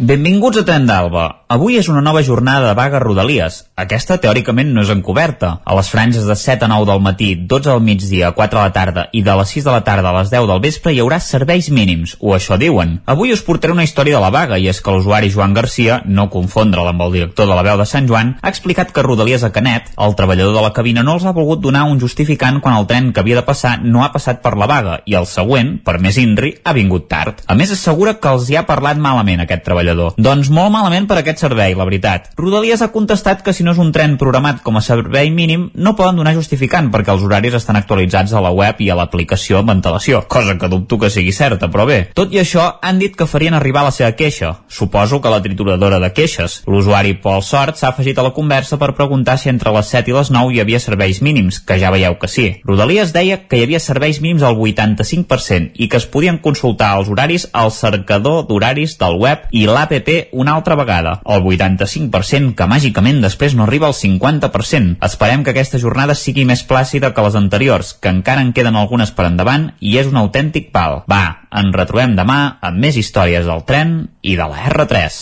Benvinguts 0.00 0.56
a 0.56 0.62
Tren 0.64 0.86
d'Alba. 0.88 1.26
Avui 1.52 1.74
és 1.76 1.88
una 1.92 2.00
nova 2.00 2.22
jornada 2.24 2.70
de 2.70 2.76
vaga 2.78 3.00
Rodalies. 3.02 3.56
Aquesta 3.82 4.16
teòricament 4.22 4.70
no 4.72 4.80
és 4.80 4.90
encoberta. 4.94 5.50
A 5.60 5.74
les 5.76 5.90
franges 5.92 6.24
de 6.24 6.36
7 6.38 6.64
a 6.64 6.68
9 6.72 6.86
del 6.88 7.02
matí, 7.04 7.34
12 7.34 7.68
al 7.74 7.82
migdia, 7.84 8.30
4 8.32 8.60
a 8.60 8.62
la 8.62 8.72
tarda 8.72 9.02
i 9.12 9.20
de 9.26 9.34
les 9.36 9.52
6 9.52 9.66
de 9.66 9.74
la 9.74 9.82
tarda 9.84 10.08
a 10.08 10.14
les 10.16 10.30
10 10.32 10.46
del 10.48 10.62
vespre 10.64 10.94
hi 10.94 11.02
haurà 11.02 11.18
serveis 11.20 11.68
mínims, 11.68 12.14
o 12.20 12.32
això 12.32 12.56
diuen. 12.56 12.94
Avui 13.04 13.34
us 13.34 13.42
portaré 13.44 13.74
una 13.74 13.84
història 13.84 14.16
de 14.16 14.22
la 14.24 14.30
vaga 14.32 14.56
i 14.56 14.70
és 14.72 14.80
que 14.80 14.94
l'usuari 14.94 15.28
Joan 15.34 15.52
Garcia, 15.58 16.00
no 16.06 16.30
confondre'l 16.32 16.88
amb 16.94 17.04
el 17.04 17.12
director 17.18 17.50
de 17.50 17.58
la 17.58 17.66
veu 17.66 17.76
de 17.76 17.88
Sant 17.92 18.08
Joan, 18.08 18.32
ha 18.40 18.54
explicat 18.54 18.94
que 18.96 19.04
Rodalies 19.04 19.44
a 19.44 19.52
Canet, 19.52 19.92
el 19.98 20.16
treballador 20.16 20.56
de 20.56 20.64
la 20.64 20.72
cabina 20.72 21.04
no 21.04 21.18
els 21.18 21.28
ha 21.28 21.34
volgut 21.36 21.60
donar 21.60 21.84
un 21.90 22.00
justificant 22.00 22.62
quan 22.64 22.78
el 22.78 22.88
tren 22.88 23.12
que 23.12 23.20
havia 23.20 23.42
de 23.42 23.44
passar 23.44 23.74
no 23.84 24.06
ha 24.06 24.12
passat 24.16 24.40
per 24.40 24.54
la 24.56 24.70
vaga 24.70 25.02
i 25.04 25.18
el 25.20 25.28
següent, 25.28 25.76
per 25.84 25.98
més 26.00 26.16
INRI, 26.16 26.56
ha 26.64 26.78
vingut 26.78 27.10
tard. 27.12 27.44
A 27.44 27.58
més, 27.58 27.74
assegura 27.76 28.16
que 28.16 28.32
els 28.32 28.48
hi 28.48 28.56
ha 28.56 28.64
parlat 28.70 28.96
malament 28.96 29.44
aquest 29.44 29.66
treballador. 29.66 29.89
Doncs 30.18 30.50
molt 30.54 30.72
malament 30.74 31.08
per 31.10 31.20
aquest 31.20 31.42
servei, 31.42 31.74
la 31.78 31.86
veritat. 31.88 32.30
Rodalies 32.38 32.82
ha 32.82 32.90
contestat 32.94 33.44
que 33.46 33.54
si 33.56 33.64
no 33.66 33.74
és 33.74 33.80
un 33.82 33.92
tren 33.94 34.16
programat 34.20 34.62
com 34.66 34.78
a 34.78 34.84
servei 34.84 35.30
mínim, 35.34 35.68
no 35.74 35.96
poden 35.98 36.20
donar 36.20 36.34
justificant 36.36 36.90
perquè 36.92 37.12
els 37.14 37.24
horaris 37.26 37.56
estan 37.58 37.78
actualitzats 37.80 38.32
a 38.32 38.42
la 38.44 38.52
web 38.54 38.80
i 38.80 38.90
a 38.90 38.98
l'aplicació 38.98 39.60
amb 39.60 39.74
antelació, 39.74 40.22
cosa 40.28 40.56
que 40.58 40.70
dubto 40.70 40.98
que 40.98 41.10
sigui 41.10 41.32
certa, 41.32 41.70
però 41.70 41.86
bé. 41.88 42.00
Tot 42.14 42.32
i 42.34 42.40
això, 42.42 42.66
han 42.82 43.00
dit 43.02 43.16
que 43.16 43.28
farien 43.30 43.54
arribar 43.54 43.84
la 43.86 43.94
seva 43.94 44.12
queixa. 44.18 44.52
Suposo 44.68 45.20
que 45.20 45.32
la 45.32 45.42
trituradora 45.42 46.00
de 46.00 46.12
queixes. 46.14 46.60
L'usuari 46.66 47.14
Pol 47.22 47.42
Sort 47.42 47.78
s'ha 47.80 47.90
afegit 47.90 48.18
a 48.18 48.26
la 48.26 48.34
conversa 48.36 48.78
per 48.78 48.92
preguntar 48.98 49.38
si 49.38 49.50
entre 49.52 49.72
les 49.74 49.90
7 49.92 50.10
i 50.10 50.16
les 50.16 50.30
9 50.34 50.54
hi 50.54 50.60
havia 50.62 50.80
serveis 50.82 51.22
mínims, 51.22 51.60
que 51.60 51.78
ja 51.80 51.92
veieu 51.94 52.16
que 52.20 52.28
sí. 52.28 52.46
Rodalies 52.64 53.14
deia 53.16 53.40
que 53.48 53.58
hi 53.58 53.64
havia 53.66 53.80
serveis 53.82 54.20
mínims 54.20 54.44
al 54.46 54.58
85% 54.58 55.74
i 55.74 55.88
que 55.88 56.00
es 56.00 56.06
podien 56.06 56.38
consultar 56.38 56.92
els 56.98 57.10
horaris 57.12 57.48
al 57.52 57.72
cercador 57.74 58.46
d'horaris 58.48 58.96
del 59.00 59.18
web 59.20 59.46
i 59.50 59.66
l'APP 59.80 60.30
una 60.32 60.54
altra 60.54 60.76
vegada. 60.76 61.18
El 61.24 61.42
85% 61.42 62.54
que 62.54 62.68
màgicament 62.70 63.20
després 63.24 63.56
no 63.56 63.64
arriba 63.64 63.88
al 63.88 63.96
50%. 63.96 64.98
Esperem 65.06 65.44
que 65.44 65.54
aquesta 65.54 65.80
jornada 65.82 66.14
sigui 66.14 66.44
més 66.48 66.64
plàcida 66.66 67.12
que 67.16 67.24
les 67.24 67.38
anteriors, 67.38 67.94
que 67.94 68.12
encara 68.12 68.44
en 68.44 68.52
queden 68.56 68.76
algunes 68.76 69.10
per 69.16 69.26
endavant 69.30 69.70
i 69.80 69.96
és 70.00 70.10
un 70.10 70.20
autèntic 70.20 70.70
pal. 70.74 71.02
Va, 71.10 71.46
en 71.50 71.72
retrobem 71.74 72.16
demà 72.18 72.40
amb 72.60 72.78
més 72.80 73.00
històries 73.00 73.46
del 73.48 73.64
tren 73.66 73.96
i 74.22 74.36
de 74.36 74.46
la 74.50 74.68
R3. 74.70 75.20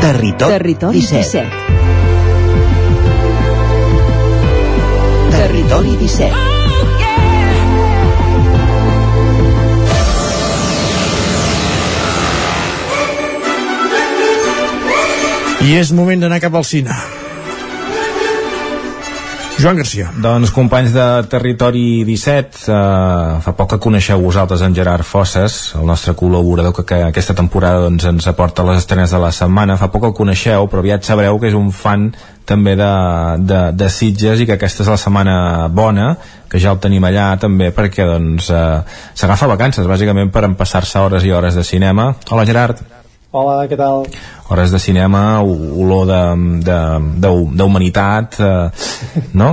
Territori, 0.00 0.52
Territori 0.56 1.00
17. 1.00 1.48
17. 1.48 1.70
Territori 5.30 5.96
17. 6.00 6.49
I 15.70 15.76
és 15.78 15.92
moment 15.94 16.18
d'anar 16.18 16.40
cap 16.42 16.54
al 16.58 16.64
cine. 16.66 16.90
Joan 19.60 19.76
Garcia. 19.78 20.08
Doncs 20.18 20.50
companys 20.56 20.90
de 20.90 21.04
Territori 21.30 22.02
17, 22.08 22.64
eh, 22.72 23.36
fa 23.44 23.52
poc 23.54 23.74
que 23.74 23.78
coneixeu 23.78 24.18
vosaltres 24.18 24.64
en 24.66 24.74
Gerard 24.74 25.06
Fosses, 25.06 25.76
el 25.78 25.86
nostre 25.86 26.16
col·laborador 26.18 26.74
que, 26.74 26.84
que 26.88 26.98
aquesta 27.12 27.36
temporada 27.38 27.84
doncs, 27.84 28.08
ens 28.08 28.26
aporta 28.26 28.64
les 28.66 28.80
estrenes 28.82 29.14
de 29.14 29.20
la 29.22 29.30
setmana. 29.30 29.76
Fa 29.78 29.92
poc 29.92 30.02
que 30.02 30.10
el 30.10 30.16
coneixeu, 30.16 30.66
però 30.66 30.82
aviat 30.82 31.06
sabreu 31.06 31.38
que 31.38 31.52
és 31.52 31.54
un 31.54 31.70
fan 31.70 32.08
també 32.50 32.74
de, 32.74 32.92
de, 33.46 33.60
de 33.76 33.90
Sitges 33.94 34.42
i 34.42 34.48
que 34.48 34.56
aquesta 34.58 34.82
és 34.82 34.90
la 34.90 34.98
setmana 34.98 35.68
bona, 35.68 36.16
que 36.50 36.58
ja 36.58 36.72
el 36.74 36.80
tenim 36.82 37.06
allà 37.06 37.36
també 37.38 37.70
perquè 37.70 38.08
doncs 38.10 38.50
eh, 38.50 38.64
s'agafa 39.14 39.52
vacances 39.54 39.86
bàsicament 39.86 40.34
per 40.34 40.48
empassar-se 40.48 41.04
hores 41.04 41.28
i 41.28 41.30
hores 41.30 41.54
de 41.54 41.62
cinema. 41.68 42.16
Hola 42.32 42.48
Gerard. 42.48 42.82
Què 43.32 43.76
tal? 43.78 44.06
Hores 44.50 44.70
de 44.74 44.78
cinema, 44.82 45.40
olor 45.42 46.06
d'humanitat, 47.54 48.40
eh, 48.40 48.70
no? 49.34 49.50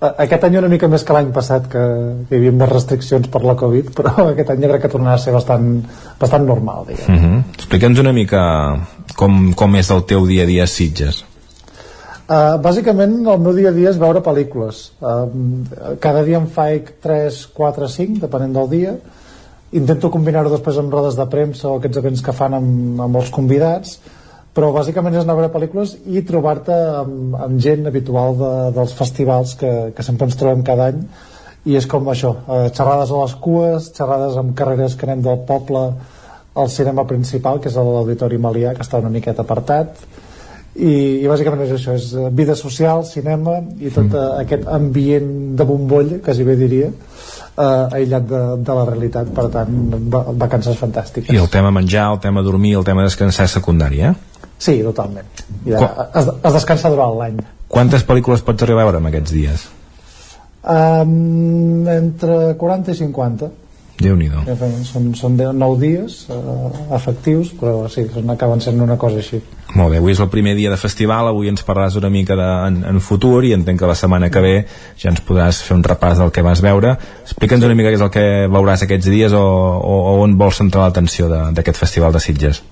A- 0.00 0.14
Aquest 0.24 0.44
any 0.44 0.56
una 0.58 0.68
mica 0.68 0.88
més 0.88 1.04
que 1.04 1.12
l'any 1.12 1.30
passat, 1.32 1.68
que, 1.72 1.82
que 2.28 2.34
hi 2.34 2.38
havia 2.38 2.52
més 2.52 2.68
restriccions 2.68 3.28
per 3.28 3.42
la 3.44 3.54
Covid, 3.56 3.92
però 3.96 4.12
aquest 4.32 4.50
any 4.52 4.64
crec 4.64 4.82
que 4.82 4.92
tornarà 4.92 5.16
a 5.16 5.22
ser 5.22 5.32
bastant, 5.32 5.82
bastant 6.20 6.44
normal, 6.48 6.84
diguem. 6.88 7.14
Uh 7.14 7.22
-huh. 7.22 7.42
Explica'ns 7.58 7.98
una 7.98 8.12
mica 8.12 8.42
com, 9.16 9.52
com 9.54 9.76
és 9.76 9.90
el 9.90 10.04
teu 10.04 10.26
dia 10.26 10.42
a 10.44 10.46
dia 10.46 10.64
a 10.64 10.66
Sitges. 10.66 11.24
Uh, 12.28 12.58
bàsicament, 12.58 13.20
el 13.28 13.38
meu 13.38 13.52
dia 13.54 13.68
a 13.68 13.72
dia 13.72 13.90
és 13.90 13.98
veure 13.98 14.20
pel·lícules. 14.20 14.90
Uh, 15.00 15.96
cada 16.00 16.24
dia 16.24 16.38
em 16.38 16.46
faig 16.46 16.82
3, 17.00 17.46
4, 17.54 17.88
5, 17.88 18.18
depenent 18.20 18.52
del 18.52 18.68
dia. 18.68 18.94
Intento 19.76 20.08
combinar-ho 20.12 20.52
després 20.52 20.78
amb 20.80 20.94
rodes 20.94 21.16
de 21.18 21.26
premsa 21.28 21.68
o 21.68 21.76
aquests 21.76 22.00
events 22.00 22.22
que 22.24 22.34
fan 22.36 22.54
amb, 22.56 23.00
amb 23.06 23.18
els 23.20 23.32
convidats, 23.34 23.98
però 24.56 24.70
bàsicament 24.72 25.18
és 25.18 25.24
anar 25.24 25.34
a 25.34 25.40
veure 25.42 25.52
pel·lícules 25.52 25.96
i 26.08 26.22
trobar-te 26.24 26.76
amb, 27.02 27.34
amb 27.44 27.58
gent 27.60 27.90
habitual 27.90 28.38
de, 28.40 28.52
dels 28.78 28.94
festivals 28.96 29.52
que, 29.60 29.72
que 29.92 30.06
sempre 30.06 30.30
ens 30.30 30.38
trobem 30.40 30.62
cada 30.64 30.88
any. 30.92 31.02
I 31.66 31.76
és 31.76 31.88
com 31.90 32.08
això, 32.08 32.30
eh, 32.46 32.68
xerrades 32.70 33.12
a 33.12 33.24
les 33.24 33.34
cues 33.42 33.90
xerrades 33.96 34.38
amb 34.40 34.54
carreres 34.56 34.94
que 34.96 35.08
anem 35.08 35.24
del 35.26 35.42
poble 35.48 35.82
al 36.56 36.70
cinema 36.72 37.04
principal 37.10 37.60
que 37.60 37.68
és 37.68 37.76
l'Auditori 37.76 38.38
Malià 38.40 38.72
que 38.72 38.86
està 38.86 39.02
una 39.02 39.12
miqueta 39.12 39.44
apartat. 39.44 39.98
I, 40.76 40.92
i 41.24 41.28
bàsicament 41.28 41.66
és 41.66 41.74
això, 41.76 41.98
és 41.98 42.08
eh, 42.14 42.30
vida 42.32 42.56
social, 42.56 43.04
cinema 43.04 43.58
i 43.76 43.90
tot 43.90 44.08
mm. 44.08 44.40
aquest 44.46 44.70
ambient 44.78 45.30
de 45.58 45.68
bombolla, 45.68 46.22
quasi 46.24 46.48
bé 46.48 46.56
diria 46.56 46.94
eh, 47.56 47.96
aïllat 47.98 48.28
de, 48.28 48.42
de 48.62 48.78
la 48.78 48.84
realitat 48.88 49.32
per 49.34 49.48
tant, 49.54 49.76
va, 50.12 50.22
vacances 50.44 50.78
fantàstiques 50.80 51.34
I 51.34 51.40
el 51.42 51.50
tema 51.52 51.72
menjar, 51.74 52.10
el 52.14 52.20
tema 52.22 52.44
dormir, 52.46 52.76
el 52.78 52.86
tema 52.86 53.06
descansar 53.06 53.48
secundari, 53.52 54.02
eh? 54.10 54.14
Sí, 54.58 54.78
totalment. 54.82 55.26
Ja, 55.66 55.90
es, 56.16 56.30
es 56.32 56.54
descansa 56.54 56.88
durant 56.92 57.16
l'any. 57.18 57.42
Quantes 57.68 58.06
pel·lícules 58.08 58.44
pots 58.46 58.64
arribar 58.64 58.86
a 58.86 58.88
veure 58.88 59.02
en 59.02 59.10
aquests 59.10 59.34
dies? 59.34 59.66
Um, 60.66 61.86
entre 61.92 62.54
40 62.58 62.94
i 62.94 62.98
50. 63.02 63.50
Déu-n'hi-do. 63.96 64.42
Ja 64.44 64.54
fem- 64.60 64.82
Són, 64.84 65.06
són 65.16 65.36
10, 65.38 65.54
9 65.56 65.78
dies 65.80 66.16
uh, 66.28 66.68
efectius, 66.94 67.54
però 67.56 67.86
sí, 67.88 68.04
acaben 68.28 68.60
sent 68.60 68.80
una 68.84 68.98
cosa 69.00 69.22
així. 69.22 69.40
Molt 69.74 69.94
bé, 69.94 69.98
avui 70.02 70.12
és 70.12 70.20
el 70.20 70.28
primer 70.28 70.54
dia 70.56 70.70
de 70.70 70.76
festival, 70.76 71.30
avui 71.30 71.48
ens 71.48 71.64
parlaràs 71.64 71.96
una 71.96 72.10
mica 72.12 72.36
de, 72.36 72.46
en, 72.68 72.78
en 72.92 73.00
futur 73.00 73.40
i 73.48 73.54
entenc 73.56 73.80
que 73.80 73.88
la 73.88 73.96
setmana 73.98 74.28
que 74.30 74.44
ve 74.44 74.54
ja 75.00 75.10
ens 75.10 75.24
podràs 75.24 75.62
fer 75.64 75.74
un 75.78 75.84
repàs 75.84 76.20
del 76.20 76.30
que 76.30 76.44
vas 76.44 76.60
veure. 76.64 76.94
Explica'ns 77.24 77.64
una 77.64 77.74
mica 77.74 77.90
què 77.90 77.96
és 77.98 78.04
el 78.04 78.12
que 78.14 78.26
veuràs 78.52 78.84
aquests 78.84 79.08
dies 79.10 79.32
o, 79.32 79.42
o, 79.42 79.98
o 80.12 80.16
on 80.22 80.36
vols 80.38 80.60
centrar 80.60 80.86
l'atenció 80.86 81.28
d'aquest 81.32 81.80
festival 81.80 82.12
de 82.12 82.20
Sitges. 82.20 82.62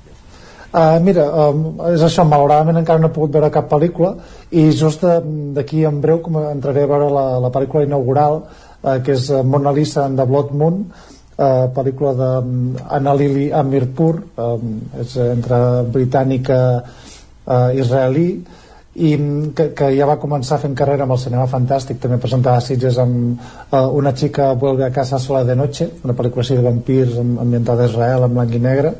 Uh, 0.74 0.98
mira, 0.98 1.22
um, 1.30 1.76
és 1.92 2.02
això, 2.02 2.24
malauradament 2.26 2.80
encara 2.80 2.98
no 2.98 3.06
he 3.06 3.14
pogut 3.14 3.30
veure 3.36 3.46
cap 3.54 3.68
pel·lícula 3.70 4.16
i 4.50 4.64
just 4.74 5.04
eh, 5.06 5.20
d'aquí 5.54 5.84
en 5.86 6.00
breu 6.02 6.18
com 6.24 6.34
entraré 6.40 6.82
a 6.82 6.88
veure 6.90 7.12
la, 7.14 7.22
la 7.44 7.50
pel·lícula 7.54 7.84
inaugural 7.86 8.40
uh, 8.84 9.00
que 9.02 9.16
és 9.16 9.30
eh, 9.32 9.42
Mona 9.42 9.72
Lisa 9.72 10.04
and 10.04 10.20
the 10.20 10.26
Blood 10.28 10.52
Moon 10.52 10.84
uh, 10.84 11.66
pel·lícula 11.74 12.12
d'Anna 12.20 13.14
Lili 13.18 13.48
Amirpur 13.52 14.12
um, 14.36 14.76
és 15.00 15.16
entre 15.24 15.58
britànica 15.90 16.58
uh, 16.84 17.72
israelí 17.74 18.28
i 18.94 19.16
mm, 19.18 19.48
que, 19.58 19.64
que 19.74 19.88
ja 19.96 20.06
va 20.06 20.20
començar 20.22 20.60
fent 20.62 20.76
carrera 20.78 21.02
amb 21.02 21.16
el 21.16 21.18
cinema 21.18 21.48
fantàstic. 21.50 21.98
També 21.98 22.20
presentava 22.22 22.60
Sitges 22.62 22.94
amb 23.02 23.40
uh, 23.74 23.88
una 23.98 24.12
xica 24.14 24.52
vuelve 24.54 24.84
a 24.86 24.92
casa 24.94 25.18
sola 25.18 25.42
de 25.48 25.56
noche 25.58 25.88
una 26.04 26.14
pel·lícula 26.14 26.44
així 26.44 26.54
de 26.54 26.62
vampirs 26.62 27.16
amb- 27.18 27.40
ambientada 27.42 27.82
a 27.82 27.90
Israel 27.90 28.28
en 28.28 28.34
blanc 28.38 28.54
i 28.54 28.60
negre. 28.62 28.94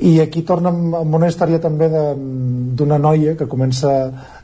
I 0.00 0.14
aquí 0.22 0.40
torna 0.48 0.70
amb 0.72 0.94
amb 1.02 1.14
una 1.18 1.28
història 1.28 1.60
també 1.60 1.90
de- 1.92 2.14
d'una 2.80 2.96
noia 2.98 3.34
que 3.36 3.46
comença 3.46 3.90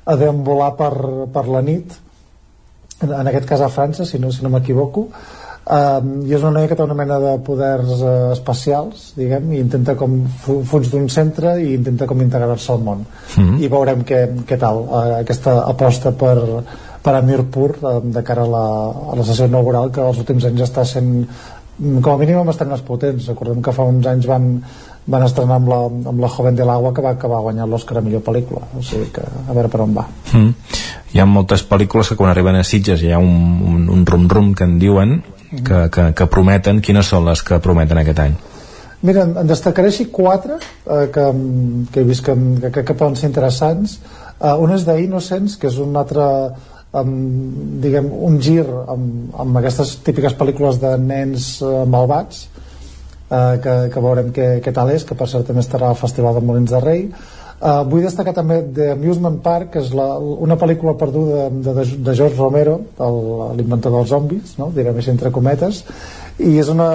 a 0.04 0.16
deambular 0.20 0.74
per, 0.76 0.92
per 1.32 1.46
la 1.48 1.62
nit 1.64 1.94
en, 3.02 3.10
en 3.12 3.28
aquest 3.32 3.48
cas 3.48 3.64
a 3.64 3.72
França 3.72 4.06
si 4.06 4.20
no, 4.22 4.32
si 4.32 4.44
no 4.44 4.52
m'equivoco. 4.52 5.08
Um, 5.66 6.20
i 6.22 6.30
és 6.36 6.44
una 6.44 6.52
noia 6.54 6.68
que 6.70 6.76
té 6.78 6.84
una 6.84 6.94
mena 6.94 7.16
de 7.18 7.32
poders 7.42 7.88
uh, 7.96 8.10
especials 8.30 9.08
diguem, 9.18 9.48
i 9.50 9.58
intenta 9.58 9.96
com 9.98 10.20
fuig 10.46 10.86
d'un 10.92 11.08
centre 11.10 11.56
i 11.58 11.72
intenta 11.74 12.06
com 12.06 12.22
integrar-se 12.22 12.70
al 12.70 12.84
món. 12.86 13.02
Mhm. 13.34 13.56
i 13.58 13.70
veurem 13.72 14.04
què, 14.06 14.20
què 14.46 14.60
tal 14.62 14.84
uh, 14.84 15.00
aquesta 15.16 15.56
aposta 15.66 16.14
per, 16.14 16.36
per 17.02 17.16
Amirpur 17.18 17.72
uh, 17.80 17.98
de 17.98 18.22
cara 18.22 18.46
a 18.46 18.52
la, 18.52 18.64
a 19.10 19.18
la 19.18 19.26
sessió 19.26 19.50
inaugural 19.50 19.90
que 19.90 20.06
els 20.06 20.22
últims 20.22 20.46
anys 20.46 20.68
està 20.68 20.86
sent 20.86 21.10
mm, 21.26 21.98
com 21.98 22.12
a 22.14 22.20
mínim 22.22 22.38
amb 22.44 22.54
estrenes 22.54 22.86
potents. 22.86 23.26
Recordem 23.34 23.58
que 23.58 23.74
fa 23.74 23.90
uns 23.90 24.06
anys 24.06 24.30
van 24.30 24.52
van 25.06 25.22
estrenar 25.22 25.60
amb 25.60 25.68
la, 25.70 25.80
amb 26.10 26.20
la 26.22 26.30
Joven 26.30 26.56
de 26.58 26.64
l'Agua 26.66 26.92
que 26.94 27.02
va 27.02 27.12
acabar 27.14 27.38
guanyant 27.44 27.70
l'Oscar 27.70 28.00
a 28.00 28.02
millor 28.02 28.24
pel·lícula. 28.26 28.66
O 28.74 28.82
sigui 28.82 29.10
que 29.14 29.22
a 29.22 29.54
veure 29.54 29.70
per 29.70 29.82
on 29.84 29.94
va. 29.94 30.06
Mm. 30.32 30.54
Hi 31.14 31.22
ha 31.22 31.26
moltes 31.28 31.62
pel·lícules 31.66 32.10
que 32.10 32.16
quan 32.18 32.32
arriben 32.32 32.58
a 32.58 32.64
Sitges 32.66 33.02
hi 33.02 33.12
ha 33.14 33.20
un, 33.22 33.62
un, 33.62 33.88
un 33.92 34.04
rum-rum 34.06 34.52
que 34.58 34.66
en 34.66 34.78
diuen 34.82 35.20
que, 35.50 35.86
que, 35.92 36.10
que 36.18 36.26
prometen. 36.30 36.82
Quines 36.82 37.12
són 37.12 37.26
les 37.28 37.42
que 37.46 37.60
prometen 37.62 38.00
aquest 38.02 38.22
any? 38.24 38.36
Mira, 39.06 39.26
en 39.26 39.48
destacaré 39.48 39.92
així 39.92 40.08
quatre 40.10 40.56
eh, 40.58 41.06
que, 41.14 41.26
que 41.92 42.02
he 42.02 42.06
vist 42.08 42.24
que, 42.26 42.34
que, 42.64 42.82
que, 42.82 42.94
poden 42.94 43.16
ser 43.18 43.30
interessants. 43.30 44.00
Uh, 44.36 44.56
una 44.60 44.76
és 44.76 44.84
d'Innocents, 44.84 45.56
que 45.60 45.70
és 45.70 45.78
un 45.80 45.96
altre 45.96 46.24
um, 46.96 47.12
diguem, 47.80 48.08
un 48.28 48.36
gir 48.42 48.64
amb, 48.66 49.30
amb 49.44 49.60
aquestes 49.62 49.94
típiques 50.04 50.36
pel·lícules 50.36 50.80
de 50.82 50.92
nens 51.00 51.54
uh, 51.64 51.84
malvats 51.88 52.42
uh, 53.30 53.56
que, 53.62 53.76
que 53.94 54.02
veurem 54.04 54.32
què, 54.36 54.48
què 54.64 54.74
tal 54.76 54.92
és, 54.92 55.06
que 55.08 55.16
per 55.16 55.30
cert 55.32 55.48
també 55.48 55.64
estarà 55.64 55.92
al 55.92 56.00
Festival 56.00 56.36
de 56.36 56.44
Molins 56.44 56.74
de 56.74 56.82
Rei 56.84 57.06
uh, 57.60 57.82
vull 57.88 58.04
destacar 58.04 58.34
també 58.36 58.60
The 58.76 58.92
Amusement 58.94 59.38
Park 59.44 59.74
que 59.74 59.82
és 59.84 59.92
la, 59.96 60.08
una 60.18 60.58
pel·lícula 60.60 60.96
perduda 60.98 61.48
de, 61.50 61.74
de, 61.76 61.86
de 62.06 62.14
George 62.14 62.36
Romero 62.38 62.78
l'inventor 63.58 63.98
dels 63.98 64.12
zombis 64.12 64.56
no? 64.60 64.70
direm 64.74 64.96
així 64.96 65.12
entre 65.14 65.32
cometes 65.34 65.84
i 66.38 66.56
és 66.60 66.68
una, 66.72 66.90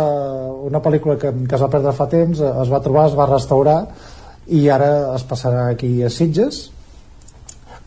una 0.67 0.83
pel·lícula 0.83 1.17
que, 1.22 1.33
que 1.45 1.57
es 1.57 1.64
va 1.64 1.72
perdre 1.72 1.95
fa 1.98 2.09
temps 2.11 2.41
es 2.41 2.72
va 2.73 2.83
trobar, 2.83 3.07
es 3.09 3.17
va 3.17 3.30
restaurar 3.30 3.80
i 4.51 4.67
ara 4.69 5.15
es 5.15 5.25
passarà 5.27 5.69
aquí 5.72 5.98
a 6.03 6.14
Sitges 6.14 6.69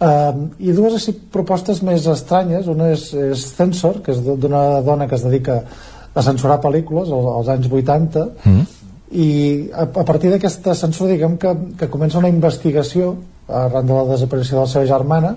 Um, 0.04 0.48
i 0.58 0.72
dues 0.74 0.96
així 0.96 1.12
propostes 1.32 1.78
més 1.86 2.02
estranyes 2.10 2.66
una 2.66 2.88
és, 2.90 3.04
és 3.14 3.44
Censor 3.54 4.00
que 4.02 4.10
és 4.10 4.18
d'una 4.26 4.80
dona 4.82 5.06
que 5.06 5.14
es 5.14 5.22
dedica 5.22 5.60
a 5.62 6.24
censurar 6.26 6.58
pel·lícules 6.64 7.12
als, 7.14 7.28
als 7.38 7.50
anys 7.54 7.68
80 7.70 8.24
Mm. 8.42 8.64
I 9.12 9.28
a, 9.72 9.84
a 9.84 10.04
partir 10.04 10.32
d'aquesta 10.32 10.74
censura 10.74 11.12
diguem 11.12 11.36
que, 11.38 11.52
que 11.78 11.90
comença 11.92 12.18
una 12.18 12.32
investigació 12.32 13.14
arran 13.48 13.86
de 13.86 13.92
la 13.92 14.08
desaparició 14.14 14.56
de 14.56 14.64
la 14.64 14.72
seva 14.72 14.86
germana 14.88 15.34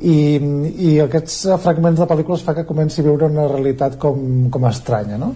i, 0.00 0.16
i 0.88 0.94
aquests 1.04 1.42
fragments 1.62 2.00
de 2.00 2.08
pel·lícules 2.08 2.42
fa 2.42 2.54
que 2.56 2.66
comenci 2.66 3.02
a 3.02 3.06
viure 3.06 3.28
una 3.28 3.46
realitat 3.50 3.98
com, 4.00 4.48
com 4.50 4.66
estranya 4.70 5.20
no? 5.20 5.34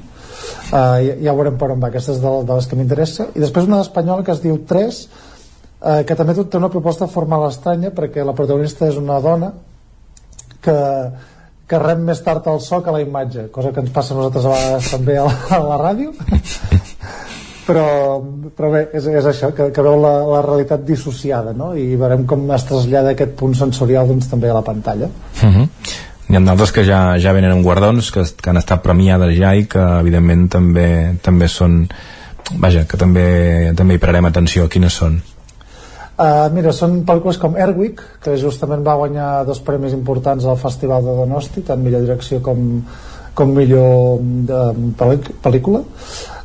uh, 0.73 0.99
ja, 1.05 1.15
ja 1.29 1.37
veurem 1.37 1.59
per 1.61 1.71
on 1.75 1.81
va. 1.81 1.93
Aquesta 1.93 2.17
és 2.17 2.21
de, 2.25 2.33
de 2.49 2.59
les 2.59 2.67
que 2.67 2.79
m'interessa. 2.79 3.29
I 3.37 3.45
després 3.45 3.69
una 3.69 3.83
espanyola 3.85 4.25
que 4.27 4.35
es 4.35 4.43
diu 4.43 4.59
3 4.69 5.01
eh, 5.83 6.05
que 6.07 6.17
també 6.19 6.35
té 6.39 6.59
una 6.59 6.71
proposta 6.73 7.09
formal 7.11 7.49
estranya 7.49 7.93
perquè 7.95 8.25
la 8.25 8.35
protagonista 8.37 8.89
és 8.89 8.99
una 9.01 9.21
dona 9.25 9.53
que, 10.65 10.79
que 11.69 11.83
rep 11.85 12.03
més 12.03 12.23
tard 12.27 12.47
el 12.51 12.61
so 12.65 12.83
que 12.83 12.95
la 12.95 13.03
imatge 13.05 13.49
cosa 13.55 13.73
que 13.73 13.85
ens 13.85 13.95
passa 13.95 14.15
a 14.15 14.19
nosaltres 14.19 14.49
a 14.49 14.57
vegades 14.57 14.91
també 14.97 15.19
a 15.19 15.29
la, 15.29 15.37
a 15.55 15.63
la 15.71 15.81
ràdio 15.85 16.13
però, 17.69 17.85
però 18.57 18.73
bé, 18.73 18.83
és, 18.97 19.07
és 19.21 19.29
això 19.29 19.53
que, 19.55 19.69
que 19.77 19.85
veu 19.85 20.01
la, 20.01 20.15
la 20.33 20.43
realitat 20.47 20.85
dissociada 20.89 21.53
no? 21.53 21.75
i 21.77 21.95
veurem 22.01 22.25
com 22.27 22.49
es 22.57 22.65
trasllada 22.69 23.13
aquest 23.15 23.37
punt 23.39 23.55
sensorial 23.59 24.09
doncs, 24.09 24.31
també 24.33 24.51
a 24.51 24.57
la 24.59 24.65
pantalla 24.67 25.11
Uh 25.39 25.49
-huh. 25.55 25.69
N'hi 26.29 26.37
ha 26.37 26.41
d'altres 26.41 26.73
que 26.73 26.85
ja, 26.85 27.17
ja 27.17 27.33
venen 27.33 27.53
amb 27.53 27.65
guardons, 27.65 28.11
que, 28.13 28.23
que 28.43 28.51
han 28.51 28.57
estat 28.59 28.83
premiades 28.83 29.37
ja 29.39 29.55
i 29.57 29.65
que 29.65 29.79
evidentment 30.01 30.49
també, 30.51 31.17
també 31.23 31.49
són 31.49 31.89
vaja, 32.59 32.85
que 32.85 32.97
també, 32.97 33.73
també 33.77 33.95
hi 33.95 33.99
pararem 33.99 34.27
atenció 34.27 34.69
quines 34.69 34.93
són 34.93 35.23
Uh, 36.19 36.49
mira, 36.51 36.73
són 36.75 37.05
pel·lícules 37.07 37.37
com 37.39 37.55
Erwick, 37.57 38.01
que 38.25 38.33
justament 38.37 38.83
va 38.83 38.97
guanyar 38.99 39.45
dos 39.47 39.61
premis 39.61 39.93
importants 39.93 40.45
al 40.45 40.57
Festival 40.59 41.05
de 41.05 41.15
Donosti, 41.15 41.61
tant 41.63 41.79
millor 41.79 42.01
direcció 42.01 42.41
com, 42.43 42.83
com 43.39 43.53
millor 43.55 44.19
de, 44.49 44.63
pel·líc- 44.99 45.31
pel·lícula, 45.45 45.85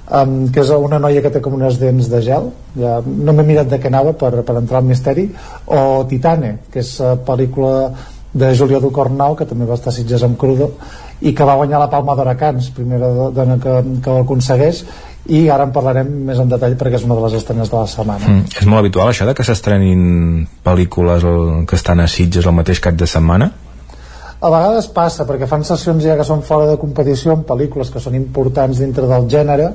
um, 0.09 0.49
que 0.53 0.63
és 0.63 0.73
una 0.75 0.99
noia 0.99 1.21
que 1.21 1.31
té 1.33 1.41
com 1.43 1.55
unes 1.57 1.79
dents 1.81 2.09
de 2.11 2.21
gel, 2.25 2.49
ja, 2.79 2.97
no 3.03 3.35
m'he 3.35 3.47
mirat 3.47 3.69
de 3.71 3.79
què 3.79 3.91
anava 3.91 4.15
per, 4.17 4.35
per 4.43 4.57
entrar 4.59 4.81
al 4.81 4.89
misteri, 4.89 5.29
o 5.65 6.03
Titane, 6.09 6.57
que 6.71 6.83
és 6.83 6.97
uh, 7.01 7.15
pel·lícula 7.27 7.73
de 8.33 8.49
Julia 8.57 8.81
Ducornau 8.81 9.35
que 9.37 9.45
també 9.45 9.65
va 9.69 9.77
estar 9.77 9.91
a 9.91 9.95
Sitges 9.95 10.23
amb 10.25 10.37
Crudo 10.41 10.71
i 11.21 11.35
que 11.37 11.45
va 11.45 11.55
guanyar 11.59 11.79
la 11.83 11.89
Palma 11.91 12.15
d'Or 12.17 12.31
a 12.31 12.35
Cans 12.35 12.71
primera 12.73 13.11
dona 13.31 13.59
que, 13.61 13.75
que 14.03 14.09
ho 14.09 14.23
aconsegueix. 14.23 14.83
I 15.29 15.45
ara 15.53 15.67
en 15.69 15.71
parlarem 15.71 16.09
més 16.27 16.39
en 16.41 16.49
detall 16.51 16.73
perquè 16.79 16.97
és 16.97 17.05
una 17.07 17.15
de 17.15 17.23
les 17.23 17.37
estrenes 17.37 17.69
de 17.71 17.77
la 17.77 17.87
setmana. 17.87 18.25
Mm, 18.27 18.57
És 18.59 18.65
molt 18.67 18.81
habitual 18.81 19.11
això 19.11 19.27
de 19.29 19.35
que 19.37 19.45
s'estrenin 19.47 20.47
pel·lícules 20.65 21.23
el, 21.29 21.45
que 21.69 21.77
estan 21.79 22.01
a 22.03 22.09
Sitges 22.11 22.49
el 22.49 22.57
mateix 22.57 22.81
cap 22.83 22.97
de 22.99 23.07
setmana? 23.07 23.51
A 24.43 24.49
vegades 24.51 24.89
passa 24.91 25.23
perquè 25.27 25.47
fan 25.47 25.63
sessions 25.63 26.03
ja 26.03 26.17
que 26.19 26.25
són 26.27 26.43
fora 26.43 26.67
de 26.67 26.79
competició 26.81 27.37
en 27.37 27.45
pel·lícules 27.47 27.91
que 27.93 28.01
són 28.03 28.17
importants 28.19 28.81
dintre 28.83 29.07
del 29.07 29.29
gènere 29.31 29.69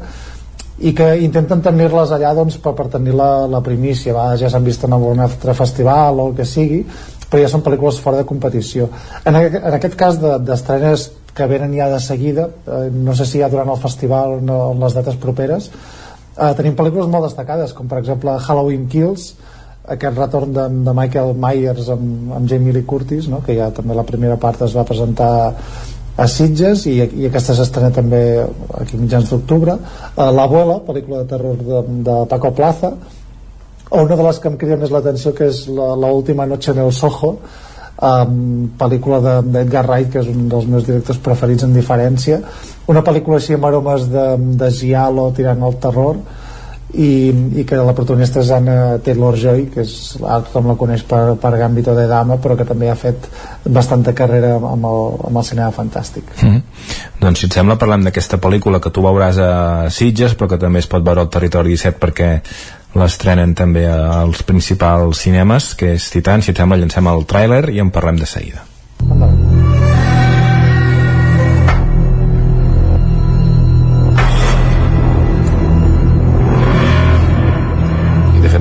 i 0.78 0.92
que 0.94 1.06
intenten 1.24 1.62
tenir-les 1.64 2.12
allà 2.14 2.34
doncs, 2.36 2.58
per, 2.62 2.74
per 2.78 2.86
tenir 2.92 3.16
la, 3.16 3.48
la 3.50 3.62
primícia. 3.64 4.12
A 4.12 4.18
vegades 4.18 4.44
ja 4.44 4.50
s'han 4.52 4.66
vist 4.66 4.84
en 4.86 4.94
algun 4.94 5.24
altre 5.24 5.54
festival 5.58 6.20
o 6.20 6.28
el 6.30 6.36
que 6.38 6.46
sigui 6.46 6.82
però 7.28 7.42
ja 7.42 7.48
són 7.52 7.64
pel·lícules 7.64 7.98
fora 8.00 8.22
de 8.22 8.24
competició. 8.28 8.86
En, 9.28 9.36
en 9.36 9.74
aquest 9.76 9.96
cas 10.00 10.20
d'estrenes 10.20 11.08
de, 11.08 11.32
que 11.38 11.46
venen 11.46 11.74
ja 11.76 11.88
de 11.92 12.00
seguida 12.00 12.48
eh, 12.66 12.88
no 12.92 13.14
sé 13.14 13.26
si 13.28 13.42
ja 13.42 13.50
durant 13.52 13.70
el 13.70 13.80
festival 13.80 14.38
o 14.38 14.40
no, 14.42 14.58
les 14.80 14.96
dates 14.96 15.18
properes 15.22 15.68
eh, 15.70 16.52
tenim 16.58 16.76
pel·lícules 16.78 17.10
molt 17.10 17.28
destacades 17.28 17.74
com 17.76 17.88
per 17.90 18.00
exemple 18.02 18.34
Halloween 18.46 18.88
Kills 18.90 19.30
aquest 19.94 20.18
retorn 20.18 20.52
de, 20.54 20.66
de 20.86 20.94
Michael 20.96 21.34
Myers 21.38 21.92
amb, 21.94 22.32
amb 22.38 22.50
Jamie 22.50 22.74
Lee 22.76 22.86
Curtis 22.88 23.28
no? 23.32 23.42
que 23.44 23.56
ja 23.58 23.70
també 23.74 23.96
la 23.96 24.06
primera 24.08 24.36
part 24.40 24.62
es 24.66 24.74
va 24.76 24.86
presentar 24.88 25.30
a 26.18 26.26
Sitges 26.26 26.84
i, 26.90 26.96
i 26.98 27.28
aquesta 27.28 27.54
s'estrena 27.54 27.92
també 27.94 28.22
aquí 28.80 28.98
mitjans 28.98 29.30
d'octubre. 29.30 29.76
Uh, 30.16 30.32
L'Abuela, 30.34 30.80
pel·lícula 30.86 31.22
de 31.22 31.30
terror 31.30 31.62
de, 31.62 31.82
de 32.08 32.18
Paco 32.30 32.50
Plaza 32.58 32.92
o 33.88 34.02
una 34.02 34.16
de 34.18 34.24
les 34.26 34.38
que 34.42 34.50
em 34.50 34.58
crida 34.60 34.76
més 34.80 34.92
l'atenció 34.92 35.32
que 35.36 35.48
és 35.48 35.64
l'última 35.70 36.46
noche 36.46 36.74
en 36.74 36.82
el 36.82 36.90
Soho 36.92 37.36
um, 38.02 38.66
pel·lícula 38.80 39.20
d'Edgar 39.46 39.84
Wright 39.86 40.10
que 40.12 40.20
és 40.24 40.28
un 40.32 40.48
dels 40.50 40.66
meus 40.68 40.84
directors 40.88 41.22
preferits 41.24 41.64
en 41.64 41.72
diferència. 41.76 42.42
Una 42.90 43.04
pel·lícula 43.06 43.38
així 43.38 43.56
amb 43.56 43.70
aromes 43.70 44.10
de, 44.12 44.26
de 44.60 44.70
giallo 44.74 45.30
tirant 45.36 45.62
al 45.64 45.78
terror 45.82 46.20
i, 46.94 47.28
i 47.60 47.64
que 47.68 47.76
la 47.76 47.92
protagonista 47.92 48.40
és 48.40 48.50
Anna 48.54 48.96
Taylor-Joy 49.04 49.66
que 49.74 49.82
és, 49.84 49.92
com 50.52 50.70
la 50.70 50.76
coneix 50.80 51.04
per, 51.08 51.34
per 51.40 51.52
Gambito 51.60 51.92
de 51.96 52.06
Dama 52.08 52.38
però 52.40 52.56
que 52.56 52.64
també 52.68 52.88
ha 52.88 52.96
fet 52.96 53.28
bastanta 53.64 54.14
carrera 54.16 54.54
amb 54.56 54.88
el, 54.88 55.02
amb 55.28 55.42
el 55.42 55.44
cinema 55.44 55.68
fantàstic. 55.74 56.32
Mm 56.40 56.48
-hmm. 56.48 56.62
Doncs 57.20 57.40
si 57.40 57.46
et 57.46 57.52
sembla 57.52 57.76
parlem 57.76 58.04
d'aquesta 58.04 58.38
pel·lícula 58.38 58.80
que 58.80 58.90
tu 58.90 59.02
veuràs 59.02 59.38
a 59.38 59.90
Sitges 59.90 60.36
però 60.36 60.48
que 60.48 60.58
també 60.58 60.78
es 60.78 60.86
pot 60.86 61.04
veure 61.04 61.20
al 61.20 61.28
Territori 61.28 61.70
17 61.70 61.98
perquè 61.98 62.40
l'estrenen 62.94 63.54
també 63.54 63.86
als 63.86 64.42
principals 64.42 65.18
cinemes 65.18 65.74
que 65.74 65.92
és 65.94 66.10
Titan, 66.10 66.42
si 66.42 66.50
et 66.50 66.56
sembla 66.56 66.78
llancem 66.78 67.06
el 67.06 67.26
tràiler 67.26 67.68
i 67.70 67.80
en 67.80 67.90
parlem 67.90 68.16
de 68.16 68.26
seguida 68.26 68.67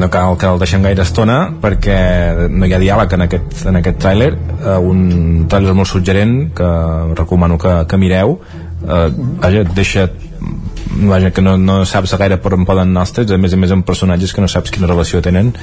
no 0.01 0.09
cal 0.14 0.38
que 0.40 0.48
el 0.50 0.59
deixem 0.61 0.85
gaire 0.85 1.03
estona 1.03 1.40
perquè 1.61 1.98
no 2.50 2.67
hi 2.67 2.74
ha 2.76 2.80
diàleg 2.82 3.14
en 3.17 3.26
aquest, 3.27 3.66
en 3.69 3.80
aquest 3.80 4.00
tràiler. 4.03 4.32
Uh, 4.61 4.77
un 4.82 5.01
tràiler 5.50 5.76
molt 5.77 5.90
suggerent 5.90 6.38
que 6.58 6.72
recomano 7.17 7.59
que, 7.61 7.74
que 7.90 8.00
mireu. 8.01 8.38
Uh, 8.77 9.08
allà 9.42 9.64
et 9.66 9.74
deixa 9.76 10.08
vaja, 11.08 11.32
que 11.32 11.42
no, 11.42 11.58
no 11.58 11.84
saps 11.85 12.16
gaire 12.17 12.38
per 12.42 12.53
on 12.58 12.66
poden 12.66 12.92
anar 12.92 13.06
els 13.06 13.14
trets, 13.16 13.34
a 13.34 13.40
més 13.42 13.53
a 13.53 13.59
més 13.59 13.74
amb 13.74 13.85
personatges 13.85 14.34
que 14.34 14.43
no 14.43 14.50
saps 14.51 14.74
quina 14.74 14.90
relació 14.90 15.22
tenen. 15.26 15.53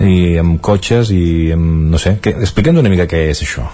I 0.00 0.38
amb 0.40 0.60
cotxes 0.64 1.10
i 1.14 1.22
amb, 1.54 1.90
no 1.92 2.00
sé, 2.00 2.16
explica'ns 2.20 2.80
una 2.80 2.92
mica 2.92 3.08
què 3.10 3.26
és 3.30 3.42
això. 3.46 3.66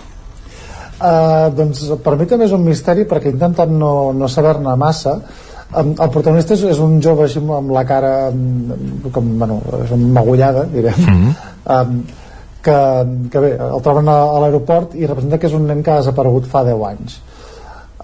Uh, 0.97 1.53
doncs 1.53 1.83
per 2.03 2.15
mi 2.17 2.25
també 2.25 2.47
és 2.49 2.55
un 2.57 2.65
misteri 2.65 3.05
perquè 3.05 3.29
he 3.29 3.35
intentat 3.35 3.69
no, 3.69 4.15
no 4.17 4.31
saber-ne 4.33 4.73
massa 4.81 5.19
el 5.75 6.11
protagonista 6.15 6.55
és, 6.55 6.63
és 6.71 6.79
un 6.83 7.01
jove 7.03 7.27
així 7.27 7.41
amb 7.43 7.73
la 7.75 7.83
cara 7.87 8.13
com, 9.13 9.33
bueno, 9.41 9.59
és 9.83 9.91
magullada 9.99 10.65
direm. 10.71 10.95
Mm 11.01 11.17
-hmm. 11.17 11.35
um, 11.75 12.05
que, 12.63 12.79
que 13.31 13.41
bé, 13.41 13.53
el 13.57 13.83
troben 13.83 14.09
a, 14.09 14.17
a 14.37 14.41
l'aeroport 14.43 14.95
i 14.95 15.07
representa 15.07 15.39
que 15.39 15.47
és 15.47 15.55
un 15.55 15.67
nen 15.67 15.83
que 15.83 15.91
ha 15.91 16.01
desaparegut 16.03 16.49
fa 16.51 16.65
10 16.67 16.85
anys. 16.91 17.21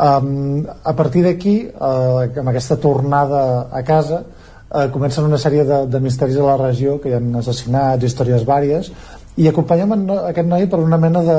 Um, 0.03 0.67
a 0.85 0.93
partir 0.97 1.23
d'aquí 1.23 1.57
uh, 1.69 2.39
amb 2.41 2.49
aquesta 2.49 2.79
tornada 2.81 3.69
a 3.71 3.83
casa 3.83 4.23
uh, 4.23 4.87
comencen 4.91 5.25
una 5.25 5.39
sèrie 5.39 5.65
de, 5.69 5.87
de 5.87 6.01
misteris 6.01 6.39
a 6.41 6.47
la 6.47 6.57
regió 6.57 6.99
que 7.01 7.11
hi 7.11 7.17
ha 7.19 7.21
assassinats, 7.39 8.05
històries 8.05 8.47
vàries 8.49 8.89
i 9.37 9.49
acompanyem 9.49 9.93
en, 9.93 10.07
aquest 10.31 10.49
noi 10.49 10.67
per 10.67 10.81
una 10.81 10.99
mena 10.99 11.23
de, 11.27 11.39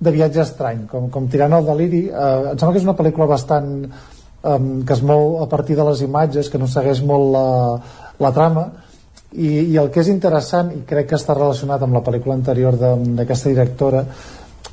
de 0.00 0.10
viatge 0.10 0.42
estrany 0.42 0.86
com, 0.90 1.08
com 1.14 1.28
tirant 1.30 1.54
al 1.54 1.68
deliri. 1.68 2.08
Uh, 2.10 2.50
em 2.52 2.58
sembla 2.58 2.72
que 2.72 2.82
és 2.82 2.88
una 2.88 2.96
pel·lícula 2.98 3.30
bastant 3.30 3.70
um, 4.42 4.82
que 4.84 4.92
es 4.92 5.02
mou 5.02 5.42
a 5.42 5.48
partir 5.48 5.76
de 5.76 5.84
les 5.84 6.02
imatges, 6.06 6.50
que 6.50 6.58
no 6.58 6.68
segueix 6.68 7.02
molt 7.06 7.32
la, 7.34 7.46
la 8.20 8.32
trama, 8.36 8.68
i, 9.32 9.72
i 9.72 9.78
el 9.78 9.90
que 9.94 10.02
és 10.02 10.10
interessant, 10.10 10.72
i 10.74 10.82
crec 10.86 11.12
que 11.12 11.18
està 11.18 11.36
relacionat 11.36 11.82
amb 11.86 11.96
la 11.98 12.04
pel·lícula 12.06 12.34
anterior 12.38 12.76
d'aquesta 12.80 13.52
directora, 13.52 14.04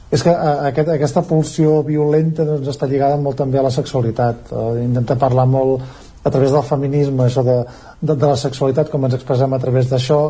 és 0.09 0.23
que 0.23 0.31
a, 0.31 0.53
aquest, 0.69 0.89
aquesta 0.93 1.23
pulsió 1.27 1.81
violenta 1.85 2.45
doncs, 2.47 2.69
està 2.71 2.87
lligada 2.87 3.19
molt 3.19 3.37
també 3.41 3.59
a 3.59 3.65
la 3.65 3.73
sexualitat. 3.73 4.53
Uh, 4.53 4.77
intenta 4.81 5.17
parlar 5.19 5.45
molt 5.51 5.83
a 6.23 6.31
través 6.31 6.51
del 6.51 6.63
feminisme, 6.63 7.25
això 7.25 7.43
de, 7.43 7.57
de, 8.01 8.13
de 8.15 8.23
la 8.25 8.37
sexualitat, 8.39 8.89
com 8.91 9.05
ens 9.05 9.17
expressem 9.19 9.53
a 9.53 9.59
través 9.63 9.91
d'això, 9.91 10.21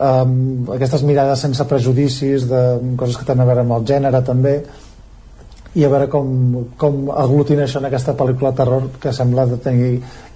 um, 0.00 0.70
aquestes 0.76 1.04
mirades 1.06 1.42
sense 1.44 1.66
prejudicis, 1.70 2.46
de 2.50 2.62
coses 2.98 3.18
que 3.18 3.26
tenen 3.26 3.44
a 3.44 3.50
veure 3.50 3.66
amb 3.66 3.76
el 3.78 3.86
gènere 3.90 4.22
també, 4.26 4.60
i 5.78 5.84
a 5.86 5.88
veure 5.90 6.08
com, 6.10 6.30
com 6.78 7.10
aglutina 7.14 7.62
això 7.62 7.78
en 7.78 7.86
aquesta 7.86 8.16
pel·lícula 8.18 8.50
de 8.50 8.58
terror 8.58 8.88
que 9.02 9.12
sembla 9.14 9.44
de 9.46 9.58
tenir 9.62 9.90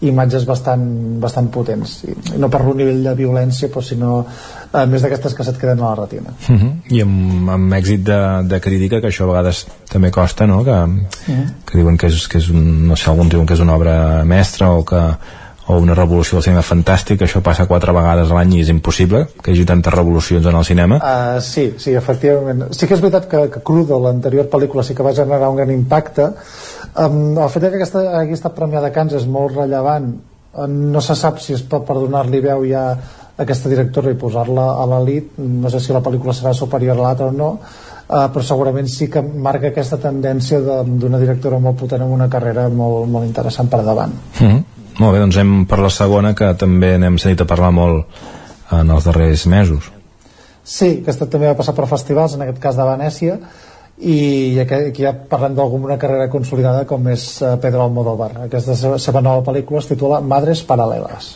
imatges 0.07 0.45
bastant, 0.47 0.85
bastant 1.23 1.49
potents 1.55 1.97
I 2.07 2.39
no 2.39 2.51
per 2.53 2.61
un 2.63 2.79
nivell 2.79 3.03
de 3.03 3.15
violència 3.19 3.71
però 3.73 3.83
sinó 3.83 4.13
eh, 4.23 4.85
més 4.87 5.03
d'aquestes 5.03 5.35
que 5.35 5.47
se't 5.47 5.59
queden 5.59 5.83
a 5.83 5.91
la 5.91 6.05
retina 6.05 6.31
uh 6.31 6.53
mhm. 6.53 6.61
-huh. 6.63 6.95
i 6.95 7.03
amb, 7.03 7.51
amb 7.51 7.75
èxit 7.81 8.05
de, 8.07 8.21
de 8.47 8.61
crítica 8.61 9.01
que 9.01 9.09
això 9.09 9.25
a 9.25 9.33
vegades 9.33 9.67
també 9.91 10.11
costa 10.11 10.47
no? 10.47 10.63
que, 10.63 10.71
uh 10.71 10.87
mhm. 10.87 11.07
-huh. 11.27 11.47
que 11.67 11.79
diuen 11.79 11.97
que 11.97 12.07
és, 12.07 12.29
que 12.29 12.39
és 12.39 12.49
un, 12.51 12.89
no 12.89 12.97
sé, 12.97 13.11
alguns 13.11 13.31
diuen 13.31 13.47
que 13.47 13.55
és 13.55 13.61
una 13.61 13.75
obra 13.75 14.25
mestra 14.25 14.71
o 14.71 14.85
que 14.85 15.17
o 15.67 15.79
una 15.81 15.95
revolució 15.97 16.37
del 16.37 16.45
cinema 16.45 16.65
fantàstic, 16.67 17.23
això 17.25 17.41
passa 17.45 17.65
quatre 17.71 17.95
vegades 17.97 18.31
a 18.31 18.37
l'any 18.37 18.59
i 18.59 18.61
és 18.65 18.71
impossible 18.73 19.25
que 19.41 19.51
hi 19.51 19.55
hagi 19.55 19.67
tantes 19.69 19.95
revolucions 19.95 20.47
en 20.51 20.59
el 20.59 20.67
cinema. 20.69 20.99
Uh, 21.01 21.41
sí, 21.41 21.71
sí, 21.81 21.95
efectivament. 21.97 22.67
Sí 22.77 22.89
que 22.89 22.99
és 22.99 23.03
veritat 23.05 23.29
que, 23.31 23.47
que 23.55 23.65
Crudo, 23.65 23.99
l'anterior 24.05 24.51
pel·lícula, 24.53 24.85
sí 24.85 24.97
que 24.97 25.07
va 25.07 25.15
generar 25.17 25.49
un 25.49 25.57
gran 25.63 25.73
impacte. 25.73 26.29
Um, 27.01 27.39
el 27.39 27.51
fet 27.51 27.69
que 27.71 27.81
aquesta 27.81 28.05
hagi 28.21 28.37
estat 28.37 28.57
premiada 28.59 28.93
a 28.93 28.95
Cannes 28.95 29.17
és 29.23 29.27
molt 29.27 29.57
rellevant. 29.57 30.13
Um, 30.53 30.77
no 30.93 31.01
se 31.03 31.17
sap 31.17 31.41
si 31.41 31.57
és 31.57 31.65
per, 31.65 31.81
per 31.89 31.97
donar-li 31.97 32.45
veu 32.45 32.69
ja 32.69 32.85
a 32.93 33.43
aquesta 33.43 33.73
directora 33.73 34.13
i 34.13 34.21
posar-la 34.21 34.69
a 34.83 34.87
l'elit. 34.93 35.33
No 35.41 35.73
sé 35.73 35.81
si 35.81 35.97
la 35.97 36.05
pel·lícula 36.05 36.37
serà 36.37 36.53
superior 36.55 37.01
a 37.01 37.09
l'altra 37.09 37.33
o 37.33 37.35
no, 37.35 37.57
Uh, 38.05 38.27
però 38.29 38.43
segurament 38.45 38.85
sí 38.93 39.07
que 39.09 39.23
marca 39.25 39.71
aquesta 39.71 39.97
tendència 39.97 40.59
d'una 40.61 41.17
directora 41.23 41.57
molt 41.57 41.79
potent 41.81 42.03
amb 42.05 42.13
una 42.13 42.27
carrera 42.29 42.67
molt, 42.69 43.07
molt 43.09 43.25
interessant 43.25 43.71
per 43.73 43.81
davant. 43.81 44.13
Mm 44.13 44.51
-hmm. 44.51 44.74
Molt 44.99 45.17
bé, 45.17 45.21
doncs 45.21 45.37
anem 45.41 45.65
per 45.67 45.81
la 45.83 45.91
segona 45.91 46.35
que 46.39 46.53
també 46.59 46.95
n'hem 46.99 47.19
sentit 47.19 47.43
a 47.43 47.51
parlar 47.51 47.73
molt 47.75 48.75
en 48.75 48.91
els 48.95 49.07
darrers 49.09 49.47
mesos. 49.51 49.91
Sí, 50.65 51.01
aquesta 51.03 51.27
també 51.29 51.51
va 51.51 51.59
passar 51.59 51.75
per 51.77 51.89
festivals, 51.91 52.37
en 52.37 52.45
aquest 52.47 52.61
cas 52.63 52.79
de 52.79 52.87
Venècia, 52.89 53.39
i 53.99 54.59
aquí 54.63 55.03
ja 55.05 55.13
parlem 55.31 55.55
d'alguna 55.55 55.99
carrera 55.99 56.31
consolidada 56.31 56.87
com 56.87 57.07
és 57.13 57.27
eh, 57.43 57.55
Pedro 57.63 57.85
Almodóvar. 57.85 58.33
Aquesta 58.47 58.75
seva 58.99 59.23
nova 59.23 59.45
pel·lícula 59.47 59.83
es 59.83 59.91
titula 59.91 60.23
Madres 60.23 60.65
Paral·leles. 60.67 61.35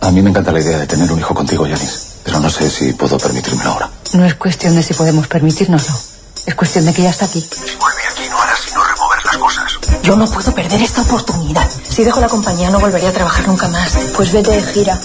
A 0.00 0.10
mí 0.10 0.22
me 0.22 0.30
encanta 0.30 0.52
la 0.52 0.60
idea 0.60 0.78
de 0.78 0.86
tener 0.86 1.10
un 1.10 1.18
hijo 1.18 1.34
contigo, 1.34 1.66
Yanis, 1.66 2.20
pero 2.24 2.38
no 2.40 2.50
sé 2.50 2.68
si 2.70 2.92
puedo 2.92 3.18
permitírmelo 3.18 3.70
ahora. 3.70 3.90
No 4.12 4.24
es 4.24 4.34
cuestión 4.34 4.76
de 4.76 4.82
si 4.82 4.94
podemos 4.94 5.26
permitírnoslo. 5.26 6.13
Es 6.46 6.54
cuestión 6.54 6.84
de 6.84 6.92
que 6.92 7.02
ya 7.02 7.10
está 7.10 7.24
aquí. 7.24 7.40
Si 7.40 7.76
vuelve 7.76 8.02
aquí 8.10 8.28
no 8.30 8.38
hará 8.38 8.54
sino 8.56 8.84
remover 8.84 9.24
las 9.24 9.36
cosas. 9.38 9.78
Yo 10.02 10.16
no 10.16 10.26
puedo 10.26 10.54
perder 10.54 10.82
esta 10.82 11.02
oportunidad. 11.02 11.68
Si 11.88 12.04
dejo 12.04 12.20
la 12.20 12.28
compañía 12.28 12.70
no 12.70 12.78
volveré 12.80 13.06
a 13.08 13.12
trabajar 13.12 13.48
nunca 13.48 13.68
más. 13.68 13.96
Pues 14.14 14.32
vete 14.32 14.50
de 14.50 14.62
gira. 14.62 15.00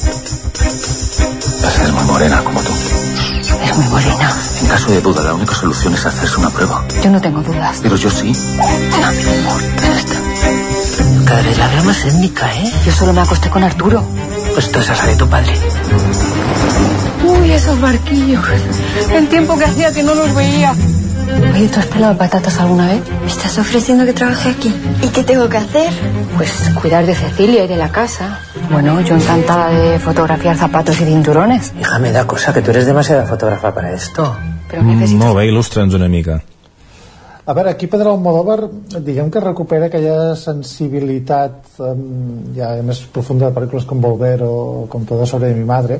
Es 0.65 1.93
muy 1.93 2.03
morena 2.03 2.43
como 2.43 2.59
tú. 2.61 2.71
Es 3.63 3.77
muy 3.77 3.87
morena. 3.87 4.35
En 4.61 4.67
caso 4.67 4.91
de 4.91 5.01
duda, 5.01 5.23
la 5.23 5.33
única 5.33 5.55
solución 5.55 5.93
es 5.93 6.05
hacerse 6.05 6.37
una 6.37 6.49
prueba. 6.49 6.85
Yo 7.01 7.09
no 7.09 7.21
tengo 7.21 7.41
dudas. 7.41 7.79
Pero 7.81 7.95
yo 7.95 8.09
sí. 8.09 8.33
No, 8.33 9.11
mi 9.11 9.37
amor, 9.37 9.61
basta. 9.89 10.15
Cada 11.25 11.41
vez 11.41 11.57
la 11.57 11.67
veo 11.67 11.83
más 11.85 12.05
étnica, 12.05 12.53
¿eh? 12.55 12.73
Yo 12.85 12.91
solo 12.91 13.13
me 13.13 13.21
acosté 13.21 13.49
con 13.49 13.63
Arturo. 13.63 14.03
Pues 14.53 14.71
tú 14.71 14.79
esa 14.79 15.05
de 15.05 15.15
tu 15.15 15.29
padre. 15.29 15.53
Uy, 17.23 17.51
esos 17.51 17.79
barquillos. 17.79 18.45
El 19.11 19.29
tiempo 19.29 19.57
que 19.57 19.65
hacía 19.65 19.93
que 19.93 20.03
no 20.03 20.13
los 20.15 20.33
veía. 20.35 20.75
Oye, 21.53 21.67
¿tú 21.67 21.79
has 21.79 21.85
pelado 21.87 22.17
patatas 22.17 22.59
alguna 22.59 22.87
vez? 22.87 23.01
¿Me 23.21 23.27
estás 23.27 23.57
ofreciendo 23.57 24.05
que 24.05 24.13
trabaje 24.13 24.49
aquí? 24.49 24.73
¿Y 25.03 25.07
qué 25.09 25.23
tengo 25.23 25.49
que 25.49 25.57
hacer? 25.57 25.89
Pues 26.37 26.51
cuidar 26.79 27.05
de 27.05 27.15
Cecilia 27.15 27.65
y 27.65 27.67
de 27.67 27.77
la 27.77 27.91
casa. 27.91 28.39
Bueno, 28.71 29.01
yo 29.01 29.15
encantada 29.15 29.69
de 29.69 29.99
fotografiar 29.99 30.57
zapatos 30.57 30.99
y 31.01 31.05
cinturones. 31.05 31.73
Hija, 31.79 31.99
me 31.99 32.11
da 32.11 32.25
cosa 32.25 32.53
que 32.53 32.61
tú 32.61 32.71
eres 32.71 32.85
demasiada 32.85 33.25
fotógrafa 33.25 33.73
para 33.73 33.91
esto. 33.91 34.35
Però 34.69 34.83
Mm, 34.83 35.17
molt 35.17 35.35
bé, 35.35 35.47
il·lustra'ns 35.49 35.95
una 35.95 36.07
mica. 36.07 36.43
A 37.49 37.53
veure, 37.57 37.71
aquí 37.71 37.87
Pedro 37.87 38.11
Almodóvar, 38.13 38.67
diguem 39.01 39.31
que 39.33 39.39
recupera 39.41 39.87
aquella 39.87 40.35
sensibilitat 40.37 41.79
um, 41.81 42.53
ja 42.53 42.75
més 42.85 42.99
profunda 43.09 43.49
de 43.49 43.55
pel·lícules 43.55 43.87
com 43.89 43.99
Volver 43.99 44.43
o 44.45 44.85
com 44.87 45.07
Todo 45.09 45.25
sobre 45.25 45.49
mi 45.57 45.65
madre, 45.65 45.97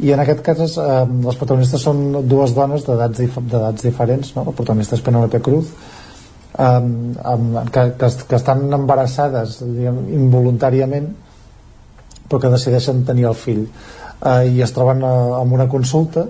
i 0.00 0.12
en 0.14 0.20
aquest 0.22 0.42
cas 0.44 0.76
um, 0.80 1.16
les 1.26 1.38
protagonistes 1.38 1.82
són 1.84 2.20
dues 2.28 2.54
dones 2.56 2.84
d'edats 2.86 3.20
dif 3.20 3.38
diferents, 3.82 4.34
no? 4.36 4.46
la 4.46 4.54
protagonista 4.56 4.96
és 4.96 5.02
Penelope 5.04 5.40
Cruz, 5.44 5.72
um, 6.56 6.92
um, 7.32 7.50
que, 7.72 7.84
que, 7.98 8.10
que 8.28 8.38
estan 8.38 8.64
embarassades 8.72 9.58
diguem, 9.64 10.06
involuntàriament 10.16 11.10
però 12.30 12.40
que 12.40 12.52
decideixen 12.52 13.04
tenir 13.04 13.26
el 13.30 13.36
fill 13.38 13.64
uh, 13.66 14.40
i 14.46 14.62
es 14.62 14.72
troben 14.76 15.04
uh, 15.04 15.40
amb 15.40 15.58
una 15.58 15.68
consulta 15.68 16.26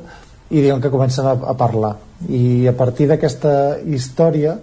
i 0.50 0.64
diuen 0.64 0.82
que 0.82 0.90
comencen 0.90 1.28
a, 1.28 1.36
a 1.52 1.54
parlar 1.58 1.94
i 2.28 2.66
a 2.68 2.74
partir 2.76 3.06
d'aquesta 3.10 3.52
història 3.86 4.56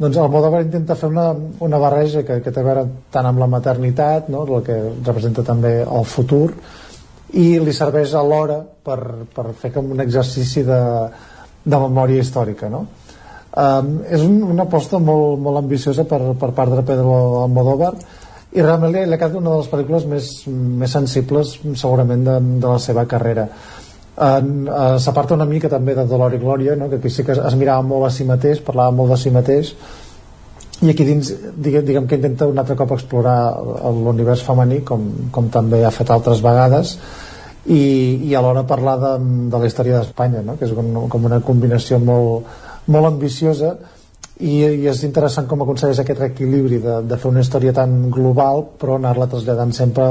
doncs 0.00 0.16
el 0.16 0.30
Modovar 0.32 0.62
intenta 0.64 0.96
fer 0.96 1.10
una, 1.12 1.30
una 1.60 1.78
barreja 1.78 2.24
que, 2.24 2.40
que 2.40 2.50
té 2.50 2.62
a 2.62 2.66
veure 2.66 2.86
tant 3.12 3.28
amb 3.28 3.42
la 3.42 3.50
maternitat 3.52 4.30
no? 4.32 4.46
el 4.48 4.64
que 4.66 4.78
representa 5.04 5.44
també 5.46 5.80
el 5.84 6.08
futur 6.08 6.48
i 7.38 7.58
li 7.62 7.72
serveix 7.74 8.14
alhora 8.18 8.58
per, 8.60 8.98
per 9.34 9.50
fer 9.58 9.70
com 9.74 9.92
un 9.94 10.02
exercici 10.02 10.64
de, 10.66 10.80
de 11.62 11.80
memòria 11.84 12.22
històrica 12.24 12.70
no? 12.72 12.86
um, 13.54 13.92
és 14.08 14.24
un, 14.26 14.40
una 14.50 14.66
aposta 14.66 14.98
molt, 14.98 15.38
molt 15.42 15.62
ambiciosa 15.62 16.06
per, 16.10 16.20
per 16.40 16.50
part 16.56 16.74
de 16.74 16.86
Pedro 16.86 17.14
Almodóvar 17.44 17.92
i 18.50 18.62
realment 18.64 18.94
li, 18.94 19.04
ha 19.04 19.18
quedat 19.18 19.38
una 19.38 19.52
de 19.52 19.60
les 19.60 19.70
pel·lícules 19.70 20.08
més, 20.10 20.32
més 20.48 20.96
sensibles 20.96 21.54
segurament 21.78 22.26
de, 22.26 22.38
de 22.64 22.66
la 22.66 22.80
seva 22.82 23.06
carrera 23.10 23.46
en, 24.20 24.66
uh, 24.66 24.96
s'aparta 24.98 25.38
una 25.38 25.48
mica 25.48 25.70
també 25.70 25.94
de 25.94 26.08
Dolor 26.10 26.34
i 26.34 26.42
Glòria 26.42 26.76
no? 26.76 26.90
que 26.90 26.98
aquí 26.98 27.12
sí 27.14 27.24
que 27.24 27.36
es, 27.36 27.42
es 27.46 27.58
mirava 27.60 27.86
molt 27.86 28.08
a 28.08 28.14
si 28.14 28.26
mateix 28.26 28.64
parlava 28.66 28.96
molt 28.96 29.14
de 29.14 29.20
si 29.22 29.34
mateix 29.34 29.74
i 30.80 30.88
aquí 30.88 31.04
dins 31.04 31.30
diguem, 31.56 31.84
diguem 31.84 32.06
que 32.08 32.16
intenta 32.16 32.48
un 32.48 32.58
altre 32.60 32.76
cop 32.78 32.94
explorar 32.96 33.36
l'univers 33.92 34.44
femení 34.46 34.80
com, 34.86 35.06
com 35.32 35.50
també 35.52 35.82
ha 35.84 35.92
fet 35.92 36.10
altres 36.12 36.40
vegades 36.44 36.96
i, 37.66 37.82
i 38.30 38.34
alhora 38.34 38.64
parlar 38.68 38.96
de, 39.02 39.14
de 39.52 39.60
la 39.60 39.68
història 39.68 39.98
d'Espanya 39.98 40.44
no? 40.46 40.56
que 40.56 40.64
és 40.68 40.76
com, 40.76 40.92
com 41.12 41.26
una 41.28 41.42
combinació 41.44 42.00
molt, 42.00 42.48
molt 42.88 43.10
ambiciosa 43.10 43.74
i, 44.40 44.54
i 44.56 44.88
és 44.88 45.02
interessant 45.04 45.48
com 45.50 45.66
aconsegueix 45.66 46.00
aquest 46.00 46.22
equilibri 46.30 46.80
de, 46.80 47.00
de 47.04 47.18
fer 47.20 47.28
una 47.28 47.44
història 47.44 47.76
tan 47.76 48.06
global 48.14 48.64
però 48.80 48.96
anar-la 48.96 49.28
traslladant 49.28 49.76
sempre 49.76 50.08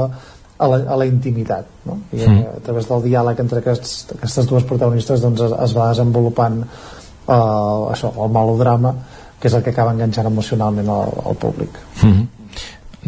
a 0.60 0.68
la, 0.70 0.78
a 0.86 1.00
la 1.02 1.08
intimitat 1.08 1.66
no? 1.88 1.98
i 2.14 2.22
mm. 2.22 2.40
a 2.60 2.62
través 2.62 2.86
del 2.86 3.02
diàleg 3.08 3.42
entre 3.42 3.64
aquests, 3.64 3.96
aquestes 4.20 4.46
dues 4.46 4.66
protagonistes 4.70 5.24
doncs 5.24 5.42
es, 5.48 5.56
es 5.66 5.74
va 5.74 5.90
desenvolupant 5.90 6.62
uh, 6.62 7.90
això, 7.90 8.12
el 8.14 8.30
melodrama 8.38 8.94
que 9.40 9.48
és 9.48 9.54
el 9.54 9.62
que 9.62 9.70
acaba 9.70 9.92
enganxant 9.92 10.26
emocionalment 10.26 10.88
al, 10.88 11.16
al 11.26 11.36
públic 11.36 11.78
Mm 12.02 12.12
-hmm. 12.12 12.26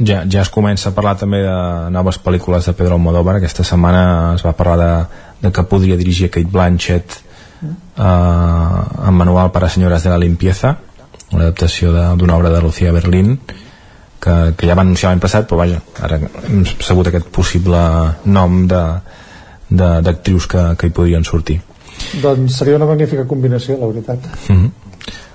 ja, 0.07 0.25
ja 0.29 0.41
es 0.41 0.51
comença 0.51 0.89
a 0.89 0.93
parlar 0.93 1.17
també 1.17 1.43
de 1.43 1.91
noves 1.91 2.19
pel·lícules 2.25 2.65
de 2.67 2.73
Pedro 2.73 2.95
Almodóvar 2.95 3.37
aquesta 3.37 3.65
setmana 3.65 4.35
es 4.35 4.45
va 4.47 4.53
parlar 4.53 4.79
de, 4.79 5.07
de 5.43 5.53
que 5.53 5.63
podria 5.63 5.97
dirigir 5.97 6.31
Kate 6.31 6.49
Blanchett 6.51 7.23
uh, 7.63 9.09
en 9.09 9.15
manual 9.15 9.51
per 9.51 9.65
a 9.65 9.69
senyores 9.69 10.03
de 10.03 10.11
la 10.11 10.19
limpieza 10.19 10.77
una 11.33 11.45
adaptació 11.45 11.93
d'una 12.17 12.37
obra 12.37 12.51
de 12.51 12.61
Lucía 12.61 12.93
Berlín 12.93 13.41
que, 14.21 14.55
que 14.57 14.67
ja 14.67 14.75
va 14.75 14.83
anunciar 14.83 15.11
l'any 15.11 15.21
passat 15.21 15.49
però 15.49 15.57
vaja, 15.65 15.81
ara 16.01 16.21
hem 16.47 16.65
sabut 16.81 17.07
aquest 17.11 17.27
possible 17.35 17.79
nom 18.25 18.67
d'actrius 18.69 20.47
que, 20.47 20.77
que 20.79 20.87
hi 20.87 20.91
podrien 20.91 21.25
sortir 21.25 21.61
doncs 22.23 22.59
seria 22.59 22.77
una 22.77 22.87
magnífica 22.87 23.27
combinació 23.27 23.79
la 23.81 23.87
veritat 23.87 24.19
mm 24.49 24.57
-hmm. 24.57 24.71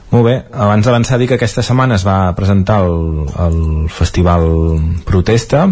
Molt 0.08 0.24
bé, 0.24 0.38
abans 0.56 0.86
d'avançar 0.88 1.18
dir 1.19 1.27
que 1.27 1.36
aquesta 1.36 1.64
setmana 1.66 1.98
es 2.00 2.06
va 2.08 2.32
presentar 2.36 2.80
el, 2.86 3.26
el 3.44 3.60
festival 3.92 4.48
Protesta 5.03 5.68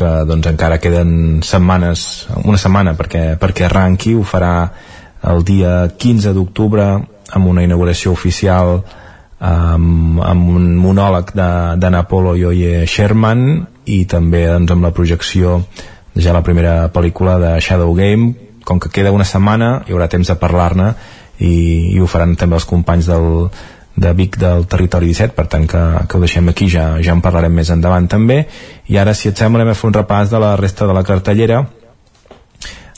que 0.00 0.10
doncs 0.28 0.48
encara 0.48 0.80
queden 0.80 1.42
setmanes 1.44 2.26
una 2.44 2.58
setmana 2.60 2.94
perquè, 2.96 3.36
perquè 3.40 3.66
arranqui. 3.66 4.14
Ho 4.16 4.24
farà 4.24 4.54
el 5.30 5.44
dia 5.44 5.74
15 5.92 6.32
d'octubre 6.36 6.86
amb 7.36 7.50
una 7.50 7.64
inauguració 7.66 8.14
oficial 8.16 8.78
amb, 9.40 10.20
amb 10.24 10.52
un 10.56 10.72
monòleg 10.80 11.34
de, 11.36 11.50
de 11.80 11.90
Napolo 11.92 12.32
Oye 12.32 12.86
Sherman 12.88 13.46
i 13.88 14.04
també 14.08 14.46
doncs, 14.48 14.72
amb 14.72 14.88
la 14.88 14.94
projecció 14.96 15.60
de 16.14 16.24
ja 16.24 16.34
la 16.36 16.44
primera 16.44 16.88
pel·lícula 16.92 17.38
de 17.40 17.54
Shadow 17.60 17.92
Game. 17.96 18.32
Com 18.64 18.80
que 18.80 18.92
queda 18.92 19.12
una 19.12 19.28
setmana 19.28 19.80
hi 19.86 19.94
haurà 19.94 20.08
temps 20.08 20.28
de 20.28 20.36
parlar-ne 20.40 20.92
i, 21.40 21.54
i 21.96 22.00
ho 22.00 22.06
faran 22.10 22.36
també 22.38 22.58
els 22.60 22.68
companys 22.68 23.08
del, 23.10 23.50
de 23.96 24.12
Vic 24.16 24.38
del 24.40 24.66
Territori 24.70 25.10
17 25.10 25.34
per 25.36 25.46
tant 25.50 25.66
que, 25.68 25.82
que 26.06 26.16
ho 26.16 26.22
deixem 26.22 26.48
aquí 26.52 26.68
ja, 26.72 26.94
ja 27.02 27.16
en 27.16 27.24
parlarem 27.24 27.52
més 27.52 27.72
endavant 27.72 28.08
també. 28.08 28.44
I 28.88 29.00
ara 29.00 29.14
si 29.14 29.28
et 29.30 29.36
sembla 29.36 29.62
anem 29.62 29.74
a 29.74 29.78
fer 29.78 29.90
un 29.90 30.00
repàs 30.00 30.32
de 30.32 30.40
la 30.40 30.54
resta 30.60 30.88
de 30.88 30.96
la 30.96 31.04
cartellera. 31.06 31.64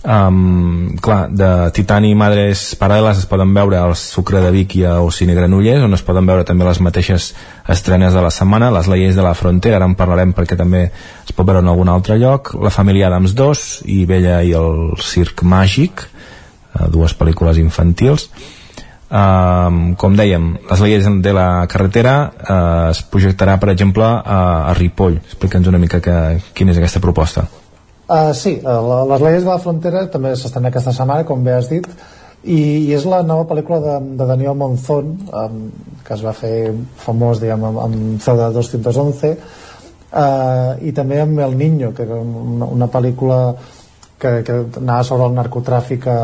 Um, 0.03 0.97
clar, 0.99 1.29
de 1.31 1.49
Titani 1.71 2.09
i 2.11 2.17
Madres 2.19 2.73
Paral·leles 2.75 3.21
es 3.21 3.29
poden 3.31 3.53
veure 3.55 3.79
al 3.79 3.93
Sucre 3.95 4.41
de 4.43 4.49
Vic 4.51 4.75
i 4.75 4.83
al 4.83 5.13
Cine 5.15 5.37
Granollers 5.37 5.85
on 5.87 5.95
es 5.95 6.03
poden 6.03 6.27
veure 6.27 6.43
també 6.43 6.67
les 6.67 6.81
mateixes 6.83 7.29
estrenes 7.71 8.11
de 8.11 8.25
la 8.25 8.33
setmana 8.35 8.73
les 8.75 8.89
Lleies 8.91 9.15
de 9.15 9.23
la 9.23 9.37
Frontera, 9.39 9.79
ara 9.79 9.87
en 9.87 9.95
parlarem 9.95 10.33
perquè 10.35 10.59
també 10.59 10.89
es 10.89 11.31
pot 11.31 11.47
veure 11.47 11.63
en 11.63 11.71
algun 11.71 11.93
altre 11.95 12.19
lloc 12.19 12.51
La 12.59 12.75
família 12.75 13.07
Adams 13.13 13.37
2 13.39 13.63
i 13.95 14.01
Bella 14.11 14.41
i 14.43 14.51
el 14.59 14.99
Circ 14.99 15.47
Màgic 15.47 16.09
uh, 16.75 16.89
dues 16.93 17.15
pel·lícules 17.19 17.61
infantils 17.63 18.29
Uh, 19.13 19.93
com 20.01 20.15
dèiem, 20.17 20.55
les 20.71 20.81
leyes 20.81 21.05
de 21.05 21.33
la 21.37 21.67
carretera 21.69 22.15
uh, 22.33 22.55
es 22.89 23.03
projectarà, 23.13 23.59
per 23.61 23.69
exemple, 23.69 24.07
a, 24.09 24.39
a 24.71 24.77
Ripoll. 24.79 25.19
Explica'ns 25.21 25.69
una 25.69 25.81
mica 25.83 26.01
que, 26.01 26.15
quina 26.57 26.73
és 26.73 26.81
aquesta 26.81 27.03
proposta. 27.05 27.45
Uh, 28.09 28.33
sí, 28.33 28.55
uh, 28.65 29.03
les 29.11 29.25
leyes 29.27 29.45
de 29.45 29.51
la 29.51 29.59
frontera 29.61 30.07
també 30.09 30.33
s'estan 30.33 30.71
aquesta 30.71 30.95
setmana, 30.97 31.27
com 31.29 31.45
bé 31.45 31.59
has 31.59 31.69
dit, 31.69 31.91
i, 32.43 32.57
i 32.57 32.95
és 32.97 33.05
la 33.05 33.21
nova 33.27 33.45
pel·lícula 33.53 33.83
de, 33.85 33.99
de 34.17 34.31
Daniel 34.33 34.57
Monzón, 34.57 35.13
um, 35.29 35.61
que 36.07 36.17
es 36.17 36.25
va 36.25 36.33
fer 36.33 36.73
famós, 37.05 37.43
diguem, 37.43 37.69
amb, 37.69 37.83
amb 37.85 38.25
Ceuda 38.25 38.49
211, 38.57 39.35
uh, 40.09 40.73
i 40.81 40.97
també 40.97 41.21
amb 41.21 41.45
El 41.51 41.59
Niño, 41.61 41.93
que 41.93 42.09
era 42.09 42.17
una, 42.17 42.73
una 42.81 42.89
pel·lícula 42.89 43.43
que, 44.23 44.33
que 44.47 44.59
anava 44.81 45.03
sobre 45.07 45.27
el 45.29 45.35
narcotràfic 45.37 46.07
a 46.11 46.19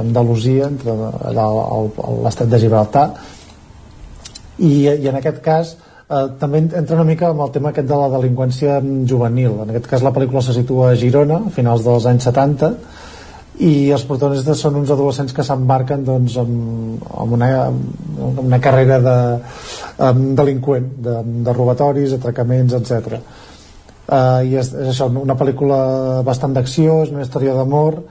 Andalusia 0.00 0.68
entre 0.70 0.94
allà 1.30 1.46
l'estat 2.24 2.50
de 2.52 2.60
Gibraltar. 2.62 3.08
I, 4.62 4.74
i 4.86 5.10
en 5.10 5.18
aquest 5.18 5.40
cas 5.42 5.74
eh, 5.74 6.26
també 6.40 6.62
entra 6.64 6.94
una 6.96 7.08
mica 7.08 7.32
amb 7.32 7.42
el 7.46 7.54
tema 7.54 7.72
aquest 7.72 7.90
de 7.90 7.98
la 7.98 8.10
delinqüència 8.12 8.78
juvenil. 9.10 9.58
En 9.64 9.72
aquest 9.72 9.90
cas 9.90 10.06
la 10.06 10.14
pel·lícula 10.14 10.44
se 10.46 10.54
situa 10.56 10.92
a 10.92 11.00
Girona 11.00 11.42
a 11.48 11.54
finals 11.54 11.82
dels 11.86 12.06
anys 12.10 12.30
70 12.30 12.70
i 13.64 13.72
els 13.94 14.02
protagonistes 14.06 14.62
són 14.64 14.80
uns 14.80 14.90
adolescents 14.90 15.34
que 15.34 15.44
s'embarquen 15.46 16.02
doncs, 16.06 16.38
amb, 16.42 17.02
amb, 17.22 17.34
una, 17.36 17.50
una 18.42 18.58
carrera 18.62 18.98
de 19.02 19.18
amb 20.02 20.32
delinqüent, 20.38 20.88
de, 21.02 21.20
de 21.46 21.54
robatoris, 21.54 22.16
atracaments, 22.16 22.74
etc 22.80 23.20
uh, 24.08 24.40
i 24.44 24.56
és, 24.56 24.72
és 24.72 24.92
això, 24.92 25.08
una 25.08 25.36
pel·lícula 25.38 26.22
bastant 26.26 26.54
d'acció, 26.56 27.02
és 27.04 27.12
una 27.14 27.24
història 27.26 27.54
d'amor 27.56 28.02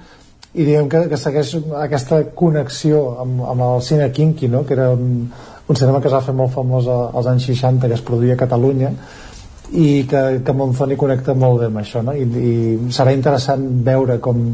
i 0.53 0.65
diguem 0.67 0.89
que, 0.89 1.07
que 1.09 1.17
segueix 1.17 1.55
aquesta 1.81 2.21
connexió 2.37 3.01
amb, 3.23 3.41
amb 3.49 3.65
el 3.65 3.81
cine 3.85 4.11
kinky 4.13 4.49
no? 4.53 4.61
que 4.67 4.75
era 4.77 4.91
un, 4.93 5.25
un 5.67 5.75
cinema 5.75 6.01
que 6.01 6.09
es 6.11 6.13
va 6.13 6.21
fer 6.21 6.35
molt 6.37 6.53
famós 6.53 6.89
als 6.93 7.29
anys 7.31 7.47
60 7.49 7.89
que 7.89 7.97
es 7.97 8.05
produïa 8.05 8.37
a 8.37 8.41
Catalunya 8.43 8.91
i 9.73 10.03
que, 10.09 10.21
que 10.45 10.53
Monzoni 10.53 10.97
connecta 10.99 11.33
molt 11.33 11.63
bé 11.63 11.71
amb 11.71 11.81
això 11.81 12.03
no? 12.05 12.13
I, 12.13 12.27
i 12.29 12.93
serà 12.93 13.15
interessant 13.17 13.65
veure 13.87 14.19
com, 14.21 14.45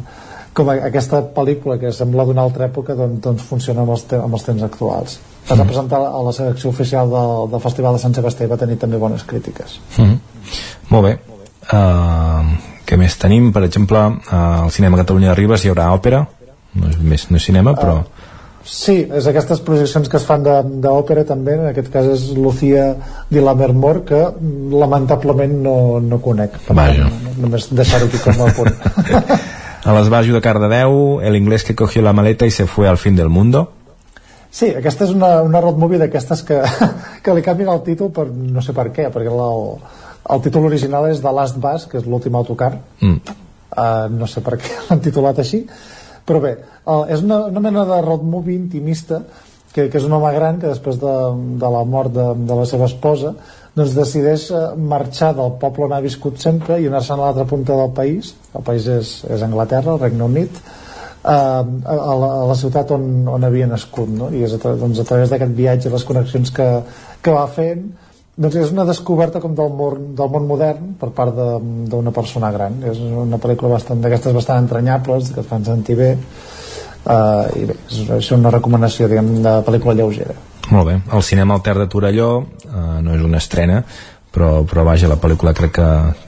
com 0.56 0.72
aquesta 0.72 1.20
pel·lícula 1.36 1.76
que 1.82 1.92
sembla 1.96 2.24
d'una 2.30 2.48
altra 2.48 2.70
època 2.70 2.96
doncs, 2.96 3.20
doncs 3.26 3.44
funciona 3.50 3.84
amb 3.84 3.98
els, 3.98 4.08
amb 4.16 4.40
els 4.40 4.48
temps 4.48 4.64
actuals 4.70 5.20
es 5.50 5.58
va 5.58 5.66
presentar 5.66 6.00
a 6.06 6.24
la 6.24 6.32
selecció 6.32 6.72
oficial 6.72 7.12
del, 7.12 7.48
del 7.52 7.64
Festival 7.68 7.98
de 7.98 8.04
Sant 8.06 8.16
Sebastià 8.16 8.48
i 8.48 8.54
va 8.54 8.62
tenir 8.62 8.80
també 8.80 9.02
bones 9.02 9.28
crítiques 9.28 9.82
mm 9.98 10.06
-hmm. 10.06 10.18
Molt 10.90 11.06
bé. 11.08 11.18
Uh, 11.70 12.56
què 12.86 12.98
més 12.98 13.18
tenim? 13.22 13.52
per 13.54 13.64
exemple 13.68 14.00
uh, 14.00 14.66
al 14.66 14.72
cinema 14.74 14.98
Catalunya 14.98 15.32
de 15.32 15.38
Ribes 15.38 15.66
hi 15.66 15.74
haurà 15.74 15.92
òpera. 15.94 16.26
No 16.80 16.90
és, 16.90 16.98
més, 17.02 17.30
no 17.30 17.38
és 17.38 17.46
cinema 17.50 17.74
però 17.78 18.00
uh, 18.02 18.20
Sí, 18.70 19.00
és 19.16 19.26
aquestes 19.26 19.62
projeccions 19.66 20.10
que 20.12 20.18
es 20.20 20.26
fan 20.28 20.44
d'òpera 20.44 21.24
també, 21.26 21.56
en 21.58 21.70
aquest 21.72 21.88
cas 21.94 22.06
és 22.12 22.26
Lucía 22.38 22.92
de 23.32 23.42
la 23.42 23.56
Mermor 23.58 24.04
que 24.06 24.20
lamentablement 24.76 25.56
no, 25.64 25.76
no 26.04 26.20
conec. 26.22 26.60
Vaja. 26.68 27.08
només 27.40 27.70
deixar-ho 27.72 28.10
aquí 28.10 28.20
com 28.22 28.44
a 28.46 28.52
punt. 28.54 28.76
A 29.90 29.94
l'esbajo 29.96 30.36
de 30.36 30.42
Cardedeu 30.44 31.22
el 31.24 31.38
inglés 31.40 31.64
que 31.64 31.74
cogió 31.74 32.04
la 32.04 32.12
maleta 32.14 32.46
i 32.46 32.52
se 32.52 32.66
fue 32.68 32.88
al 32.88 32.98
fin 33.00 33.16
del 33.16 33.30
mundo. 33.30 33.70
Sí, 34.52 34.68
aquesta 34.76 35.06
és 35.08 35.14
una, 35.16 35.40
una 35.42 35.62
road 35.64 35.80
movie 35.80 36.02
d'aquestes 36.02 36.44
que, 36.44 36.60
que 37.24 37.34
li 37.34 37.46
canvien 37.46 37.72
el 37.72 37.82
títol 37.86 38.12
per 38.12 38.28
no 38.28 38.62
sé 38.66 38.76
per 38.76 38.90
què, 38.92 39.08
perquè 39.14 39.32
la, 39.32 39.48
el, 39.56 40.04
el 40.30 40.42
títol 40.46 40.70
original 40.70 41.10
és 41.10 41.22
The 41.24 41.34
Last 41.34 41.60
Bus, 41.62 41.86
que 41.90 42.00
és 42.02 42.08
l'últim 42.08 42.36
autocar. 42.38 42.74
Mm. 43.02 43.38
Uh, 43.70 44.08
no 44.14 44.28
sé 44.28 44.42
per 44.46 44.58
què 44.60 44.80
l'han 44.88 45.02
titulat 45.06 45.40
així, 45.42 45.62
però 46.26 46.42
bé, 46.42 46.56
uh, 46.86 47.06
és 47.10 47.22
una, 47.26 47.44
una 47.52 47.62
mena 47.64 47.86
de 47.86 48.02
road 48.06 48.26
movie 48.26 48.58
intimista 48.58 49.24
que, 49.74 49.88
que 49.90 50.00
és 50.00 50.06
un 50.06 50.14
home 50.18 50.32
gran 50.34 50.60
que 50.62 50.70
després 50.72 51.00
de, 51.02 51.16
de 51.62 51.72
la 51.76 51.84
mort 51.86 52.14
de, 52.14 52.28
de 52.50 52.58
la 52.58 52.66
seva 52.70 52.90
esposa 52.90 53.36
doncs 53.78 53.94
decideix 53.96 54.50
eh, 54.52 54.66
marxar 54.76 55.32
del 55.38 55.54
poble 55.62 55.86
on 55.88 55.96
ha 55.96 56.02
viscut 56.04 56.42
sempre 56.42 56.80
i 56.82 56.90
anar-se'n 56.90 57.20
a 57.20 57.28
l'altra 57.28 57.46
punta 57.50 57.78
del 57.78 57.94
país 57.96 58.34
el 58.58 58.66
país 58.66 58.88
és, 58.90 59.14
és 59.30 59.46
Anglaterra, 59.46 59.94
el 59.94 60.02
Regne 60.02 60.26
Unit 60.26 60.58
eh, 60.58 61.32
a, 61.32 61.96
la, 62.24 62.32
a 62.42 62.46
la 62.50 62.58
ciutat 62.58 62.96
on, 62.98 63.06
on 63.30 63.46
havia 63.46 63.70
nascut 63.70 64.10
no? 64.10 64.32
i 64.34 64.44
és 64.48 64.58
a, 64.58 64.62
doncs, 64.66 65.04
a 65.04 65.08
través 65.12 65.32
d'aquest 65.32 65.56
viatge 65.58 65.94
les 65.94 66.08
connexions 66.08 66.54
que, 66.56 66.70
que 67.22 67.36
va 67.36 67.46
fent 67.54 67.86
doncs 68.40 68.56
és 68.62 68.72
una 68.72 68.86
descoberta 68.88 69.42
com 69.44 69.56
del 69.56 69.72
món, 69.76 70.12
del 70.16 70.30
món 70.32 70.46
modern 70.48 70.94
per 71.00 71.12
part 71.16 71.36
d'una 71.92 72.14
persona 72.16 72.52
gran. 72.56 72.78
És 72.88 73.00
una 73.00 73.40
pel·lícula 73.42 73.74
bastant 73.76 74.00
d'aquestes 74.04 74.36
bastant 74.36 74.64
entranyables 74.64 75.34
que 75.36 75.44
et 75.44 75.50
fan 75.50 75.68
sentir 75.68 75.98
bé. 76.00 76.14
Uh, 77.00 77.46
i 77.56 77.66
bé, 77.66 77.76
és, 77.90 78.00
és 78.20 78.32
una 78.36 78.52
recomanació 78.54 79.08
diguem, 79.12 79.40
de 79.44 79.54
pel·lícula 79.68 79.96
lleugera. 79.98 80.36
Molt 80.70 80.88
bé, 80.88 80.96
el 81.16 81.24
cinema 81.26 81.56
Alter 81.58 81.78
de 81.80 81.88
Torelló 81.90 82.30
eh, 82.68 82.82
no 83.02 83.16
és 83.16 83.24
una 83.26 83.40
estrena 83.42 83.80
però, 84.30 84.64
però 84.70 84.84
vaja, 84.86 85.10
la 85.10 85.18
pel·lícula 85.18 85.56
crec 85.58 85.74
que, 85.80 85.88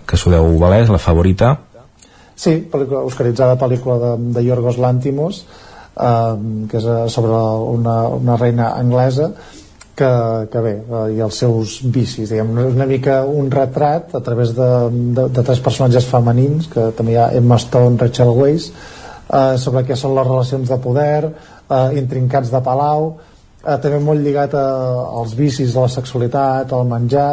que 0.09 0.17
s'ho 0.17 0.31
deu 0.33 0.55
valer, 0.61 0.87
la 0.89 0.97
favorita. 1.01 1.53
Sí, 2.33 2.55
pel·lícula, 2.71 3.03
oscaritzada 3.05 3.59
pel·lícula 3.61 3.99
de, 4.01 4.13
de 4.33 4.43
Yorgos 4.47 4.79
Lantimos 4.81 5.43
eh, 5.45 6.65
que 6.71 6.81
és 6.81 7.13
sobre 7.13 7.37
una, 7.75 7.97
una 8.17 8.37
reina 8.41 8.71
anglesa 8.79 9.31
que, 10.01 10.47
que 10.53 10.63
bé, 10.65 10.73
eh, 10.81 11.03
i 11.17 11.21
els 11.21 11.37
seus 11.43 11.77
vicis 11.93 12.31
diguem, 12.33 12.55
una 12.71 12.87
mica 12.89 13.21
un 13.27 13.51
retrat 13.53 14.15
a 14.17 14.23
través 14.25 14.55
de, 14.57 14.69
de, 15.17 15.27
de 15.35 15.43
tres 15.45 15.61
personatges 15.63 16.09
femenins 16.09 16.69
que 16.71 16.89
també 16.97 17.15
hi 17.15 17.21
ha 17.21 17.29
Emma 17.37 17.59
Stone, 17.61 17.99
Rachel 18.01 18.33
Weisz 18.39 18.71
eh, 18.71 19.57
sobre 19.61 19.83
què 19.87 19.97
són 19.97 20.15
les 20.17 20.27
relacions 20.27 20.71
de 20.71 20.79
poder, 20.81 21.19
eh, 21.27 21.99
intrincats 22.01 22.51
de 22.53 22.61
palau, 22.65 23.11
eh, 23.61 23.77
també 23.77 23.99
molt 24.03 24.25
lligat 24.25 24.55
a, 24.57 24.65
als 25.21 25.35
vicis 25.37 25.75
de 25.75 25.85
la 25.85 25.91
sexualitat, 25.91 26.73
al 26.73 26.89
menjar, 26.89 27.31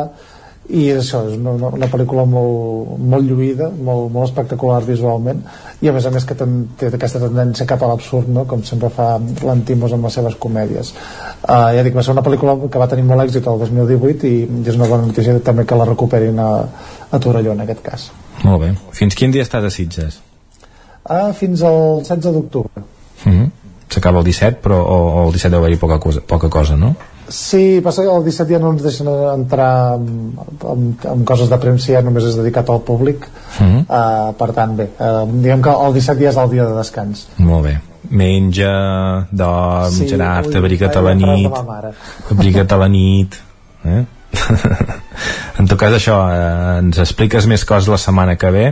i 0.68 0.82
això 0.92 1.22
és 1.24 1.36
una, 1.38 1.54
una, 1.56 1.70
una 1.78 1.86
pel·lícula 1.88 2.26
molt, 2.28 2.98
molt 3.00 3.24
lluïda, 3.24 3.70
molt, 3.72 4.10
molt 4.12 4.28
espectacular 4.28 4.82
visualment 4.84 5.40
i 5.80 5.88
a 5.88 5.94
més 5.96 6.04
a 6.04 6.12
més 6.12 6.26
que 6.28 6.36
ten, 6.36 6.58
té 6.76 6.90
aquesta 6.92 7.22
tendència 7.22 7.66
cap 7.68 7.82
a 7.82 7.88
l'absurd 7.88 8.28
no? 8.34 8.44
com 8.50 8.60
sempre 8.68 8.90
fa 8.92 9.14
l'Antimos 9.16 9.94
amb 9.96 10.04
les 10.04 10.18
seves 10.20 10.36
comèdies 10.42 10.92
uh, 10.92 11.70
ja 11.72 11.84
dic, 11.86 11.96
va 11.96 12.04
ser 12.04 12.12
una 12.12 12.24
pel·lícula 12.26 12.58
que 12.68 12.82
va 12.82 12.90
tenir 12.90 13.06
molt 13.08 13.24
èxit 13.24 13.48
el 13.48 13.64
2018 13.64 14.28
i, 14.28 14.34
i 14.44 14.62
és 14.68 14.76
una 14.76 14.90
bona 14.92 15.08
notícia 15.08 15.38
també 15.44 15.64
que 15.64 15.78
la 15.80 15.88
recuperin 15.88 16.44
a, 16.44 16.50
a 17.08 17.22
Torelló 17.24 17.56
en 17.56 17.64
aquest 17.64 17.84
cas 17.88 18.08
molt 18.44 18.60
bé, 18.66 18.74
fins 18.92 19.16
quin 19.16 19.32
dia 19.32 19.48
estàs 19.48 19.64
a 19.64 19.72
Sitges? 19.72 20.20
ah, 21.08 21.30
fins 21.32 21.64
al 21.64 22.02
16 22.04 22.34
d'octubre 22.34 22.84
mm 23.24 23.32
-hmm. 23.32 23.50
s'acaba 23.88 24.20
el 24.20 24.24
17 24.26 24.60
però 24.60 24.84
o, 24.84 24.98
o 25.16 25.26
el 25.28 25.32
17 25.32 25.48
deu 25.48 25.60
haver-hi 25.64 25.80
poca, 25.80 25.98
cosa, 25.98 26.20
poca 26.20 26.50
cosa, 26.50 26.76
no? 26.76 26.94
Sí, 27.28 27.80
passa 27.84 28.02
que 28.02 28.12
el 28.12 28.24
17 28.24 28.54
ja 28.54 28.60
no 28.62 28.72
ens 28.72 28.82
deixen 28.82 29.08
entrar 29.08 29.94
amb, 29.98 30.38
amb, 30.64 31.06
amb 31.12 31.26
coses 31.28 31.50
de 31.50 31.58
premsa 31.60 31.92
ja 31.92 32.02
només 32.04 32.24
és 32.24 32.38
dedicat 32.38 32.70
al 32.70 32.80
públic. 32.80 33.28
Mm 33.58 33.66
-hmm. 33.66 33.82
uh, 33.84 34.32
per 34.38 34.52
tant 34.52 34.76
bé, 34.76 34.88
uh, 34.98 35.26
diguem 35.28 35.62
que 35.62 35.70
el 35.70 35.92
17 35.92 36.22
ja 36.22 36.30
és 36.30 36.36
el 36.36 36.50
dia 36.50 36.64
de 36.64 36.74
descans. 36.76 37.26
Molt 37.36 37.64
bé. 37.64 37.80
Menja, 38.10 39.26
dorm, 39.30 39.90
Sí, 39.90 40.08
Gerard, 40.08 40.46
ui, 40.46 40.52
t'abriga't 40.52 40.96
a 40.96 41.00
la 41.00 41.14
nit. 41.14 41.52
abriga't 42.30 42.72
a 42.72 42.76
la 42.76 42.88
nit 42.88 43.34
eh? 43.84 44.04
en 45.58 45.68
tot 45.68 45.78
cas 45.80 45.92
això 45.96 46.16
eh, 46.32 46.78
ens 46.78 47.00
expliques 47.02 47.46
més 47.50 47.64
coses 47.68 47.88
la 47.92 48.00
setmana 48.00 48.36
que 48.40 48.50
ve 48.54 48.66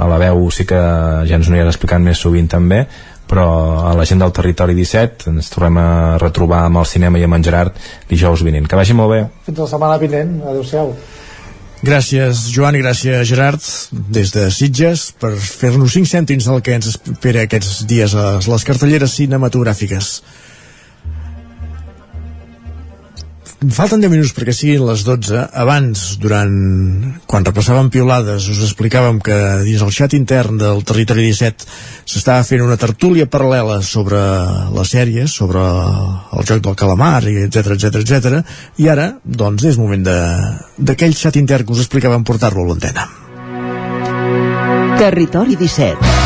a 0.00 0.08
la 0.10 0.18
veu 0.20 0.48
sí 0.54 0.66
que 0.68 0.80
ja 1.28 1.38
ens 1.38 1.50
aniràs 1.50 1.74
explicant 1.74 2.04
més 2.04 2.20
sovint 2.20 2.48
també 2.50 2.84
però 3.30 3.46
a 3.86 3.94
la 3.94 4.04
gent 4.08 4.18
del 4.24 4.32
Territori 4.34 4.74
17 4.74 5.30
ens 5.30 5.52
tornem 5.52 5.78
a 5.78 5.90
retrobar 6.18 6.64
amb 6.66 6.80
el 6.82 6.88
cinema 6.90 7.20
i 7.20 7.26
amb 7.28 7.38
en 7.38 7.46
Gerard 7.46 7.76
dijous 8.10 8.42
vinent. 8.42 8.66
Que 8.66 8.74
vagi 8.74 8.96
molt 8.98 9.14
bé. 9.14 9.20
fins 9.46 9.60
la 9.62 9.70
setmana 9.70 10.00
vinent, 10.02 10.40
adeu-siau 10.50 10.90
Gràcies, 11.80 12.42
Joan, 12.52 12.76
i 12.76 12.82
gràcies, 12.82 13.22
Gerard, 13.24 13.64
des 14.12 14.34
de 14.34 14.50
Sitges, 14.52 15.06
per 15.16 15.30
fer-nos 15.40 15.94
5 15.94 16.10
cèntims 16.10 16.44
del 16.50 16.60
que 16.60 16.74
ens 16.76 16.90
espera 16.90 17.46
aquests 17.46 17.86
dies 17.88 18.12
a 18.12 18.34
les 18.44 18.66
cartelleres 18.68 19.14
cinematogràfiques. 19.16 20.10
Falten 23.60 24.00
10 24.00 24.08
minuts 24.08 24.30
perquè 24.32 24.54
siguin 24.56 24.86
les 24.88 25.02
12. 25.04 25.36
Abans, 25.60 26.04
durant... 26.16 26.52
quan 27.28 27.44
repassàvem 27.44 27.90
piolades, 27.92 28.46
us 28.48 28.62
explicàvem 28.64 29.18
que 29.20 29.36
dins 29.66 29.82
el 29.84 29.92
xat 29.92 30.16
intern 30.16 30.56
del 30.56 30.80
Territori 30.88 31.26
17 31.28 31.68
s'estava 32.08 32.46
fent 32.48 32.64
una 32.64 32.78
tertúlia 32.80 33.28
paral·lela 33.28 33.82
sobre 33.84 34.22
les 34.72 34.94
sèries, 34.96 35.34
sobre 35.42 35.60
el 35.60 36.48
joc 36.48 36.64
del 36.64 36.78
calamar, 36.80 37.20
etc 37.28 37.76
etc 37.76 38.00
etc. 38.00 38.40
I 38.80 38.88
ara, 38.88 39.10
doncs, 39.24 39.68
és 39.68 39.76
moment 39.76 40.08
d'aquell 40.08 41.12
xat 41.12 41.36
intern 41.36 41.68
que 41.68 41.76
us 41.76 41.84
explicàvem 41.84 42.24
portar-lo 42.24 42.64
a 42.64 42.70
l'antena. 42.72 43.06
Territori 45.04 45.60
17 45.60 46.16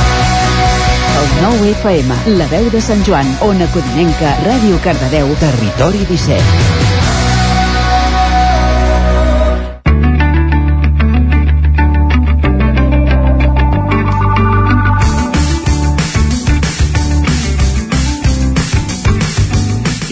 El 1.19 1.29
9 1.43 1.75
FM, 1.81 2.23
la 2.39 2.47
veu 2.55 2.71
de 2.71 2.81
Sant 2.83 3.03
Joan, 3.03 3.27
Ona 3.51 3.67
Codinenca, 3.75 4.39
Ràdio 4.47 4.79
Cardedeu, 4.87 5.35
Territori 5.43 6.07
17 6.15 6.84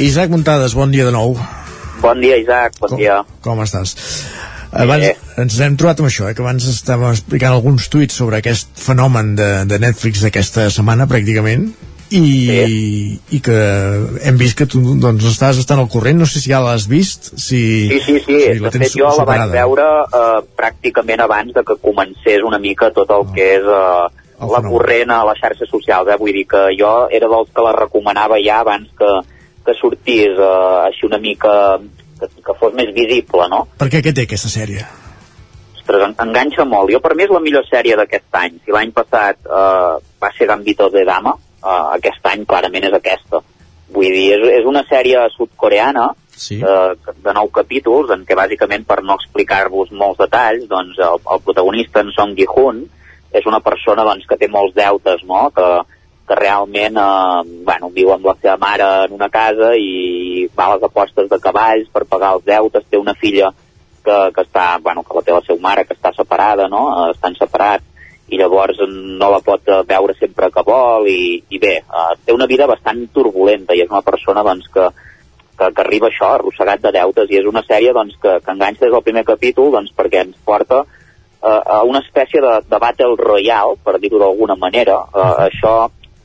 Isaac 0.03 0.33
Muntades, 0.35 0.75
bon 0.75 0.91
dia 0.91 1.05
de 1.07 1.13
nou. 1.15 1.37
Bon 2.03 2.19
dia, 2.19 2.37
Isaac, 2.41 2.75
bon 2.83 2.97
dia. 2.99 3.21
Com 3.45 3.61
estàs? 3.63 3.95
Abans 4.73 5.39
ens 5.39 5.59
hem 5.63 5.77
trobat 5.79 6.01
amb 6.01 6.09
això, 6.09 6.27
eh, 6.27 6.35
que 6.35 6.43
abans 6.43 6.65
estàvem 6.67 7.13
explicant 7.13 7.55
alguns 7.55 7.87
tuits 7.93 8.17
sobre 8.19 8.41
aquest 8.41 8.73
fenomen 8.81 9.35
de, 9.39 9.49
de 9.69 9.79
Netflix 9.79 10.25
d'aquesta 10.25 10.71
setmana, 10.75 11.07
pràcticament, 11.07 11.69
i, 12.13 12.21
sí. 12.21 13.37
i 13.37 13.41
que 13.45 13.59
hem 14.27 14.41
vist 14.41 14.57
que 14.59 14.67
tu 14.69 14.81
doncs, 15.01 15.27
estàs 15.31 15.61
estant 15.63 15.81
al 15.81 15.91
corrent, 15.93 16.19
no 16.21 16.27
sé 16.29 16.43
si 16.43 16.51
ja 16.51 16.61
l'has 16.65 16.89
vist, 16.91 17.31
si, 17.37 17.61
Sí, 17.93 18.01
sí, 18.05 18.17
sí. 18.25 18.41
si 18.43 18.65
de 18.65 18.73
fet, 18.75 18.97
jo 18.99 19.13
la 19.17 19.29
vaig 19.29 19.55
veure 19.55 19.87
eh, 20.09 20.41
pràcticament 20.59 21.23
abans 21.25 21.55
de 21.55 21.63
que 21.69 21.79
comencés 21.81 22.43
una 22.45 22.61
mica 22.61 22.91
tot 22.97 23.13
el 23.15 23.29
que 23.37 23.49
és 23.61 23.69
eh, 23.69 24.25
la 24.43 24.63
corrent 24.67 25.15
a 25.15 25.23
les 25.31 25.39
xarxes 25.39 25.71
socials. 25.71 26.11
Eh? 26.11 26.19
Vull 26.19 26.35
dir 26.41 26.49
que 26.51 26.65
jo 26.75 26.91
era 27.13 27.31
dels 27.31 27.55
que 27.55 27.65
la 27.65 27.77
recomanava 27.79 28.41
ja 28.43 28.59
abans 28.65 28.91
que, 28.99 29.13
que 29.67 29.75
sortís 29.79 30.39
eh, 30.39 30.49
així 30.89 31.07
una 31.09 31.21
mica 31.23 31.53
que, 32.21 32.29
que 32.47 32.57
fos 32.59 32.75
més 32.79 32.93
visible, 32.95 33.49
no? 33.53 33.65
Per 33.79 33.89
què 33.93 34.03
què 34.05 34.15
té 34.15 34.27
aquesta 34.27 34.51
sèrie? 34.53 34.85
Ostres, 35.77 36.05
en, 36.07 36.17
enganxa 36.27 36.67
molt. 36.69 36.93
Jo 36.95 37.03
per 37.05 37.15
mi 37.19 37.27
és 37.27 37.35
la 37.35 37.43
millor 37.43 37.67
sèrie 37.69 37.99
d'aquest 37.99 38.29
any. 38.43 38.59
Si 38.65 38.75
l'any 38.75 38.95
passat 38.97 39.41
eh, 39.47 39.95
va 40.23 40.33
ser 40.37 40.51
Gambito 40.51 40.89
de 40.95 41.05
Dama, 41.09 41.37
eh, 41.63 41.79
aquest 41.99 42.33
any 42.33 42.47
clarament 42.49 42.91
és 42.91 42.99
aquesta. 42.99 43.43
Vull 43.93 44.13
dir, 44.15 44.29
és, 44.39 44.49
és 44.63 44.69
una 44.69 44.85
sèrie 44.89 45.23
sudcoreana 45.37 46.11
sí. 46.37 46.61
eh, 46.63 47.15
de 47.25 47.35
nou 47.37 47.51
capítols 47.55 48.13
en 48.15 48.25
què 48.29 48.37
bàsicament 48.39 48.87
per 48.89 49.03
no 49.03 49.17
explicar-vos 49.19 49.93
molts 49.93 50.21
detalls 50.23 50.69
doncs 50.71 50.99
el, 50.99 51.21
el 51.35 51.43
protagonista 51.45 52.03
en 52.03 52.13
Song 52.17 52.37
Gi-hun 52.39 52.85
és 53.33 53.49
una 53.49 53.63
persona 53.65 54.05
doncs, 54.05 54.27
que 54.29 54.39
té 54.41 54.49
molts 54.53 54.75
deutes 54.77 55.25
no? 55.29 55.49
que, 55.57 55.69
que 56.29 56.39
realment 56.39 56.97
eh, 56.99 57.43
bueno, 57.67 57.91
viu 57.95 58.13
amb 58.15 58.27
la 58.31 58.37
seva 58.41 58.57
mare 58.61 58.89
en 59.07 59.17
una 59.19 59.29
casa 59.33 59.73
i 59.77 60.49
va 60.57 60.71
a 60.71 60.77
les 60.77 60.87
apostes 60.89 61.29
de 61.31 61.41
cavalls 61.43 61.91
per 61.93 62.07
pagar 62.09 62.35
els 62.37 62.47
deutes, 62.47 62.89
té 62.89 63.01
una 63.01 63.15
filla 63.19 63.53
que, 64.05 64.19
que 64.35 64.45
està, 64.45 64.67
bueno, 64.83 65.05
que 65.07 65.17
la 65.17 65.25
té 65.27 65.35
la 65.35 65.43
seva 65.47 65.63
mare 65.63 65.87
que 65.87 65.97
està 65.97 66.13
separada, 66.17 66.69
no? 66.71 66.85
Eh, 66.91 67.11
estan 67.17 67.39
separats 67.39 67.89
i 68.33 68.39
llavors 68.41 68.79
no 68.89 69.29
la 69.31 69.43
pot 69.45 69.69
eh, 69.69 69.83
veure 69.89 70.17
sempre 70.19 70.51
que 70.53 70.65
vol 70.67 71.09
i, 71.11 71.43
i 71.53 71.61
bé, 71.63 71.77
eh, 71.83 72.13
té 72.25 72.35
una 72.35 72.49
vida 72.51 72.69
bastant 72.71 73.05
turbulenta 73.15 73.77
i 73.77 73.85
és 73.85 73.91
una 73.91 74.05
persona 74.07 74.45
doncs, 74.47 74.69
que, 74.73 74.89
que, 75.59 75.69
que 75.69 75.85
arriba 75.85 76.09
això, 76.09 76.33
arrossegat 76.37 76.83
de 76.85 76.95
deutes 76.97 77.31
i 77.31 77.41
és 77.43 77.49
una 77.49 77.65
sèrie 77.67 77.95
doncs, 77.97 78.19
que, 78.23 78.39
que 78.45 78.55
enganxa 78.55 78.87
des 78.87 78.95
del 78.95 79.07
primer 79.07 79.25
capítol 79.29 79.73
doncs, 79.75 79.93
perquè 79.97 80.25
ens 80.27 80.39
porta 80.47 80.85
eh, 80.85 81.61
a 81.77 81.83
una 81.89 82.03
espècie 82.07 82.41
de, 82.41 82.55
de 82.69 82.81
battle 82.87 83.19
royale, 83.19 83.77
per 83.85 83.99
dir-ho 84.01 84.23
d'alguna 84.23 84.57
manera. 84.57 85.03
Eh, 85.13 85.35
això 85.51 85.77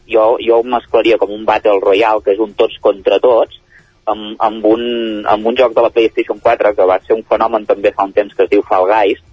jo, 0.10 0.36
jo 0.42 0.62
mesclaria 0.64 1.18
com 1.22 1.32
un 1.34 1.46
battle 1.46 1.80
royale, 1.84 2.24
que 2.24 2.36
és 2.36 2.44
un 2.44 2.54
tots 2.58 2.78
contra 2.84 3.20
tots, 3.24 3.60
amb, 4.08 4.36
amb, 4.40 4.66
un, 4.66 4.84
amb 5.28 5.48
un 5.48 5.58
joc 5.58 5.76
de 5.76 5.84
la 5.84 5.92
PlayStation 5.94 6.40
4 6.44 6.74
que 6.76 6.88
va 6.88 7.00
ser 7.04 7.18
un 7.18 7.26
fenomen 7.28 7.68
també 7.68 7.92
fa 7.96 8.08
un 8.08 8.14
temps 8.16 8.34
que 8.34 8.46
es 8.46 8.52
diu 8.54 8.64
Fall 8.68 8.88
Guys, 8.92 9.24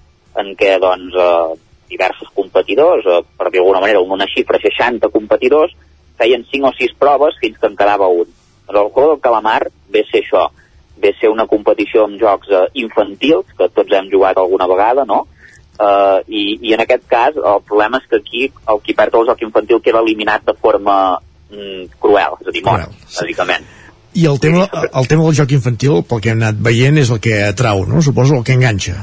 en 0.41 0.55
què 0.59 0.75
doncs, 0.83 1.15
eh, 1.15 1.61
diversos 1.94 2.31
competidors, 2.35 3.07
eh, 3.07 3.23
per 3.39 3.51
dir 3.51 3.61
d'alguna 3.61 3.83
manera, 3.85 4.01
una 4.01 4.27
xifra 4.31 4.59
60 4.62 5.11
competidors, 5.15 5.75
feien 6.19 6.44
5 6.51 6.70
o 6.70 6.75
6 6.75 6.97
proves 6.99 7.39
fins 7.41 7.59
que 7.59 7.70
en 7.70 7.77
quedava 7.78 8.09
un. 8.09 8.27
Doncs 8.67 8.81
el 8.81 8.91
Juego 8.91 9.11
del 9.12 9.23
Calamar 9.23 9.69
ve 9.93 10.05
ser 10.11 10.23
això, 10.25 10.49
ve 10.97 11.12
ser 11.20 11.31
una 11.31 11.47
competició 11.47 12.05
amb 12.09 12.19
jocs 12.20 12.51
eh, 12.51 12.67
infantils, 12.83 13.47
que 13.59 13.69
tots 13.69 13.93
hem 13.93 14.11
jugat 14.11 14.39
alguna 14.39 14.67
vegada, 14.70 15.05
no? 15.07 15.25
Uh, 15.75 16.20
i, 16.31 16.43
I 16.62 16.75
en 16.77 16.85
aquest 16.85 17.09
cas 17.11 17.35
el 17.35 17.62
problema 17.67 17.99
és 17.99 18.05
que 18.07 18.20
aquí 18.20 18.43
el 18.47 18.78
qui 18.85 18.94
perd 18.94 19.17
el 19.19 19.25
joc 19.27 19.41
infantil 19.43 19.81
queda 19.83 20.05
eliminat 20.05 20.44
de 20.47 20.55
forma 20.55 21.17
mm, 21.51 21.97
cruel, 21.99 22.36
és 22.44 22.51
a 22.51 22.55
dir, 22.55 22.62
mort, 22.62 22.93
bàsicament. 23.11 23.67
I 24.15 24.28
el 24.31 24.39
tema, 24.39 24.69
el 24.70 25.09
tema 25.11 25.25
del 25.27 25.35
joc 25.35 25.57
infantil, 25.57 26.05
pel 26.07 26.20
que 26.23 26.31
hem 26.31 26.39
anat 26.39 26.61
veient, 26.62 27.01
és 27.03 27.11
el 27.11 27.19
que 27.19 27.41
atrau, 27.49 27.83
no? 27.91 28.03
Suposo 28.07 28.36
el 28.39 28.44
que 28.47 28.55
enganxa. 28.55 28.94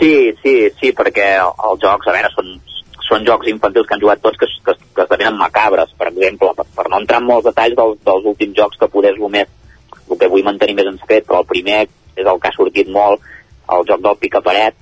Sí, 0.00 0.32
sí, 0.42 0.54
sí, 0.80 0.90
perquè 0.96 1.28
els 1.38 1.78
jocs, 1.84 2.08
a 2.08 2.16
veure, 2.16 2.32
són, 2.34 2.50
són 3.06 3.28
jocs 3.28 3.52
infantils 3.52 3.86
que 3.86 3.94
han 3.94 4.02
jugat 4.02 4.22
tots 4.24 4.40
que, 4.40 4.48
que, 4.66 4.74
que 4.96 5.04
esdevenen 5.06 5.38
macabres, 5.38 5.94
per 5.94 6.10
exemple, 6.10 6.50
per, 6.58 6.66
per 6.74 6.88
no 6.90 6.98
entrar 7.04 7.20
en 7.22 7.28
molts 7.30 7.46
detalls 7.46 7.78
dels, 7.78 8.02
dels 8.08 8.26
últims 8.32 8.58
jocs 8.58 8.80
que 8.80 8.90
poder 8.90 9.14
només, 9.20 9.50
el 10.10 10.18
que 10.18 10.32
vull 10.32 10.46
mantenir 10.48 10.74
més 10.80 10.90
en 10.90 10.98
secret, 10.98 11.28
però 11.28 11.44
el 11.44 11.50
primer 11.52 11.84
és 11.84 12.26
el 12.26 12.42
que 12.42 12.50
ha 12.50 12.56
sortit 12.56 12.90
molt, 12.90 13.22
el 13.70 13.86
joc 13.86 14.02
del 14.02 14.18
picaparet, 14.24 14.79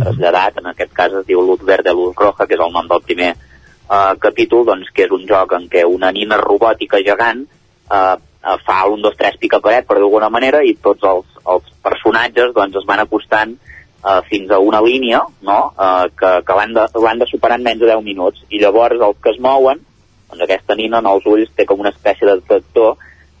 traslladat, 0.00 0.58
en 0.60 0.70
aquest 0.72 0.92
cas 0.96 1.14
es 1.20 1.26
diu 1.28 1.42
Luz 1.44 1.62
Verde, 1.66 1.94
Luz 1.94 2.16
Roja, 2.16 2.46
que 2.46 2.56
és 2.56 2.64
el 2.64 2.72
nom 2.74 2.88
del 2.90 3.02
primer 3.04 3.32
uh, 3.34 4.14
capítol, 4.20 4.64
doncs, 4.68 4.90
que 4.94 5.06
és 5.06 5.14
un 5.14 5.26
joc 5.28 5.54
en 5.58 5.68
què 5.72 5.84
una 5.88 6.12
nina 6.14 6.38
robòtica 6.40 7.02
gegant 7.06 7.44
uh, 7.44 8.16
fa 8.64 8.78
un, 8.88 9.02
dos, 9.02 9.16
tres 9.18 9.36
picaparet, 9.40 9.86
per 9.86 9.98
d'alguna 9.98 10.30
manera, 10.30 10.62
i 10.64 10.76
tots 10.82 11.04
els, 11.04 11.26
els 11.46 11.74
personatges 11.84 12.54
doncs, 12.56 12.78
es 12.80 12.86
van 12.88 13.02
acostant 13.02 13.56
uh, 14.04 14.20
fins 14.28 14.50
a 14.50 14.60
una 14.62 14.80
línia 14.84 15.24
no? 15.42 15.58
uh, 15.74 16.06
que, 16.14 16.32
que 16.46 16.58
l'han 16.60 16.76
de, 16.76 16.86
de 16.94 17.30
superar 17.30 17.58
en 17.58 17.66
menys 17.66 17.82
de 17.82 17.90
10 17.90 18.06
minuts. 18.06 18.46
I 18.50 18.62
llavors 18.62 19.00
els 19.00 19.20
que 19.22 19.34
es 19.34 19.42
mouen, 19.42 19.82
doncs 20.28 20.44
aquesta 20.44 20.76
nina 20.78 21.02
en 21.02 21.10
els 21.10 21.26
ulls 21.26 21.52
té 21.56 21.66
com 21.66 21.80
una 21.80 21.92
espècie 21.94 22.28
de 22.28 22.38
detector 22.40 22.96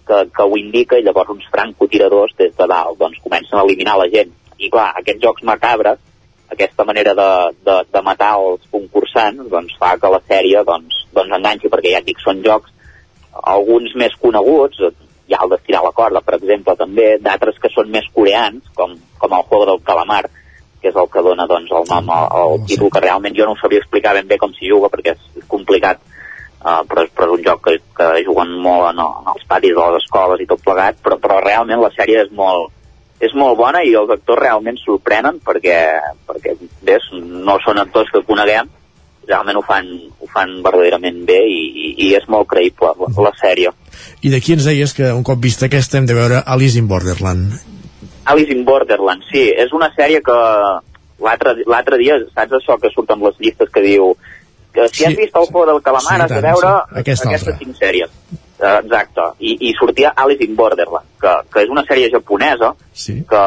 que, 0.08 0.24
que 0.34 0.44
ho 0.44 0.56
indica 0.56 0.98
i 0.98 1.04
llavors 1.04 1.34
uns 1.34 1.48
francotiradors 1.52 2.34
des 2.38 2.54
de 2.56 2.66
dalt 2.66 2.98
doncs, 3.00 3.20
comencen 3.24 3.58
a 3.58 3.64
eliminar 3.66 3.98
la 4.00 4.08
gent. 4.12 4.32
I 4.58 4.70
clar, 4.72 4.90
aquests 4.98 5.22
jocs 5.22 5.44
macabres 5.46 6.00
aquesta 6.52 6.84
manera 6.84 7.14
de, 7.14 7.28
de, 7.66 7.76
de 7.92 8.02
matar 8.02 8.34
els 8.40 8.64
concursants 8.72 9.50
doncs, 9.52 9.76
fa 9.80 9.94
que 10.00 10.10
la 10.12 10.20
sèrie 10.28 10.64
doncs, 10.64 11.04
doncs 11.14 11.36
enganxi, 11.36 11.70
perquè 11.72 11.92
ja 11.94 12.02
et 12.02 12.08
dic, 12.08 12.20
són 12.24 12.42
jocs 12.44 12.72
alguns 13.44 13.94
més 14.00 14.14
coneguts, 14.22 14.80
hi 15.28 15.36
ha 15.36 15.42
el 15.44 15.52
d'estirar 15.52 15.82
la 15.84 15.94
corda, 15.94 16.22
per 16.24 16.38
exemple, 16.38 16.74
també, 16.76 17.08
d'altres 17.20 17.58
que 17.60 17.70
són 17.72 17.90
més 17.92 18.06
coreans, 18.14 18.64
com, 18.74 18.94
com 19.20 19.34
el 19.36 19.48
Juego 19.50 19.66
del 19.68 19.82
Calamar, 19.84 20.24
que 20.80 20.88
és 20.90 20.96
el 20.96 21.10
que 21.12 21.24
dona 21.26 21.46
doncs, 21.50 21.72
el 21.74 21.88
nom 21.90 22.08
al, 22.14 22.30
al 22.40 22.64
títol, 22.66 22.90
que 22.94 23.02
realment 23.04 23.36
jo 23.36 23.46
no 23.46 23.56
ho 23.56 23.60
sabia 23.60 23.82
explicar 23.82 24.14
ben 24.16 24.30
bé 24.30 24.38
com 24.40 24.54
s'hi 24.56 24.70
juga, 24.70 24.90
perquè 24.92 25.14
és 25.14 25.46
complicat, 25.50 26.00
uh, 26.62 26.80
però, 26.88 27.04
és, 27.04 27.12
però 27.12 27.28
és 27.28 27.36
un 27.36 27.44
joc 27.44 27.62
que, 27.66 27.76
que 27.98 28.08
juguen 28.24 28.56
molt 28.64 28.92
en, 28.92 29.04
en 29.04 29.30
els 29.34 29.44
patis 29.50 29.76
de 29.76 29.84
les 29.84 30.04
escoles 30.04 30.42
i 30.42 30.48
tot 30.48 30.64
plegat, 30.64 31.02
però, 31.04 31.18
però 31.20 31.40
realment 31.44 31.82
la 31.82 31.92
sèrie 31.98 32.24
és 32.24 32.32
molt, 32.32 32.72
és 33.20 33.34
molt 33.34 33.58
bona 33.58 33.82
i 33.82 33.94
els 33.98 34.10
actors 34.14 34.40
realment 34.40 34.78
sorprenen 34.80 35.40
perquè, 35.44 35.78
perquè 36.28 36.54
bé, 36.86 36.98
no 37.18 37.58
són 37.64 37.80
actors 37.82 38.10
que 38.14 38.22
coneguem, 38.26 38.70
realment 39.28 39.58
ho 39.58 39.64
fan, 39.66 39.88
ho 40.20 40.28
fan 40.32 40.54
verdaderament 40.64 41.24
bé 41.28 41.40
i, 41.50 41.58
i, 41.68 41.88
i 42.06 42.12
és 42.18 42.28
molt 42.32 42.48
creïble 42.50 42.94
la, 43.00 43.10
la 43.28 43.34
sèrie. 43.40 43.74
I 44.22 44.32
d'aquí 44.32 44.54
ens 44.54 44.68
deies 44.68 44.94
que 44.96 45.10
un 45.12 45.26
cop 45.26 45.42
vista 45.42 45.66
aquesta 45.66 45.98
hem 45.98 46.06
de 46.08 46.16
veure 46.16 46.42
Alice 46.46 46.78
in 46.78 46.88
Borderland. 46.88 47.58
Alice 48.28 48.52
in 48.54 48.64
Borderland, 48.64 49.24
sí, 49.32 49.48
és 49.50 49.72
una 49.76 49.90
sèrie 49.96 50.22
que 50.24 50.38
l'altre 51.18 51.98
dia, 51.98 52.18
saps 52.34 52.60
això 52.60 52.78
que 52.80 52.92
surten 52.94 53.22
les 53.24 53.38
llistes 53.42 53.70
que 53.74 53.82
diu 53.82 54.12
que 54.72 54.88
si 54.88 55.02
sí. 55.02 55.06
has 55.08 55.16
vist 55.16 55.36
el 55.36 55.46
Juego 55.48 55.66
del 55.72 55.82
Calamar 55.82 56.16
Sí, 56.16 56.22
has 56.22 56.30
de 56.30 56.42
veure 56.44 56.74
sí. 56.74 57.00
Aquesta 57.02 57.28
aquestes 57.28 57.54
altra. 57.54 57.64
cinc 57.64 57.80
sèries. 57.80 58.12
Eh, 58.58 58.78
Exacte, 58.82 59.22
I, 59.38 59.52
i 59.68 59.72
sortia 59.78 60.10
Alice 60.18 60.42
in 60.42 60.56
Borderland, 60.58 61.06
que, 61.22 61.32
que 61.52 61.60
és 61.62 61.68
una 61.70 61.84
sèrie 61.86 62.08
japonesa 62.10 62.72
sí. 62.90 63.20
que, 63.30 63.42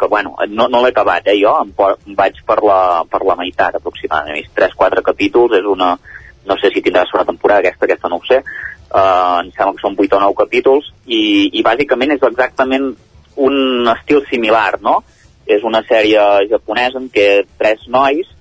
que 0.00 0.06
bueno, 0.08 0.32
no, 0.48 0.64
no 0.72 0.80
l'he 0.80 0.94
acabat, 0.94 1.26
eh, 1.28 1.34
jo 1.42 1.52
em, 1.60 1.74
po- 1.76 1.90
em 2.06 2.14
vaig 2.16 2.38
per 2.48 2.56
la, 2.64 2.78
per 3.10 3.20
la 3.28 3.36
meitat 3.36 3.76
aproximadament, 3.76 4.38
he 4.38 4.46
vist 4.46 4.56
3-4 4.56 5.02
capítols, 5.04 5.58
és 5.58 5.68
una, 5.68 5.90
no 6.48 6.56
sé 6.56 6.70
si 6.72 6.80
tindrà 6.80 7.04
segona 7.04 7.28
temporada 7.28 7.60
aquesta, 7.66 7.84
aquesta 7.84 8.08
no 8.08 8.16
ho 8.22 8.24
sé, 8.24 8.38
uh, 8.40 9.42
em 9.42 9.50
sembla 9.52 9.74
que 9.76 9.84
són 9.84 9.98
8 10.06 10.16
o 10.16 10.22
9 10.24 10.38
capítols, 10.40 10.88
i, 11.04 11.20
i 11.52 11.66
bàsicament 11.66 12.16
és 12.16 12.24
exactament 12.24 12.94
un 13.36 13.92
estil 13.92 14.24
similar, 14.30 14.78
no? 14.80 15.02
És 15.44 15.62
una 15.68 15.84
sèrie 15.84 16.22
japonesa 16.48 16.96
en 16.96 17.10
què 17.12 17.28
tres 17.60 17.84
nois 17.92 18.32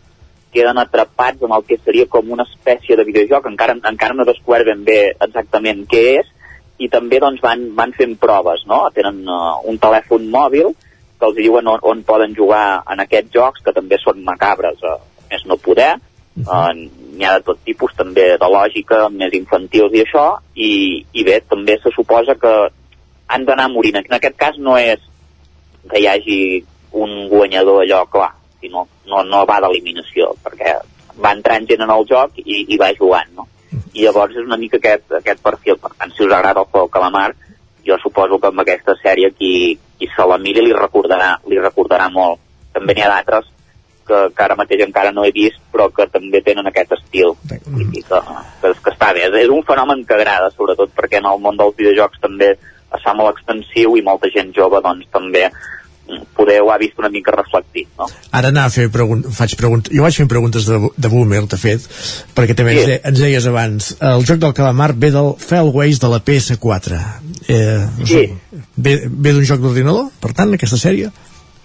queden 0.55 0.79
atrapats 0.79 1.43
en 1.43 1.53
el 1.55 1.65
que 1.67 1.77
seria 1.83 2.07
com 2.11 2.31
una 2.31 2.45
espècie 2.47 2.95
de 2.95 3.05
videojoc, 3.07 3.49
encara, 3.51 3.75
encara 3.91 4.15
no 4.15 4.27
descobert 4.27 4.69
ben 4.69 4.85
bé 4.87 4.99
exactament 5.11 5.83
què 5.91 6.03
és, 6.21 6.31
i 6.79 6.89
també 6.91 7.19
doncs, 7.23 7.41
van, 7.43 7.69
van 7.75 7.93
fent 7.95 8.17
proves, 8.19 8.65
no? 8.67 8.81
Tenen 8.95 9.21
uh, 9.27 9.59
un 9.69 9.79
telèfon 9.79 10.27
mòbil 10.31 10.73
que 11.19 11.29
els 11.29 11.37
diuen 11.37 11.67
on, 11.71 11.79
on 11.87 12.03
poden 12.07 12.35
jugar 12.35 12.81
en 12.91 13.03
aquests 13.03 13.31
jocs, 13.35 13.63
que 13.63 13.75
també 13.75 13.99
són 14.01 14.23
macabres, 14.27 14.81
uh, 14.83 14.97
més 15.31 15.45
no 15.47 15.59
poder, 15.61 15.93
uh, 16.43 16.71
n'hi 16.75 17.27
ha 17.27 17.37
de 17.37 17.45
tot 17.47 17.61
tipus, 17.67 17.95
també 17.95 18.33
de 18.41 18.49
lògica, 18.51 19.05
més 19.11 19.35
infantils 19.39 19.95
i 19.95 20.03
això, 20.03 20.25
i, 20.55 20.71
i 21.15 21.27
bé, 21.27 21.39
també 21.47 21.77
se 21.83 21.93
suposa 21.95 22.35
que 22.39 22.55
han 23.31 23.45
d'anar 23.47 23.69
morint. 23.71 24.01
En 24.03 24.17
aquest 24.19 24.35
cas 24.39 24.59
no 24.59 24.75
és 24.79 24.99
que 25.89 26.01
hi 26.01 26.09
hagi 26.11 26.39
un 26.95 27.27
guanyador 27.31 27.83
allò 27.83 28.03
clar, 28.11 28.33
sinó 28.65 28.87
no, 29.07 29.23
no 29.23 29.45
va 29.47 29.61
d'eliminació, 29.63 30.33
perquè 30.43 30.75
va 31.21 31.33
entrant 31.37 31.67
gent 31.69 31.85
en 31.85 31.93
el 31.95 32.05
joc 32.09 32.41
i, 32.43 32.65
i 32.67 32.79
va 32.81 32.91
jugant, 32.97 33.31
no? 33.37 33.47
I 33.95 34.05
llavors 34.05 34.35
és 34.35 34.43
una 34.43 34.59
mica 34.59 34.79
aquest, 34.81 35.07
aquest 35.21 35.41
perfil. 35.43 35.77
Per 35.79 35.91
tant, 35.95 36.11
si 36.11 36.25
us 36.25 36.33
agrada 36.33 36.63
el 36.65 36.71
Juego 36.71 36.91
Calamar, 36.91 37.29
jo 37.87 37.97
suposo 38.01 38.39
que 38.39 38.49
amb 38.51 38.63
aquesta 38.63 38.95
sèrie 38.99 39.31
qui, 39.37 39.77
qui 39.99 40.09
se 40.11 40.27
la 40.27 40.39
miri 40.41 40.63
li 40.65 40.73
recordarà, 40.75 41.35
li 41.47 41.59
recordarà 41.61 42.09
molt. 42.11 42.41
També 42.75 42.95
n'hi 42.95 43.05
ha 43.05 43.11
d'altres 43.13 43.47
que, 44.07 44.19
que 44.35 44.43
ara 44.43 44.57
mateix 44.59 44.83
encara 44.85 45.13
no 45.15 45.25
he 45.25 45.31
vist, 45.35 45.61
però 45.71 45.87
que 45.93 46.07
també 46.11 46.41
tenen 46.45 46.67
aquest 46.69 46.95
estil. 46.97 47.35
Vull 47.47 47.87
dir 47.93 48.03
que, 48.07 48.21
que, 48.61 48.73
que 48.73 48.93
està 48.93 49.13
bé. 49.15 49.27
És, 49.29 49.39
és 49.45 49.53
un 49.53 49.63
fenomen 49.67 50.03
que 50.07 50.17
agrada, 50.17 50.51
sobretot 50.53 50.91
perquè 50.97 51.21
en 51.21 51.29
el 51.31 51.41
món 51.43 51.59
dels 51.61 51.77
videojocs 51.79 52.21
també 52.23 52.55
es 52.55 53.03
fa 53.03 53.15
molt 53.17 53.35
extensiu 53.35 53.95
i 53.97 54.03
molta 54.05 54.29
gent 54.33 54.53
jove 54.55 54.79
doncs 54.83 55.07
també 55.13 55.47
mm, 55.47 55.84
poder 56.37 56.59
ho 56.61 56.71
ha 56.71 56.77
vist 56.77 56.97
una 57.01 57.09
mica 57.09 57.33
reflectit, 57.35 57.87
no? 57.99 58.07
Ara 58.31 58.51
anar 58.53 58.67
a 58.67 58.73
fer 58.73 58.87
pregun 58.93 59.23
faig 59.33 59.55
preguntes, 59.59 59.93
jo 59.95 60.05
vaig 60.05 60.17
fent 60.17 60.29
preguntes 60.31 60.67
de, 60.69 60.79
de 60.95 61.11
Boomer, 61.11 61.43
de 61.51 61.59
fet, 61.59 61.85
perquè 62.37 62.55
també 62.57 62.75
Sí. 62.75 62.81
ens, 62.81 62.89
de, 62.91 62.97
ens 63.11 63.21
deies 63.25 63.47
abans, 63.51 63.91
el 64.13 64.25
joc 64.25 64.41
del 64.43 64.53
calamar 64.57 64.93
ve 64.93 65.11
del 65.11 65.33
Failways 65.39 66.01
de 66.03 66.11
la 66.11 66.21
PS4. 66.23 66.99
Eh, 67.47 67.85
no 67.99 68.09
sé, 68.09 68.27
ve, 68.75 68.97
ve 69.07 69.33
d'un 69.33 69.45
joc 69.45 69.61
d'ordinador, 69.63 70.09
per 70.21 70.33
tant, 70.33 70.53
aquesta 70.53 70.77
sèrie? 70.81 71.11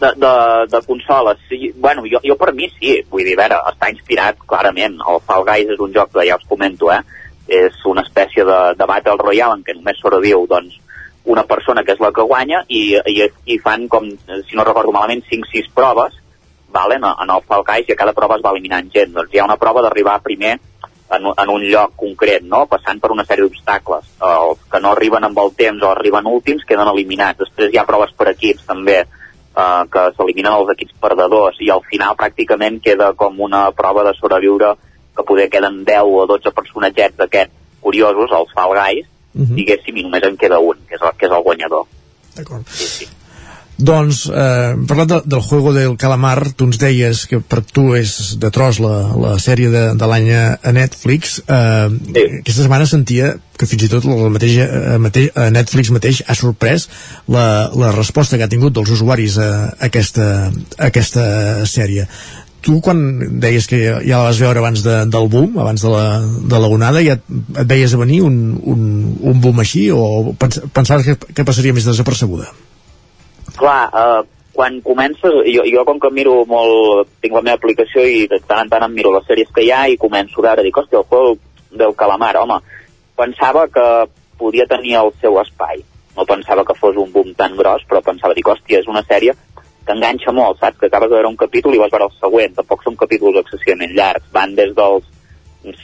de, 0.01 0.13
de, 0.17 0.67
de 0.73 0.87
consoles, 0.87 1.39
sí, 1.49 1.73
bueno, 1.77 2.03
jo, 2.11 2.21
jo 2.25 2.37
per 2.41 2.55
mi 2.57 2.71
sí, 2.79 2.97
vull 3.11 3.27
dir, 3.27 3.37
a 3.37 3.43
veure, 3.43 3.59
està 3.69 3.91
inspirat 3.93 4.39
clarament, 4.49 4.97
el 4.97 5.21
Fall 5.27 5.45
Guys 5.45 5.75
és 5.75 5.83
un 5.85 5.93
joc 5.93 6.15
que 6.15 6.25
ja 6.27 6.39
us 6.41 6.47
comento, 6.49 6.91
eh, 6.95 7.03
és 7.51 7.77
una 7.85 8.05
espècie 8.07 8.45
de, 8.47 8.61
de 8.79 8.87
Battle 8.89 9.19
Royale 9.21 9.59
en 9.59 9.65
què 9.67 9.77
només 9.77 10.01
sobreviu, 10.01 10.47
doncs, 10.49 10.79
una 11.25 11.45
persona 11.45 11.85
que 11.85 11.93
és 11.93 12.01
la 12.01 12.13
que 12.17 12.25
guanya 12.25 12.65
i, 12.69 12.97
i, 12.97 13.29
i 13.53 13.59
fan 13.61 13.87
com, 13.89 14.09
si 14.09 14.57
no 14.57 14.65
recordo 14.65 14.93
malament, 14.93 15.23
5-6 15.29 15.71
proves, 15.75 16.17
vale, 16.73 16.97
en, 16.97 17.05
en 17.05 17.31
el 17.35 17.45
Guys 17.49 17.89
i 17.89 17.93
a 17.93 17.99
cada 17.99 18.15
prova 18.17 18.39
es 18.39 18.45
va 18.45 18.55
eliminant 18.55 18.91
gent, 18.95 19.13
doncs 19.15 19.35
hi 19.35 19.41
ha 19.41 19.49
una 19.49 19.59
prova 19.61 19.83
d'arribar 19.85 20.21
primer 20.25 20.57
en, 21.11 21.27
en 21.37 21.51
un 21.51 21.65
lloc 21.67 21.97
concret, 21.99 22.45
no? 22.47 22.65
passant 22.71 23.01
per 23.03 23.11
una 23.13 23.27
sèrie 23.27 23.45
d'obstacles. 23.45 24.07
Els 24.27 24.67
que 24.71 24.81
no 24.81 24.95
arriben 24.95 25.27
amb 25.27 25.39
el 25.43 25.55
temps 25.59 25.83
o 25.83 25.91
arriben 25.91 26.29
últims 26.31 26.65
queden 26.67 26.89
eliminats. 26.89 27.43
Després 27.43 27.73
hi 27.73 27.81
ha 27.81 27.87
proves 27.89 28.15
per 28.17 28.31
equips 28.33 28.69
també, 28.69 29.01
eh, 29.03 29.83
que 29.93 30.07
s'eliminen 30.17 30.55
els 30.55 30.73
equips 30.77 30.97
perdedors 31.03 31.59
i 31.61 31.71
al 31.75 31.83
final 31.91 32.17
pràcticament 32.19 32.81
queda 32.85 33.13
com 33.19 33.41
una 33.41 33.67
prova 33.77 34.07
de 34.07 34.15
sobreviure 34.19 34.75
que 35.17 35.27
poder 35.27 35.51
queden 35.51 35.83
10 35.85 36.15
o 36.23 36.27
12 36.31 36.55
personatgets 36.55 37.19
d'aquests 37.19 37.57
curiosos, 37.81 38.31
els 38.31 38.53
Fall 38.55 38.77
Guys, 38.77 39.09
Mhm. 39.35 39.55
diguéssim, 39.55 39.97
i 39.97 40.03
només 40.03 40.27
en 40.27 40.37
queda 40.37 40.59
un, 40.59 40.77
que 40.89 40.99
és 40.99 41.03
el, 41.03 41.17
que 41.17 41.27
és 41.27 41.33
el 41.33 41.43
guanyador. 41.47 41.87
D'acord. 42.37 42.67
Doncs, 43.81 44.27
eh, 44.29 44.75
parlant 44.87 45.09
de, 45.09 45.19
del 45.25 45.41
Juego 45.41 45.73
del 45.73 45.97
Calamar, 45.97 46.53
tu 46.53 46.67
ens 46.69 46.77
deies 46.81 47.23
que 47.31 47.39
per 47.41 47.63
tu 47.65 47.95
és 47.97 48.37
de 48.41 48.51
tros 48.53 48.81
la, 48.83 48.97
la 49.17 49.31
sèrie 49.41 49.71
de, 49.73 49.85
de 49.97 50.09
l'any 50.11 50.29
a 50.37 50.73
Netflix. 50.77 51.39
Eh, 51.47 51.89
sí. 52.11 52.25
Aquesta 52.43 52.67
setmana 52.67 52.89
sentia 52.91 53.33
que 53.57 53.69
fins 53.69 53.87
i 53.87 53.89
tot 53.93 54.05
la 54.09 54.29
mateixa, 54.33 54.67
eh, 54.67 54.99
mateix, 55.01 55.31
a 55.33 55.49
Netflix 55.55 55.93
mateix 55.97 56.21
ha 56.27 56.37
sorprès 56.37 56.91
la, 57.29 57.71
la 57.73 57.95
resposta 57.97 58.37
que 58.37 58.45
ha 58.45 58.53
tingut 58.53 58.77
dels 58.77 58.93
usuaris 58.99 59.39
a, 59.41 59.51
a, 59.71 59.89
aquesta, 59.89 60.29
a 60.77 60.91
aquesta 60.93 61.25
sèrie. 61.65 62.05
Tu 62.61 62.77
quan 62.85 62.99
deies 63.41 63.67
que 63.71 63.79
ja 63.83 64.19
la 64.19 64.27
vas 64.27 64.41
veure 64.43 64.61
abans 64.61 64.83
de, 64.85 64.97
del 65.13 65.29
boom, 65.33 65.57
abans 65.63 65.81
de 65.81 65.93
la, 65.93 66.05
de 66.21 66.59
la 66.61 66.69
onada, 66.69 67.01
ja 67.05 67.17
et, 67.17 67.31
et 67.63 67.69
veies 67.69 67.95
a 67.95 68.01
venir 68.01 68.21
un, 68.27 68.37
un, 68.61 68.83
un 69.33 69.41
boom 69.41 69.63
així 69.63 69.87
o 69.95 70.35
pens, 70.39 70.61
pensaves 70.77 71.09
que, 71.09 71.33
que 71.35 71.47
passaria 71.49 71.77
més 71.77 71.89
desapercebuda? 71.89 72.51
Clar, 73.57 73.81
eh, 73.89 74.21
quan 74.53 74.81
comences, 74.85 75.41
jo, 75.49 75.65
jo 75.65 75.85
com 75.89 76.01
que 76.03 76.13
miro 76.13 76.43
molt, 76.49 77.09
tinc 77.25 77.37
la 77.37 77.45
meva 77.47 77.57
aplicació 77.57 78.05
i 78.05 78.27
de 78.29 78.41
tant 78.45 78.67
en 78.67 78.73
tant 78.73 78.85
em 78.85 78.97
miro 78.97 79.15
les 79.15 79.25
sèries 79.29 79.49
que 79.55 79.65
hi 79.65 79.73
ha 79.73 79.87
i 79.89 80.01
començo 80.01 80.45
a 80.45 80.57
dic, 80.61 80.77
hòstia, 80.77 81.01
el 81.01 81.09
juego 81.09 81.39
del 81.71 81.95
calamar, 81.97 82.35
home, 82.43 82.61
pensava 83.17 83.69
que 83.69 83.87
podia 84.41 84.69
tenir 84.69 84.99
el 85.01 85.15
seu 85.21 85.41
espai. 85.41 85.85
no 86.17 86.27
pensava 86.27 86.65
que 86.67 86.75
fos 86.75 86.97
un 86.99 87.13
boom 87.13 87.33
tan 87.39 87.55
gros, 87.57 87.85
però 87.89 88.03
pensava, 88.03 88.35
dic, 88.35 88.49
hòstia, 88.51 88.81
és 88.83 88.89
una 88.91 89.03
sèrie 89.07 89.33
que 89.91 89.97
enganxa 89.99 90.33
molt, 90.33 90.61
saps? 90.63 90.79
Que 90.79 90.87
acabes 90.87 91.11
de 91.11 91.17
veure 91.19 91.29
un 91.33 91.37
capítol 91.41 91.75
i 91.75 91.81
vas 91.83 91.91
veure 91.91 92.07
el 92.07 92.15
següent. 92.21 92.55
Tampoc 92.55 92.85
són 92.87 92.97
capítols 93.01 93.41
excessivament 93.43 93.95
llargs. 93.97 94.29
Van 94.33 94.55
des 94.55 94.71
dels 94.77 95.07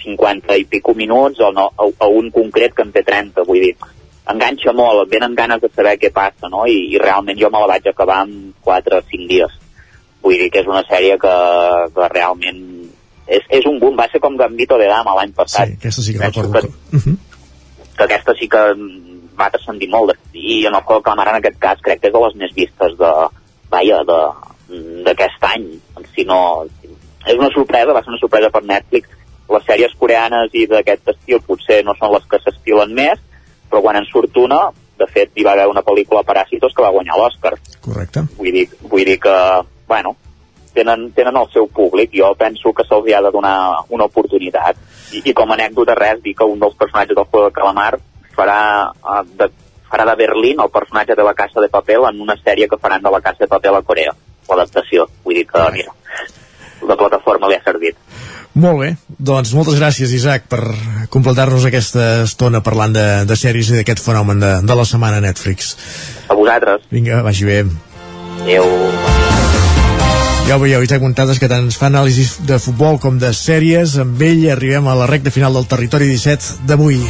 50 0.04 0.56
i 0.56 0.64
pico 0.70 0.94
minuts 0.94 1.40
o 1.42 1.50
no, 1.52 1.66
a, 1.76 1.88
a 2.04 2.08
un 2.08 2.30
concret 2.30 2.74
que 2.74 2.84
en 2.86 2.92
té 2.94 3.02
30, 3.04 3.42
vull 3.48 3.60
dir, 3.60 3.74
enganxa 4.30 4.72
molt, 4.72 5.02
et 5.04 5.12
venen 5.12 5.34
ganes 5.38 5.60
de 5.60 5.68
saber 5.74 5.96
què 6.00 6.10
passa, 6.14 6.48
no? 6.52 6.64
I, 6.66 6.78
i 6.94 6.98
realment 7.02 7.38
jo 7.38 7.50
me 7.52 7.60
la 7.60 7.68
vaig 7.74 7.90
acabar 7.90 8.22
en 8.26 8.54
4 8.64 9.00
o 9.02 9.04
5 9.10 9.28
dies. 9.30 9.58
Vull 10.22 10.38
dir 10.40 10.48
que 10.50 10.62
és 10.64 10.70
una 10.70 10.82
sèrie 10.88 11.18
que, 11.20 11.34
que 11.94 12.08
realment 12.14 12.62
és, 13.26 13.42
és 13.50 13.66
un 13.68 13.78
boom, 13.82 13.98
va 13.98 14.08
ser 14.12 14.22
com 14.22 14.38
Gambito 14.38 14.78
de 14.78 14.88
Dama 14.90 15.14
l'any 15.18 15.34
passat. 15.36 15.68
Sí, 15.68 15.78
aquesta 15.80 16.02
sí 16.06 16.14
que 16.14 16.22
Penso 16.24 16.46
recordo. 16.46 16.70
que, 16.70 16.96
Uh 16.96 17.00
-huh. 17.02 17.16
que 17.96 18.04
aquesta 18.04 18.32
sí 18.38 18.48
que 18.48 18.62
va 19.38 19.50
transcendir 19.50 19.88
molt 19.90 20.14
i 20.32 20.64
en 20.66 20.74
el 20.74 20.80
de 20.80 21.02
Calamar 21.02 21.28
en 21.28 21.34
aquest 21.36 21.58
cas 21.58 21.80
crec 21.82 22.00
que 22.00 22.08
és 22.08 22.12
de 22.12 22.20
les 22.20 22.34
més 22.36 22.54
vistes 22.54 22.96
de, 22.96 23.12
vaja, 23.76 24.02
d'aquest 25.06 25.46
any. 25.52 25.68
Si 26.16 26.26
no, 26.26 26.40
és 27.26 27.36
una 27.36 27.52
sorpresa 27.54 27.94
va 27.94 28.02
ser 28.02 28.14
una 28.14 28.22
sorpresa 28.24 28.50
per 28.50 28.64
Netflix. 28.64 29.14
Les 29.52 29.62
sèries 29.68 29.94
coreanes 30.00 30.54
i 30.58 30.66
d'aquest 30.66 31.14
estil 31.14 31.44
potser 31.46 31.82
no 31.86 31.94
són 32.00 32.16
les 32.16 32.24
que 32.30 32.42
s'estilen 32.42 32.94
més 32.96 33.22
però 33.70 33.82
quan 33.82 33.96
en 33.96 34.06
surt 34.06 34.36
una 34.40 34.60
de 34.96 35.06
fet 35.12 35.34
hi 35.36 35.44
va 35.44 35.52
haver 35.52 35.66
una 35.68 35.82
pel·lícula 35.84 36.24
Paràsitos 36.24 36.72
que 36.74 36.84
va 36.84 36.92
guanyar 36.94 37.18
l'Oscar. 37.20 37.56
Correcte. 37.84 38.22
vull 38.38 38.52
dir, 38.52 38.68
vull 38.80 39.04
dir 39.04 39.18
que 39.20 39.34
bueno, 39.86 40.14
tenen, 40.72 41.10
tenen 41.12 41.36
el 41.36 41.50
seu 41.52 41.68
públic. 41.68 42.14
Jo 42.16 42.32
penso 42.38 42.72
que 42.72 42.86
se'ls 42.88 43.12
ha 43.12 43.22
de 43.26 43.32
donar 43.34 43.56
una 43.90 44.08
oportunitat. 44.08 44.80
I, 45.12 45.22
i 45.22 45.34
com 45.36 45.50
a 45.50 45.58
anècdota 45.58 45.94
res 45.98 46.22
dir 46.24 46.34
que 46.34 46.48
un 46.48 46.62
dels 46.62 46.74
personatges 46.74 47.16
del 47.16 47.28
Juego 47.28 47.50
de 47.50 47.56
Calamar 47.58 47.92
farà 48.36 48.60
eh, 48.88 49.22
de, 49.36 49.50
farà 49.90 50.06
de 50.08 50.16
Berlín 50.18 50.62
el 50.62 50.72
personatge 50.72 51.16
de 51.18 51.26
la 51.26 51.34
Casa 51.34 51.62
de 51.62 51.68
Papel 51.72 52.06
en 52.08 52.20
una 52.20 52.36
sèrie 52.40 52.68
que 52.68 52.78
faran 52.78 53.02
de 53.02 53.12
la 53.12 53.20
Casa 53.20 53.44
de 53.44 53.50
Papel 53.50 53.78
a 53.78 53.82
Corea 53.82 54.14
l'adaptació, 54.48 55.08
vull 55.24 55.40
dir 55.40 55.46
que 55.50 55.68
mira 55.74 55.94
la 56.86 56.96
plataforma 56.96 57.48
li 57.50 57.58
ha 57.58 57.64
servit 57.64 57.96
Molt 58.56 58.78
bé, 58.80 58.86
doncs 59.20 59.52
moltes 59.52 59.76
gràcies 59.76 60.12
Isaac 60.16 60.46
per 60.48 60.62
completar-nos 61.12 61.66
aquesta 61.68 62.06
estona 62.24 62.62
parlant 62.64 62.94
de, 62.96 63.04
de 63.28 63.36
sèries 63.36 63.68
i 63.68 63.76
d'aquest 63.82 64.00
fenomen 64.00 64.40
de, 64.40 64.52
de 64.64 64.78
la 64.78 64.86
setmana 64.88 65.20
Netflix. 65.20 65.74
a 66.28 66.34
vosaltres 66.34 66.88
Vinga, 66.90 67.20
vagi 67.26 67.44
bé. 67.44 67.58
adeu 68.46 68.64
Ja 70.46 70.54
ho 70.54 70.60
veieu, 70.62 70.78
Isaac 70.86 71.02
Montades, 71.02 71.40
que 71.42 71.48
tant 71.50 71.64
ens 71.66 71.74
fa 71.74 71.88
anàlisis 71.90 72.36
de 72.46 72.60
futbol 72.62 73.00
com 73.02 73.18
de 73.18 73.32
sèries. 73.34 73.96
Amb 73.98 74.22
ell 74.22 74.44
arribem 74.54 74.86
a 74.86 74.94
la 74.94 75.10
recta 75.10 75.34
final 75.34 75.58
del 75.58 75.66
Territori 75.66 76.06
17 76.06 76.62
d'avui. 76.70 77.02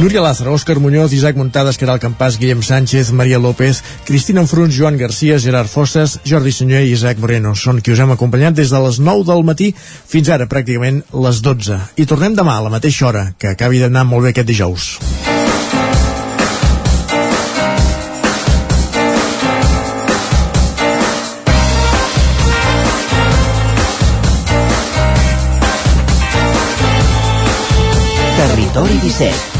Núria 0.00 0.22
Lázaro, 0.22 0.54
Òscar 0.56 0.80
Muñoz, 0.80 1.12
Isaac 1.12 1.36
Montades, 1.36 1.76
Caral 1.76 2.00
Campàs, 2.00 2.38
Guillem 2.40 2.62
Sánchez, 2.62 3.12
Maria 3.12 3.38
López, 3.38 3.84
Cristina 4.06 4.40
Enfruns, 4.40 4.72
Joan 4.72 4.96
Garcia, 4.96 5.36
Gerard 5.38 5.68
Fosses, 5.68 6.20
Jordi 6.24 6.52
Senyor 6.56 6.80
i 6.80 6.94
Isaac 6.94 7.20
Moreno. 7.20 7.52
Són 7.52 7.82
qui 7.84 7.92
us 7.92 8.00
hem 8.00 8.14
acompanyat 8.16 8.56
des 8.56 8.72
de 8.72 8.80
les 8.80 8.96
9 8.96 9.28
del 9.28 9.44
matí 9.44 9.74
fins 9.76 10.32
ara, 10.32 10.48
pràcticament 10.48 11.02
les 11.12 11.42
12. 11.44 11.76
I 12.00 12.08
tornem 12.08 12.32
demà 12.32 12.56
a 12.56 12.64
la 12.64 12.72
mateixa 12.72 13.10
hora, 13.12 13.26
que 13.36 13.52
acabi 13.52 13.84
d'anar 13.84 14.08
molt 14.08 14.24
bé 14.24 14.32
aquest 14.32 14.48
dijous. 14.48 14.96
Territori 28.40 28.96
17, 29.04 29.59